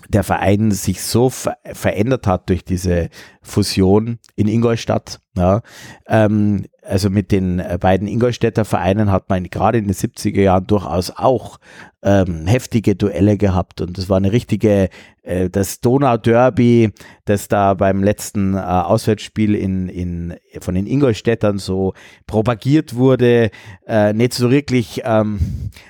der 0.10 0.24
Verein 0.24 0.72
sich 0.72 1.02
so 1.02 1.30
ver 1.30 1.58
verändert 1.74 2.28
hat 2.28 2.50
durch 2.50 2.64
diese 2.64 3.10
Fusion 3.46 4.20
in 4.36 4.48
Ingolstadt. 4.48 5.20
Ja, 5.38 5.62
ähm, 6.08 6.66
also 6.82 7.10
mit 7.10 7.32
den 7.32 7.62
beiden 7.80 8.08
Ingolstädter 8.08 8.64
Vereinen 8.64 9.12
hat 9.12 9.30
man 9.30 9.44
gerade 9.46 9.78
in 9.78 9.86
den 9.86 9.94
70er 9.94 10.42
Jahren 10.42 10.68
durchaus 10.68 11.12
auch 11.12 11.60
ähm, 12.06 12.46
heftige 12.46 12.96
Duelle 12.96 13.36
gehabt 13.36 13.82
und 13.82 13.98
es 13.98 14.10
war 14.10 14.18
eine 14.18 14.32
richtige, 14.32 14.90
äh, 15.24 15.50
das 15.50 15.82
Donau-Derby, 15.82 16.92
das 17.26 17.48
da 17.48 17.74
beim 17.74 18.04
letzten 18.04 18.54
äh, 18.54 18.60
Auswärtsspiel 18.60 19.56
in, 19.56 19.90
in, 19.90 20.36
von 20.62 20.76
den 20.76 20.86
Ingolstädtern 20.86 21.58
so 21.58 21.94
propagiert 22.28 22.96
wurde, 22.96 23.50
äh, 23.88 24.14
nicht 24.14 24.36
so 24.36 24.52
wirklich, 24.52 25.02
ähm, 25.04 25.40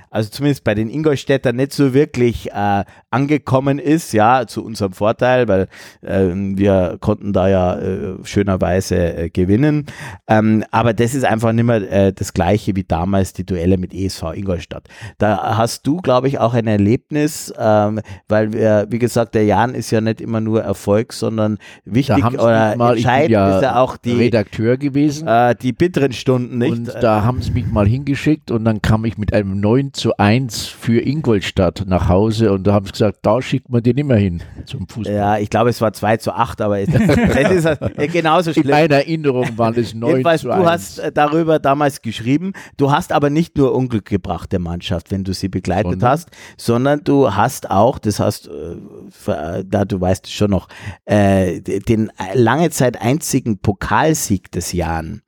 also 0.10 0.30
zumindest 0.30 0.64
bei 0.64 0.74
den 0.74 0.90
Ingolstädtern 0.90 1.58
nicht 1.58 1.74
so 1.74 1.94
wirklich 1.94 2.54
äh, 2.54 2.86
angekommen 3.12 3.78
ist, 3.78 4.14
ja, 4.14 4.48
zu 4.48 4.64
unserem 4.64 4.94
Vorteil, 4.94 5.50
weil 5.50 5.68
äh, 6.02 6.30
wir 6.34 6.98
konnten 7.02 7.34
da 7.34 7.45
ja 7.50 7.78
äh, 7.78 8.16
schönerweise 8.24 8.96
äh, 8.96 9.30
gewinnen. 9.30 9.86
Ähm, 10.28 10.64
aber 10.72 10.94
das 10.94 11.16
ist 11.16 11.26
einfach 11.26 11.52
nicht 11.52 11.66
mehr 11.66 11.92
äh, 11.92 12.14
das 12.14 12.34
gleiche 12.34 12.76
wie 12.76 12.84
damals 12.84 13.34
die 13.34 13.46
Duelle 13.46 13.78
mit 13.78 13.94
ESV 13.94 14.34
Ingolstadt. 14.34 14.88
Da 15.18 15.58
hast 15.58 15.88
du, 15.88 15.98
glaube 15.98 16.28
ich, 16.28 16.40
auch 16.40 16.54
ein 16.54 16.68
Erlebnis, 16.68 17.54
ähm, 17.58 18.02
weil 18.28 18.54
wir, 18.54 18.88
wie 18.90 19.00
gesagt, 19.00 19.36
der 19.36 19.46
Jan 19.46 19.76
ist 19.76 19.92
ja 19.92 20.02
nicht 20.02 20.22
immer 20.22 20.42
nur 20.42 20.64
Erfolg, 20.64 21.14
sondern 21.14 21.58
wichtig 21.86 22.26
oder 22.26 22.76
mal, 22.76 22.96
entscheidend 22.96 23.32
ja 23.32 23.58
ist 23.58 23.64
ja 23.64 23.76
auch 23.80 23.98
die, 23.98 24.14
Redakteur 24.14 24.78
gewesen. 24.78 25.28
äh, 25.28 25.56
die 25.56 25.74
bitteren 25.74 26.14
Stunden, 26.14 26.58
nicht? 26.58 26.72
Und 26.72 26.94
da 27.02 27.24
haben 27.24 27.42
sie 27.42 27.52
mich 27.52 27.68
mal 27.68 27.88
hingeschickt 27.88 28.52
und 28.52 28.66
dann 28.66 28.82
kam 28.82 29.06
ich 29.06 29.18
mit 29.18 29.34
einem 29.34 29.60
9 29.60 29.94
zu 29.94 30.18
1 30.18 30.68
für 30.68 31.02
Ingolstadt 31.02 31.84
nach 31.88 32.10
Hause 32.10 32.52
und 32.52 32.66
da 32.66 32.74
haben 32.74 32.86
sie 32.86 32.92
gesagt, 32.92 33.20
da 33.22 33.42
schickt 33.42 33.70
man 33.70 33.84
den 33.84 33.98
immer 33.98 34.16
hin 34.16 34.42
zum 34.66 34.88
Fußball. 34.88 35.16
ja, 35.16 35.38
ich 35.38 35.50
glaube, 35.50 35.70
es 35.70 35.82
war 35.82 35.94
2 35.94 36.18
zu 36.18 36.34
8, 36.34 36.62
aber 36.62 36.80
es 37.44 37.66
ist 37.66 37.78
genauso 38.14 38.52
In 38.52 38.54
schlimm. 38.56 38.70
meiner 38.70 38.96
Erinnerung 38.96 39.58
waren 39.58 39.76
es 39.76 39.94
9 39.94 40.10
Jedenfalls, 40.12 40.42
zu 40.42 40.48
du 40.48 40.54
1. 40.54 40.66
hast 40.70 41.00
äh, 41.00 41.12
darüber 41.12 41.60
damals 41.60 42.02
geschrieben. 42.02 42.54
Du 42.78 42.92
hast 42.92 43.12
aber 43.12 43.30
nicht 43.30 43.58
nur 43.58 43.74
Unglück 43.74 44.06
gebracht 44.06 44.52
der 44.52 44.60
Mannschaft, 44.60 45.12
wenn 45.12 45.24
du 45.24 45.34
sie 45.34 45.50
begleitet 45.50 45.92
Sondern? 45.92 46.10
hast, 46.10 46.30
sondern 46.58 47.04
du 47.04 47.34
hast 47.34 47.70
auch, 47.70 48.00
das 48.00 48.20
hast, 48.20 48.48
äh, 48.48 49.64
da 49.66 49.86
du 49.86 50.02
weißt 50.02 50.32
schon 50.32 50.52
noch, 50.52 50.68
äh, 51.06 51.62
den 51.62 52.12
lange 52.34 52.70
Zeit 52.70 53.02
einzigen 53.02 53.60
Pokalsieg 53.60 54.52
des 54.52 54.72
Jahren 54.74 55.22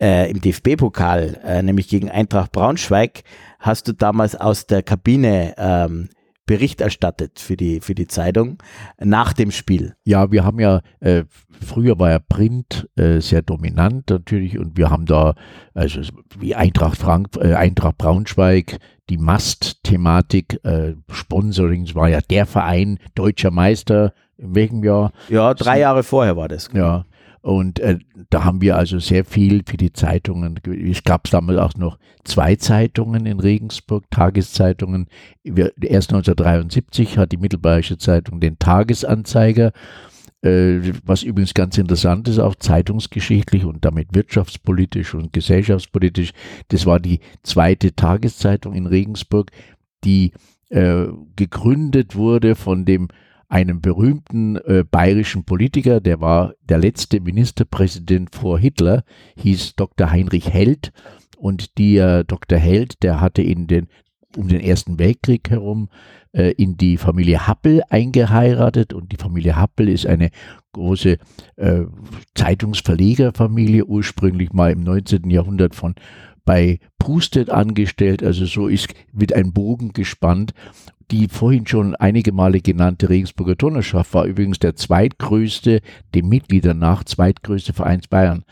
äh, 0.00 0.30
im 0.30 0.40
DFB-Pokal, 0.40 1.40
äh, 1.44 1.62
nämlich 1.62 1.88
gegen 1.88 2.10
Eintracht 2.10 2.52
Braunschweig, 2.52 3.22
hast 3.58 3.88
du 3.88 3.92
damals 3.92 4.34
aus 4.34 4.66
der 4.66 4.82
Kabine 4.82 5.54
ähm, 5.56 6.08
Bericht 6.46 6.80
erstattet 6.80 7.40
für 7.40 7.56
die, 7.56 7.80
für 7.80 7.94
die 7.94 8.06
Zeitung 8.06 8.58
nach 8.98 9.32
dem 9.32 9.50
Spiel. 9.50 9.94
Ja, 10.04 10.30
wir 10.30 10.44
haben 10.44 10.60
ja, 10.60 10.80
äh, 11.00 11.24
früher 11.60 11.98
war 11.98 12.10
ja 12.10 12.18
Print 12.20 12.88
äh, 12.96 13.20
sehr 13.20 13.42
dominant 13.42 14.08
natürlich 14.10 14.58
und 14.58 14.76
wir 14.76 14.90
haben 14.90 15.06
da, 15.06 15.34
also 15.74 16.00
wie 16.38 16.54
Eintracht 16.54 16.98
Frank, 16.98 17.30
äh, 17.36 17.54
Eintracht 17.54 17.98
Braunschweig, 17.98 18.78
die 19.10 19.18
Mast-Thematik, 19.18 20.64
äh, 20.64 20.94
Sponsoring, 21.10 21.82
es 21.82 21.94
war 21.94 22.08
ja 22.08 22.20
der 22.20 22.46
Verein, 22.46 22.98
deutscher 23.14 23.50
Meister, 23.50 24.12
in 24.38 24.54
welchem 24.54 24.84
Jahr? 24.84 25.12
Ja, 25.28 25.54
drei 25.54 25.80
Jahre 25.80 26.02
vorher 26.02 26.36
war 26.36 26.48
das. 26.48 26.68
Ja. 26.72 27.04
Und 27.46 27.78
äh, 27.78 28.00
da 28.28 28.42
haben 28.42 28.60
wir 28.60 28.76
also 28.76 28.98
sehr 28.98 29.24
viel 29.24 29.62
für 29.64 29.76
die 29.76 29.92
Zeitungen. 29.92 30.58
Es 30.66 31.04
gab 31.04 31.30
damals 31.30 31.60
auch 31.60 31.74
noch 31.76 31.96
zwei 32.24 32.56
Zeitungen 32.56 33.24
in 33.24 33.38
Regensburg, 33.38 34.02
Tageszeitungen. 34.10 35.06
Wir, 35.44 35.72
erst 35.80 36.10
1973 36.10 37.18
hat 37.18 37.30
die 37.30 37.36
Mittelbayerische 37.36 37.98
Zeitung 37.98 38.40
den 38.40 38.58
Tagesanzeiger, 38.58 39.70
äh, 40.42 40.80
was 41.04 41.22
übrigens 41.22 41.54
ganz 41.54 41.78
interessant 41.78 42.26
ist, 42.26 42.40
auch 42.40 42.56
zeitungsgeschichtlich 42.56 43.64
und 43.64 43.84
damit 43.84 44.08
wirtschaftspolitisch 44.12 45.14
und 45.14 45.32
gesellschaftspolitisch. 45.32 46.32
Das 46.66 46.84
war 46.84 46.98
die 46.98 47.20
zweite 47.44 47.94
Tageszeitung 47.94 48.74
in 48.74 48.86
Regensburg, 48.86 49.52
die 50.02 50.32
äh, 50.70 51.04
gegründet 51.36 52.16
wurde 52.16 52.56
von 52.56 52.84
dem 52.84 53.06
einem 53.48 53.80
berühmten 53.80 54.56
äh, 54.56 54.84
bayerischen 54.88 55.44
Politiker, 55.44 56.00
der 56.00 56.20
war 56.20 56.54
der 56.68 56.78
letzte 56.78 57.20
Ministerpräsident 57.20 58.34
vor 58.34 58.58
Hitler, 58.58 59.04
hieß 59.36 59.76
Dr. 59.76 60.10
Heinrich 60.10 60.50
Held. 60.50 60.92
Und 61.38 61.78
der 61.78 62.24
Dr. 62.24 62.58
Held, 62.58 63.02
der 63.02 63.20
hatte 63.20 63.42
in 63.42 63.66
den, 63.66 63.88
um 64.36 64.48
den 64.48 64.60
Ersten 64.60 64.98
Weltkrieg 64.98 65.50
herum 65.50 65.90
äh, 66.32 66.52
in 66.52 66.76
die 66.76 66.96
Familie 66.96 67.46
Happel 67.46 67.82
eingeheiratet. 67.88 68.92
Und 68.92 69.12
die 69.12 69.16
Familie 69.16 69.56
Happel 69.56 69.88
ist 69.88 70.06
eine 70.06 70.30
große 70.72 71.18
äh, 71.56 71.82
Zeitungsverlegerfamilie, 72.34 73.84
ursprünglich 73.84 74.52
mal 74.52 74.72
im 74.72 74.82
19. 74.82 75.30
Jahrhundert 75.30 75.74
von 75.74 75.94
bei 76.44 76.78
Pustet 76.98 77.50
angestellt. 77.50 78.22
Also 78.22 78.46
so 78.46 78.68
ist, 78.68 78.88
wird 79.12 79.34
ein 79.34 79.52
Bogen 79.52 79.92
gespannt 79.92 80.52
die 81.10 81.28
vorhin 81.28 81.66
schon 81.66 81.94
einige 81.94 82.32
Male 82.32 82.60
genannte 82.60 83.08
Regensburger 83.08 83.56
Turnerschaft 83.56 84.12
war 84.14 84.24
übrigens 84.24 84.58
der 84.58 84.74
zweitgrößte, 84.74 85.80
dem 86.14 86.28
Mitgliedern 86.28 86.78
nach 86.78 87.04
zweitgrößte 87.04 87.72
Vereins 87.72 88.08
Bayern. 88.08 88.44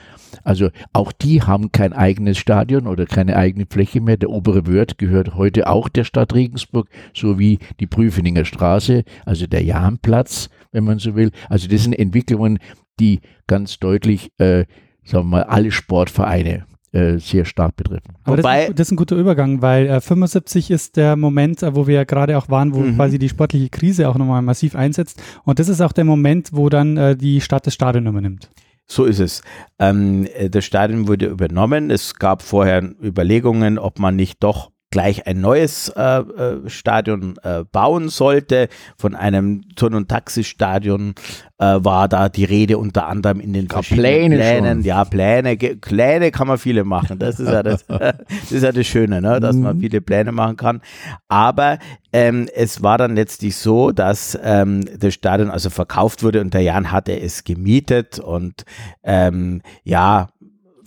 Also 0.45 0.71
auch 0.93 1.13
die 1.13 1.43
haben 1.43 1.73
kein 1.73 1.93
eigenes 1.93 2.39
Stadion 2.39 2.87
oder 2.87 3.07
keine 3.07 3.37
eigene 3.37 3.67
Fläche 3.69 4.01
mehr. 4.01 4.17
Der 4.17 4.31
obere 4.31 4.67
Wörth 4.67 4.99
gehört 4.99 5.35
heute 5.35 5.69
auch 5.69 5.89
der 5.89 6.05
Stadt 6.05 6.35
Regensburg, 6.35 6.89
sowie 7.13 7.59
die 7.81 7.87
Prüfeninger 7.87 8.45
Straße, 8.45 9.05
also 9.25 9.47
der 9.47 9.65
Jahnplatz, 9.65 10.49
wenn 10.71 10.85
man 10.85 10.99
so 10.99 11.17
will. 11.17 11.31
Also 11.49 11.69
das 11.69 11.83
sind 11.83 11.93
Entwicklungen, 11.93 12.59
die 13.01 13.21
ganz 13.47 13.79
deutlich, 13.79 14.31
äh, 14.39 14.67
sagen 15.03 15.25
wir 15.31 15.39
mal, 15.39 15.43
alle 15.45 15.73
Sportvereine 15.73 16.67
äh, 16.95 17.19
sehr 17.19 17.45
stark 17.45 17.77
betreffen. 17.77 18.15
Aber 18.25 18.37
das, 18.37 18.45
Wobei- 18.45 18.65
ist, 18.67 18.79
das 18.79 18.89
ist 18.89 18.93
ein 18.93 18.97
guter 18.97 19.17
Übergang, 19.17 19.61
weil 19.63 19.87
äh, 19.87 20.01
75 20.01 20.71
ist 20.71 20.97
der 20.97 21.17
Moment, 21.17 21.63
äh, 21.63 21.75
wo 21.75 21.87
wir 21.87 21.95
ja 21.97 22.05
gerade 22.05 22.39
auch 22.39 22.49
waren, 22.49 22.73
wo 22.75 22.79
Mhm. 22.81 22.95
quasi 22.97 23.19
die 23.19 23.29
sportliche 23.29 23.69
Krise 23.69 24.09
auch 24.09 24.17
nochmal 24.17 24.43
massiv 24.43 24.77
einsetzt. 24.77 25.23
Und 25.45 25.59
das 25.59 25.69
ist 25.69 25.81
auch 25.81 25.93
der 25.93 26.05
Moment, 26.05 26.51
wo 26.53 26.69
dann 26.69 26.97
äh, 26.97 27.17
die 27.17 27.41
Stadt 27.41 27.67
das 27.67 27.75
Stadion 27.75 28.07
übernimmt. 28.07 28.49
So 28.87 29.05
ist 29.07 29.19
es. 29.19 29.43
Ähm, 29.79 30.27
äh, 30.35 30.51
das 30.51 30.65
Stadion 30.65 31.09
wurde 31.09 31.27
übernommen. 31.27 31.91
Es 31.91 32.15
gab 32.17 32.43
vorher 32.43 32.83
Überlegungen, 33.03 33.79
ob 33.79 33.99
man 33.99 34.15
nicht 34.15 34.43
doch 34.43 34.71
gleich 34.95 35.27
ein 35.27 35.41
neues 35.41 35.89
äh, 35.89 36.21
äh, 36.21 36.69
Stadion 36.71 37.35
äh, 37.43 37.65
bauen 37.65 38.09
sollte. 38.11 38.69
Von 38.97 39.17
einem 39.17 39.63
Turn- 39.75 39.95
und 39.95 40.09
Taxistadion 40.09 41.15
äh, 41.59 41.65
war 41.81 42.09
da 42.09 42.29
die 42.29 42.45
Rede 42.45 42.79
unter 42.79 43.07
anderem 43.09 43.41
in 43.41 43.53
den 43.53 43.67
Gab 43.67 43.85
verschiedenen 43.85 44.05
Pläne 44.05 44.37
Plänen. 44.37 44.75
schon. 44.79 44.85
Ja, 44.85 45.05
Pläne, 45.05 45.57
Pläne 45.57 46.31
kann 46.31 46.47
man 46.47 46.59
viele 46.59 46.85
machen. 46.85 47.19
Das 47.19 47.41
ist 47.41 47.49
ja 47.51 47.65
das, 47.65 47.85
das, 47.87 48.15
ist 48.53 48.63
ja 48.63 48.71
das 48.71 48.87
Schöne, 48.87 49.21
ne? 49.21 49.41
dass 49.41 49.57
man 49.57 49.77
Mhm. 49.77 49.81
viele 49.81 50.01
Pläne 50.01 50.31
machen 50.31 50.57
kann. 50.57 50.81
Aber 51.27 51.79
ähm, 52.13 52.49
es 52.55 52.81
war 52.85 52.97
dann 52.97 53.17
letztlich 53.17 53.57
so, 53.57 53.91
dass 53.91 54.39
ähm, 54.45 54.85
das 54.97 55.13
Stadion 55.15 55.51
also 55.51 55.71
verkauft 55.71 56.23
wurde 56.23 56.41
und 56.41 56.55
der 56.55 56.61
Jan 56.61 56.93
hatte 56.93 57.19
es 57.19 57.43
gemietet 57.43 58.21
und 58.21 58.65
ähm, 59.03 59.61
ja, 59.83 60.29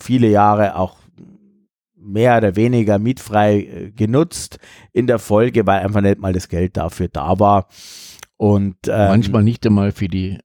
viele 0.00 0.28
Jahre 0.28 0.76
auch 0.76 0.96
mehr 2.08 2.38
oder 2.38 2.56
weniger 2.56 2.98
mietfrei 2.98 3.60
äh, 3.60 3.90
genutzt 3.92 4.58
in 4.92 5.06
der 5.06 5.18
Folge, 5.18 5.66
weil 5.66 5.80
einfach 5.80 6.00
nicht 6.00 6.18
mal 6.18 6.32
das 6.32 6.48
Geld 6.48 6.76
dafür 6.76 7.08
da 7.08 7.38
war. 7.38 7.68
Und 8.36 8.76
ähm, 8.86 9.08
Manchmal 9.08 9.42
nicht 9.42 9.66
einmal 9.66 9.92
für 9.92 10.08
die 10.08 10.38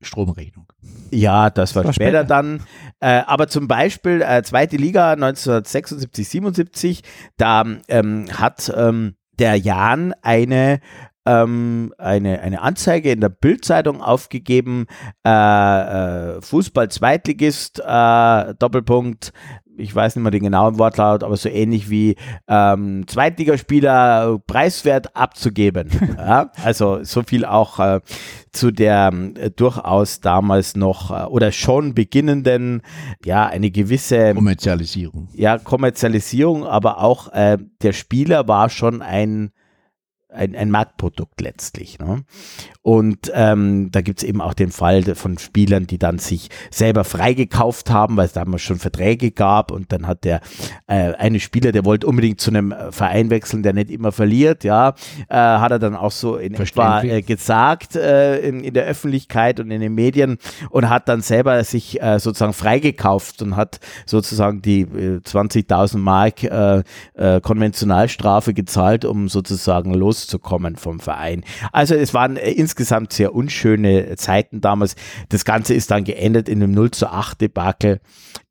Stromrechnung. 0.00 0.66
ja, 1.10 1.50
das 1.50 1.74
war, 1.74 1.84
war 1.84 1.92
später, 1.92 2.20
später. 2.20 2.24
dann. 2.24 2.62
Äh, 3.00 3.22
aber 3.26 3.48
zum 3.48 3.68
Beispiel 3.68 4.22
äh, 4.22 4.42
zweite 4.42 4.76
Liga 4.76 5.12
1976, 5.12 6.28
77, 6.28 7.02
da 7.36 7.64
ähm, 7.88 8.26
hat 8.32 8.72
ähm, 8.74 9.16
der 9.38 9.56
Jan 9.56 10.14
eine 10.22 10.80
ähm, 11.26 11.92
eine, 11.98 12.40
eine 12.40 12.62
Anzeige 12.62 13.10
in 13.10 13.20
der 13.20 13.28
Bildzeitung 13.28 14.00
aufgegeben, 14.00 14.86
äh, 15.26 15.30
äh, 16.36 16.40
Fußball-Zweitligist, 16.40 17.80
äh, 17.80 18.54
Doppelpunkt, 18.54 19.32
ich 19.76 19.94
weiß 19.94 20.16
nicht 20.16 20.22
mehr 20.22 20.30
den 20.30 20.42
genauen 20.42 20.78
Wortlaut, 20.78 21.22
aber 21.22 21.36
so 21.36 21.48
ähnlich 21.48 21.90
wie 21.90 22.16
ähm, 22.48 23.06
Zweitligaspieler 23.06 24.38
preiswert 24.46 25.14
abzugeben. 25.16 25.90
ja? 26.18 26.50
Also 26.62 27.04
so 27.04 27.22
viel 27.22 27.44
auch 27.44 27.78
äh, 27.78 28.00
zu 28.52 28.70
der 28.70 29.12
äh, 29.34 29.50
durchaus 29.50 30.20
damals 30.20 30.76
noch 30.76 31.10
äh, 31.10 31.24
oder 31.26 31.52
schon 31.52 31.94
beginnenden, 31.94 32.82
ja, 33.24 33.46
eine 33.46 33.70
gewisse 33.70 34.34
Kommerzialisierung. 34.34 35.28
Ja, 35.34 35.58
Kommerzialisierung, 35.58 36.64
aber 36.64 37.02
auch 37.02 37.32
äh, 37.32 37.58
der 37.82 37.92
Spieler 37.92 38.48
war 38.48 38.70
schon 38.70 39.02
ein 39.02 39.50
ein, 40.36 40.54
ein 40.54 40.70
Marktprodukt 40.70 41.40
letztlich. 41.40 41.98
Ne? 41.98 42.24
Und 42.82 43.32
ähm, 43.34 43.90
da 43.90 44.00
gibt 44.00 44.20
es 44.20 44.24
eben 44.24 44.40
auch 44.40 44.54
den 44.54 44.70
Fall 44.70 45.02
von 45.16 45.38
Spielern, 45.38 45.86
die 45.86 45.98
dann 45.98 46.18
sich 46.18 46.50
selber 46.70 47.02
freigekauft 47.02 47.90
haben, 47.90 48.16
weil 48.16 48.26
es 48.26 48.32
damals 48.32 48.62
schon 48.62 48.78
Verträge 48.78 49.32
gab 49.32 49.72
und 49.72 49.90
dann 49.92 50.06
hat 50.06 50.24
der 50.24 50.40
äh, 50.86 51.12
eine 51.14 51.40
Spieler, 51.40 51.72
der 51.72 51.84
wollte 51.84 52.06
unbedingt 52.06 52.40
zu 52.40 52.50
einem 52.50 52.72
Verein 52.90 53.30
wechseln, 53.30 53.62
der 53.64 53.72
nicht 53.72 53.90
immer 53.90 54.12
verliert, 54.12 54.62
ja, 54.62 54.94
äh, 55.28 55.34
hat 55.34 55.72
er 55.72 55.78
dann 55.78 55.96
auch 55.96 56.12
so 56.12 56.36
in 56.36 56.54
etwa 56.54 57.02
äh, 57.02 57.22
gesagt 57.22 57.96
äh, 57.96 58.38
in, 58.38 58.60
in 58.60 58.74
der 58.74 58.84
Öffentlichkeit 58.84 59.58
und 59.58 59.70
in 59.70 59.80
den 59.80 59.94
Medien 59.94 60.38
und 60.70 60.88
hat 60.88 61.08
dann 61.08 61.22
selber 61.22 61.64
sich 61.64 62.00
äh, 62.00 62.20
sozusagen 62.20 62.52
freigekauft 62.52 63.42
und 63.42 63.56
hat 63.56 63.80
sozusagen 64.06 64.62
die 64.62 64.82
äh, 64.82 65.20
20.000 65.24 65.98
Mark 65.98 66.44
äh, 66.44 66.82
äh, 67.14 67.40
Konventionalstrafe 67.40 68.54
gezahlt, 68.54 69.04
um 69.04 69.28
sozusagen 69.28 69.94
loszukommen 70.26 70.76
vom 70.76 71.00
Verein. 71.00 71.44
Also 71.72 71.94
es 71.94 72.14
waren 72.14 72.36
äh, 72.36 72.50
insgesamt 72.50 73.12
sehr 73.12 73.34
unschöne 73.34 74.16
Zeiten 74.16 74.60
damals. 74.60 74.96
Das 75.28 75.44
Ganze 75.44 75.74
ist 75.74 75.90
dann 75.90 76.04
geendet 76.04 76.48
in 76.48 76.62
einem 76.62 76.72
0 76.72 76.90
zu 76.90 77.08
8 77.08 77.40
Debakel 77.40 78.00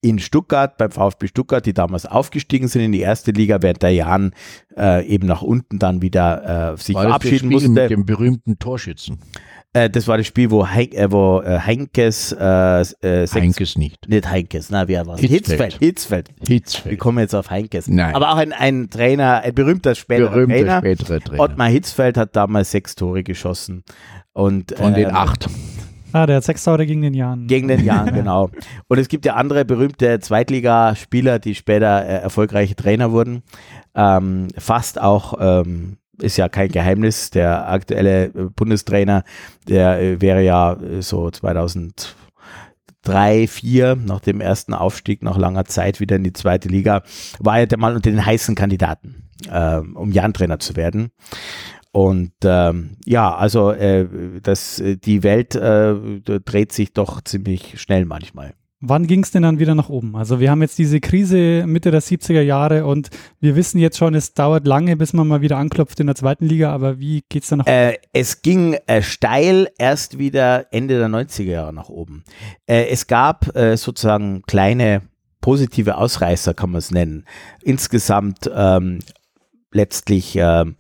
in 0.02 0.20
Stuttgart, 0.20 0.78
beim 0.78 0.92
VfB 0.92 1.28
Stuttgart, 1.28 1.66
die 1.66 1.74
damals 1.74 2.06
aufgestiegen 2.06 2.68
sind 2.68 2.84
in 2.84 2.92
die 2.92 3.00
erste 3.00 3.32
Liga, 3.32 3.62
während 3.62 3.82
der 3.82 3.92
Jahren 3.92 4.32
äh, 4.78 5.06
eben 5.08 5.28
nach 5.28 5.42
unten 5.42 5.80
dann 5.80 6.02
wieder 6.02 6.74
äh, 6.74 6.78
sich 6.78 6.96
das 6.96 7.06
verabschieden 7.06 7.50
musste. 7.50 7.70
Mit 7.70 7.90
dem 7.90 8.06
berühmten 8.06 8.60
Torschützen. 8.60 9.20
Äh, 9.76 9.90
das 9.90 10.08
war 10.08 10.18
das 10.18 10.26
Spiel, 10.26 10.50
wo, 10.52 10.66
Hein 10.66 10.92
äh, 10.94 11.12
wo 11.12 11.42
äh, 11.42 11.60
Heinkes, 11.60 12.32
äh, 12.32 12.80
äh, 12.82 12.84
sechs- 12.84 13.36
Heinkes 13.36 13.78
nicht. 13.78 14.08
nicht 14.08 14.30
Heinkes, 14.30 14.70
na, 14.70 14.88
wer 14.88 15.06
war 15.06 15.18
Hitzfeld. 15.18 15.74
Hitzfeld. 15.74 15.80
Hitzfeld. 15.80 16.30
Wir 16.40 16.56
Hitzfeld. 16.56 17.00
kommen 17.00 17.20
jetzt 17.20 17.36
auf 17.36 17.50
Heinkes. 17.50 17.88
Nein. 17.90 18.16
Aber 18.16 18.32
auch 18.32 18.38
ein, 18.38 18.54
ein 18.54 18.90
Trainer, 18.90 19.42
ein 19.44 19.54
berühmter 19.54 19.94
späterer 19.94 20.30
Berühmter 20.30 20.56
Trainer. 20.56 20.78
späterer 20.80 21.20
Trainer. 21.20 21.44
Ottmar 21.44 21.68
Hitzfeld 21.68 22.18
hat 22.18 22.36
damals 22.38 22.72
sechs 22.72 22.96
Tore 22.96 23.24
geschossen. 23.24 23.84
Und, 24.32 24.74
Von 24.78 24.94
den 24.94 25.10
ähm, 25.10 25.16
acht. 25.16 25.48
Ah, 26.14 26.26
der 26.26 26.38
hat 26.38 26.46
sechs 26.46 26.64
Tore 26.64 26.86
gegen 26.86 27.02
den 27.02 27.14
Jan. 27.14 27.46
Gegen 27.48 27.68
den 27.68 27.84
Jan, 27.84 28.14
genau. 28.14 28.50
Und 28.88 28.98
es 29.00 29.10
gibt 29.10 29.26
ja 29.26 29.34
andere 29.34 29.66
berühmte 29.66 30.22
Zweitligaspieler, 30.22 31.40
die 31.40 31.56
später 31.56 32.06
äh, 32.06 32.22
erfolgreiche 32.22 32.76
Trainer 32.78 33.12
wurden. 33.12 33.44
Ähm, 33.94 34.48
fast 34.58 35.02
auch, 35.02 35.34
ähm, 35.40 35.98
ist 36.20 36.38
ja 36.38 36.50
kein 36.50 36.70
Geheimnis, 36.70 37.30
der 37.30 37.70
aktuelle 37.70 38.26
äh, 38.26 38.50
Bundestrainer, 38.56 39.24
der 39.68 40.02
äh, 40.02 40.22
wäre 40.22 40.44
ja 40.44 40.74
äh, 40.74 41.02
so 41.02 41.30
2003, 41.30 42.16
2004, 43.06 43.96
nach 43.96 44.20
dem 44.20 44.42
ersten 44.42 44.74
Aufstieg, 44.74 45.22
nach 45.22 45.38
langer 45.38 45.66
Zeit 45.66 46.00
wieder 46.00 46.16
in 46.16 46.24
die 46.24 46.34
zweite 46.34 46.70
Liga, 46.70 47.04
war 47.40 47.60
er 47.60 47.68
der 47.68 47.78
mal 47.78 47.96
unter 47.96 48.10
den 48.10 48.26
heißen 48.26 48.56
Kandidaten, 48.56 49.30
äh, 49.50 49.78
um 49.78 50.12
Jan-Trainer 50.12 50.60
zu 50.60 50.76
werden. 50.76 51.12
Und 51.92 52.34
ähm, 52.44 52.98
ja, 53.06 53.34
also 53.34 53.72
äh, 53.72 54.08
das, 54.42 54.84
die 54.84 55.24
Welt 55.24 55.56
äh, 55.56 55.96
dreht 56.22 56.74
sich 56.74 56.92
doch 56.92 57.22
ziemlich 57.22 57.80
schnell 57.80 58.06
manchmal. 58.06 58.54
Wann 58.82 59.08
ging 59.08 59.24
es 59.24 59.32
denn 59.32 59.44
dann 59.44 59.60
wieder 59.60 59.74
nach 59.74 59.90
oben? 59.90 60.16
Also 60.16 60.40
wir 60.40 60.52
haben 60.52 60.62
jetzt 60.62 60.78
diese 60.78 61.00
Krise 61.00 61.64
Mitte 61.66 61.92
der 61.92 62.02
70er 62.02 62.42
Jahre 62.42 62.86
und 62.86 63.10
wir 63.40 63.56
wissen 63.56 63.80
jetzt 63.80 63.98
schon, 63.98 64.14
es 64.16 64.34
dauert 64.34 64.68
lange, 64.68 64.98
bis 64.98 65.14
man 65.14 65.28
mal 65.28 65.42
wieder 65.42 65.58
anklopft 65.58 66.00
in 66.02 66.08
der 66.08 66.16
zweiten 66.16 66.46
Liga, 66.46 66.74
aber 66.74 67.00
wie 67.00 67.24
geht's 67.30 67.48
dann 67.48 67.60
nach 67.60 67.66
oben? 67.66 67.74
Äh, 67.74 67.98
es 68.12 68.42
ging 68.42 68.74
äh, 68.86 69.02
steil 69.02 69.70
erst 69.78 70.20
wieder 70.20 70.74
Ende 70.74 70.98
der 71.00 71.08
90er 71.08 71.44
Jahre 71.44 71.74
nach 71.74 71.90
oben. 71.90 72.26
Äh, 72.68 72.88
es 72.90 73.08
gab 73.08 73.56
äh, 73.56 73.78
sozusagen 73.78 74.42
kleine 74.44 75.04
positive 75.40 75.98
Ausreißer, 75.98 76.54
kann 76.54 76.72
man 76.72 76.80
es 76.80 76.92
nennen. 76.92 77.26
Insgesamt 77.64 78.50
ähm, 78.54 79.00
letztlich 79.72 80.36
ähm, 80.36 80.76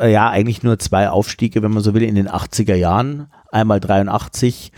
äh, 0.00 0.10
ja 0.10 0.30
eigentlich 0.30 0.62
nur 0.62 0.78
zwei 0.78 1.08
Aufstiege, 1.08 1.62
wenn 1.62 1.72
man 1.72 1.82
so 1.82 1.94
will, 1.94 2.02
in 2.02 2.14
den 2.14 2.28
80er 2.28 2.74
Jahren. 2.74 3.30
Einmal 3.50 3.80
83 3.80 4.72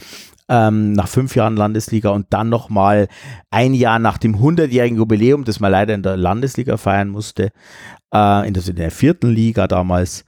ähm, 0.48 0.92
nach 0.92 1.08
fünf 1.08 1.36
Jahren 1.36 1.56
Landesliga 1.56 2.10
und 2.10 2.26
dann 2.30 2.48
nochmal 2.48 3.08
ein 3.50 3.74
Jahr 3.74 3.98
nach 3.98 4.18
dem 4.18 4.36
100-jährigen 4.36 4.98
Jubiläum, 4.98 5.44
das 5.44 5.60
man 5.60 5.72
leider 5.72 5.94
in 5.94 6.02
der 6.02 6.16
Landesliga 6.16 6.76
feiern 6.76 7.08
musste, 7.08 7.50
äh, 8.12 8.46
in, 8.46 8.54
der, 8.54 8.66
in 8.66 8.76
der 8.76 8.90
vierten 8.90 9.30
Liga 9.30 9.66
damals. 9.66 10.24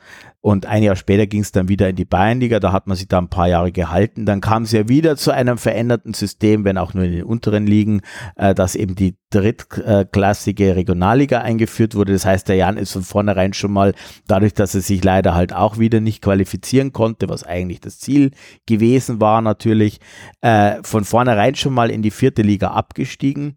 Und 0.46 0.64
ein 0.64 0.84
Jahr 0.84 0.94
später 0.94 1.26
ging 1.26 1.40
es 1.40 1.50
dann 1.50 1.68
wieder 1.68 1.88
in 1.88 1.96
die 1.96 2.04
Bayernliga, 2.04 2.60
da 2.60 2.70
hat 2.70 2.86
man 2.86 2.96
sich 2.96 3.08
da 3.08 3.18
ein 3.18 3.26
paar 3.26 3.48
Jahre 3.48 3.72
gehalten. 3.72 4.26
Dann 4.26 4.40
kam 4.40 4.62
es 4.62 4.70
ja 4.70 4.88
wieder 4.88 5.16
zu 5.16 5.32
einem 5.32 5.58
veränderten 5.58 6.14
System, 6.14 6.64
wenn 6.64 6.78
auch 6.78 6.94
nur 6.94 7.02
in 7.02 7.10
den 7.10 7.24
unteren 7.24 7.66
Ligen, 7.66 8.00
äh, 8.36 8.54
dass 8.54 8.76
eben 8.76 8.94
die 8.94 9.16
drittklassige 9.30 10.76
Regionalliga 10.76 11.40
eingeführt 11.40 11.96
wurde. 11.96 12.12
Das 12.12 12.26
heißt, 12.26 12.48
der 12.48 12.54
Jan 12.54 12.76
ist 12.76 12.92
von 12.92 13.02
vornherein 13.02 13.54
schon 13.54 13.72
mal, 13.72 13.92
dadurch, 14.28 14.54
dass 14.54 14.76
er 14.76 14.82
sich 14.82 15.02
leider 15.02 15.34
halt 15.34 15.52
auch 15.52 15.80
wieder 15.80 15.98
nicht 15.98 16.22
qualifizieren 16.22 16.92
konnte, 16.92 17.28
was 17.28 17.42
eigentlich 17.42 17.80
das 17.80 17.98
Ziel 17.98 18.30
gewesen 18.66 19.20
war 19.20 19.40
natürlich, 19.40 19.98
äh, 20.42 20.76
von 20.84 21.04
vornherein 21.04 21.56
schon 21.56 21.74
mal 21.74 21.90
in 21.90 22.02
die 22.02 22.12
vierte 22.12 22.42
Liga 22.42 22.68
abgestiegen 22.68 23.56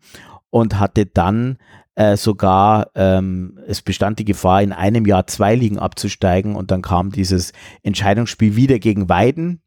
und 0.49 0.79
hatte 0.79 1.05
dann 1.05 1.59
äh, 1.99 2.15
sogar, 2.15 2.91
ähm, 2.95 3.59
es 3.67 3.81
bestand 3.81 4.19
die 4.19 4.25
Gefahr, 4.25 4.61
in 4.61 4.71
einem 4.71 5.05
Jahr 5.05 5.27
zwei 5.27 5.53
Ligen 5.53 5.77
abzusteigen 5.77 6.55
und 6.55 6.71
dann 6.71 6.81
kam 6.81 7.11
dieses 7.11 7.51
Entscheidungsspiel 7.83 8.55
wieder 8.55 8.79
gegen 8.79 9.09
Weiden. 9.09 9.61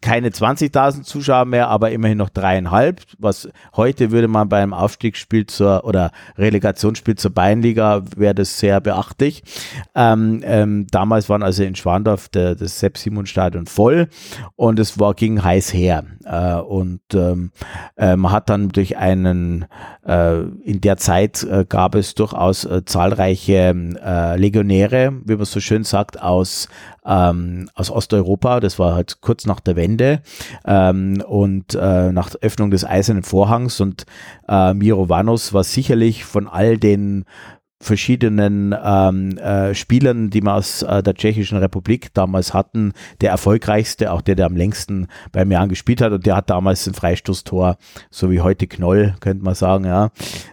Keine 0.00 0.30
20.000 0.30 1.02
Zuschauer 1.02 1.44
mehr, 1.44 1.68
aber 1.68 1.90
immerhin 1.90 2.16
noch 2.16 2.30
dreieinhalb. 2.30 3.02
Was 3.18 3.50
heute 3.76 4.10
würde 4.12 4.28
man 4.28 4.48
beim 4.48 4.72
Aufstiegsspiel 4.72 5.46
zur 5.46 5.84
oder 5.84 6.10
Relegationsspiel 6.38 7.16
zur 7.16 7.32
Bayernliga 7.32 8.02
wäre 8.16 8.34
das 8.34 8.58
sehr 8.58 8.80
beachtlich. 8.80 9.42
Ähm, 9.94 10.40
ähm, 10.42 10.86
damals 10.90 11.28
waren 11.28 11.42
also 11.42 11.64
in 11.64 11.74
Schwandorf 11.74 12.30
der, 12.30 12.54
das 12.54 12.80
Sepp-Simon-Stadion 12.80 13.66
voll 13.66 14.08
und 14.56 14.78
es 14.78 14.98
war 14.98 15.12
ging 15.12 15.44
heiß 15.44 15.74
her. 15.74 16.04
Äh, 16.24 16.54
und 16.54 17.02
ähm, 17.12 17.52
äh, 17.96 18.16
man 18.16 18.32
hat 18.32 18.48
dann 18.48 18.70
durch 18.70 18.96
einen, 18.96 19.66
äh, 20.06 20.40
in 20.40 20.80
der 20.80 20.96
Zeit 20.96 21.42
äh, 21.42 21.66
gab 21.68 21.94
es 21.94 22.14
durchaus 22.14 22.64
äh, 22.64 22.84
zahlreiche 22.86 23.74
äh, 24.02 24.36
Legionäre, 24.38 25.12
wie 25.24 25.36
man 25.36 25.44
so 25.44 25.60
schön 25.60 25.84
sagt, 25.84 26.20
aus, 26.20 26.68
ähm, 27.06 27.68
aus 27.74 27.90
Osteuropa. 27.90 28.60
Das 28.60 28.78
war 28.78 28.94
halt 28.94 29.20
kurz 29.20 29.46
nach 29.46 29.60
der 29.60 29.76
Wende 29.76 30.22
ähm, 30.66 31.22
und 31.26 31.74
äh, 31.74 32.12
nach 32.12 32.30
der 32.30 32.40
Öffnung 32.40 32.70
des 32.70 32.84
Eisernen 32.84 33.22
Vorhangs. 33.22 33.80
Und 33.80 34.06
äh, 34.48 34.74
Miro 34.74 35.08
Vanos 35.08 35.52
war 35.52 35.64
sicherlich 35.64 36.24
von 36.24 36.48
all 36.48 36.78
den 36.78 37.24
verschiedenen 37.84 38.74
ähm, 38.82 39.36
äh, 39.38 39.74
Spielern, 39.74 40.30
die 40.30 40.42
wir 40.42 40.54
aus 40.54 40.82
äh, 40.82 41.02
der 41.02 41.14
Tschechischen 41.14 41.58
Republik 41.58 42.12
damals 42.14 42.54
hatten, 42.54 42.92
der 43.20 43.30
erfolgreichste, 43.30 44.12
auch 44.12 44.22
der, 44.22 44.34
der 44.34 44.46
am 44.46 44.56
längsten 44.56 45.08
beim 45.32 45.50
Jan 45.50 45.68
gespielt 45.68 46.00
hat. 46.00 46.12
Und 46.12 46.26
der 46.26 46.36
hat 46.36 46.50
damals 46.50 46.86
ein 46.86 46.94
Freistoßtor, 46.94 47.76
so 48.10 48.30
wie 48.30 48.40
heute 48.40 48.66
Knoll, 48.66 49.14
könnte 49.20 49.44
man 49.44 49.54
sagen, 49.54 49.84
ja, 49.84 50.10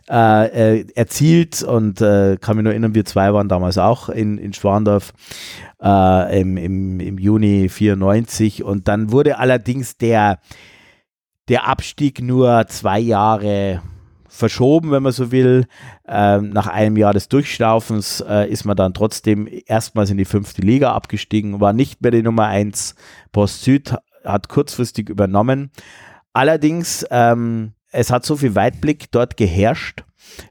äh, 0.10 0.80
äh, 0.80 0.86
erzielt. 0.96 1.64
Und 1.64 2.02
äh, 2.02 2.38
kann 2.40 2.58
mich 2.58 2.64
nur 2.64 2.74
erinnern, 2.74 2.96
wir 2.96 3.06
zwei 3.06 3.34
waren 3.34 3.50
damals 3.50 3.78
auch 3.78 4.10
in, 4.10 4.38
in 4.38 4.54
Schwandorf 4.54 5.14
äh, 5.82 6.42
im, 6.42 6.58
im, 6.58 7.00
im 7.00 7.18
Juni 7.18 7.70
94 7.70 8.64
und 8.64 8.88
dann 8.88 9.12
wurde 9.12 9.40
allerdings 9.40 9.98
der, 9.98 10.40
der 11.50 11.68
Abstieg 11.68 12.22
nur 12.22 12.68
zwei 12.68 13.00
Jahre 13.00 13.82
verschoben, 14.32 14.92
wenn 14.92 15.04
man 15.04 15.12
so 15.12 15.32
will. 15.32 15.68
Ähm, 16.08 16.50
nach 16.50 16.68
einem 16.68 16.98
Jahr 16.98 17.14
des 17.14 17.28
Durchschnaufens 17.28 18.22
äh, 18.22 18.50
ist 18.50 18.66
man 18.66 18.78
dann 18.78 18.94
trotzdem 18.94 19.48
erstmals 19.66 20.10
in 20.10 20.18
die 20.18 20.26
fünfte 20.26 20.62
Liga 20.62 20.94
abgestiegen, 20.94 21.60
war 21.60 21.74
nicht 21.74 22.02
mehr 22.02 22.12
die 22.12 22.24
Nummer 22.24 22.48
eins. 22.48 22.96
Post 23.32 23.64
Süd 23.64 23.94
hat 24.24 24.48
kurzfristig 24.48 25.10
übernommen. 25.10 25.72
Allerdings, 26.34 27.06
ähm, 27.12 27.74
es 27.92 28.10
hat 28.10 28.26
so 28.26 28.38
viel 28.38 28.56
Weitblick 28.56 29.12
dort 29.12 29.36
geherrscht, 29.36 30.06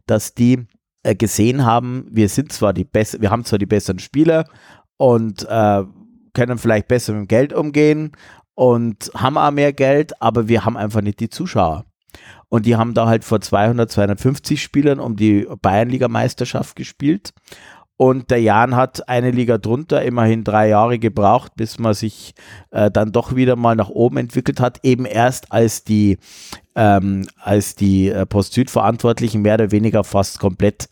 dass 0.07 0.35
die 0.35 0.67
äh, 1.03 1.15
gesehen 1.15 1.65
haben, 1.65 2.07
wir 2.11 2.29
sind 2.29 2.53
zwar 2.53 2.75
die 2.75 2.85
bess 2.85 3.19
wir 3.19 3.31
haben 3.31 3.47
zwar 3.47 3.59
die 3.59 3.67
besseren 3.67 3.99
Spieler 3.99 4.45
und 4.99 5.47
äh, 5.49 5.85
können 6.35 6.59
vielleicht 6.59 6.89
besser 6.89 7.15
mit 7.15 7.23
dem 7.23 7.29
Geld 7.29 7.53
umgehen 7.55 8.13
und 8.55 9.11
haben 9.15 9.39
auch 9.39 9.51
mehr 9.51 9.73
Geld, 9.73 10.21
aber 10.21 10.49
wir 10.49 10.67
haben 10.67 10.77
einfach 10.77 11.01
nicht 11.01 11.21
die 11.21 11.31
Zuschauer. 11.31 11.87
Und 12.49 12.67
die 12.67 12.77
haben 12.77 12.95
da 12.95 13.07
halt 13.07 13.25
vor 13.25 13.41
200, 13.41 13.91
250 13.91 14.63
Spielern 14.63 15.01
um 15.01 15.17
die 15.17 15.47
Bayernliga-Meisterschaft 15.63 16.77
gespielt. 16.77 17.33
Und 17.97 18.31
der 18.31 18.41
Jan 18.41 18.77
hat 18.77 19.11
eine 19.11 19.31
Liga 19.31 19.59
drunter, 19.59 20.03
immerhin 20.03 20.43
drei 20.43 20.69
Jahre 20.69 20.99
gebraucht, 20.99 21.53
bis 21.57 21.79
man 21.79 21.93
sich 21.93 22.33
äh, 22.71 22.91
dann 22.91 23.13
doch 23.13 23.37
wieder 23.37 23.57
mal 23.57 23.77
nach 23.77 23.91
oben 23.91 24.17
entwickelt 24.17 24.59
hat. 24.59 24.79
Eben 24.83 25.05
erst 25.05 25.53
als 25.53 25.85
die, 25.85 26.17
ähm, 26.75 27.27
als 27.37 27.75
die 27.75 28.09
äh, 28.09 28.25
Post-Süd-Verantwortlichen 28.25 29.43
mehr 29.43 29.57
oder 29.57 29.71
weniger 29.71 30.03
fast 30.03 30.39
komplett 30.39 30.89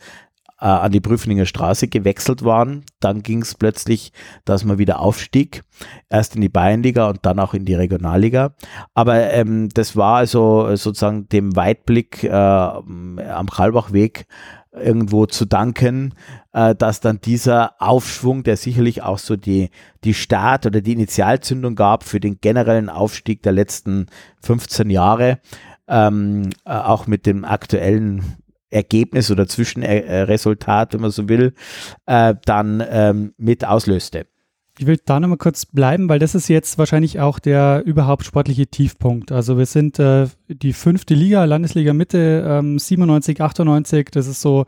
äh, 0.60 0.66
an 0.66 0.92
die 0.92 1.00
Prüflinger 1.00 1.46
Straße 1.46 1.88
gewechselt 1.88 2.44
waren. 2.44 2.84
Dann 3.00 3.22
ging 3.22 3.42
es 3.42 3.54
plötzlich, 3.54 4.12
dass 4.44 4.64
man 4.64 4.78
wieder 4.78 5.00
aufstieg. 5.00 5.62
Erst 6.08 6.34
in 6.34 6.40
die 6.40 6.48
Bayernliga 6.48 7.08
und 7.08 7.20
dann 7.22 7.38
auch 7.38 7.54
in 7.54 7.64
die 7.64 7.74
Regionalliga. 7.74 8.54
Aber 8.94 9.30
ähm, 9.30 9.68
das 9.70 9.96
war 9.96 10.16
also 10.16 10.74
sozusagen 10.76 11.28
dem 11.28 11.54
Weitblick 11.56 12.24
äh, 12.24 12.30
am 12.32 13.48
Karlbachweg 13.50 14.26
irgendwo 14.72 15.26
zu 15.26 15.44
danken, 15.44 16.14
äh, 16.52 16.74
dass 16.74 17.00
dann 17.00 17.20
dieser 17.20 17.80
Aufschwung, 17.80 18.42
der 18.42 18.56
sicherlich 18.56 19.02
auch 19.02 19.18
so 19.18 19.36
die, 19.36 19.70
die 20.04 20.14
Start 20.14 20.66
oder 20.66 20.80
die 20.80 20.92
Initialzündung 20.92 21.74
gab 21.74 22.04
für 22.04 22.20
den 22.20 22.40
generellen 22.40 22.90
Aufstieg 22.90 23.42
der 23.42 23.52
letzten 23.52 24.06
15 24.42 24.90
Jahre, 24.90 25.40
ähm, 25.88 26.50
äh, 26.64 26.72
auch 26.72 27.06
mit 27.06 27.26
dem 27.26 27.44
aktuellen 27.44 28.36
Ergebnis 28.70 29.30
oder 29.30 29.46
Zwischenresultat, 29.48 30.94
wenn 30.94 31.00
man 31.00 31.10
so 31.10 31.28
will, 31.28 31.54
äh, 32.06 32.34
dann 32.44 32.82
ähm, 32.88 33.34
mit 33.36 33.64
auslöste. 33.64 34.26
Ich 34.78 34.86
will 34.86 34.98
da 35.04 35.18
nochmal 35.18 35.38
kurz 35.38 35.66
bleiben, 35.66 36.08
weil 36.08 36.20
das 36.20 36.36
ist 36.36 36.48
jetzt 36.48 36.78
wahrscheinlich 36.78 37.18
auch 37.18 37.40
der 37.40 37.82
überhaupt 37.84 38.24
sportliche 38.24 38.68
Tiefpunkt. 38.68 39.32
Also 39.32 39.58
wir 39.58 39.66
sind 39.66 39.98
äh, 39.98 40.28
die 40.46 40.72
fünfte 40.72 41.14
Liga, 41.14 41.44
Landesliga 41.44 41.92
Mitte, 41.92 42.44
ähm, 42.46 42.78
97, 42.78 43.40
98, 43.40 44.10
das 44.12 44.28
ist 44.28 44.40
so 44.40 44.66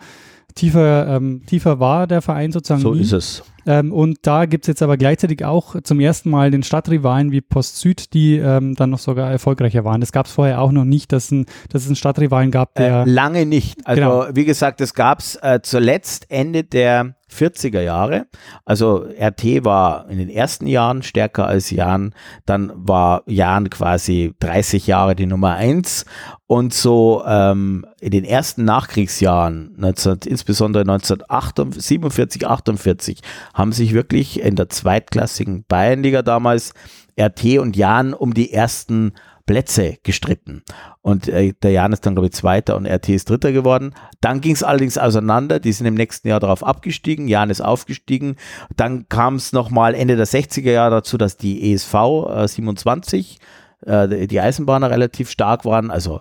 tiefer, 0.56 1.06
ähm, 1.06 1.42
tiefer 1.46 1.78
war 1.78 2.08
der 2.08 2.22
Verein 2.22 2.50
sozusagen. 2.50 2.80
So 2.80 2.94
nie. 2.94 3.02
ist 3.02 3.12
es. 3.12 3.44
Ähm, 3.66 3.92
und 3.92 4.18
da 4.22 4.46
gibt 4.46 4.64
es 4.64 4.68
jetzt 4.68 4.82
aber 4.82 4.96
gleichzeitig 4.96 5.44
auch 5.44 5.76
zum 5.82 6.00
ersten 6.00 6.30
Mal 6.30 6.50
den 6.50 6.62
Stadtrivalen 6.62 7.32
wie 7.32 7.40
Post 7.40 7.78
Süd, 7.78 8.14
die 8.14 8.36
ähm, 8.36 8.74
dann 8.74 8.90
noch 8.90 8.98
sogar 8.98 9.30
erfolgreicher 9.30 9.84
waren. 9.84 10.00
Das 10.00 10.12
gab 10.12 10.26
es 10.26 10.32
vorher 10.32 10.60
auch 10.60 10.72
noch 10.72 10.84
nicht, 10.84 11.12
dass, 11.12 11.30
ein, 11.30 11.46
dass 11.70 11.82
es 11.82 11.88
einen 11.88 11.96
Stadtrivalen 11.96 12.50
gab, 12.50 12.74
der. 12.74 13.02
Äh, 13.02 13.10
lange 13.10 13.46
nicht. 13.46 13.86
Also 13.86 14.00
Genau. 14.00 14.26
wie 14.32 14.44
gesagt, 14.44 14.80
es 14.80 14.94
gab 14.94 15.20
es 15.20 15.36
äh, 15.36 15.60
zuletzt 15.62 16.26
Ende 16.30 16.64
der 16.64 17.14
40er 17.32 17.80
Jahre. 17.80 18.26
Also 18.64 19.04
RT 19.18 19.64
war 19.64 20.08
in 20.10 20.18
den 20.18 20.28
ersten 20.28 20.66
Jahren 20.66 21.02
stärker 21.02 21.46
als 21.46 21.70
Jan. 21.70 22.12
Dann 22.44 22.72
war 22.74 23.22
Jan 23.26 23.70
quasi 23.70 24.34
30 24.40 24.88
Jahre 24.88 25.14
die 25.14 25.26
Nummer 25.26 25.54
eins. 25.54 26.06
Und 26.48 26.74
so 26.74 27.22
ähm, 27.24 27.86
in 28.00 28.10
den 28.10 28.24
ersten 28.24 28.64
Nachkriegsjahren, 28.64 29.74
19, 29.76 30.18
insbesondere 30.26 30.82
1947, 30.82 32.48
48, 32.48 33.20
haben 33.54 33.72
sich 33.72 33.94
wirklich 33.94 34.40
in 34.40 34.56
der 34.56 34.68
zweitklassigen 34.68 35.64
Bayernliga 35.66 36.22
damals 36.22 36.72
RT 37.18 37.58
und 37.58 37.76
Jan 37.76 38.14
um 38.14 38.34
die 38.34 38.52
ersten 38.52 39.12
Plätze 39.50 39.96
gestritten. 40.04 40.62
Und 41.02 41.28
äh, 41.28 41.54
der 41.60 41.72
Jan 41.72 41.92
ist 41.92 42.06
dann, 42.06 42.14
glaube 42.14 42.28
ich, 42.28 42.34
Zweiter 42.34 42.76
und 42.76 42.86
RT 42.86 43.08
ist 43.08 43.28
Dritter 43.28 43.50
geworden. 43.50 43.94
Dann 44.20 44.40
ging 44.40 44.52
es 44.52 44.62
allerdings 44.62 44.96
auseinander. 44.96 45.58
Die 45.58 45.72
sind 45.72 45.86
im 45.86 45.94
nächsten 45.94 46.28
Jahr 46.28 46.38
darauf 46.38 46.62
abgestiegen. 46.62 47.26
Jan 47.26 47.50
ist 47.50 47.60
aufgestiegen. 47.60 48.36
Dann 48.76 49.08
kam 49.08 49.34
es 49.34 49.52
nochmal 49.52 49.94
Ende 49.96 50.14
der 50.14 50.28
60er 50.28 50.70
Jahre 50.70 50.96
dazu, 50.96 51.18
dass 51.18 51.36
die 51.36 51.72
ESV 51.72 51.94
äh, 51.94 52.46
27, 52.46 53.38
äh, 53.86 54.28
die 54.28 54.40
Eisenbahner 54.40 54.88
relativ 54.88 55.30
stark 55.30 55.64
waren. 55.64 55.90
Also 55.90 56.20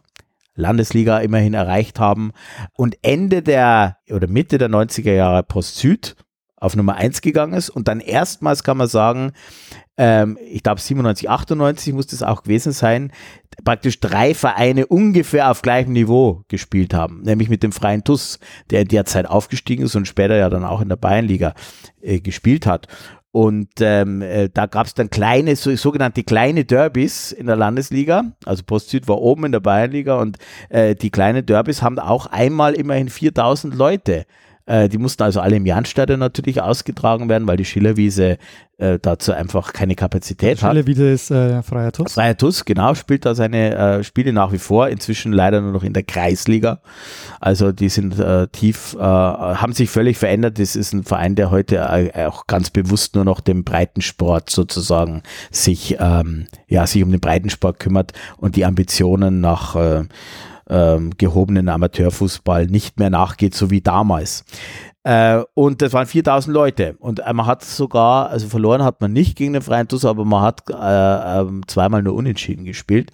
Landesliga 0.56 1.20
immerhin 1.20 1.54
erreicht 1.54 2.00
haben. 2.00 2.32
Und 2.76 2.98
Ende 3.04 3.44
der 3.44 3.98
oder 4.10 4.28
Mitte 4.28 4.58
der 4.58 4.70
90er 4.70 5.14
Jahre 5.14 5.44
Post 5.44 5.78
Süd 5.78 6.16
auf 6.60 6.76
Nummer 6.76 6.96
1 6.96 7.22
gegangen 7.22 7.54
ist. 7.54 7.70
Und 7.70 7.88
dann 7.88 8.00
erstmals 8.00 8.64
kann 8.64 8.78
man 8.78 8.88
sagen, 8.88 9.32
ähm, 9.98 10.38
ich 10.50 10.64
glaube 10.64 10.80
97, 10.80 11.30
98 11.30 11.94
muss 11.94 12.08
das 12.08 12.24
auch 12.24 12.44
gewesen 12.44 12.72
sein, 12.72 13.12
praktisch 13.64 14.00
drei 14.00 14.34
Vereine 14.34 14.88
ungefähr 14.88 15.52
auf 15.52 15.62
gleichem 15.62 15.94
Niveau 15.94 16.44
gespielt 16.48 16.94
haben, 16.94 17.22
nämlich 17.24 17.50
mit 17.50 17.64
dem 17.64 17.72
Freien 17.72 18.04
TUS, 18.04 18.40
der 18.70 18.86
derzeit 18.86 19.28
aufgestiegen 19.28 19.84
ist 19.84 19.96
und 19.96 20.08
später 20.08 20.38
ja 20.38 20.50
dann 20.50 20.64
auch 20.64 20.82
in 20.82 20.90
der 20.90 20.96
Bayernliga 20.96 21.54
äh, 22.02 22.20
gespielt 22.20 22.66
hat. 22.66 22.88
Und 23.32 23.70
ähm, 23.80 24.22
äh, 24.24 24.50
da 24.52 24.66
gab 24.66 24.88
es 24.88 24.96
dann 24.96 25.10
kleine, 25.10 25.56
so, 25.56 25.76
sogenannte 25.76 26.24
kleine 26.24 26.66
Derbys 26.66 27.32
in 27.32 27.46
der 27.46 27.58
Landesliga. 27.58 28.32
Also 28.46 28.64
Post 28.64 28.90
Süd 28.90 29.08
war 29.08 29.22
oben 29.22 29.46
in 29.46 29.52
der 29.52 29.60
Bayernliga 29.60 30.16
und 30.16 30.38
äh, 30.70 30.96
die 30.96 31.12
kleinen 31.12 31.46
Derbys 31.46 31.84
haben 31.84 32.00
auch 32.00 32.26
einmal 32.26 32.74
immerhin 32.74 33.10
4000 33.10 33.76
Leute. 33.76 34.14
Äh, 34.14 34.26
die 34.70 34.98
mussten 34.98 35.24
also 35.24 35.40
alle 35.42 35.56
im 35.56 35.66
Jahnstadion 35.66 36.20
natürlich 36.20 36.62
ausgetragen 36.62 37.28
werden, 37.28 37.48
weil 37.48 37.58
die 37.58 37.66
Schillerwiese 37.66 38.38
äh, 38.80 38.98
dazu 39.02 39.34
einfach 39.34 39.74
keine 39.74 39.96
Kapazität 39.96 40.64
hat. 40.64 40.72
Schille 40.72 40.88
wieder 40.88 41.12
ist 41.12 41.32
äh, 41.32 41.62
freier 41.64 41.92
Tuss. 41.92 42.14
Freier 42.14 42.38
TuS, 42.38 42.64
genau, 42.64 42.96
spielt 42.96 43.26
da 43.26 43.36
seine 43.36 43.76
äh, 43.76 44.04
Spiele 44.04 44.32
nach 44.32 44.52
wie 44.54 44.58
vor, 44.58 44.88
inzwischen 44.88 45.34
leider 45.34 45.60
nur 45.62 45.74
noch 45.74 45.84
in 45.84 45.94
der 45.94 46.04
Kreisliga. 46.04 46.80
Also 47.42 47.72
die 47.72 47.90
sind 47.90 48.18
äh, 48.20 48.48
tief, 48.48 48.96
äh, 48.98 49.00
haben 49.02 49.74
sich 49.74 49.90
völlig 49.90 50.18
verändert. 50.18 50.60
Das 50.60 50.76
ist 50.76 50.94
ein 50.94 51.04
Verein, 51.04 51.36
der 51.36 51.52
heute 51.52 51.76
äh, 51.76 52.26
auch 52.26 52.48
ganz 52.48 52.70
bewusst 52.70 53.16
nur 53.16 53.26
noch 53.26 53.42
dem 53.42 53.64
Breitensport 53.66 54.50
sozusagen 54.50 55.24
sich, 55.52 55.98
ähm, 56.00 56.48
ja, 56.68 56.88
sich 56.88 57.04
um 57.04 57.12
den 57.12 57.20
Breitensport 57.20 57.80
kümmert 57.80 58.14
und 58.38 58.56
die 58.56 58.66
Ambitionen 58.66 59.42
nach 59.42 59.76
äh, 59.76 60.04
ähm, 60.70 61.12
gehobenen 61.18 61.70
Amateurfußball 61.70 62.68
nicht 62.68 63.00
mehr 63.00 63.10
nachgeht, 63.10 63.56
so 63.56 63.70
wie 63.70 63.82
damals. 63.82 64.46
Äh, 65.04 65.44
und 65.54 65.82
das 65.82 65.94
waren 65.94 66.06
4000 66.06 66.54
Leute. 66.54 66.96
Und 67.00 67.20
äh, 67.20 67.34
man 67.34 67.46
hat 67.46 67.64
sogar, 67.64 68.30
also 68.30 68.48
verloren 68.48 68.84
hat 68.84 69.02
man 69.02 69.14
nicht 69.14 69.38
gegen 69.38 69.54
den 69.54 69.62
Freien 69.62 69.88
TuS, 69.88 70.06
aber 70.06 70.26
man 70.26 70.42
hat 70.42 70.64
äh, 70.70 71.40
ähm, 71.40 71.64
zweimal 71.68 72.04
nur 72.04 72.16
unentschieden 72.16 72.66
gespielt. 72.66 73.12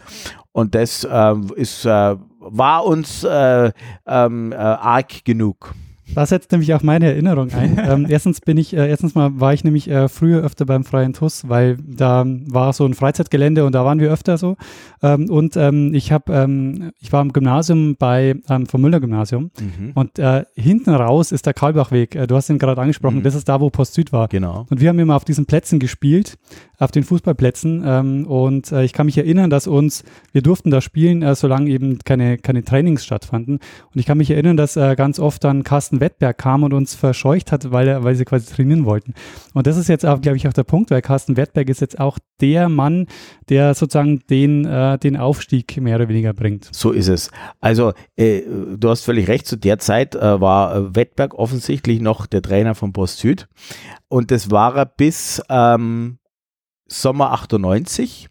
Und 0.51 0.73
das 0.73 1.07
ähm, 1.09 1.51
ist, 1.55 1.85
äh, 1.85 2.15
war 2.39 2.85
uns 2.85 3.23
äh, 3.23 3.71
ähm, 4.07 4.51
äh, 4.51 4.55
arg 4.55 5.25
genug. 5.25 5.73
Das 6.13 6.29
setzt 6.29 6.51
nämlich 6.51 6.73
auch 6.73 6.83
meine 6.83 7.07
Erinnerung 7.07 7.51
ein. 7.53 7.79
ähm, 7.89 8.05
erstens 8.07 8.41
bin 8.41 8.57
ich, 8.57 8.75
äh, 8.75 8.87
erstens 8.87 9.15
mal 9.15 9.39
war 9.39 9.53
ich 9.53 9.63
nämlich 9.63 9.89
äh, 9.89 10.07
früher 10.07 10.43
öfter 10.43 10.65
beim 10.65 10.83
Freien 10.83 11.13
TUS, 11.13 11.47
weil 11.49 11.77
da 11.77 12.25
war 12.25 12.73
so 12.73 12.85
ein 12.85 12.93
Freizeitgelände 12.93 13.65
und 13.65 13.73
da 13.73 13.83
waren 13.85 13.99
wir 13.99 14.11
öfter 14.11 14.37
so. 14.37 14.55
Ähm, 15.01 15.29
und 15.29 15.57
ähm, 15.57 15.93
ich 15.93 16.11
habe, 16.11 16.33
ähm, 16.33 16.91
ich 16.99 17.11
war 17.11 17.21
im 17.21 17.33
Gymnasium 17.33 17.95
bei 17.97 18.35
ähm, 18.49 18.65
vom 18.67 18.81
Müller 18.81 18.99
Gymnasium 18.99 19.51
und 19.95 20.19
äh, 20.19 20.45
hinten 20.55 20.91
raus 20.91 21.31
ist 21.31 21.45
der 21.45 21.53
Karlbachweg. 21.53 22.15
Äh, 22.15 22.27
du 22.27 22.35
hast 22.35 22.49
ihn 22.49 22.59
gerade 22.59 22.81
angesprochen. 22.81 23.17
Mhm. 23.17 23.23
Das 23.23 23.35
ist 23.35 23.49
da, 23.49 23.59
wo 23.59 23.69
Post 23.69 23.95
Süd 23.95 24.11
war. 24.11 24.27
Genau. 24.27 24.65
Und 24.69 24.79
wir 24.79 24.89
haben 24.89 24.99
immer 24.99 25.15
auf 25.15 25.25
diesen 25.25 25.45
Plätzen 25.45 25.79
gespielt, 25.79 26.37
auf 26.77 26.91
den 26.91 27.03
Fußballplätzen. 27.03 27.83
Ähm, 27.85 28.27
und 28.27 28.71
äh, 28.71 28.83
ich 28.83 28.93
kann 28.93 29.05
mich 29.05 29.17
erinnern, 29.17 29.49
dass 29.49 29.67
uns, 29.67 30.03
wir 30.31 30.41
durften 30.41 30.71
da 30.71 30.81
spielen, 30.81 31.21
äh, 31.21 31.35
solange 31.35 31.69
eben 31.69 31.99
keine, 31.99 32.37
keine 32.37 32.63
Trainings 32.63 33.05
stattfanden. 33.05 33.55
Und 33.55 33.99
ich 33.99 34.05
kann 34.05 34.17
mich 34.17 34.31
erinnern, 34.31 34.57
dass 34.57 34.75
äh, 34.75 34.95
ganz 34.95 35.19
oft 35.19 35.43
dann 35.43 35.63
Carsten 35.63 35.99
Wettberg 35.99 36.37
kam 36.37 36.63
und 36.63 36.73
uns 36.73 36.95
verscheucht 36.95 37.51
hat, 37.51 37.71
weil, 37.71 38.03
weil 38.03 38.15
sie 38.15 38.25
quasi 38.25 38.53
trainieren 38.53 38.85
wollten. 38.85 39.13
Und 39.53 39.67
das 39.67 39.77
ist 39.77 39.87
jetzt 39.87 40.05
auch, 40.05 40.21
glaube 40.21 40.37
ich, 40.37 40.47
auch 40.47 40.53
der 40.53 40.63
Punkt, 40.63 40.91
weil 40.91 41.01
Carsten 41.01 41.37
Wettberg 41.37 41.69
ist 41.69 41.81
jetzt 41.81 41.99
auch 41.99 42.19
der 42.41 42.69
Mann, 42.69 43.07
der 43.49 43.73
sozusagen 43.73 44.21
den, 44.29 44.65
äh, 44.65 44.97
den 44.97 45.17
Aufstieg 45.17 45.79
mehr 45.79 45.95
oder 45.95 46.09
weniger 46.09 46.33
bringt. 46.33 46.69
So 46.71 46.91
ist 46.91 47.07
es. 47.07 47.31
Also, 47.61 47.93
äh, 48.15 48.41
du 48.77 48.89
hast 48.89 49.03
völlig 49.03 49.27
recht, 49.27 49.47
zu 49.47 49.55
der 49.55 49.79
Zeit 49.79 50.15
äh, 50.15 50.41
war 50.41 50.75
äh, 50.75 50.95
Wettberg 50.95 51.33
offensichtlich 51.35 52.01
noch 52.01 52.25
der 52.25 52.41
Trainer 52.41 52.75
von 52.75 52.93
Post 52.93 53.19
Süd. 53.19 53.47
Und 54.07 54.31
das 54.31 54.51
war 54.51 54.75
er 54.75 54.85
bis 54.85 55.41
ähm, 55.49 56.17
Sommer 56.87 57.31
98. 57.31 58.29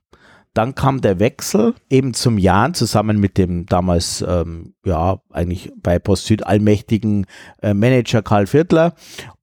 Dann 0.55 0.77
kam 0.77 1.01
der 1.01 1.19
Wechsel 1.19 1.75
eben 1.91 2.15
zum 2.15 2.39
Jan 2.39 2.75
zusammen 2.75 3.19
mit 3.19 3.39
dem 3.39 3.67
damals, 3.67 4.25
ähm, 4.27 4.75
ja, 4.85 5.21
eigentlich 5.31 5.73
bei 5.83 5.99
Post 5.99 6.27
Süd 6.27 6.47
allmächtigen 6.47 7.27
äh, 7.61 7.75
Manager 7.75 8.23
Karl 8.23 8.47
Viertler 8.47 8.95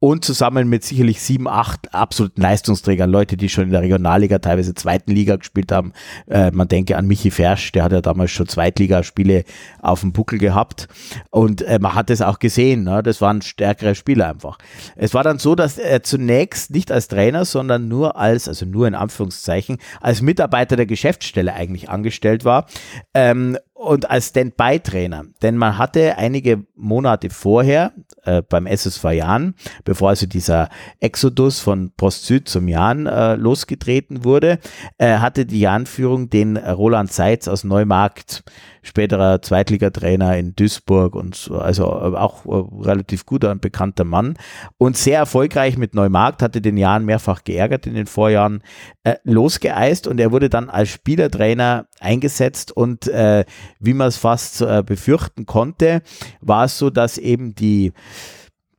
und 0.02 0.26
zusammen 0.26 0.68
mit 0.68 0.84
sicherlich 0.84 1.22
sieben, 1.22 1.48
acht 1.48 1.94
absoluten 1.94 2.42
Leistungsträgern, 2.42 3.08
Leute, 3.08 3.38
die 3.38 3.50
schon 3.50 3.66
in 3.66 3.70
der 3.70 3.84
Regionalliga, 3.84 4.40
teilweise 4.40 4.74
zweiten 4.74 5.12
Liga 5.12 5.36
gespielt 5.36 5.72
haben. 5.72 5.94
Äh, 6.28 6.50
man 6.50 6.68
denke 6.68 6.98
an 6.98 7.06
Michi 7.06 7.30
Fersch, 7.30 7.72
der 7.72 7.84
hat 7.84 7.92
ja 7.92 8.02
damals 8.02 8.32
schon 8.32 8.48
Zweitligaspiele 8.48 9.44
auf 9.80 10.00
dem 10.00 10.12
Buckel 10.12 10.40
gehabt 10.40 10.88
und 11.30 11.62
äh, 11.62 11.78
man 11.80 11.94
hat 11.94 12.10
es 12.10 12.24
auch 12.24 12.40
gesehen, 12.40 12.84
ne? 12.84 13.04
das 13.04 13.22
waren 13.22 13.44
stärkere 13.44 13.94
Spieler 13.94 14.28
einfach. 14.28 14.58
Es 14.96 15.14
war 15.14 15.24
dann 15.24 15.38
so, 15.38 15.54
dass 15.54 15.78
er 15.78 16.02
zunächst 16.02 16.72
nicht 16.72 16.92
als 16.92 17.08
Trainer, 17.08 17.46
sondern 17.46 17.88
nur 17.88 18.18
als, 18.18 18.48
also 18.48 18.66
nur 18.66 18.88
in 18.88 18.96
Anführungszeichen, 18.96 19.78
als 20.00 20.24
Mitarbeiter 20.24 20.78
der 20.78 20.88
Geschäftsstelle 20.88 21.54
eigentlich 21.54 21.92
angestellt 21.92 22.44
war. 22.44 22.66
Ähm, 23.14 23.56
und 23.82 24.12
als 24.12 24.28
Stand-by-Trainer. 24.30 25.26
Denn 25.42 25.58
man 25.58 25.80
hatte 25.80 26.18
einige 26.20 26.66
Monate 26.76 27.32
vorher 27.32 27.94
äh, 28.24 28.42
beim 28.42 28.66
SSV 28.66 29.04
Jan, 29.12 29.56
bevor 29.84 30.10
also 30.10 30.26
dieser 30.26 30.70
Exodus 31.00 31.60
von 31.60 31.92
Post 31.96 32.26
Süd 32.26 32.48
zum 32.48 32.68
Jan 32.68 33.06
äh, 33.06 33.36
losgetreten 33.36 34.24
wurde, 34.24 34.60
äh, 34.98 35.18
hatte 35.18 35.46
die 35.46 35.62
Jan-Führung 35.62 36.30
den 36.30 36.58
Roland 36.58 37.12
Seitz 37.12 37.48
aus 37.48 37.64
Neumarkt 37.64 38.44
späterer 38.82 39.42
Zweitligatrainer 39.42 40.38
in 40.38 40.56
Duisburg 40.56 41.16
und 41.16 41.36
so, 41.36 41.58
also 41.58 41.86
auch 41.92 42.46
äh, 42.46 42.88
relativ 42.88 43.26
guter 43.26 43.52
und 43.52 43.62
bekannter 43.62 44.04
Mann. 44.04 44.38
Und 44.78 44.98
sehr 44.98 45.20
erfolgreich 45.20 45.78
mit 45.78 45.94
Neumarkt, 45.94 46.42
hatte 46.42 46.62
den 46.62 46.78
Jahren 46.78 47.06
mehrfach 47.06 47.44
geärgert 47.44 47.88
in 47.88 47.94
den 47.94 48.08
Vorjahren, 48.08 48.64
äh, 49.04 49.16
losgeeist 49.24 50.08
und 50.08 50.20
er 50.20 50.32
wurde 50.32 50.50
dann 50.50 50.70
als 50.70 50.90
Spielertrainer 50.90 51.88
eingesetzt 52.00 52.72
und 52.72 53.08
äh, 53.08 53.46
wie 53.80 53.94
man 53.94 54.08
es 54.08 54.18
fast 54.18 54.62
äh, 54.62 54.84
befürchten 54.86 55.46
konnte, 55.46 56.02
war 56.42 56.66
es 56.66 56.78
so, 56.78 56.90
dass 56.90 57.18
eben 57.18 57.56
die 57.56 57.94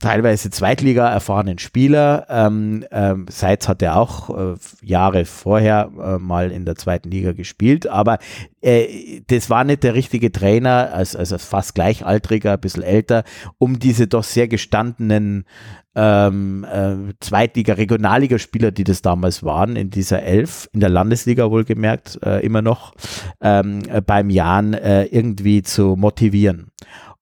teilweise 0.02 0.50
Zweitliga 0.50 1.08
erfahrenen 1.08 1.58
Spieler. 1.58 2.26
Ähm, 2.28 2.84
ähm, 2.90 3.26
Seitz 3.30 3.68
hat 3.68 3.80
er 3.80 3.96
auch 3.96 4.28
äh, 4.28 4.54
Jahre 4.82 5.24
vorher 5.24 5.90
äh, 5.98 6.18
mal 6.18 6.50
in 6.50 6.66
der 6.66 6.76
zweiten 6.76 7.10
Liga 7.10 7.32
gespielt, 7.32 7.86
aber 7.86 8.18
äh, 8.60 9.22
das 9.28 9.48
war 9.48 9.64
nicht 9.64 9.82
der 9.82 9.94
richtige 9.94 10.30
Trainer, 10.30 10.92
als, 10.92 11.16
als 11.16 11.32
fast 11.42 11.74
gleichaltriger, 11.74 12.52
ein 12.52 12.60
bisschen 12.60 12.82
älter, 12.82 13.24
um 13.58 13.78
diese 13.78 14.06
doch 14.06 14.24
sehr 14.24 14.48
gestandenen 14.48 15.46
ähm, 15.94 16.64
äh, 16.64 17.14
Zweitliga, 17.20 17.74
Regionalligaspieler, 17.74 18.72
die 18.72 18.84
das 18.84 19.02
damals 19.02 19.42
waren, 19.42 19.76
in 19.76 19.90
dieser 19.90 20.22
Elf, 20.22 20.68
in 20.72 20.80
der 20.80 20.88
Landesliga 20.88 21.50
wohlgemerkt, 21.50 22.18
äh, 22.24 22.44
immer 22.44 22.62
noch 22.62 22.94
ähm, 23.40 23.82
beim 24.06 24.30
Jahren 24.30 24.74
äh, 24.74 25.04
irgendwie 25.04 25.62
zu 25.62 25.96
motivieren. 25.96 26.72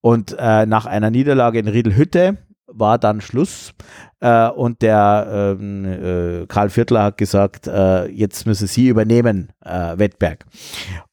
Und 0.00 0.34
äh, 0.38 0.66
nach 0.66 0.86
einer 0.86 1.10
Niederlage 1.10 1.58
in 1.58 1.68
Riedelhütte 1.68 2.38
war 2.72 2.98
dann 2.98 3.20
Schluss. 3.20 3.74
Äh, 4.20 4.48
und 4.48 4.82
der 4.82 5.56
ähm, 5.58 5.84
äh, 5.84 6.46
Karl 6.46 6.70
Viertler 6.70 7.04
hat 7.04 7.16
gesagt, 7.16 7.66
äh, 7.66 8.06
jetzt 8.08 8.46
müssen 8.46 8.66
Sie 8.66 8.88
übernehmen, 8.88 9.52
äh, 9.64 9.98
Wettberg. 9.98 10.44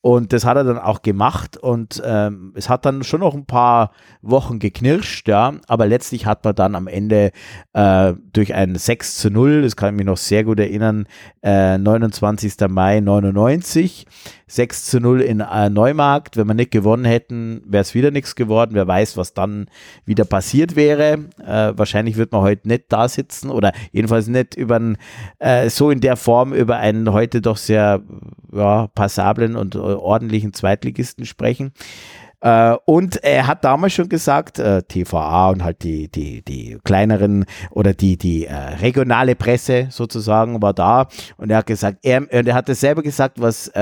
Und 0.07 0.31
das 0.31 0.45
hat 0.45 0.55
er 0.55 0.63
dann 0.63 0.77
auch 0.77 1.01
gemacht 1.01 1.57
und 1.57 2.01
ähm, 2.05 2.53
es 2.55 2.69
hat 2.69 2.85
dann 2.85 3.03
schon 3.03 3.19
noch 3.19 3.33
ein 3.35 3.45
paar 3.45 3.91
Wochen 4.21 4.57
geknirscht, 4.57 5.27
ja, 5.27 5.55
aber 5.67 5.85
letztlich 5.85 6.25
hat 6.25 6.45
man 6.45 6.55
dann 6.55 6.75
am 6.75 6.87
Ende 6.87 7.33
äh, 7.73 8.13
durch 8.31 8.53
ein 8.53 8.75
6 8.75 9.17
zu 9.17 9.29
0, 9.29 9.63
das 9.63 9.75
kann 9.75 9.89
ich 9.89 9.97
mich 9.97 10.05
noch 10.05 10.15
sehr 10.15 10.45
gut 10.45 10.61
erinnern, 10.61 11.07
29. 11.43 12.61
Äh, 12.61 12.67
Mai 12.69 13.01
99, 13.01 14.05
6 14.47 14.85
zu 14.85 14.99
0 15.01 15.21
in 15.21 15.43
Neumarkt. 15.71 16.35
Wenn 16.35 16.47
wir 16.47 16.53
nicht 16.53 16.71
gewonnen 16.71 17.05
hätten, 17.05 17.61
wäre 17.65 17.81
es 17.81 17.93
wieder 17.93 18.11
nichts 18.11 18.35
geworden. 18.35 18.71
Wer 18.73 18.87
weiß, 18.87 19.15
was 19.15 19.33
dann 19.33 19.67
wieder 20.05 20.25
passiert 20.25 20.75
wäre. 20.75 21.19
wahrscheinlich 21.37 22.17
wird 22.17 22.33
man 22.33 22.41
heute 22.41 22.67
nicht 22.67 22.85
da 22.89 23.07
sitzen 23.07 23.49
oder 23.49 23.71
jedenfalls 23.91 24.27
nicht 24.27 24.55
über 24.55 24.79
äh, 25.39 25.69
so 25.69 25.89
in 25.89 26.01
der 26.01 26.17
Form 26.17 26.53
über 26.53 26.77
einen 26.77 27.13
heute 27.13 27.41
doch 27.41 27.57
sehr 27.57 28.01
ja, 28.53 28.87
passablen 28.87 29.55
und 29.55 29.75
äh, 29.75 29.79
ordentlichen 29.97 30.53
Zweitligisten 30.53 31.25
sprechen. 31.25 31.73
Äh, 32.39 32.75
und 32.85 33.23
er 33.23 33.47
hat 33.47 33.63
damals 33.63 33.93
schon 33.93 34.09
gesagt, 34.09 34.59
äh, 34.59 34.83
TVA 34.83 35.49
und 35.49 35.63
halt 35.63 35.83
die, 35.83 36.07
die, 36.07 36.43
die 36.43 36.77
kleineren 36.83 37.45
oder 37.71 37.93
die, 37.93 38.17
die 38.17 38.45
äh, 38.45 38.53
regionale 38.53 39.35
Presse 39.35 39.87
sozusagen 39.89 40.61
war 40.61 40.73
da 40.73 41.07
und 41.37 41.49
er 41.49 41.57
hat 41.57 41.65
gesagt, 41.65 41.97
er, 42.03 42.31
er 42.31 42.53
hat 42.53 42.69
es 42.69 42.79
selber 42.79 43.01
gesagt, 43.01 43.41
was 43.41 43.71
30 43.73 43.75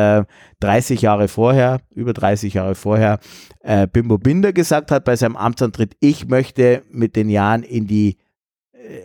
äh, 0.64 1.04
Jahre 1.04 1.28
vorher, 1.28 1.82
über 1.94 2.14
30 2.14 2.54
Jahre 2.54 2.76
vorher, 2.76 3.20
äh, 3.62 3.88
Bimbo 3.88 4.18
Binder 4.18 4.54
gesagt 4.54 4.90
hat 4.90 5.04
bei 5.04 5.18
seinem 5.18 5.36
Amtsantritt, 5.36 5.98
ich 6.00 6.28
möchte 6.28 6.84
mit 6.90 7.18
den 7.18 7.30
Jahren 7.30 7.62
in 7.62 7.88
die 7.88 8.18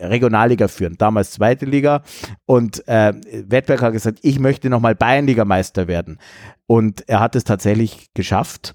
Regionalliga 0.02 0.68
führen, 0.68 0.96
damals 0.98 1.32
zweite 1.32 1.66
Liga. 1.66 2.02
Und 2.46 2.86
äh, 2.88 3.12
Wettberg 3.46 3.82
hat 3.82 3.92
gesagt, 3.92 4.18
ich 4.22 4.38
möchte 4.38 4.70
nochmal 4.70 4.94
Bayernligameister 4.94 5.88
werden. 5.88 6.18
Und 6.66 7.08
er 7.08 7.20
hat 7.20 7.36
es 7.36 7.44
tatsächlich 7.44 8.10
geschafft 8.14 8.74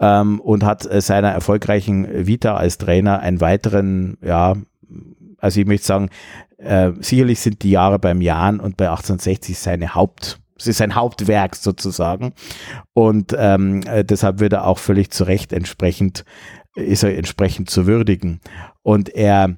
ähm, 0.00 0.40
und 0.40 0.64
hat 0.64 0.84
äh, 0.86 1.00
seiner 1.00 1.30
erfolgreichen 1.30 2.26
Vita 2.26 2.56
als 2.56 2.78
Trainer 2.78 3.20
einen 3.20 3.40
weiteren, 3.40 4.18
ja, 4.22 4.54
also 5.38 5.60
ich 5.60 5.66
möchte 5.66 5.86
sagen, 5.86 6.10
äh, 6.58 6.92
sicherlich 7.00 7.40
sind 7.40 7.62
die 7.62 7.70
Jahre 7.70 7.98
beim 7.98 8.20
Jahren 8.20 8.60
und 8.60 8.76
bei 8.76 8.88
1860 8.88 9.58
seine 9.58 9.94
Haupt, 9.94 10.38
es 10.56 10.66
ist 10.68 10.78
sein 10.78 10.94
Hauptwerk 10.94 11.56
sozusagen. 11.56 12.34
Und 12.92 13.34
ähm, 13.36 13.82
äh, 13.86 14.04
deshalb 14.04 14.38
wird 14.38 14.52
er 14.52 14.66
auch 14.66 14.78
völlig 14.78 15.10
zu 15.10 15.24
Recht 15.24 15.52
entsprechend, 15.52 16.24
ist 16.76 17.02
er 17.02 17.16
entsprechend 17.16 17.68
zu 17.68 17.86
würdigen. 17.86 18.40
Und 18.82 19.08
er 19.08 19.56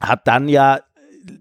hat 0.00 0.26
dann 0.26 0.48
ja, 0.48 0.80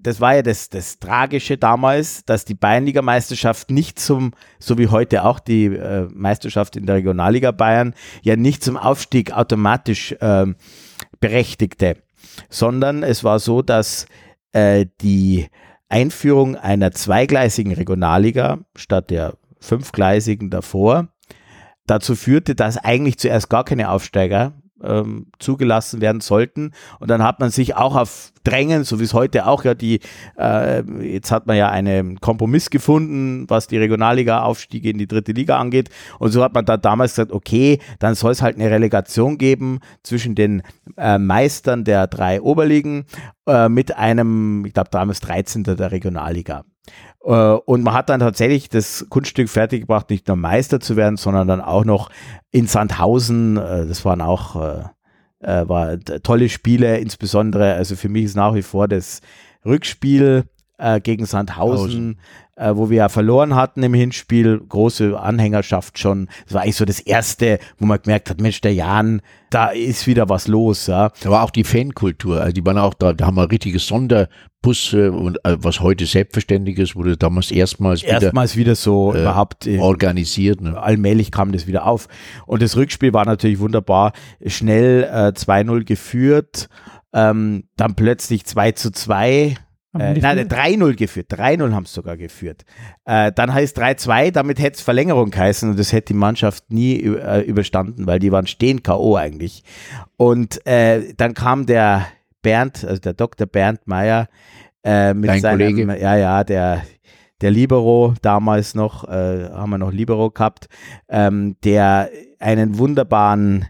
das 0.01 0.19
war 0.19 0.35
ja 0.35 0.41
das, 0.41 0.69
das 0.69 0.99
Tragische 0.99 1.57
damals, 1.57 2.25
dass 2.25 2.45
die 2.45 2.55
Bayernliga-Meisterschaft 2.55 3.71
nicht 3.71 3.99
zum, 3.99 4.34
so 4.59 4.77
wie 4.77 4.88
heute 4.88 5.23
auch 5.23 5.39
die 5.39 5.65
äh, 5.65 6.07
Meisterschaft 6.13 6.75
in 6.75 6.85
der 6.85 6.95
Regionalliga 6.95 7.51
Bayern, 7.51 7.93
ja 8.21 8.35
nicht 8.35 8.63
zum 8.63 8.77
Aufstieg 8.77 9.31
automatisch 9.31 10.13
äh, 10.19 10.45
berechtigte, 11.19 11.97
sondern 12.49 13.03
es 13.03 13.23
war 13.23 13.39
so, 13.39 13.61
dass 13.61 14.07
äh, 14.51 14.85
die 15.01 15.47
Einführung 15.89 16.55
einer 16.55 16.91
zweigleisigen 16.91 17.73
Regionalliga 17.73 18.59
statt 18.75 19.09
der 19.09 19.35
fünfgleisigen 19.59 20.49
davor 20.49 21.07
dazu 21.85 22.15
führte, 22.15 22.55
dass 22.55 22.77
eigentlich 22.77 23.17
zuerst 23.17 23.49
gar 23.49 23.63
keine 23.63 23.89
Aufsteiger 23.89 24.53
ähm, 24.83 25.27
zugelassen 25.39 26.01
werden 26.01 26.21
sollten. 26.21 26.71
Und 26.99 27.09
dann 27.09 27.23
hat 27.23 27.39
man 27.39 27.49
sich 27.49 27.75
auch 27.75 27.95
auf 27.95 28.31
Drängen, 28.43 28.85
so 28.85 28.99
wie 28.99 29.03
es 29.03 29.13
heute 29.13 29.45
auch 29.45 29.65
ja 29.65 29.73
die, 29.73 29.99
äh, 30.37 30.81
jetzt 31.01 31.31
hat 31.31 31.47
man 31.47 31.57
ja 31.57 31.69
einen 31.69 32.21
Kompromiss 32.21 32.69
gefunden, 32.69 33.45
was 33.49 33.67
die 33.67 33.77
Regionalliga-Aufstiege 33.77 34.89
in 34.89 34.97
die 34.97 35.07
dritte 35.07 35.33
Liga 35.33 35.57
angeht. 35.57 35.89
Und 36.19 36.31
so 36.31 36.43
hat 36.43 36.53
man 36.53 36.65
da 36.65 36.77
damals 36.77 37.13
gesagt, 37.13 37.31
okay, 37.31 37.79
dann 37.99 38.15
soll 38.15 38.31
es 38.31 38.41
halt 38.41 38.55
eine 38.55 38.71
Relegation 38.71 39.37
geben 39.37 39.79
zwischen 40.03 40.35
den 40.35 40.63
äh, 40.95 41.17
Meistern 41.17 41.83
der 41.83 42.07
drei 42.07 42.41
Oberligen 42.41 43.05
äh, 43.47 43.67
mit 43.67 43.97
einem, 43.97 44.65
ich 44.65 44.73
glaube 44.73 44.89
damals 44.91 45.19
13. 45.19 45.63
der 45.63 45.91
Regionalliga. 45.91 46.63
Äh, 47.27 47.57
und 47.65 47.83
man 47.83 47.93
hat 47.93 48.09
dann 48.09 48.21
tatsächlich 48.21 48.69
das 48.69 49.05
Kunststück 49.09 49.49
fertiggebracht, 49.49 50.09
nicht 50.09 50.27
nur 50.27 50.37
Meister 50.37 50.79
zu 50.79 50.95
werden, 50.95 51.17
sondern 51.17 51.47
dann 51.47 51.61
auch 51.61 51.83
noch 51.83 52.09
in 52.51 52.67
Sandhausen, 52.67 53.57
äh, 53.57 53.85
das 53.85 54.05
waren 54.05 54.21
auch 54.21 54.55
äh, 54.55 54.83
war 55.39 55.99
tolle 55.99 56.49
Spiele, 56.49 56.97
insbesondere, 56.97 57.73
also 57.75 57.95
für 57.95 58.09
mich 58.09 58.23
ist 58.23 58.35
nach 58.35 58.55
wie 58.55 58.63
vor 58.63 58.87
das 58.87 59.21
Rückspiel 59.63 60.45
gegen 61.03 61.25
Sandhausen 61.25 62.19
äh, 62.57 62.75
wo 62.75 62.89
wir 62.89 62.97
ja 62.97 63.09
verloren 63.09 63.55
hatten 63.55 63.84
im 63.84 63.93
Hinspiel, 63.93 64.59
große 64.59 65.17
Anhängerschaft 65.19 65.99
schon. 65.99 66.27
Das 66.45 66.55
war 66.55 66.61
eigentlich 66.63 66.75
so 66.75 66.85
das 66.85 66.99
erste, 66.99 67.59
wo 67.77 67.85
man 67.85 68.01
gemerkt 68.01 68.29
hat, 68.29 68.41
Mensch, 68.41 68.61
der 68.61 68.73
Jan, 68.73 69.21
da 69.49 69.67
ist 69.69 70.07
wieder 70.07 70.27
was 70.27 70.47
los. 70.47 70.88
Ja. 70.88 71.11
Da 71.21 71.29
war 71.29 71.43
auch 71.43 71.51
die 71.51 71.63
Fankultur, 71.63 72.41
also 72.41 72.51
die 72.51 72.65
waren 72.65 72.77
auch 72.77 72.93
da, 72.93 73.13
da 73.13 73.27
haben 73.27 73.35
wir 73.35 73.49
richtige 73.49 73.79
Sonderbusse 73.79 75.11
und 75.11 75.38
äh, 75.45 75.57
was 75.59 75.79
heute 75.79 76.05
selbstverständlich 76.05 76.77
ist, 76.79 76.95
wurde 76.95 77.15
damals 77.15 77.51
erstmals 77.51 78.03
wieder, 78.03 78.21
erstmals 78.21 78.57
wieder 78.57 78.75
so 78.75 79.13
äh, 79.13 79.21
überhaupt 79.21 79.67
äh, 79.67 79.77
organisiert. 79.77 80.61
Ne? 80.61 80.81
Allmählich 80.81 81.31
kam 81.31 81.51
das 81.51 81.67
wieder 81.67 81.85
auf. 81.85 82.07
Und 82.45 82.61
das 82.61 82.75
Rückspiel 82.75 83.13
war 83.13 83.25
natürlich 83.25 83.59
wunderbar, 83.59 84.13
schnell 84.45 85.03
äh, 85.03 85.31
2-0 85.38 85.85
geführt, 85.85 86.69
ähm, 87.13 87.65
dann 87.77 87.95
plötzlich 87.95 88.45
2 88.45 88.71
zu 88.71 88.91
2 88.91 89.55
äh, 89.97 90.14
nein, 90.14 90.47
3-0 90.47 90.95
geführt. 90.95 91.31
3-0 91.31 91.73
haben 91.73 91.84
es 91.84 91.93
sogar 91.93 92.18
geführt. 92.18 92.64
Äh, 93.05 93.31
dann 93.31 93.53
heißt 93.53 93.77
3-2, 93.77 94.31
damit 94.31 94.59
hätte 94.59 94.76
es 94.76 94.81
Verlängerung 94.81 95.31
geheißen 95.31 95.69
und 95.69 95.80
das 95.80 95.93
hätte 95.93 96.14
die 96.14 96.19
Mannschaft 96.19 96.72
nie 96.72 97.01
äh, 97.01 97.41
überstanden, 97.41 98.05
weil 98.05 98.19
die 98.19 98.31
waren 98.31 98.47
stehen 98.47 98.84
K.O. 98.84 99.15
eigentlich. 99.15 99.64
Und 100.18 100.65
äh, 100.68 101.14
dann 101.15 101.34
kam 101.34 101.65
der 101.65 102.07
Bernd, 102.41 102.85
also 102.85 102.99
der 102.99 103.14
Dr. 103.14 103.47
Bernd 103.47 103.88
Meyer 103.88 104.27
äh, 104.84 105.14
mit 105.14 105.30
Dein 105.30 105.41
seinem, 105.41 105.76
Kollege. 105.76 106.01
ja, 106.01 106.15
ja, 106.15 106.43
der, 106.43 106.84
der 107.41 107.51
Libero 107.51 108.14
damals 108.22 108.76
noch, 108.76 109.07
äh, 109.07 109.49
haben 109.49 109.69
wir 109.69 109.77
noch 109.77 109.91
Libero 109.91 110.31
gehabt, 110.31 110.68
ähm, 111.09 111.55
der 111.64 112.09
einen 112.39 112.77
wunderbaren 112.77 113.68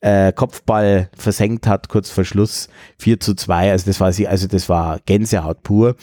äh, 0.00 0.32
Kopfball 0.32 1.10
versenkt 1.16 1.66
hat, 1.66 1.88
kurz 1.88 2.10
vor 2.10 2.24
Schluss 2.24 2.68
4 2.98 3.20
zu 3.20 3.34
2. 3.34 3.70
Also 3.70 3.86
das 3.86 4.00
war 4.00 4.12
sie, 4.12 4.28
also 4.28 4.46
das 4.46 4.68
war 4.68 5.00
Gänsehaut 5.06 5.62
pur. 5.62 5.96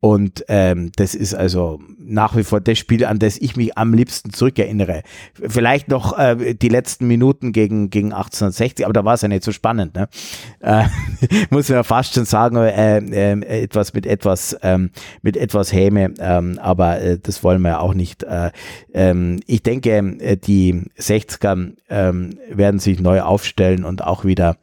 Und 0.00 0.44
ähm, 0.48 0.90
das 0.96 1.14
ist 1.14 1.34
also 1.34 1.80
nach 2.04 2.36
wie 2.36 2.44
vor 2.44 2.60
das 2.60 2.78
Spiel, 2.78 3.04
an 3.04 3.18
das 3.18 3.38
ich 3.38 3.56
mich 3.56 3.76
am 3.76 3.94
liebsten 3.94 4.32
zurückerinnere. 4.32 5.02
Vielleicht 5.34 5.88
noch 5.88 6.18
äh, 6.18 6.54
die 6.54 6.68
letzten 6.68 7.06
Minuten 7.06 7.52
gegen, 7.52 7.90
gegen 7.90 8.12
1860, 8.12 8.84
aber 8.84 8.92
da 8.92 9.04
war 9.04 9.14
es 9.14 9.22
ja 9.22 9.28
nicht 9.28 9.44
so 9.44 9.52
spannend. 9.52 9.94
Ne? 9.94 10.08
Äh, 10.60 10.84
muss 11.50 11.68
man 11.68 11.76
ja 11.76 11.82
fast 11.82 12.14
schon 12.14 12.24
sagen, 12.24 12.56
äh, 12.56 12.98
äh, 12.98 13.62
etwas 13.62 13.94
mit 13.94 14.06
etwas, 14.06 14.56
ähm, 14.62 14.90
mit 15.22 15.36
etwas 15.36 15.72
Häme, 15.72 16.14
ähm, 16.18 16.58
aber 16.60 17.00
äh, 17.00 17.18
das 17.18 17.42
wollen 17.44 17.62
wir 17.62 17.70
ja 17.70 17.78
auch 17.80 17.94
nicht. 17.94 18.22
Äh, 18.22 18.50
ähm, 18.94 19.40
ich 19.46 19.62
denke, 19.62 19.90
äh, 19.90 20.36
die 20.36 20.82
60er 20.98 21.72
ähm, 21.88 22.30
werden 22.50 22.80
sich 22.80 23.00
neu 23.00 23.22
aufstellen 23.22 23.84
und 23.84 24.04
auch 24.04 24.24
wieder 24.24 24.56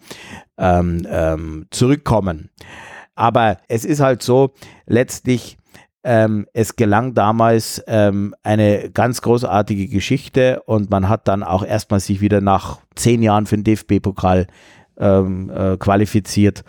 ähm, 0.58 1.08
ähm, 1.10 1.66
zurückkommen. 1.72 2.50
Aber 3.16 3.58
es 3.68 3.84
ist 3.84 4.00
halt 4.00 4.24
so, 4.24 4.54
letztlich 4.86 5.59
ähm, 6.04 6.48
es 6.54 6.76
gelang 6.76 7.14
damals 7.14 7.84
ähm, 7.88 8.34
eine 8.44 8.90
ganz 8.92 9.22
großartige 9.22 9.88
Geschichte 9.88 10.62
und 10.66 10.90
man 10.90 11.10
hat 11.10 11.28
dann 11.28 11.44
auch 11.44 11.64
erstmal 11.64 12.00
sich 12.00 12.22
wieder 12.22 12.42
nach 12.42 12.80
zehn 12.96 13.22
Jahren 13.22 13.46
für 13.46 13.58
den 13.58 13.66
DFB-Pokal 13.66 14.48
ähm, 14.98 15.50
äh, 15.50 15.78
qualifiziert. 15.78 16.64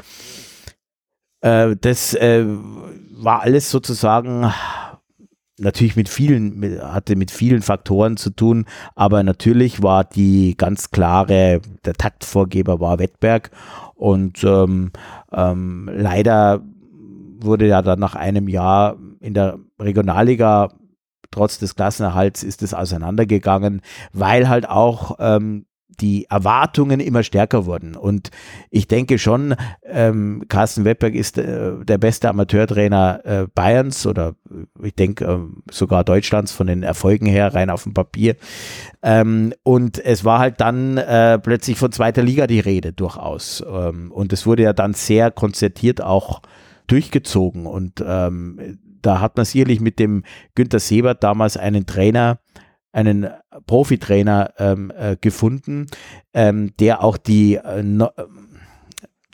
Äh, 1.41 1.77
das 1.81 2.15
äh, 2.15 2.45
war 2.47 3.43
alles 3.43 3.71
sozusagen 3.71 4.53
natürlich 5.59 5.95
mit 5.95 6.09
vielen, 6.09 6.59
mit, 6.59 6.83
hatte 6.83 7.17
mit 7.17 7.31
vielen 7.31 7.63
Faktoren 7.63 8.17
zu 8.17 8.31
tun, 8.31 8.65
aber 8.95 9.23
natürlich 9.23 9.83
war 9.83 10.05
die 10.05 10.57
ganz 10.57 10.91
klare, 10.91 11.61
der 11.85 11.95
Taktvorgeber 11.95 12.81
war 12.81 12.99
Wettberg 12.99 13.51
und 13.95 14.43
ähm, 14.43 14.91
ähm, 15.33 15.89
leider 15.93 16.63
wurde 17.43 17.67
ja 17.67 17.83
dann 17.83 18.01
nach 18.01 18.15
einem 18.15 18.49
Jahr 18.49 18.97
in 19.21 19.35
der 19.35 19.59
Regionalliga 19.79 20.71
trotz 21.31 21.59
des 21.59 21.77
Klassenerhalts 21.77 22.43
ist 22.43 22.63
es 22.63 22.75
auseinandergegangen, 22.75 23.83
weil 24.13 24.49
halt 24.49 24.69
auch 24.69 25.17
ähm, 25.21 25.67
die 26.01 26.27
Erwartungen 26.31 27.01
immer 27.01 27.23
stärker 27.23 27.67
wurden. 27.67 27.95
Und 27.95 28.31
ich 28.71 28.89
denke 28.89 29.19
schon, 29.19 29.55
ähm, 29.85 30.45
Carsten 30.49 30.85
Wettberg 30.85 31.15
ist 31.15 31.37
äh, 31.37 31.73
der 31.85 31.99
beste 31.99 32.29
Amateurtrainer 32.31 33.21
äh, 33.25 33.47
Bayerns 33.55 34.07
oder 34.07 34.35
äh, 34.51 34.87
ich 34.87 34.95
denke 34.95 35.25
äh, 35.25 35.39
sogar 35.71 36.05
Deutschlands 36.05 36.53
von 36.53 36.69
den 36.69 36.83
Erfolgen 36.83 37.27
her, 37.27 37.55
rein 37.55 37.71
auf 37.71 37.83
dem 37.83 37.95
Papier. 37.95 38.37
Ähm, 39.03 39.53
und 39.63 39.99
es 40.03 40.25
war 40.25 40.39
halt 40.39 40.61
dann 40.61 40.97
äh, 40.97 41.39
plötzlich 41.39 41.77
von 41.77 41.93
zweiter 41.93 42.23
Liga 42.23 42.47
die 42.47 42.61
Rede 42.61 42.93
durchaus. 42.93 43.63
Ähm, 43.71 44.11
und 44.11 44.33
es 44.33 44.47
wurde 44.47 44.63
ja 44.63 44.73
dann 44.73 44.95
sehr 44.95 45.31
konzertiert 45.31 46.03
auch 46.03 46.41
durchgezogen. 46.87 47.67
Und 47.67 48.03
ähm, 48.07 48.79
da 49.03 49.21
hat 49.21 49.37
man 49.37 49.47
sicherlich 49.47 49.81
mit 49.81 49.99
dem 49.99 50.25
Günter 50.55 50.81
Sebert 50.81 51.23
damals 51.23 51.57
einen 51.57 51.87
Trainer, 51.87 52.39
einen 52.93 53.29
Profitrainer 53.67 54.53
ähm, 54.59 54.93
äh, 54.97 55.17
gefunden, 55.21 55.87
ähm, 56.35 56.73
der 56.79 57.05
auch 57.05 57.17
die, 57.17 57.55
äh, 57.55 57.83
no, 57.83 58.11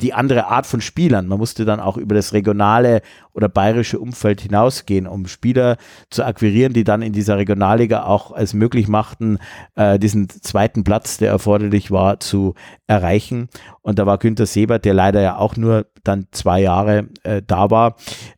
die 0.00 0.12
andere 0.12 0.46
Art 0.46 0.66
von 0.66 0.80
Spielern, 0.80 1.26
man 1.26 1.38
musste 1.38 1.64
dann 1.64 1.80
auch 1.80 1.96
über 1.96 2.14
das 2.14 2.32
regionale 2.32 3.00
oder 3.32 3.48
bayerische 3.48 3.98
Umfeld 3.98 4.40
hinausgehen, 4.40 5.06
um 5.06 5.26
Spieler 5.26 5.78
zu 6.10 6.24
akquirieren, 6.24 6.72
die 6.72 6.84
dann 6.84 7.02
in 7.02 7.12
dieser 7.12 7.38
Regionalliga 7.38 8.04
auch 8.04 8.36
es 8.36 8.52
möglich 8.52 8.88
machten, 8.88 9.38
äh, 9.74 9.98
diesen 9.98 10.28
zweiten 10.28 10.84
Platz, 10.84 11.16
der 11.16 11.30
erforderlich 11.30 11.90
war, 11.90 12.20
zu 12.20 12.54
erreichen. 12.86 13.48
Und 13.86 14.00
da 14.00 14.04
war 14.04 14.18
Günter 14.18 14.46
Sebert, 14.46 14.84
der 14.84 14.94
leider 14.94 15.22
ja 15.22 15.36
auch 15.36 15.56
nur 15.56 15.86
dann 16.02 16.26
zwei 16.32 16.60
Jahre 16.60 17.06
äh, 17.22 17.40
da 17.46 17.70
war 17.70 17.94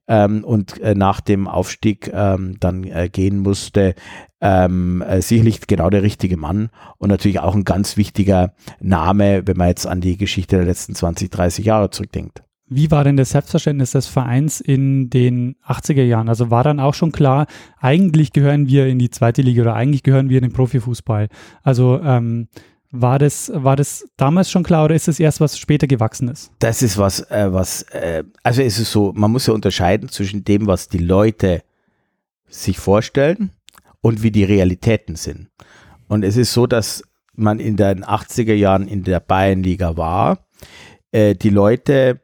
ähm, 0.06 0.44
und 0.44 0.78
äh, 0.82 0.94
nach 0.94 1.22
dem 1.22 1.48
Aufstieg 1.48 2.10
ähm, 2.12 2.58
dann 2.60 2.84
äh, 2.84 3.08
gehen 3.10 3.38
musste, 3.38 3.94
ähm, 4.42 5.00
äh, 5.00 5.22
sicherlich 5.22 5.66
genau 5.66 5.88
der 5.88 6.02
richtige 6.02 6.36
Mann 6.36 6.68
und 6.98 7.08
natürlich 7.08 7.40
auch 7.40 7.54
ein 7.54 7.64
ganz 7.64 7.96
wichtiger 7.96 8.52
Name, 8.78 9.46
wenn 9.46 9.56
man 9.56 9.68
jetzt 9.68 9.86
an 9.86 10.02
die 10.02 10.18
Geschichte 10.18 10.56
der 10.56 10.66
letzten 10.66 10.94
20, 10.94 11.30
30 11.30 11.64
Jahre 11.64 11.88
zurückdenkt. 11.88 12.42
Wie 12.68 12.90
war 12.90 13.02
denn 13.02 13.16
das 13.16 13.30
Selbstverständnis 13.30 13.92
des 13.92 14.06
Vereins 14.06 14.60
in 14.60 15.08
den 15.08 15.56
80er 15.66 16.02
Jahren? 16.02 16.28
Also 16.28 16.50
war 16.50 16.62
dann 16.62 16.78
auch 16.78 16.92
schon 16.92 17.10
klar, 17.10 17.46
eigentlich 17.80 18.34
gehören 18.34 18.68
wir 18.68 18.86
in 18.86 18.98
die 18.98 19.08
zweite 19.08 19.40
Liga 19.40 19.62
oder 19.62 19.76
eigentlich 19.76 20.02
gehören 20.02 20.28
wir 20.28 20.36
in 20.36 20.48
den 20.48 20.52
Profifußball. 20.52 21.28
Also 21.62 21.98
ähm, 22.02 22.48
war 22.90 23.18
das, 23.18 23.50
war 23.54 23.76
das 23.76 24.08
damals 24.16 24.50
schon 24.50 24.62
klar 24.62 24.86
oder 24.86 24.94
ist 24.94 25.08
es 25.08 25.20
erst 25.20 25.40
was 25.40 25.58
später 25.58 25.86
gewachsen 25.86 26.28
ist? 26.28 26.50
Das 26.58 26.82
ist 26.82 26.96
was, 26.96 27.20
äh, 27.30 27.52
was, 27.52 27.82
äh, 27.82 28.24
also 28.42 28.62
ist 28.62 28.78
es 28.78 28.90
so, 28.90 29.12
man 29.14 29.30
muss 29.30 29.46
ja 29.46 29.54
unterscheiden 29.54 30.08
zwischen 30.08 30.44
dem, 30.44 30.66
was 30.66 30.88
die 30.88 30.98
Leute 30.98 31.62
sich 32.48 32.78
vorstellen 32.78 33.50
und 34.00 34.22
wie 34.22 34.30
die 34.30 34.44
Realitäten 34.44 35.16
sind. 35.16 35.48
Und 36.08 36.24
es 36.24 36.36
ist 36.36 36.52
so, 36.52 36.66
dass 36.66 37.02
man 37.34 37.60
in 37.60 37.76
den 37.76 38.04
80er 38.04 38.54
Jahren 38.54 38.88
in 38.88 39.04
der 39.04 39.20
Bayernliga 39.20 39.96
war, 39.96 40.46
äh, 41.12 41.34
die 41.34 41.50
Leute 41.50 42.20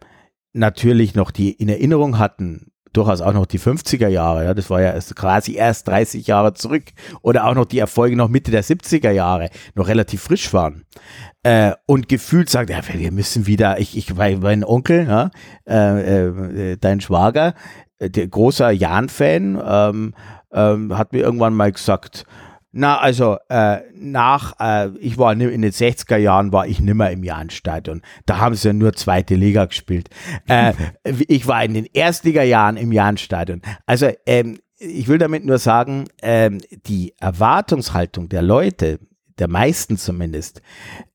natürlich 0.53 1.15
noch 1.15 1.31
die 1.31 1.53
in 1.53 1.69
Erinnerung 1.69 2.19
hatten, 2.19 2.73
durchaus 2.95 3.21
auch 3.21 3.33
noch 3.33 3.47
die 3.47 3.59
50er 3.59 4.09
Jahre, 4.09 4.45
ja, 4.45 4.55
das 4.55 4.71
war 4.71 4.81
ja 4.81 4.99
quasi 5.15 5.55
erst 5.55 5.89
30 5.89 6.27
Jahre 6.27 6.55
zurück. 6.55 6.85
Oder 7.23 7.47
auch 7.47 7.55
noch 7.55 7.67
die 7.67 7.79
Erfolge 7.79 8.17
noch 8.17 8.29
Mitte 8.29 8.51
der 8.51 8.65
70er 8.65 9.11
Jahre 9.11 9.51
noch 9.75 9.89
relativ 9.89 10.23
frisch 10.23 10.53
waren. 10.53 10.85
Äh, 11.43 11.73
und 11.87 12.09
gefühlt 12.09 12.49
sagt, 12.49 12.71
ja, 12.71 12.81
wir 12.91 13.13
müssen 13.13 13.47
wieder, 13.47 13.79
ich, 13.79 13.97
ich 13.97 14.15
mein 14.15 14.65
Onkel, 14.65 15.07
ja, 15.07 15.31
äh, 15.69 16.73
äh, 16.73 16.77
dein 16.81 17.01
Schwager, 17.01 17.55
äh, 17.99 18.09
der 18.09 18.29
großer 18.29 18.71
Jan-Fan, 18.71 19.63
ähm, 19.67 20.15
ähm, 20.53 20.97
hat 20.97 21.13
mir 21.13 21.21
irgendwann 21.21 21.55
mal 21.55 21.73
gesagt, 21.73 22.25
na, 22.77 22.99
also 22.99 23.39
äh, 23.49 23.83
nach, 23.95 24.55
äh, 24.59 24.89
ich 24.99 25.17
war 25.17 25.33
in 25.33 25.39
den 25.39 25.65
60er 25.65 26.17
Jahren, 26.17 26.53
war 26.53 26.67
ich 26.67 26.81
nimmer 26.81 27.09
im 27.13 27.23
Jahnstadion. 27.23 28.03
Da 28.27 28.39
haben 28.39 28.57
sie 28.57 28.69
ja 28.69 28.75
nur 28.75 28.93
zweite 28.95 29.37
Liga 29.37 29.65
gespielt. 29.67 30.11
Äh, 30.49 30.73
ich 31.29 31.47
war 31.47 31.65
in 31.65 31.75
den 31.75 31.87
Erstliga-Jahren 31.87 32.77
im 32.77 32.91
Jahnstadion. 32.91 33.63
Also 33.87 34.11
ähm, 34.27 34.59
ich 34.79 35.07
will 35.07 35.19
damit 35.19 35.45
nur 35.45 35.59
sagen, 35.59 36.07
ähm, 36.21 36.61
die 36.87 37.15
Erwartungshaltung 37.21 38.29
der 38.29 38.43
Leute, 38.43 38.99
der 39.39 39.49
meisten 39.49 39.97
zumindest, 39.97 40.61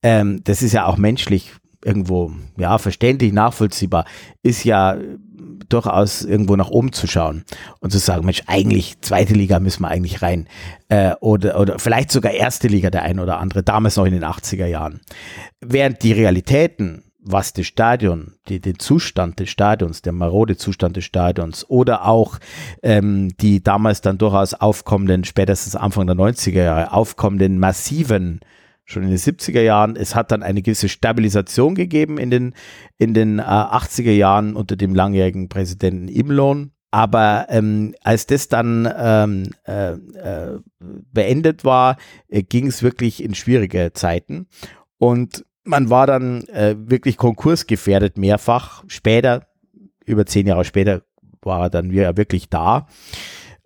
ähm, 0.02 0.42
das 0.46 0.62
ist 0.62 0.72
ja 0.72 0.86
auch 0.86 0.98
menschlich 0.98 1.52
irgendwo, 1.84 2.32
ja, 2.58 2.78
verständlich, 2.78 3.34
nachvollziehbar, 3.34 4.06
ist 4.44 4.64
ja 4.64 4.98
durchaus 5.70 6.24
irgendwo 6.24 6.56
nach 6.56 6.70
oben 6.70 6.92
zu 6.92 7.08
schauen 7.08 7.44
und 7.80 7.92
zu 7.92 8.00
sagen, 8.00 8.26
Mensch, 8.26 8.44
eigentlich 8.48 9.00
zweite 9.02 9.34
Liga 9.34 9.60
müssen 9.60 9.84
wir 9.84 9.90
eigentlich 9.90 10.22
rein. 10.22 10.48
Äh, 10.90 11.14
oder, 11.22 11.60
oder 11.60 11.80
vielleicht 11.80 12.12
sogar 12.12 12.32
erste 12.32 12.68
Liga 12.68 12.90
der 12.90 13.04
ein 13.04 13.20
oder 13.20 13.40
andere, 13.40 13.64
damals 13.64 13.96
noch 13.96 14.06
in 14.06 14.14
den 14.14 14.26
80er 14.26 14.66
Jahren. 14.66 15.02
Während 15.62 16.04
die 16.04 16.14
Realitäten, 16.14 17.04
was 17.22 17.54
das 17.54 17.68
Stadion, 17.68 18.34
die, 18.48 18.60
den 18.60 18.80
Zustand 18.80 19.40
des 19.40 19.50
Stadions, 19.50 20.02
der 20.02 20.14
marode 20.14 20.58
Zustand 20.58 20.96
des 20.96 21.04
Stadions 21.04 21.70
oder 21.70 22.08
auch 22.08 22.40
ähm, 22.82 23.36
die 23.40 23.62
damals 23.62 24.02
dann 24.02 24.18
durchaus 24.18 24.54
aufkommenden, 24.54 25.26
spätestens 25.26 25.76
Anfang 25.76 26.08
der 26.08 26.16
90er 26.16 26.64
Jahre, 26.64 26.94
aufkommenden 26.94 27.60
massiven 27.60 28.40
schon 28.90 29.04
in 29.04 29.10
den 29.10 29.18
70er 29.18 29.62
Jahren. 29.62 29.96
Es 29.96 30.16
hat 30.16 30.32
dann 30.32 30.44
eine 30.44 30.62
gewisse 30.62 30.90
Stabilisation 30.90 31.76
gegeben 31.76 32.18
in 32.18 32.32
den, 32.32 32.54
in 32.98 33.14
den 33.14 33.40
äh, 33.40 33.44
80er 33.44 34.12
Jahren 34.12 34.56
unter 34.56 34.76
dem 34.76 34.96
langjährigen 34.96 35.50
Präsidenten 35.50 36.08
Imlohn. 36.08 36.72
Aber 36.92 37.46
ähm, 37.50 37.94
als 38.02 38.26
das 38.26 38.48
dann 38.48 38.92
ähm, 38.98 39.52
äh, 39.68 39.92
äh, 39.92 40.60
beendet 40.82 41.64
war, 41.64 41.98
äh, 42.28 42.42
ging 42.42 42.66
es 42.66 42.82
wirklich 42.82 43.24
in 43.24 43.36
schwierige 43.36 43.92
Zeiten. 43.94 44.48
Und 44.98 45.46
man 45.64 45.92
war 45.92 46.08
dann 46.08 46.44
äh, 46.48 46.76
wirklich 46.78 47.18
konkursgefährdet 47.18 48.18
mehrfach. 48.18 48.84
Später, 48.88 49.48
über 50.06 50.26
zehn 50.26 50.48
Jahre 50.48 50.66
später, 50.66 51.04
war 51.42 51.64
er 51.64 51.70
dann 51.70 51.94
wirklich 51.94 52.50
da 52.50 52.88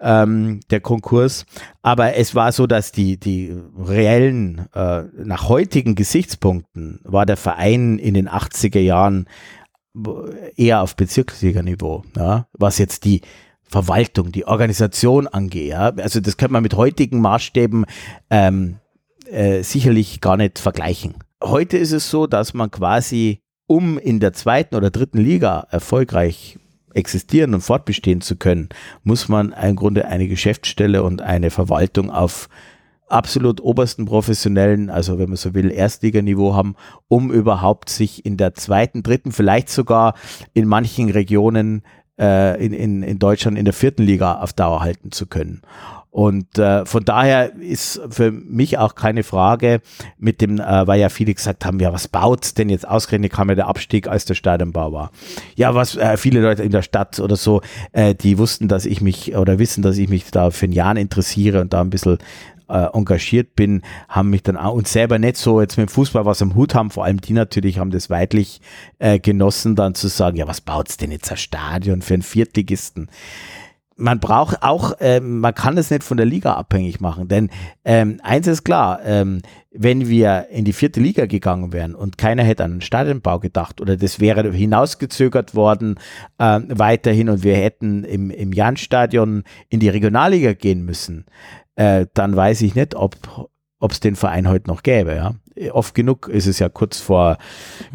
ähm, 0.03 0.59
der 0.69 0.81
Konkurs. 0.81 1.45
Aber 1.81 2.15
es 2.15 2.35
war 2.35 2.51
so, 2.51 2.67
dass 2.67 2.91
die, 2.91 3.17
die 3.17 3.55
reellen, 3.77 4.67
äh, 4.75 5.03
nach 5.23 5.49
heutigen 5.49 5.95
Gesichtspunkten 5.95 6.99
war 7.03 7.25
der 7.25 7.37
Verein 7.37 7.97
in 7.97 8.13
den 8.13 8.29
80er 8.29 8.79
Jahren 8.79 9.27
eher 10.55 10.81
auf 10.81 10.95
Bezirksliganiveau, 10.95 12.03
ja, 12.17 12.47
was 12.53 12.77
jetzt 12.79 13.05
die 13.05 13.21
Verwaltung, 13.61 14.31
die 14.31 14.45
Organisation 14.45 15.27
angeht. 15.27 15.69
Ja. 15.69 15.89
Also 15.97 16.19
das 16.19 16.37
kann 16.37 16.51
man 16.51 16.63
mit 16.63 16.75
heutigen 16.75 17.21
Maßstäben 17.21 17.85
ähm, 18.29 18.77
äh, 19.29 19.63
sicherlich 19.63 20.21
gar 20.21 20.37
nicht 20.37 20.59
vergleichen. 20.59 21.15
Heute 21.41 21.77
ist 21.77 21.91
es 21.91 22.09
so, 22.09 22.27
dass 22.27 22.53
man 22.53 22.71
quasi, 22.71 23.41
um 23.67 23.97
in 23.97 24.19
der 24.19 24.33
zweiten 24.33 24.75
oder 24.75 24.91
dritten 24.91 25.17
Liga 25.17 25.67
erfolgreich 25.69 26.59
existieren 26.95 27.53
und 27.53 27.61
fortbestehen 27.61 28.21
zu 28.21 28.35
können, 28.35 28.69
muss 29.03 29.29
man 29.29 29.51
im 29.51 29.75
Grunde 29.75 30.07
eine 30.07 30.27
Geschäftsstelle 30.27 31.03
und 31.03 31.21
eine 31.21 31.49
Verwaltung 31.49 32.09
auf 32.09 32.49
absolut 33.07 33.61
obersten 33.61 34.05
professionellen, 34.05 34.89
also 34.89 35.19
wenn 35.19 35.29
man 35.29 35.37
so 35.37 35.53
will, 35.53 35.71
Erstliganiveau 35.71 36.55
haben, 36.55 36.75
um 37.07 37.31
überhaupt 37.31 37.89
sich 37.89 38.25
in 38.25 38.37
der 38.37 38.55
zweiten, 38.55 39.03
dritten, 39.03 39.31
vielleicht 39.31 39.69
sogar 39.69 40.15
in 40.53 40.67
manchen 40.67 41.09
Regionen 41.09 41.83
äh, 42.19 42.63
in, 42.63 42.73
in, 42.73 43.03
in 43.03 43.19
Deutschland 43.19 43.57
in 43.57 43.65
der 43.65 43.73
vierten 43.73 44.03
Liga 44.03 44.39
auf 44.39 44.53
Dauer 44.53 44.81
halten 44.81 45.11
zu 45.11 45.27
können. 45.27 45.61
Und 46.13 46.59
äh, 46.59 46.85
von 46.85 47.03
daher 47.03 47.55
ist 47.55 47.99
für 48.11 48.29
mich 48.29 48.77
auch 48.77 48.93
keine 48.93 49.23
Frage 49.23 49.81
mit 50.19 50.41
dem, 50.41 50.59
äh, 50.59 50.85
weil 50.85 50.99
ja 50.99 51.09
viele 51.09 51.33
gesagt 51.33 51.65
haben, 51.65 51.79
ja, 51.79 51.91
was 51.91 52.07
baut 52.07 52.55
denn 52.59 52.69
jetzt 52.69 52.87
ausgerechnet 52.87 53.33
kam 53.33 53.49
ja 53.49 53.55
der 53.55 53.67
Abstieg, 53.67 54.07
als 54.07 54.25
der 54.25 54.35
Stadionbau 54.35 54.93
war. 54.93 55.09
Ja, 55.55 55.73
was 55.73 55.95
äh, 55.95 56.15
viele 56.17 56.39
Leute 56.41 56.61
in 56.61 56.71
der 56.71 56.83
Stadt 56.83 57.19
oder 57.19 57.35
so, 57.35 57.61
äh, 57.93 58.13
die 58.13 58.37
wussten, 58.37 58.67
dass 58.67 58.85
ich 58.85 59.01
mich 59.01 59.35
oder 59.35 59.57
wissen, 59.57 59.81
dass 59.81 59.97
ich 59.97 60.07
mich 60.07 60.29
da 60.29 60.51
für 60.51 60.67
ein 60.67 60.71
Jahr 60.71 60.95
interessiere 60.95 61.61
und 61.61 61.73
da 61.73 61.81
ein 61.81 61.89
bisschen 61.89 62.19
äh, 62.69 62.85
engagiert 62.93 63.55
bin, 63.55 63.81
haben 64.07 64.29
mich 64.29 64.43
dann 64.43 64.55
auch 64.55 64.75
und 64.75 64.87
selber 64.87 65.17
nicht 65.17 65.37
so 65.37 65.61
jetzt 65.61 65.77
mit 65.77 65.89
dem 65.89 65.93
Fußball 65.93 66.25
was 66.25 66.43
am 66.43 66.53
Hut 66.53 66.75
haben, 66.75 66.91
vor 66.91 67.05
allem 67.05 67.21
die 67.21 67.33
natürlich 67.33 67.79
haben 67.79 67.89
das 67.89 68.11
weitlich 68.11 68.61
äh, 68.99 69.17
genossen, 69.17 69.75
dann 69.75 69.95
zu 69.95 70.09
sagen, 70.09 70.37
ja, 70.37 70.47
was 70.47 70.61
baut's 70.61 70.97
denn 70.97 71.09
jetzt 71.09 71.31
ein 71.31 71.37
Stadion 71.37 72.03
für 72.03 72.13
einen 72.13 72.21
Viertligisten? 72.21 73.09
Man 73.95 74.19
braucht 74.19 74.63
auch, 74.63 74.99
äh, 74.99 75.19
man 75.19 75.53
kann 75.53 75.77
es 75.77 75.91
nicht 75.91 76.03
von 76.03 76.17
der 76.17 76.25
Liga 76.25 76.53
abhängig 76.53 76.99
machen, 76.99 77.27
denn 77.27 77.49
ähm, 77.85 78.19
eins 78.23 78.47
ist 78.47 78.63
klar, 78.63 78.99
ähm, 79.03 79.41
wenn 79.71 80.07
wir 80.07 80.47
in 80.49 80.65
die 80.65 80.73
vierte 80.73 80.99
Liga 80.99 81.25
gegangen 81.25 81.73
wären 81.73 81.95
und 81.95 82.17
keiner 82.17 82.43
hätte 82.43 82.63
an 82.63 82.71
den 82.71 82.81
Stadionbau 82.81 83.39
gedacht 83.39 83.81
oder 83.81 83.97
das 83.97 84.19
wäre 84.19 84.51
hinausgezögert 84.51 85.55
worden 85.55 85.99
äh, 86.37 86.59
weiterhin 86.67 87.29
und 87.29 87.43
wir 87.43 87.55
hätten 87.55 88.03
im, 88.03 88.29
im 88.29 88.53
Jan-Stadion 88.53 89.43
in 89.69 89.79
die 89.79 89.89
Regionalliga 89.89 90.53
gehen 90.53 90.85
müssen, 90.85 91.25
äh, 91.75 92.05
dann 92.13 92.35
weiß 92.35 92.61
ich 92.61 92.75
nicht, 92.75 92.95
ob 92.95 93.17
es 93.81 93.99
den 93.99 94.15
Verein 94.15 94.47
heute 94.47 94.69
noch 94.69 94.83
gäbe. 94.83 95.15
Ja? 95.15 95.35
Oft 95.71 95.95
genug 95.95 96.27
ist 96.27 96.47
es 96.47 96.59
ja 96.59 96.69
kurz 96.69 96.99
vor, 96.99 97.37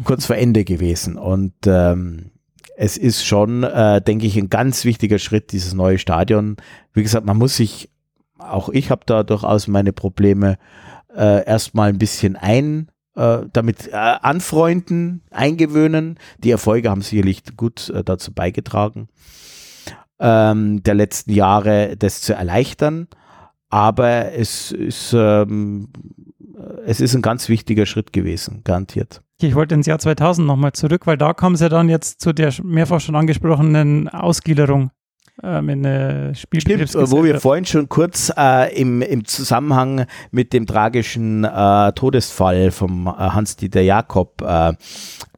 kurz 0.03 0.25
vor 0.25 0.35
Ende 0.35 0.63
gewesen 0.63 1.17
und 1.17 1.53
ähm, 1.65 2.31
es 2.81 2.95
ist 2.95 3.25
schon, 3.25 3.63
äh, 3.63 4.01
denke 4.01 4.25
ich, 4.25 4.37
ein 4.37 4.47
ganz 4.47 4.85
wichtiger 4.85 5.19
Schritt, 5.19 5.51
dieses 5.51 5.73
neue 5.73 5.97
Stadion. 5.97 6.55
Wie 6.93 7.03
gesagt, 7.03 7.25
man 7.25 7.35
muss 7.35 7.57
sich, 7.57 7.89
auch 8.37 8.69
ich 8.69 8.89
habe 8.89 9.01
da 9.05 9.23
durchaus 9.23 9.67
meine 9.67 9.91
Probleme, 9.91 10.57
äh, 11.13 11.45
erstmal 11.45 11.89
ein 11.89 11.97
bisschen 11.97 12.37
ein, 12.37 12.89
äh, 13.17 13.39
damit 13.51 13.89
äh, 13.89 13.95
anfreunden, 13.95 15.23
eingewöhnen. 15.29 16.19
Die 16.37 16.51
Erfolge 16.51 16.89
haben 16.89 17.01
sicherlich 17.01 17.43
gut 17.57 17.89
äh, 17.89 18.01
dazu 18.01 18.31
beigetragen, 18.31 19.09
ähm, 20.17 20.81
der 20.81 20.93
letzten 20.93 21.33
Jahre 21.33 21.97
das 21.97 22.21
zu 22.21 22.33
erleichtern. 22.33 23.09
Aber 23.67 24.31
es 24.31 24.71
ist, 24.71 25.11
ähm, 25.13 25.89
es 26.85 27.01
ist 27.01 27.13
ein 27.13 27.21
ganz 27.21 27.49
wichtiger 27.49 27.85
Schritt 27.85 28.13
gewesen, 28.13 28.61
garantiert. 28.63 29.21
Ich 29.41 29.55
wollte 29.55 29.75
ins 29.75 29.87
Jahr 29.87 29.99
2000 29.99 30.45
nochmal 30.45 30.73
zurück, 30.73 31.07
weil 31.07 31.17
da 31.17 31.33
kam 31.33 31.53
es 31.53 31.61
ja 31.61 31.69
dann 31.69 31.87
jetzt 31.87 32.19
zu 32.19 32.33
der 32.33 32.53
mehrfach 32.61 32.99
schon 32.99 33.15
angesprochenen 33.15 34.09
Ausgliederung 34.09 34.91
ähm, 35.41 35.69
in 35.69 35.85
eine 35.85 36.35
Stimmt, 36.35 36.93
wo 36.93 37.23
wir 37.23 37.39
vorhin 37.39 37.65
schon 37.65 37.87
kurz 37.87 38.31
äh, 38.35 38.75
im, 38.75 39.01
im 39.01 39.23
Zusammenhang 39.23 40.05
mit 40.31 40.51
dem 40.51 40.65
tragischen 40.65 41.45
äh, 41.45 41.93
Todesfall 41.93 42.71
vom 42.71 43.07
äh, 43.07 43.11
Hans-Dieter 43.11 43.81
Jakob 43.81 44.41
äh, 44.41 44.73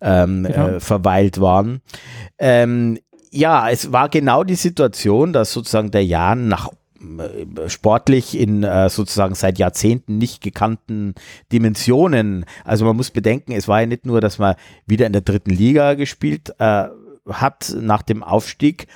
ähm, 0.02 0.44
genau. 0.44 0.68
Äh, 0.68 0.80
verweilt 0.80 1.40
waren. 1.40 1.82
Ähm, 2.40 2.98
ja, 3.30 3.70
es 3.70 3.92
war 3.92 4.10
genau 4.10 4.44
die 4.44 4.56
Situation, 4.56 5.32
dass 5.32 5.54
sozusagen 5.54 5.92
der 5.92 6.06
Jan 6.06 6.48
nach 6.48 6.70
äh, 6.70 6.81
sportlich 7.68 8.38
in 8.38 8.64
äh, 8.64 8.90
sozusagen 8.90 9.36
seit 9.36 9.60
Jahrzehnten 9.60 10.18
nicht 10.18 10.42
gekannten 10.42 11.16
Dimensionen. 11.52 12.46
Also 12.64 12.86
man 12.86 12.96
muss 12.96 13.12
bedenken, 13.12 13.52
es 13.52 13.68
war 13.68 13.82
ja 13.82 13.88
nicht 13.88 14.06
nur, 14.06 14.22
dass 14.22 14.40
man 14.40 14.56
wieder 14.86 15.08
in 15.08 15.14
der 15.14 15.22
dritten 15.22 15.52
Liga 15.52 15.96
gespielt 15.96 16.54
äh, 16.60 16.88
hat 17.30 17.76
nach 17.80 18.02
dem 18.02 18.24
Aufstieg 18.24 18.88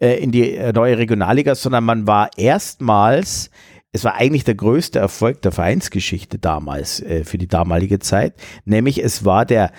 äh, 0.00 0.22
in 0.22 0.32
die 0.32 0.54
äh, 0.54 0.72
neue 0.72 0.98
Regionalliga, 0.98 1.54
sondern 1.54 1.84
man 1.84 2.06
war 2.06 2.30
erstmals 2.36 3.50
es 3.94 4.04
war 4.04 4.14
eigentlich 4.14 4.44
der 4.44 4.54
größte 4.54 4.98
Erfolg 4.98 5.42
der 5.42 5.52
Vereinsgeschichte 5.52 6.38
damals, 6.38 7.00
äh, 7.00 7.24
für 7.24 7.36
die 7.36 7.46
damalige 7.46 7.98
Zeit, 7.98 8.34
nämlich 8.64 9.04
es 9.04 9.24
war 9.24 9.44
der 9.44 9.70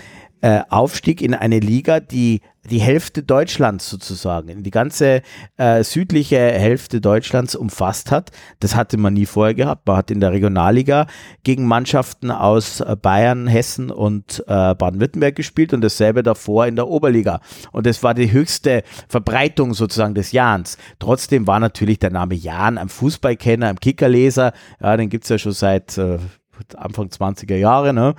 äh, 0.44 0.62
Aufstieg 0.70 1.22
in 1.22 1.34
eine 1.34 1.60
Liga, 1.60 2.02
die 2.02 2.42
die 2.70 2.80
Hälfte 2.80 3.24
Deutschlands 3.24 3.90
sozusagen, 3.90 4.62
die 4.62 4.72
ganze 4.72 5.22
äh, 5.58 5.84
südliche 5.84 6.38
Hälfte 6.38 7.00
Deutschlands 7.00 7.56
umfasst 7.56 8.12
hat. 8.12 8.32
Das 8.60 8.76
hatte 8.76 8.98
man 8.98 9.14
nie 9.14 9.26
vorher 9.26 9.54
gehabt. 9.54 9.88
Man 9.88 9.96
hat 9.96 10.12
in 10.12 10.20
der 10.20 10.34
Regionalliga 10.34 11.08
gegen 11.44 11.66
Mannschaften 11.66 12.30
aus 12.30 12.82
äh, 12.82 12.98
Bayern, 13.02 13.48
Hessen 13.48 13.90
und 13.90 14.44
äh, 14.48 14.76
Baden-Württemberg 14.76 15.36
gespielt 15.36 15.74
und 15.74 15.82
dasselbe 15.82 16.24
davor 16.24 16.68
in 16.68 16.76
der 16.76 16.90
Oberliga. 16.90 17.40
Und 17.72 17.86
das 17.86 18.04
war 18.04 18.14
die 18.14 18.32
höchste 18.32 18.84
Verbreitung 19.08 19.74
sozusagen 19.74 20.14
des 20.14 20.34
Jahns. 20.34 20.78
Trotzdem 21.00 21.48
war 21.48 21.62
natürlich 21.62 22.00
der 22.00 22.12
Name 22.12 22.36
Jan 22.36 22.78
am 22.78 22.90
Fußballkenner, 22.90 23.70
am 23.70 23.80
Kickerleser, 23.80 24.52
ja, 24.82 24.98
den 24.98 25.10
gibt's 25.10 25.30
ja 25.30 25.38
schon 25.38 25.54
seit 25.54 25.98
äh, 25.98 26.18
Anfang 26.76 27.08
20er 27.08 27.56
Jahre, 27.56 27.94
ne, 27.94 28.16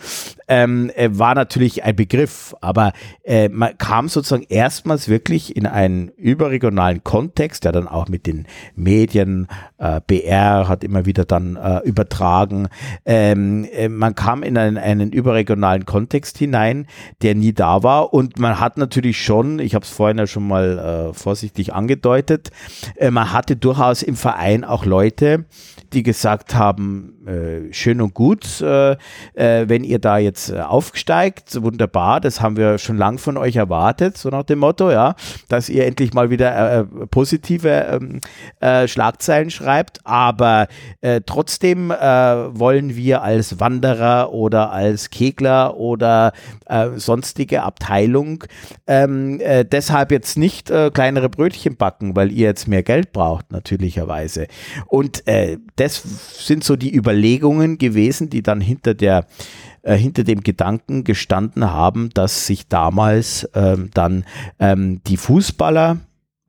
ähm, 0.49 0.91
äh, 0.95 1.09
war 1.13 1.35
natürlich 1.35 1.85
ein 1.85 1.97
Begriff, 1.97 2.55
aber 2.61 2.93
äh, 3.25 3.49
man 3.49 3.77
kam 3.79 4.09
sozusagen 4.09 4.45
erstmals 4.49 5.09
wirklich 5.09 5.57
in 5.57 5.67
einen 5.67 6.09
überregionalen 6.09 7.03
Kontext, 7.05 7.65
der 7.65 7.73
dann 7.73 7.89
auch 7.89 8.09
mit 8.09 8.27
den 8.27 8.47
Medien, 8.75 9.49
äh, 9.79 10.01
BR 10.07 10.69
hat 10.69 10.85
immer 10.85 11.07
wieder 11.07 11.25
dann 11.25 11.57
äh, 11.57 11.81
übertragen, 11.81 12.69
ähm, 13.05 13.65
äh, 13.73 13.89
man 13.89 14.15
kam 14.15 14.43
in 14.43 14.57
einen, 14.57 14.79
einen 14.79 15.13
überregionalen 15.13 15.85
Kontext 15.85 16.39
hinein, 16.39 16.87
der 17.23 17.35
nie 17.35 17.53
da 17.53 17.83
war. 17.83 18.15
Und 18.15 18.39
man 18.39 18.61
hat 18.61 18.79
natürlich 18.79 19.23
schon, 19.23 19.59
ich 19.59 19.75
habe 19.75 19.85
es 19.85 19.91
vorhin 19.91 20.19
ja 20.19 20.27
schon 20.27 20.47
mal 20.47 21.13
vorsichtig 21.15 21.73
angedeutet, 21.73 22.51
man 23.11 23.33
hatte 23.33 23.57
durchaus 23.57 24.03
im 24.03 24.17
Verein 24.17 24.65
auch 24.65 24.85
Leute, 24.85 25.45
die 25.93 26.03
gesagt 26.03 26.55
haben, 26.55 27.69
schön 27.71 28.01
und 28.01 28.15
gut, 28.15 28.61
wenn 28.61 29.85
ihr 29.85 29.99
da 29.99 30.19
jetzt 30.19 30.34
äh, 30.51 30.61
aufsteigt, 30.61 31.63
wunderbar, 31.63 32.21
das 32.21 32.41
haben 32.41 32.57
wir 32.57 32.79
schon 32.79 32.97
lang 32.97 33.19
von 33.19 33.37
euch 33.37 33.57
erwartet, 33.57 34.19
so 34.19 34.29
nach 34.29 34.45
dem 34.45 34.59
Motto, 34.59 34.91
ja, 34.91 35.15
dass 35.49 35.69
ihr 35.69 35.87
endlich 35.87 36.13
mal 36.15 36.31
wieder 36.31 36.55
äh, 36.55 36.81
äh, 36.81 36.85
positive 37.07 38.01
ähm, 38.61 38.89
Schlagzeilen 38.89 39.51
schreibt, 39.51 40.01
aber 40.05 40.69
trotzdem 41.27 41.91
wollen 41.91 42.97
wir 42.97 43.23
als 43.23 43.61
Wanderer 43.61 44.33
oder 44.33 44.73
als 44.73 45.11
Kegler 45.11 45.77
oder 45.77 46.33
sonstige 46.97 47.63
Abteilung 47.63 48.45
ähm, 48.87 49.41
deshalb 49.71 50.13
jetzt 50.13 50.39
nicht 50.39 50.73
kleinere 50.93 51.29
Brötchen 51.29 51.77
backen, 51.77 52.17
weil 52.17 52.33
ihr 52.33 52.47
jetzt 52.47 52.69
mehr 52.69 52.83
Geld 52.83 53.13
braucht, 53.13 53.53
natürlicherweise. 53.53 54.47
Und 54.87 55.25
das 55.77 56.03
sind 56.47 56.65
so 56.65 56.77
die 56.77 56.95
Überlegungen 56.95 57.79
gewesen, 57.79 58.31
die 58.31 58.43
dann 58.43 58.61
hinter 58.61 58.95
der 58.95 59.27
äh, 59.85 59.97
hinter 59.97 60.25
dem 60.25 60.43
Gedanken 60.43 61.05
gestanden 61.05 61.71
haben, 61.71 62.11
dass 62.15 62.47
sich 62.47 62.69
damals 62.69 63.49
ähm, 63.55 63.91
dann 63.93 64.25
ähm, 64.59 65.03
die 65.07 65.17
Fußballer 65.17 65.99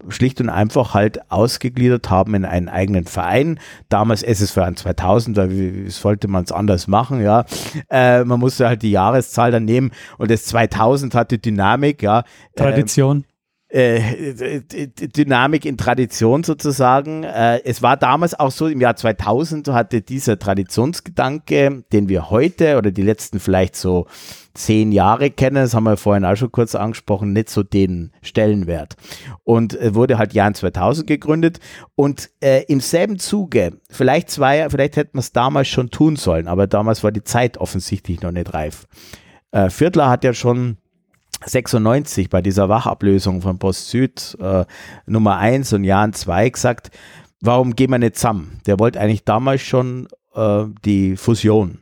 schlicht 0.10 0.40
und 0.40 0.50
einfach 0.50 0.94
halt 0.94 1.32
ausgegliedert 1.32 2.10
haben 2.10 2.34
in 2.36 2.46
einen 2.46 2.70
eigenen 2.70 3.06
Verein. 3.06 3.60
Damals 3.90 4.24
SSV 4.24 4.76
2000, 4.76 5.38
da 5.38 5.48
sollte 5.88 6.28
man 6.28 6.44
es 6.44 6.52
anders 6.52 6.88
machen, 6.88 7.22
ja. 7.22 7.46
Äh, 7.90 8.24
man 8.24 8.40
musste 8.40 8.68
halt 8.68 8.82
die 8.82 8.92
Jahreszahl 8.92 9.52
dann 9.52 9.66
nehmen 9.66 9.92
und 10.18 10.32
das 10.32 10.46
2000 10.46 11.14
hatte 11.16 11.38
Dynamik, 11.38 12.02
ja. 12.02 12.24
Tradition. 12.56 13.22
Äh, 13.22 13.35
äh, 13.76 14.62
Dynamik 14.62 15.66
in 15.66 15.78
Tradition 15.78 16.44
sozusagen. 16.44 17.24
Äh, 17.24 17.62
es 17.66 17.82
war 17.82 17.98
damals 17.98 18.40
auch 18.40 18.52
so, 18.52 18.68
im 18.68 18.80
Jahr 18.80 18.96
2000 18.96 19.68
hatte 19.68 20.02
dieser 20.02 20.40
Traditionsgedanke, 20.40 21.84
den 21.92 22.08
wir 22.08 22.30
heute 22.30 22.78
oder 22.78 22.92
die 22.92 23.02
letzten 23.02 23.42
vielleicht 23.42 23.76
so 23.76 24.08
zehn 24.54 24.94
Jahre 24.94 25.30
kennen, 25.30 25.58
das 25.58 25.74
haben 25.74 25.84
wir 25.84 25.98
vorhin 25.98 26.24
auch 26.24 26.38
schon 26.38 26.54
kurz 26.54 26.74
angesprochen, 26.74 27.34
nicht 27.34 27.50
so 27.50 27.64
den 27.64 28.14
Stellenwert. 28.22 28.96
Und 29.44 29.78
äh, 29.78 29.94
wurde 29.94 30.18
halt 30.18 30.34
Jahr 30.34 30.54
2000 30.54 31.06
gegründet 31.06 31.60
und 31.96 32.30
äh, 32.40 32.64
im 32.70 32.80
selben 32.80 33.20
Zuge, 33.20 33.82
vielleicht 33.90 34.30
zwei, 34.30 34.70
vielleicht 34.70 34.96
hätten 34.96 35.18
wir 35.18 35.20
es 35.20 35.34
damals 35.34 35.68
schon 35.68 35.90
tun 35.90 36.16
sollen, 36.16 36.48
aber 36.48 36.68
damals 36.68 37.04
war 37.04 37.12
die 37.12 37.26
Zeit 37.26 37.58
offensichtlich 37.58 38.22
noch 38.22 38.32
nicht 38.32 38.54
reif. 38.54 38.88
Äh, 39.52 39.70
Viertler 39.70 40.10
hat 40.10 40.24
ja 40.24 40.34
schon 40.34 40.78
96 41.44 42.30
bei 42.30 42.42
dieser 42.42 42.70
Wachablösung 42.70 43.42
von 43.42 43.60
Post 43.60 43.90
Süd 43.90 44.38
äh, 44.40 44.66
Nummer 45.06 45.38
1 45.38 45.74
und 45.74 45.84
Jan 45.84 46.14
2 46.14 46.50
gesagt, 46.50 46.92
warum 47.42 47.76
gehen 47.76 47.92
wir 47.92 48.00
nicht 48.00 48.16
zusammen? 48.16 48.60
Der 48.66 48.80
wollte 48.80 49.00
eigentlich 49.00 49.26
damals 49.26 49.62
schon 49.62 50.08
äh, 50.34 50.66
die 50.84 51.18
Fusion 51.18 51.80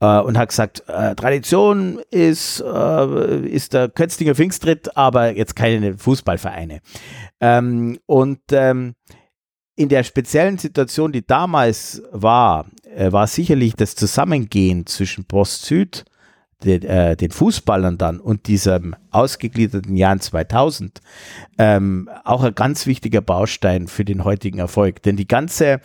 äh, 0.00 0.18
und 0.20 0.38
hat 0.38 0.50
gesagt, 0.50 0.84
äh, 0.88 1.14
Tradition 1.14 2.00
ist, 2.10 2.60
äh, 2.60 3.46
ist 3.46 3.74
der 3.74 3.88
Kötzlinger 3.88 4.34
Pfingstritt, 4.34 4.96
aber 4.96 5.36
jetzt 5.36 5.56
keine 5.56 5.96
Fußballvereine. 5.96 6.80
Ähm, 7.40 7.98
und 8.06 8.40
ähm, 8.52 8.94
in 9.76 9.88
der 9.88 10.02
speziellen 10.02 10.58
Situation, 10.58 11.12
die 11.12 11.26
damals 11.26 12.02
war, 12.10 12.66
äh, 12.96 13.12
war 13.12 13.26
sicherlich 13.26 13.74
das 13.74 13.94
Zusammengehen 13.94 14.86
zwischen 14.86 15.24
Post 15.24 15.66
Süd 15.66 16.04
den, 16.64 16.82
äh, 16.82 17.16
den 17.16 17.30
Fußballern 17.30 17.98
dann 17.98 18.20
und 18.20 18.46
diesem 18.48 18.96
ausgegliederten 19.10 19.96
Jahren 19.96 20.20
2000 20.20 21.00
ähm, 21.58 22.08
auch 22.24 22.44
ein 22.44 22.54
ganz 22.54 22.86
wichtiger 22.86 23.20
Baustein 23.20 23.88
für 23.88 24.04
den 24.04 24.24
heutigen 24.24 24.58
Erfolg. 24.58 25.02
Denn 25.02 25.16
die 25.16 25.28
ganze 25.28 25.80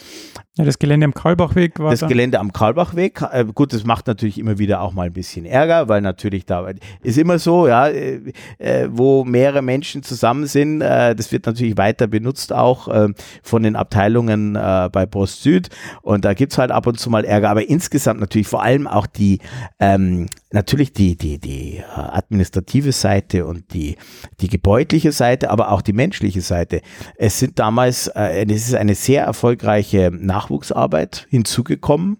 ja, 0.55 0.65
das 0.65 0.77
Gelände 0.77 1.05
am 1.05 1.15
Karlbachweg 1.15 1.79
war 1.79 1.89
Das 1.89 2.01
da. 2.01 2.07
Gelände 2.07 2.39
am 2.39 2.53
Karlbachweg, 2.53 3.23
äh, 3.31 3.43
gut, 3.43 3.73
das 3.73 3.85
macht 3.85 4.05
natürlich 4.05 4.37
immer 4.37 4.59
wieder 4.59 4.81
auch 4.81 4.93
mal 4.93 5.07
ein 5.07 5.13
bisschen 5.13 5.47
Ärger, 5.47 5.87
weil 5.87 6.01
natürlich 6.01 6.45
da 6.45 6.67
ist 7.01 7.17
immer 7.17 7.39
so, 7.39 7.67
ja, 7.67 7.87
äh, 7.87 8.21
äh, 8.59 8.87
wo 8.91 9.23
mehrere 9.23 9.63
Menschen 9.63 10.03
zusammen 10.03 10.45
sind, 10.45 10.81
äh, 10.81 11.15
das 11.15 11.31
wird 11.31 11.47
natürlich 11.47 11.75
weiter 11.77 12.05
benutzt 12.05 12.53
auch 12.53 12.87
äh, 12.87 13.07
von 13.41 13.63
den 13.63 13.75
Abteilungen 13.75 14.55
äh, 14.55 14.89
bei 14.91 15.07
Post 15.07 15.41
Süd 15.41 15.69
und 16.03 16.23
da 16.23 16.35
gibt's 16.35 16.59
halt 16.59 16.69
ab 16.69 16.85
und 16.85 16.99
zu 16.99 17.09
mal 17.09 17.25
Ärger, 17.25 17.49
aber 17.49 17.67
insgesamt 17.67 18.19
natürlich 18.19 18.47
vor 18.47 18.61
allem 18.61 18.85
auch 18.85 19.07
die, 19.07 19.39
ähm, 19.79 20.27
natürlich 20.51 20.93
die, 20.93 21.17
die, 21.17 21.39
die 21.39 21.77
äh, 21.77 21.83
administrative 21.95 22.91
Seite 22.91 23.12
und 23.22 23.73
die, 23.73 23.98
die 24.41 24.48
gebäudliche 24.48 25.11
Seite, 25.11 25.49
aber 25.49 25.72
auch 25.72 25.81
die 25.81 25.94
menschliche 25.94 26.41
Seite. 26.41 26.81
Es 27.15 27.40
sind 27.40 27.60
damals, 27.60 28.07
äh, 28.07 28.45
es 28.45 28.68
ist 28.68 28.76
eine 28.76 28.95
sehr 28.95 29.23
erfolgreiche 29.23 30.11
Nachwuchsarbeit 30.11 31.27
hinzugekommen, 31.30 32.18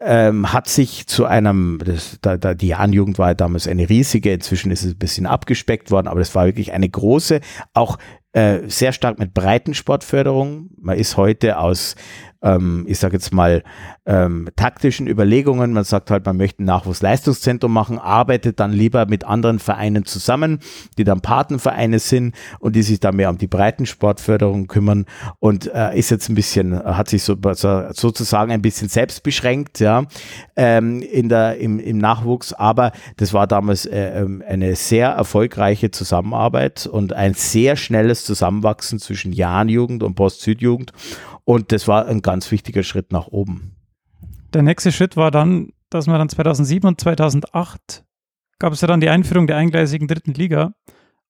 ähm, 0.00 0.52
hat 0.52 0.68
sich 0.68 1.06
zu 1.06 1.24
einem, 1.24 1.80
das, 1.84 2.18
da, 2.20 2.36
da, 2.36 2.54
die 2.54 2.68
Jahnjugend 2.68 3.18
war 3.18 3.34
damals 3.34 3.66
eine 3.66 3.88
riesige, 3.88 4.32
inzwischen 4.32 4.70
ist 4.70 4.84
es 4.84 4.92
ein 4.92 4.98
bisschen 4.98 5.26
abgespeckt 5.26 5.90
worden, 5.90 6.08
aber 6.08 6.20
das 6.20 6.34
war 6.34 6.46
wirklich 6.46 6.72
eine 6.72 6.88
große, 6.88 7.40
auch 7.72 7.98
äh, 8.36 8.68
sehr 8.68 8.92
stark 8.92 9.18
mit 9.18 9.32
Breitensportförderung. 9.32 10.68
Man 10.78 10.98
ist 10.98 11.16
heute 11.16 11.58
aus 11.58 11.96
ähm, 12.42 12.84
ich 12.88 12.98
sage 12.98 13.14
jetzt 13.14 13.32
mal, 13.32 13.62
ähm, 14.04 14.48
taktischen 14.56 15.06
Überlegungen. 15.06 15.72
Man 15.72 15.84
sagt 15.84 16.10
halt, 16.10 16.24
man 16.26 16.36
möchte 16.36 16.62
ein 16.62 16.66
Nachwuchsleistungszentrum 16.66 17.72
machen, 17.72 17.98
arbeitet 17.98 18.60
dann 18.60 18.72
lieber 18.72 19.06
mit 19.06 19.24
anderen 19.24 19.58
Vereinen 19.58 20.04
zusammen, 20.04 20.60
die 20.98 21.04
dann 21.04 21.20
Patenvereine 21.20 21.98
sind 21.98 22.34
und 22.60 22.76
die 22.76 22.82
sich 22.82 23.00
da 23.00 23.12
mehr 23.12 23.30
um 23.30 23.38
die 23.38 23.46
Breitensportförderung 23.46 24.66
kümmern 24.66 25.06
und 25.38 25.72
äh, 25.74 25.98
ist 25.98 26.10
jetzt 26.10 26.28
ein 26.28 26.34
bisschen, 26.34 26.82
hat 26.84 27.08
sich 27.08 27.22
so, 27.22 27.36
sozusagen 27.92 28.52
ein 28.52 28.62
bisschen 28.62 28.88
selbst 28.88 29.22
beschränkt, 29.22 29.80
ja, 29.80 30.04
ähm, 30.56 31.02
in 31.02 31.28
der, 31.28 31.58
im, 31.58 31.80
im 31.80 31.98
Nachwuchs. 31.98 32.52
Aber 32.52 32.92
das 33.16 33.32
war 33.32 33.46
damals 33.46 33.86
äh, 33.86 34.20
ähm, 34.20 34.42
eine 34.46 34.76
sehr 34.76 35.08
erfolgreiche 35.08 35.90
Zusammenarbeit 35.90 36.86
und 36.86 37.12
ein 37.12 37.34
sehr 37.34 37.76
schnelles 37.76 38.24
Zusammenwachsen 38.24 38.98
zwischen 38.98 39.32
Jahnjugend 39.32 40.02
und 40.02 40.14
Post-Südjugend. 40.14 40.92
Und 41.46 41.70
das 41.70 41.86
war 41.86 42.06
ein 42.06 42.22
ganz 42.22 42.50
wichtiger 42.50 42.82
Schritt 42.82 43.12
nach 43.12 43.28
oben. 43.28 43.76
Der 44.52 44.62
nächste 44.62 44.90
Schritt 44.90 45.16
war 45.16 45.30
dann, 45.30 45.70
dass 45.90 46.08
man 46.08 46.18
dann 46.18 46.28
2007 46.28 46.88
und 46.88 47.00
2008 47.00 48.04
gab 48.58 48.72
es 48.72 48.80
ja 48.80 48.88
dann 48.88 49.00
die 49.00 49.08
Einführung 49.08 49.46
der 49.46 49.56
eingleisigen 49.56 50.08
dritten 50.08 50.34
Liga. 50.34 50.74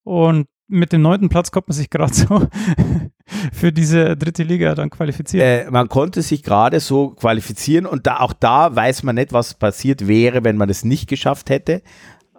Und 0.04 0.46
mit 0.68 0.94
dem 0.94 1.02
neunten 1.02 1.28
Platz 1.28 1.50
konnte 1.50 1.68
man 1.68 1.76
sich 1.76 1.90
gerade 1.90 2.14
so 2.14 2.48
für 3.52 3.72
diese 3.72 4.16
dritte 4.16 4.42
Liga 4.42 4.74
dann 4.74 4.88
qualifizieren. 4.88 5.46
Äh, 5.46 5.70
man 5.70 5.88
konnte 5.88 6.22
sich 6.22 6.42
gerade 6.42 6.80
so 6.80 7.10
qualifizieren 7.10 7.84
und 7.84 8.06
da, 8.06 8.20
auch 8.20 8.32
da 8.32 8.74
weiß 8.74 9.02
man 9.02 9.16
nicht, 9.16 9.34
was 9.34 9.52
passiert 9.52 10.08
wäre, 10.08 10.44
wenn 10.44 10.56
man 10.56 10.70
es 10.70 10.82
nicht 10.82 11.10
geschafft 11.10 11.50
hätte. 11.50 11.82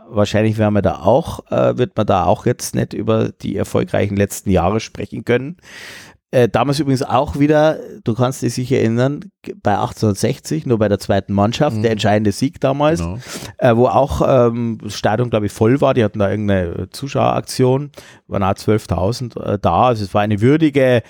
Wahrscheinlich 0.10 0.58
wäre 0.58 0.72
man 0.72 0.82
da 0.84 1.00
auch, 1.02 1.52
äh, 1.52 1.78
wird 1.78 1.96
man 1.96 2.08
da 2.08 2.26
auch 2.26 2.48
jetzt 2.48 2.74
nicht 2.74 2.94
über 2.94 3.30
die 3.30 3.56
erfolgreichen 3.56 4.16
letzten 4.16 4.50
Jahre 4.50 4.80
sprechen 4.80 5.26
können. 5.26 5.58
Äh, 6.30 6.50
damals 6.50 6.80
übrigens 6.80 7.04
auch 7.04 7.40
wieder, 7.40 7.80
du 8.04 8.14
kannst 8.14 8.42
dich 8.42 8.54
sicher 8.54 8.78
erinnern, 8.78 9.22
bei 9.64 9.72
1860, 9.72 10.66
nur 10.66 10.78
bei 10.78 10.90
der 10.90 11.00
zweiten 11.00 11.32
Mannschaft, 11.32 11.78
mhm. 11.78 11.84
der 11.84 11.92
entscheidende 11.92 12.34
Sieg 12.34 12.60
damals, 12.60 13.00
genau. 13.00 13.18
äh, 13.60 13.78
wo 13.78 13.88
auch 13.88 14.22
ähm, 14.28 14.78
das 14.84 14.96
Stadion, 14.96 15.30
glaube 15.30 15.46
ich, 15.46 15.54
voll 15.54 15.80
war. 15.80 15.94
Die 15.94 16.04
hatten 16.04 16.20
da 16.20 16.30
irgendeine 16.30 16.90
Zuschaueraktion, 16.90 17.92
waren 18.28 18.44
auch 18.44 18.52
12.000 18.52 19.42
äh, 19.42 19.60
da. 19.60 19.84
Also 19.84 20.04
es 20.04 20.14
war 20.14 20.22
eine 20.22 20.42
würdige, 20.42 21.02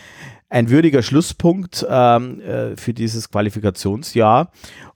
ein 0.50 0.70
würdiger 0.70 1.02
Schlusspunkt 1.02 1.84
ähm, 1.90 2.40
äh, 2.42 2.78
für 2.78 2.94
dieses 2.94 3.32
Qualifikationsjahr. 3.32 4.52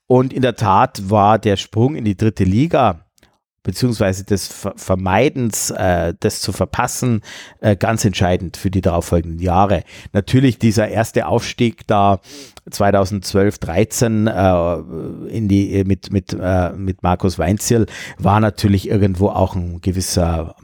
Und 0.05 0.33
in 0.33 0.43
der 0.43 0.55
Tat 0.55 1.09
war 1.09 1.39
der 1.39 1.57
Sprung 1.57 1.95
in 1.95 2.05
die 2.05 2.17
dritte 2.17 2.43
Liga 2.43 3.05
beziehungsweise 3.63 4.23
des 4.23 4.47
Vermeidens, 4.75 5.69
äh, 5.71 6.13
das 6.19 6.41
zu 6.41 6.51
verpassen, 6.51 7.21
äh, 7.59 7.75
ganz 7.75 8.03
entscheidend 8.05 8.57
für 8.57 8.71
die 8.71 8.81
darauffolgenden 8.81 9.39
Jahre. 9.39 9.83
Natürlich 10.13 10.57
dieser 10.59 10.87
erste 10.87 11.27
Aufstieg 11.27 11.85
da 11.87 12.19
2012, 12.69 13.59
13 13.59 14.27
äh, 14.27 14.75
in 15.29 15.47
die 15.47 15.83
mit 15.83 16.11
mit 16.11 16.35
äh, 16.39 16.71
mit 16.73 17.03
Markus 17.03 17.37
Weinzierl 17.39 17.85
war 18.17 18.39
natürlich 18.39 18.87
irgendwo 18.87 19.29
auch 19.29 19.55
ein 19.55 19.81
gewisser 19.81 20.55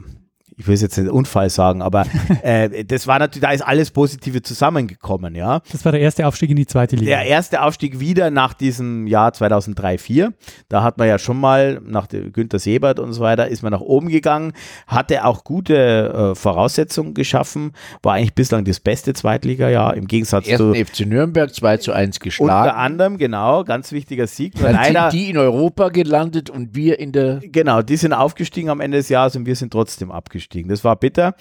ich 0.58 0.66
will 0.66 0.74
es 0.74 0.82
jetzt 0.82 0.98
nicht 0.98 1.08
Unfall 1.08 1.50
sagen, 1.50 1.82
aber 1.82 2.04
äh, 2.42 2.84
das 2.84 3.06
war 3.06 3.20
natürlich, 3.20 3.42
da 3.42 3.52
ist 3.52 3.62
alles 3.62 3.92
Positive 3.92 4.42
zusammengekommen, 4.42 5.36
ja. 5.36 5.60
Das 5.70 5.84
war 5.84 5.92
der 5.92 6.00
erste 6.00 6.26
Aufstieg 6.26 6.50
in 6.50 6.56
die 6.56 6.66
zweite 6.66 6.96
Liga. 6.96 7.16
Der 7.16 7.26
erste 7.26 7.62
Aufstieg 7.62 8.00
wieder 8.00 8.30
nach 8.30 8.54
diesem 8.54 9.06
Jahr 9.06 9.32
2003, 9.32 9.98
4. 9.98 10.32
Da 10.68 10.82
hat 10.82 10.98
man 10.98 11.06
ja 11.06 11.18
schon 11.20 11.38
mal 11.38 11.80
nach 11.84 12.08
Günter 12.08 12.58
Sebert 12.58 12.98
und 12.98 13.12
so 13.12 13.20
weiter 13.20 13.46
ist 13.46 13.62
man 13.62 13.70
nach 13.70 13.80
oben 13.80 14.08
gegangen, 14.08 14.52
hatte 14.88 15.24
auch 15.24 15.44
gute 15.44 16.32
äh, 16.32 16.34
Voraussetzungen 16.34 17.14
geschaffen, 17.14 17.72
war 18.02 18.14
eigentlich 18.14 18.34
bislang 18.34 18.64
das 18.64 18.80
beste 18.80 19.12
Zweitliga-Jahr 19.12 19.94
im 19.94 20.08
Gegensatz 20.08 20.48
Ersten 20.48 20.74
zu 20.74 20.84
FC 20.84 21.06
Nürnberg 21.06 21.54
2 21.54 21.76
zu 21.76 21.92
1 21.92 22.18
geschlagen. 22.18 22.68
Unter 22.68 22.76
anderem, 22.76 23.18
genau, 23.18 23.62
ganz 23.62 23.92
wichtiger 23.92 24.26
Sieg. 24.26 24.56
Dann 24.56 24.72
leider, 24.72 25.12
sind 25.12 25.20
die 25.20 25.30
in 25.30 25.38
Europa 25.38 25.90
gelandet 25.90 26.50
und 26.50 26.74
wir 26.74 26.98
in 26.98 27.12
der. 27.12 27.38
Genau, 27.44 27.82
die 27.82 27.96
sind 27.96 28.12
aufgestiegen 28.12 28.70
am 28.70 28.80
Ende 28.80 28.98
des 28.98 29.08
Jahres 29.08 29.36
und 29.36 29.46
wir 29.46 29.54
sind 29.54 29.72
trotzdem 29.72 30.10
abgestiegen 30.10 30.47
abgestiegen. 30.48 30.70
Das 30.70 30.84
war 30.84 30.96
bitter 30.96 31.34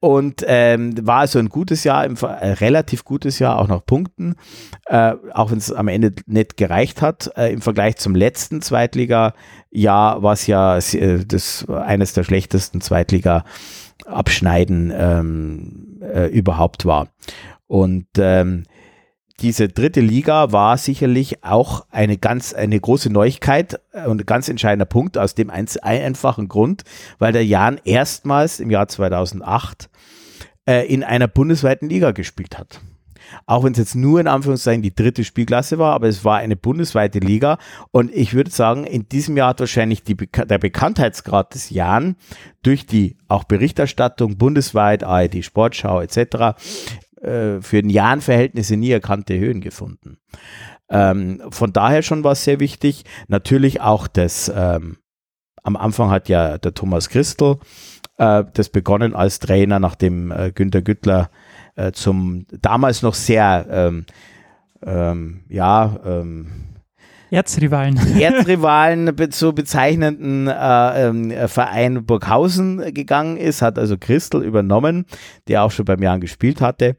und 0.00 0.42
ähm, 0.46 0.94
war 1.06 1.20
also 1.20 1.38
ein 1.38 1.48
gutes 1.48 1.84
Jahr, 1.84 2.00
ein 2.00 2.16
äh, 2.16 2.54
relativ 2.54 3.04
gutes 3.04 3.38
Jahr, 3.38 3.58
auch 3.58 3.68
nach 3.68 3.84
Punkten, 3.84 4.36
äh, 4.86 5.12
auch 5.34 5.50
wenn 5.50 5.58
es 5.58 5.70
am 5.72 5.88
Ende 5.88 6.14
nicht 6.26 6.56
gereicht 6.56 7.02
hat. 7.02 7.30
Äh, 7.36 7.52
Im 7.52 7.60
Vergleich 7.60 7.96
zum 7.96 8.14
letzten 8.14 8.62
Zweitliga-Jahr 8.62 10.22
war 10.22 10.32
es 10.32 10.46
ja 10.46 10.78
äh, 10.78 11.26
das 11.26 11.68
eines 11.68 12.14
der 12.14 12.24
schlechtesten 12.24 12.80
Zweitliga-Abschneiden 12.80 14.90
ähm, 14.96 16.00
äh, 16.00 16.28
überhaupt 16.28 16.86
war. 16.86 17.08
Und 17.66 18.06
ähm, 18.18 18.62
diese 19.42 19.68
dritte 19.68 20.00
Liga 20.00 20.52
war 20.52 20.78
sicherlich 20.78 21.42
auch 21.42 21.84
eine 21.90 22.16
ganz, 22.16 22.54
eine 22.54 22.78
große 22.78 23.10
Neuigkeit 23.10 23.80
und 24.06 24.20
ein 24.20 24.26
ganz 24.26 24.48
entscheidender 24.48 24.84
Punkt 24.84 25.18
aus 25.18 25.34
dem 25.34 25.50
ein, 25.50 25.66
einfachen 25.82 26.48
Grund, 26.48 26.84
weil 27.18 27.32
der 27.32 27.44
Jan 27.44 27.80
erstmals 27.84 28.60
im 28.60 28.70
Jahr 28.70 28.86
2008 28.86 29.90
äh, 30.66 30.86
in 30.86 31.02
einer 31.02 31.26
bundesweiten 31.26 31.88
Liga 31.88 32.12
gespielt 32.12 32.56
hat. 32.56 32.80
Auch 33.46 33.64
wenn 33.64 33.72
es 33.72 33.78
jetzt 33.78 33.94
nur 33.94 34.20
in 34.20 34.28
Anführungszeichen 34.28 34.82
die 34.82 34.94
dritte 34.94 35.24
Spielklasse 35.24 35.78
war, 35.78 35.94
aber 35.94 36.06
es 36.06 36.24
war 36.24 36.38
eine 36.38 36.56
bundesweite 36.56 37.18
Liga. 37.18 37.58
Und 37.90 38.14
ich 38.14 38.34
würde 38.34 38.50
sagen, 38.50 38.84
in 38.84 39.08
diesem 39.08 39.36
Jahr 39.36 39.50
hat 39.50 39.60
wahrscheinlich 39.60 40.02
die, 40.02 40.16
der 40.16 40.58
Bekanntheitsgrad 40.58 41.54
des 41.54 41.70
Jan 41.70 42.16
durch 42.62 42.86
die 42.86 43.16
auch 43.28 43.44
Berichterstattung 43.44 44.36
bundesweit, 44.36 45.02
ARD 45.02 45.44
Sportschau 45.44 46.00
etc 46.00 46.54
äh, 47.22 47.60
für 47.60 47.82
den 47.82 47.90
Jahren-Verhältnisse 47.90 48.76
nie 48.76 48.90
erkannte 48.90 49.38
Höhen 49.38 49.60
gefunden. 49.60 50.18
Ähm, 50.88 51.42
von 51.50 51.72
daher 51.72 52.02
schon 52.02 52.24
war 52.24 52.32
es 52.32 52.44
sehr 52.44 52.60
wichtig. 52.60 53.04
Natürlich 53.28 53.80
auch 53.80 54.06
das, 54.06 54.52
ähm, 54.54 54.98
am 55.62 55.76
Anfang 55.76 56.10
hat 56.10 56.28
ja 56.28 56.58
der 56.58 56.74
Thomas 56.74 57.08
Christel 57.08 57.58
äh, 58.18 58.44
das 58.52 58.68
begonnen 58.68 59.14
als 59.14 59.38
Trainer, 59.38 59.80
nachdem 59.80 60.30
äh, 60.30 60.52
Günter 60.52 60.82
Güttler 60.82 61.30
äh, 61.76 61.92
zum 61.92 62.46
damals 62.60 63.02
noch 63.02 63.14
sehr, 63.14 63.66
ähm, 63.70 64.06
ähm 64.84 65.44
ja, 65.48 65.98
ähm, 66.04 66.71
Erzrivalen. 67.32 67.98
Erzrivalen 68.20 69.10
zu 69.30 69.54
bezeichnenden 69.54 70.48
äh, 70.48 71.08
äh, 71.08 71.48
Verein 71.48 72.04
Burghausen 72.04 72.92
gegangen 72.92 73.38
ist, 73.38 73.62
hat 73.62 73.78
also 73.78 73.96
Christel 73.98 74.42
übernommen, 74.42 75.06
der 75.48 75.64
auch 75.64 75.70
schon 75.70 75.86
beim 75.86 76.02
Jahren 76.02 76.20
gespielt 76.20 76.60
hatte. 76.60 76.96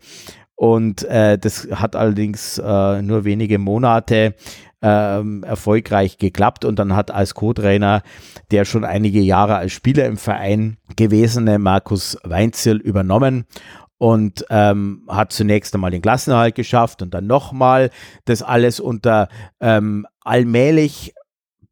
Und 0.56 1.04
äh, 1.04 1.38
das 1.38 1.68
hat 1.72 1.96
allerdings 1.96 2.58
äh, 2.58 3.02
nur 3.04 3.26
wenige 3.26 3.60
Monate 3.60 4.34
ähm, 4.82 5.44
erfolgreich 5.44 6.18
geklappt 6.18 6.66
und 6.66 6.80
dann 6.80 6.96
hat 6.96 7.12
als 7.12 7.36
Co-Trainer 7.36 8.02
der 8.50 8.66
schon 8.66 8.86
einige 8.86 9.22
Jahre 9.22 9.56
als 9.56 9.72
Spieler 9.72 10.06
im 10.08 10.18
Verein 10.18 10.78
gewesene 10.96 11.60
Markus 11.60 12.18
Weinzierl 12.24 12.78
übernommen 12.78 13.46
und 14.04 14.46
ähm, 14.50 15.04
hat 15.08 15.32
zunächst 15.32 15.74
einmal 15.74 15.92
den 15.92 16.02
Klassenerhalt 16.02 16.56
geschafft 16.56 17.02
und 17.02 17.14
dann 17.14 17.26
nochmal 17.26 17.90
das 18.26 18.44
alles 18.44 18.82
unter 18.82 19.30
ähm, 19.62 20.06
allmählich 20.24 21.14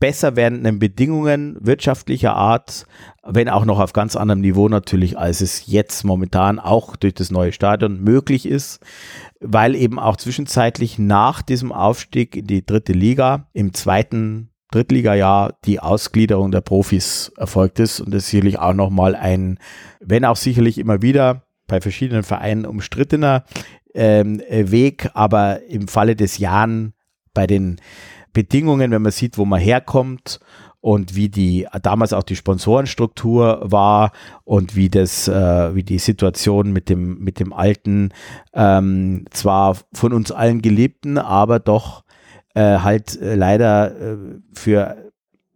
besser 0.01 0.35
werdenden 0.35 0.79
Bedingungen 0.79 1.57
wirtschaftlicher 1.61 2.33
Art, 2.33 2.85
wenn 3.23 3.47
auch 3.47 3.65
noch 3.65 3.79
auf 3.79 3.93
ganz 3.93 4.15
anderem 4.15 4.41
Niveau 4.41 4.67
natürlich, 4.67 5.17
als 5.17 5.41
es 5.41 5.67
jetzt 5.67 6.03
momentan 6.03 6.59
auch 6.59 6.95
durch 6.95 7.13
das 7.13 7.29
neue 7.29 7.51
Stadion 7.53 8.01
möglich 8.01 8.47
ist, 8.47 8.79
weil 9.39 9.75
eben 9.75 9.99
auch 9.99 10.17
zwischenzeitlich 10.17 10.97
nach 10.97 11.43
diesem 11.43 11.71
Aufstieg 11.71 12.35
in 12.35 12.47
die 12.47 12.65
dritte 12.65 12.93
Liga 12.93 13.47
im 13.53 13.73
zweiten 13.73 14.49
Drittliga-Jahr 14.71 15.53
die 15.65 15.79
Ausgliederung 15.79 16.51
der 16.51 16.61
Profis 16.61 17.31
erfolgt 17.37 17.79
ist. 17.79 17.99
Und 17.99 18.11
das 18.13 18.27
sicherlich 18.27 18.57
auch 18.57 18.73
nochmal 18.73 19.15
ein, 19.15 19.59
wenn 19.99 20.25
auch 20.25 20.37
sicherlich 20.37 20.79
immer 20.79 21.01
wieder 21.01 21.43
bei 21.67 21.79
verschiedenen 21.79 22.23
Vereinen 22.23 22.65
umstrittener 22.65 23.43
ähm, 23.93 24.41
Weg, 24.49 25.09
aber 25.13 25.63
im 25.67 25.87
Falle 25.87 26.15
des 26.15 26.37
Jan 26.39 26.93
bei 27.33 27.47
den 27.47 27.79
Bedingungen, 28.33 28.91
wenn 28.91 29.01
man 29.01 29.11
sieht, 29.11 29.37
wo 29.37 29.45
man 29.45 29.59
herkommt 29.59 30.39
und 30.81 31.15
wie 31.15 31.29
die 31.29 31.67
damals 31.83 32.11
auch 32.11 32.23
die 32.23 32.35
Sponsorenstruktur 32.35 33.61
war 33.63 34.11
und 34.43 34.75
wie 34.75 34.89
das, 34.89 35.27
äh, 35.27 35.75
wie 35.75 35.83
die 35.83 35.99
Situation 35.99 36.71
mit 36.73 36.89
dem 36.89 37.19
mit 37.19 37.39
dem 37.39 37.53
alten, 37.53 38.09
ähm, 38.53 39.25
zwar 39.29 39.77
von 39.93 40.11
uns 40.11 40.31
allen 40.31 40.61
geliebten, 40.61 41.17
aber 41.19 41.59
doch 41.59 42.03
äh, 42.55 42.79
halt 42.79 43.19
äh, 43.21 43.35
leider 43.35 43.95
äh, 43.95 44.17
für 44.53 45.11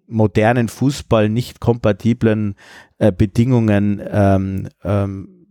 modernen 0.08 0.68
Fußball 0.68 1.30
nicht 1.30 1.60
kompatiblen 1.60 2.56
äh, 3.00 3.12
Bedingungen 3.12 4.02
ähm, 4.08 4.70
ähm, 4.84 5.48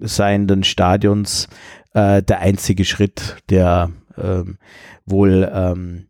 seienden 0.00 0.64
Stadions 0.64 1.48
äh, 1.94 2.22
der 2.22 2.40
einzige 2.40 2.84
Schritt, 2.84 3.36
der 3.48 3.90
ähm, 4.18 4.58
wohl 5.04 5.50
ähm, 5.52 6.08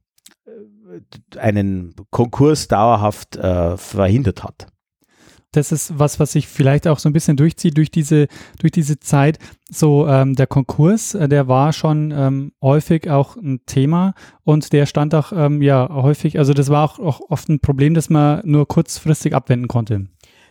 einen 1.37 1.95
Konkurs 2.11 2.69
dauerhaft 2.69 3.37
äh, 3.37 3.77
verhindert 3.77 4.45
hat 4.45 4.69
das 5.57 5.73
ist 5.73 5.99
was, 5.99 6.21
was 6.21 6.33
sich 6.33 6.47
vielleicht 6.47 6.87
auch 6.87 6.99
so 6.99 7.09
ein 7.09 7.13
bisschen 7.13 7.37
durchzieht 7.37 7.77
durch 7.77 7.91
diese, 7.91 8.29
durch 8.61 8.73
diese 8.73 9.01
Zeit. 9.01 9.39
So, 9.71 10.07
ähm, 10.07 10.35
der 10.35 10.47
Konkurs, 10.47 11.15
äh, 11.15 11.29
der 11.29 11.49
war 11.49 11.73
schon 11.73 12.13
ähm, 12.15 12.53
häufig 12.63 13.11
auch 13.11 13.37
ein 13.37 13.61
Thema 13.67 14.15
und 14.45 14.73
der 14.73 14.87
stand 14.87 15.15
auch 15.15 15.33
ähm, 15.33 15.63
ja 15.63 15.89
häufig, 15.91 16.39
also 16.39 16.53
das 16.53 16.69
war 16.69 16.85
auch, 16.85 16.99
auch 16.99 17.21
oft 17.29 17.49
ein 17.49 17.61
Problem, 17.61 17.95
das 17.95 18.11
man 18.11 18.43
nur 18.45 18.69
kurzfristig 18.69 19.35
abwenden 19.35 19.69
konnte. 19.69 20.07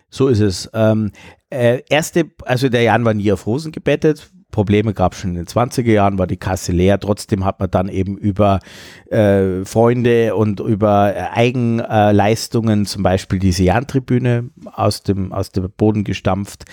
So 0.09 0.27
ist 0.27 0.39
es. 0.39 0.69
Ähm, 0.73 1.11
äh, 1.49 1.81
erste, 1.89 2.31
also 2.43 2.69
der 2.69 2.83
Jan 2.83 3.05
war 3.05 3.13
nie 3.13 3.31
auf 3.31 3.45
Rosen 3.45 3.71
gebettet, 3.71 4.31
Probleme 4.55 4.93
gab 4.93 5.11
es 5.11 5.19
schon 5.19 5.31
in 5.31 5.35
den 5.35 5.47
20er 5.47 5.91
Jahren, 5.91 6.17
war 6.17 6.27
die 6.27 6.37
Kasse 6.37 6.71
leer. 6.71 6.97
Trotzdem 6.97 7.43
hat 7.43 7.59
man 7.59 7.69
dann 7.69 7.89
eben 7.89 8.17
über 8.17 8.61
äh, 9.09 9.65
Freunde 9.65 10.33
und 10.33 10.61
über 10.61 11.13
äh, 11.13 11.23
Eigenleistungen, 11.33 12.85
zum 12.85 13.03
Beispiel 13.03 13.37
diese 13.37 13.63
Jahn-Tribüne 13.63 14.51
aus 14.71 15.03
dem, 15.03 15.33
aus 15.33 15.51
dem 15.51 15.69
Boden 15.75 16.05
gestampft. 16.05 16.63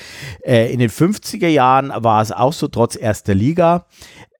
Äh, 0.45 0.73
in 0.73 0.79
den 0.79 0.91
50er 0.91 1.49
Jahren 1.49 1.93
war 1.93 2.23
es 2.23 2.31
auch 2.31 2.53
so, 2.53 2.69
trotz 2.69 2.95
erster 2.95 3.35
Liga. 3.35 3.87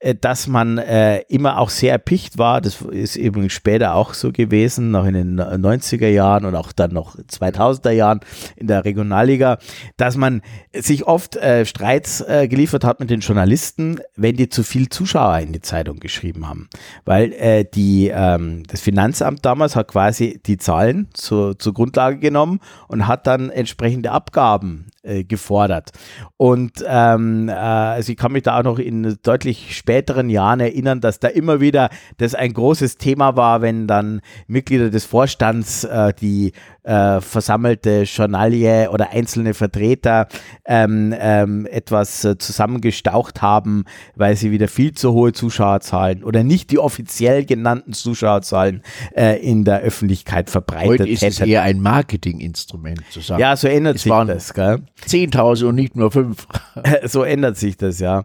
Äh, 0.03 0.17
dass 0.21 0.47
man 0.49 0.79
äh, 0.79 1.21
immer 1.29 1.59
auch 1.59 1.71
sehr 1.71 1.93
erpicht 1.93 2.37
war. 2.37 2.61
Das 2.61 2.83
ist 2.83 3.17
eben 3.17 3.49
später 3.51 3.95
auch 3.95 4.15
so 4.15 4.33
gewesen, 4.33 4.91
noch 4.91 5.07
in 5.07 5.15
den 5.15 5.41
90er 5.41 6.09
Jahren 6.09 6.45
und 6.45 6.57
auch 6.57 6.73
dann 6.73 6.93
noch 6.93 7.17
2000er 7.17 7.91
Jahren 7.91 8.21
in 8.57 8.67
der 8.67 8.85
Regionalliga, 8.85 9.59
dass 9.97 10.17
man 10.17 10.43
sich 10.75 11.07
oft 11.07 11.37
äh, 11.37 11.65
Streits 11.65 12.21
äh, 12.21 12.49
geliefert 12.49 12.85
hat 12.85 13.01
mit 13.01 13.11
den 13.11 13.21
Journalisten, 13.21 14.01
wenn 14.17 14.37
die 14.37 14.49
zu 14.49 14.65
viel 14.65 14.89
Zuschauer 14.89 15.39
in 15.39 15.53
die 15.53 15.61
Zeitung 15.61 16.01
geschrieben 16.01 16.49
haben. 16.49 16.69
Weil 17.05 17.33
äh, 17.35 17.65
die, 17.65 18.11
ähm, 18.13 18.65
das 18.67 18.81
Finanzamt 18.81 19.45
damals 19.45 19.77
hat 19.77 19.89
quasi 19.89 20.41
die 20.45 20.59
Zahlen 20.59 21.09
zur, 21.15 21.59
zur 21.59 21.75
Grundlage 21.75 22.19
genommen 22.19 22.61
und 22.89 23.07
hat 23.07 23.27
dann 23.27 23.51
entsprechende 23.51 24.11
Abgaben 24.11 24.87
äh, 25.03 25.25
gefordert. 25.25 25.91
Und 26.37 26.85
ähm, 26.87 27.49
äh, 27.49 27.53
also 27.53 28.13
ich 28.13 28.19
kann 28.19 28.33
mich 28.33 28.45
da 28.45 28.59
auch 28.59 28.63
noch 28.63 28.79
in 28.79 29.19
deutlich 29.23 29.77
späteren 29.77 30.31
Jahren 30.31 30.61
erinnern, 30.61 31.01
dass 31.01 31.19
da 31.19 31.29
immer 31.29 31.61
wieder 31.61 31.91
das 32.19 32.35
ein 32.35 32.53
großes 32.53 32.99
Thema 32.99 33.37
war, 33.37 33.63
wenn 33.63 33.87
dann 33.87 34.21
Mitglieder 34.47 34.91
des 34.91 35.05
Vorstands 35.05 35.85
äh, 35.85 36.13
die 36.15 36.53
äh, 36.85 37.21
versammelte 37.21 38.03
Journalie 38.03 38.91
oder 38.91 39.11
einzelne 39.11 39.55
Vertreter 39.55 40.29
ähm, 40.65 41.15
ähm, 41.19 41.67
etwas 41.67 42.25
äh, 42.25 42.39
zusammengestaucht 42.39 43.43
haben, 43.43 43.85
weil 44.17 44.37
sie 44.37 44.51
wieder 44.51 44.69
viel 44.69 44.93
zu 44.93 45.13
hohe 45.13 45.33
Zuschauerzahlen 45.33 46.25
oder 46.25 46.43
nicht 46.45 46.71
die 46.71 46.79
offiziell 46.79 47.45
genannten 47.45 47.93
Zuschauerzahlen 47.93 48.83
äh, 49.15 49.41
in 49.41 49.65
der 49.65 49.81
Öffentlichkeit 49.81 50.51
verbreitet 50.51 51.01
Heute 51.01 51.09
ist 51.09 51.23
es 51.23 51.41
eher 51.41 51.63
ein 51.63 51.81
Marketinginstrument 51.81 53.03
zu 53.11 53.21
sagen. 53.21 53.41
Ja, 53.41 53.57
so 53.57 53.69
ändert 53.69 53.97
es 53.97 54.03
sich 54.03 54.13
das. 54.13 54.55
Gell? 54.55 54.83
10.000 55.07 55.67
und 55.67 55.75
nicht 55.75 55.97
nur 55.97 56.11
5. 56.11 56.47
so 57.05 57.23
ändert 57.23 57.57
sich 57.57 57.77
das, 57.77 58.01
ja. 58.01 58.25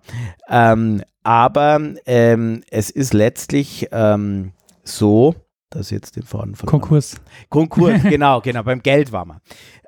Ähm, 0.50 1.04
aber 1.24 1.82
ähm, 2.06 2.62
es 2.70 2.90
ist 2.90 3.14
letztlich 3.14 3.90
ähm, 3.92 4.54
so, 4.84 5.36
dass 5.70 5.90
jetzt 5.90 6.16
den 6.16 6.24
Faden 6.24 6.56
verloren. 6.56 6.82
Konkurs. 6.82 7.16
Konkurs, 7.50 8.02
genau, 8.10 8.42
genau. 8.42 8.64
Beim 8.64 8.82
Geld 8.82 9.12
war 9.12 9.26
man. 9.26 9.40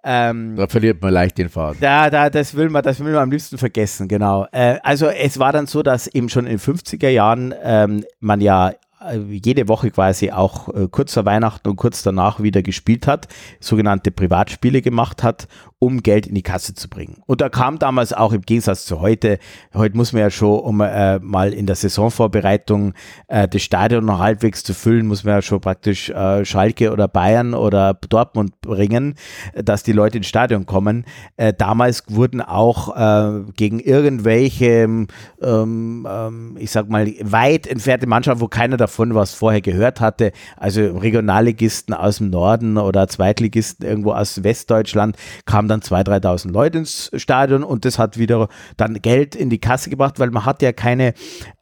Ähm, 0.03 0.55
da 0.55 0.67
verliert 0.67 1.01
man 1.01 1.13
leicht 1.13 1.37
den 1.37 1.49
Faden. 1.49 1.77
Da, 1.81 2.09
da, 2.09 2.29
das 2.29 2.55
will 2.55 2.69
man, 2.69 2.83
das 2.83 2.99
will 2.99 3.11
man 3.11 3.23
am 3.23 3.31
liebsten 3.31 3.57
vergessen, 3.57 4.07
genau. 4.07 4.47
Äh, 4.51 4.77
also 4.83 5.07
es 5.07 5.39
war 5.39 5.51
dann 5.51 5.67
so, 5.67 5.83
dass 5.83 6.07
eben 6.07 6.29
schon 6.29 6.45
in 6.45 6.57
den 6.57 6.59
50er 6.59 7.09
Jahren 7.09 7.53
ähm, 7.63 8.05
man 8.19 8.41
ja 8.41 8.73
äh, 9.01 9.17
jede 9.17 9.67
Woche 9.67 9.91
quasi 9.91 10.31
auch 10.31 10.67
äh, 10.69 10.87
kurz 10.89 11.13
vor 11.13 11.25
Weihnachten 11.25 11.69
und 11.69 11.77
kurz 11.77 12.03
danach 12.03 12.41
wieder 12.41 12.61
gespielt 12.61 13.07
hat, 13.07 13.27
sogenannte 13.59 14.11
Privatspiele 14.11 14.81
gemacht 14.81 15.23
hat, 15.23 15.47
um 15.81 16.03
Geld 16.03 16.27
in 16.27 16.35
die 16.35 16.41
Kasse 16.41 16.73
zu 16.73 16.89
bringen. 16.89 17.23
Und 17.25 17.39
da 17.39 17.47
kam 17.47 17.79
damals 17.79 18.11
auch 18.11 18.33
im 18.33 18.41
Gegensatz 18.41 18.85
zu 18.85 18.99
heute, 18.99 19.39
heute 19.73 19.95
muss 19.95 20.11
man 20.11 20.21
ja 20.21 20.29
schon, 20.29 20.59
um 20.59 20.81
äh, 20.81 21.19
mal 21.19 21.53
in 21.53 21.67
der 21.67 21.77
Saisonvorbereitung 21.77 22.93
äh, 23.29 23.47
das 23.47 23.61
Stadion 23.61 24.03
noch 24.03 24.19
halbwegs 24.19 24.61
zu 24.63 24.73
füllen, 24.73 25.07
muss 25.07 25.23
man 25.23 25.35
ja 25.35 25.41
schon 25.41 25.61
praktisch 25.61 26.09
äh, 26.09 26.43
Schalke 26.43 26.91
oder 26.91 27.07
Bayern 27.07 27.53
oder 27.53 27.93
Dortmund 27.93 28.59
bringen, 28.59 29.15
dass 29.55 29.83
die 29.83 29.93
Leute 29.93 30.17
ins 30.17 30.27
Stadion 30.27 30.65
kommen. 30.65 31.05
Äh, 31.37 31.53
damals 31.53 32.03
wurden 32.09 32.41
auch 32.41 32.97
äh, 32.97 33.43
gegen 33.55 33.79
irgendwelche, 33.79 34.83
ähm, 34.83 35.07
ähm, 35.41 36.57
ich 36.59 36.71
sag 36.71 36.89
mal, 36.89 37.07
weit 37.21 37.67
entfernte 37.67 38.05
Mannschaften, 38.05 38.41
wo 38.41 38.49
keiner 38.49 38.75
davon 38.75 39.15
was 39.15 39.33
vorher 39.33 39.61
gehört 39.61 40.01
hatte, 40.01 40.33
also 40.57 40.81
Regionalligisten 40.97 41.95
aus 41.95 42.17
dem 42.17 42.31
Norden 42.31 42.77
oder 42.77 43.07
Zweitligisten 43.07 43.87
irgendwo 43.87 44.11
aus 44.11 44.43
Westdeutschland, 44.43 45.15
kamen 45.45 45.68
dann 45.69 45.81
2.000, 45.81 46.21
3.000 46.21 46.51
Leute 46.51 46.79
ins 46.79 47.09
Stadion 47.15 47.63
und 47.63 47.85
das 47.85 47.97
hat 47.97 48.17
wieder 48.17 48.49
dann 48.77 48.95
Geld 49.01 49.35
in 49.35 49.49
die 49.49 49.59
Kasse 49.59 49.89
gebracht, 49.89 50.19
weil 50.19 50.31
man 50.31 50.45
hat 50.45 50.61
ja 50.61 50.73
keine 50.73 51.13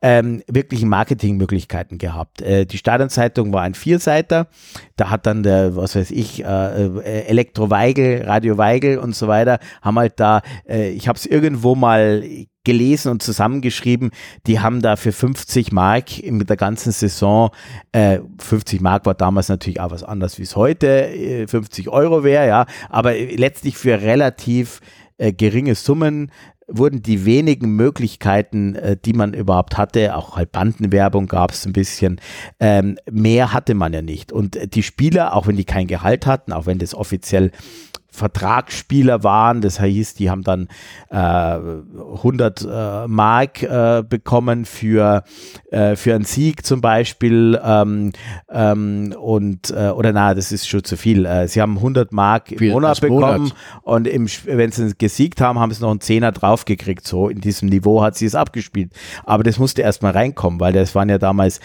ähm, 0.01 0.41
wirklichen 0.47 0.89
Marketingmöglichkeiten 0.89 1.97
gehabt. 1.97 2.41
Äh, 2.41 2.65
die 2.65 2.77
Stadionzeitung 2.77 3.53
war 3.53 3.61
ein 3.61 3.75
Vierseiter, 3.75 4.47
da 4.95 5.09
hat 5.09 5.25
dann 5.25 5.43
der, 5.43 5.75
was 5.75 5.95
weiß 5.95 6.11
ich, 6.11 6.43
äh, 6.43 6.85
äh 6.85 7.27
Elektro 7.27 7.69
Weigel, 7.69 8.23
Radio 8.23 8.57
Weigel 8.57 8.97
und 8.97 9.15
so 9.15 9.27
weiter, 9.27 9.59
haben 9.81 9.99
halt 9.99 10.19
da, 10.19 10.41
äh, 10.67 10.89
ich 10.89 11.07
habe 11.07 11.17
es 11.17 11.25
irgendwo 11.25 11.75
mal 11.75 12.23
gelesen 12.68 13.11
und 13.11 13.23
zusammengeschrieben, 13.23 14.11
die 14.45 14.60
haben 14.60 14.81
da 14.81 14.98
für 14.98 15.14
50 15.14 15.72
Mark 15.72 16.22
mit 16.30 16.49
der 16.49 16.57
ganzen 16.57 16.91
Saison, 16.91 17.52
äh, 17.94 18.19
50 18.39 18.81
Mark 18.81 19.06
war 19.06 19.14
damals 19.14 19.48
natürlich 19.48 19.80
auch 19.80 19.89
was 19.89 20.03
anderes, 20.03 20.38
wie 20.38 20.44
es 20.44 20.57
heute 20.57 21.48
50 21.48 21.88
äh, 21.88 21.89
Euro 21.89 22.26
wäre, 22.26 22.45
ja, 22.45 22.65
aber 22.89 23.14
letztlich 23.14 23.77
für 23.77 24.02
relativ 24.02 24.81
äh, 25.18 25.31
geringe 25.31 25.76
Summen 25.76 26.30
wurden 26.68 27.02
die 27.02 27.23
wenigen 27.23 27.77
Möglichkeiten, 27.77 28.76
äh, 28.76 28.98
die 28.98 29.14
man 29.14 29.34
überhaupt 29.34 29.77
hatte, 29.77 30.14
auch 30.18 30.35
halt 30.35 30.52
Bandenwerbung 30.52 31.27
gab 31.27 31.52
es 31.52 31.65
ein 31.65 31.72
bisschen, 31.72 32.19
ähm, 32.60 32.98
mehr 33.10 33.53
hatte 33.53 33.76
man 33.76 33.94
ja 33.94 34.02
nicht. 34.02 34.34
Und 34.34 34.76
die 34.76 34.84
Spieler, 34.84 35.34
auch 35.34 35.48
wenn 35.48 35.56
die 35.56 35.64
kein 35.64 35.88
Gehalt 35.88 36.26
hatten, 36.26 36.52
auch 36.52 36.65
wenn 36.65 36.80
das 36.80 36.94
offiziell 36.94 37.52
Vertragsspieler 38.18 39.23
waren. 39.23 39.61
Das 39.61 39.80
heißt, 39.80 40.19
die 40.19 40.30
haben 40.30 40.44
dann 40.44 40.68
äh, 41.10 41.15
100 41.15 42.61
äh, 42.61 43.07
Mark 43.07 43.64
äh, 43.64 44.03
bekommen 44.07 44.65
für, 44.65 45.23
äh, 45.72 45.95
für 45.95 46.15
einen 46.15 46.26
Sieg 46.26 46.65
zum 46.65 46.81
Beispiel. 46.81 47.60
Ähm, 47.64 48.11
ähm, 48.52 49.15
und, 49.18 49.69
äh, 49.69 49.89
oder 49.89 50.11
na, 50.14 50.34
das 50.34 50.52
ist 50.52 50.68
schon 50.68 50.84
zu 50.84 50.98
viel. 50.98 51.26
Äh, 51.26 51.48
sie 51.48 51.61
haben 51.61 51.77
100 51.77 52.11
Mark 52.11 52.52
im 52.52 52.72
Monat 52.72 53.02
bekommen 53.02 53.19
Monat. 53.19 53.53
und 53.84 54.07
im, 54.07 54.27
wenn 54.45 54.72
sie 54.72 54.94
gesiegt 54.98 55.39
haben, 55.39 55.60
haben 55.60 55.72
sie 55.72 55.81
noch 55.81 55.91
einen 55.91 56.02
Zehner 56.02 56.31
draufgekriegt. 56.31 57.07
So 57.07 57.30
in 57.30 57.39
diesem 57.39 57.69
Niveau 57.69 58.02
hat 58.02 58.15
sie 58.15 58.26
es 58.26 58.35
abgespielt. 58.35 58.91
Aber 59.26 59.44
das 59.44 59.60
musste 59.60 59.84
erstmal 59.84 60.14
reinkommen, 60.14 60.60
weil 60.60 60.73
das 60.73 60.95
waren 60.95 61.10
ja 61.10 61.18
damals 61.18 61.60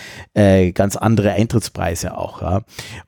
ganz 0.74 0.96
andere 0.96 1.32
Eintrittspreise 1.32 2.16
auch. 2.16 2.42
Ja. 2.42 2.62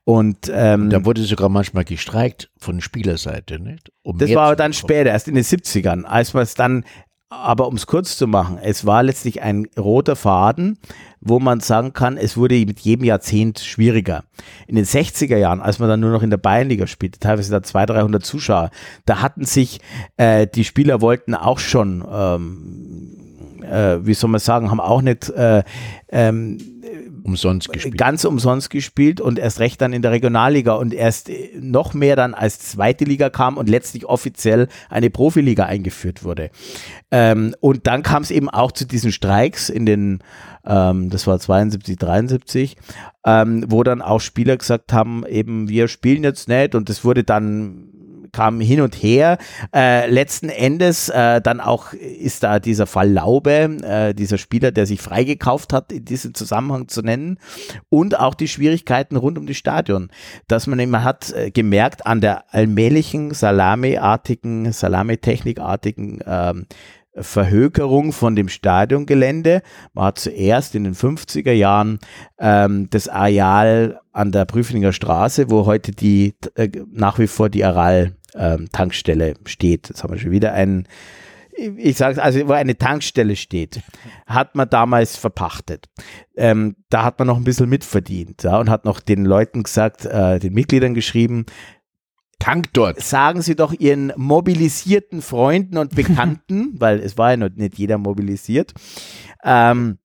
Und 0.04 0.50
ähm, 0.52 0.90
da 0.90 1.04
wurde 1.04 1.22
sogar 1.22 1.48
manchmal 1.48 1.84
gestreikt 1.84 2.50
von 2.64 2.80
Spielerseite, 2.80 3.60
nicht? 3.60 3.92
Um 4.02 4.18
das 4.18 4.34
war 4.34 4.46
aber 4.46 4.56
dann 4.56 4.72
später, 4.72 5.10
erst 5.10 5.28
in 5.28 5.34
den 5.34 5.44
70ern, 5.44 6.04
als 6.04 6.34
man 6.34 6.42
es 6.42 6.54
dann, 6.54 6.84
aber 7.28 7.68
um 7.68 7.74
es 7.74 7.86
kurz 7.86 8.16
zu 8.16 8.26
machen, 8.26 8.58
es 8.62 8.86
war 8.86 9.02
letztlich 9.02 9.42
ein 9.42 9.66
roter 9.78 10.16
Faden, 10.16 10.78
wo 11.20 11.40
man 11.40 11.60
sagen 11.60 11.92
kann, 11.92 12.16
es 12.16 12.36
wurde 12.36 12.54
mit 12.66 12.80
jedem 12.80 13.04
Jahrzehnt 13.04 13.60
schwieriger. 13.60 14.24
In 14.66 14.76
den 14.76 14.84
60er 14.84 15.36
Jahren, 15.36 15.60
als 15.60 15.78
man 15.78 15.88
dann 15.88 16.00
nur 16.00 16.10
noch 16.10 16.22
in 16.22 16.30
der 16.30 16.36
Bayernliga 16.36 16.86
spielte, 16.86 17.18
teilweise 17.18 17.50
da 17.50 17.62
200, 17.62 17.96
300 17.96 18.24
Zuschauer, 18.24 18.70
da 19.06 19.20
hatten 19.20 19.44
sich, 19.44 19.80
äh, 20.16 20.46
die 20.46 20.64
Spieler 20.64 21.00
wollten 21.00 21.34
auch 21.34 21.58
schon, 21.58 22.04
ähm, 22.10 23.62
äh, 23.62 23.98
wie 24.06 24.14
soll 24.14 24.30
man 24.30 24.40
sagen, 24.40 24.70
haben 24.70 24.80
auch 24.80 25.02
nicht 25.02 25.30
äh, 25.30 25.64
ähm, 26.10 26.58
umsonst 27.24 27.72
gespielt. 27.72 27.96
Ganz 27.98 28.24
umsonst 28.24 28.70
gespielt 28.70 29.20
und 29.20 29.38
erst 29.38 29.58
recht 29.58 29.80
dann 29.80 29.92
in 29.92 30.02
der 30.02 30.12
Regionalliga 30.12 30.74
und 30.74 30.92
erst 30.92 31.30
noch 31.58 31.94
mehr 31.94 32.16
dann 32.16 32.34
als 32.34 32.58
zweite 32.58 33.04
Liga 33.04 33.30
kam 33.30 33.56
und 33.56 33.68
letztlich 33.68 34.04
offiziell 34.04 34.68
eine 34.90 35.10
Profiliga 35.10 35.64
eingeführt 35.64 36.22
wurde. 36.22 36.50
Ähm, 37.10 37.54
und 37.60 37.86
dann 37.86 38.02
kam 38.02 38.22
es 38.22 38.30
eben 38.30 38.50
auch 38.50 38.72
zu 38.72 38.86
diesen 38.86 39.10
Streiks 39.10 39.70
in 39.70 39.86
den, 39.86 40.22
ähm, 40.66 41.08
das 41.10 41.26
war 41.26 41.38
72, 41.38 41.96
73, 41.96 42.76
ähm, 43.24 43.64
wo 43.68 43.82
dann 43.82 44.02
auch 44.02 44.20
Spieler 44.20 44.56
gesagt 44.56 44.92
haben, 44.92 45.24
eben 45.26 45.68
wir 45.68 45.88
spielen 45.88 46.24
jetzt 46.24 46.48
nicht 46.48 46.74
und 46.74 46.88
das 46.90 47.04
wurde 47.04 47.24
dann 47.24 47.93
kam 48.34 48.60
hin 48.60 48.80
und 48.80 48.94
her. 48.94 49.38
Äh, 49.74 50.10
letzten 50.10 50.48
Endes 50.48 51.08
äh, 51.08 51.40
dann 51.40 51.60
auch 51.60 51.92
ist 51.92 52.42
da 52.42 52.58
dieser 52.58 52.86
Fall 52.86 53.10
Laube, 53.10 53.78
äh, 53.82 54.14
dieser 54.14 54.38
Spieler, 54.38 54.72
der 54.72 54.86
sich 54.86 55.00
freigekauft 55.00 55.72
hat, 55.72 55.92
in 55.92 56.04
diesem 56.04 56.34
Zusammenhang 56.34 56.88
zu 56.88 57.02
nennen. 57.02 57.38
Und 57.88 58.18
auch 58.18 58.34
die 58.34 58.48
Schwierigkeiten 58.48 59.16
rund 59.16 59.38
um 59.38 59.46
das 59.46 59.56
Stadion. 59.56 60.10
Dass 60.48 60.66
man 60.66 60.78
immer 60.78 61.04
hat 61.04 61.32
äh, 61.32 61.50
gemerkt 61.50 62.06
an 62.06 62.20
der 62.20 62.52
allmählichen 62.52 63.32
Salami-artigen, 63.32 64.72
Salami-Technikartigen 64.72 66.20
ähm, 66.26 66.66
Verhökerung 67.16 68.12
von 68.12 68.34
dem 68.34 68.48
Stadiongelände. 68.48 69.62
Man 69.92 70.06
hat 70.06 70.18
zuerst 70.18 70.74
in 70.74 70.84
den 70.84 70.94
50er 70.94 71.52
Jahren 71.52 71.98
ähm, 72.38 72.88
das 72.90 73.08
Areal 73.08 74.00
an 74.12 74.32
der 74.32 74.44
Prüflinger 74.44 74.92
Straße, 74.92 75.50
wo 75.50 75.66
heute 75.66 75.92
die 75.92 76.34
äh, 76.56 76.68
nach 76.92 77.18
wie 77.18 77.26
vor 77.26 77.48
die 77.48 77.64
Aral-Tankstelle 77.64 78.23
ähm, 78.34 78.68
steht. 78.90 79.88
Jetzt 79.88 80.02
haben 80.02 80.12
wir 80.12 80.18
schon 80.18 80.30
wieder 80.30 80.52
einen, 80.52 80.86
ich 81.56 81.96
sage 81.96 82.22
also, 82.22 82.48
wo 82.48 82.52
eine 82.52 82.76
Tankstelle 82.76 83.36
steht, 83.36 83.80
hat 84.26 84.54
man 84.54 84.68
damals 84.68 85.16
verpachtet. 85.16 85.88
Ähm, 86.36 86.76
da 86.90 87.04
hat 87.04 87.18
man 87.18 87.28
noch 87.28 87.36
ein 87.36 87.44
bisschen 87.44 87.68
mitverdient 87.68 88.42
ja, 88.42 88.58
und 88.58 88.70
hat 88.70 88.84
noch 88.84 89.00
den 89.00 89.24
Leuten 89.24 89.62
gesagt, 89.62 90.04
äh, 90.04 90.38
den 90.38 90.52
Mitgliedern 90.52 90.94
geschrieben, 90.94 91.46
Tank 92.38 92.72
dort. 92.72 93.00
Sagen 93.00 93.40
Sie 93.42 93.56
doch 93.56 93.72
Ihren 93.72 94.12
mobilisierten 94.16 95.22
Freunden 95.22 95.78
und 95.78 95.94
Bekannten, 95.94 96.74
weil 96.78 97.00
es 97.00 97.16
war 97.16 97.30
ja 97.30 97.36
noch 97.36 97.50
nicht 97.54 97.78
jeder 97.78 97.96
mobilisiert, 97.96 98.74
ähm, 99.44 99.98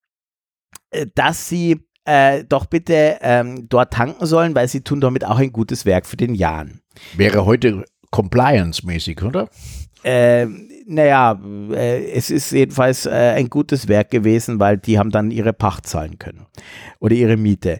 äh, 0.91 1.07
dass 1.15 1.49
sie 1.49 1.85
äh, 2.05 2.43
doch 2.45 2.65
bitte 2.65 3.17
ähm, 3.21 3.67
dort 3.67 3.93
tanken 3.93 4.25
sollen, 4.25 4.55
weil 4.55 4.67
sie 4.67 4.81
tun 4.81 5.01
damit 5.01 5.25
auch 5.25 5.37
ein 5.37 5.51
gutes 5.51 5.85
Werk 5.85 6.05
für 6.05 6.17
den 6.17 6.33
Jahren. 6.33 6.81
Wäre 7.15 7.45
heute 7.45 7.85
compliance-mäßig, 8.11 9.23
oder? 9.23 9.49
Äh, 10.03 10.47
naja, 10.87 11.39
äh, 11.71 12.11
es 12.11 12.29
ist 12.29 12.51
jedenfalls 12.51 13.05
äh, 13.05 13.33
ein 13.35 13.49
gutes 13.49 13.87
Werk 13.87 14.11
gewesen, 14.11 14.59
weil 14.59 14.77
die 14.77 14.97
haben 14.97 15.11
dann 15.11 15.29
ihre 15.29 15.53
Pacht 15.53 15.87
zahlen 15.87 16.17
können 16.17 16.47
oder 16.99 17.15
ihre 17.15 17.37
Miete. 17.37 17.79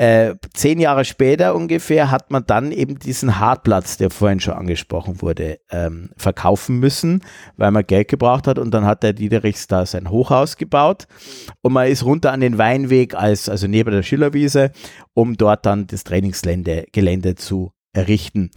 Äh, 0.00 0.36
zehn 0.54 0.78
Jahre 0.78 1.04
später 1.04 1.56
ungefähr 1.56 2.12
hat 2.12 2.30
man 2.30 2.44
dann 2.46 2.70
eben 2.70 3.00
diesen 3.00 3.40
Hartplatz, 3.40 3.96
der 3.96 4.10
vorhin 4.10 4.38
schon 4.38 4.54
angesprochen 4.54 5.20
wurde, 5.22 5.58
ähm, 5.72 6.10
verkaufen 6.16 6.78
müssen, 6.78 7.24
weil 7.56 7.72
man 7.72 7.84
Geld 7.84 8.06
gebraucht 8.06 8.46
hat 8.46 8.60
und 8.60 8.70
dann 8.72 8.86
hat 8.86 9.02
der 9.02 9.12
Diederichs 9.12 9.66
da 9.66 9.86
sein 9.86 10.08
Hochhaus 10.08 10.56
gebaut 10.56 11.08
und 11.62 11.72
man 11.72 11.88
ist 11.88 12.04
runter 12.04 12.30
an 12.30 12.40
den 12.40 12.58
Weinweg 12.58 13.16
als, 13.16 13.48
also 13.48 13.66
neben 13.66 13.90
der 13.90 14.04
Schillerwiese, 14.04 14.70
um 15.14 15.36
dort 15.36 15.66
dann 15.66 15.88
das 15.88 16.04
Trainingsgelände 16.04 17.34
zu 17.34 17.72
errichten. 17.92 18.52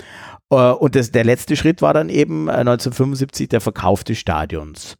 Äh, 0.52 0.72
und 0.72 0.96
das, 0.96 1.12
der 1.12 1.24
letzte 1.24 1.56
Schritt 1.56 1.82
war 1.82 1.94
dann 1.94 2.10
eben 2.10 2.50
1975 2.50 3.46
äh, 3.46 3.48
der 3.48 3.62
Verkauf 3.62 4.04
des 4.04 4.20
Stadions. 4.20 4.98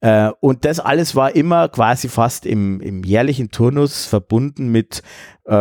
Äh, 0.00 0.30
und 0.40 0.64
das 0.64 0.78
alles 0.78 1.16
war 1.16 1.34
immer 1.34 1.68
quasi 1.68 2.08
fast 2.08 2.46
im, 2.46 2.80
im 2.80 3.02
jährlichen 3.02 3.50
Turnus 3.50 4.06
verbunden 4.06 4.70
mit 4.70 5.02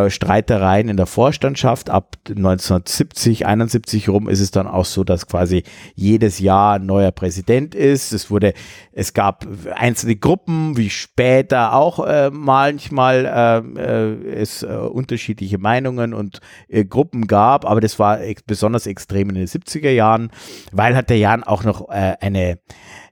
Streitereien 0.09 0.87
in 0.87 0.97
der 0.97 1.07
Vorstandschaft. 1.07 1.89
Ab 1.89 2.17
1970, 2.27 3.47
71 3.47 4.07
rum 4.09 4.29
ist 4.29 4.39
es 4.39 4.51
dann 4.51 4.67
auch 4.67 4.85
so, 4.85 5.03
dass 5.03 5.25
quasi 5.25 5.63
jedes 5.95 6.37
Jahr 6.37 6.75
ein 6.75 6.85
neuer 6.85 7.11
Präsident 7.11 7.73
ist. 7.73 8.11
Es 8.11 8.29
wurde, 8.29 8.53
es 8.91 9.15
gab 9.15 9.47
einzelne 9.73 10.15
Gruppen, 10.15 10.77
wie 10.77 10.91
später 10.91 11.73
auch 11.73 12.05
äh, 12.05 12.29
manchmal 12.29 13.65
äh, 13.75 14.29
es 14.31 14.61
äh, 14.61 14.67
unterschiedliche 14.67 15.57
Meinungen 15.57 16.13
und 16.13 16.39
Gruppen 16.87 17.25
gab, 17.25 17.65
aber 17.65 17.81
das 17.81 17.97
war 17.97 18.21
ex 18.21 18.43
besonders 18.43 18.85
extrem 18.85 19.28
in 19.29 19.35
den 19.35 19.47
70er 19.47 19.91
Jahren, 19.91 20.31
weil 20.71 20.95
hat 20.95 21.09
der 21.09 21.17
Jan 21.17 21.43
auch 21.43 21.63
noch 21.63 21.89
äh, 21.89 22.15
eine 22.19 22.59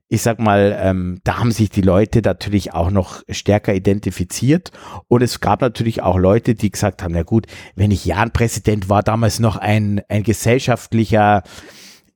ich 0.10 0.22
sag 0.22 0.40
mal, 0.40 0.78
ähm, 0.82 1.20
da 1.24 1.38
haben 1.40 1.52
sich 1.52 1.70
die 1.70 1.82
Leute 1.82 2.22
natürlich 2.22 2.74
auch 2.74 2.92
noch 2.92 3.24
stärker 3.30 3.74
identifiziert. 3.74 4.72
Und 5.08 5.22
es 5.22 5.42
gab 5.42 5.62
natürlich 5.62 6.02
auch 6.02 6.18
Leute, 6.18 6.56
die 6.56 6.72
gesagt 6.72 7.04
haben, 7.04 7.14
na 7.14 7.24
gut, 7.24 7.46
wenn 7.76 7.92
ich 7.92 8.06
Jan-Präsident 8.06 8.90
war, 8.90 9.04
damals 9.04 9.40
noch 9.40 9.58
ein, 9.58 10.02
ein 10.08 10.24
gesellschaftlicher, 10.24 11.44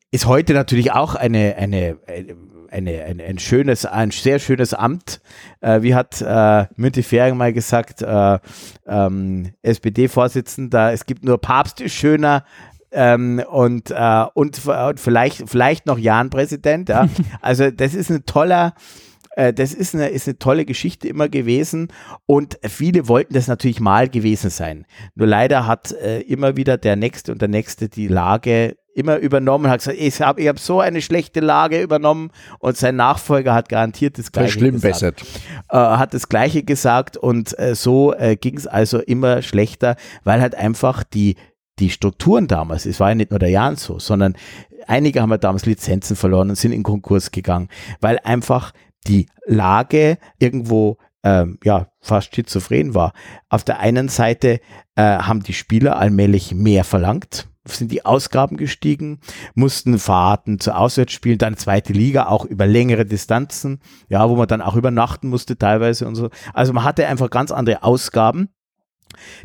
ist 0.09 0.25
heute 0.25 0.53
natürlich 0.53 0.93
auch 0.93 1.15
eine, 1.15 1.55
eine, 1.57 1.97
eine, 2.71 3.03
eine, 3.03 3.23
ein 3.23 3.39
schönes, 3.39 3.85
ein 3.85 4.11
sehr 4.11 4.39
schönes 4.39 4.73
Amt. 4.73 5.19
Äh, 5.59 5.81
wie 5.81 5.93
hat 5.93 6.21
äh, 6.21 6.67
Müntefering 6.77 7.35
mal 7.35 7.51
gesagt, 7.51 8.01
äh, 8.01 8.39
ähm, 8.87 9.51
SPD-Vorsitzender, 9.61 10.93
es 10.93 11.05
gibt 11.05 11.25
nur 11.25 11.39
Papst 11.39 11.81
ist 11.81 11.93
schöner 11.93 12.45
ähm, 12.91 13.41
und, 13.49 13.91
äh, 13.91 14.25
und, 14.33 14.65
und 14.65 14.99
vielleicht, 14.99 15.49
vielleicht 15.49 15.85
noch 15.85 15.97
Jan-Präsident. 15.97 16.89
Ja. 16.89 17.07
Also 17.41 17.71
das 17.71 17.93
ist 17.93 18.09
ein 18.09 18.25
toller, 18.25 18.73
äh, 19.35 19.53
das 19.53 19.73
ist 19.73 19.95
eine, 19.95 20.09
ist 20.09 20.27
eine 20.27 20.37
tolle 20.37 20.65
Geschichte 20.65 21.07
immer 21.07 21.29
gewesen 21.29 21.87
und 22.25 22.59
viele 22.63 23.07
wollten 23.07 23.33
das 23.33 23.47
natürlich 23.47 23.79
mal 23.79 24.09
gewesen 24.09 24.49
sein. 24.49 24.85
Nur 25.15 25.27
leider 25.27 25.65
hat 25.67 25.91
äh, 25.91 26.21
immer 26.21 26.55
wieder 26.57 26.77
der 26.77 26.95
Nächste 26.95 27.31
und 27.31 27.41
der 27.41 27.49
Nächste 27.49 27.89
die 27.89 28.07
Lage 28.07 28.75
immer 28.93 29.17
übernommen, 29.17 29.69
hat 29.69 29.79
gesagt, 29.79 29.97
ich 29.99 30.21
habe 30.21 30.41
ich 30.41 30.47
hab 30.47 30.59
so 30.59 30.81
eine 30.81 31.01
schlechte 31.01 31.39
Lage 31.39 31.81
übernommen 31.81 32.31
und 32.59 32.77
sein 32.77 32.97
Nachfolger 32.97 33.53
hat 33.53 33.69
garantiert 33.69 34.17
das 34.17 34.31
Gleiche 34.31 34.71
gesagt. 34.71 35.23
Äh, 35.69 35.77
hat 35.77 36.13
das 36.13 36.27
Gleiche 36.27 36.63
gesagt 36.63 37.17
und 37.17 37.57
äh, 37.57 37.73
so 37.75 38.13
äh, 38.13 38.35
ging 38.35 38.57
es 38.57 38.67
also 38.67 38.99
immer 38.99 39.41
schlechter, 39.41 39.95
weil 40.23 40.41
halt 40.41 40.55
einfach 40.55 41.03
die 41.03 41.35
die 41.79 41.89
Strukturen 41.89 42.47
damals, 42.47 42.85
es 42.85 42.99
war 42.99 43.09
ja 43.09 43.15
nicht 43.15 43.31
nur 43.31 43.39
der 43.39 43.49
Jan 43.49 43.75
so, 43.75 43.99
sondern 43.99 44.35
einige 44.87 45.21
haben 45.21 45.31
ja 45.31 45.37
damals 45.37 45.65
Lizenzen 45.65 46.15
verloren 46.15 46.49
und 46.49 46.55
sind 46.55 46.71
in 46.71 46.83
Konkurs 46.83 47.31
gegangen, 47.31 47.69
weil 47.99 48.19
einfach 48.23 48.73
die 49.07 49.27
Lage 49.45 50.17
irgendwo 50.37 50.97
ähm, 51.23 51.57
ja 51.63 51.87
fast 51.99 52.35
schizophren 52.35 52.93
war. 52.93 53.13
Auf 53.49 53.63
der 53.63 53.79
einen 53.79 54.09
Seite 54.09 54.59
äh, 54.95 55.01
haben 55.01 55.43
die 55.43 55.53
Spieler 55.53 55.97
allmählich 55.97 56.53
mehr 56.53 56.83
verlangt, 56.83 57.47
sind 57.65 57.91
die 57.91 58.05
Ausgaben 58.05 58.57
gestiegen, 58.57 59.19
mussten 59.53 59.99
Fahrten 59.99 60.59
zu 60.59 60.75
Auswärtsspielen, 60.75 61.37
dann 61.37 61.57
zweite 61.57 61.93
Liga 61.93 62.25
auch 62.27 62.45
über 62.45 62.65
längere 62.65 63.05
Distanzen, 63.05 63.79
ja, 64.09 64.27
wo 64.29 64.35
man 64.35 64.47
dann 64.47 64.61
auch 64.61 64.75
übernachten 64.75 65.29
musste 65.29 65.57
teilweise 65.57 66.07
und 66.07 66.15
so. 66.15 66.29
Also 66.53 66.73
man 66.73 66.83
hatte 66.83 67.07
einfach 67.07 67.29
ganz 67.29 67.51
andere 67.51 67.83
Ausgaben 67.83 68.49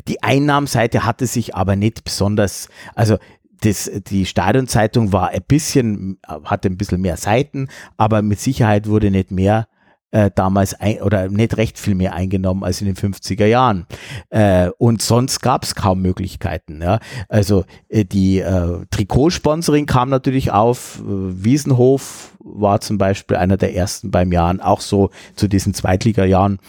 die 0.07 0.23
Einnahmenseite 0.23 1.05
hatte 1.05 1.27
sich 1.27 1.55
aber 1.55 1.75
nicht 1.75 2.03
besonders, 2.03 2.69
also 2.95 3.17
das, 3.61 3.89
die 4.09 4.25
Stadionzeitung 4.25 5.13
war 5.13 5.29
ein 5.29 5.41
bisschen, 5.47 6.19
hatte 6.43 6.69
ein 6.69 6.77
bisschen 6.77 7.01
mehr 7.01 7.17
Seiten, 7.17 7.69
aber 7.97 8.21
mit 8.21 8.39
Sicherheit 8.39 8.87
wurde 8.87 9.11
nicht 9.11 9.31
mehr 9.31 9.67
äh, 10.11 10.31
damals 10.33 10.73
ein, 10.73 11.01
oder 11.01 11.27
nicht 11.29 11.57
recht 11.57 11.77
viel 11.77 11.95
mehr 11.95 12.13
eingenommen 12.13 12.63
als 12.63 12.81
in 12.81 12.87
den 12.87 12.95
50er 12.95 13.45
Jahren. 13.45 13.85
Äh, 14.29 14.69
und 14.77 15.01
sonst 15.01 15.41
gab 15.41 15.63
es 15.63 15.75
kaum 15.75 16.01
Möglichkeiten. 16.01 16.81
Ja? 16.81 16.99
Also 17.27 17.65
äh, 17.89 18.05
die 18.05 18.39
äh, 18.39 18.85
Trikotsponsoring 18.89 19.85
kam 19.85 20.09
natürlich 20.09 20.51
auf. 20.51 20.99
Äh, 20.99 21.03
Wiesenhof 21.07 22.37
war 22.39 22.79
zum 22.79 22.97
Beispiel 22.97 23.37
einer 23.37 23.57
der 23.57 23.75
ersten 23.75 24.09
beim 24.09 24.31
Jahren, 24.31 24.61
auch 24.61 24.79
so 24.79 25.09
zu 25.35 25.47
diesen 25.47 25.73
Zweitliga-Jahren. 25.73 26.59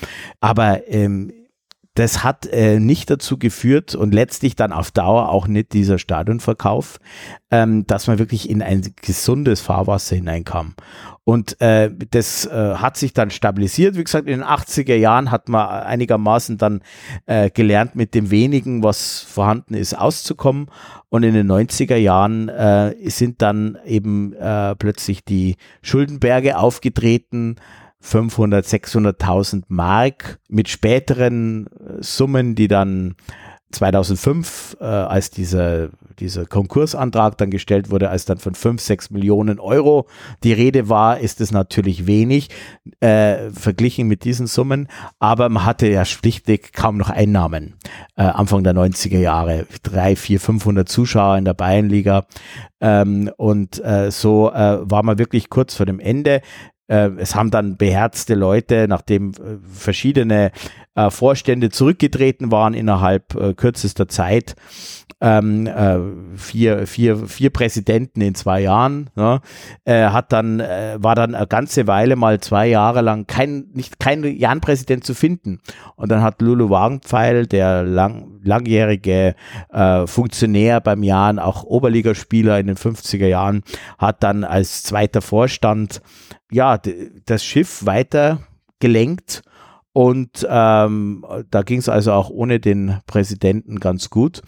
Aber 0.40 0.88
ähm, 0.88 1.32
das 1.98 2.22
hat 2.22 2.46
äh, 2.46 2.78
nicht 2.78 3.10
dazu 3.10 3.38
geführt 3.38 3.96
und 3.96 4.14
letztlich 4.14 4.54
dann 4.54 4.72
auf 4.72 4.92
Dauer 4.92 5.30
auch 5.30 5.48
nicht 5.48 5.72
dieser 5.72 5.98
Stadionverkauf, 5.98 7.00
ähm, 7.50 7.88
dass 7.88 8.06
man 8.06 8.20
wirklich 8.20 8.48
in 8.48 8.62
ein 8.62 8.94
gesundes 9.02 9.60
Fahrwasser 9.60 10.14
hineinkam. 10.14 10.74
Und 11.24 11.60
äh, 11.60 11.90
das 12.10 12.46
äh, 12.46 12.74
hat 12.76 12.96
sich 12.96 13.14
dann 13.14 13.30
stabilisiert. 13.30 13.96
Wie 13.96 14.04
gesagt, 14.04 14.28
in 14.28 14.38
den 14.38 14.46
80er 14.46 14.94
Jahren 14.94 15.32
hat 15.32 15.48
man 15.48 15.68
einigermaßen 15.68 16.56
dann 16.56 16.82
äh, 17.26 17.50
gelernt, 17.50 17.96
mit 17.96 18.14
dem 18.14 18.30
wenigen, 18.30 18.84
was 18.84 19.20
vorhanden 19.20 19.74
ist, 19.74 19.98
auszukommen. 19.98 20.70
Und 21.08 21.24
in 21.24 21.34
den 21.34 21.50
90er 21.50 21.96
Jahren 21.96 22.48
äh, 22.48 22.94
sind 23.10 23.42
dann 23.42 23.76
eben 23.84 24.34
äh, 24.34 24.76
plötzlich 24.76 25.24
die 25.24 25.56
Schuldenberge 25.82 26.58
aufgetreten 26.58 27.56
500, 28.00 28.64
600.000 28.64 29.64
Mark 29.68 30.38
mit 30.48 30.68
späteren 30.68 31.66
äh, 31.66 32.02
Summen, 32.02 32.54
die 32.54 32.68
dann 32.68 33.16
2005, 33.70 34.78
äh, 34.80 34.84
als 34.84 35.30
dieser, 35.30 35.90
dieser 36.18 36.46
Konkursantrag 36.46 37.36
dann 37.36 37.50
gestellt 37.50 37.90
wurde, 37.90 38.08
als 38.08 38.24
dann 38.24 38.38
von 38.38 38.54
5, 38.54 38.80
6 38.80 39.10
Millionen 39.10 39.60
Euro 39.60 40.06
die 40.42 40.54
Rede 40.54 40.88
war, 40.88 41.20
ist 41.20 41.42
es 41.42 41.52
natürlich 41.52 42.06
wenig 42.06 42.48
äh, 43.00 43.50
verglichen 43.50 44.08
mit 44.08 44.24
diesen 44.24 44.46
Summen, 44.46 44.88
aber 45.18 45.50
man 45.50 45.66
hatte 45.66 45.86
ja 45.86 46.06
schlichtweg 46.06 46.72
kaum 46.72 46.96
noch 46.96 47.10
Einnahmen. 47.10 47.74
Äh, 48.16 48.22
Anfang 48.22 48.64
der 48.64 48.74
90er 48.74 49.18
Jahre, 49.18 49.66
3, 49.82 50.16
4, 50.16 50.40
500 50.40 50.88
Zuschauer 50.88 51.36
in 51.36 51.44
der 51.44 51.54
Bayernliga. 51.54 52.26
Ähm, 52.80 53.30
und 53.36 53.84
äh, 53.84 54.10
so 54.10 54.50
äh, 54.50 54.78
war 54.82 55.02
man 55.02 55.18
wirklich 55.18 55.50
kurz 55.50 55.74
vor 55.74 55.84
dem 55.84 56.00
Ende 56.00 56.40
es 56.88 57.34
haben 57.34 57.50
dann 57.50 57.76
beherzte 57.76 58.34
Leute, 58.34 58.86
nachdem 58.88 59.30
äh, 59.30 59.58
verschiedene 59.70 60.52
äh, 60.98 61.10
Vorstände 61.10 61.70
zurückgetreten 61.70 62.50
waren 62.50 62.74
innerhalb 62.74 63.34
äh, 63.36 63.54
kürzester 63.54 64.08
Zeit, 64.08 64.56
ähm, 65.20 65.66
äh, 65.66 65.98
vier, 66.36 66.86
vier, 66.86 67.16
vier 67.26 67.50
Präsidenten 67.50 68.20
in 68.20 68.34
zwei 68.34 68.60
Jahren, 68.60 69.10
ne, 69.14 69.40
äh, 69.84 70.08
hat 70.08 70.32
dann, 70.32 70.60
äh, 70.60 70.96
war 70.98 71.14
dann 71.14 71.34
eine 71.34 71.46
ganze 71.46 71.86
Weile 71.86 72.16
mal 72.16 72.40
zwei 72.40 72.66
Jahre 72.66 73.00
lang 73.00 73.26
kein, 73.26 73.68
nicht 73.72 73.98
kein 73.98 74.24
Jan-Präsident 74.24 75.04
zu 75.04 75.14
finden. 75.14 75.60
Und 75.96 76.10
dann 76.10 76.22
hat 76.22 76.40
Lulu 76.40 76.70
Wagenpfeil, 76.70 77.46
der 77.46 77.82
lang, 77.84 78.40
langjährige 78.42 79.34
äh, 79.72 80.06
Funktionär 80.06 80.80
beim 80.80 81.02
Jan, 81.02 81.38
auch 81.38 81.64
Oberligaspieler 81.64 82.58
in 82.58 82.68
den 82.68 82.76
50er 82.76 83.26
Jahren, 83.26 83.62
hat 83.98 84.22
dann 84.22 84.44
als 84.44 84.82
zweiter 84.82 85.22
Vorstand 85.22 86.00
ja, 86.50 86.78
das 87.26 87.44
Schiff 87.44 87.84
weiter 87.84 88.40
gelenkt 88.80 89.42
und 89.98 90.46
ähm, 90.48 91.26
da 91.50 91.62
ging 91.62 91.80
es 91.80 91.88
also 91.88 92.12
auch 92.12 92.30
ohne 92.30 92.60
den 92.60 92.98
Präsidenten 93.08 93.80
ganz 93.80 94.10
gut. 94.10 94.42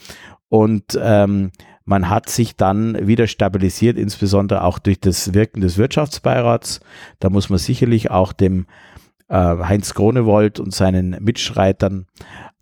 Und 0.49 0.97
ähm, 1.03 1.51
man 1.85 2.09
hat 2.09 2.29
sich 2.29 2.55
dann 2.55 3.09
wieder 3.09 3.27
stabilisiert, 3.27 3.99
insbesondere 3.99 4.63
auch 4.63 4.79
durch 4.79 5.01
das 5.01 5.35
Wirken 5.35 5.61
des 5.61 5.77
Wirtschaftsbeirats. 5.77 6.79
Da 7.19 7.31
muss 7.31 7.51
man 7.51 7.59
sicherlich 7.59 8.13
auch 8.13 8.33
dem 8.33 8.67
äh, 9.27 9.35
Heinz 9.35 9.93
Kronewold 9.93 10.61
und 10.61 10.73
seinen 10.73 11.17
Mitstreitern, 11.21 12.07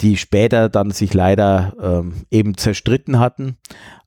die 0.01 0.17
später 0.17 0.71
dann 0.71 0.91
sich 0.91 1.13
leider 1.13 1.75
ähm, 1.83 2.15
eben 2.31 2.57
zerstritten 2.57 3.19
hatten. 3.19 3.59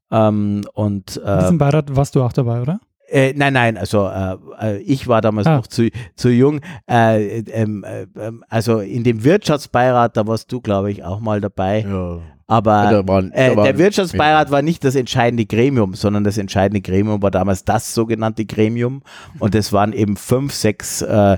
Ähm, 0.10 0.64
und, 0.74 1.22
äh, 1.24 1.34
In 1.34 1.40
diesem 1.42 1.58
Beirat 1.60 1.96
warst 1.96 2.16
du 2.16 2.24
auch 2.24 2.34
dabei, 2.34 2.64
oder? 2.64 2.80
Äh, 3.12 3.34
nein, 3.36 3.54
nein, 3.54 3.78
also 3.78 4.08
äh, 4.08 4.38
äh, 4.62 4.78
ich 4.78 5.08
war 5.08 5.20
damals 5.22 5.46
ah. 5.46 5.58
noch 5.58 5.68
zu, 5.68 5.90
zu 6.16 6.30
jung. 6.30 6.62
Äh, 6.90 7.40
ähm, 7.40 7.84
äh, 7.84 8.08
ähm, 8.18 8.44
also 8.48 8.80
in 8.80 9.04
dem 9.04 9.24
Wirtschaftsbeirat, 9.26 10.16
da 10.16 10.26
warst 10.28 10.52
du, 10.52 10.62
glaube 10.62 10.92
ich, 10.92 11.04
auch 11.04 11.20
mal 11.20 11.42
dabei. 11.42 11.82
Ja. 11.82 12.20
Aber 12.48 12.90
da 12.90 13.08
waren, 13.08 13.32
da 13.36 13.56
waren, 13.56 13.64
der 13.66 13.78
Wirtschaftsbeirat 13.78 14.48
ja. 14.48 14.52
war 14.52 14.62
nicht 14.62 14.84
das 14.84 14.96
entscheidende 14.96 15.46
Gremium, 15.46 15.94
sondern 15.94 16.24
das 16.24 16.38
entscheidende 16.38 16.82
Gremium 16.82 17.22
war 17.22 17.32
damals 17.32 17.66
das 17.66 17.94
sogenannte 17.94 18.46
Gremium. 18.46 19.04
Und 19.40 19.56
es 19.56 19.74
waren 19.74 19.94
eben 19.94 20.16
fünf, 20.16 20.54
sechs 20.54 21.02
äh, 21.02 21.38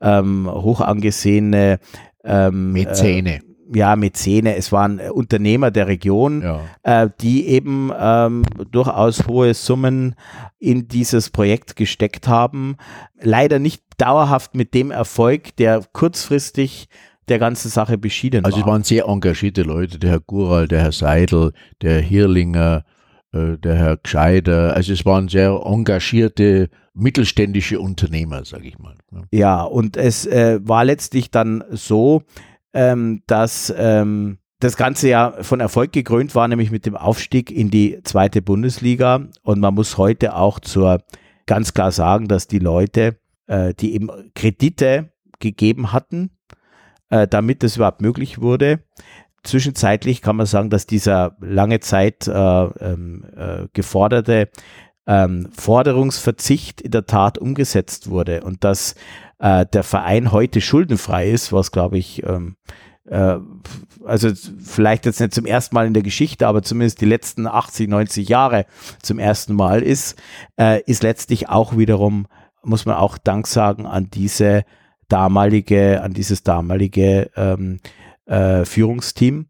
ähm, 0.00 0.50
hoch 0.50 0.80
angesehene 0.80 1.78
ähm, 2.22 2.72
Mäzene 2.72 3.40
ja, 3.74 3.96
Mäzene, 3.96 4.56
es 4.56 4.72
waren 4.72 4.98
äh, 4.98 5.10
Unternehmer 5.10 5.70
der 5.70 5.86
Region, 5.86 6.42
ja. 6.42 6.60
äh, 6.82 7.10
die 7.20 7.48
eben 7.48 7.90
ähm, 7.98 8.44
durchaus 8.70 9.26
hohe 9.26 9.54
Summen 9.54 10.14
in 10.58 10.88
dieses 10.88 11.30
Projekt 11.30 11.76
gesteckt 11.76 12.28
haben. 12.28 12.76
Leider 13.20 13.58
nicht 13.58 13.82
dauerhaft 13.98 14.54
mit 14.54 14.74
dem 14.74 14.90
Erfolg, 14.90 15.56
der 15.56 15.82
kurzfristig 15.92 16.88
der 17.28 17.38
ganzen 17.38 17.70
Sache 17.70 17.98
beschieden 17.98 18.44
also 18.44 18.56
war. 18.56 18.62
Also 18.62 18.66
es 18.66 18.72
waren 18.72 18.82
sehr 18.82 19.06
engagierte 19.06 19.62
Leute, 19.62 19.98
der 19.98 20.10
Herr 20.10 20.20
Gural, 20.20 20.68
der 20.68 20.82
Herr 20.82 20.92
Seidel, 20.92 21.52
der 21.80 21.94
Herr 21.94 22.02
Hirlinger, 22.02 22.84
äh, 23.32 23.58
der 23.58 23.74
Herr 23.76 23.96
Gscheider. 23.96 24.74
Also 24.74 24.92
es 24.92 25.04
waren 25.04 25.28
sehr 25.28 25.60
engagierte 25.64 26.68
mittelständische 26.94 27.80
Unternehmer, 27.80 28.44
sage 28.44 28.68
ich 28.68 28.78
mal. 28.78 28.94
Ne? 29.10 29.24
Ja, 29.32 29.62
und 29.62 29.96
es 29.96 30.26
äh, 30.26 30.60
war 30.62 30.84
letztlich 30.84 31.30
dann 31.30 31.64
so, 31.70 32.22
ähm, 32.74 33.22
dass 33.26 33.72
ähm, 33.76 34.38
das 34.60 34.76
Ganze 34.76 35.08
ja 35.08 35.34
von 35.40 35.60
Erfolg 35.60 35.92
gekrönt 35.92 36.34
war, 36.34 36.48
nämlich 36.48 36.70
mit 36.70 36.86
dem 36.86 36.96
Aufstieg 36.96 37.50
in 37.50 37.70
die 37.70 38.00
zweite 38.02 38.42
Bundesliga. 38.42 39.28
Und 39.42 39.60
man 39.60 39.74
muss 39.74 39.98
heute 39.98 40.36
auch 40.36 40.60
zur 40.60 41.02
ganz 41.46 41.74
klar 41.74 41.92
sagen, 41.92 42.28
dass 42.28 42.48
die 42.48 42.58
Leute, 42.58 43.18
äh, 43.46 43.74
die 43.74 43.94
eben 43.94 44.10
Kredite 44.34 45.12
gegeben 45.38 45.92
hatten, 45.92 46.30
äh, 47.10 47.28
damit 47.28 47.62
das 47.62 47.76
überhaupt 47.76 48.00
möglich 48.00 48.40
wurde, 48.40 48.80
zwischenzeitlich 49.42 50.22
kann 50.22 50.36
man 50.36 50.46
sagen, 50.46 50.70
dass 50.70 50.86
dieser 50.86 51.36
lange 51.40 51.80
Zeit 51.80 52.26
äh, 52.26 52.32
ähm, 52.32 53.24
äh, 53.36 53.66
geforderte 53.72 54.48
ähm, 55.06 55.48
Forderungsverzicht 55.52 56.80
in 56.80 56.90
der 56.90 57.06
Tat 57.06 57.38
umgesetzt 57.38 58.10
wurde 58.10 58.42
und 58.42 58.64
dass 58.64 58.94
äh, 59.38 59.66
der 59.66 59.82
Verein 59.82 60.32
heute 60.32 60.60
schuldenfrei 60.60 61.30
ist, 61.30 61.52
was 61.52 61.72
glaube 61.72 61.98
ich, 61.98 62.22
ähm, 62.24 62.56
äh, 63.06 63.36
also 64.04 64.30
vielleicht 64.62 65.06
jetzt 65.06 65.20
nicht 65.20 65.34
zum 65.34 65.46
ersten 65.46 65.74
Mal 65.74 65.86
in 65.86 65.94
der 65.94 66.02
Geschichte, 66.02 66.46
aber 66.46 66.62
zumindest 66.62 67.00
die 67.00 67.06
letzten 67.06 67.46
80, 67.46 67.88
90 67.88 68.28
Jahre 68.28 68.66
zum 69.02 69.18
ersten 69.18 69.54
Mal 69.54 69.82
ist, 69.82 70.20
äh, 70.58 70.82
ist 70.86 71.02
letztlich 71.02 71.48
auch 71.48 71.76
wiederum, 71.76 72.26
muss 72.62 72.86
man 72.86 72.96
auch 72.96 73.18
Dank 73.18 73.46
sagen 73.46 73.86
an 73.86 74.08
diese 74.10 74.64
damalige, 75.08 76.02
an 76.02 76.12
dieses 76.12 76.42
damalige 76.42 77.30
ähm, 77.36 77.78
äh, 78.26 78.64
Führungsteam, 78.64 79.46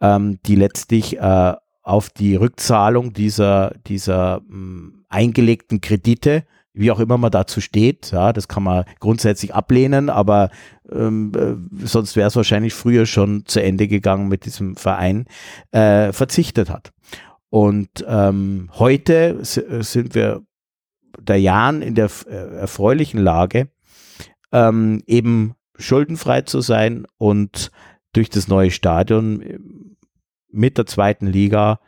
ähm, 0.00 0.38
die 0.46 0.56
letztlich 0.56 1.18
äh, 1.18 1.54
auf 1.86 2.10
die 2.10 2.34
Rückzahlung 2.34 3.12
dieser, 3.12 3.74
dieser 3.86 4.40
mh, 4.40 4.48
hm, 4.48 5.04
eingelegten 5.08 5.80
Kredite 5.80 6.44
wie 6.76 6.90
auch 6.90 7.00
immer 7.00 7.16
man 7.16 7.30
dazu 7.30 7.62
steht. 7.62 8.10
Ja, 8.12 8.34
das 8.34 8.48
kann 8.48 8.62
man 8.62 8.84
grundsätzlich 9.00 9.54
ablehnen, 9.54 10.10
aber 10.10 10.50
ähm, 10.92 11.32
äh, 11.34 11.86
sonst 11.86 12.16
wäre 12.16 12.28
es 12.28 12.36
wahrscheinlich 12.36 12.74
früher 12.74 13.06
schon 13.06 13.46
zu 13.46 13.62
Ende 13.62 13.88
gegangen 13.88 14.28
mit 14.28 14.44
diesem 14.44 14.76
Verein, 14.76 15.24
äh, 15.70 16.12
verzichtet 16.12 16.68
hat. 16.68 16.92
Und 17.48 18.04
ähm, 18.06 18.68
heute 18.74 19.38
sind 19.42 20.14
wir 20.14 20.42
der 21.18 21.40
Jahren 21.40 21.80
in 21.80 21.94
der 21.94 22.10
äh, 22.26 22.56
erfreulichen 22.58 23.20
Lage, 23.20 23.68
ähm, 24.52 25.02
eben 25.06 25.54
schuldenfrei 25.78 26.42
zu 26.42 26.60
sein 26.60 27.06
und 27.16 27.70
durch 28.12 28.28
das 28.28 28.48
neue 28.48 28.70
Stadion 28.70 29.40
äh, 29.40 29.58
mit 30.56 30.78
der 30.78 30.86
zweiten 30.86 31.26
Liga 31.26 31.80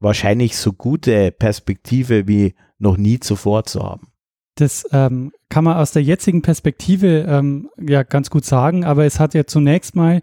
wahrscheinlich 0.00 0.56
so 0.56 0.72
gute 0.72 1.32
Perspektive 1.32 2.28
wie 2.28 2.54
noch 2.78 2.96
nie 2.96 3.20
zuvor 3.20 3.64
zu 3.64 3.82
haben. 3.82 4.08
Das 4.56 4.86
ähm, 4.92 5.32
kann 5.48 5.64
man 5.64 5.76
aus 5.76 5.92
der 5.92 6.02
jetzigen 6.02 6.42
Perspektive 6.42 7.26
ähm, 7.28 7.68
ja 7.78 8.02
ganz 8.02 8.30
gut 8.30 8.44
sagen, 8.44 8.84
aber 8.84 9.04
es 9.04 9.20
hat 9.20 9.34
ja 9.34 9.46
zunächst 9.46 9.94
mal 9.94 10.22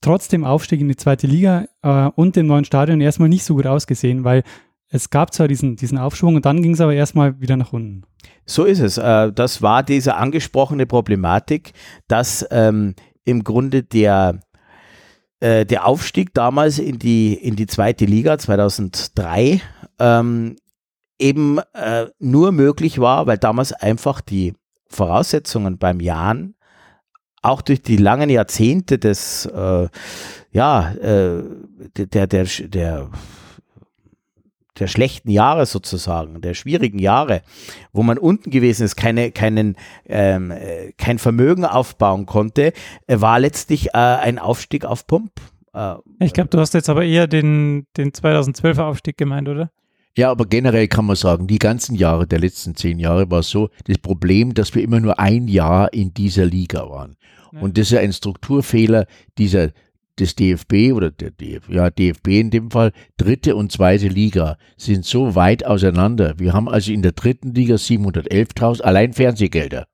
trotz 0.00 0.28
dem 0.28 0.44
Aufstieg 0.44 0.80
in 0.80 0.88
die 0.88 0.96
zweite 0.96 1.26
Liga 1.26 1.66
äh, 1.82 2.10
und 2.14 2.36
dem 2.36 2.46
neuen 2.46 2.64
Stadion 2.64 3.00
erstmal 3.00 3.28
nicht 3.28 3.44
so 3.44 3.56
gut 3.56 3.66
ausgesehen, 3.66 4.24
weil 4.24 4.44
es 4.90 5.10
gab 5.10 5.34
zwar 5.34 5.48
diesen, 5.48 5.76
diesen 5.76 5.98
Aufschwung 5.98 6.36
und 6.36 6.46
dann 6.46 6.62
ging 6.62 6.72
es 6.72 6.80
aber 6.80 6.94
erstmal 6.94 7.40
wieder 7.40 7.56
nach 7.56 7.72
unten. 7.72 8.04
So 8.46 8.64
ist 8.64 8.80
es. 8.80 8.96
Äh, 8.96 9.32
das 9.32 9.60
war 9.60 9.82
diese 9.82 10.14
angesprochene 10.14 10.86
Problematik, 10.86 11.72
dass 12.06 12.46
ähm, 12.50 12.94
im 13.24 13.44
Grunde 13.44 13.82
der, 13.82 14.40
äh, 15.40 15.64
der 15.64 15.86
Aufstieg 15.86 16.34
damals 16.34 16.78
in 16.78 16.98
die, 16.98 17.34
in 17.34 17.56
die 17.56 17.66
zweite 17.66 18.04
Liga 18.04 18.38
2003 18.38 19.60
ähm, 19.98 20.56
eben 21.18 21.58
äh, 21.74 22.06
nur 22.18 22.52
möglich 22.52 22.98
war, 22.98 23.26
weil 23.26 23.38
damals 23.38 23.72
einfach 23.72 24.20
die 24.20 24.54
Voraussetzungen 24.88 25.78
beim 25.78 26.00
Jan 26.00 26.54
auch 27.42 27.62
durch 27.62 27.82
die 27.82 27.96
langen 27.96 28.30
Jahrzehnte 28.30 28.98
des, 28.98 29.46
äh, 29.46 29.88
ja, 30.50 30.92
äh, 30.94 31.42
der, 31.96 32.26
der, 32.26 32.44
der, 32.44 33.10
der 34.80 34.86
schlechten 34.86 35.30
Jahre 35.30 35.66
sozusagen, 35.66 36.40
der 36.40 36.54
schwierigen 36.54 36.98
Jahre, 36.98 37.42
wo 37.92 38.02
man 38.02 38.18
unten 38.18 38.50
gewesen 38.50 38.84
ist, 38.84 38.96
keine, 38.96 39.30
keinen, 39.32 39.76
ähm, 40.06 40.50
äh, 40.50 40.92
kein 40.96 41.18
Vermögen 41.18 41.64
aufbauen 41.64 42.26
konnte, 42.26 42.72
äh, 43.06 43.20
war 43.20 43.40
letztlich 43.40 43.88
äh, 43.88 43.98
ein 43.98 44.38
Aufstieg 44.38 44.84
auf 44.84 45.06
Pump. 45.06 45.32
Äh, 45.74 45.94
ich 46.20 46.32
glaube, 46.32 46.50
du 46.50 46.58
hast 46.58 46.74
jetzt 46.74 46.88
aber 46.88 47.04
eher 47.04 47.26
den, 47.26 47.86
den 47.96 48.12
2012er 48.12 48.82
Aufstieg 48.82 49.16
gemeint, 49.16 49.48
oder? 49.48 49.70
Ja, 50.16 50.32
aber 50.32 50.46
generell 50.46 50.88
kann 50.88 51.04
man 51.04 51.14
sagen, 51.14 51.46
die 51.46 51.60
ganzen 51.60 51.94
Jahre 51.94 52.26
der 52.26 52.40
letzten 52.40 52.74
zehn 52.74 52.98
Jahre 52.98 53.30
war 53.30 53.44
so 53.44 53.70
das 53.86 53.98
Problem, 53.98 54.52
dass 54.52 54.74
wir 54.74 54.82
immer 54.82 54.98
nur 54.98 55.20
ein 55.20 55.46
Jahr 55.46 55.92
in 55.92 56.12
dieser 56.12 56.44
Liga 56.44 56.90
waren. 56.90 57.14
Ja. 57.52 57.60
Und 57.60 57.78
das 57.78 57.86
ist 57.86 57.92
ja 57.92 58.00
ein 58.00 58.12
Strukturfehler 58.12 59.06
dieser 59.38 59.70
des 60.20 60.34
DFB 60.34 60.92
oder 60.92 61.10
der 61.10 61.30
DF, 61.30 61.68
ja, 61.68 61.90
DFB 61.90 62.28
in 62.28 62.50
dem 62.50 62.70
Fall, 62.70 62.92
dritte 63.16 63.56
und 63.56 63.72
zweite 63.72 64.08
Liga 64.08 64.58
sind 64.76 65.04
so 65.04 65.34
weit 65.34 65.64
auseinander. 65.66 66.34
Wir 66.38 66.52
haben 66.52 66.68
also 66.68 66.92
in 66.92 67.02
der 67.02 67.12
dritten 67.12 67.54
Liga 67.54 67.76
711.000 67.76 68.82
allein 68.82 69.12
Fernsehgelder. 69.12 69.86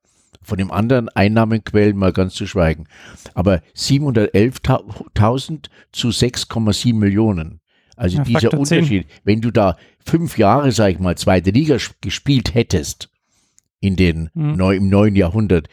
Von 0.43 0.59
den 0.59 0.71
anderen 0.71 1.09
Einnahmenquellen 1.09 1.97
mal 1.97 2.13
ganz 2.13 2.35
zu 2.35 2.47
schweigen. 2.47 2.87
Aber 3.35 3.63
711.000 3.75 5.71
zu 5.91 6.09
6,7 6.09 6.95
Millionen. 6.95 7.61
Also 7.97 8.19
ja, 8.19 8.25
dieser 8.25 8.53
Unterschied, 8.59 9.09
10. 9.09 9.21
wenn 9.25 9.41
du 9.41 9.51
da 9.51 9.77
fünf 10.05 10.37
Jahre, 10.37 10.73
sag 10.73 10.91
ich 10.93 10.99
mal, 10.99 11.17
zweite 11.17 11.51
Liga 11.51 11.79
gespielt 12.01 12.55
hättest 12.55 13.09
in 13.81 13.97
den 13.97 14.31
mhm. 14.35 14.57
neu, 14.57 14.77
im 14.77 14.89
neuen 14.89 15.17
Jahrhundert, 15.17 15.69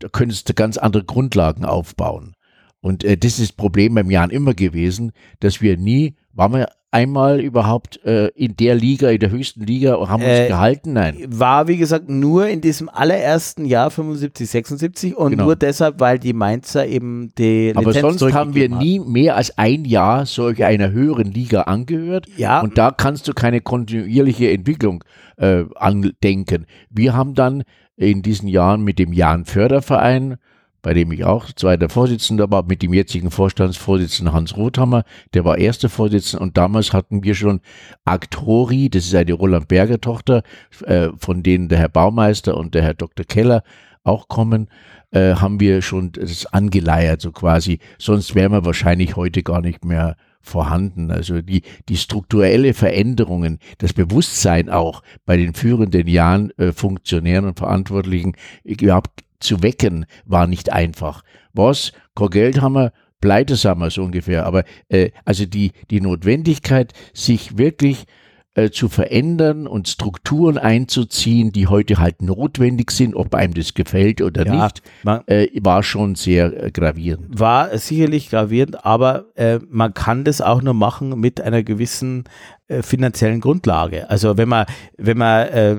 da 0.00 0.08
könntest 0.08 0.48
du 0.48 0.54
ganz 0.54 0.76
andere 0.78 1.04
Grundlagen 1.04 1.64
aufbauen. 1.64 2.34
Und 2.80 3.04
äh, 3.04 3.16
das 3.16 3.32
ist 3.38 3.50
das 3.50 3.52
Problem 3.52 3.94
beim 3.94 4.10
Jahren 4.10 4.30
immer 4.30 4.54
gewesen, 4.54 5.12
dass 5.40 5.60
wir 5.60 5.76
nie 5.76 6.14
Waren 6.32 6.52
wir 6.52 6.68
einmal 6.92 7.40
überhaupt 7.40 8.04
äh, 8.04 8.28
in 8.28 8.56
der 8.56 8.74
Liga, 8.74 9.10
in 9.10 9.18
der 9.18 9.30
höchsten 9.30 9.64
Liga 9.64 9.92
haben 10.08 10.22
uns 10.22 10.30
Äh, 10.30 10.48
gehalten? 10.48 10.92
Nein. 10.92 11.16
War, 11.28 11.66
wie 11.68 11.76
gesagt, 11.76 12.08
nur 12.08 12.46
in 12.48 12.60
diesem 12.60 12.88
allerersten 12.88 13.64
Jahr 13.64 13.90
75, 13.90 14.48
76 14.48 15.16
und 15.16 15.32
Genau. 15.32 15.44
nur 15.44 15.56
deshalb, 15.56 15.98
weil 16.00 16.18
die 16.18 16.32
Mainzer 16.32 16.86
eben 16.86 17.32
die 17.36 17.72
Aber 17.74 17.92
Lizenz 17.92 18.20
sonst 18.20 18.32
haben 18.34 18.54
wir 18.54 18.68
nie 18.68 19.00
mehr 19.00 19.36
als 19.36 19.58
ein 19.58 19.84
Jahr 19.84 20.24
solch 20.24 20.64
einer 20.64 20.90
höheren 20.92 21.30
Liga 21.32 21.62
angehört. 21.62 22.26
Ja. 22.36 22.60
Und 22.60 22.78
da 22.78 22.90
kannst 22.92 23.26
du 23.28 23.34
keine 23.34 23.60
kontinuierliche 23.60 24.50
Entwicklung 24.50 25.02
äh, 25.36 25.64
andenken. 25.74 26.66
Wir 26.90 27.14
haben 27.14 27.34
dann 27.34 27.64
in 27.96 28.22
diesen 28.22 28.48
Jahren 28.48 28.82
mit 28.82 28.98
dem 28.98 29.12
Jahn 29.12 29.44
Förderverein, 29.44 30.36
bei 30.82 30.94
dem 30.94 31.12
ich 31.12 31.24
auch 31.24 31.52
zweiter 31.52 31.88
Vorsitzender 31.88 32.50
war, 32.50 32.64
mit 32.64 32.82
dem 32.82 32.92
jetzigen 32.92 33.30
Vorstandsvorsitzenden 33.30 34.34
Hans 34.34 34.56
Rothammer, 34.56 35.04
der 35.34 35.44
war 35.44 35.58
erster 35.58 35.88
Vorsitzender 35.88 36.42
und 36.42 36.56
damals 36.56 36.92
hatten 36.92 37.22
wir 37.22 37.34
schon 37.34 37.60
Aktori, 38.04 38.88
das 38.88 39.06
ist 39.06 39.14
eine 39.14 39.32
Roland 39.32 39.68
Berger 39.68 40.00
Tochter, 40.00 40.42
äh, 40.84 41.08
von 41.18 41.42
denen 41.42 41.68
der 41.68 41.78
Herr 41.78 41.88
Baumeister 41.88 42.56
und 42.56 42.74
der 42.74 42.82
Herr 42.82 42.94
Dr. 42.94 43.24
Keller 43.24 43.62
auch 44.02 44.28
kommen, 44.28 44.68
äh, 45.10 45.34
haben 45.34 45.60
wir 45.60 45.82
schon 45.82 46.12
das 46.12 46.46
angeleiert, 46.46 47.20
so 47.20 47.32
quasi. 47.32 47.80
Sonst 47.98 48.34
wären 48.34 48.52
wir 48.52 48.64
wahrscheinlich 48.64 49.16
heute 49.16 49.42
gar 49.42 49.60
nicht 49.60 49.84
mehr 49.84 50.16
vorhanden. 50.40 51.10
Also 51.10 51.42
die, 51.42 51.62
die 51.88 51.96
strukturelle 51.96 52.74
Veränderungen, 52.74 53.58
das 53.78 53.92
Bewusstsein 53.92 54.70
auch 54.70 55.02
bei 55.26 55.36
den 55.36 55.54
führenden 55.54 56.06
Jahren 56.06 56.50
äh, 56.58 56.72
Funktionären 56.72 57.44
und 57.46 57.58
Verantwortlichen 57.58 58.34
überhaupt 58.64 59.10
zu 59.40 59.62
wecken, 59.62 60.06
war 60.24 60.46
nicht 60.46 60.70
einfach. 60.72 61.22
Was? 61.52 61.92
Kein 62.14 62.30
Geld 62.30 62.60
haben 62.60 62.74
wir, 62.74 62.92
pleite 63.20 63.56
sind 63.56 63.78
wir 63.78 63.90
so 63.90 64.02
ungefähr. 64.02 64.46
Aber 64.46 64.64
äh, 64.88 65.10
also 65.24 65.46
die, 65.46 65.72
die 65.90 66.00
Notwendigkeit, 66.00 66.92
sich 67.12 67.58
wirklich 67.58 68.06
äh, 68.54 68.70
zu 68.70 68.88
verändern 68.88 69.68
und 69.68 69.88
Strukturen 69.88 70.58
einzuziehen, 70.58 71.52
die 71.52 71.68
heute 71.68 71.98
halt 71.98 72.20
notwendig 72.20 72.90
sind, 72.90 73.14
ob 73.14 73.34
einem 73.34 73.54
das 73.54 73.74
gefällt 73.74 74.20
oder 74.20 74.44
Ja, 74.44 74.64
nicht, 74.64 74.82
äh, 75.28 75.48
war 75.62 75.82
schon 75.84 76.16
sehr 76.16 76.64
äh, 76.64 76.70
gravierend. 76.72 77.38
war 77.38 77.76
sicherlich 77.78 78.28
gravierend, 78.28 78.84
aber 78.84 79.26
äh, 79.36 79.60
man 79.68 79.94
kann 79.94 80.24
das 80.24 80.40
auch 80.40 80.62
nur 80.62 80.74
machen 80.74 81.20
mit 81.20 81.40
einer 81.40 81.62
gewissen 81.62 82.24
äh, 82.70 82.82
finanziellen 82.82 83.40
Grundlage. 83.40 84.08
Also 84.08 84.38
wenn 84.38 84.48
man 84.48 84.66
wenn 84.96 85.18
man 85.18 85.48
äh, 85.48 85.76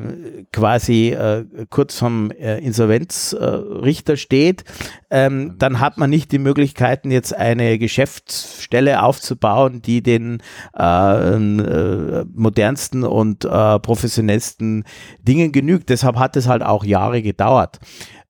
quasi 0.51 1.09
äh, 1.09 1.45
kurz 1.69 1.97
vom 1.97 2.31
äh, 2.31 2.59
Insolvenzrichter 2.59 3.81
Richter 3.81 4.17
steht, 4.17 4.63
ähm, 5.09 5.55
dann 5.57 5.79
hat 5.79 5.97
man 5.97 6.09
nicht 6.09 6.31
die 6.31 6.39
Möglichkeiten 6.39 7.11
jetzt 7.11 7.35
eine 7.35 7.77
Geschäftsstelle 7.77 9.03
aufzubauen, 9.03 9.81
die 9.81 10.01
den 10.03 10.41
äh, 10.77 11.37
modernsten 11.37 13.03
und 13.03 13.45
äh, 13.45 13.79
professionellsten 13.79 14.83
Dingen 15.21 15.51
genügt. 15.51 15.89
Deshalb 15.89 16.17
hat 16.17 16.35
es 16.35 16.47
halt 16.47 16.63
auch 16.63 16.83
Jahre 16.83 17.21
gedauert. 17.21 17.79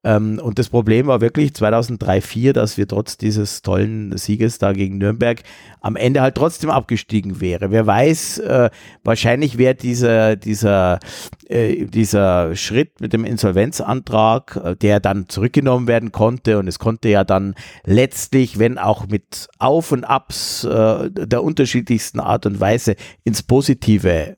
Ähm, 0.03 0.39
und 0.41 0.57
das 0.57 0.69
Problem 0.69 1.07
war 1.07 1.21
wirklich 1.21 1.53
2003, 1.53 2.21
2004, 2.21 2.53
dass 2.53 2.77
wir 2.77 2.87
trotz 2.87 3.17
dieses 3.17 3.61
tollen 3.61 4.17
Sieges 4.17 4.57
da 4.57 4.73
gegen 4.73 4.97
Nürnberg 4.97 5.43
am 5.79 5.95
Ende 5.95 6.21
halt 6.21 6.35
trotzdem 6.35 6.69
abgestiegen 6.69 7.39
wäre. 7.39 7.71
Wer 7.71 7.85
weiß, 7.85 8.39
äh, 8.39 8.69
wahrscheinlich 9.03 9.57
wäre 9.57 9.75
dieser, 9.75 10.35
dieser, 10.35 10.99
äh, 11.47 11.85
dieser 11.85 12.55
Schritt 12.55 12.99
mit 12.99 13.13
dem 13.13 13.25
Insolvenzantrag, 13.25 14.59
äh, 14.63 14.75
der 14.75 14.99
dann 14.99 15.29
zurückgenommen 15.29 15.87
werden 15.87 16.11
konnte 16.11 16.57
und 16.57 16.67
es 16.67 16.79
konnte 16.79 17.09
ja 17.09 17.23
dann 17.23 17.53
letztlich, 17.85 18.57
wenn 18.57 18.79
auch 18.79 19.07
mit 19.07 19.47
Auf 19.59 19.91
und 19.91 20.03
Abs 20.03 20.63
äh, 20.63 21.11
der 21.11 21.43
unterschiedlichsten 21.43 22.19
Art 22.19 22.45
und 22.47 22.59
Weise 22.59 22.95
ins 23.23 23.43
Positive 23.43 24.37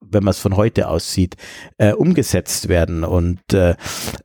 wenn 0.00 0.24
man 0.24 0.32
es 0.32 0.40
von 0.40 0.56
heute 0.56 0.88
aus 0.88 1.12
sieht, 1.12 1.36
äh, 1.78 1.92
umgesetzt 1.92 2.68
werden 2.68 3.04
und 3.04 3.40
äh, 3.52 3.74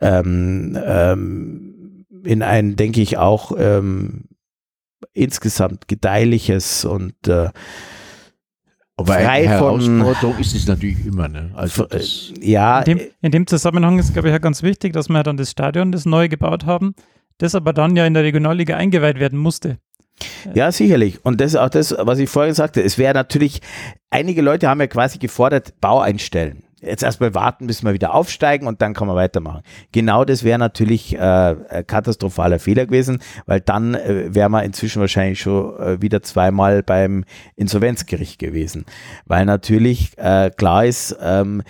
ähm, 0.02 0.78
ähm, 0.84 2.06
in 2.24 2.42
ein, 2.42 2.76
denke 2.76 3.02
ich, 3.02 3.18
auch 3.18 3.52
ähm, 3.58 4.26
insgesamt 5.14 5.88
gedeihliches 5.88 6.86
und 6.86 7.28
äh, 7.28 7.50
Aber 8.98 9.14
Frei 9.14 9.46
Herausforderung 9.46 10.40
ist 10.40 10.56
es 10.56 10.68
natürlich 10.68 11.06
immer. 11.06 11.28
Ne? 11.28 11.52
Also 11.54 11.84
äh, 11.86 11.90
das, 11.90 12.34
ja, 12.42 12.80
In 12.82 12.98
dem, 12.98 13.08
in 13.22 13.32
dem 13.32 13.48
Zusammenhang 13.48 14.00
ist, 14.00 14.14
glaube 14.14 14.30
ich, 14.30 14.32
ja 14.32 14.40
ganz 14.40 14.64
wichtig, 14.64 14.94
dass 14.94 15.10
wir 15.10 15.24
dann 15.24 15.38
das 15.38 15.52
Stadion, 15.52 15.92
das 15.92 16.06
neu 16.06 16.28
gebaut 16.30 16.66
haben, 16.66 16.96
das 17.38 17.56
aber 17.56 17.74
dann 17.74 17.96
ja 17.96 18.06
in 18.06 18.14
der 18.14 18.24
Regionalliga 18.24 18.78
eingeweiht 18.78 19.20
werden 19.20 19.38
musste. 19.40 19.78
Ja, 20.54 20.72
sicherlich. 20.72 21.24
Und 21.26 21.42
das 21.42 21.52
ist 21.52 21.58
auch 21.58 21.70
das, 21.70 21.96
was 21.98 22.20
ich 22.20 22.30
vorhin 22.30 22.54
sagte. 22.54 22.82
Es 22.82 22.98
wäre 22.98 23.14
natürlich, 23.14 23.62
einige 24.10 24.42
Leute 24.42 24.70
haben 24.70 24.80
ja 24.80 24.88
quasi 24.88 25.18
gefordert, 25.18 25.74
Bau 25.82 26.00
einstellen. 26.00 26.64
Jetzt 26.82 27.04
erstmal 27.04 27.34
warten, 27.34 27.68
bis 27.68 27.84
wir 27.84 27.94
wieder 27.94 28.14
aufsteigen 28.14 28.68
und 28.68 28.82
dann 28.82 28.94
kann 28.94 29.08
man 29.08 29.16
weitermachen. 29.16 29.62
Genau 29.92 30.24
das 30.24 30.44
wäre 30.44 30.60
natürlich 30.60 31.16
äh, 31.16 31.20
ein 31.20 31.88
katastrophaler 31.88 32.60
Fehler 32.60 32.86
gewesen, 32.86 33.20
weil 33.48 33.60
dann 33.60 33.96
äh, 33.96 34.34
wären 34.36 34.52
wir 34.52 34.64
inzwischen 34.64 35.00
wahrscheinlich 35.00 35.40
schon 35.40 35.80
äh, 35.80 36.02
wieder 36.02 36.22
zweimal 36.22 36.84
beim 36.84 37.24
Insolvenzgericht 37.56 38.38
gewesen. 38.38 38.86
Weil 39.26 39.46
natürlich 39.46 40.16
äh, 40.18 40.52
klar 40.56 40.86
ist, 40.86 41.18
ähm, 41.22 41.64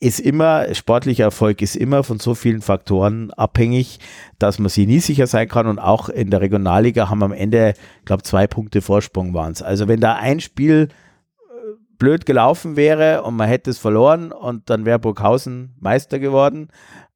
ist 0.00 0.18
immer, 0.18 0.74
sportlicher 0.74 1.24
Erfolg 1.24 1.60
ist 1.60 1.76
immer 1.76 2.02
von 2.02 2.18
so 2.18 2.34
vielen 2.34 2.62
Faktoren 2.62 3.30
abhängig, 3.32 4.00
dass 4.38 4.58
man 4.58 4.70
sich 4.70 4.86
nie 4.86 5.00
sicher 5.00 5.26
sein 5.26 5.46
kann 5.46 5.66
und 5.66 5.78
auch 5.78 6.08
in 6.08 6.30
der 6.30 6.40
Regionalliga 6.40 7.10
haben 7.10 7.22
am 7.22 7.32
Ende, 7.32 7.74
ich 7.98 8.04
glaube, 8.06 8.22
zwei 8.22 8.46
Punkte 8.46 8.80
Vorsprung 8.80 9.34
waren 9.34 9.52
es. 9.52 9.62
Also 9.62 9.88
wenn 9.88 10.00
da 10.00 10.14
ein 10.14 10.40
Spiel 10.40 10.88
äh, 10.88 11.54
blöd 11.98 12.24
gelaufen 12.24 12.76
wäre 12.76 13.22
und 13.24 13.36
man 13.36 13.46
hätte 13.46 13.68
es 13.68 13.78
verloren 13.78 14.32
und 14.32 14.70
dann 14.70 14.86
wäre 14.86 14.98
Burghausen 14.98 15.76
Meister 15.78 16.18
geworden 16.18 16.68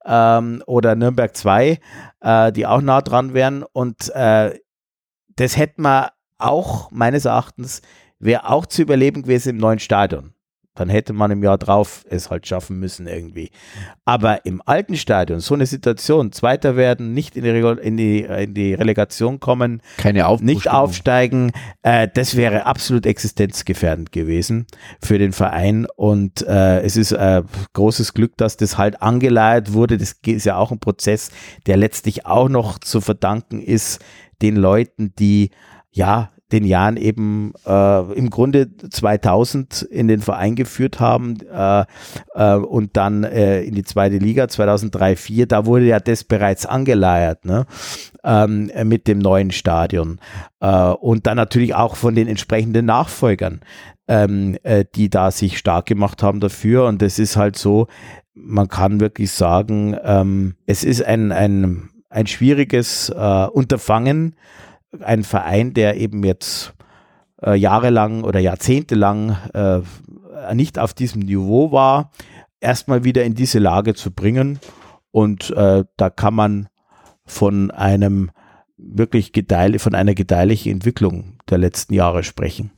ähm, 0.05 0.61
oder 0.67 0.95
Nürnberg 0.95 1.35
2, 1.35 1.79
äh, 2.21 2.51
die 2.51 2.67
auch 2.67 2.81
nah 2.81 3.01
dran 3.01 3.33
wären 3.33 3.63
und 3.63 4.13
äh, 4.13 4.59
das 5.35 5.57
hätte 5.57 5.81
man 5.81 6.09
auch 6.37 6.91
meines 6.91 7.25
Erachtens, 7.25 7.81
wäre 8.19 8.47
auch 8.47 8.67
zu 8.67 8.83
überleben 8.83 9.23
gewesen 9.23 9.49
im 9.49 9.57
neuen 9.57 9.79
Stadion. 9.79 10.34
Dann 10.75 10.89
hätte 10.89 11.13
man 11.13 11.31
im 11.31 11.41
Jahr 11.41 11.57
drauf 11.57 12.05
es 12.09 12.29
halt 12.29 12.45
schaffen 12.47 12.79
müssen 12.79 13.07
irgendwie. 13.07 13.49
Aber 14.03 14.45
im 14.45 14.61
alten 14.65 14.95
Stadion, 14.95 15.39
so 15.39 15.53
eine 15.53 15.65
Situation, 15.65 16.31
Zweiter 16.31 16.75
werden, 16.75 17.13
nicht 17.13 17.35
in 17.35 17.43
die, 17.43 17.49
Rego- 17.49 17.77
in 17.79 17.97
die, 17.97 18.21
in 18.21 18.53
die 18.53 18.73
Relegation 18.73 19.39
kommen, 19.39 19.81
keine 19.97 20.25
nicht 20.41 20.69
aufsteigen, 20.69 21.51
äh, 21.81 22.07
das 22.13 22.35
wäre 22.35 22.65
absolut 22.65 23.05
existenzgefährdend 23.05 24.11
gewesen 24.11 24.67
für 25.01 25.17
den 25.17 25.31
Verein. 25.31 25.87
Und 25.95 26.45
äh, 26.47 26.81
es 26.81 26.97
ist 26.97 27.13
äh, 27.13 27.41
großes 27.73 28.13
Glück, 28.13 28.37
dass 28.37 28.57
das 28.57 28.77
halt 28.77 29.01
angeleiert 29.01 29.73
wurde. 29.73 29.97
Das 29.97 30.15
ist 30.25 30.45
ja 30.45 30.57
auch 30.57 30.71
ein 30.71 30.79
Prozess, 30.79 31.31
der 31.65 31.77
letztlich 31.77 32.25
auch 32.25 32.49
noch 32.49 32.79
zu 32.79 33.01
verdanken 33.01 33.61
ist 33.61 34.03
den 34.41 34.57
Leuten, 34.57 35.13
die 35.17 35.51
ja 35.91 36.31
den 36.51 36.63
Jahren 36.63 36.95
eben 36.97 37.53
äh, 37.65 38.13
im 38.13 38.29
Grunde 38.29 38.69
2000 38.77 39.81
in 39.81 40.07
den 40.07 40.21
Verein 40.21 40.55
geführt 40.55 40.99
haben 40.99 41.37
äh, 41.51 41.85
äh, 42.35 42.55
und 42.55 42.95
dann 42.97 43.23
äh, 43.23 43.61
in 43.61 43.73
die 43.73 43.83
zweite 43.83 44.17
Liga 44.17 44.47
2003, 44.47 45.15
2004, 45.15 45.47
da 45.47 45.65
wurde 45.65 45.85
ja 45.85 45.99
das 45.99 46.23
bereits 46.23 46.65
angeleiert 46.65 47.45
ne? 47.45 47.65
ähm, 48.23 48.69
äh, 48.69 48.83
mit 48.83 49.07
dem 49.07 49.19
neuen 49.19 49.51
Stadion. 49.51 50.19
Äh, 50.59 50.89
und 50.91 51.27
dann 51.27 51.37
natürlich 51.37 51.73
auch 51.73 51.95
von 51.95 52.15
den 52.15 52.27
entsprechenden 52.27 52.85
Nachfolgern, 52.85 53.61
ähm, 54.07 54.57
äh, 54.63 54.85
die 54.95 55.09
da 55.09 55.31
sich 55.31 55.57
stark 55.57 55.87
gemacht 55.87 56.21
haben 56.21 56.39
dafür. 56.39 56.85
Und 56.85 57.01
das 57.01 57.17
ist 57.17 57.37
halt 57.37 57.57
so, 57.57 57.87
man 58.33 58.67
kann 58.67 58.99
wirklich 58.99 59.31
sagen, 59.31 59.95
ähm, 60.03 60.55
es 60.65 60.83
ist 60.83 61.03
ein, 61.03 61.31
ein, 61.31 61.89
ein 62.09 62.27
schwieriges 62.27 63.09
Unterfangen, 63.09 64.35
ein 65.01 65.23
Verein, 65.23 65.73
der 65.73 65.97
eben 65.97 66.23
jetzt 66.23 66.73
äh, 67.41 67.55
jahrelang 67.55 68.23
oder 68.23 68.39
jahrzehntelang 68.39 69.37
äh, 69.53 69.81
nicht 70.53 70.79
auf 70.79 70.93
diesem 70.93 71.21
Niveau 71.21 71.71
war, 71.71 72.11
erstmal 72.59 73.03
wieder 73.03 73.23
in 73.23 73.35
diese 73.35 73.59
Lage 73.59 73.93
zu 73.93 74.11
bringen. 74.11 74.59
Und 75.11 75.51
äh, 75.51 75.85
da 75.97 76.09
kann 76.09 76.33
man 76.33 76.67
von 77.25 77.71
einem 77.71 78.31
wirklich 78.77 79.31
gedeih 79.31 79.79
von 79.79 79.95
einer 79.95 80.13
gedeihlichen 80.13 80.71
Entwicklung 80.71 81.37
der 81.49 81.57
letzten 81.57 81.93
Jahre 81.93 82.23
sprechen. 82.23 82.71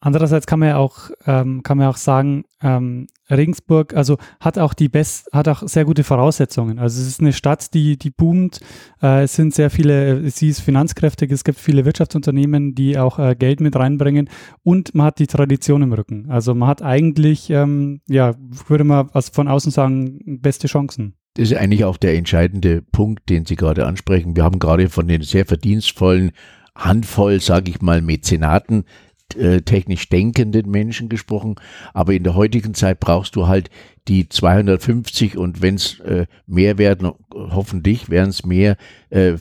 Andererseits 0.00 0.46
kann 0.46 0.60
man 0.60 0.68
ja 0.68 0.76
auch, 0.76 1.10
ähm, 1.26 1.62
kann 1.62 1.78
man 1.78 1.86
auch 1.86 1.96
sagen, 1.96 2.44
ähm, 2.62 3.06
Regensburg, 3.30 3.94
also 3.94 4.18
hat 4.40 4.58
auch 4.58 4.74
die 4.74 4.88
best, 4.88 5.28
hat 5.32 5.48
auch 5.48 5.66
sehr 5.66 5.84
gute 5.84 6.04
Voraussetzungen. 6.04 6.78
Also 6.78 7.00
es 7.00 7.08
ist 7.08 7.20
eine 7.20 7.32
Stadt, 7.32 7.72
die, 7.72 7.96
die 7.96 8.10
boomt. 8.10 8.60
Äh, 9.02 9.22
es 9.22 9.34
sind 9.34 9.54
sehr 9.54 9.70
viele, 9.70 10.28
sie 10.30 10.48
ist 10.48 10.60
finanzkräftig, 10.60 11.32
es 11.32 11.44
gibt 11.44 11.58
viele 11.58 11.84
Wirtschaftsunternehmen, 11.86 12.74
die 12.74 12.98
auch 12.98 13.18
äh, 13.18 13.34
Geld 13.36 13.60
mit 13.60 13.74
reinbringen 13.74 14.28
und 14.62 14.94
man 14.94 15.06
hat 15.06 15.18
die 15.18 15.26
Tradition 15.26 15.82
im 15.82 15.92
Rücken. 15.92 16.30
Also 16.30 16.54
man 16.54 16.68
hat 16.68 16.82
eigentlich, 16.82 17.48
ähm, 17.50 18.00
ja, 18.06 18.34
würde 18.68 18.84
man 18.84 19.08
also 19.12 19.32
von 19.32 19.48
außen 19.48 19.72
sagen, 19.72 20.20
beste 20.40 20.68
Chancen. 20.68 21.14
Das 21.34 21.50
ist 21.50 21.56
eigentlich 21.56 21.84
auch 21.84 21.96
der 21.96 22.14
entscheidende 22.14 22.80
Punkt, 22.80 23.28
den 23.28 23.44
Sie 23.44 23.56
gerade 23.56 23.86
ansprechen. 23.86 24.36
Wir 24.36 24.44
haben 24.44 24.58
gerade 24.58 24.88
von 24.88 25.08
den 25.08 25.22
sehr 25.22 25.46
verdienstvollen 25.46 26.32
Handvoll, 26.74 27.40
sage 27.40 27.70
ich 27.70 27.80
mal, 27.80 28.02
Mäzenaten 28.02 28.84
äh, 29.34 29.62
technisch 29.62 30.08
denkenden 30.08 30.70
Menschen 30.70 31.08
gesprochen, 31.08 31.56
aber 31.92 32.12
in 32.12 32.22
der 32.22 32.34
heutigen 32.34 32.74
Zeit 32.74 33.00
brauchst 33.00 33.36
du 33.36 33.46
halt 33.46 33.70
die 34.08 34.28
250 34.28 35.36
und 35.36 35.62
wenn 35.62 35.74
es 35.74 35.98
äh, 36.00 36.26
mehr 36.46 36.78
werden, 36.78 37.12
hoffentlich 37.34 38.08
werden 38.08 38.30
es 38.30 38.44
mehr 38.44 38.76
äh, 39.10 39.34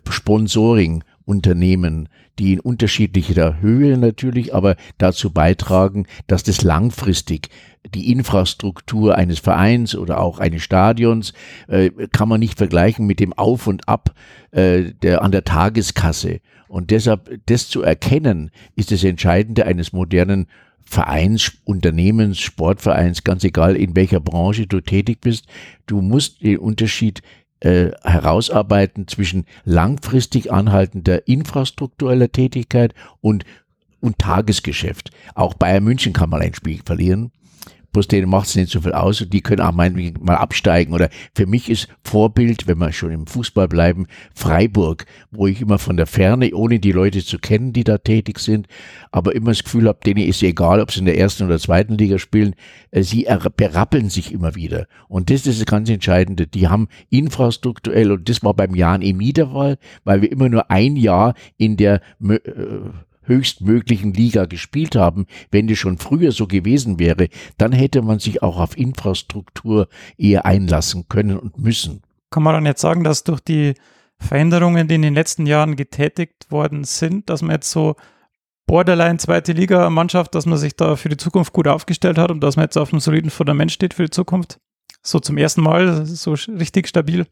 Sponsoring-Unternehmen, 1.25 2.09
die 2.39 2.53
in 2.53 2.59
unterschiedlicher 2.59 3.61
Höhe 3.61 3.97
natürlich, 3.97 4.53
aber 4.53 4.75
dazu 4.97 5.31
beitragen, 5.31 6.05
dass 6.27 6.43
das 6.43 6.61
langfristig 6.61 7.49
die 7.93 8.11
Infrastruktur 8.11 9.15
eines 9.15 9.39
Vereins 9.39 9.95
oder 9.95 10.19
auch 10.19 10.39
eines 10.39 10.63
Stadions 10.63 11.33
äh, 11.67 11.91
kann 12.11 12.29
man 12.29 12.39
nicht 12.39 12.57
vergleichen 12.57 13.05
mit 13.05 13.19
dem 13.19 13.33
Auf 13.33 13.67
und 13.67 13.87
Ab 13.87 14.13
äh, 14.51 14.93
der 15.01 15.21
an 15.21 15.31
der 15.31 15.43
Tageskasse. 15.43 16.39
Und 16.67 16.91
deshalb 16.91 17.39
das 17.45 17.69
zu 17.69 17.83
erkennen, 17.83 18.51
ist 18.75 18.91
das 18.91 19.03
Entscheidende 19.03 19.65
eines 19.65 19.93
modernen 19.93 20.47
Vereins, 20.87 21.51
Unternehmens, 21.63 22.39
Sportvereins, 22.39 23.23
ganz 23.23 23.43
egal 23.43 23.75
in 23.75 23.95
welcher 23.95 24.19
Branche 24.19 24.67
du 24.67 24.81
tätig 24.81 25.19
bist. 25.21 25.45
Du 25.87 26.01
musst 26.01 26.43
den 26.43 26.59
Unterschied 26.59 27.21
äh, 27.65 27.91
herausarbeiten 28.03 29.07
zwischen 29.07 29.45
langfristig 29.63 30.51
anhaltender 30.51 31.27
infrastruktureller 31.27 32.31
Tätigkeit 32.31 32.93
und, 33.21 33.43
und 33.99 34.19
Tagesgeschäft. 34.19 35.09
Auch 35.33 35.55
Bayern 35.55 35.83
München 35.83 36.13
kann 36.13 36.29
mal 36.29 36.41
ein 36.41 36.53
Spiel 36.53 36.81
verlieren 36.85 37.31
bloß 37.95 38.09
denen 38.09 38.29
macht 38.29 38.47
es 38.47 38.55
nicht 38.57 38.71
so 38.71 38.81
viel 38.81 38.91
aus 38.91 39.21
und 39.21 39.31
die 39.31 39.39
können 39.39 39.61
auch 39.61 39.71
meinetwegen 39.71 40.21
mal 40.21 40.35
absteigen. 40.35 40.93
Oder 40.93 41.09
für 41.33 41.47
mich 41.47 41.69
ist 41.69 41.87
Vorbild, 42.03 42.67
wenn 42.67 42.77
wir 42.77 42.91
schon 42.91 43.11
im 43.11 43.25
Fußball 43.25 43.69
bleiben, 43.69 44.07
Freiburg, 44.33 45.05
wo 45.31 45.47
ich 45.47 45.61
immer 45.61 45.79
von 45.79 45.95
der 45.95 46.05
Ferne, 46.05 46.53
ohne 46.53 46.79
die 46.79 46.91
Leute 46.91 47.23
zu 47.23 47.39
kennen, 47.39 47.71
die 47.71 47.85
da 47.85 47.97
tätig 47.97 48.39
sind, 48.39 48.67
aber 49.11 49.33
immer 49.33 49.51
das 49.51 49.63
Gefühl 49.63 49.87
habe, 49.87 49.99
denen 50.05 50.27
ist 50.27 50.43
egal, 50.43 50.81
ob 50.81 50.91
sie 50.91 50.99
in 50.99 51.05
der 51.05 51.17
ersten 51.17 51.45
oder 51.45 51.57
zweiten 51.57 51.97
Liga 51.97 52.19
spielen, 52.19 52.55
äh, 52.91 53.01
sie 53.01 53.27
berappeln 53.55 54.09
sich 54.09 54.33
immer 54.33 54.55
wieder. 54.55 54.87
Und 55.07 55.29
das 55.29 55.47
ist 55.47 55.61
das 55.61 55.65
ganz 55.65 55.89
Entscheidende. 55.89 56.47
Die 56.47 56.67
haben 56.67 56.89
infrastrukturell, 57.09 58.11
und 58.11 58.27
das 58.27 58.43
war 58.43 58.53
beim 58.53 58.75
Jan 58.75 59.01
Emi 59.01 59.31
der 59.31 59.77
weil 60.03 60.21
wir 60.21 60.31
immer 60.31 60.49
nur 60.49 60.69
ein 60.69 60.97
Jahr 60.97 61.33
in 61.57 61.77
der 61.77 62.01
äh, 62.27 62.39
höchstmöglichen 63.25 64.13
Liga 64.13 64.45
gespielt 64.45 64.95
haben, 64.95 65.25
wenn 65.51 65.67
die 65.67 65.75
schon 65.75 65.97
früher 65.97 66.31
so 66.31 66.47
gewesen 66.47 66.99
wäre, 66.99 67.29
dann 67.57 67.71
hätte 67.71 68.01
man 68.01 68.19
sich 68.19 68.43
auch 68.43 68.57
auf 68.59 68.77
Infrastruktur 68.77 69.87
eher 70.17 70.45
einlassen 70.45 71.07
können 71.09 71.37
und 71.37 71.57
müssen. 71.57 72.01
Kann 72.31 72.43
man 72.43 72.53
dann 72.53 72.65
jetzt 72.65 72.81
sagen, 72.81 73.03
dass 73.03 73.23
durch 73.23 73.39
die 73.39 73.75
Veränderungen, 74.17 74.87
die 74.87 74.95
in 74.95 75.01
den 75.01 75.13
letzten 75.13 75.45
Jahren 75.45 75.75
getätigt 75.75 76.49
worden 76.49 76.83
sind, 76.83 77.29
dass 77.29 77.41
man 77.41 77.51
jetzt 77.51 77.71
so 77.71 77.95
Borderline 78.65 79.17
zweite 79.17 79.53
Liga 79.53 79.89
Mannschaft, 79.89 80.33
dass 80.33 80.45
man 80.45 80.57
sich 80.57 80.75
da 80.75 80.95
für 80.95 81.09
die 81.09 81.17
Zukunft 81.17 81.53
gut 81.53 81.67
aufgestellt 81.67 82.17
hat 82.17 82.31
und 82.31 82.41
dass 82.41 82.55
man 82.55 82.63
jetzt 82.63 82.77
auf 82.77 82.91
einem 82.91 82.99
soliden 82.99 83.29
Fundament 83.29 83.71
steht 83.71 83.93
für 83.93 84.05
die 84.05 84.09
Zukunft? 84.09 84.59
So 85.03 85.19
zum 85.19 85.37
ersten 85.37 85.61
Mal, 85.61 86.05
so 86.05 86.33
richtig 86.33 86.87
stabil. 86.87 87.27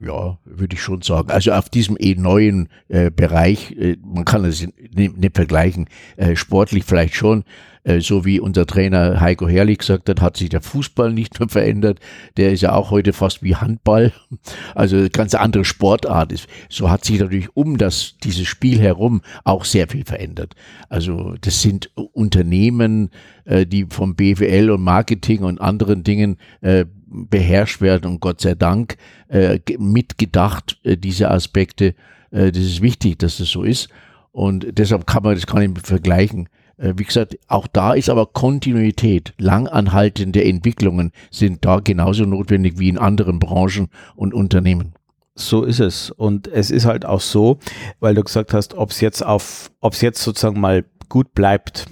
Ja, 0.00 0.38
würde 0.44 0.74
ich 0.74 0.82
schon 0.82 1.02
sagen. 1.02 1.30
Also 1.30 1.52
auf 1.52 1.68
diesem 1.68 1.96
eh 1.98 2.14
neuen 2.14 2.68
äh, 2.88 3.10
Bereich, 3.10 3.72
äh, 3.72 3.96
man 4.02 4.24
kann 4.24 4.44
es 4.44 4.66
nicht, 4.94 5.16
nicht 5.16 5.36
vergleichen, 5.36 5.88
äh, 6.16 6.36
sportlich 6.36 6.84
vielleicht 6.84 7.14
schon, 7.14 7.44
äh, 7.84 8.00
so 8.00 8.24
wie 8.24 8.40
unser 8.40 8.66
Trainer 8.66 9.20
Heiko 9.20 9.46
Herrlich 9.46 9.78
gesagt 9.78 10.08
hat, 10.08 10.20
hat 10.20 10.36
sich 10.36 10.48
der 10.48 10.62
Fußball 10.62 11.12
nicht 11.12 11.38
mehr 11.38 11.48
verändert. 11.48 12.00
Der 12.36 12.52
ist 12.52 12.62
ja 12.62 12.72
auch 12.72 12.90
heute 12.90 13.12
fast 13.12 13.42
wie 13.42 13.56
Handball, 13.56 14.12
also 14.74 15.06
ganz 15.12 15.34
andere 15.34 15.64
Sportart 15.64 16.32
ist. 16.32 16.48
So 16.68 16.90
hat 16.90 17.04
sich 17.04 17.20
natürlich 17.20 17.54
um 17.54 17.78
das, 17.78 18.16
dieses 18.24 18.46
Spiel 18.48 18.80
herum 18.80 19.22
auch 19.44 19.64
sehr 19.64 19.86
viel 19.86 20.04
verändert. 20.04 20.54
Also 20.88 21.34
das 21.40 21.62
sind 21.62 21.90
Unternehmen, 21.94 23.10
äh, 23.44 23.66
die 23.66 23.86
vom 23.88 24.16
BWL 24.16 24.70
und 24.70 24.82
Marketing 24.82 25.42
und 25.42 25.60
anderen 25.60 26.02
Dingen 26.02 26.38
äh, 26.62 26.86
beherrscht 27.14 27.80
werden 27.80 28.10
und 28.10 28.20
Gott 28.20 28.40
sei 28.40 28.54
Dank 28.54 28.96
äh, 29.28 29.58
mitgedacht, 29.78 30.78
äh, 30.82 30.96
diese 30.96 31.30
Aspekte. 31.30 31.94
Äh, 32.30 32.52
das 32.52 32.62
ist 32.62 32.82
wichtig, 32.82 33.18
dass 33.18 33.38
das 33.38 33.48
so 33.48 33.62
ist. 33.62 33.88
Und 34.32 34.66
deshalb 34.78 35.06
kann 35.06 35.22
man 35.22 35.34
das 35.34 35.46
gar 35.46 35.60
nicht 35.60 35.86
vergleichen. 35.86 36.48
Äh, 36.76 36.94
wie 36.96 37.04
gesagt, 37.04 37.38
auch 37.48 37.66
da 37.66 37.94
ist 37.94 38.10
aber 38.10 38.26
Kontinuität, 38.26 39.32
langanhaltende 39.38 40.44
Entwicklungen 40.44 41.12
sind 41.30 41.64
da 41.64 41.80
genauso 41.80 42.24
notwendig 42.24 42.78
wie 42.78 42.88
in 42.88 42.98
anderen 42.98 43.38
Branchen 43.38 43.88
und 44.16 44.34
Unternehmen. 44.34 44.94
So 45.36 45.64
ist 45.64 45.80
es. 45.80 46.10
Und 46.10 46.46
es 46.48 46.70
ist 46.70 46.84
halt 46.84 47.04
auch 47.04 47.20
so, 47.20 47.58
weil 48.00 48.14
du 48.14 48.22
gesagt 48.22 48.54
hast, 48.54 48.74
ob 48.74 48.90
es 48.90 49.00
jetzt 49.00 49.24
auf, 49.24 49.70
ob 49.80 49.94
es 49.94 50.00
jetzt 50.00 50.22
sozusagen 50.22 50.60
mal 50.60 50.84
gut 51.08 51.34
bleibt. 51.34 51.86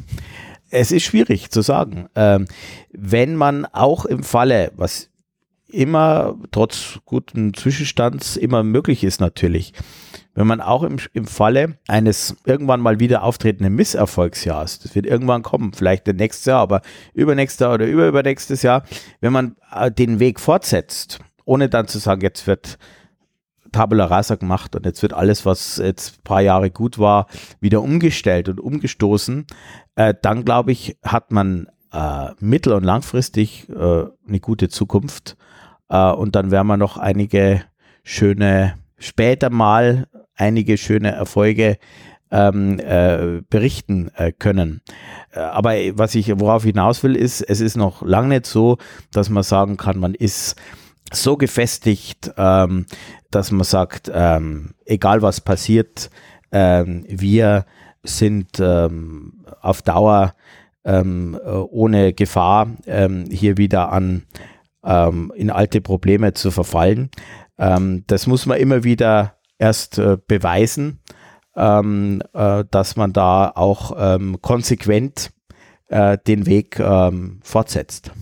Es 0.71 0.91
ist 0.91 1.03
schwierig 1.03 1.51
zu 1.51 1.61
sagen. 1.61 2.09
Ähm, 2.15 2.47
wenn 2.93 3.37
man 3.37 3.67
auch 3.67 4.05
im 4.05 4.23
Falle, 4.23 4.73
was 4.77 5.11
immer, 5.73 6.37
trotz 6.51 7.01
guten 7.05 7.55
Zwischenstands, 7.55 8.37
immer 8.37 8.63
möglich 8.63 9.05
ist 9.05 9.21
natürlich. 9.21 9.73
Wenn 10.35 10.47
man 10.47 10.61
auch 10.61 10.83
im, 10.83 10.99
im 11.13 11.27
Falle 11.27 11.79
eines 11.89 12.37
irgendwann 12.47 12.81
mal 12.81 13.01
wieder 13.01 13.23
auftretenden 13.23 13.75
Misserfolgsjahrs, 13.75 14.79
das 14.79 14.95
wird 14.95 15.07
irgendwann 15.07 15.43
kommen, 15.43 15.73
vielleicht 15.73 16.07
nächstes 16.07 16.47
Jahr, 16.47 16.61
aber 16.61 16.81
übernächstes 17.13 17.61
Jahr 17.61 17.75
oder 17.75 17.87
überübernächstes 17.87 18.63
Jahr, 18.63 18.85
wenn 19.21 19.33
man 19.33 19.57
äh, 19.75 19.91
den 19.91 20.21
Weg 20.21 20.41
fortsetzt, 20.41 21.19
ohne 21.45 21.69
dann 21.69 21.89
zu 21.89 21.99
sagen, 21.99 22.23
jetzt 22.23 22.47
wird 22.47 22.79
Tabula 23.73 24.05
Rasa 24.05 24.37
gemacht 24.37 24.77
und 24.77 24.87
jetzt 24.87 25.03
wird 25.03 25.15
alles, 25.15 25.45
was 25.45 25.79
jetzt 25.79 26.19
ein 26.19 26.23
paar 26.25 26.43
Jahre 26.43 26.71
gut 26.71 26.99
war, 26.99 27.27
wieder 27.61 27.83
umgestellt 27.83 28.49
und 28.49 28.61
umgestoßen, 28.61 29.47
äh, 29.97 30.15
dann 30.21 30.45
glaube 30.45 30.73
ich, 30.73 30.99
hat 31.03 31.33
man 31.33 31.69
äh, 31.93 32.31
mittel- 32.41 32.73
und 32.73 32.85
langfristig 32.85 33.69
äh, 33.69 34.05
eine 34.27 34.41
gute 34.41 34.69
Zukunft 34.69 35.37
und 35.89 36.37
dann 36.37 36.51
werden 36.51 36.69
wir 36.69 36.77
noch 36.77 36.97
einige 36.97 37.63
schöne, 38.03 38.79
später 38.99 39.51
mal 39.51 40.07
einige 40.35 40.79
schöne 40.79 41.13
Erfolge 41.13 41.79
ähm, 42.33 42.81
äh, 42.81 43.43
berichten 43.51 44.11
äh, 44.17 44.33
können. 44.33 44.81
Äh, 45.33 45.41
aber 45.41 45.75
was 45.99 46.15
ich, 46.15 46.33
worauf 46.41 46.65
ich 46.65 46.71
hinaus 46.71 47.03
will, 47.03 47.15
ist, 47.15 47.43
es 47.43 47.61
ist 47.61 47.77
noch 47.77 48.03
lange 48.03 48.29
nicht 48.29 48.47
so, 48.47 48.79
dass 49.13 49.29
man 49.29 49.43
sagen 49.43 49.77
kann, 49.77 49.99
man 49.99 50.15
ist 50.15 50.57
so 51.13 51.37
gefestigt, 51.37 52.33
ähm, 52.39 52.87
dass 53.31 53.51
man 53.51 53.65
sagt, 53.65 54.11
ähm, 54.13 54.71
egal 54.87 55.21
was 55.21 55.43
passiert, 55.43 56.11
ähm, 56.53 57.05
wir 57.07 57.67
sind 58.03 58.59
ähm, 58.61 59.45
auf 59.61 59.83
Dauer 59.83 60.35
ähm, 60.85 61.39
äh, 61.45 61.51
ohne 61.51 62.13
Gefahr 62.13 62.69
hier 62.85 63.57
wieder 63.57 63.93
an 63.93 64.25
ähm, 64.85 65.33
in 65.35 65.51
alte 65.51 65.81
Probleme 65.81 66.33
zu 66.35 66.51
verfallen. 66.51 67.11
Ähm, 67.59 68.05
das 68.07 68.27
muss 68.27 68.47
man 68.47 68.59
immer 68.59 68.85
wieder 68.85 69.37
erst 69.59 69.99
äh, 69.99 70.17
beweisen, 70.27 71.01
ähm, 71.57 72.23
äh, 72.33 72.65
dass 72.71 72.97
man 72.97 73.13
da 73.13 73.53
auch 73.55 73.95
ähm, 73.97 74.41
konsequent 74.41 75.33
äh, 75.89 76.19
den 76.27 76.47
Weg 76.47 76.81
ähm, 76.81 77.41
fortsetzt. 77.43 78.13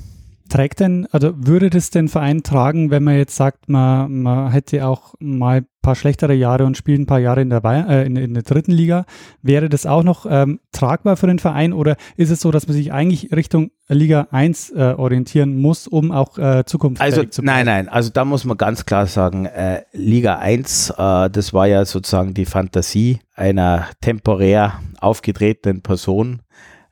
Trägt 0.51 0.81
denn, 0.81 1.07
also 1.13 1.33
würde 1.37 1.71
das 1.71 1.91
den 1.91 2.09
Verein 2.09 2.43
tragen, 2.43 2.91
wenn 2.91 3.05
man 3.05 3.17
jetzt 3.17 3.37
sagt, 3.37 3.69
man, 3.69 4.23
man 4.23 4.51
hätte 4.51 4.85
auch 4.85 5.15
mal 5.21 5.59
ein 5.59 5.67
paar 5.81 5.95
schlechtere 5.95 6.35
Jahre 6.35 6.65
und 6.67 6.77
spielt 6.77 6.99
ein 6.99 7.07
paar 7.07 7.21
Jahre 7.21 7.41
in 7.41 7.51
der, 7.51 7.63
äh, 7.65 8.05
in, 8.05 8.17
in, 8.17 8.35
der 8.35 8.43
dritten 8.43 8.73
Liga? 8.73 9.05
Wäre 9.43 9.69
das 9.69 9.87
auch 9.87 10.03
noch 10.03 10.27
ähm, 10.29 10.59
tragbar 10.73 11.17
für 11.17 11.29
den 11.29 11.39
Verein 11.39 11.73
oder 11.73 11.97
ist 12.17 12.31
es 12.31 12.41
so, 12.41 12.51
dass 12.51 12.67
man 12.67 12.77
sich 12.77 12.93
eigentlich 12.93 13.31
Richtung 13.31 13.71
Liga 13.87 14.27
1 14.33 14.71
äh, 14.71 14.95
orientieren 14.99 15.57
muss, 15.57 15.87
um 15.87 16.11
auch 16.11 16.37
äh, 16.37 16.65
Zukunft 16.67 17.01
also, 17.01 17.23
zu 17.23 17.43
Nein, 17.43 17.67
nein, 17.67 17.89
also 17.89 18.11
da 18.11 18.25
muss 18.25 18.45
man 18.45 18.57
ganz 18.57 18.85
klar 18.85 19.07
sagen, 19.07 19.47
äh, 19.47 19.85
Liga 19.93 20.39
1, 20.39 20.91
äh, 20.91 21.31
das 21.31 21.55
war 21.55 21.69
ja 21.69 21.85
sozusagen 21.85 22.35
die 22.35 22.45
Fantasie 22.45 23.21
einer 23.37 23.87
temporär 24.01 24.81
aufgetretenen 25.01 25.83
Person 25.83 26.43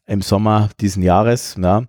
im 0.06 0.22
Sommer 0.22 0.70
diesen 0.80 1.02
Jahres. 1.02 1.56
Ja. 1.60 1.82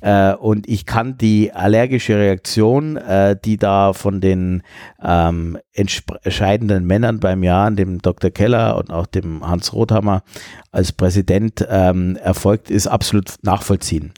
Äh, 0.00 0.34
und 0.34 0.68
ich 0.68 0.86
kann 0.86 1.18
die 1.18 1.52
allergische 1.52 2.16
Reaktion, 2.16 2.96
äh, 2.96 3.36
die 3.42 3.56
da 3.56 3.92
von 3.92 4.20
den 4.20 4.62
ähm, 5.02 5.58
entscheidenden 5.72 6.86
Männern 6.86 7.20
beim 7.20 7.42
Jahr, 7.42 7.70
dem 7.70 8.00
Dr. 8.00 8.30
Keller 8.30 8.76
und 8.76 8.90
auch 8.90 9.06
dem 9.06 9.46
Hans 9.46 9.72
Rothammer 9.72 10.22
als 10.72 10.92
Präsident 10.92 11.66
ähm, 11.68 12.16
erfolgt 12.16 12.70
ist, 12.70 12.86
absolut 12.86 13.34
nachvollziehen. 13.42 14.12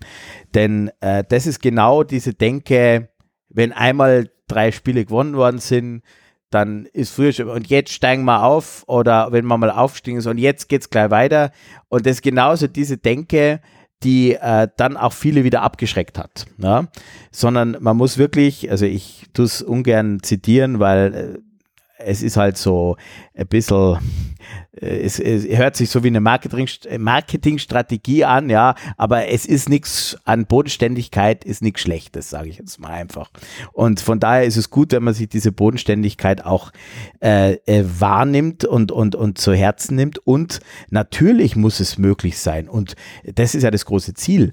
Denn 0.55 0.91
äh, 1.01 1.25
das 1.29 1.47
ist 1.47 1.61
genau 1.61 2.03
diese 2.03 2.35
Denke, 2.35 3.09
wenn 3.49 3.73
einmal 3.73 4.31
drei 4.49 4.73
Spiele 4.73 5.05
gewonnen 5.05 5.37
worden 5.37 5.59
sind, 5.59 6.03
dann 6.51 6.87
ist 6.93 7.15
früher 7.15 7.33
schon, 7.33 7.49
und 7.49 7.69
jetzt 7.69 7.93
steigen 7.93 8.25
wir 8.25 8.45
auf 8.45 8.85
oder 8.87 9.33
wenn 9.33 9.47
man 9.47 9.61
mal 9.61 9.71
aufstiegen 9.71 10.19
ist 10.19 10.27
und 10.27 10.39
jetzt 10.39 10.69
geht 10.69 10.83
es 10.83 10.91
gleich 10.91 11.11
weiter. 11.11 11.51
Und 11.89 12.07
das 12.07 12.17
ist 12.17 12.23
genauso 12.23 12.67
diese 12.67 12.99
Denke, 12.99 13.61
die 14.05 14.35
äh, 14.35 14.69
dann 14.77 14.97
auch 14.97 15.13
viele 15.13 15.45
wieder 15.45 15.63
abgeschreckt 15.63 16.19
hat. 16.19 16.47
Ja? 16.59 16.89
Sondern 17.31 17.77
man 17.81 17.97
muss 17.97 18.19
wirklich, 18.19 18.71
also 18.71 18.87
ich 18.87 19.25
tue 19.33 19.45
es 19.45 19.63
ungern 19.63 20.23
zitieren, 20.23 20.81
weil 20.81 21.15
äh, 21.15 21.39
es 22.05 22.23
ist 22.23 22.37
halt 22.37 22.57
so 22.57 22.97
ein 23.35 23.47
bisschen 23.47 23.99
es, 24.73 25.21
es 25.21 25.45
hört 25.57 25.77
sich 25.77 25.91
so 25.91 26.03
wie 26.03 26.09
eine 26.09 26.21
Marketing, 26.21 26.67
Marketingstrategie 26.99 28.25
an, 28.25 28.49
ja, 28.49 28.75
aber 28.97 29.29
es 29.29 29.45
ist 29.45 29.69
nichts 29.69 30.17
an 30.25 30.47
Bodenständigkeit, 30.47 31.45
ist 31.45 31.61
nichts 31.61 31.83
Schlechtes, 31.83 32.31
sage 32.31 32.49
ich 32.49 32.59
jetzt 32.59 32.81
mal 32.81 32.91
einfach. 32.91 33.31
Und 33.73 34.01
von 34.01 34.19
daher 34.19 34.45
ist 34.45 34.57
es 34.57 34.71
gut, 34.71 34.93
wenn 34.93 35.03
man 35.03 35.13
sich 35.13 35.29
diese 35.29 35.53
Bodenständigkeit 35.53 36.47
auch 36.47 36.73
äh, 37.21 37.55
äh, 37.67 37.85
wahrnimmt 37.85 38.65
und, 38.65 38.93
und, 38.93 39.15
und 39.15 39.37
zu 39.37 39.53
Herzen 39.53 39.97
nimmt. 39.97 40.19
Und 40.27 40.61
natürlich 40.89 41.55
muss 41.55 41.79
es 41.79 41.99
möglich 41.99 42.39
sein. 42.39 42.69
Und 42.69 42.97
das 43.25 43.55
ist 43.55 43.65
ja 43.65 43.71
das 43.71 43.85
große 43.85 44.15
Ziel 44.15 44.53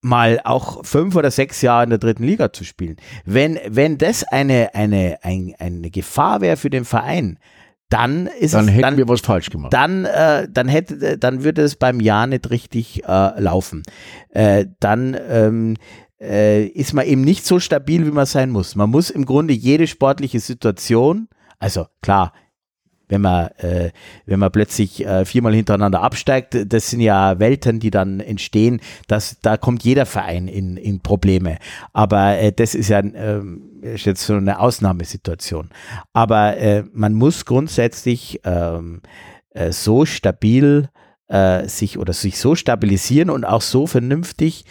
mal 0.00 0.40
auch 0.44 0.84
fünf 0.84 1.16
oder 1.16 1.32
sechs 1.32 1.62
Jahre 1.62 1.82
in 1.82 1.90
der 1.90 1.98
dritten 1.98 2.22
Liga 2.22 2.52
zu 2.52 2.62
spielen. 2.62 2.96
Wenn, 3.24 3.58
wenn 3.66 3.98
das 3.98 4.22
eine, 4.22 4.72
eine, 4.74 5.18
ein, 5.22 5.54
eine 5.58 5.90
Gefahr 5.90 6.40
wäre 6.40 6.56
für 6.56 6.70
den 6.70 6.84
Verein, 6.84 7.40
dann 7.88 8.26
ist 8.26 8.54
dann 8.54 8.66
es, 8.66 8.72
hätten 8.72 8.82
dann, 8.82 8.96
wir 8.96 9.08
was 9.08 9.20
falsch 9.20 9.50
gemacht. 9.50 9.72
dann, 9.72 10.04
äh, 10.04 10.48
dann 10.50 10.68
hätte, 10.68 11.18
dann 11.18 11.44
würde 11.44 11.62
es 11.62 11.76
beim 11.76 12.00
Jahr 12.00 12.26
nicht 12.26 12.50
richtig 12.50 13.04
äh, 13.04 13.40
laufen. 13.40 13.82
Äh, 14.30 14.66
dann 14.80 15.16
ähm, 15.28 15.76
äh, 16.20 16.64
ist 16.66 16.94
man 16.94 17.06
eben 17.06 17.20
nicht 17.20 17.46
so 17.46 17.60
stabil, 17.60 18.06
wie 18.06 18.10
man 18.10 18.26
sein 18.26 18.50
muss. 18.50 18.74
Man 18.74 18.90
muss 18.90 19.10
im 19.10 19.24
Grunde 19.24 19.54
jede 19.54 19.86
sportliche 19.86 20.40
Situation, 20.40 21.28
also 21.58 21.86
klar, 22.02 22.32
wenn 23.08 23.20
man, 23.20 23.48
äh, 23.58 23.90
wenn 24.26 24.38
man 24.38 24.50
plötzlich 24.50 25.04
äh, 25.04 25.24
viermal 25.24 25.54
hintereinander 25.54 26.02
absteigt, 26.02 26.56
das 26.66 26.90
sind 26.90 27.00
ja 27.00 27.38
Welten, 27.38 27.80
die 27.80 27.90
dann 27.90 28.20
entstehen, 28.20 28.80
dass, 29.06 29.40
da 29.40 29.56
kommt 29.56 29.84
jeder 29.84 30.06
Verein 30.06 30.48
in, 30.48 30.76
in 30.76 31.00
Probleme. 31.00 31.58
Aber 31.92 32.38
äh, 32.38 32.52
das 32.52 32.74
ist 32.74 32.88
ja 32.88 33.00
ähm, 33.00 33.76
ist 33.82 34.06
jetzt 34.06 34.24
so 34.24 34.34
eine 34.34 34.58
Ausnahmesituation. 34.58 35.70
Aber 36.12 36.56
äh, 36.56 36.84
man 36.92 37.14
muss 37.14 37.44
grundsätzlich 37.44 38.40
ähm, 38.44 39.00
äh, 39.50 39.72
so 39.72 40.04
stabil 40.04 40.88
äh, 41.28 41.68
sich 41.68 41.98
oder 41.98 42.12
sich 42.12 42.38
so 42.38 42.54
stabilisieren 42.54 43.30
und 43.30 43.44
auch 43.44 43.62
so 43.62 43.86
vernünftig 43.86 44.64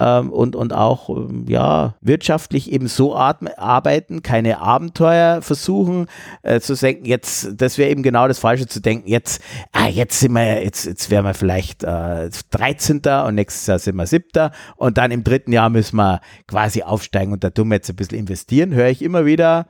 ähm, 0.00 0.32
und, 0.32 0.56
und 0.56 0.72
auch 0.72 1.10
ähm, 1.10 1.44
ja, 1.46 1.94
wirtschaftlich 2.00 2.72
eben 2.72 2.88
so 2.88 3.14
arbeiten, 3.14 4.22
keine 4.22 4.60
Abenteuer 4.60 5.42
versuchen 5.42 6.06
äh, 6.42 6.60
zu 6.60 6.74
denken, 6.74 7.04
jetzt, 7.04 7.60
das 7.60 7.78
wäre 7.78 7.90
eben 7.90 8.02
genau 8.02 8.26
das 8.26 8.38
Falsche 8.38 8.66
zu 8.66 8.80
denken, 8.80 9.08
jetzt, 9.08 9.42
ah, 9.72 9.88
jetzt 9.88 10.18
sind 10.18 10.32
wir, 10.32 10.64
jetzt, 10.64 10.86
jetzt 10.86 11.10
wären 11.10 11.26
wir 11.26 11.34
vielleicht 11.34 11.84
äh, 11.84 12.30
13. 12.50 13.02
und 13.26 13.34
nächstes 13.34 13.66
Jahr 13.66 13.78
sind 13.78 13.96
wir 13.96 14.06
7. 14.06 14.50
und 14.76 14.96
dann 14.98 15.10
im 15.10 15.22
dritten 15.22 15.52
Jahr 15.52 15.68
müssen 15.68 15.96
wir 15.96 16.20
quasi 16.48 16.82
aufsteigen 16.82 17.32
und 17.32 17.44
da 17.44 17.50
tun 17.50 17.68
wir 17.68 17.76
jetzt 17.76 17.90
ein 17.90 17.96
bisschen 17.96 18.18
investieren, 18.18 18.74
höre 18.74 18.88
ich 18.88 19.02
immer 19.02 19.26
wieder 19.26 19.66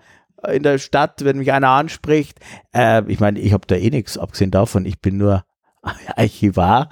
in 0.48 0.62
der 0.62 0.78
Stadt, 0.78 1.24
wenn 1.24 1.38
mich 1.38 1.52
einer 1.52 1.68
anspricht. 1.68 2.38
Äh, 2.74 3.02
ich 3.08 3.20
meine, 3.20 3.38
ich 3.40 3.52
habe 3.52 3.66
da 3.66 3.74
eh 3.74 3.90
nichts, 3.90 4.16
abgesehen 4.16 4.50
davon, 4.50 4.86
ich 4.86 5.00
bin 5.00 5.18
nur 5.18 5.44
Archivar 6.16 6.88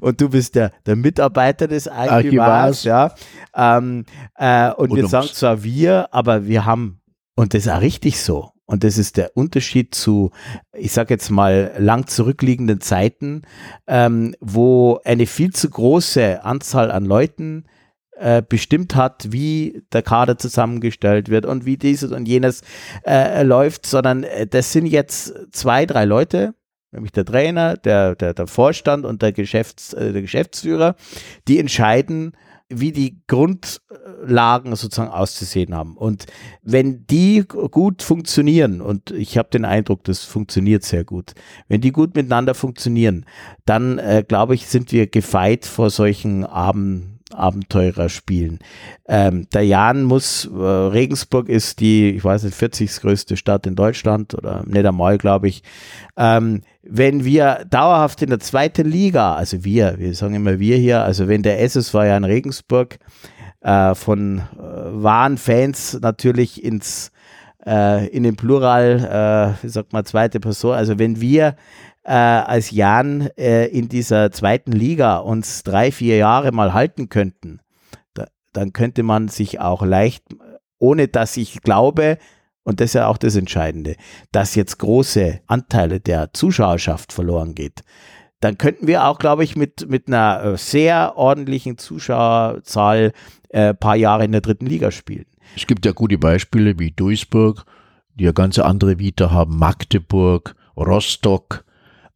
und 0.00 0.20
du 0.20 0.28
bist 0.28 0.54
der, 0.54 0.72
der 0.86 0.96
Mitarbeiter 0.96 1.66
des 1.66 1.88
Archivars, 1.88 2.84
Archivars. 2.84 2.84
ja. 2.84 3.14
Ähm, 3.54 4.04
äh, 4.36 4.72
und, 4.72 4.90
und 4.90 4.96
wir 4.96 5.08
sagen 5.08 5.28
zwar 5.32 5.62
wir, 5.62 6.12
aber 6.12 6.46
wir 6.46 6.66
haben, 6.66 7.00
und 7.34 7.54
das 7.54 7.66
ist 7.66 7.72
auch 7.72 7.80
richtig 7.80 8.20
so. 8.20 8.50
Und 8.70 8.84
das 8.84 8.98
ist 8.98 9.16
der 9.16 9.34
Unterschied 9.34 9.94
zu, 9.94 10.30
ich 10.74 10.92
sage 10.92 11.14
jetzt 11.14 11.30
mal, 11.30 11.72
lang 11.78 12.06
zurückliegenden 12.06 12.82
Zeiten, 12.82 13.42
ähm, 13.86 14.34
wo 14.40 15.00
eine 15.04 15.24
viel 15.24 15.54
zu 15.54 15.70
große 15.70 16.44
Anzahl 16.44 16.90
an 16.90 17.06
Leuten 17.06 17.64
äh, 18.18 18.42
bestimmt 18.46 18.94
hat, 18.94 19.32
wie 19.32 19.84
der 19.92 20.02
Kader 20.02 20.36
zusammengestellt 20.36 21.30
wird 21.30 21.46
und 21.46 21.64
wie 21.64 21.78
dieses 21.78 22.12
und 22.12 22.28
jenes 22.28 22.60
äh, 23.06 23.42
läuft, 23.42 23.86
sondern 23.86 24.24
äh, 24.24 24.46
das 24.46 24.72
sind 24.72 24.84
jetzt 24.84 25.34
zwei, 25.50 25.86
drei 25.86 26.04
Leute, 26.04 26.54
nämlich 26.92 27.12
der 27.12 27.24
Trainer, 27.24 27.76
der, 27.76 28.14
der, 28.14 28.34
der 28.34 28.46
Vorstand 28.46 29.04
und 29.04 29.22
der, 29.22 29.32
Geschäfts-, 29.32 29.94
äh, 29.94 30.12
der 30.12 30.22
Geschäftsführer, 30.22 30.96
die 31.46 31.58
entscheiden, 31.58 32.32
wie 32.70 32.92
die 32.92 33.22
Grundlagen 33.26 34.76
sozusagen 34.76 35.10
auszusehen 35.10 35.74
haben. 35.74 35.96
Und 35.96 36.26
wenn 36.62 37.06
die 37.06 37.44
gut 37.46 38.02
funktionieren, 38.02 38.82
und 38.82 39.10
ich 39.10 39.38
habe 39.38 39.48
den 39.50 39.64
Eindruck, 39.64 40.04
das 40.04 40.24
funktioniert 40.24 40.84
sehr 40.84 41.04
gut, 41.04 41.32
wenn 41.68 41.80
die 41.80 41.92
gut 41.92 42.14
miteinander 42.14 42.54
funktionieren, 42.54 43.24
dann 43.64 43.98
äh, 43.98 44.22
glaube 44.26 44.54
ich, 44.54 44.66
sind 44.66 44.92
wir 44.92 45.06
gefeit 45.06 45.64
vor 45.64 45.88
solchen 45.88 46.44
Abend 46.44 47.17
Abenteurer 47.32 48.08
spielen. 48.08 48.58
Ähm, 49.06 49.48
der 49.52 49.64
Jan 49.64 50.04
muss, 50.04 50.46
äh, 50.46 50.56
Regensburg 50.58 51.48
ist 51.48 51.80
die, 51.80 52.10
ich 52.10 52.24
weiß 52.24 52.44
nicht, 52.44 52.56
40. 52.56 53.00
größte 53.00 53.36
Stadt 53.36 53.66
in 53.66 53.74
Deutschland 53.74 54.34
oder 54.34 54.64
nicht 54.66 54.86
einmal, 54.86 55.18
glaube 55.18 55.48
ich. 55.48 55.62
Ähm, 56.16 56.62
wenn 56.82 57.24
wir 57.24 57.66
dauerhaft 57.68 58.22
in 58.22 58.30
der 58.30 58.40
zweiten 58.40 58.88
Liga, 58.88 59.34
also 59.34 59.64
wir, 59.64 59.98
wir 59.98 60.14
sagen 60.14 60.34
immer 60.34 60.58
wir 60.58 60.76
hier, 60.76 61.02
also 61.02 61.28
wenn 61.28 61.42
der 61.42 61.60
SSV 61.60 61.94
ja 61.94 62.16
in 62.16 62.24
Regensburg 62.24 62.98
äh, 63.60 63.94
von 63.94 64.38
äh, 64.38 64.42
wahren 64.58 65.36
Fans 65.36 65.98
natürlich 66.00 66.64
ins 66.64 67.12
äh, 67.66 68.06
in 68.08 68.22
den 68.22 68.36
Plural, 68.36 69.56
äh, 69.60 69.62
wie 69.64 69.68
sagt 69.68 69.92
man, 69.92 70.04
zweite 70.04 70.40
Person, 70.40 70.74
also 70.74 70.98
wenn 70.98 71.20
wir 71.20 71.56
äh, 72.08 72.12
als 72.12 72.70
Jan 72.70 73.28
äh, 73.36 73.66
in 73.66 73.90
dieser 73.90 74.32
zweiten 74.32 74.72
Liga 74.72 75.18
uns 75.18 75.62
drei, 75.62 75.92
vier 75.92 76.16
Jahre 76.16 76.52
mal 76.52 76.72
halten 76.72 77.10
könnten, 77.10 77.60
da, 78.14 78.26
dann 78.54 78.72
könnte 78.72 79.02
man 79.02 79.28
sich 79.28 79.60
auch 79.60 79.82
leicht, 79.82 80.24
ohne 80.78 81.08
dass 81.08 81.36
ich 81.36 81.60
glaube, 81.60 82.16
und 82.62 82.80
das 82.80 82.86
ist 82.90 82.94
ja 82.94 83.08
auch 83.08 83.18
das 83.18 83.36
Entscheidende, 83.36 83.96
dass 84.32 84.54
jetzt 84.54 84.78
große 84.78 85.40
Anteile 85.46 86.00
der 86.00 86.32
Zuschauerschaft 86.32 87.12
verloren 87.12 87.54
geht, 87.54 87.82
dann 88.40 88.56
könnten 88.56 88.86
wir 88.86 89.04
auch, 89.04 89.18
glaube 89.18 89.44
ich, 89.44 89.54
mit, 89.54 89.90
mit 89.90 90.08
einer 90.08 90.42
äh, 90.42 90.56
sehr 90.56 91.14
ordentlichen 91.16 91.76
Zuschauerzahl 91.76 93.12
äh, 93.50 93.74
paar 93.74 93.96
Jahre 93.96 94.24
in 94.24 94.32
der 94.32 94.40
dritten 94.40 94.66
Liga 94.66 94.90
spielen. 94.92 95.26
Es 95.56 95.66
gibt 95.66 95.84
ja 95.84 95.92
gute 95.92 96.16
Beispiele 96.16 96.78
wie 96.78 96.90
Duisburg, 96.90 97.66
die 98.14 98.24
ja 98.24 98.32
ganz 98.32 98.58
andere 98.58 98.98
Vita 98.98 99.30
haben, 99.30 99.58
Magdeburg, 99.58 100.54
Rostock, 100.74 101.64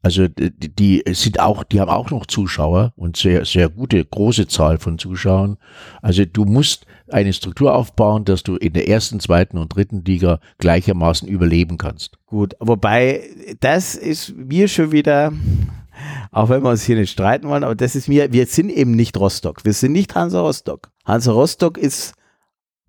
also 0.02 0.26
die, 0.26 0.50
die 0.50 1.02
sind 1.14 1.38
auch, 1.38 1.62
die 1.62 1.80
haben 1.80 1.88
auch 1.88 2.10
noch 2.10 2.26
Zuschauer 2.26 2.92
und 2.96 3.16
sehr, 3.16 3.44
sehr 3.44 3.68
gute, 3.68 4.04
große 4.04 4.48
Zahl 4.48 4.78
von 4.78 4.98
Zuschauern. 4.98 5.58
Also 6.02 6.24
du 6.24 6.44
musst 6.44 6.86
eine 7.08 7.32
Struktur 7.32 7.74
aufbauen, 7.74 8.24
dass 8.24 8.42
du 8.42 8.56
in 8.56 8.72
der 8.72 8.88
ersten, 8.88 9.20
zweiten 9.20 9.58
und 9.58 9.74
dritten 9.74 10.04
Liga 10.04 10.40
gleichermaßen 10.58 11.28
überleben 11.28 11.78
kannst. 11.78 12.18
Gut, 12.26 12.54
wobei 12.58 13.22
das 13.60 13.94
ist 13.94 14.34
mir 14.36 14.66
schon 14.66 14.90
wieder, 14.90 15.32
auch 16.32 16.48
wenn 16.48 16.64
wir 16.64 16.70
uns 16.70 16.82
hier 16.82 16.96
nicht 16.96 17.12
streiten 17.12 17.48
wollen, 17.48 17.62
aber 17.62 17.76
das 17.76 17.94
ist 17.94 18.08
mir, 18.08 18.32
wir 18.32 18.46
sind 18.46 18.70
eben 18.70 18.92
nicht 18.92 19.16
Rostock. 19.16 19.64
Wir 19.64 19.72
sind 19.72 19.92
nicht 19.92 20.14
Hansa 20.16 20.40
Rostock. 20.40 20.90
Hansa 21.04 21.30
Rostock 21.30 21.78
ist 21.78 22.14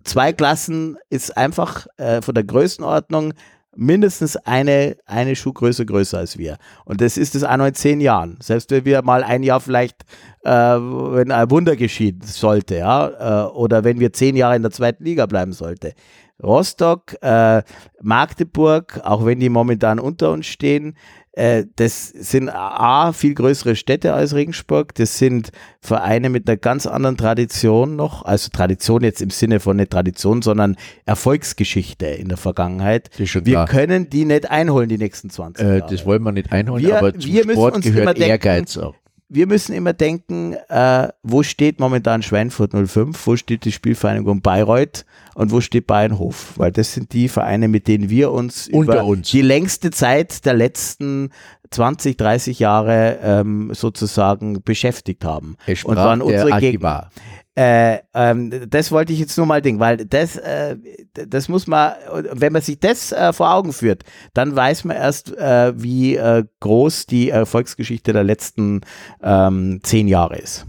zwei 0.02 0.32
Klassen, 0.32 0.96
ist 1.10 1.36
einfach 1.36 1.86
äh, 1.96 2.22
von 2.22 2.34
der 2.34 2.44
Größenordnung 2.44 3.34
mindestens 3.76 4.36
eine, 4.36 4.96
eine 5.06 5.36
Schuhgröße 5.36 5.86
größer 5.86 6.18
als 6.18 6.38
wir. 6.38 6.56
Und 6.84 7.00
das 7.00 7.16
ist 7.16 7.34
es 7.34 7.44
auch 7.44 7.56
noch 7.56 7.66
in 7.66 7.74
zehn 7.74 8.00
Jahren. 8.00 8.38
Selbst 8.40 8.70
wenn 8.70 8.84
wir 8.84 9.02
mal 9.02 9.22
ein 9.22 9.42
Jahr 9.42 9.60
vielleicht, 9.60 10.02
äh, 10.44 10.50
wenn 10.50 11.30
ein 11.32 11.50
Wunder 11.50 11.76
geschieht 11.76 12.24
sollte, 12.24 12.76
ja, 12.76 13.46
äh, 13.46 13.50
oder 13.50 13.84
wenn 13.84 14.00
wir 14.00 14.12
zehn 14.12 14.36
Jahre 14.36 14.56
in 14.56 14.62
der 14.62 14.70
zweiten 14.70 15.04
Liga 15.04 15.26
bleiben 15.26 15.52
sollte. 15.52 15.94
Rostock, 16.42 17.16
äh, 17.22 17.62
Magdeburg, 18.02 19.00
auch 19.04 19.24
wenn 19.24 19.40
die 19.40 19.48
momentan 19.48 20.00
unter 20.00 20.32
uns 20.32 20.46
stehen, 20.46 20.96
äh, 21.36 21.64
das 21.76 22.08
sind 22.08 22.48
A, 22.48 23.12
viel 23.12 23.34
größere 23.34 23.74
Städte 23.74 24.14
als 24.14 24.34
Regensburg. 24.34 24.94
Das 24.94 25.18
sind 25.18 25.50
Vereine 25.80 26.30
mit 26.30 26.48
einer 26.48 26.56
ganz 26.56 26.86
anderen 26.86 27.16
Tradition 27.16 27.96
noch. 27.96 28.24
Also 28.24 28.50
Tradition 28.50 29.02
jetzt 29.02 29.20
im 29.20 29.30
Sinne 29.30 29.58
von 29.58 29.76
nicht 29.76 29.90
Tradition, 29.90 30.42
sondern 30.42 30.76
Erfolgsgeschichte 31.06 32.06
in 32.06 32.28
der 32.28 32.38
Vergangenheit. 32.38 33.10
wir 33.18 33.26
klar. 33.26 33.66
können 33.66 34.08
die 34.10 34.24
nicht 34.24 34.50
einholen, 34.50 34.88
die 34.88 34.98
nächsten 34.98 35.28
20 35.30 35.64
äh, 35.64 35.78
Jahre. 35.78 35.90
Das 35.90 36.06
wollen 36.06 36.22
wir 36.22 36.32
nicht 36.32 36.52
einholen, 36.52 36.84
wir, 36.84 36.98
aber 36.98 37.18
zum 37.18 37.32
wir 37.32 37.42
Sport 37.42 37.82
gehört 37.82 38.18
Ehrgeiz 38.18 38.76
auch 38.76 38.94
wir 39.28 39.46
müssen 39.46 39.74
immer 39.74 39.92
denken, 39.92 40.54
äh, 40.68 41.08
wo 41.22 41.42
steht 41.42 41.80
momentan 41.80 42.22
Schweinfurt 42.22 42.72
05, 42.72 43.26
wo 43.26 43.36
steht 43.36 43.64
die 43.64 43.72
Spielvereinigung 43.72 44.42
Bayreuth 44.42 45.04
und 45.34 45.50
wo 45.50 45.60
steht 45.60 45.86
Bayernhof, 45.86 46.52
weil 46.56 46.72
das 46.72 46.92
sind 46.92 47.12
die 47.12 47.28
Vereine, 47.28 47.68
mit 47.68 47.88
denen 47.88 48.10
wir 48.10 48.30
uns 48.32 48.68
Unter 48.68 48.94
über 48.94 49.04
uns. 49.04 49.30
die 49.30 49.42
längste 49.42 49.90
Zeit 49.90 50.44
der 50.44 50.54
letzten 50.54 51.30
20, 51.70 52.16
30 52.16 52.58
Jahre 52.58 53.18
ähm, 53.22 53.70
sozusagen 53.74 54.62
beschäftigt 54.62 55.24
haben. 55.24 55.56
und 55.84 55.96
waren 55.96 56.22
unsere 56.22 56.50
Gegner. 56.60 57.10
Äh, 57.56 57.98
ähm, 58.14 58.50
das 58.68 58.90
wollte 58.90 59.12
ich 59.12 59.20
jetzt 59.20 59.36
nur 59.36 59.46
mal 59.46 59.62
denken, 59.62 59.80
weil 59.80 59.98
das, 59.98 60.36
äh, 60.36 60.76
das 61.12 61.48
muss 61.48 61.68
man, 61.68 61.92
wenn 62.32 62.52
man 62.52 62.62
sich 62.62 62.80
das 62.80 63.12
äh, 63.12 63.32
vor 63.32 63.54
Augen 63.54 63.72
führt, 63.72 64.02
dann 64.32 64.56
weiß 64.56 64.84
man 64.84 64.96
erst, 64.96 65.36
äh, 65.36 65.72
wie 65.80 66.16
äh, 66.16 66.44
groß 66.58 67.06
die 67.06 67.30
Erfolgsgeschichte 67.30 68.12
der 68.12 68.24
letzten 68.24 68.80
ähm, 69.22 69.78
zehn 69.84 70.08
Jahre 70.08 70.38
ist. 70.38 70.66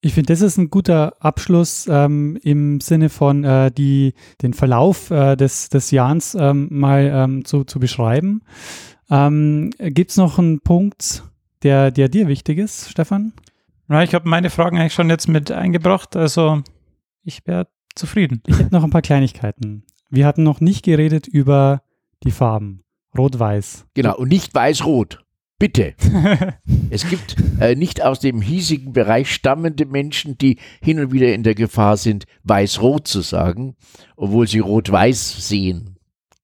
Ich 0.00 0.14
finde, 0.14 0.32
das 0.32 0.40
ist 0.40 0.58
ein 0.58 0.70
guter 0.70 1.14
Abschluss 1.20 1.86
ähm, 1.90 2.38
im 2.42 2.80
Sinne 2.80 3.08
von 3.08 3.44
äh, 3.44 3.70
die, 3.70 4.14
den 4.42 4.52
Verlauf 4.52 5.10
äh, 5.10 5.36
des, 5.36 5.68
des 5.68 5.90
Jahres 5.90 6.34
ähm, 6.38 6.68
mal 6.70 7.10
ähm, 7.12 7.44
zu, 7.44 7.64
zu 7.64 7.80
beschreiben. 7.80 8.42
Ähm, 9.10 9.70
Gibt 9.78 10.10
es 10.10 10.16
noch 10.16 10.38
einen 10.38 10.60
Punkt, 10.60 11.24
der, 11.62 11.90
der 11.90 12.08
dir 12.08 12.28
wichtig 12.28 12.58
ist, 12.58 12.90
Stefan? 12.90 13.32
Ja, 13.88 14.02
ich 14.02 14.14
habe 14.14 14.28
meine 14.28 14.50
Fragen 14.50 14.78
eigentlich 14.78 14.94
schon 14.94 15.10
jetzt 15.10 15.28
mit 15.28 15.50
eingebracht, 15.50 16.16
also 16.16 16.62
ich 17.22 17.46
wäre 17.46 17.68
zufrieden. 17.94 18.42
Ich 18.46 18.58
hätte 18.58 18.72
noch 18.74 18.84
ein 18.84 18.90
paar 18.90 19.02
Kleinigkeiten. 19.02 19.84
Wir 20.10 20.26
hatten 20.26 20.42
noch 20.42 20.60
nicht 20.60 20.84
geredet 20.84 21.26
über 21.26 21.82
die 22.22 22.30
Farben. 22.30 22.82
Rot-Weiß. 23.16 23.86
Genau, 23.94 24.16
und 24.16 24.28
nicht 24.28 24.54
weiß-rot. 24.54 25.20
Bitte. 25.58 25.94
es 26.90 27.08
gibt 27.08 27.36
äh, 27.60 27.76
nicht 27.76 28.02
aus 28.02 28.18
dem 28.18 28.40
hiesigen 28.42 28.92
Bereich 28.92 29.32
stammende 29.32 29.86
Menschen, 29.86 30.36
die 30.36 30.58
hin 30.82 30.98
und 30.98 31.12
wieder 31.12 31.32
in 31.32 31.44
der 31.44 31.54
Gefahr 31.54 31.96
sind, 31.96 32.24
weiß-rot 32.42 33.06
zu 33.06 33.20
sagen, 33.20 33.76
obwohl 34.16 34.48
sie 34.48 34.58
rot-weiß 34.58 35.48
sehen. 35.48 35.96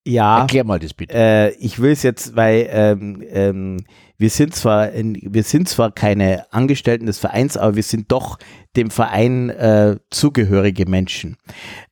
Ja, 0.06 0.40
Erklär 0.40 0.64
mal 0.64 0.78
das 0.78 0.94
bitte. 0.94 1.12
äh, 1.14 1.50
ich 1.56 1.80
will 1.80 1.90
es 1.90 2.02
jetzt, 2.02 2.36
weil 2.36 2.68
ähm, 2.70 3.22
ähm, 3.30 3.76
wir 4.20 4.28
sind 4.28 4.54
zwar 4.54 4.90
in, 4.90 5.18
wir 5.22 5.42
sind 5.42 5.66
zwar 5.66 5.92
keine 5.92 6.44
Angestellten 6.52 7.06
des 7.06 7.18
Vereins, 7.18 7.56
aber 7.56 7.74
wir 7.76 7.82
sind 7.82 8.12
doch 8.12 8.38
dem 8.76 8.90
Verein 8.90 9.48
äh, 9.48 9.96
zugehörige 10.10 10.86
Menschen, 10.86 11.38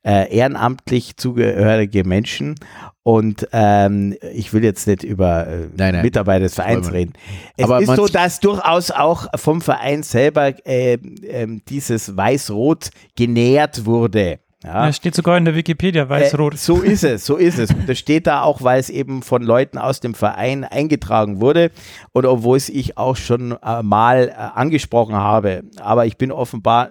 äh, 0.05 0.31
ehrenamtlich 0.31 1.17
zugehörige 1.17 2.03
Menschen. 2.03 2.53
Und 3.01 3.47
ähm, 3.51 4.15
ich 4.31 4.53
will 4.53 4.63
jetzt 4.63 4.85
nicht 4.85 5.03
über 5.03 5.47
äh, 5.47 5.69
Nein, 5.75 5.95
nein. 5.95 6.01
Mitarbeiter 6.03 6.43
des 6.43 6.53
Vereins 6.53 6.91
reden. 6.91 7.13
Es 7.57 7.63
Aber 7.63 7.81
ist 7.81 7.95
so, 7.95 8.05
dass 8.07 8.39
durchaus 8.39 8.91
auch 8.91 9.25
vom 9.33 9.61
Verein 9.61 10.03
selber 10.03 10.53
äh, 10.67 10.99
ähm, 11.23 11.63
dieses 11.67 12.15
Weiß-Rot 12.15 12.91
genährt 13.15 13.87
wurde. 13.87 14.37
Ja. 14.63 14.87
Ja, 14.87 14.93
steht 14.93 15.15
sogar 15.15 15.37
in 15.37 15.45
der 15.45 15.55
Wikipedia, 15.55 16.09
weiß-rot. 16.09 16.55
Äh, 16.55 16.57
so 16.57 16.81
ist 16.81 17.05
es, 17.05 17.25
so 17.25 17.37
ist 17.37 17.59
es. 17.59 17.71
Und 17.73 17.87
das 17.87 17.97
steht 17.97 18.27
da 18.27 18.43
auch, 18.43 18.61
weil 18.61 18.79
es 18.79 18.89
eben 18.89 19.21
von 19.21 19.41
Leuten 19.41 19.77
aus 19.77 20.01
dem 20.01 20.13
Verein 20.13 20.65
eingetragen 20.65 21.39
wurde 21.39 21.71
und 22.11 22.25
obwohl 22.25 22.57
es 22.57 22.67
ich 22.67 22.97
auch 22.97 23.15
schon 23.15 23.57
äh, 23.63 23.81
mal 23.83 24.27
äh, 24.27 24.33
angesprochen 24.33 25.15
habe. 25.15 25.63
Aber 25.79 26.05
ich 26.05 26.17
bin 26.17 26.31
offenbar 26.31 26.89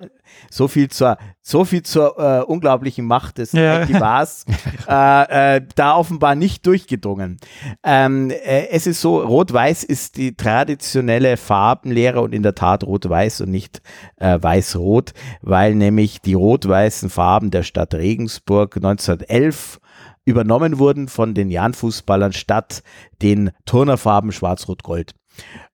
so 0.50 0.68
viel 0.68 0.88
zur, 0.88 1.16
so 1.42 1.64
viel 1.64 1.82
zur 1.82 2.18
äh, 2.18 2.42
unglaublichen 2.42 3.06
Macht 3.06 3.38
des 3.38 3.52
Ja. 3.52 3.80
Archivars 3.80 4.44
äh, 4.88 5.56
äh, 5.56 5.60
da 5.74 5.96
offenbar 5.96 6.34
nicht 6.34 6.66
durchgedrungen. 6.66 7.38
Ähm, 7.84 8.30
äh, 8.30 8.68
es 8.70 8.86
ist 8.86 9.00
so, 9.00 9.20
Rot-Weiß 9.20 9.84
ist 9.84 10.16
die 10.16 10.36
traditionelle 10.36 11.36
Farbenlehre 11.36 12.20
und 12.20 12.34
in 12.34 12.42
der 12.42 12.54
Tat 12.54 12.84
Rot-Weiß 12.84 13.40
und 13.42 13.50
nicht 13.50 13.82
äh, 14.16 14.38
Weiß-Rot, 14.40 15.12
weil 15.42 15.74
nämlich 15.74 16.20
die 16.20 16.34
rot-weißen 16.34 17.10
Farben 17.10 17.50
der 17.50 17.62
Stadt 17.62 17.94
Regensburg 17.94 18.76
1911 18.76 19.80
übernommen 20.24 20.78
wurden 20.78 21.08
von 21.08 21.34
den 21.34 21.50
Jan-Fußballern 21.50 22.34
statt 22.34 22.82
den 23.22 23.50
Turnerfarben 23.64 24.30
Schwarz-Rot-Gold. 24.30 25.14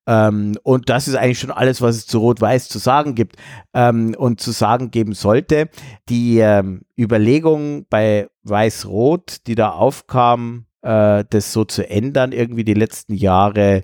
Ähm, 0.07 0.59
und 0.63 0.91
das 0.91 1.09
ist 1.09 1.15
eigentlich 1.15 1.39
schon 1.39 1.51
alles, 1.51 1.81
was 1.81 1.97
es 1.97 2.07
zu 2.07 2.19
Rot-Weiß 2.19 2.69
zu 2.69 2.79
sagen 2.79 3.15
gibt 3.15 3.37
ähm, 3.73 4.15
und 4.17 4.41
zu 4.41 4.51
sagen 4.51 4.91
geben 4.91 5.15
sollte. 5.15 5.69
Die 6.09 6.39
ähm, 6.39 6.83
Überlegung 6.99 7.87
bei 7.89 8.29
Weiß-Rot, 8.43 9.47
die 9.47 9.55
da 9.55 9.71
aufkam, 9.71 10.67
äh, 10.83 11.25
das 11.29 11.53
so 11.53 11.65
zu 11.65 11.89
ändern, 11.89 12.33
irgendwie 12.33 12.65
die 12.65 12.75
letzten 12.75 13.15
Jahre, 13.15 13.83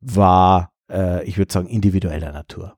war, 0.00 0.72
äh, 0.90 1.24
ich 1.24 1.38
würde 1.38 1.52
sagen, 1.52 1.68
individueller 1.68 2.32
Natur. 2.32 2.76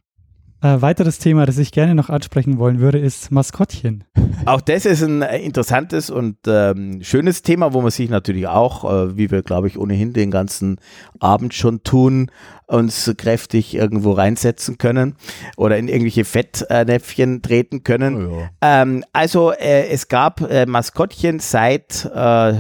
Äh, 0.62 0.81
weiteres 0.81 1.18
Thema, 1.18 1.44
das 1.44 1.58
ich 1.58 1.73
gerne 1.73 1.97
noch 1.97 2.08
ansprechen 2.08 2.57
wollen 2.58 2.78
würde, 2.78 2.99
ist 2.99 3.32
Maskottchen. 3.32 4.05
Auch 4.47 4.60
das 4.60 4.86
ist 4.86 5.02
ein 5.02 5.23
interessantes 5.23 6.08
und 6.08 6.36
ähm, 6.47 7.02
schönes 7.02 7.42
Thema, 7.42 7.73
wo 7.73 7.81
man 7.81 7.91
sich 7.91 8.08
natürlich 8.08 8.47
auch, 8.47 8.84
äh, 8.84 9.16
wie 9.16 9.31
wir 9.31 9.42
glaube 9.42 9.66
ich 9.66 9.78
ohnehin 9.78 10.12
den 10.12 10.31
ganzen 10.31 10.78
Abend 11.18 11.55
schon 11.55 11.82
tun, 11.82 12.31
uns 12.66 13.12
kräftig 13.18 13.74
irgendwo 13.74 14.12
reinsetzen 14.12 14.78
können 14.78 15.16
oder 15.57 15.78
in 15.78 15.89
irgendwelche 15.89 16.24
Fettnäpfchen 16.24 17.42
treten 17.42 17.82
können. 17.82 18.31
Ja. 18.31 18.50
Ähm, 18.82 19.05
also 19.12 19.52
äh, 19.52 19.89
es 19.89 20.08
gab 20.08 20.41
äh, 20.42 20.66
Maskottchen 20.66 21.41
seit, 21.41 22.05
äh, 22.15 22.55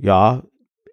ja, 0.00 0.42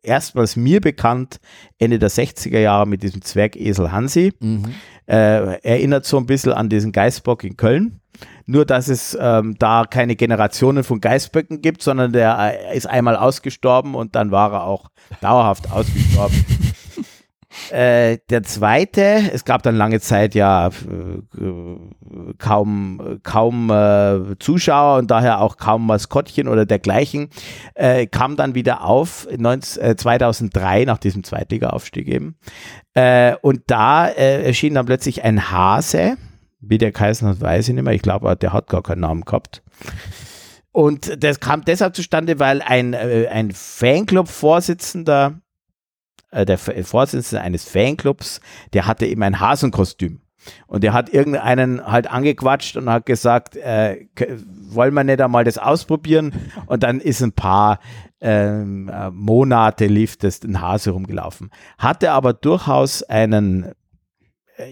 erstmals 0.04 0.56
mir 0.56 0.82
bekannt, 0.82 1.40
Ende 1.78 2.00
der 2.00 2.10
60er 2.10 2.60
Jahre 2.60 2.88
mit 2.88 3.04
diesem 3.04 3.22
Zwergesel 3.22 3.92
Hansi. 3.92 4.34
Mhm. 4.40 4.74
Äh, 5.08 5.60
erinnert 5.62 6.06
so 6.06 6.18
ein 6.18 6.26
bisschen 6.26 6.54
an 6.54 6.70
diesen 6.70 6.92
Geißbock 6.92 7.44
in 7.44 7.58
Köln. 7.58 8.00
Nur, 8.46 8.66
dass 8.66 8.88
es 8.88 9.18
ähm, 9.20 9.56
da 9.58 9.86
keine 9.90 10.16
Generationen 10.16 10.84
von 10.84 11.02
Geißböcken 11.02 11.62
gibt, 11.62 11.82
sondern 11.82 12.12
der 12.12 12.38
äh, 12.54 12.78
ist 12.78 12.86
einmal 12.88 13.16
ausgestorben 13.16 13.96
und 13.96 14.16
dann 14.16 14.32
war 14.32 14.54
er 14.54 14.64
auch 14.66 14.90
dauerhaft 15.22 15.72
ausgestorben. 15.72 16.46
Äh, 17.70 18.20
der 18.30 18.44
zweite, 18.44 19.32
es 19.34 19.46
gab 19.46 19.64
dann 19.64 19.76
lange 19.76 20.00
Zeit 20.00 20.36
ja 20.36 20.68
äh, 20.68 20.72
kaum, 22.38 23.20
kaum 23.24 23.70
äh, 23.70 24.38
Zuschauer 24.40 25.00
und 25.00 25.12
daher 25.12 25.42
auch 25.42 25.58
kaum 25.58 25.86
Maskottchen 25.86 26.48
oder 26.48 26.66
dergleichen, 26.66 27.30
äh, 27.76 28.08
kam 28.08 28.36
dann 28.36 28.56
wieder 28.56 28.84
auf 28.84 29.28
19, 29.36 29.84
äh, 29.84 29.96
2003 29.96 30.86
nach 30.86 30.98
diesem 30.98 31.24
Zweitliga-Aufstieg 31.24 32.08
eben. 32.08 32.36
Und 32.94 33.62
da 33.68 34.08
erschien 34.08 34.74
dann 34.74 34.86
plötzlich 34.86 35.24
ein 35.24 35.50
Hase, 35.50 36.18
wie 36.60 36.78
der 36.78 36.92
geheißen 36.92 37.26
hat, 37.26 37.40
weiß 37.40 37.70
ich 37.70 37.74
nicht 37.74 37.86
mehr. 37.86 37.94
Ich 37.94 38.02
glaube, 38.02 38.36
der 38.36 38.52
hat 38.52 38.68
gar 38.68 38.84
keinen 38.84 39.00
Namen 39.00 39.24
gehabt. 39.24 39.64
Und 40.74 41.24
das 41.24 41.40
kam 41.40 41.64
deshalb 41.64 41.96
zustande, 41.96 42.38
weil 42.38 42.62
ein, 42.62 42.94
ein 42.94 43.52
Fanclub-Vorsitzender, 43.52 45.40
äh, 46.32 46.46
der 46.46 46.58
Vorsitzende 46.58 47.42
eines 47.42 47.66
Fanclubs, 47.66 48.42
der 48.74 48.88
hatte 48.88 49.06
eben 49.06 49.24
ein 49.24 49.40
Hasenkostüm. 49.40 50.22
Und 50.66 50.84
der 50.84 50.94
hat 50.94 51.10
irgendeinen 51.10 51.86
halt 51.86 52.08
angequatscht 52.08 52.76
und 52.76 52.90
hat 52.90 53.06
gesagt, 53.06 53.56
äh, 53.58 54.08
wollen 54.70 54.94
wir 54.94 55.04
nicht 55.04 55.22
einmal 55.22 55.44
das 55.44 55.58
ausprobieren? 55.58 56.34
Und 56.66 56.84
dann 56.84 57.00
ist 57.00 57.22
ein 57.22 57.34
paar 57.34 57.80
ähm, 58.22 58.90
äh, 58.90 59.10
Monate 59.12 59.88
lief 59.88 60.18
das 60.18 60.42
ein 60.44 60.62
Hase 60.62 60.92
rumgelaufen. 60.92 61.52
Hatte 61.78 62.12
aber 62.12 62.34
durchaus 62.34 63.04
einen, 63.04 63.72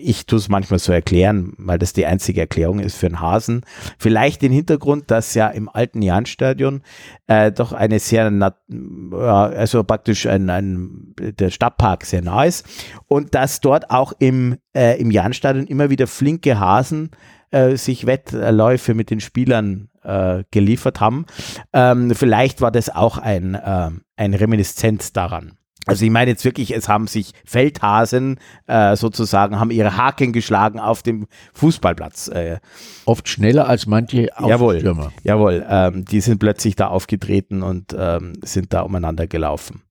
ich 0.01 0.25
tue 0.25 0.37
es 0.37 0.49
manchmal 0.49 0.79
so 0.79 0.91
erklären, 0.91 1.53
weil 1.57 1.79
das 1.79 1.93
die 1.93 2.05
einzige 2.05 2.41
Erklärung 2.41 2.79
ist 2.79 2.97
für 2.97 3.07
einen 3.07 3.19
Hasen, 3.19 3.61
vielleicht 3.97 4.41
den 4.41 4.51
Hintergrund, 4.51 5.11
dass 5.11 5.33
ja 5.33 5.47
im 5.47 5.69
alten 5.69 6.01
Jahnstadion 6.01 6.81
äh, 7.27 7.51
doch 7.51 7.73
eine 7.73 7.99
sehr, 7.99 8.31
ja, 8.31 9.43
also 9.45 9.83
praktisch 9.83 10.25
ein, 10.25 10.49
ein, 10.49 11.13
der 11.17 11.49
Stadtpark 11.49 12.05
sehr 12.05 12.21
nah 12.21 12.43
ist 12.43 12.65
und 13.07 13.35
dass 13.35 13.61
dort 13.61 13.89
auch 13.91 14.13
im, 14.19 14.57
äh, 14.75 14.99
im 14.99 15.11
Jahnstadion 15.11 15.67
immer 15.67 15.89
wieder 15.89 16.07
flinke 16.07 16.59
Hasen 16.59 17.11
äh, 17.51 17.75
sich 17.75 18.05
Wettläufe 18.05 18.93
mit 18.93 19.09
den 19.09 19.19
Spielern 19.19 19.89
äh, 20.03 20.43
geliefert 20.51 20.99
haben. 20.99 21.25
Ähm, 21.73 22.13
vielleicht 22.15 22.61
war 22.61 22.71
das 22.71 22.89
auch 22.89 23.17
ein, 23.17 23.55
äh, 23.55 23.91
ein 24.15 24.33
Reminiszenz 24.33 25.13
daran. 25.13 25.58
Also 25.85 26.05
ich 26.05 26.11
meine 26.11 26.31
jetzt 26.31 26.45
wirklich, 26.45 26.75
es 26.75 26.87
haben 26.87 27.07
sich 27.07 27.31
Feldhasen 27.45 28.39
äh, 28.67 28.95
sozusagen, 28.95 29.59
haben 29.59 29.71
ihre 29.71 29.97
Haken 29.97 30.33
geschlagen 30.33 30.79
auf 30.79 31.01
dem 31.03 31.27
Fußballplatz. 31.53 32.27
Äh, 32.27 32.59
Oft 33.05 33.27
schneller 33.27 33.67
als 33.67 33.87
manche 33.87 34.29
Jawohl. 34.39 34.75
Aufstürmer. 34.75 35.11
jawohl, 35.23 35.65
ähm, 35.67 36.05
die 36.05 36.21
sind 36.21 36.39
plötzlich 36.39 36.75
da 36.75 36.87
aufgetreten 36.87 37.63
und 37.63 37.95
ähm, 37.97 38.33
sind 38.43 38.73
da 38.73 38.81
umeinander 38.81 39.25
gelaufen. 39.25 39.81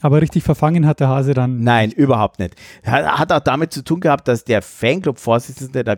Aber 0.00 0.20
richtig 0.20 0.42
verfangen 0.42 0.86
hat 0.86 1.00
der 1.00 1.08
Hase 1.08 1.34
dann. 1.34 1.60
Nein, 1.60 1.90
überhaupt 1.90 2.38
nicht. 2.38 2.54
Hat, 2.84 3.04
hat 3.18 3.32
auch 3.32 3.40
damit 3.40 3.72
zu 3.72 3.84
tun 3.84 4.00
gehabt, 4.00 4.26
dass 4.28 4.44
der 4.44 4.62
Fanclub-Vorsitzende 4.62 5.84
da 5.84 5.96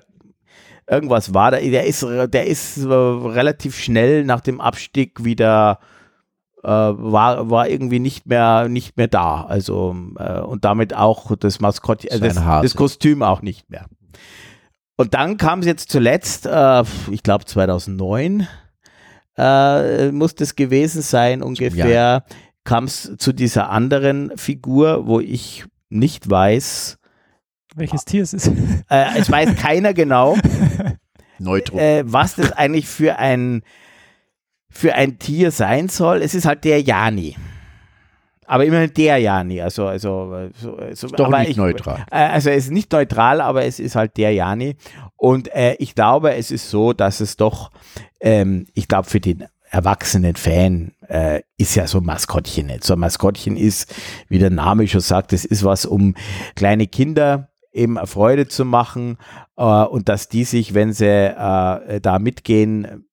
irgendwas 0.89 1.33
war. 1.33 1.53
Der 1.53 1.61
der 1.61 1.87
ist, 1.87 2.03
der 2.03 2.47
ist 2.47 2.79
äh, 2.79 2.93
relativ 2.93 3.79
schnell 3.79 4.25
nach 4.25 4.41
dem 4.41 4.61
Abstieg 4.61 5.25
wieder 5.25 5.79
äh, 6.65 6.69
war, 6.69 7.51
war 7.51 7.69
irgendwie 7.69 7.99
nicht 8.01 8.27
mehr, 8.27 8.69
nicht 8.69 8.97
mehr 8.97 9.09
da. 9.09 9.45
Also 9.45 9.95
äh, 10.19 10.41
und 10.41 10.65
damit 10.65 10.95
auch 10.95 11.37
das 11.37 11.61
Maskottchen, 11.61 12.11
äh, 12.11 12.21
das, 12.21 12.35
das 12.37 12.75
Kostüm 12.75 13.23
auch 13.23 13.43
nicht 13.43 13.69
mehr. 13.71 13.87
Und 14.97 15.15
dann 15.15 15.37
kam 15.37 15.61
es 15.61 15.67
jetzt 15.67 15.91
zuletzt, 15.91 16.47
äh, 16.47 16.83
ich 17.11 17.23
glaube 17.23 17.45
2009, 17.45 18.47
äh, 19.37 20.13
muss 20.13 20.35
das 20.35 20.55
gewesen 20.55 21.03
sein, 21.03 21.43
ungefähr, 21.43 22.25
kam 22.63 22.85
es 22.85 23.13
zu 23.19 23.33
dieser 23.33 23.71
anderen 23.71 24.33
Figur, 24.37 25.07
wo 25.07 25.21
ich 25.21 25.65
nicht 25.91 26.31
weiß, 26.31 26.99
Welches 27.75 28.05
Tier 28.05 28.23
es 28.23 28.33
ist. 28.33 28.47
äh, 28.89 29.05
es 29.19 29.31
weiß 29.31 29.57
keiner 29.57 29.93
genau, 29.95 30.37
Neutro. 31.41 31.77
äh, 31.79 32.05
was 32.07 32.37
das 32.37 32.53
eigentlich 32.53 32.87
für 32.87 33.19
ein, 33.19 33.63
für 34.75 34.95
ein 34.95 35.19
Tier 35.19 35.51
sein 35.51 35.89
soll. 35.89 36.21
Es 36.21 36.35
ist 36.35 36.47
halt 36.47 36.65
der 36.65 36.83
Jani. 36.83 37.37
Aber 38.47 38.65
immerhin 38.67 38.93
der 38.93 39.19
Jani, 39.19 39.63
also, 39.63 39.87
also, 39.87 40.35
äh, 40.35 40.51
so, 40.61 40.77
so, 40.93 41.09
Doch 41.09 41.31
nicht 41.31 41.51
ich, 41.51 41.57
neutral. 41.57 42.05
Äh, 42.11 42.17
Also 42.17 42.51
es 42.51 42.65
ist 42.65 42.73
nicht 42.73 42.93
neutral, 42.93 43.41
aber 43.41 43.65
es 43.65 43.81
ist 43.81 43.97
halt 43.97 44.17
der 44.19 44.33
Jani. 44.33 44.77
Und 45.17 45.49
äh, 45.55 45.77
ich 45.79 45.95
glaube, 45.95 46.35
es 46.35 46.51
ist 46.51 46.69
so, 46.69 46.93
dass 46.93 47.21
es 47.21 47.37
doch, 47.37 47.71
ähm, 48.21 48.67
ich 48.75 48.87
glaube, 48.89 49.09
für 49.09 49.21
den 49.21 49.47
erwachsenen 49.71 50.37
Fan 50.37 50.93
äh, 51.09 51.41
ist 51.57 51.75
ja 51.75 51.87
so 51.87 51.99
ein 51.99 52.05
Maskottchen 52.05 52.67
nicht. 52.67 52.85
So 52.85 52.95
ein 52.95 53.01
Maskottchen 53.01 53.57
ist, 53.57 53.95
wie 54.29 54.39
der 54.39 54.51
Name 54.51 54.87
schon 54.89 55.01
sagt, 55.01 55.33
es 55.33 55.45
ist 55.45 55.65
was, 55.65 55.87
um 55.87 56.15
kleine 56.55 56.87
Kinder 56.87 57.49
eben 57.73 57.97
Freude 58.07 58.47
zu 58.47 58.65
machen 58.65 59.19
äh, 59.57 59.63
und 59.63 60.09
dass 60.09 60.29
die 60.29 60.45
sich, 60.45 60.75
wenn 60.75 60.93
sie 60.93 61.07
äh, 61.07 62.01
da 62.01 62.19
mitgehen 62.19 63.07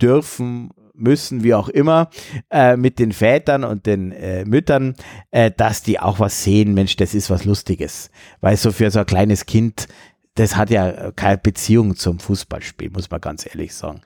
dürfen, 0.00 0.70
müssen, 0.94 1.42
wie 1.42 1.54
auch 1.54 1.68
immer, 1.68 2.10
äh, 2.50 2.76
mit 2.76 2.98
den 2.98 3.12
Vätern 3.12 3.64
und 3.64 3.86
den 3.86 4.12
äh, 4.12 4.44
Müttern, 4.44 4.94
äh, 5.30 5.50
dass 5.50 5.82
die 5.82 6.00
auch 6.00 6.20
was 6.20 6.42
sehen, 6.42 6.74
Mensch, 6.74 6.96
das 6.96 7.14
ist 7.14 7.30
was 7.30 7.44
Lustiges. 7.44 8.10
Weil 8.40 8.56
so 8.56 8.72
für 8.72 8.90
so 8.90 9.00
ein 9.00 9.06
kleines 9.06 9.46
Kind, 9.46 9.88
das 10.34 10.56
hat 10.56 10.70
ja 10.70 11.12
keine 11.12 11.38
Beziehung 11.38 11.96
zum 11.96 12.18
Fußballspiel, 12.18 12.90
muss 12.90 13.10
man 13.10 13.20
ganz 13.20 13.46
ehrlich 13.46 13.74
sagen. 13.74 14.00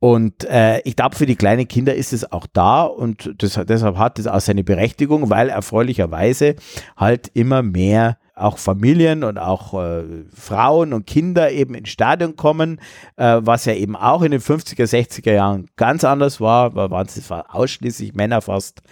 Und 0.00 0.44
äh, 0.44 0.80
ich 0.80 0.94
glaube, 0.94 1.16
für 1.16 1.26
die 1.26 1.36
kleinen 1.36 1.66
Kinder 1.66 1.94
ist 1.94 2.12
es 2.12 2.30
auch 2.30 2.46
da 2.52 2.84
und 2.84 3.34
das, 3.38 3.58
deshalb 3.66 3.96
hat 3.96 4.18
es 4.18 4.28
auch 4.28 4.40
seine 4.40 4.62
Berechtigung, 4.62 5.28
weil 5.28 5.48
erfreulicherweise 5.48 6.54
halt 6.96 7.30
immer 7.34 7.62
mehr 7.62 8.18
auch 8.38 8.58
Familien 8.58 9.24
und 9.24 9.38
auch 9.38 9.74
äh, 9.74 10.04
Frauen 10.34 10.92
und 10.92 11.06
Kinder 11.06 11.50
eben 11.50 11.74
ins 11.74 11.88
Stadion 11.88 12.36
kommen, 12.36 12.80
äh, 13.16 13.40
was 13.40 13.64
ja 13.64 13.74
eben 13.74 13.96
auch 13.96 14.22
in 14.22 14.30
den 14.30 14.40
50er, 14.40 14.84
60er 14.84 15.32
Jahren 15.32 15.66
ganz 15.76 16.04
anders 16.04 16.40
war, 16.40 16.70
da 16.70 16.90
waren 16.90 17.06
es 17.06 17.30
ausschließlich 17.30 18.14
Männer 18.14 18.40
fast. 18.40 18.82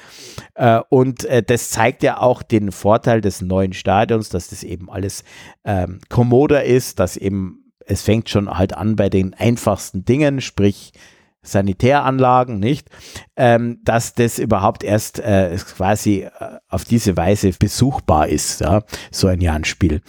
Äh, 0.54 0.80
und 0.88 1.24
äh, 1.24 1.42
das 1.42 1.70
zeigt 1.70 2.02
ja 2.02 2.18
auch 2.18 2.42
den 2.42 2.72
Vorteil 2.72 3.20
des 3.20 3.40
neuen 3.40 3.72
Stadions, 3.72 4.28
dass 4.28 4.48
das 4.48 4.62
eben 4.62 4.90
alles 4.90 5.24
ähm, 5.64 6.00
kommoder 6.08 6.64
ist, 6.64 7.00
dass 7.00 7.16
eben 7.16 7.62
es 7.86 8.02
fängt 8.02 8.28
schon 8.28 8.50
halt 8.50 8.76
an 8.76 8.96
bei 8.96 9.08
den 9.08 9.34
einfachsten 9.34 10.04
Dingen, 10.04 10.40
sprich 10.40 10.92
Sanitäranlagen, 11.46 12.58
nicht, 12.58 12.90
ähm, 13.36 13.78
dass 13.84 14.14
das 14.14 14.38
überhaupt 14.38 14.82
erst 14.84 15.18
äh, 15.18 15.56
quasi 15.76 16.22
äh, 16.22 16.58
auf 16.68 16.84
diese 16.84 17.16
Weise 17.16 17.50
besuchbar 17.58 18.28
ist, 18.28 18.60
ja, 18.60 18.82
so 19.10 19.28
ein 19.28 19.40
Jahrenspiel. 19.40 20.00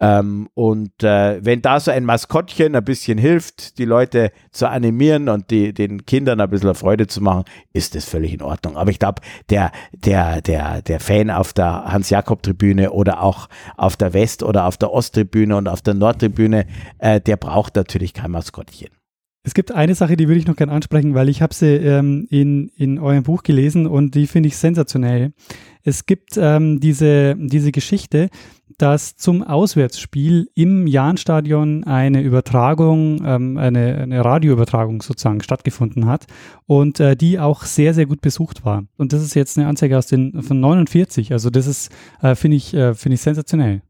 Ähm, 0.00 0.48
und 0.54 1.02
äh, 1.02 1.44
wenn 1.44 1.62
da 1.62 1.78
so 1.78 1.90
ein 1.90 2.04
Maskottchen 2.04 2.74
ein 2.74 2.84
bisschen 2.84 3.18
hilft, 3.18 3.78
die 3.78 3.84
Leute 3.84 4.32
zu 4.50 4.68
animieren 4.68 5.28
und 5.28 5.50
die, 5.50 5.72
den 5.72 6.04
Kindern 6.06 6.40
ein 6.40 6.50
bisschen 6.50 6.74
Freude 6.74 7.06
zu 7.06 7.20
machen, 7.20 7.44
ist 7.72 7.94
das 7.94 8.04
völlig 8.04 8.32
in 8.32 8.42
Ordnung. 8.42 8.76
Aber 8.76 8.90
ich 8.90 8.98
glaube, 8.98 9.22
der, 9.50 9.72
der, 9.92 10.40
der, 10.40 10.82
der 10.82 11.00
Fan 11.00 11.30
auf 11.30 11.52
der 11.52 11.84
Hans-Jakob-Tribüne 11.86 12.90
oder 12.92 13.22
auch 13.22 13.48
auf 13.76 13.96
der 13.96 14.12
West- 14.14 14.42
oder 14.42 14.66
auf 14.66 14.76
der 14.76 14.92
Osttribüne 14.92 15.56
und 15.56 15.68
auf 15.68 15.82
der 15.82 15.94
Nordtribüne, 15.94 16.66
äh, 16.98 17.20
der 17.20 17.36
braucht 17.36 17.76
natürlich 17.76 18.14
kein 18.14 18.30
Maskottchen. 18.30 18.99
Es 19.42 19.54
gibt 19.54 19.72
eine 19.72 19.94
Sache, 19.94 20.18
die 20.18 20.28
würde 20.28 20.38
ich 20.38 20.46
noch 20.46 20.56
gerne 20.56 20.72
ansprechen, 20.72 21.14
weil 21.14 21.30
ich 21.30 21.40
habe 21.40 21.54
sie 21.54 21.76
ähm, 21.76 22.26
in, 22.28 22.68
in 22.76 22.98
eurem 22.98 23.22
Buch 23.22 23.42
gelesen 23.42 23.86
und 23.86 24.14
die 24.14 24.26
finde 24.26 24.48
ich 24.48 24.56
sensationell. 24.58 25.32
Es 25.82 26.04
gibt 26.04 26.36
ähm, 26.36 26.78
diese, 26.78 27.36
diese 27.38 27.72
Geschichte, 27.72 28.28
dass 28.76 29.16
zum 29.16 29.42
Auswärtsspiel 29.42 30.48
im 30.54 30.86
Jahnstadion 30.86 31.84
eine 31.84 32.20
Übertragung, 32.20 33.22
ähm, 33.24 33.56
eine, 33.56 33.96
eine 33.96 34.22
Radioübertragung 34.22 35.00
sozusagen 35.00 35.42
stattgefunden 35.42 36.04
hat 36.04 36.26
und 36.66 37.00
äh, 37.00 37.16
die 37.16 37.38
auch 37.38 37.64
sehr, 37.64 37.94
sehr 37.94 38.04
gut 38.04 38.20
besucht 38.20 38.66
war. 38.66 38.84
Und 38.98 39.14
das 39.14 39.22
ist 39.22 39.34
jetzt 39.34 39.56
eine 39.56 39.68
Anzeige 39.68 39.96
aus 39.96 40.06
den 40.06 40.42
von 40.42 40.60
49. 40.60 41.32
Also 41.32 41.48
das 41.48 41.66
ist, 41.66 41.90
äh, 42.20 42.34
finde 42.34 42.58
ich, 42.58 42.74
äh, 42.74 42.92
finde 42.94 43.14
ich 43.14 43.22
sensationell. 43.22 43.80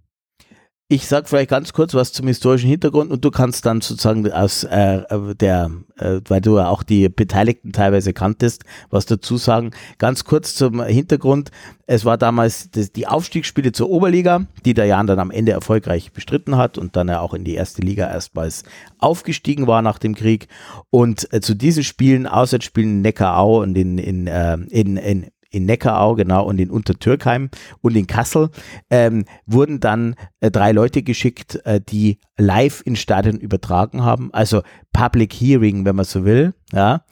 Ich 0.93 1.07
sage 1.07 1.29
vielleicht 1.29 1.51
ganz 1.51 1.73
kurz 1.73 1.95
was 1.95 2.13
zum 2.13 2.27
historischen 2.27 2.69
Hintergrund 2.69 3.13
und 3.13 3.25
du 3.25 3.31
kannst 3.31 3.65
dann 3.65 3.81
sozusagen 3.81 4.29
aus 4.33 4.65
äh, 4.65 5.05
der, 5.37 5.71
äh, 5.97 6.21
weil 6.27 6.41
du 6.41 6.57
ja 6.57 6.67
auch 6.67 6.83
die 6.83 7.09
Beteiligten 7.09 7.71
teilweise 7.71 8.13
kanntest, 8.13 8.65
was 8.91 9.07
dazu 9.07 9.37
sagen. 9.37 9.71
Ganz 9.99 10.25
kurz 10.25 10.57
zum 10.57 10.83
Hintergrund. 10.83 11.53
Es 11.87 12.05
war 12.05 12.19
damals 12.19 12.73
das, 12.73 12.91
die 12.91 13.07
Aufstiegsspiele 13.07 13.71
zur 13.71 13.89
Oberliga, 13.89 14.47
die 14.65 14.75
der 14.75 14.87
Jan 14.87 15.07
dann 15.07 15.21
am 15.21 15.31
Ende 15.31 15.53
erfolgreich 15.53 16.11
bestritten 16.11 16.57
hat 16.57 16.77
und 16.77 16.97
dann 16.97 17.07
ja 17.07 17.21
auch 17.21 17.35
in 17.35 17.45
die 17.45 17.55
erste 17.55 17.83
Liga 17.83 18.11
erstmals 18.11 18.65
aufgestiegen 18.99 19.69
war 19.69 19.83
nach 19.83 20.01
dem 20.01 20.17
Krieg. 20.17 20.49
Und 20.91 21.33
äh, 21.33 21.41
zu 21.41 21.55
diesen 21.55 21.85
Spielen, 21.85 22.27
Auswärtsspielen 22.27 22.97
in 22.97 23.03
Neckarau 23.03 23.63
und 23.63 23.79
in, 23.79 23.97
in, 23.99 24.27
äh, 24.27 24.55
in, 24.71 24.97
in 24.97 25.31
in 25.51 25.67
Neckarau, 25.67 26.15
genau, 26.15 26.45
und 26.45 26.61
in 26.61 26.71
Untertürkheim 26.71 27.51
und 27.81 27.97
in 27.97 28.07
Kassel, 28.07 28.51
ähm, 28.89 29.25
wurden 29.47 29.81
dann 29.81 30.15
äh, 30.41 30.51
drei 30.51 30.73
Leute 30.73 31.03
geschickt, 31.03 31.61
äh, 31.65 31.81
die 31.81 32.19
live 32.39 32.83
in 32.85 32.97
Stadion 32.97 33.37
übertragen 33.37 34.03
haben, 34.03 34.33
also 34.33 34.63
Public 34.93 35.33
Hearing, 35.33 35.85
wenn 35.85 35.97
man 35.97 36.05
so 36.05 36.25
will, 36.25 36.55
ja, 36.73 37.05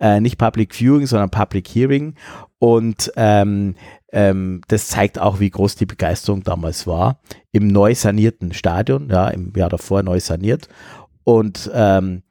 äh, 0.00 0.20
nicht 0.20 0.38
Public 0.38 0.74
Viewing, 0.74 1.06
sondern 1.06 1.30
Public 1.30 1.68
Hearing. 1.68 2.14
Und 2.58 3.12
ähm, 3.16 3.74
ähm, 4.12 4.60
das 4.68 4.88
zeigt 4.88 5.18
auch, 5.18 5.40
wie 5.40 5.50
groß 5.50 5.76
die 5.76 5.86
Begeisterung 5.86 6.42
damals 6.42 6.86
war, 6.86 7.20
im 7.50 7.66
neu 7.66 7.94
sanierten 7.94 8.52
Stadion, 8.52 9.08
ja, 9.10 9.28
im 9.28 9.52
Jahr 9.56 9.70
davor 9.70 10.02
neu 10.02 10.20
saniert. 10.20 10.68
Und 11.24 11.70
ähm, 11.74 12.22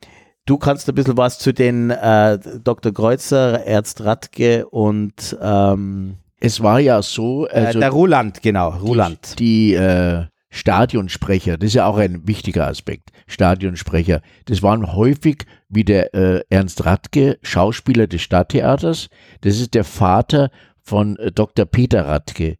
Du 0.45 0.58
kannst 0.58 0.90
ein 0.90 0.95
bisschen 0.95 1.18
was 1.18 1.38
zu 1.38 1.53
den 1.53 1.92
äh, 1.92 2.40
Dr. 2.64 2.94
Kreuzer, 2.94 3.66
Ernst 3.66 4.03
Radke 4.03 4.68
und 4.68 5.38
ähm, 5.40 6.18
es 6.40 6.61
war 6.61 6.80
ja 6.80 7.02
so. 7.03 7.48
Äh, 7.48 7.66
also 7.66 7.80
der 7.80 7.92
Roland, 7.92 8.42
genau, 8.42 8.70
Roland. 8.70 9.40
Die, 9.40 9.70
die 9.70 9.74
äh, 9.76 10.26
Stadionsprecher, 10.50 11.58
das 11.58 11.68
ist 11.68 11.74
ja 11.76 11.86
auch 11.86 11.98
ein 11.98 12.28
wichtiger 12.28 12.68
Aspekt. 12.68 13.11
Stadionsprecher, 13.28 14.22
das 14.45 14.64
waren 14.64 14.94
häufig 14.94 15.45
wie 15.70 15.84
der 15.84 16.14
äh, 16.16 16.42
Ernst 16.50 16.86
Radke, 16.86 17.38
Schauspieler 17.44 18.08
des 18.08 18.22
Stadttheaters. 18.24 19.10
Das 19.42 19.60
ist 19.60 19.76
der 19.76 19.84
Vater 19.84 20.50
von 20.82 21.18
äh, 21.18 21.32
Dr. 21.32 21.66
Peter 21.66 22.08
Radke, 22.08 22.58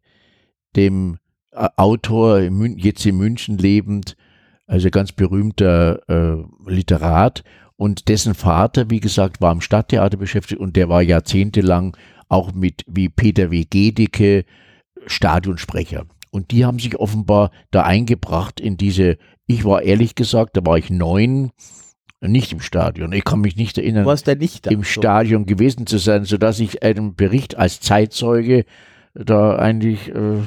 dem 0.76 1.18
äh, 1.50 1.68
Autor, 1.76 2.40
jetzt 2.40 3.04
in 3.04 3.18
München 3.18 3.58
lebend, 3.58 4.16
also 4.66 4.88
ganz 4.88 5.10
berühmter 5.12 6.00
äh, 6.08 6.70
Literat 6.70 7.42
und 7.76 8.08
dessen 8.08 8.34
Vater, 8.34 8.90
wie 8.90 9.00
gesagt, 9.00 9.40
war 9.40 9.50
am 9.50 9.60
Stadttheater 9.60 10.16
beschäftigt 10.16 10.60
und 10.60 10.76
der 10.76 10.88
war 10.88 11.02
jahrzehntelang 11.02 11.96
auch 12.28 12.52
mit 12.52 12.84
wie 12.86 13.08
Peter 13.08 13.50
W. 13.50 13.64
Gedicke 13.68 14.44
Stadionsprecher. 15.06 16.06
Und 16.30 16.50
die 16.50 16.64
haben 16.64 16.78
sich 16.78 16.98
offenbar 16.98 17.50
da 17.70 17.82
eingebracht 17.82 18.58
in 18.60 18.76
diese, 18.76 19.18
ich 19.46 19.64
war 19.64 19.82
ehrlich 19.82 20.14
gesagt, 20.14 20.56
da 20.56 20.64
war 20.64 20.78
ich 20.78 20.88
neun, 20.88 21.50
nicht 22.20 22.52
im 22.52 22.60
Stadion. 22.60 23.12
Ich 23.12 23.24
kann 23.24 23.40
mich 23.40 23.56
nicht 23.56 23.76
erinnern, 23.76 24.06
nicht 24.38 24.66
im 24.68 24.84
Stadion 24.84 25.44
gewesen 25.44 25.86
zu 25.86 25.98
sein, 25.98 26.24
sodass 26.24 26.60
ich 26.60 26.82
einem 26.82 27.14
Bericht 27.16 27.58
als 27.58 27.80
Zeitzeuge 27.80 28.64
da 29.14 29.56
eigentlich 29.56 30.08
äh, 30.08 30.38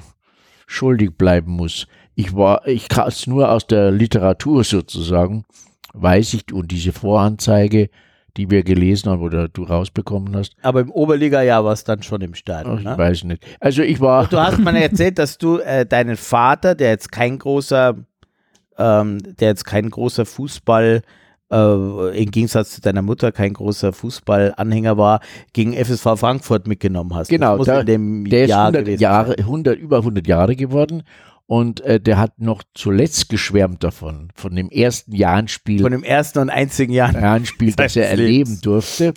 schuldig 0.66 1.18
bleiben 1.18 1.52
muss. 1.52 1.88
Ich 2.16 2.36
war, 2.36 2.66
ich 2.66 2.88
kann 2.88 3.08
es 3.08 3.28
nur 3.28 3.52
aus 3.52 3.68
der 3.68 3.92
Literatur 3.92 4.64
sozusagen 4.64 5.45
weiß 5.95 6.33
ich, 6.35 6.53
und 6.53 6.72
diese 6.72 6.91
Voranzeige, 6.91 7.90
die 8.38 8.49
wir 8.49 8.64
gelesen 8.64 9.11
haben 9.11 9.22
oder 9.22 9.48
du 9.48 9.64
rausbekommen 9.64 10.35
hast. 10.35 10.56
Aber 10.61 10.82
im 10.82 10.91
Oberliga-Jahr 10.91 11.64
war 11.64 11.74
es 11.74 11.83
dann 11.83 12.03
schon 12.03 12.22
im 12.22 12.33
Stadion. 12.33 12.80
Ich 12.80 12.83
ne? 12.83 12.98
weiß 12.98 13.24
nicht. 13.24 13.45
Also 13.59 13.82
ich 13.82 13.99
war. 14.01 14.24
Und 14.24 14.33
du 14.33 14.40
hast 14.40 14.59
mir 14.59 14.77
erzählt, 14.82 15.19
dass 15.19 15.38
du 15.38 15.59
äh, 15.59 15.85
deinen 15.85 16.17
Vater, 16.17 16.75
der 16.75 16.90
jetzt 16.90 17.11
kein 17.11 17.40
großer, 17.40 17.95
ähm, 18.77 19.19
der 19.40 19.49
jetzt 19.49 19.64
kein 19.64 19.90
großer 19.90 20.25
Fußball 20.25 21.01
äh, 21.51 22.24
im 22.24 22.32
Gegensatz 22.32 22.72
zu 22.72 22.82
deiner 22.82 23.01
Mutter 23.01 23.32
kein 23.32 23.53
großer 23.53 23.93
Fußballanhänger 23.93 24.98
war, 24.98 25.22
gegen 25.53 25.74
FSV 25.74 26.17
Frankfurt 26.17 26.67
mitgenommen 26.67 27.14
hast. 27.15 27.30
Genau, 27.30 27.64
da, 27.64 27.83
der 27.83 27.98
ist 27.98 28.49
Jahr 28.49 28.67
100 28.67 28.99
Jahre, 28.99 29.35
100, 29.38 29.77
über 29.77 29.98
100 29.98 30.27
Jahre 30.27 30.56
geworden 30.56 31.03
und 31.48 31.82
äh, 31.82 31.99
der 31.99 32.17
hat 32.17 32.40
noch 32.40 32.64
zuletzt 32.74 33.30
geschwärmt 33.30 33.83
davon, 33.83 34.30
von 34.35 34.56
dem 34.56 34.69
ersten 34.69 35.14
Jahrenspiel. 35.14 35.82
Von 35.82 35.91
dem 35.91 36.03
ersten 36.03 36.40
und 36.40 36.49
einzigen 36.49 36.93
Jahrenspiel, 36.93 37.74
das 37.77 37.95
er 37.95 38.09
erleben 38.09 38.59
durfte. 38.61 39.14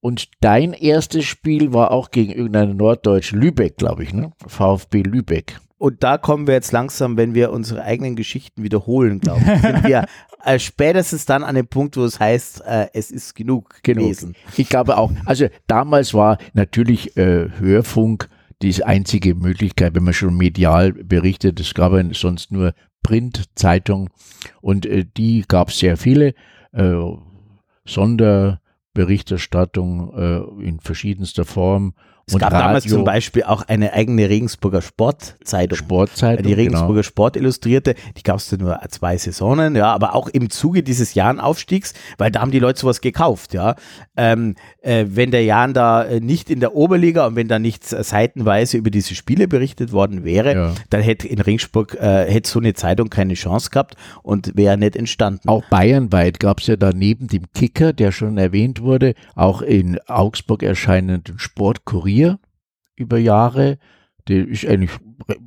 Und 0.00 0.28
dein 0.40 0.74
erstes 0.74 1.24
Spiel 1.24 1.72
war 1.72 1.90
auch 1.90 2.10
gegen 2.10 2.30
irgendeine 2.30 2.74
Norddeutsche 2.74 3.36
Lübeck, 3.36 3.78
glaube 3.78 4.02
ich, 4.02 4.12
ne? 4.12 4.32
VfB 4.46 5.02
Lübeck. 5.02 5.58
Und 5.78 6.02
da 6.02 6.18
kommen 6.18 6.46
wir 6.46 6.54
jetzt 6.54 6.72
langsam, 6.72 7.16
wenn 7.16 7.34
wir 7.34 7.50
unsere 7.52 7.82
eigenen 7.82 8.14
Geschichten 8.14 8.62
wiederholen, 8.62 9.20
glaube 9.20 9.40
ich, 9.40 9.60
sind 9.60 9.84
wir 9.84 10.06
äh, 10.44 10.58
spätestens 10.58 11.26
dann 11.26 11.42
an 11.42 11.54
dem 11.54 11.66
Punkt, 11.66 11.96
wo 11.96 12.04
es 12.04 12.20
heißt, 12.20 12.62
äh, 12.66 12.88
es 12.92 13.10
ist 13.10 13.34
genug, 13.34 13.82
genug 13.82 14.04
gewesen. 14.04 14.34
Ich 14.56 14.68
glaube 14.68 14.96
auch. 14.96 15.10
Also 15.24 15.48
damals 15.66 16.14
war 16.14 16.38
natürlich 16.52 17.16
äh, 17.16 17.48
Hörfunk 17.58 18.28
die 18.62 18.84
einzige 18.84 19.34
Möglichkeit, 19.34 19.94
wenn 19.94 20.04
man 20.04 20.14
schon 20.14 20.36
medial 20.36 20.92
berichtet. 20.92 21.58
Es 21.60 21.74
gab 21.74 21.92
sonst 22.14 22.52
nur 22.52 22.74
Print-Zeitung 23.02 24.10
und 24.60 24.86
äh, 24.86 25.04
die 25.16 25.44
gab 25.46 25.68
es 25.68 25.78
sehr 25.78 25.96
viele. 25.96 26.34
Äh, 26.72 26.96
Sonderberichterstattung 27.86 30.12
äh, 30.16 30.38
in 30.66 30.80
verschiedenster 30.80 31.44
Form 31.44 31.94
Es 32.26 32.34
Und 32.34 32.40
gab 32.40 32.50
damals 32.50 32.84
Radio. 32.84 32.96
zum 32.96 33.04
Beispiel 33.04 33.42
auch 33.42 33.62
eine 33.68 33.92
eigene 33.92 34.28
Regensburger 34.30 34.80
Sportzeitung. 34.80 35.76
Sportzeitung. 35.76 36.46
Die 36.46 36.54
Regensburger 36.54 36.94
genau. 36.94 37.02
Sport 37.02 37.36
Illustrierte, 37.36 37.94
die 38.16 38.22
gab 38.22 38.38
es 38.38 38.50
nur 38.52 38.78
zwei 38.88 39.18
Saisonen, 39.18 39.76
ja, 39.76 39.92
aber 39.92 40.14
auch 40.14 40.28
im 40.28 40.48
Zuge 40.48 40.82
dieses 40.82 41.12
Jahrenaufstiegs, 41.14 41.92
weil 42.16 42.30
da 42.30 42.40
haben 42.40 42.50
die 42.50 42.60
Leute 42.60 42.80
sowas 42.80 43.00
gekauft, 43.02 43.52
ja. 43.52 43.74
Ähm, 44.16 44.54
äh, 44.80 45.04
wenn 45.08 45.32
der 45.32 45.44
Jan 45.44 45.74
da 45.74 46.04
äh, 46.04 46.20
nicht 46.20 46.48
in 46.48 46.60
der 46.60 46.74
Oberliga 46.74 47.26
und 47.26 47.36
wenn 47.36 47.48
da 47.48 47.58
nicht 47.58 47.92
äh, 47.92 48.02
seitenweise 48.02 48.78
über 48.78 48.90
diese 48.90 49.14
Spiele 49.14 49.46
berichtet 49.48 49.92
worden 49.92 50.24
wäre, 50.24 50.54
Ja. 50.54 50.72
dann 50.90 51.02
hätte 51.02 51.28
in 51.28 51.40
Regensburg 51.40 51.94
äh, 52.00 52.30
hätte 52.30 52.48
so 52.48 52.58
eine 52.58 52.72
Zeitung 52.74 53.10
keine 53.10 53.34
Chance 53.34 53.68
gehabt 53.70 53.96
und 54.22 54.56
wäre 54.56 54.78
nicht 54.78 54.96
entstanden. 54.96 55.48
Auch 55.48 55.64
bayernweit 55.68 56.40
gab 56.40 56.60
es 56.60 56.68
ja 56.68 56.76
da 56.76 56.92
neben 56.94 57.26
dem 57.26 57.42
Kicker, 57.54 57.92
der 57.92 58.12
schon 58.12 58.38
erwähnt 58.38 58.80
wurde, 58.80 59.14
auch 59.34 59.60
in 59.60 59.98
Augsburg 60.06 60.62
erscheinenden 60.62 61.38
Sportkurier 61.38 62.13
über 62.96 63.18
Jahre. 63.18 63.78
Der 64.28 64.48
ist 64.48 64.66
eigentlich 64.66 64.90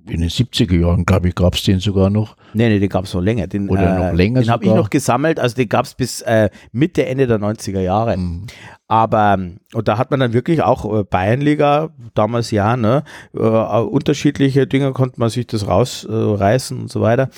in 0.08 0.22
den 0.22 0.30
70er 0.30 0.80
Jahren, 0.80 1.06
glaube 1.06 1.30
ich, 1.30 1.36
gab 1.36 1.56
es 1.56 1.64
den 1.64 1.80
sogar 1.80 2.10
noch. 2.10 2.36
Nee, 2.54 2.70
nee, 2.70 2.80
den 2.80 2.90
gab 2.90 3.06
es 3.06 3.14
noch 3.14 3.22
länger. 3.22 3.48
Den, 3.48 3.70
Oder 3.70 3.96
äh, 3.96 4.08
noch 4.08 4.14
länger 4.14 4.42
Den 4.42 4.50
habe 4.52 4.66
ich 4.66 4.72
noch 4.72 4.90
gesammelt, 4.90 5.40
also 5.40 5.56
den 5.56 5.68
gab 5.68 5.86
es 5.86 5.96
bis 5.96 6.22
äh, 6.22 6.50
Mitte, 6.72 7.06
Ende 7.06 7.28
der 7.28 7.40
90er 7.40 7.80
Jahre. 7.80 8.16
Mhm. 8.18 8.48
Aber, 8.88 9.40
und 9.74 9.88
da 9.88 9.98
hat 9.98 10.12
man 10.12 10.20
dann 10.20 10.34
wirklich 10.34 10.62
auch 10.62 11.00
äh, 11.00 11.04
Bayernliga, 11.04 11.90
damals 12.14 12.52
ja, 12.52 12.78
ne, 12.78 13.04
äh, 13.34 13.40
unterschiedliche 13.40 14.68
Dinge 14.68 14.94
konnte 14.94 15.20
man 15.20 15.30
sich 15.30 15.48
das 15.48 15.68
rausreißen 15.68 16.10
äh, 16.10 16.38
reißen 16.38 16.82
und 16.82 16.92
so 16.92 17.02
weiter. 17.02 17.30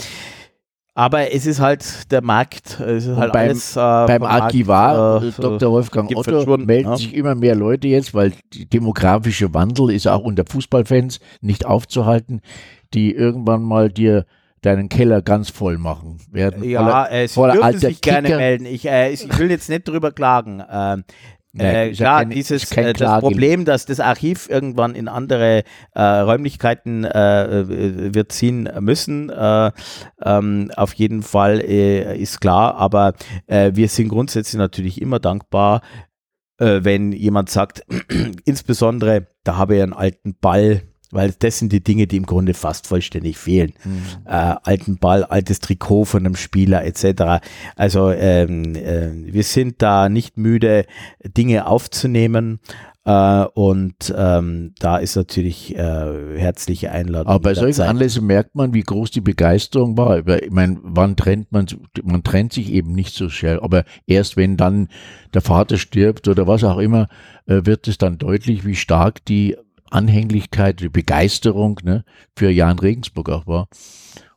Aber 0.99 1.31
es 1.33 1.45
ist 1.45 1.61
halt 1.61 2.11
der 2.11 2.21
Markt, 2.21 2.77
es 2.81 3.05
ist 3.05 3.15
halt 3.15 3.31
beim- 3.31 3.47
alles 3.49 3.75
äh, 3.77 3.79
Beim 3.79 4.23
Archivar, 4.23 5.23
äh, 5.23 5.27
äh, 5.29 5.31
Dr. 5.39 5.71
Wolfgang 5.71 6.09
gibt 6.09 6.19
Otto, 6.19 6.57
melden 6.57 6.89
ja. 6.89 6.97
sich 6.97 7.13
immer 7.13 7.35
mehr 7.35 7.55
Leute 7.55 7.87
jetzt, 7.87 8.13
weil 8.13 8.33
die 8.53 8.65
demografische 8.69 9.53
Wandel 9.53 9.91
ist 9.91 10.07
auch 10.07 10.23
unter 10.23 10.43
Fußballfans 10.45 11.21
nicht 11.39 11.65
aufzuhalten, 11.65 12.41
die 12.93 13.13
irgendwann 13.15 13.63
mal 13.63 13.89
dir 13.89 14.25
deinen 14.61 14.89
Keller 14.89 15.21
ganz 15.21 15.49
voll 15.49 15.77
machen 15.77 16.17
werden. 16.33 16.65
Ja, 16.65 16.81
voller- 16.81 17.11
äh, 17.13 17.27
Sie 17.29 17.33
voller 17.33 17.53
dürfen 17.53 17.79
sich 17.79 18.01
gerne 18.01 18.27
Kicker. 18.27 18.37
melden. 18.39 18.65
Ich, 18.65 18.85
äh, 18.85 19.11
ich 19.13 19.39
will 19.39 19.49
jetzt 19.49 19.69
nicht 19.69 19.87
drüber 19.87 20.11
klagen. 20.11 20.61
Ähm, 20.69 21.05
Nee, 21.51 21.63
äh, 21.89 21.91
klar, 21.93 22.19
kein- 22.19 22.29
dieses 22.29 22.63
äh, 22.71 22.93
das 22.93 22.99
Problem, 23.21 23.65
dass 23.65 23.85
das 23.85 23.99
Archiv 23.99 24.47
irgendwann 24.49 24.93
in 24.93 25.07
andere 25.07 25.63
äh, 25.95 26.01
Räumlichkeiten 26.01 27.05
äh, 27.05 27.61
äh, 27.61 28.13
wird 28.13 28.31
ziehen 28.31 28.69
müssen, 28.79 29.29
äh, 29.31 29.71
ähm, 30.23 30.71
auf 30.75 30.93
jeden 30.93 31.23
Fall 31.23 31.59
ist 31.59 32.39
klar, 32.41 32.75
aber 32.75 33.13
wir 33.47 33.87
sind 33.87 34.09
grundsätzlich 34.09 34.57
natürlich 34.57 35.01
immer 35.01 35.19
dankbar, 35.19 35.81
wenn 36.59 37.11
jemand 37.13 37.49
sagt, 37.49 37.83
insbesondere, 38.45 39.27
da 39.43 39.55
habe 39.57 39.77
ich 39.77 39.81
einen 39.83 39.93
alten 39.93 40.35
Ball, 40.39 40.81
weil 41.11 41.33
das 41.37 41.59
sind 41.59 41.73
die 41.73 41.83
Dinge, 41.83 42.07
die 42.07 42.17
im 42.17 42.25
Grunde 42.25 42.53
fast 42.53 42.87
vollständig 42.87 43.37
fehlen. 43.37 43.73
Äh, 44.25 44.55
alten 44.63 44.97
Ball, 44.97 45.23
altes 45.23 45.59
Trikot 45.59 46.05
von 46.05 46.25
einem 46.25 46.35
Spieler 46.35 46.85
etc. 46.85 47.43
Also 47.75 48.11
ähm, 48.11 48.75
äh, 48.75 49.11
wir 49.13 49.43
sind 49.43 49.81
da 49.81 50.09
nicht 50.09 50.37
müde, 50.37 50.85
Dinge 51.23 51.67
aufzunehmen. 51.67 52.59
Äh, 53.05 53.45
und 53.53 54.13
ähm, 54.15 54.73
da 54.77 54.97
ist 54.97 55.15
natürlich 55.15 55.75
äh, 55.75 56.37
herzliche 56.37 56.91
Einladung. 56.91 57.31
Aber 57.31 57.39
bei 57.39 57.53
solchen 57.53 57.67
jederzeit. 57.67 57.89
Anlässen 57.89 58.27
merkt 58.27 58.55
man, 58.55 58.73
wie 58.73 58.83
groß 58.83 59.09
die 59.09 59.21
Begeisterung 59.21 59.97
war. 59.97 60.27
Ich 60.27 60.51
meine, 60.51 60.77
wann 60.83 61.15
trennt 61.15 61.51
man, 61.51 61.65
man 62.03 62.23
trennt 62.23 62.53
sich 62.53 62.71
eben 62.71 62.91
nicht 62.91 63.15
so 63.15 63.29
schnell. 63.29 63.61
Aber 63.61 63.83
erst 64.05 64.37
wenn 64.37 64.57
dann 64.57 64.89
der 65.33 65.41
Vater 65.41 65.77
stirbt 65.77 66.27
oder 66.27 66.45
was 66.45 66.63
auch 66.63 66.77
immer, 66.77 67.07
äh, 67.47 67.61
wird 67.63 67.87
es 67.87 67.97
dann 67.97 68.19
deutlich, 68.19 68.65
wie 68.65 68.75
stark 68.75 69.25
die 69.25 69.57
Anhänglichkeit, 69.91 70.79
die 70.79 70.89
Begeisterung 70.89 71.79
ne, 71.83 72.03
für 72.35 72.49
Jan 72.49 72.79
Regensburg 72.79 73.29
auch 73.29 73.47
war. 73.47 73.67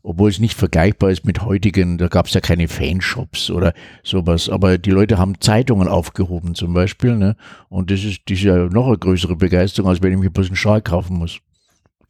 Obwohl 0.05 0.31
es 0.31 0.41
nicht 0.41 0.59
vergleichbar 0.59 1.11
ist 1.11 1.25
mit 1.25 1.43
heutigen, 1.45 1.97
da 1.97 2.09
gab 2.09 2.27
es 2.27 2.35
ja 2.35 2.41
keine 2.41 2.67
Fanshops 2.67 3.51
oder 3.51 3.73
sowas. 4.03 4.49
Aber 4.49 4.77
die 4.77 4.91
Leute 4.91 5.17
haben 5.19 5.41
Zeitungen 5.41 5.87
aufgehoben 5.87 6.57
zum 6.57 6.75
Beispiel. 6.75 7.17
Ne? 7.17 7.37
Und 7.69 7.93
das 7.93 8.03
ist, 8.03 8.23
das 8.27 8.39
ist 8.39 8.45
ja 8.45 8.57
noch 8.69 8.89
eine 8.89 8.99
größere 8.99 9.37
Begeisterung, 9.37 9.91
als 9.91 10.03
wenn 10.03 10.13
ich 10.13 10.19
mir 10.19 10.31
bloß 10.31 10.49
einen 10.49 10.57
Schal 10.57 10.83
kaufen 10.83 11.19
muss. 11.19 11.39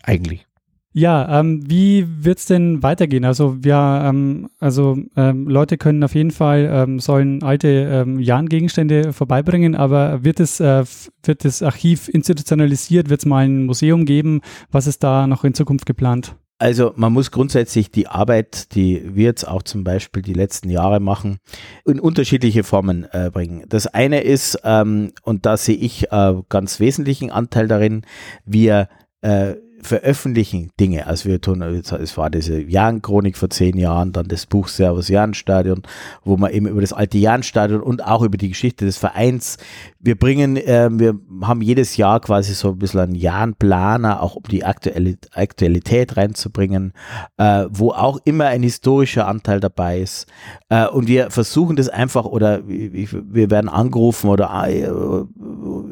Eigentlich. 0.02 0.46
Ja, 0.94 1.40
ähm, 1.40 1.62
wie 1.66 2.06
wird's 2.06 2.46
denn 2.46 2.82
weitergehen? 2.82 3.24
Also 3.24 3.64
wir, 3.64 4.02
ähm, 4.04 4.50
also 4.60 4.98
ähm, 5.16 5.48
Leute 5.48 5.78
können 5.78 6.04
auf 6.04 6.14
jeden 6.14 6.30
Fall 6.30 6.68
ähm, 6.70 7.00
sollen 7.00 7.42
alte 7.42 7.68
ähm, 7.68 8.20
Jahrengegenstände 8.20 9.14
vorbeibringen, 9.14 9.74
aber 9.74 10.22
wird 10.22 10.38
es 10.38 10.60
äh, 10.60 10.84
wird 11.24 11.44
das 11.44 11.62
Archiv 11.62 12.08
institutionalisiert? 12.08 13.08
Wird 13.08 13.20
es 13.20 13.26
mal 13.26 13.46
ein 13.46 13.64
Museum 13.64 14.04
geben? 14.04 14.42
Was 14.70 14.86
ist 14.86 15.02
da 15.02 15.26
noch 15.26 15.44
in 15.44 15.54
Zukunft 15.54 15.86
geplant? 15.86 16.36
Also 16.58 16.92
man 16.94 17.12
muss 17.12 17.32
grundsätzlich 17.32 17.90
die 17.90 18.06
Arbeit, 18.06 18.74
die 18.76 19.02
wir 19.16 19.24
jetzt 19.24 19.48
auch 19.48 19.62
zum 19.62 19.82
Beispiel 19.82 20.22
die 20.22 20.34
letzten 20.34 20.68
Jahre 20.68 21.00
machen, 21.00 21.38
in 21.84 21.98
unterschiedliche 21.98 22.62
Formen 22.62 23.04
äh, 23.10 23.30
bringen. 23.32 23.64
Das 23.68 23.88
eine 23.88 24.20
ist, 24.20 24.60
ähm, 24.62 25.12
und 25.22 25.44
da 25.44 25.56
sehe 25.56 25.74
ich 25.74 26.12
äh, 26.12 26.34
ganz 26.50 26.78
wesentlichen 26.78 27.32
Anteil 27.32 27.66
darin, 27.66 28.02
wir 28.44 28.88
äh, 29.22 29.54
veröffentlichen 29.82 30.70
Dinge. 30.78 31.06
Also 31.06 31.28
wir 31.28 31.40
tun, 31.40 31.60
es 31.62 32.16
war 32.16 32.30
diese 32.30 32.60
Jahrenchronik 32.60 33.36
vor 33.36 33.50
zehn 33.50 33.76
Jahren, 33.76 34.12
dann 34.12 34.28
das 34.28 34.46
Buch 34.46 34.68
Servus 34.68 35.08
Jahrenstadion, 35.08 35.82
wo 36.24 36.36
man 36.36 36.52
eben 36.52 36.66
über 36.66 36.80
das 36.80 36.92
alte 36.92 37.18
Jahrenstadion 37.18 37.80
und 37.82 38.04
auch 38.04 38.22
über 38.22 38.38
die 38.38 38.48
Geschichte 38.48 38.84
des 38.84 38.96
Vereins, 38.96 39.58
wir 39.98 40.16
bringen, 40.16 40.56
äh, 40.56 40.88
wir 40.92 41.18
haben 41.42 41.62
jedes 41.62 41.96
Jahr 41.96 42.20
quasi 42.20 42.54
so 42.54 42.70
ein 42.70 42.78
bisschen 42.78 43.00
einen 43.00 43.14
Jahrenplaner, 43.14 44.22
auch 44.22 44.36
um 44.36 44.44
die 44.44 44.64
Aktuali 44.64 45.16
Aktualität 45.34 46.16
reinzubringen, 46.16 46.92
äh, 47.36 47.66
wo 47.70 47.90
auch 47.90 48.18
immer 48.24 48.46
ein 48.46 48.62
historischer 48.62 49.26
Anteil 49.26 49.60
dabei 49.60 50.00
ist. 50.00 50.26
Äh, 50.68 50.86
und 50.86 51.08
wir 51.08 51.30
versuchen 51.30 51.76
das 51.76 51.88
einfach, 51.88 52.24
oder 52.24 52.62
ich- 52.68 53.12
wir 53.12 53.50
werden 53.50 53.68
angerufen 53.68 54.30
oder 54.30 54.64
äh, 54.68 54.88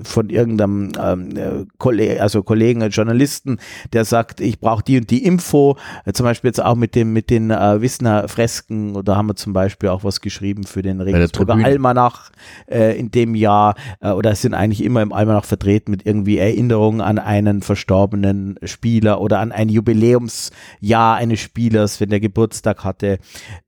von 0.03 0.31
irgendeinem 0.31 0.93
ähm, 1.01 1.37
äh, 1.37 1.67
Kollege, 1.79 2.23
also 2.23 2.43
Kollegen, 2.43 2.81
äh, 2.83 2.87
Journalisten, 2.89 3.59
der 3.93 4.05
sagt, 4.05 4.41
ich 4.41 4.61
brauche 4.61 4.83
die 4.83 4.99
und 4.99 5.11
die 5.11 5.25
Info. 5.25 5.77
Äh, 6.05 6.13
zum 6.13 6.25
Beispiel 6.25 6.49
jetzt 6.49 6.63
auch 6.63 6.77
mit 6.77 6.95
dem 6.95 7.13
mit 7.13 7.31
den 7.31 7.51
äh, 7.51 7.81
Wissner 7.81 8.29
Fresken. 8.29 8.97
Oder 8.97 9.17
haben 9.17 9.29
wir 9.29 9.37
zum 9.37 9.53
Beispiel 9.53 9.89
auch 9.89 10.05
was 10.05 10.21
geschrieben 10.21 10.65
für 10.65 10.83
den 10.83 11.01
Regensburger. 11.01 11.55
Almanach 11.55 12.31
äh, 12.71 12.99
in 12.99 13.11
dem 13.11 13.35
Jahr. 13.35 13.75
Äh, 14.01 14.11
oder 14.11 14.35
sind 14.35 14.55
eigentlich 14.55 14.83
immer 14.85 15.03
im 15.03 15.13
Almanach 15.13 15.45
vertreten 15.45 15.91
mit 15.91 16.07
irgendwie 16.07 16.39
Erinnerungen 16.39 17.01
an 17.01 17.19
einen 17.19 17.63
verstorbenen 17.63 18.59
Spieler 18.65 19.21
oder 19.21 19.41
an 19.41 19.53
ein 19.53 19.69
Jubiläumsjahr 19.69 21.17
eines 21.17 21.41
Spielers, 21.41 22.01
wenn 22.01 22.11
der 22.11 22.21
Geburtstag 22.21 22.85
hatte. 22.85 23.19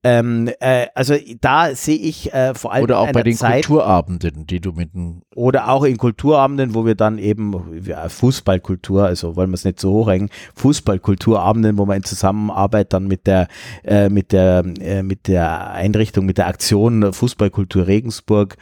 Ähm, 0.03 0.51
äh, 0.61 0.87
also 0.95 1.15
da 1.41 1.75
sehe 1.75 1.97
ich 1.97 2.33
äh, 2.33 2.55
vor 2.55 2.73
allem 2.73 2.85
Oder 2.85 2.99
auch 2.99 3.13
bei 3.13 3.23
den 3.23 3.37
Zeit, 3.37 3.67
Kulturabenden, 3.67 4.47
die 4.47 4.61
du 4.61 4.73
mit 4.73 4.91
oder 5.35 5.69
auch 5.69 5.85
in 5.85 5.97
Kulturabenden, 5.97 6.75
wo 6.75 6.85
wir 6.85 6.95
dann 6.95 7.19
eben 7.19 7.83
ja, 7.85 8.09
Fußballkultur, 8.09 9.05
also 9.05 9.37
wollen 9.37 9.51
wir 9.51 9.55
es 9.55 9.65
nicht 9.65 9.81
so 9.81 10.02
hochhängen, 10.03 10.31
Fußballkulturabenden, 10.55 11.79
wo 11.79 11.87
man 11.87 11.99
in 11.99 12.05
Zusammenarbeit 12.05 12.93
dann 12.93 13.07
mit 13.07 13.27
der 13.27 13.49
äh, 13.85 14.09
mit 14.09 14.33
der 14.33 14.65
äh, 14.81 15.03
mit 15.03 15.29
der 15.29 15.71
Einrichtung, 15.73 16.27
mit 16.27 16.39
der 16.39 16.47
Aktion 16.47 17.13
Fußballkultur 17.13 17.87
Regensburg, 17.87 18.57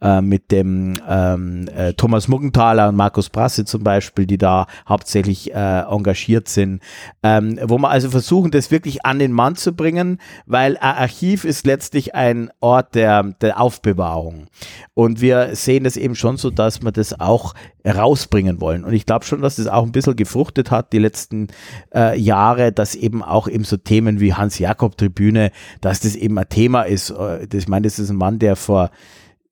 äh, 0.00 0.20
mit 0.20 0.50
dem 0.50 0.94
ähm, 1.08 1.68
äh, 1.74 1.92
Thomas 1.94 2.28
Muggenthaler 2.28 2.88
und 2.88 2.96
Markus 2.96 3.30
Brasse 3.30 3.64
zum 3.64 3.82
Beispiel, 3.82 4.26
die 4.26 4.38
da 4.38 4.66
hauptsächlich 4.88 5.52
äh, 5.52 5.80
engagiert 5.80 6.48
sind, 6.48 6.80
ähm, 7.22 7.58
wo 7.62 7.78
wir 7.78 7.90
also 7.90 8.10
versuchen, 8.10 8.50
das 8.50 8.70
wirklich 8.70 9.04
an 9.04 9.18
den 9.18 9.32
Mann 9.32 9.56
zu 9.56 9.74
bringen, 9.74 10.18
weil 10.46 10.76
ein 10.76 10.94
Archiv 11.04 11.44
ist 11.44 11.66
letztlich 11.66 12.14
ein 12.14 12.50
Ort 12.60 12.94
der, 12.94 13.22
der 13.40 13.60
Aufbewahrung. 13.60 14.46
Und 14.94 15.20
wir 15.20 15.54
sehen 15.56 15.86
es 15.86 15.96
eben 15.96 16.14
schon 16.14 16.36
so, 16.36 16.50
dass 16.50 16.82
wir 16.82 16.92
das 16.92 17.18
auch 17.20 17.54
rausbringen 17.84 18.60
wollen. 18.60 18.84
Und 18.84 18.92
ich 18.94 19.06
glaube 19.06 19.24
schon, 19.24 19.42
dass 19.42 19.56
das 19.56 19.66
auch 19.66 19.84
ein 19.84 19.92
bisschen 19.92 20.16
gefruchtet 20.16 20.70
hat 20.70 20.92
die 20.92 20.98
letzten 20.98 21.48
äh, 21.94 22.18
Jahre, 22.18 22.72
dass 22.72 22.94
eben 22.94 23.22
auch 23.22 23.48
eben 23.48 23.64
so 23.64 23.76
Themen 23.76 24.20
wie 24.20 24.34
Hans-Jakob-Tribüne, 24.34 25.50
dass 25.80 26.00
das 26.00 26.16
eben 26.16 26.38
ein 26.38 26.48
Thema 26.48 26.82
ist. 26.82 27.10
Äh, 27.10 27.46
Das, 27.46 27.62
ich 27.62 27.68
meine, 27.68 27.84
das 27.84 27.98
ist 27.98 28.10
ein 28.10 28.16
Mann, 28.16 28.38
der 28.38 28.56
vor, 28.56 28.90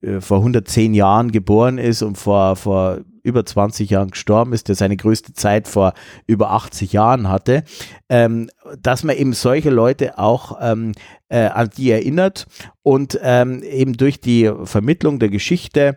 äh, 0.01 0.21
vor 0.21 0.39
110 0.39 0.95
Jahren 0.95 1.31
geboren 1.31 1.79
ist 1.79 2.03
und 2.03 2.17
vor, 2.17 2.57
vor 2.57 3.01
über 3.23 3.45
20 3.45 3.91
Jahren 3.91 4.11
gestorben 4.11 4.53
ist, 4.53 4.69
der 4.69 4.75
seine 4.75 4.97
größte 4.97 5.33
Zeit 5.33 5.69
vor 5.69 5.95
über 6.27 6.51
80 6.51 6.93
Jahren 6.93 7.29
hatte, 7.29 7.65
ähm, 8.09 8.51
dass 8.81 9.05
man 9.05 9.17
eben 9.17 9.33
solche 9.33 9.71
Leute 9.71 10.19
auch 10.19 10.59
ähm, 10.61 10.93
äh, 11.29 11.47
an 11.47 11.71
die 11.77 11.91
erinnert 11.91 12.47
und 12.83 13.19
ähm, 13.23 13.63
eben 13.63 13.95
durch 13.95 14.21
die 14.21 14.51
Vermittlung 14.65 15.19
der 15.19 15.31
Geschichte 15.31 15.97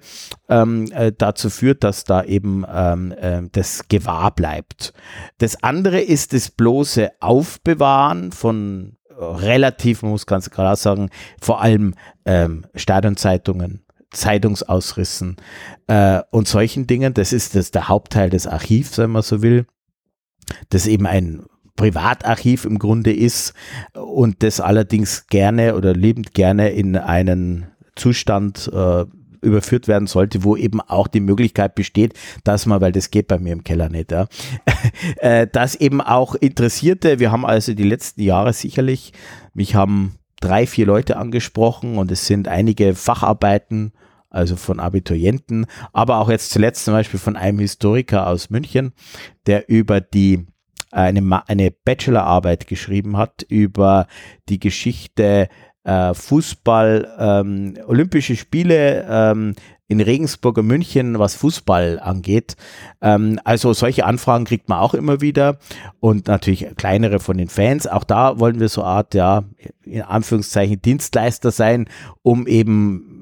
ähm, 0.50 0.90
äh, 0.92 1.12
dazu 1.16 1.50
führt, 1.50 1.84
dass 1.84 2.04
da 2.04 2.24
eben 2.24 2.66
ähm, 2.72 3.12
äh, 3.12 3.42
das 3.52 3.88
gewahr 3.88 4.32
bleibt. 4.32 4.94
Das 5.40 5.62
andere 5.64 6.00
ist 6.00 6.34
das 6.34 6.52
bloße 6.52 7.10
Aufbewahren 7.20 8.32
von 8.32 8.98
äh, 9.10 9.24
relativ, 9.24 10.04
man 10.04 10.12
muss 10.12 10.26
ganz 10.26 10.50
klar 10.50 10.76
sagen, 10.76 11.10
vor 11.42 11.62
allem 11.62 11.96
ähm, 12.26 12.66
Stadionzeitungen, 12.76 13.85
Zeitungsausrissen 14.16 15.38
äh, 15.88 16.22
und 16.32 16.48
solchen 16.48 16.88
Dingen. 16.88 17.14
Das 17.14 17.34
ist 17.34 17.56
das 17.56 17.72
der 17.72 17.88
Hauptteil 17.88 18.30
des 18.30 18.48
Archivs, 18.48 18.98
wenn 18.98 19.12
man 19.12 19.22
so 19.22 19.42
will. 19.42 19.66
Das 20.70 20.88
eben 20.88 21.06
ein 21.06 21.44
Privatarchiv 21.76 22.66
im 22.66 22.80
Grunde 22.80 23.14
ist 23.14 23.54
und 23.94 24.44
das 24.44 24.62
allerdings 24.62 25.28
gerne 25.28 25.76
oder 25.76 25.94
liebend 25.94 26.34
gerne 26.34 26.70
in 26.70 26.96
einen 26.96 27.68
Zustand 27.96 28.70
äh, 28.74 29.06
überführt 29.42 29.88
werden 29.88 30.08
sollte, 30.08 30.44
wo 30.44 30.56
eben 30.56 30.82
auch 30.82 31.08
die 31.08 31.20
Möglichkeit 31.20 31.76
besteht, 31.76 32.14
dass 32.44 32.66
man, 32.66 32.82
weil 32.82 32.92
das 32.92 33.12
geht 33.12 33.28
bei 33.28 33.38
mir 33.38 33.54
im 33.54 33.64
Keller 33.64 33.90
nicht, 33.90 34.12
ja, 34.12 34.28
äh, 35.18 35.48
dass 35.48 35.76
eben 35.76 36.02
auch 36.02 36.36
Interessierte, 36.36 37.20
wir 37.20 37.32
haben 37.32 37.46
also 37.46 37.74
die 37.74 37.84
letzten 37.84 38.22
Jahre 38.22 38.54
sicherlich, 38.54 39.14
mich 39.54 39.76
haben 39.76 40.16
drei, 40.42 40.68
vier 40.68 40.86
Leute 40.86 41.18
angesprochen 41.18 41.98
und 41.98 42.12
es 42.12 42.26
sind 42.26 42.48
einige 42.48 42.96
Facharbeiten, 42.96 43.94
also 44.36 44.56
von 44.56 44.80
Abiturienten, 44.80 45.66
aber 45.94 46.18
auch 46.18 46.30
jetzt 46.30 46.52
zuletzt 46.52 46.86
zum 46.86 46.94
Beispiel 46.94 47.20
von 47.20 47.36
einem 47.36 47.60
Historiker 47.60 48.28
aus 48.28 48.50
München, 48.50 48.94
der 49.48 49.70
über 49.70 50.02
die 50.02 50.46
eine, 50.92 51.48
eine 51.48 51.72
Bachelorarbeit 51.72 52.68
geschrieben 52.68 53.18
hat 53.18 53.44
über 53.50 54.08
die 54.48 54.60
Geschichte 54.60 55.50
äh, 55.84 56.14
Fußball, 56.14 57.16
ähm, 57.20 57.76
Olympische 57.86 58.36
Spiele 58.36 59.06
ähm, 59.10 59.56
in 59.88 60.02
Regensburg 60.02 60.58
und 60.58 60.68
München, 60.68 61.20
was 61.20 61.36
Fußball 61.36 62.00
angeht. 62.00 62.56
Ähm, 63.02 63.40
also 63.44 63.74
solche 63.74 64.06
Anfragen 64.06 64.46
kriegt 64.46 64.68
man 64.68 64.80
auch 64.80 64.94
immer 64.96 65.22
wieder 65.22 65.60
und 66.00 66.28
natürlich 66.28 66.66
kleinere 66.76 67.20
von 67.20 67.38
den 67.38 67.50
Fans. 67.50 67.86
Auch 67.88 68.04
da 68.04 68.40
wollen 68.40 68.60
wir 68.60 68.70
so 68.70 68.82
eine 68.82 68.90
Art, 68.90 69.14
ja, 69.14 69.44
in 69.84 70.02
Anführungszeichen 70.02 70.82
Dienstleister 70.82 71.52
sein, 71.52 71.88
um 72.24 72.48
eben 72.48 73.15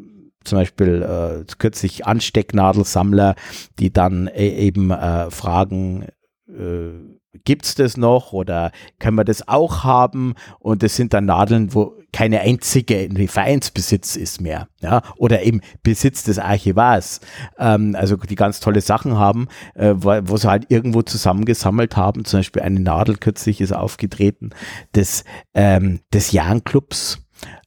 zum 0.44 0.60
Beispiel 0.60 1.02
äh, 1.02 1.46
kürzlich 1.58 2.06
Anstecknadelsammler, 2.06 3.36
die 3.80 3.92
dann 3.92 4.28
äh, 4.28 4.48
eben 4.50 4.92
äh, 4.92 5.30
fragen, 5.32 6.08
äh, 6.48 7.14
gibt 7.46 7.66
es 7.66 7.76
das 7.76 7.98
noch 7.98 8.34
oder 8.34 8.72
können 9.00 9.18
wir 9.18 9.24
das 9.24 9.48
auch 9.48 9.84
haben? 9.84 10.36
Und 10.60 10.84
das 10.84 10.96
sind 10.96 11.14
dann 11.14 11.26
Nadeln, 11.26 11.74
wo 11.74 11.98
keine 12.12 12.42
einzige 12.42 13.04
in 13.04 13.28
Vereinsbesitz 13.28 14.16
ist 14.16 14.40
mehr, 14.40 14.68
ja, 14.82 15.02
oder 15.18 15.42
eben 15.42 15.62
Besitz 15.82 16.24
des 16.24 16.38
Archivars, 16.38 17.22
ähm, 17.58 17.96
also 17.98 18.16
die 18.18 18.36
ganz 18.36 18.60
tolle 18.60 18.82
Sachen 18.82 19.18
haben, 19.18 19.48
äh, 19.74 19.96
wo, 19.96 20.12
wo, 20.24 20.38
sie 20.38 20.48
halt 20.48 20.70
irgendwo 20.70 21.02
zusammengesammelt 21.02 21.98
haben, 21.98 22.24
zum 22.24 22.40
Beispiel 22.40 22.62
eine 22.62 22.80
Nadel 22.80 23.18
kürzlich 23.18 23.62
ist 23.62 23.74
aufgetreten 23.74 24.52
des, 24.94 25.24
ähm, 25.56 26.02
des 26.14 26.32
Jahrenclubs, 26.32 27.20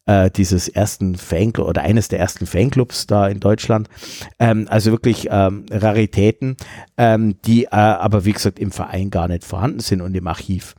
äh, 0.07 0.31
dieses 0.31 0.68
ersten 0.68 1.17
Fanclub 1.17 1.68
oder 1.68 1.83
eines 1.83 2.09
der 2.09 2.18
ersten 2.18 2.47
Fanclubs 2.47 3.07
da 3.07 3.28
in 3.28 3.41
Deutschland. 3.41 3.89
Ähm, 4.39 4.67
also 4.70 4.93
wirklich 4.93 5.28
ähm, 5.31 5.67
Raritäten, 5.70 6.57
ähm, 6.97 7.36
die 7.44 7.65
äh, 7.65 7.68
aber 7.70 8.25
wie 8.25 8.33
gesagt 8.33 8.59
im 8.59 8.70
Verein 8.70 9.10
gar 9.10 9.28
nicht 9.28 9.44
vorhanden 9.44 9.81
sind 9.81 10.01
und 10.01 10.15
im 10.17 10.26
Archiv. 10.26 10.75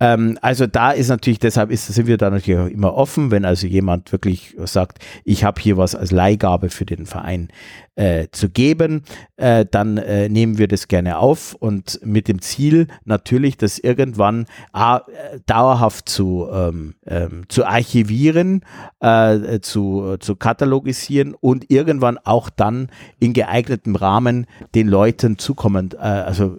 Ähm, 0.00 0.38
also 0.40 0.66
da 0.66 0.90
ist 0.90 1.08
natürlich, 1.08 1.38
deshalb 1.38 1.70
ist, 1.70 1.86
sind 1.86 2.06
wir 2.06 2.16
da 2.16 2.30
natürlich 2.30 2.60
auch 2.60 2.66
immer 2.66 2.94
offen, 2.94 3.30
wenn 3.30 3.44
also 3.44 3.66
jemand 3.66 4.12
wirklich 4.12 4.56
sagt, 4.64 4.98
ich 5.24 5.44
habe 5.44 5.60
hier 5.60 5.76
was 5.76 5.94
als 5.94 6.10
Leihgabe 6.10 6.70
für 6.70 6.86
den 6.86 7.06
Verein 7.06 7.48
äh, 7.96 8.28
zu 8.32 8.48
geben, 8.48 9.02
äh, 9.36 9.66
dann 9.70 9.98
äh, 9.98 10.28
nehmen 10.28 10.56
wir 10.56 10.68
das 10.68 10.88
gerne 10.88 11.18
auf 11.18 11.54
und 11.54 12.00
mit 12.02 12.28
dem 12.28 12.40
Ziel 12.40 12.86
natürlich, 13.04 13.58
das 13.58 13.78
irgendwann 13.78 14.46
äh, 14.72 15.00
dauerhaft 15.44 16.08
zu, 16.08 16.48
ähm, 16.50 16.94
ähm, 17.06 17.44
zu 17.48 17.66
archivieren, 17.66 18.64
äh, 19.00 19.60
zu, 19.60 20.16
zu 20.20 20.36
katalogisieren 20.36 21.34
und 21.34 21.70
irgendwann 21.70 22.18
auch 22.18 22.50
dann 22.50 22.88
in 23.18 23.32
geeignetem 23.32 23.96
Rahmen 23.96 24.46
den 24.74 24.88
Leuten 24.88 25.38
zukommen, 25.38 25.90
äh, 25.94 25.98
also 25.98 26.56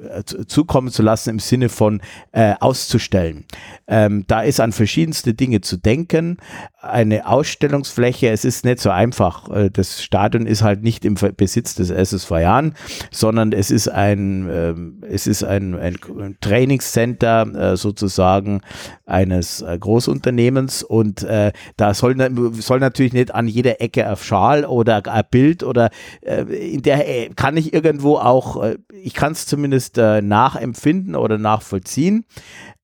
zukommen 0.48 0.90
zu 0.90 1.04
lassen 1.04 1.30
im 1.30 1.40
Sinne 1.40 1.70
von 1.70 2.02
auszustellen. 2.34 3.46
Ähm, 3.88 4.26
da 4.28 4.42
ist 4.42 4.60
an 4.60 4.72
verschiedenste 4.72 5.34
Dinge 5.34 5.62
zu 5.62 5.78
denken. 5.78 6.38
Eine 6.82 7.28
Ausstellungsfläche, 7.28 8.30
es 8.30 8.46
ist 8.46 8.66
nicht 8.66 8.80
so 8.80 8.90
einfach. 8.90 9.50
Das 9.74 10.02
Stadion 10.02 10.46
ist 10.46 10.64
halt 10.64 10.82
nicht 10.82 11.06
im 11.06 11.16
Besitz 11.16 11.76
des 11.76 11.90
SSV 11.90 12.32
Jahren, 12.32 12.76
sondern 13.12 13.52
es 13.54 13.72
ist 13.72 13.88
ein, 13.88 14.50
äh, 14.50 14.74
es 15.08 15.28
ist 15.28 15.44
ein, 15.44 15.76
ein 15.80 16.38
Trainingscenter 16.42 17.74
äh, 17.74 17.78
sozusagen 17.78 18.62
eines 19.06 19.62
äh, 19.62 19.78
Großunternehmens 19.78 20.84
und 20.84 21.24
äh, 21.24 21.52
da 21.78 21.94
soll, 22.02 22.52
soll 22.54 22.80
natürlich 22.80 23.14
nicht 23.14 23.34
an 23.34 23.48
jeder 23.48 23.80
Ecke 23.80 24.08
ein 24.08 24.18
Schal 24.18 24.66
oder 24.66 25.06
ein 25.08 25.24
Bild 25.32 25.64
oder 25.64 25.90
äh, 26.22 26.42
in 26.44 26.82
der 26.82 27.08
äh, 27.08 27.30
kann 27.30 27.56
ich 27.56 27.74
irgendwo 27.74 28.18
auch, 28.18 28.76
ich 28.90 29.14
kann 29.14 29.32
es 29.32 29.46
zumindest 29.46 29.98
nachempfinden 29.98 31.16
oder 31.16 31.38
nachvollziehen. 31.38 32.26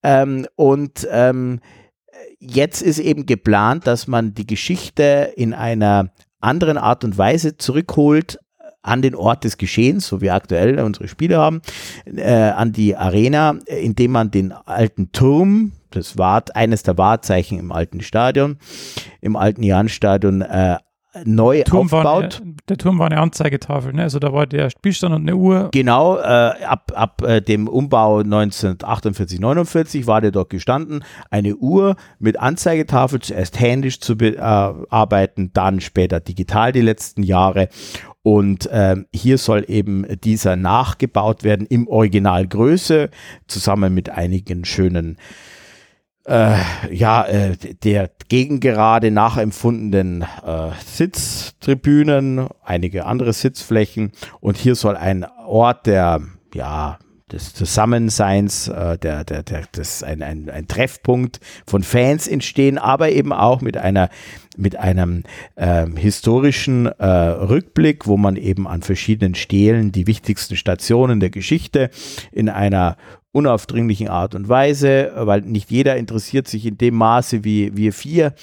Ähm, 0.03 0.47
und 0.55 1.07
ähm, 1.11 1.59
jetzt 2.39 2.81
ist 2.81 2.99
eben 2.99 3.25
geplant, 3.25 3.87
dass 3.87 4.07
man 4.07 4.33
die 4.33 4.47
Geschichte 4.47 5.33
in 5.35 5.53
einer 5.53 6.11
anderen 6.39 6.77
Art 6.77 7.03
und 7.03 7.17
Weise 7.17 7.57
zurückholt 7.57 8.39
an 8.81 9.01
den 9.01 9.15
Ort 9.15 9.43
des 9.43 9.57
Geschehens, 9.57 10.07
so 10.07 10.21
wie 10.21 10.31
aktuell 10.31 10.79
unsere 10.79 11.07
Spiele 11.07 11.37
haben, 11.37 11.61
äh, 12.05 12.31
an 12.31 12.71
die 12.71 12.95
Arena, 12.95 13.57
indem 13.65 14.11
man 14.11 14.31
den 14.31 14.53
alten 14.53 15.11
Turm, 15.11 15.73
das 15.91 16.17
war 16.17 16.43
eines 16.53 16.83
der 16.83 16.97
Wahrzeichen 16.97 17.59
im 17.59 17.71
alten 17.71 18.01
Stadion, 18.01 18.57
im 19.21 19.35
alten 19.35 19.63
Jahnstadion, 19.63 20.41
äh, 20.41 20.77
neu 21.25 21.63
Turm 21.63 21.87
aufbaut. 21.87 22.41
Eine, 22.41 22.55
der 22.69 22.77
Turm 22.77 22.99
war 22.99 23.07
eine 23.07 23.19
Anzeigetafel, 23.19 23.93
ne? 23.93 24.03
also 24.03 24.19
da 24.19 24.33
war 24.33 24.45
der 24.45 24.69
Spielstand 24.69 25.15
und 25.15 25.21
eine 25.21 25.35
Uhr. 25.35 25.69
Genau, 25.71 26.17
äh, 26.17 26.21
ab, 26.21 26.91
ab 26.95 27.21
äh, 27.23 27.41
dem 27.41 27.67
Umbau 27.67 28.19
1948, 28.19 29.39
49 29.39 30.07
war 30.07 30.21
der 30.21 30.31
dort 30.31 30.49
gestanden. 30.49 31.03
Eine 31.29 31.55
Uhr 31.55 31.95
mit 32.19 32.39
Anzeigetafel, 32.39 33.19
zuerst 33.19 33.59
händisch 33.59 33.99
zu 33.99 34.17
bearbeiten, 34.17 35.51
dann 35.53 35.81
später 35.81 36.19
digital 36.19 36.71
die 36.71 36.81
letzten 36.81 37.23
Jahre. 37.23 37.69
Und 38.23 38.67
ähm, 38.73 39.05
hier 39.13 39.37
soll 39.37 39.63
eben 39.67 40.05
dieser 40.21 40.57
nachgebaut 40.57 41.43
werden 41.43 41.65
im 41.65 41.87
Originalgröße, 41.87 43.09
zusammen 43.47 43.93
mit 43.93 44.09
einigen 44.09 44.65
schönen 44.65 45.17
äh, 46.27 46.57
ja, 46.91 47.25
äh, 47.25 47.55
der 47.83 48.11
gegengerade 48.27 49.11
nachempfundenen 49.11 50.23
äh, 50.23 50.71
Sitztribünen, 50.85 52.47
einige 52.63 53.05
andere 53.05 53.33
Sitzflächen. 53.33 54.11
Und 54.39 54.57
hier 54.57 54.75
soll 54.75 54.97
ein 54.97 55.25
Ort 55.45 55.85
der, 55.85 56.21
ja, 56.53 56.99
des 57.31 57.53
Zusammenseins, 57.53 58.67
äh, 58.67 58.97
der, 58.97 59.23
der, 59.23 59.43
der, 59.43 59.63
das 59.71 60.03
ein, 60.03 60.21
ein, 60.21 60.49
ein 60.49 60.67
Treffpunkt 60.67 61.39
von 61.65 61.83
Fans 61.83 62.27
entstehen, 62.27 62.77
aber 62.77 63.09
eben 63.11 63.33
auch 63.33 63.61
mit 63.61 63.77
einer 63.77 64.09
mit 64.59 64.75
einem 64.75 65.21
ähm, 65.55 65.97
historischen 65.97 66.87
äh, 66.87 67.05
Rückblick, 67.05 68.07
wo 68.07 68.17
man 68.17 68.37
eben 68.37 68.67
an 68.67 68.81
verschiedenen 68.81 69.35
Stelen 69.35 69.91
die 69.91 70.07
wichtigsten 70.07 70.55
Stationen 70.55 71.19
der 71.19 71.29
Geschichte 71.29 71.91
in 72.31 72.49
einer 72.49 72.97
unaufdringlichen 73.37 74.07
Art 74.07 74.33
und 74.33 74.49
Weise, 74.49 75.11
weil 75.15 75.41
nicht 75.41 75.69
jeder 75.69 75.95
interessiert 75.95 76.47
sich 76.47 76.65
in 76.65 76.77
dem 76.79 76.95
Maße 76.95 77.43
wie 77.43 77.77
wir 77.77 77.93
vier 77.93 78.33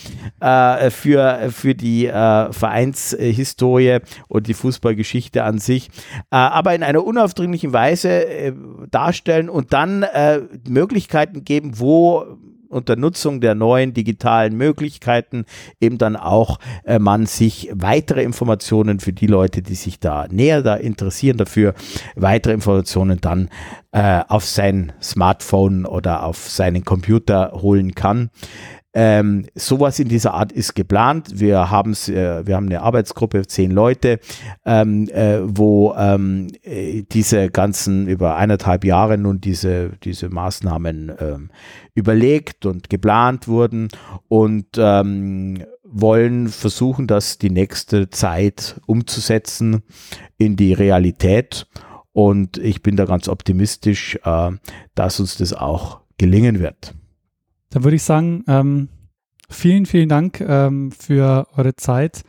äh, 0.40 0.90
für, 0.90 1.50
für 1.50 1.74
die 1.74 2.06
äh, 2.06 2.52
Vereinshistorie 2.52 3.98
und 4.28 4.46
die 4.46 4.54
Fußballgeschichte 4.54 5.42
an 5.42 5.58
sich, 5.58 5.88
äh, 6.30 6.36
aber 6.36 6.76
in 6.76 6.84
einer 6.84 7.04
unaufdringlichen 7.04 7.72
Weise 7.72 8.08
äh, 8.08 8.52
darstellen 8.90 9.48
und 9.48 9.72
dann 9.72 10.04
äh, 10.04 10.42
Möglichkeiten 10.68 11.44
geben, 11.44 11.80
wo 11.80 12.38
unter 12.74 12.96
Nutzung 12.96 13.40
der 13.40 13.54
neuen 13.54 13.94
digitalen 13.94 14.56
Möglichkeiten 14.56 15.44
eben 15.80 15.98
dann 15.98 16.16
auch 16.16 16.58
äh, 16.84 16.98
man 16.98 17.26
sich 17.26 17.70
weitere 17.72 18.22
Informationen 18.22 19.00
für 19.00 19.12
die 19.12 19.26
Leute, 19.26 19.62
die 19.62 19.74
sich 19.74 20.00
da 20.00 20.26
näher 20.30 20.62
da 20.62 20.74
interessieren 20.74 21.36
dafür, 21.36 21.74
weitere 22.16 22.52
Informationen 22.52 23.20
dann 23.20 23.48
äh, 23.92 24.22
auf 24.28 24.44
sein 24.44 24.92
Smartphone 25.00 25.86
oder 25.86 26.24
auf 26.24 26.48
seinen 26.50 26.84
Computer 26.84 27.52
holen 27.54 27.94
kann. 27.94 28.30
Ähm, 28.96 29.46
sowas 29.56 29.98
in 29.98 30.08
dieser 30.08 30.34
Art 30.34 30.52
ist 30.52 30.74
geplant. 30.74 31.40
Wir, 31.40 31.68
haben's, 31.70 32.08
äh, 32.08 32.46
wir 32.46 32.54
haben 32.54 32.66
eine 32.66 32.80
Arbeitsgruppe, 32.80 33.44
zehn 33.46 33.72
Leute, 33.72 34.20
ähm, 34.64 35.08
äh, 35.08 35.40
wo 35.42 35.94
ähm, 35.98 36.46
äh, 36.62 37.02
diese 37.02 37.50
ganzen 37.50 38.06
über 38.06 38.36
eineinhalb 38.36 38.84
Jahre 38.84 39.18
nun 39.18 39.40
diese, 39.40 39.90
diese 40.04 40.28
Maßnahmen 40.28 41.12
ähm, 41.18 41.50
überlegt 41.94 42.66
und 42.66 42.88
geplant 42.88 43.48
wurden 43.48 43.88
und 44.28 44.66
ähm, 44.76 45.64
wollen 45.82 46.48
versuchen, 46.48 47.08
das 47.08 47.38
die 47.38 47.50
nächste 47.50 48.10
Zeit 48.10 48.80
umzusetzen 48.86 49.82
in 50.38 50.54
die 50.54 50.72
Realität. 50.72 51.66
Und 52.12 52.58
ich 52.58 52.82
bin 52.82 52.94
da 52.94 53.06
ganz 53.06 53.28
optimistisch, 53.28 54.20
äh, 54.22 54.52
dass 54.94 55.18
uns 55.18 55.36
das 55.36 55.52
auch 55.52 56.00
gelingen 56.16 56.60
wird. 56.60 56.94
Dann 57.74 57.84
würde 57.84 57.96
ich 57.96 58.04
sagen, 58.04 58.44
ähm, 58.46 58.88
vielen, 59.50 59.84
vielen 59.84 60.08
Dank 60.08 60.40
ähm, 60.40 60.92
für 60.92 61.48
eure 61.56 61.74
Zeit. 61.74 62.22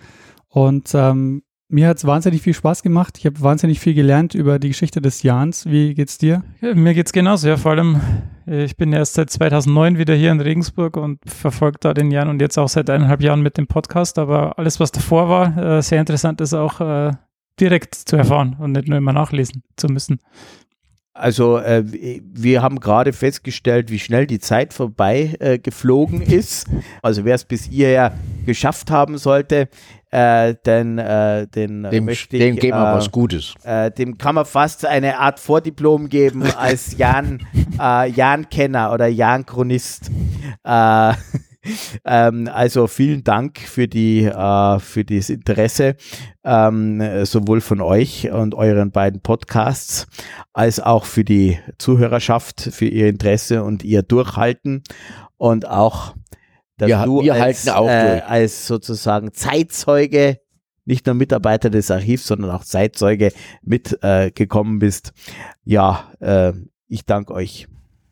Und 0.49 0.93
ähm, 0.93 1.43
Mir 1.67 1.87
hat 1.87 1.97
es 1.97 2.05
wahnsinnig 2.05 2.41
viel 2.43 2.53
Spaß 2.53 2.83
gemacht. 2.83 3.17
Ich 3.17 3.25
habe 3.25 3.41
wahnsinnig 3.41 3.79
viel 3.79 3.95
gelernt 3.95 4.35
über 4.35 4.59
die 4.59 4.67
Geschichte 4.67 5.01
des 5.01 5.23
Jahns. 5.23 5.65
Wie 5.65 5.95
geht's 5.95 6.19
dir? 6.19 6.43
Ja, 6.61 6.75
mir 6.75 6.93
geht's 6.93 7.11
genauso. 7.11 7.47
Ja, 7.47 7.57
vor 7.57 7.71
allem, 7.71 7.99
äh, 8.47 8.63
ich 8.65 8.77
bin 8.77 8.93
erst 8.93 9.15
seit 9.15 9.31
2009 9.31 9.97
wieder 9.97 10.13
hier 10.13 10.31
in 10.31 10.41
Regensburg 10.41 10.95
und 10.95 11.19
verfolge 11.25 11.79
da 11.81 11.93
den 11.93 12.11
Jan 12.11 12.29
und 12.29 12.39
jetzt 12.39 12.59
auch 12.59 12.69
seit 12.69 12.89
eineinhalb 12.89 13.21
Jahren 13.21 13.41
mit 13.41 13.57
dem 13.57 13.65
Podcast. 13.65 14.19
Aber 14.19 14.59
alles, 14.59 14.79
was 14.79 14.91
davor 14.91 15.27
war, 15.27 15.57
äh, 15.57 15.81
sehr 15.81 15.99
interessant 15.99 16.39
ist 16.39 16.53
auch 16.53 16.79
äh, 16.81 17.13
direkt 17.59 17.95
zu 17.95 18.15
erfahren 18.15 18.57
und 18.59 18.73
nicht 18.73 18.87
nur 18.87 18.97
immer 18.99 19.13
nachlesen 19.13 19.63
zu 19.75 19.87
müssen. 19.87 20.19
Also 21.17 21.59
äh, 21.59 21.81
wir 21.85 22.61
haben 22.61 22.81
gerade 22.81 23.13
festgestellt, 23.13 23.89
wie 23.89 23.99
schnell 23.99 24.27
die 24.27 24.39
Zeit 24.39 24.73
vorbei 24.73 25.33
äh, 25.39 25.57
geflogen 25.57 26.21
ist. 26.21 26.67
Also 27.01 27.23
wer 27.23 27.35
es 27.35 27.45
bis 27.45 27.63
hierher 27.63 28.11
geschafft 28.45 28.91
haben 28.91 29.17
sollte, 29.17 29.69
äh, 30.11 30.55
denn 30.65 30.97
äh, 30.97 31.47
den 31.47 31.83
dem, 31.83 32.05
möchte 32.05 32.37
dem 32.37 32.55
ich, 32.55 32.59
geben 32.59 32.77
wir 32.77 32.91
äh, 32.91 32.95
was 32.95 33.11
Gutes. 33.11 33.53
Äh, 33.63 33.91
dem 33.91 34.17
kann 34.17 34.35
man 34.35 34.43
fast 34.43 34.85
eine 34.85 35.17
Art 35.17 35.39
Vordiplom 35.39 36.09
geben 36.09 36.43
als 36.57 36.97
Jan, 36.97 37.47
äh, 37.79 38.09
Jan-Kenner 38.09 38.91
oder 38.91 39.07
Jan-Chronist. 39.07 40.11
Äh, 40.65 41.13
ähm, 42.05 42.49
also 42.51 42.87
vielen 42.87 43.23
Dank 43.23 43.59
für 43.59 43.87
die 43.87 44.23
äh, 44.25 44.79
für 44.79 45.05
das 45.05 45.29
Interesse 45.29 45.95
ähm, 46.43 47.25
sowohl 47.25 47.61
von 47.61 47.81
euch 47.81 48.29
und 48.31 48.55
euren 48.55 48.91
beiden 48.91 49.21
Podcasts 49.21 50.07
als 50.53 50.79
auch 50.79 51.05
für 51.05 51.23
die 51.23 51.59
Zuhörerschaft 51.77 52.61
für 52.61 52.85
ihr 52.85 53.07
Interesse 53.07 53.63
und 53.63 53.83
ihr 53.83 54.03
Durchhalten 54.03 54.83
und 55.37 55.67
auch 55.67 56.15
dass 56.77 56.89
Wir- 56.89 57.03
du 57.05 57.21
wir 57.23 57.33
als, 57.35 57.65
halten 57.65 57.69
auch 57.77 57.87
äh, 57.89 58.21
als 58.27 58.67
sozusagen 58.67 59.33
Zeitzeuge 59.33 60.39
nicht 60.87 61.05
nur 61.07 61.15
Mitarbeiter 61.15 61.69
des 61.71 61.89
Archivs, 61.89 62.27
sondern 62.27 62.51
auch 62.51 62.63
Zeitzeuge 62.63 63.31
mitgekommen 63.63 64.75
äh, 64.77 64.79
bist. 64.79 65.13
Ja, 65.63 66.11
äh, 66.19 66.53
ich 66.87 67.05
danke 67.05 67.33
euch. 67.33 67.67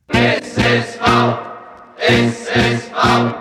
SSV, 0.07 1.52
SSV, 2.05 3.33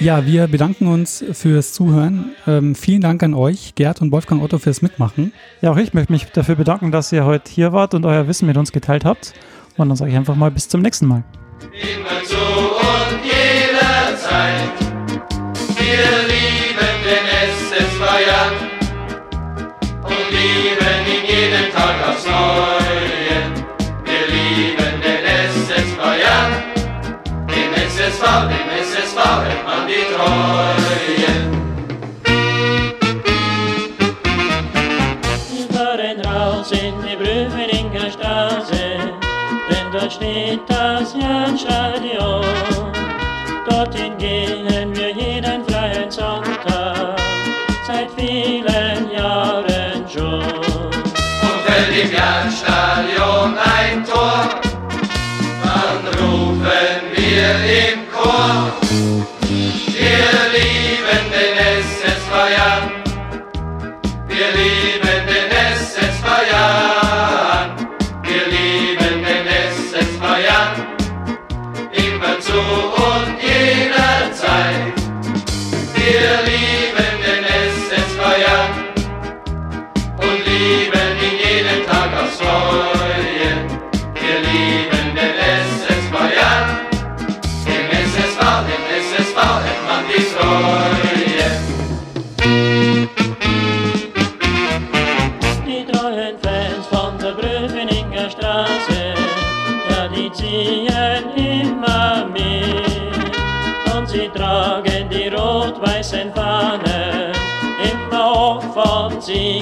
Ja, 0.00 0.26
wir 0.26 0.48
bedanken 0.48 0.88
uns 0.88 1.24
fürs 1.32 1.72
Zuhören. 1.72 2.34
Ähm, 2.46 2.74
vielen 2.74 3.00
Dank 3.00 3.22
an 3.22 3.32
euch, 3.32 3.76
Gerd 3.76 4.02
und 4.02 4.10
Wolfgang 4.10 4.42
Otto, 4.42 4.58
fürs 4.58 4.82
Mitmachen. 4.82 5.32
Ja, 5.62 5.70
auch 5.70 5.76
ich 5.76 5.94
möchte 5.94 6.12
mich 6.12 6.26
dafür 6.26 6.56
bedanken, 6.56 6.90
dass 6.90 7.12
ihr 7.12 7.24
heute 7.24 7.48
hier 7.50 7.72
wart 7.72 7.94
und 7.94 8.04
euer 8.04 8.26
Wissen 8.26 8.46
mit 8.46 8.56
uns 8.56 8.72
geteilt 8.72 9.04
habt. 9.04 9.34
Und 9.76 9.88
dann 9.88 9.96
sage 9.96 10.10
ich 10.10 10.16
einfach 10.16 10.34
mal 10.34 10.50
bis 10.50 10.68
zum 10.68 10.82
nächsten 10.82 11.06
Mal. 11.06 11.22
immer 11.62 12.24
zu 12.24 12.34
und 12.34 13.24
jederzeit. 13.24 14.68
Wir 15.78 16.23
man 29.84 29.88
die 29.88 30.04
Treue. 30.14 30.84
Wir 35.52 35.66
fahren 35.76 36.20
raus 36.26 36.70
in 36.72 36.94
die 37.02 37.16
Brüfeninger 37.16 38.10
Straße, 38.10 38.82
denn 39.68 39.92
dort 39.92 40.12
steht 40.12 40.60
das 40.68 40.83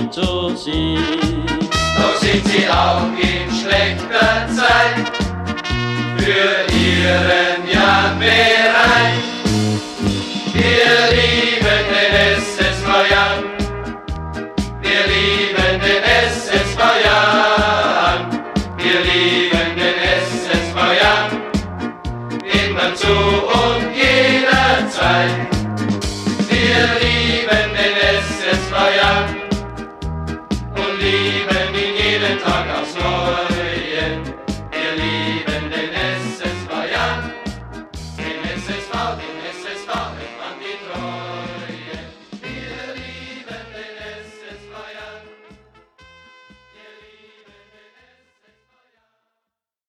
ihn 0.03 0.13
zu 0.13 0.55
sehen. 0.57 1.45
Doch 1.97 2.17
sind 2.17 2.47
sie 2.47 2.69
auch 2.69 3.07
in 3.21 3.51
schlechter 3.55 4.49
Zeit 4.49 5.13
für 6.17 6.73
ihren 6.73 7.69
Jan 7.73 8.19
mehr. 8.19 8.62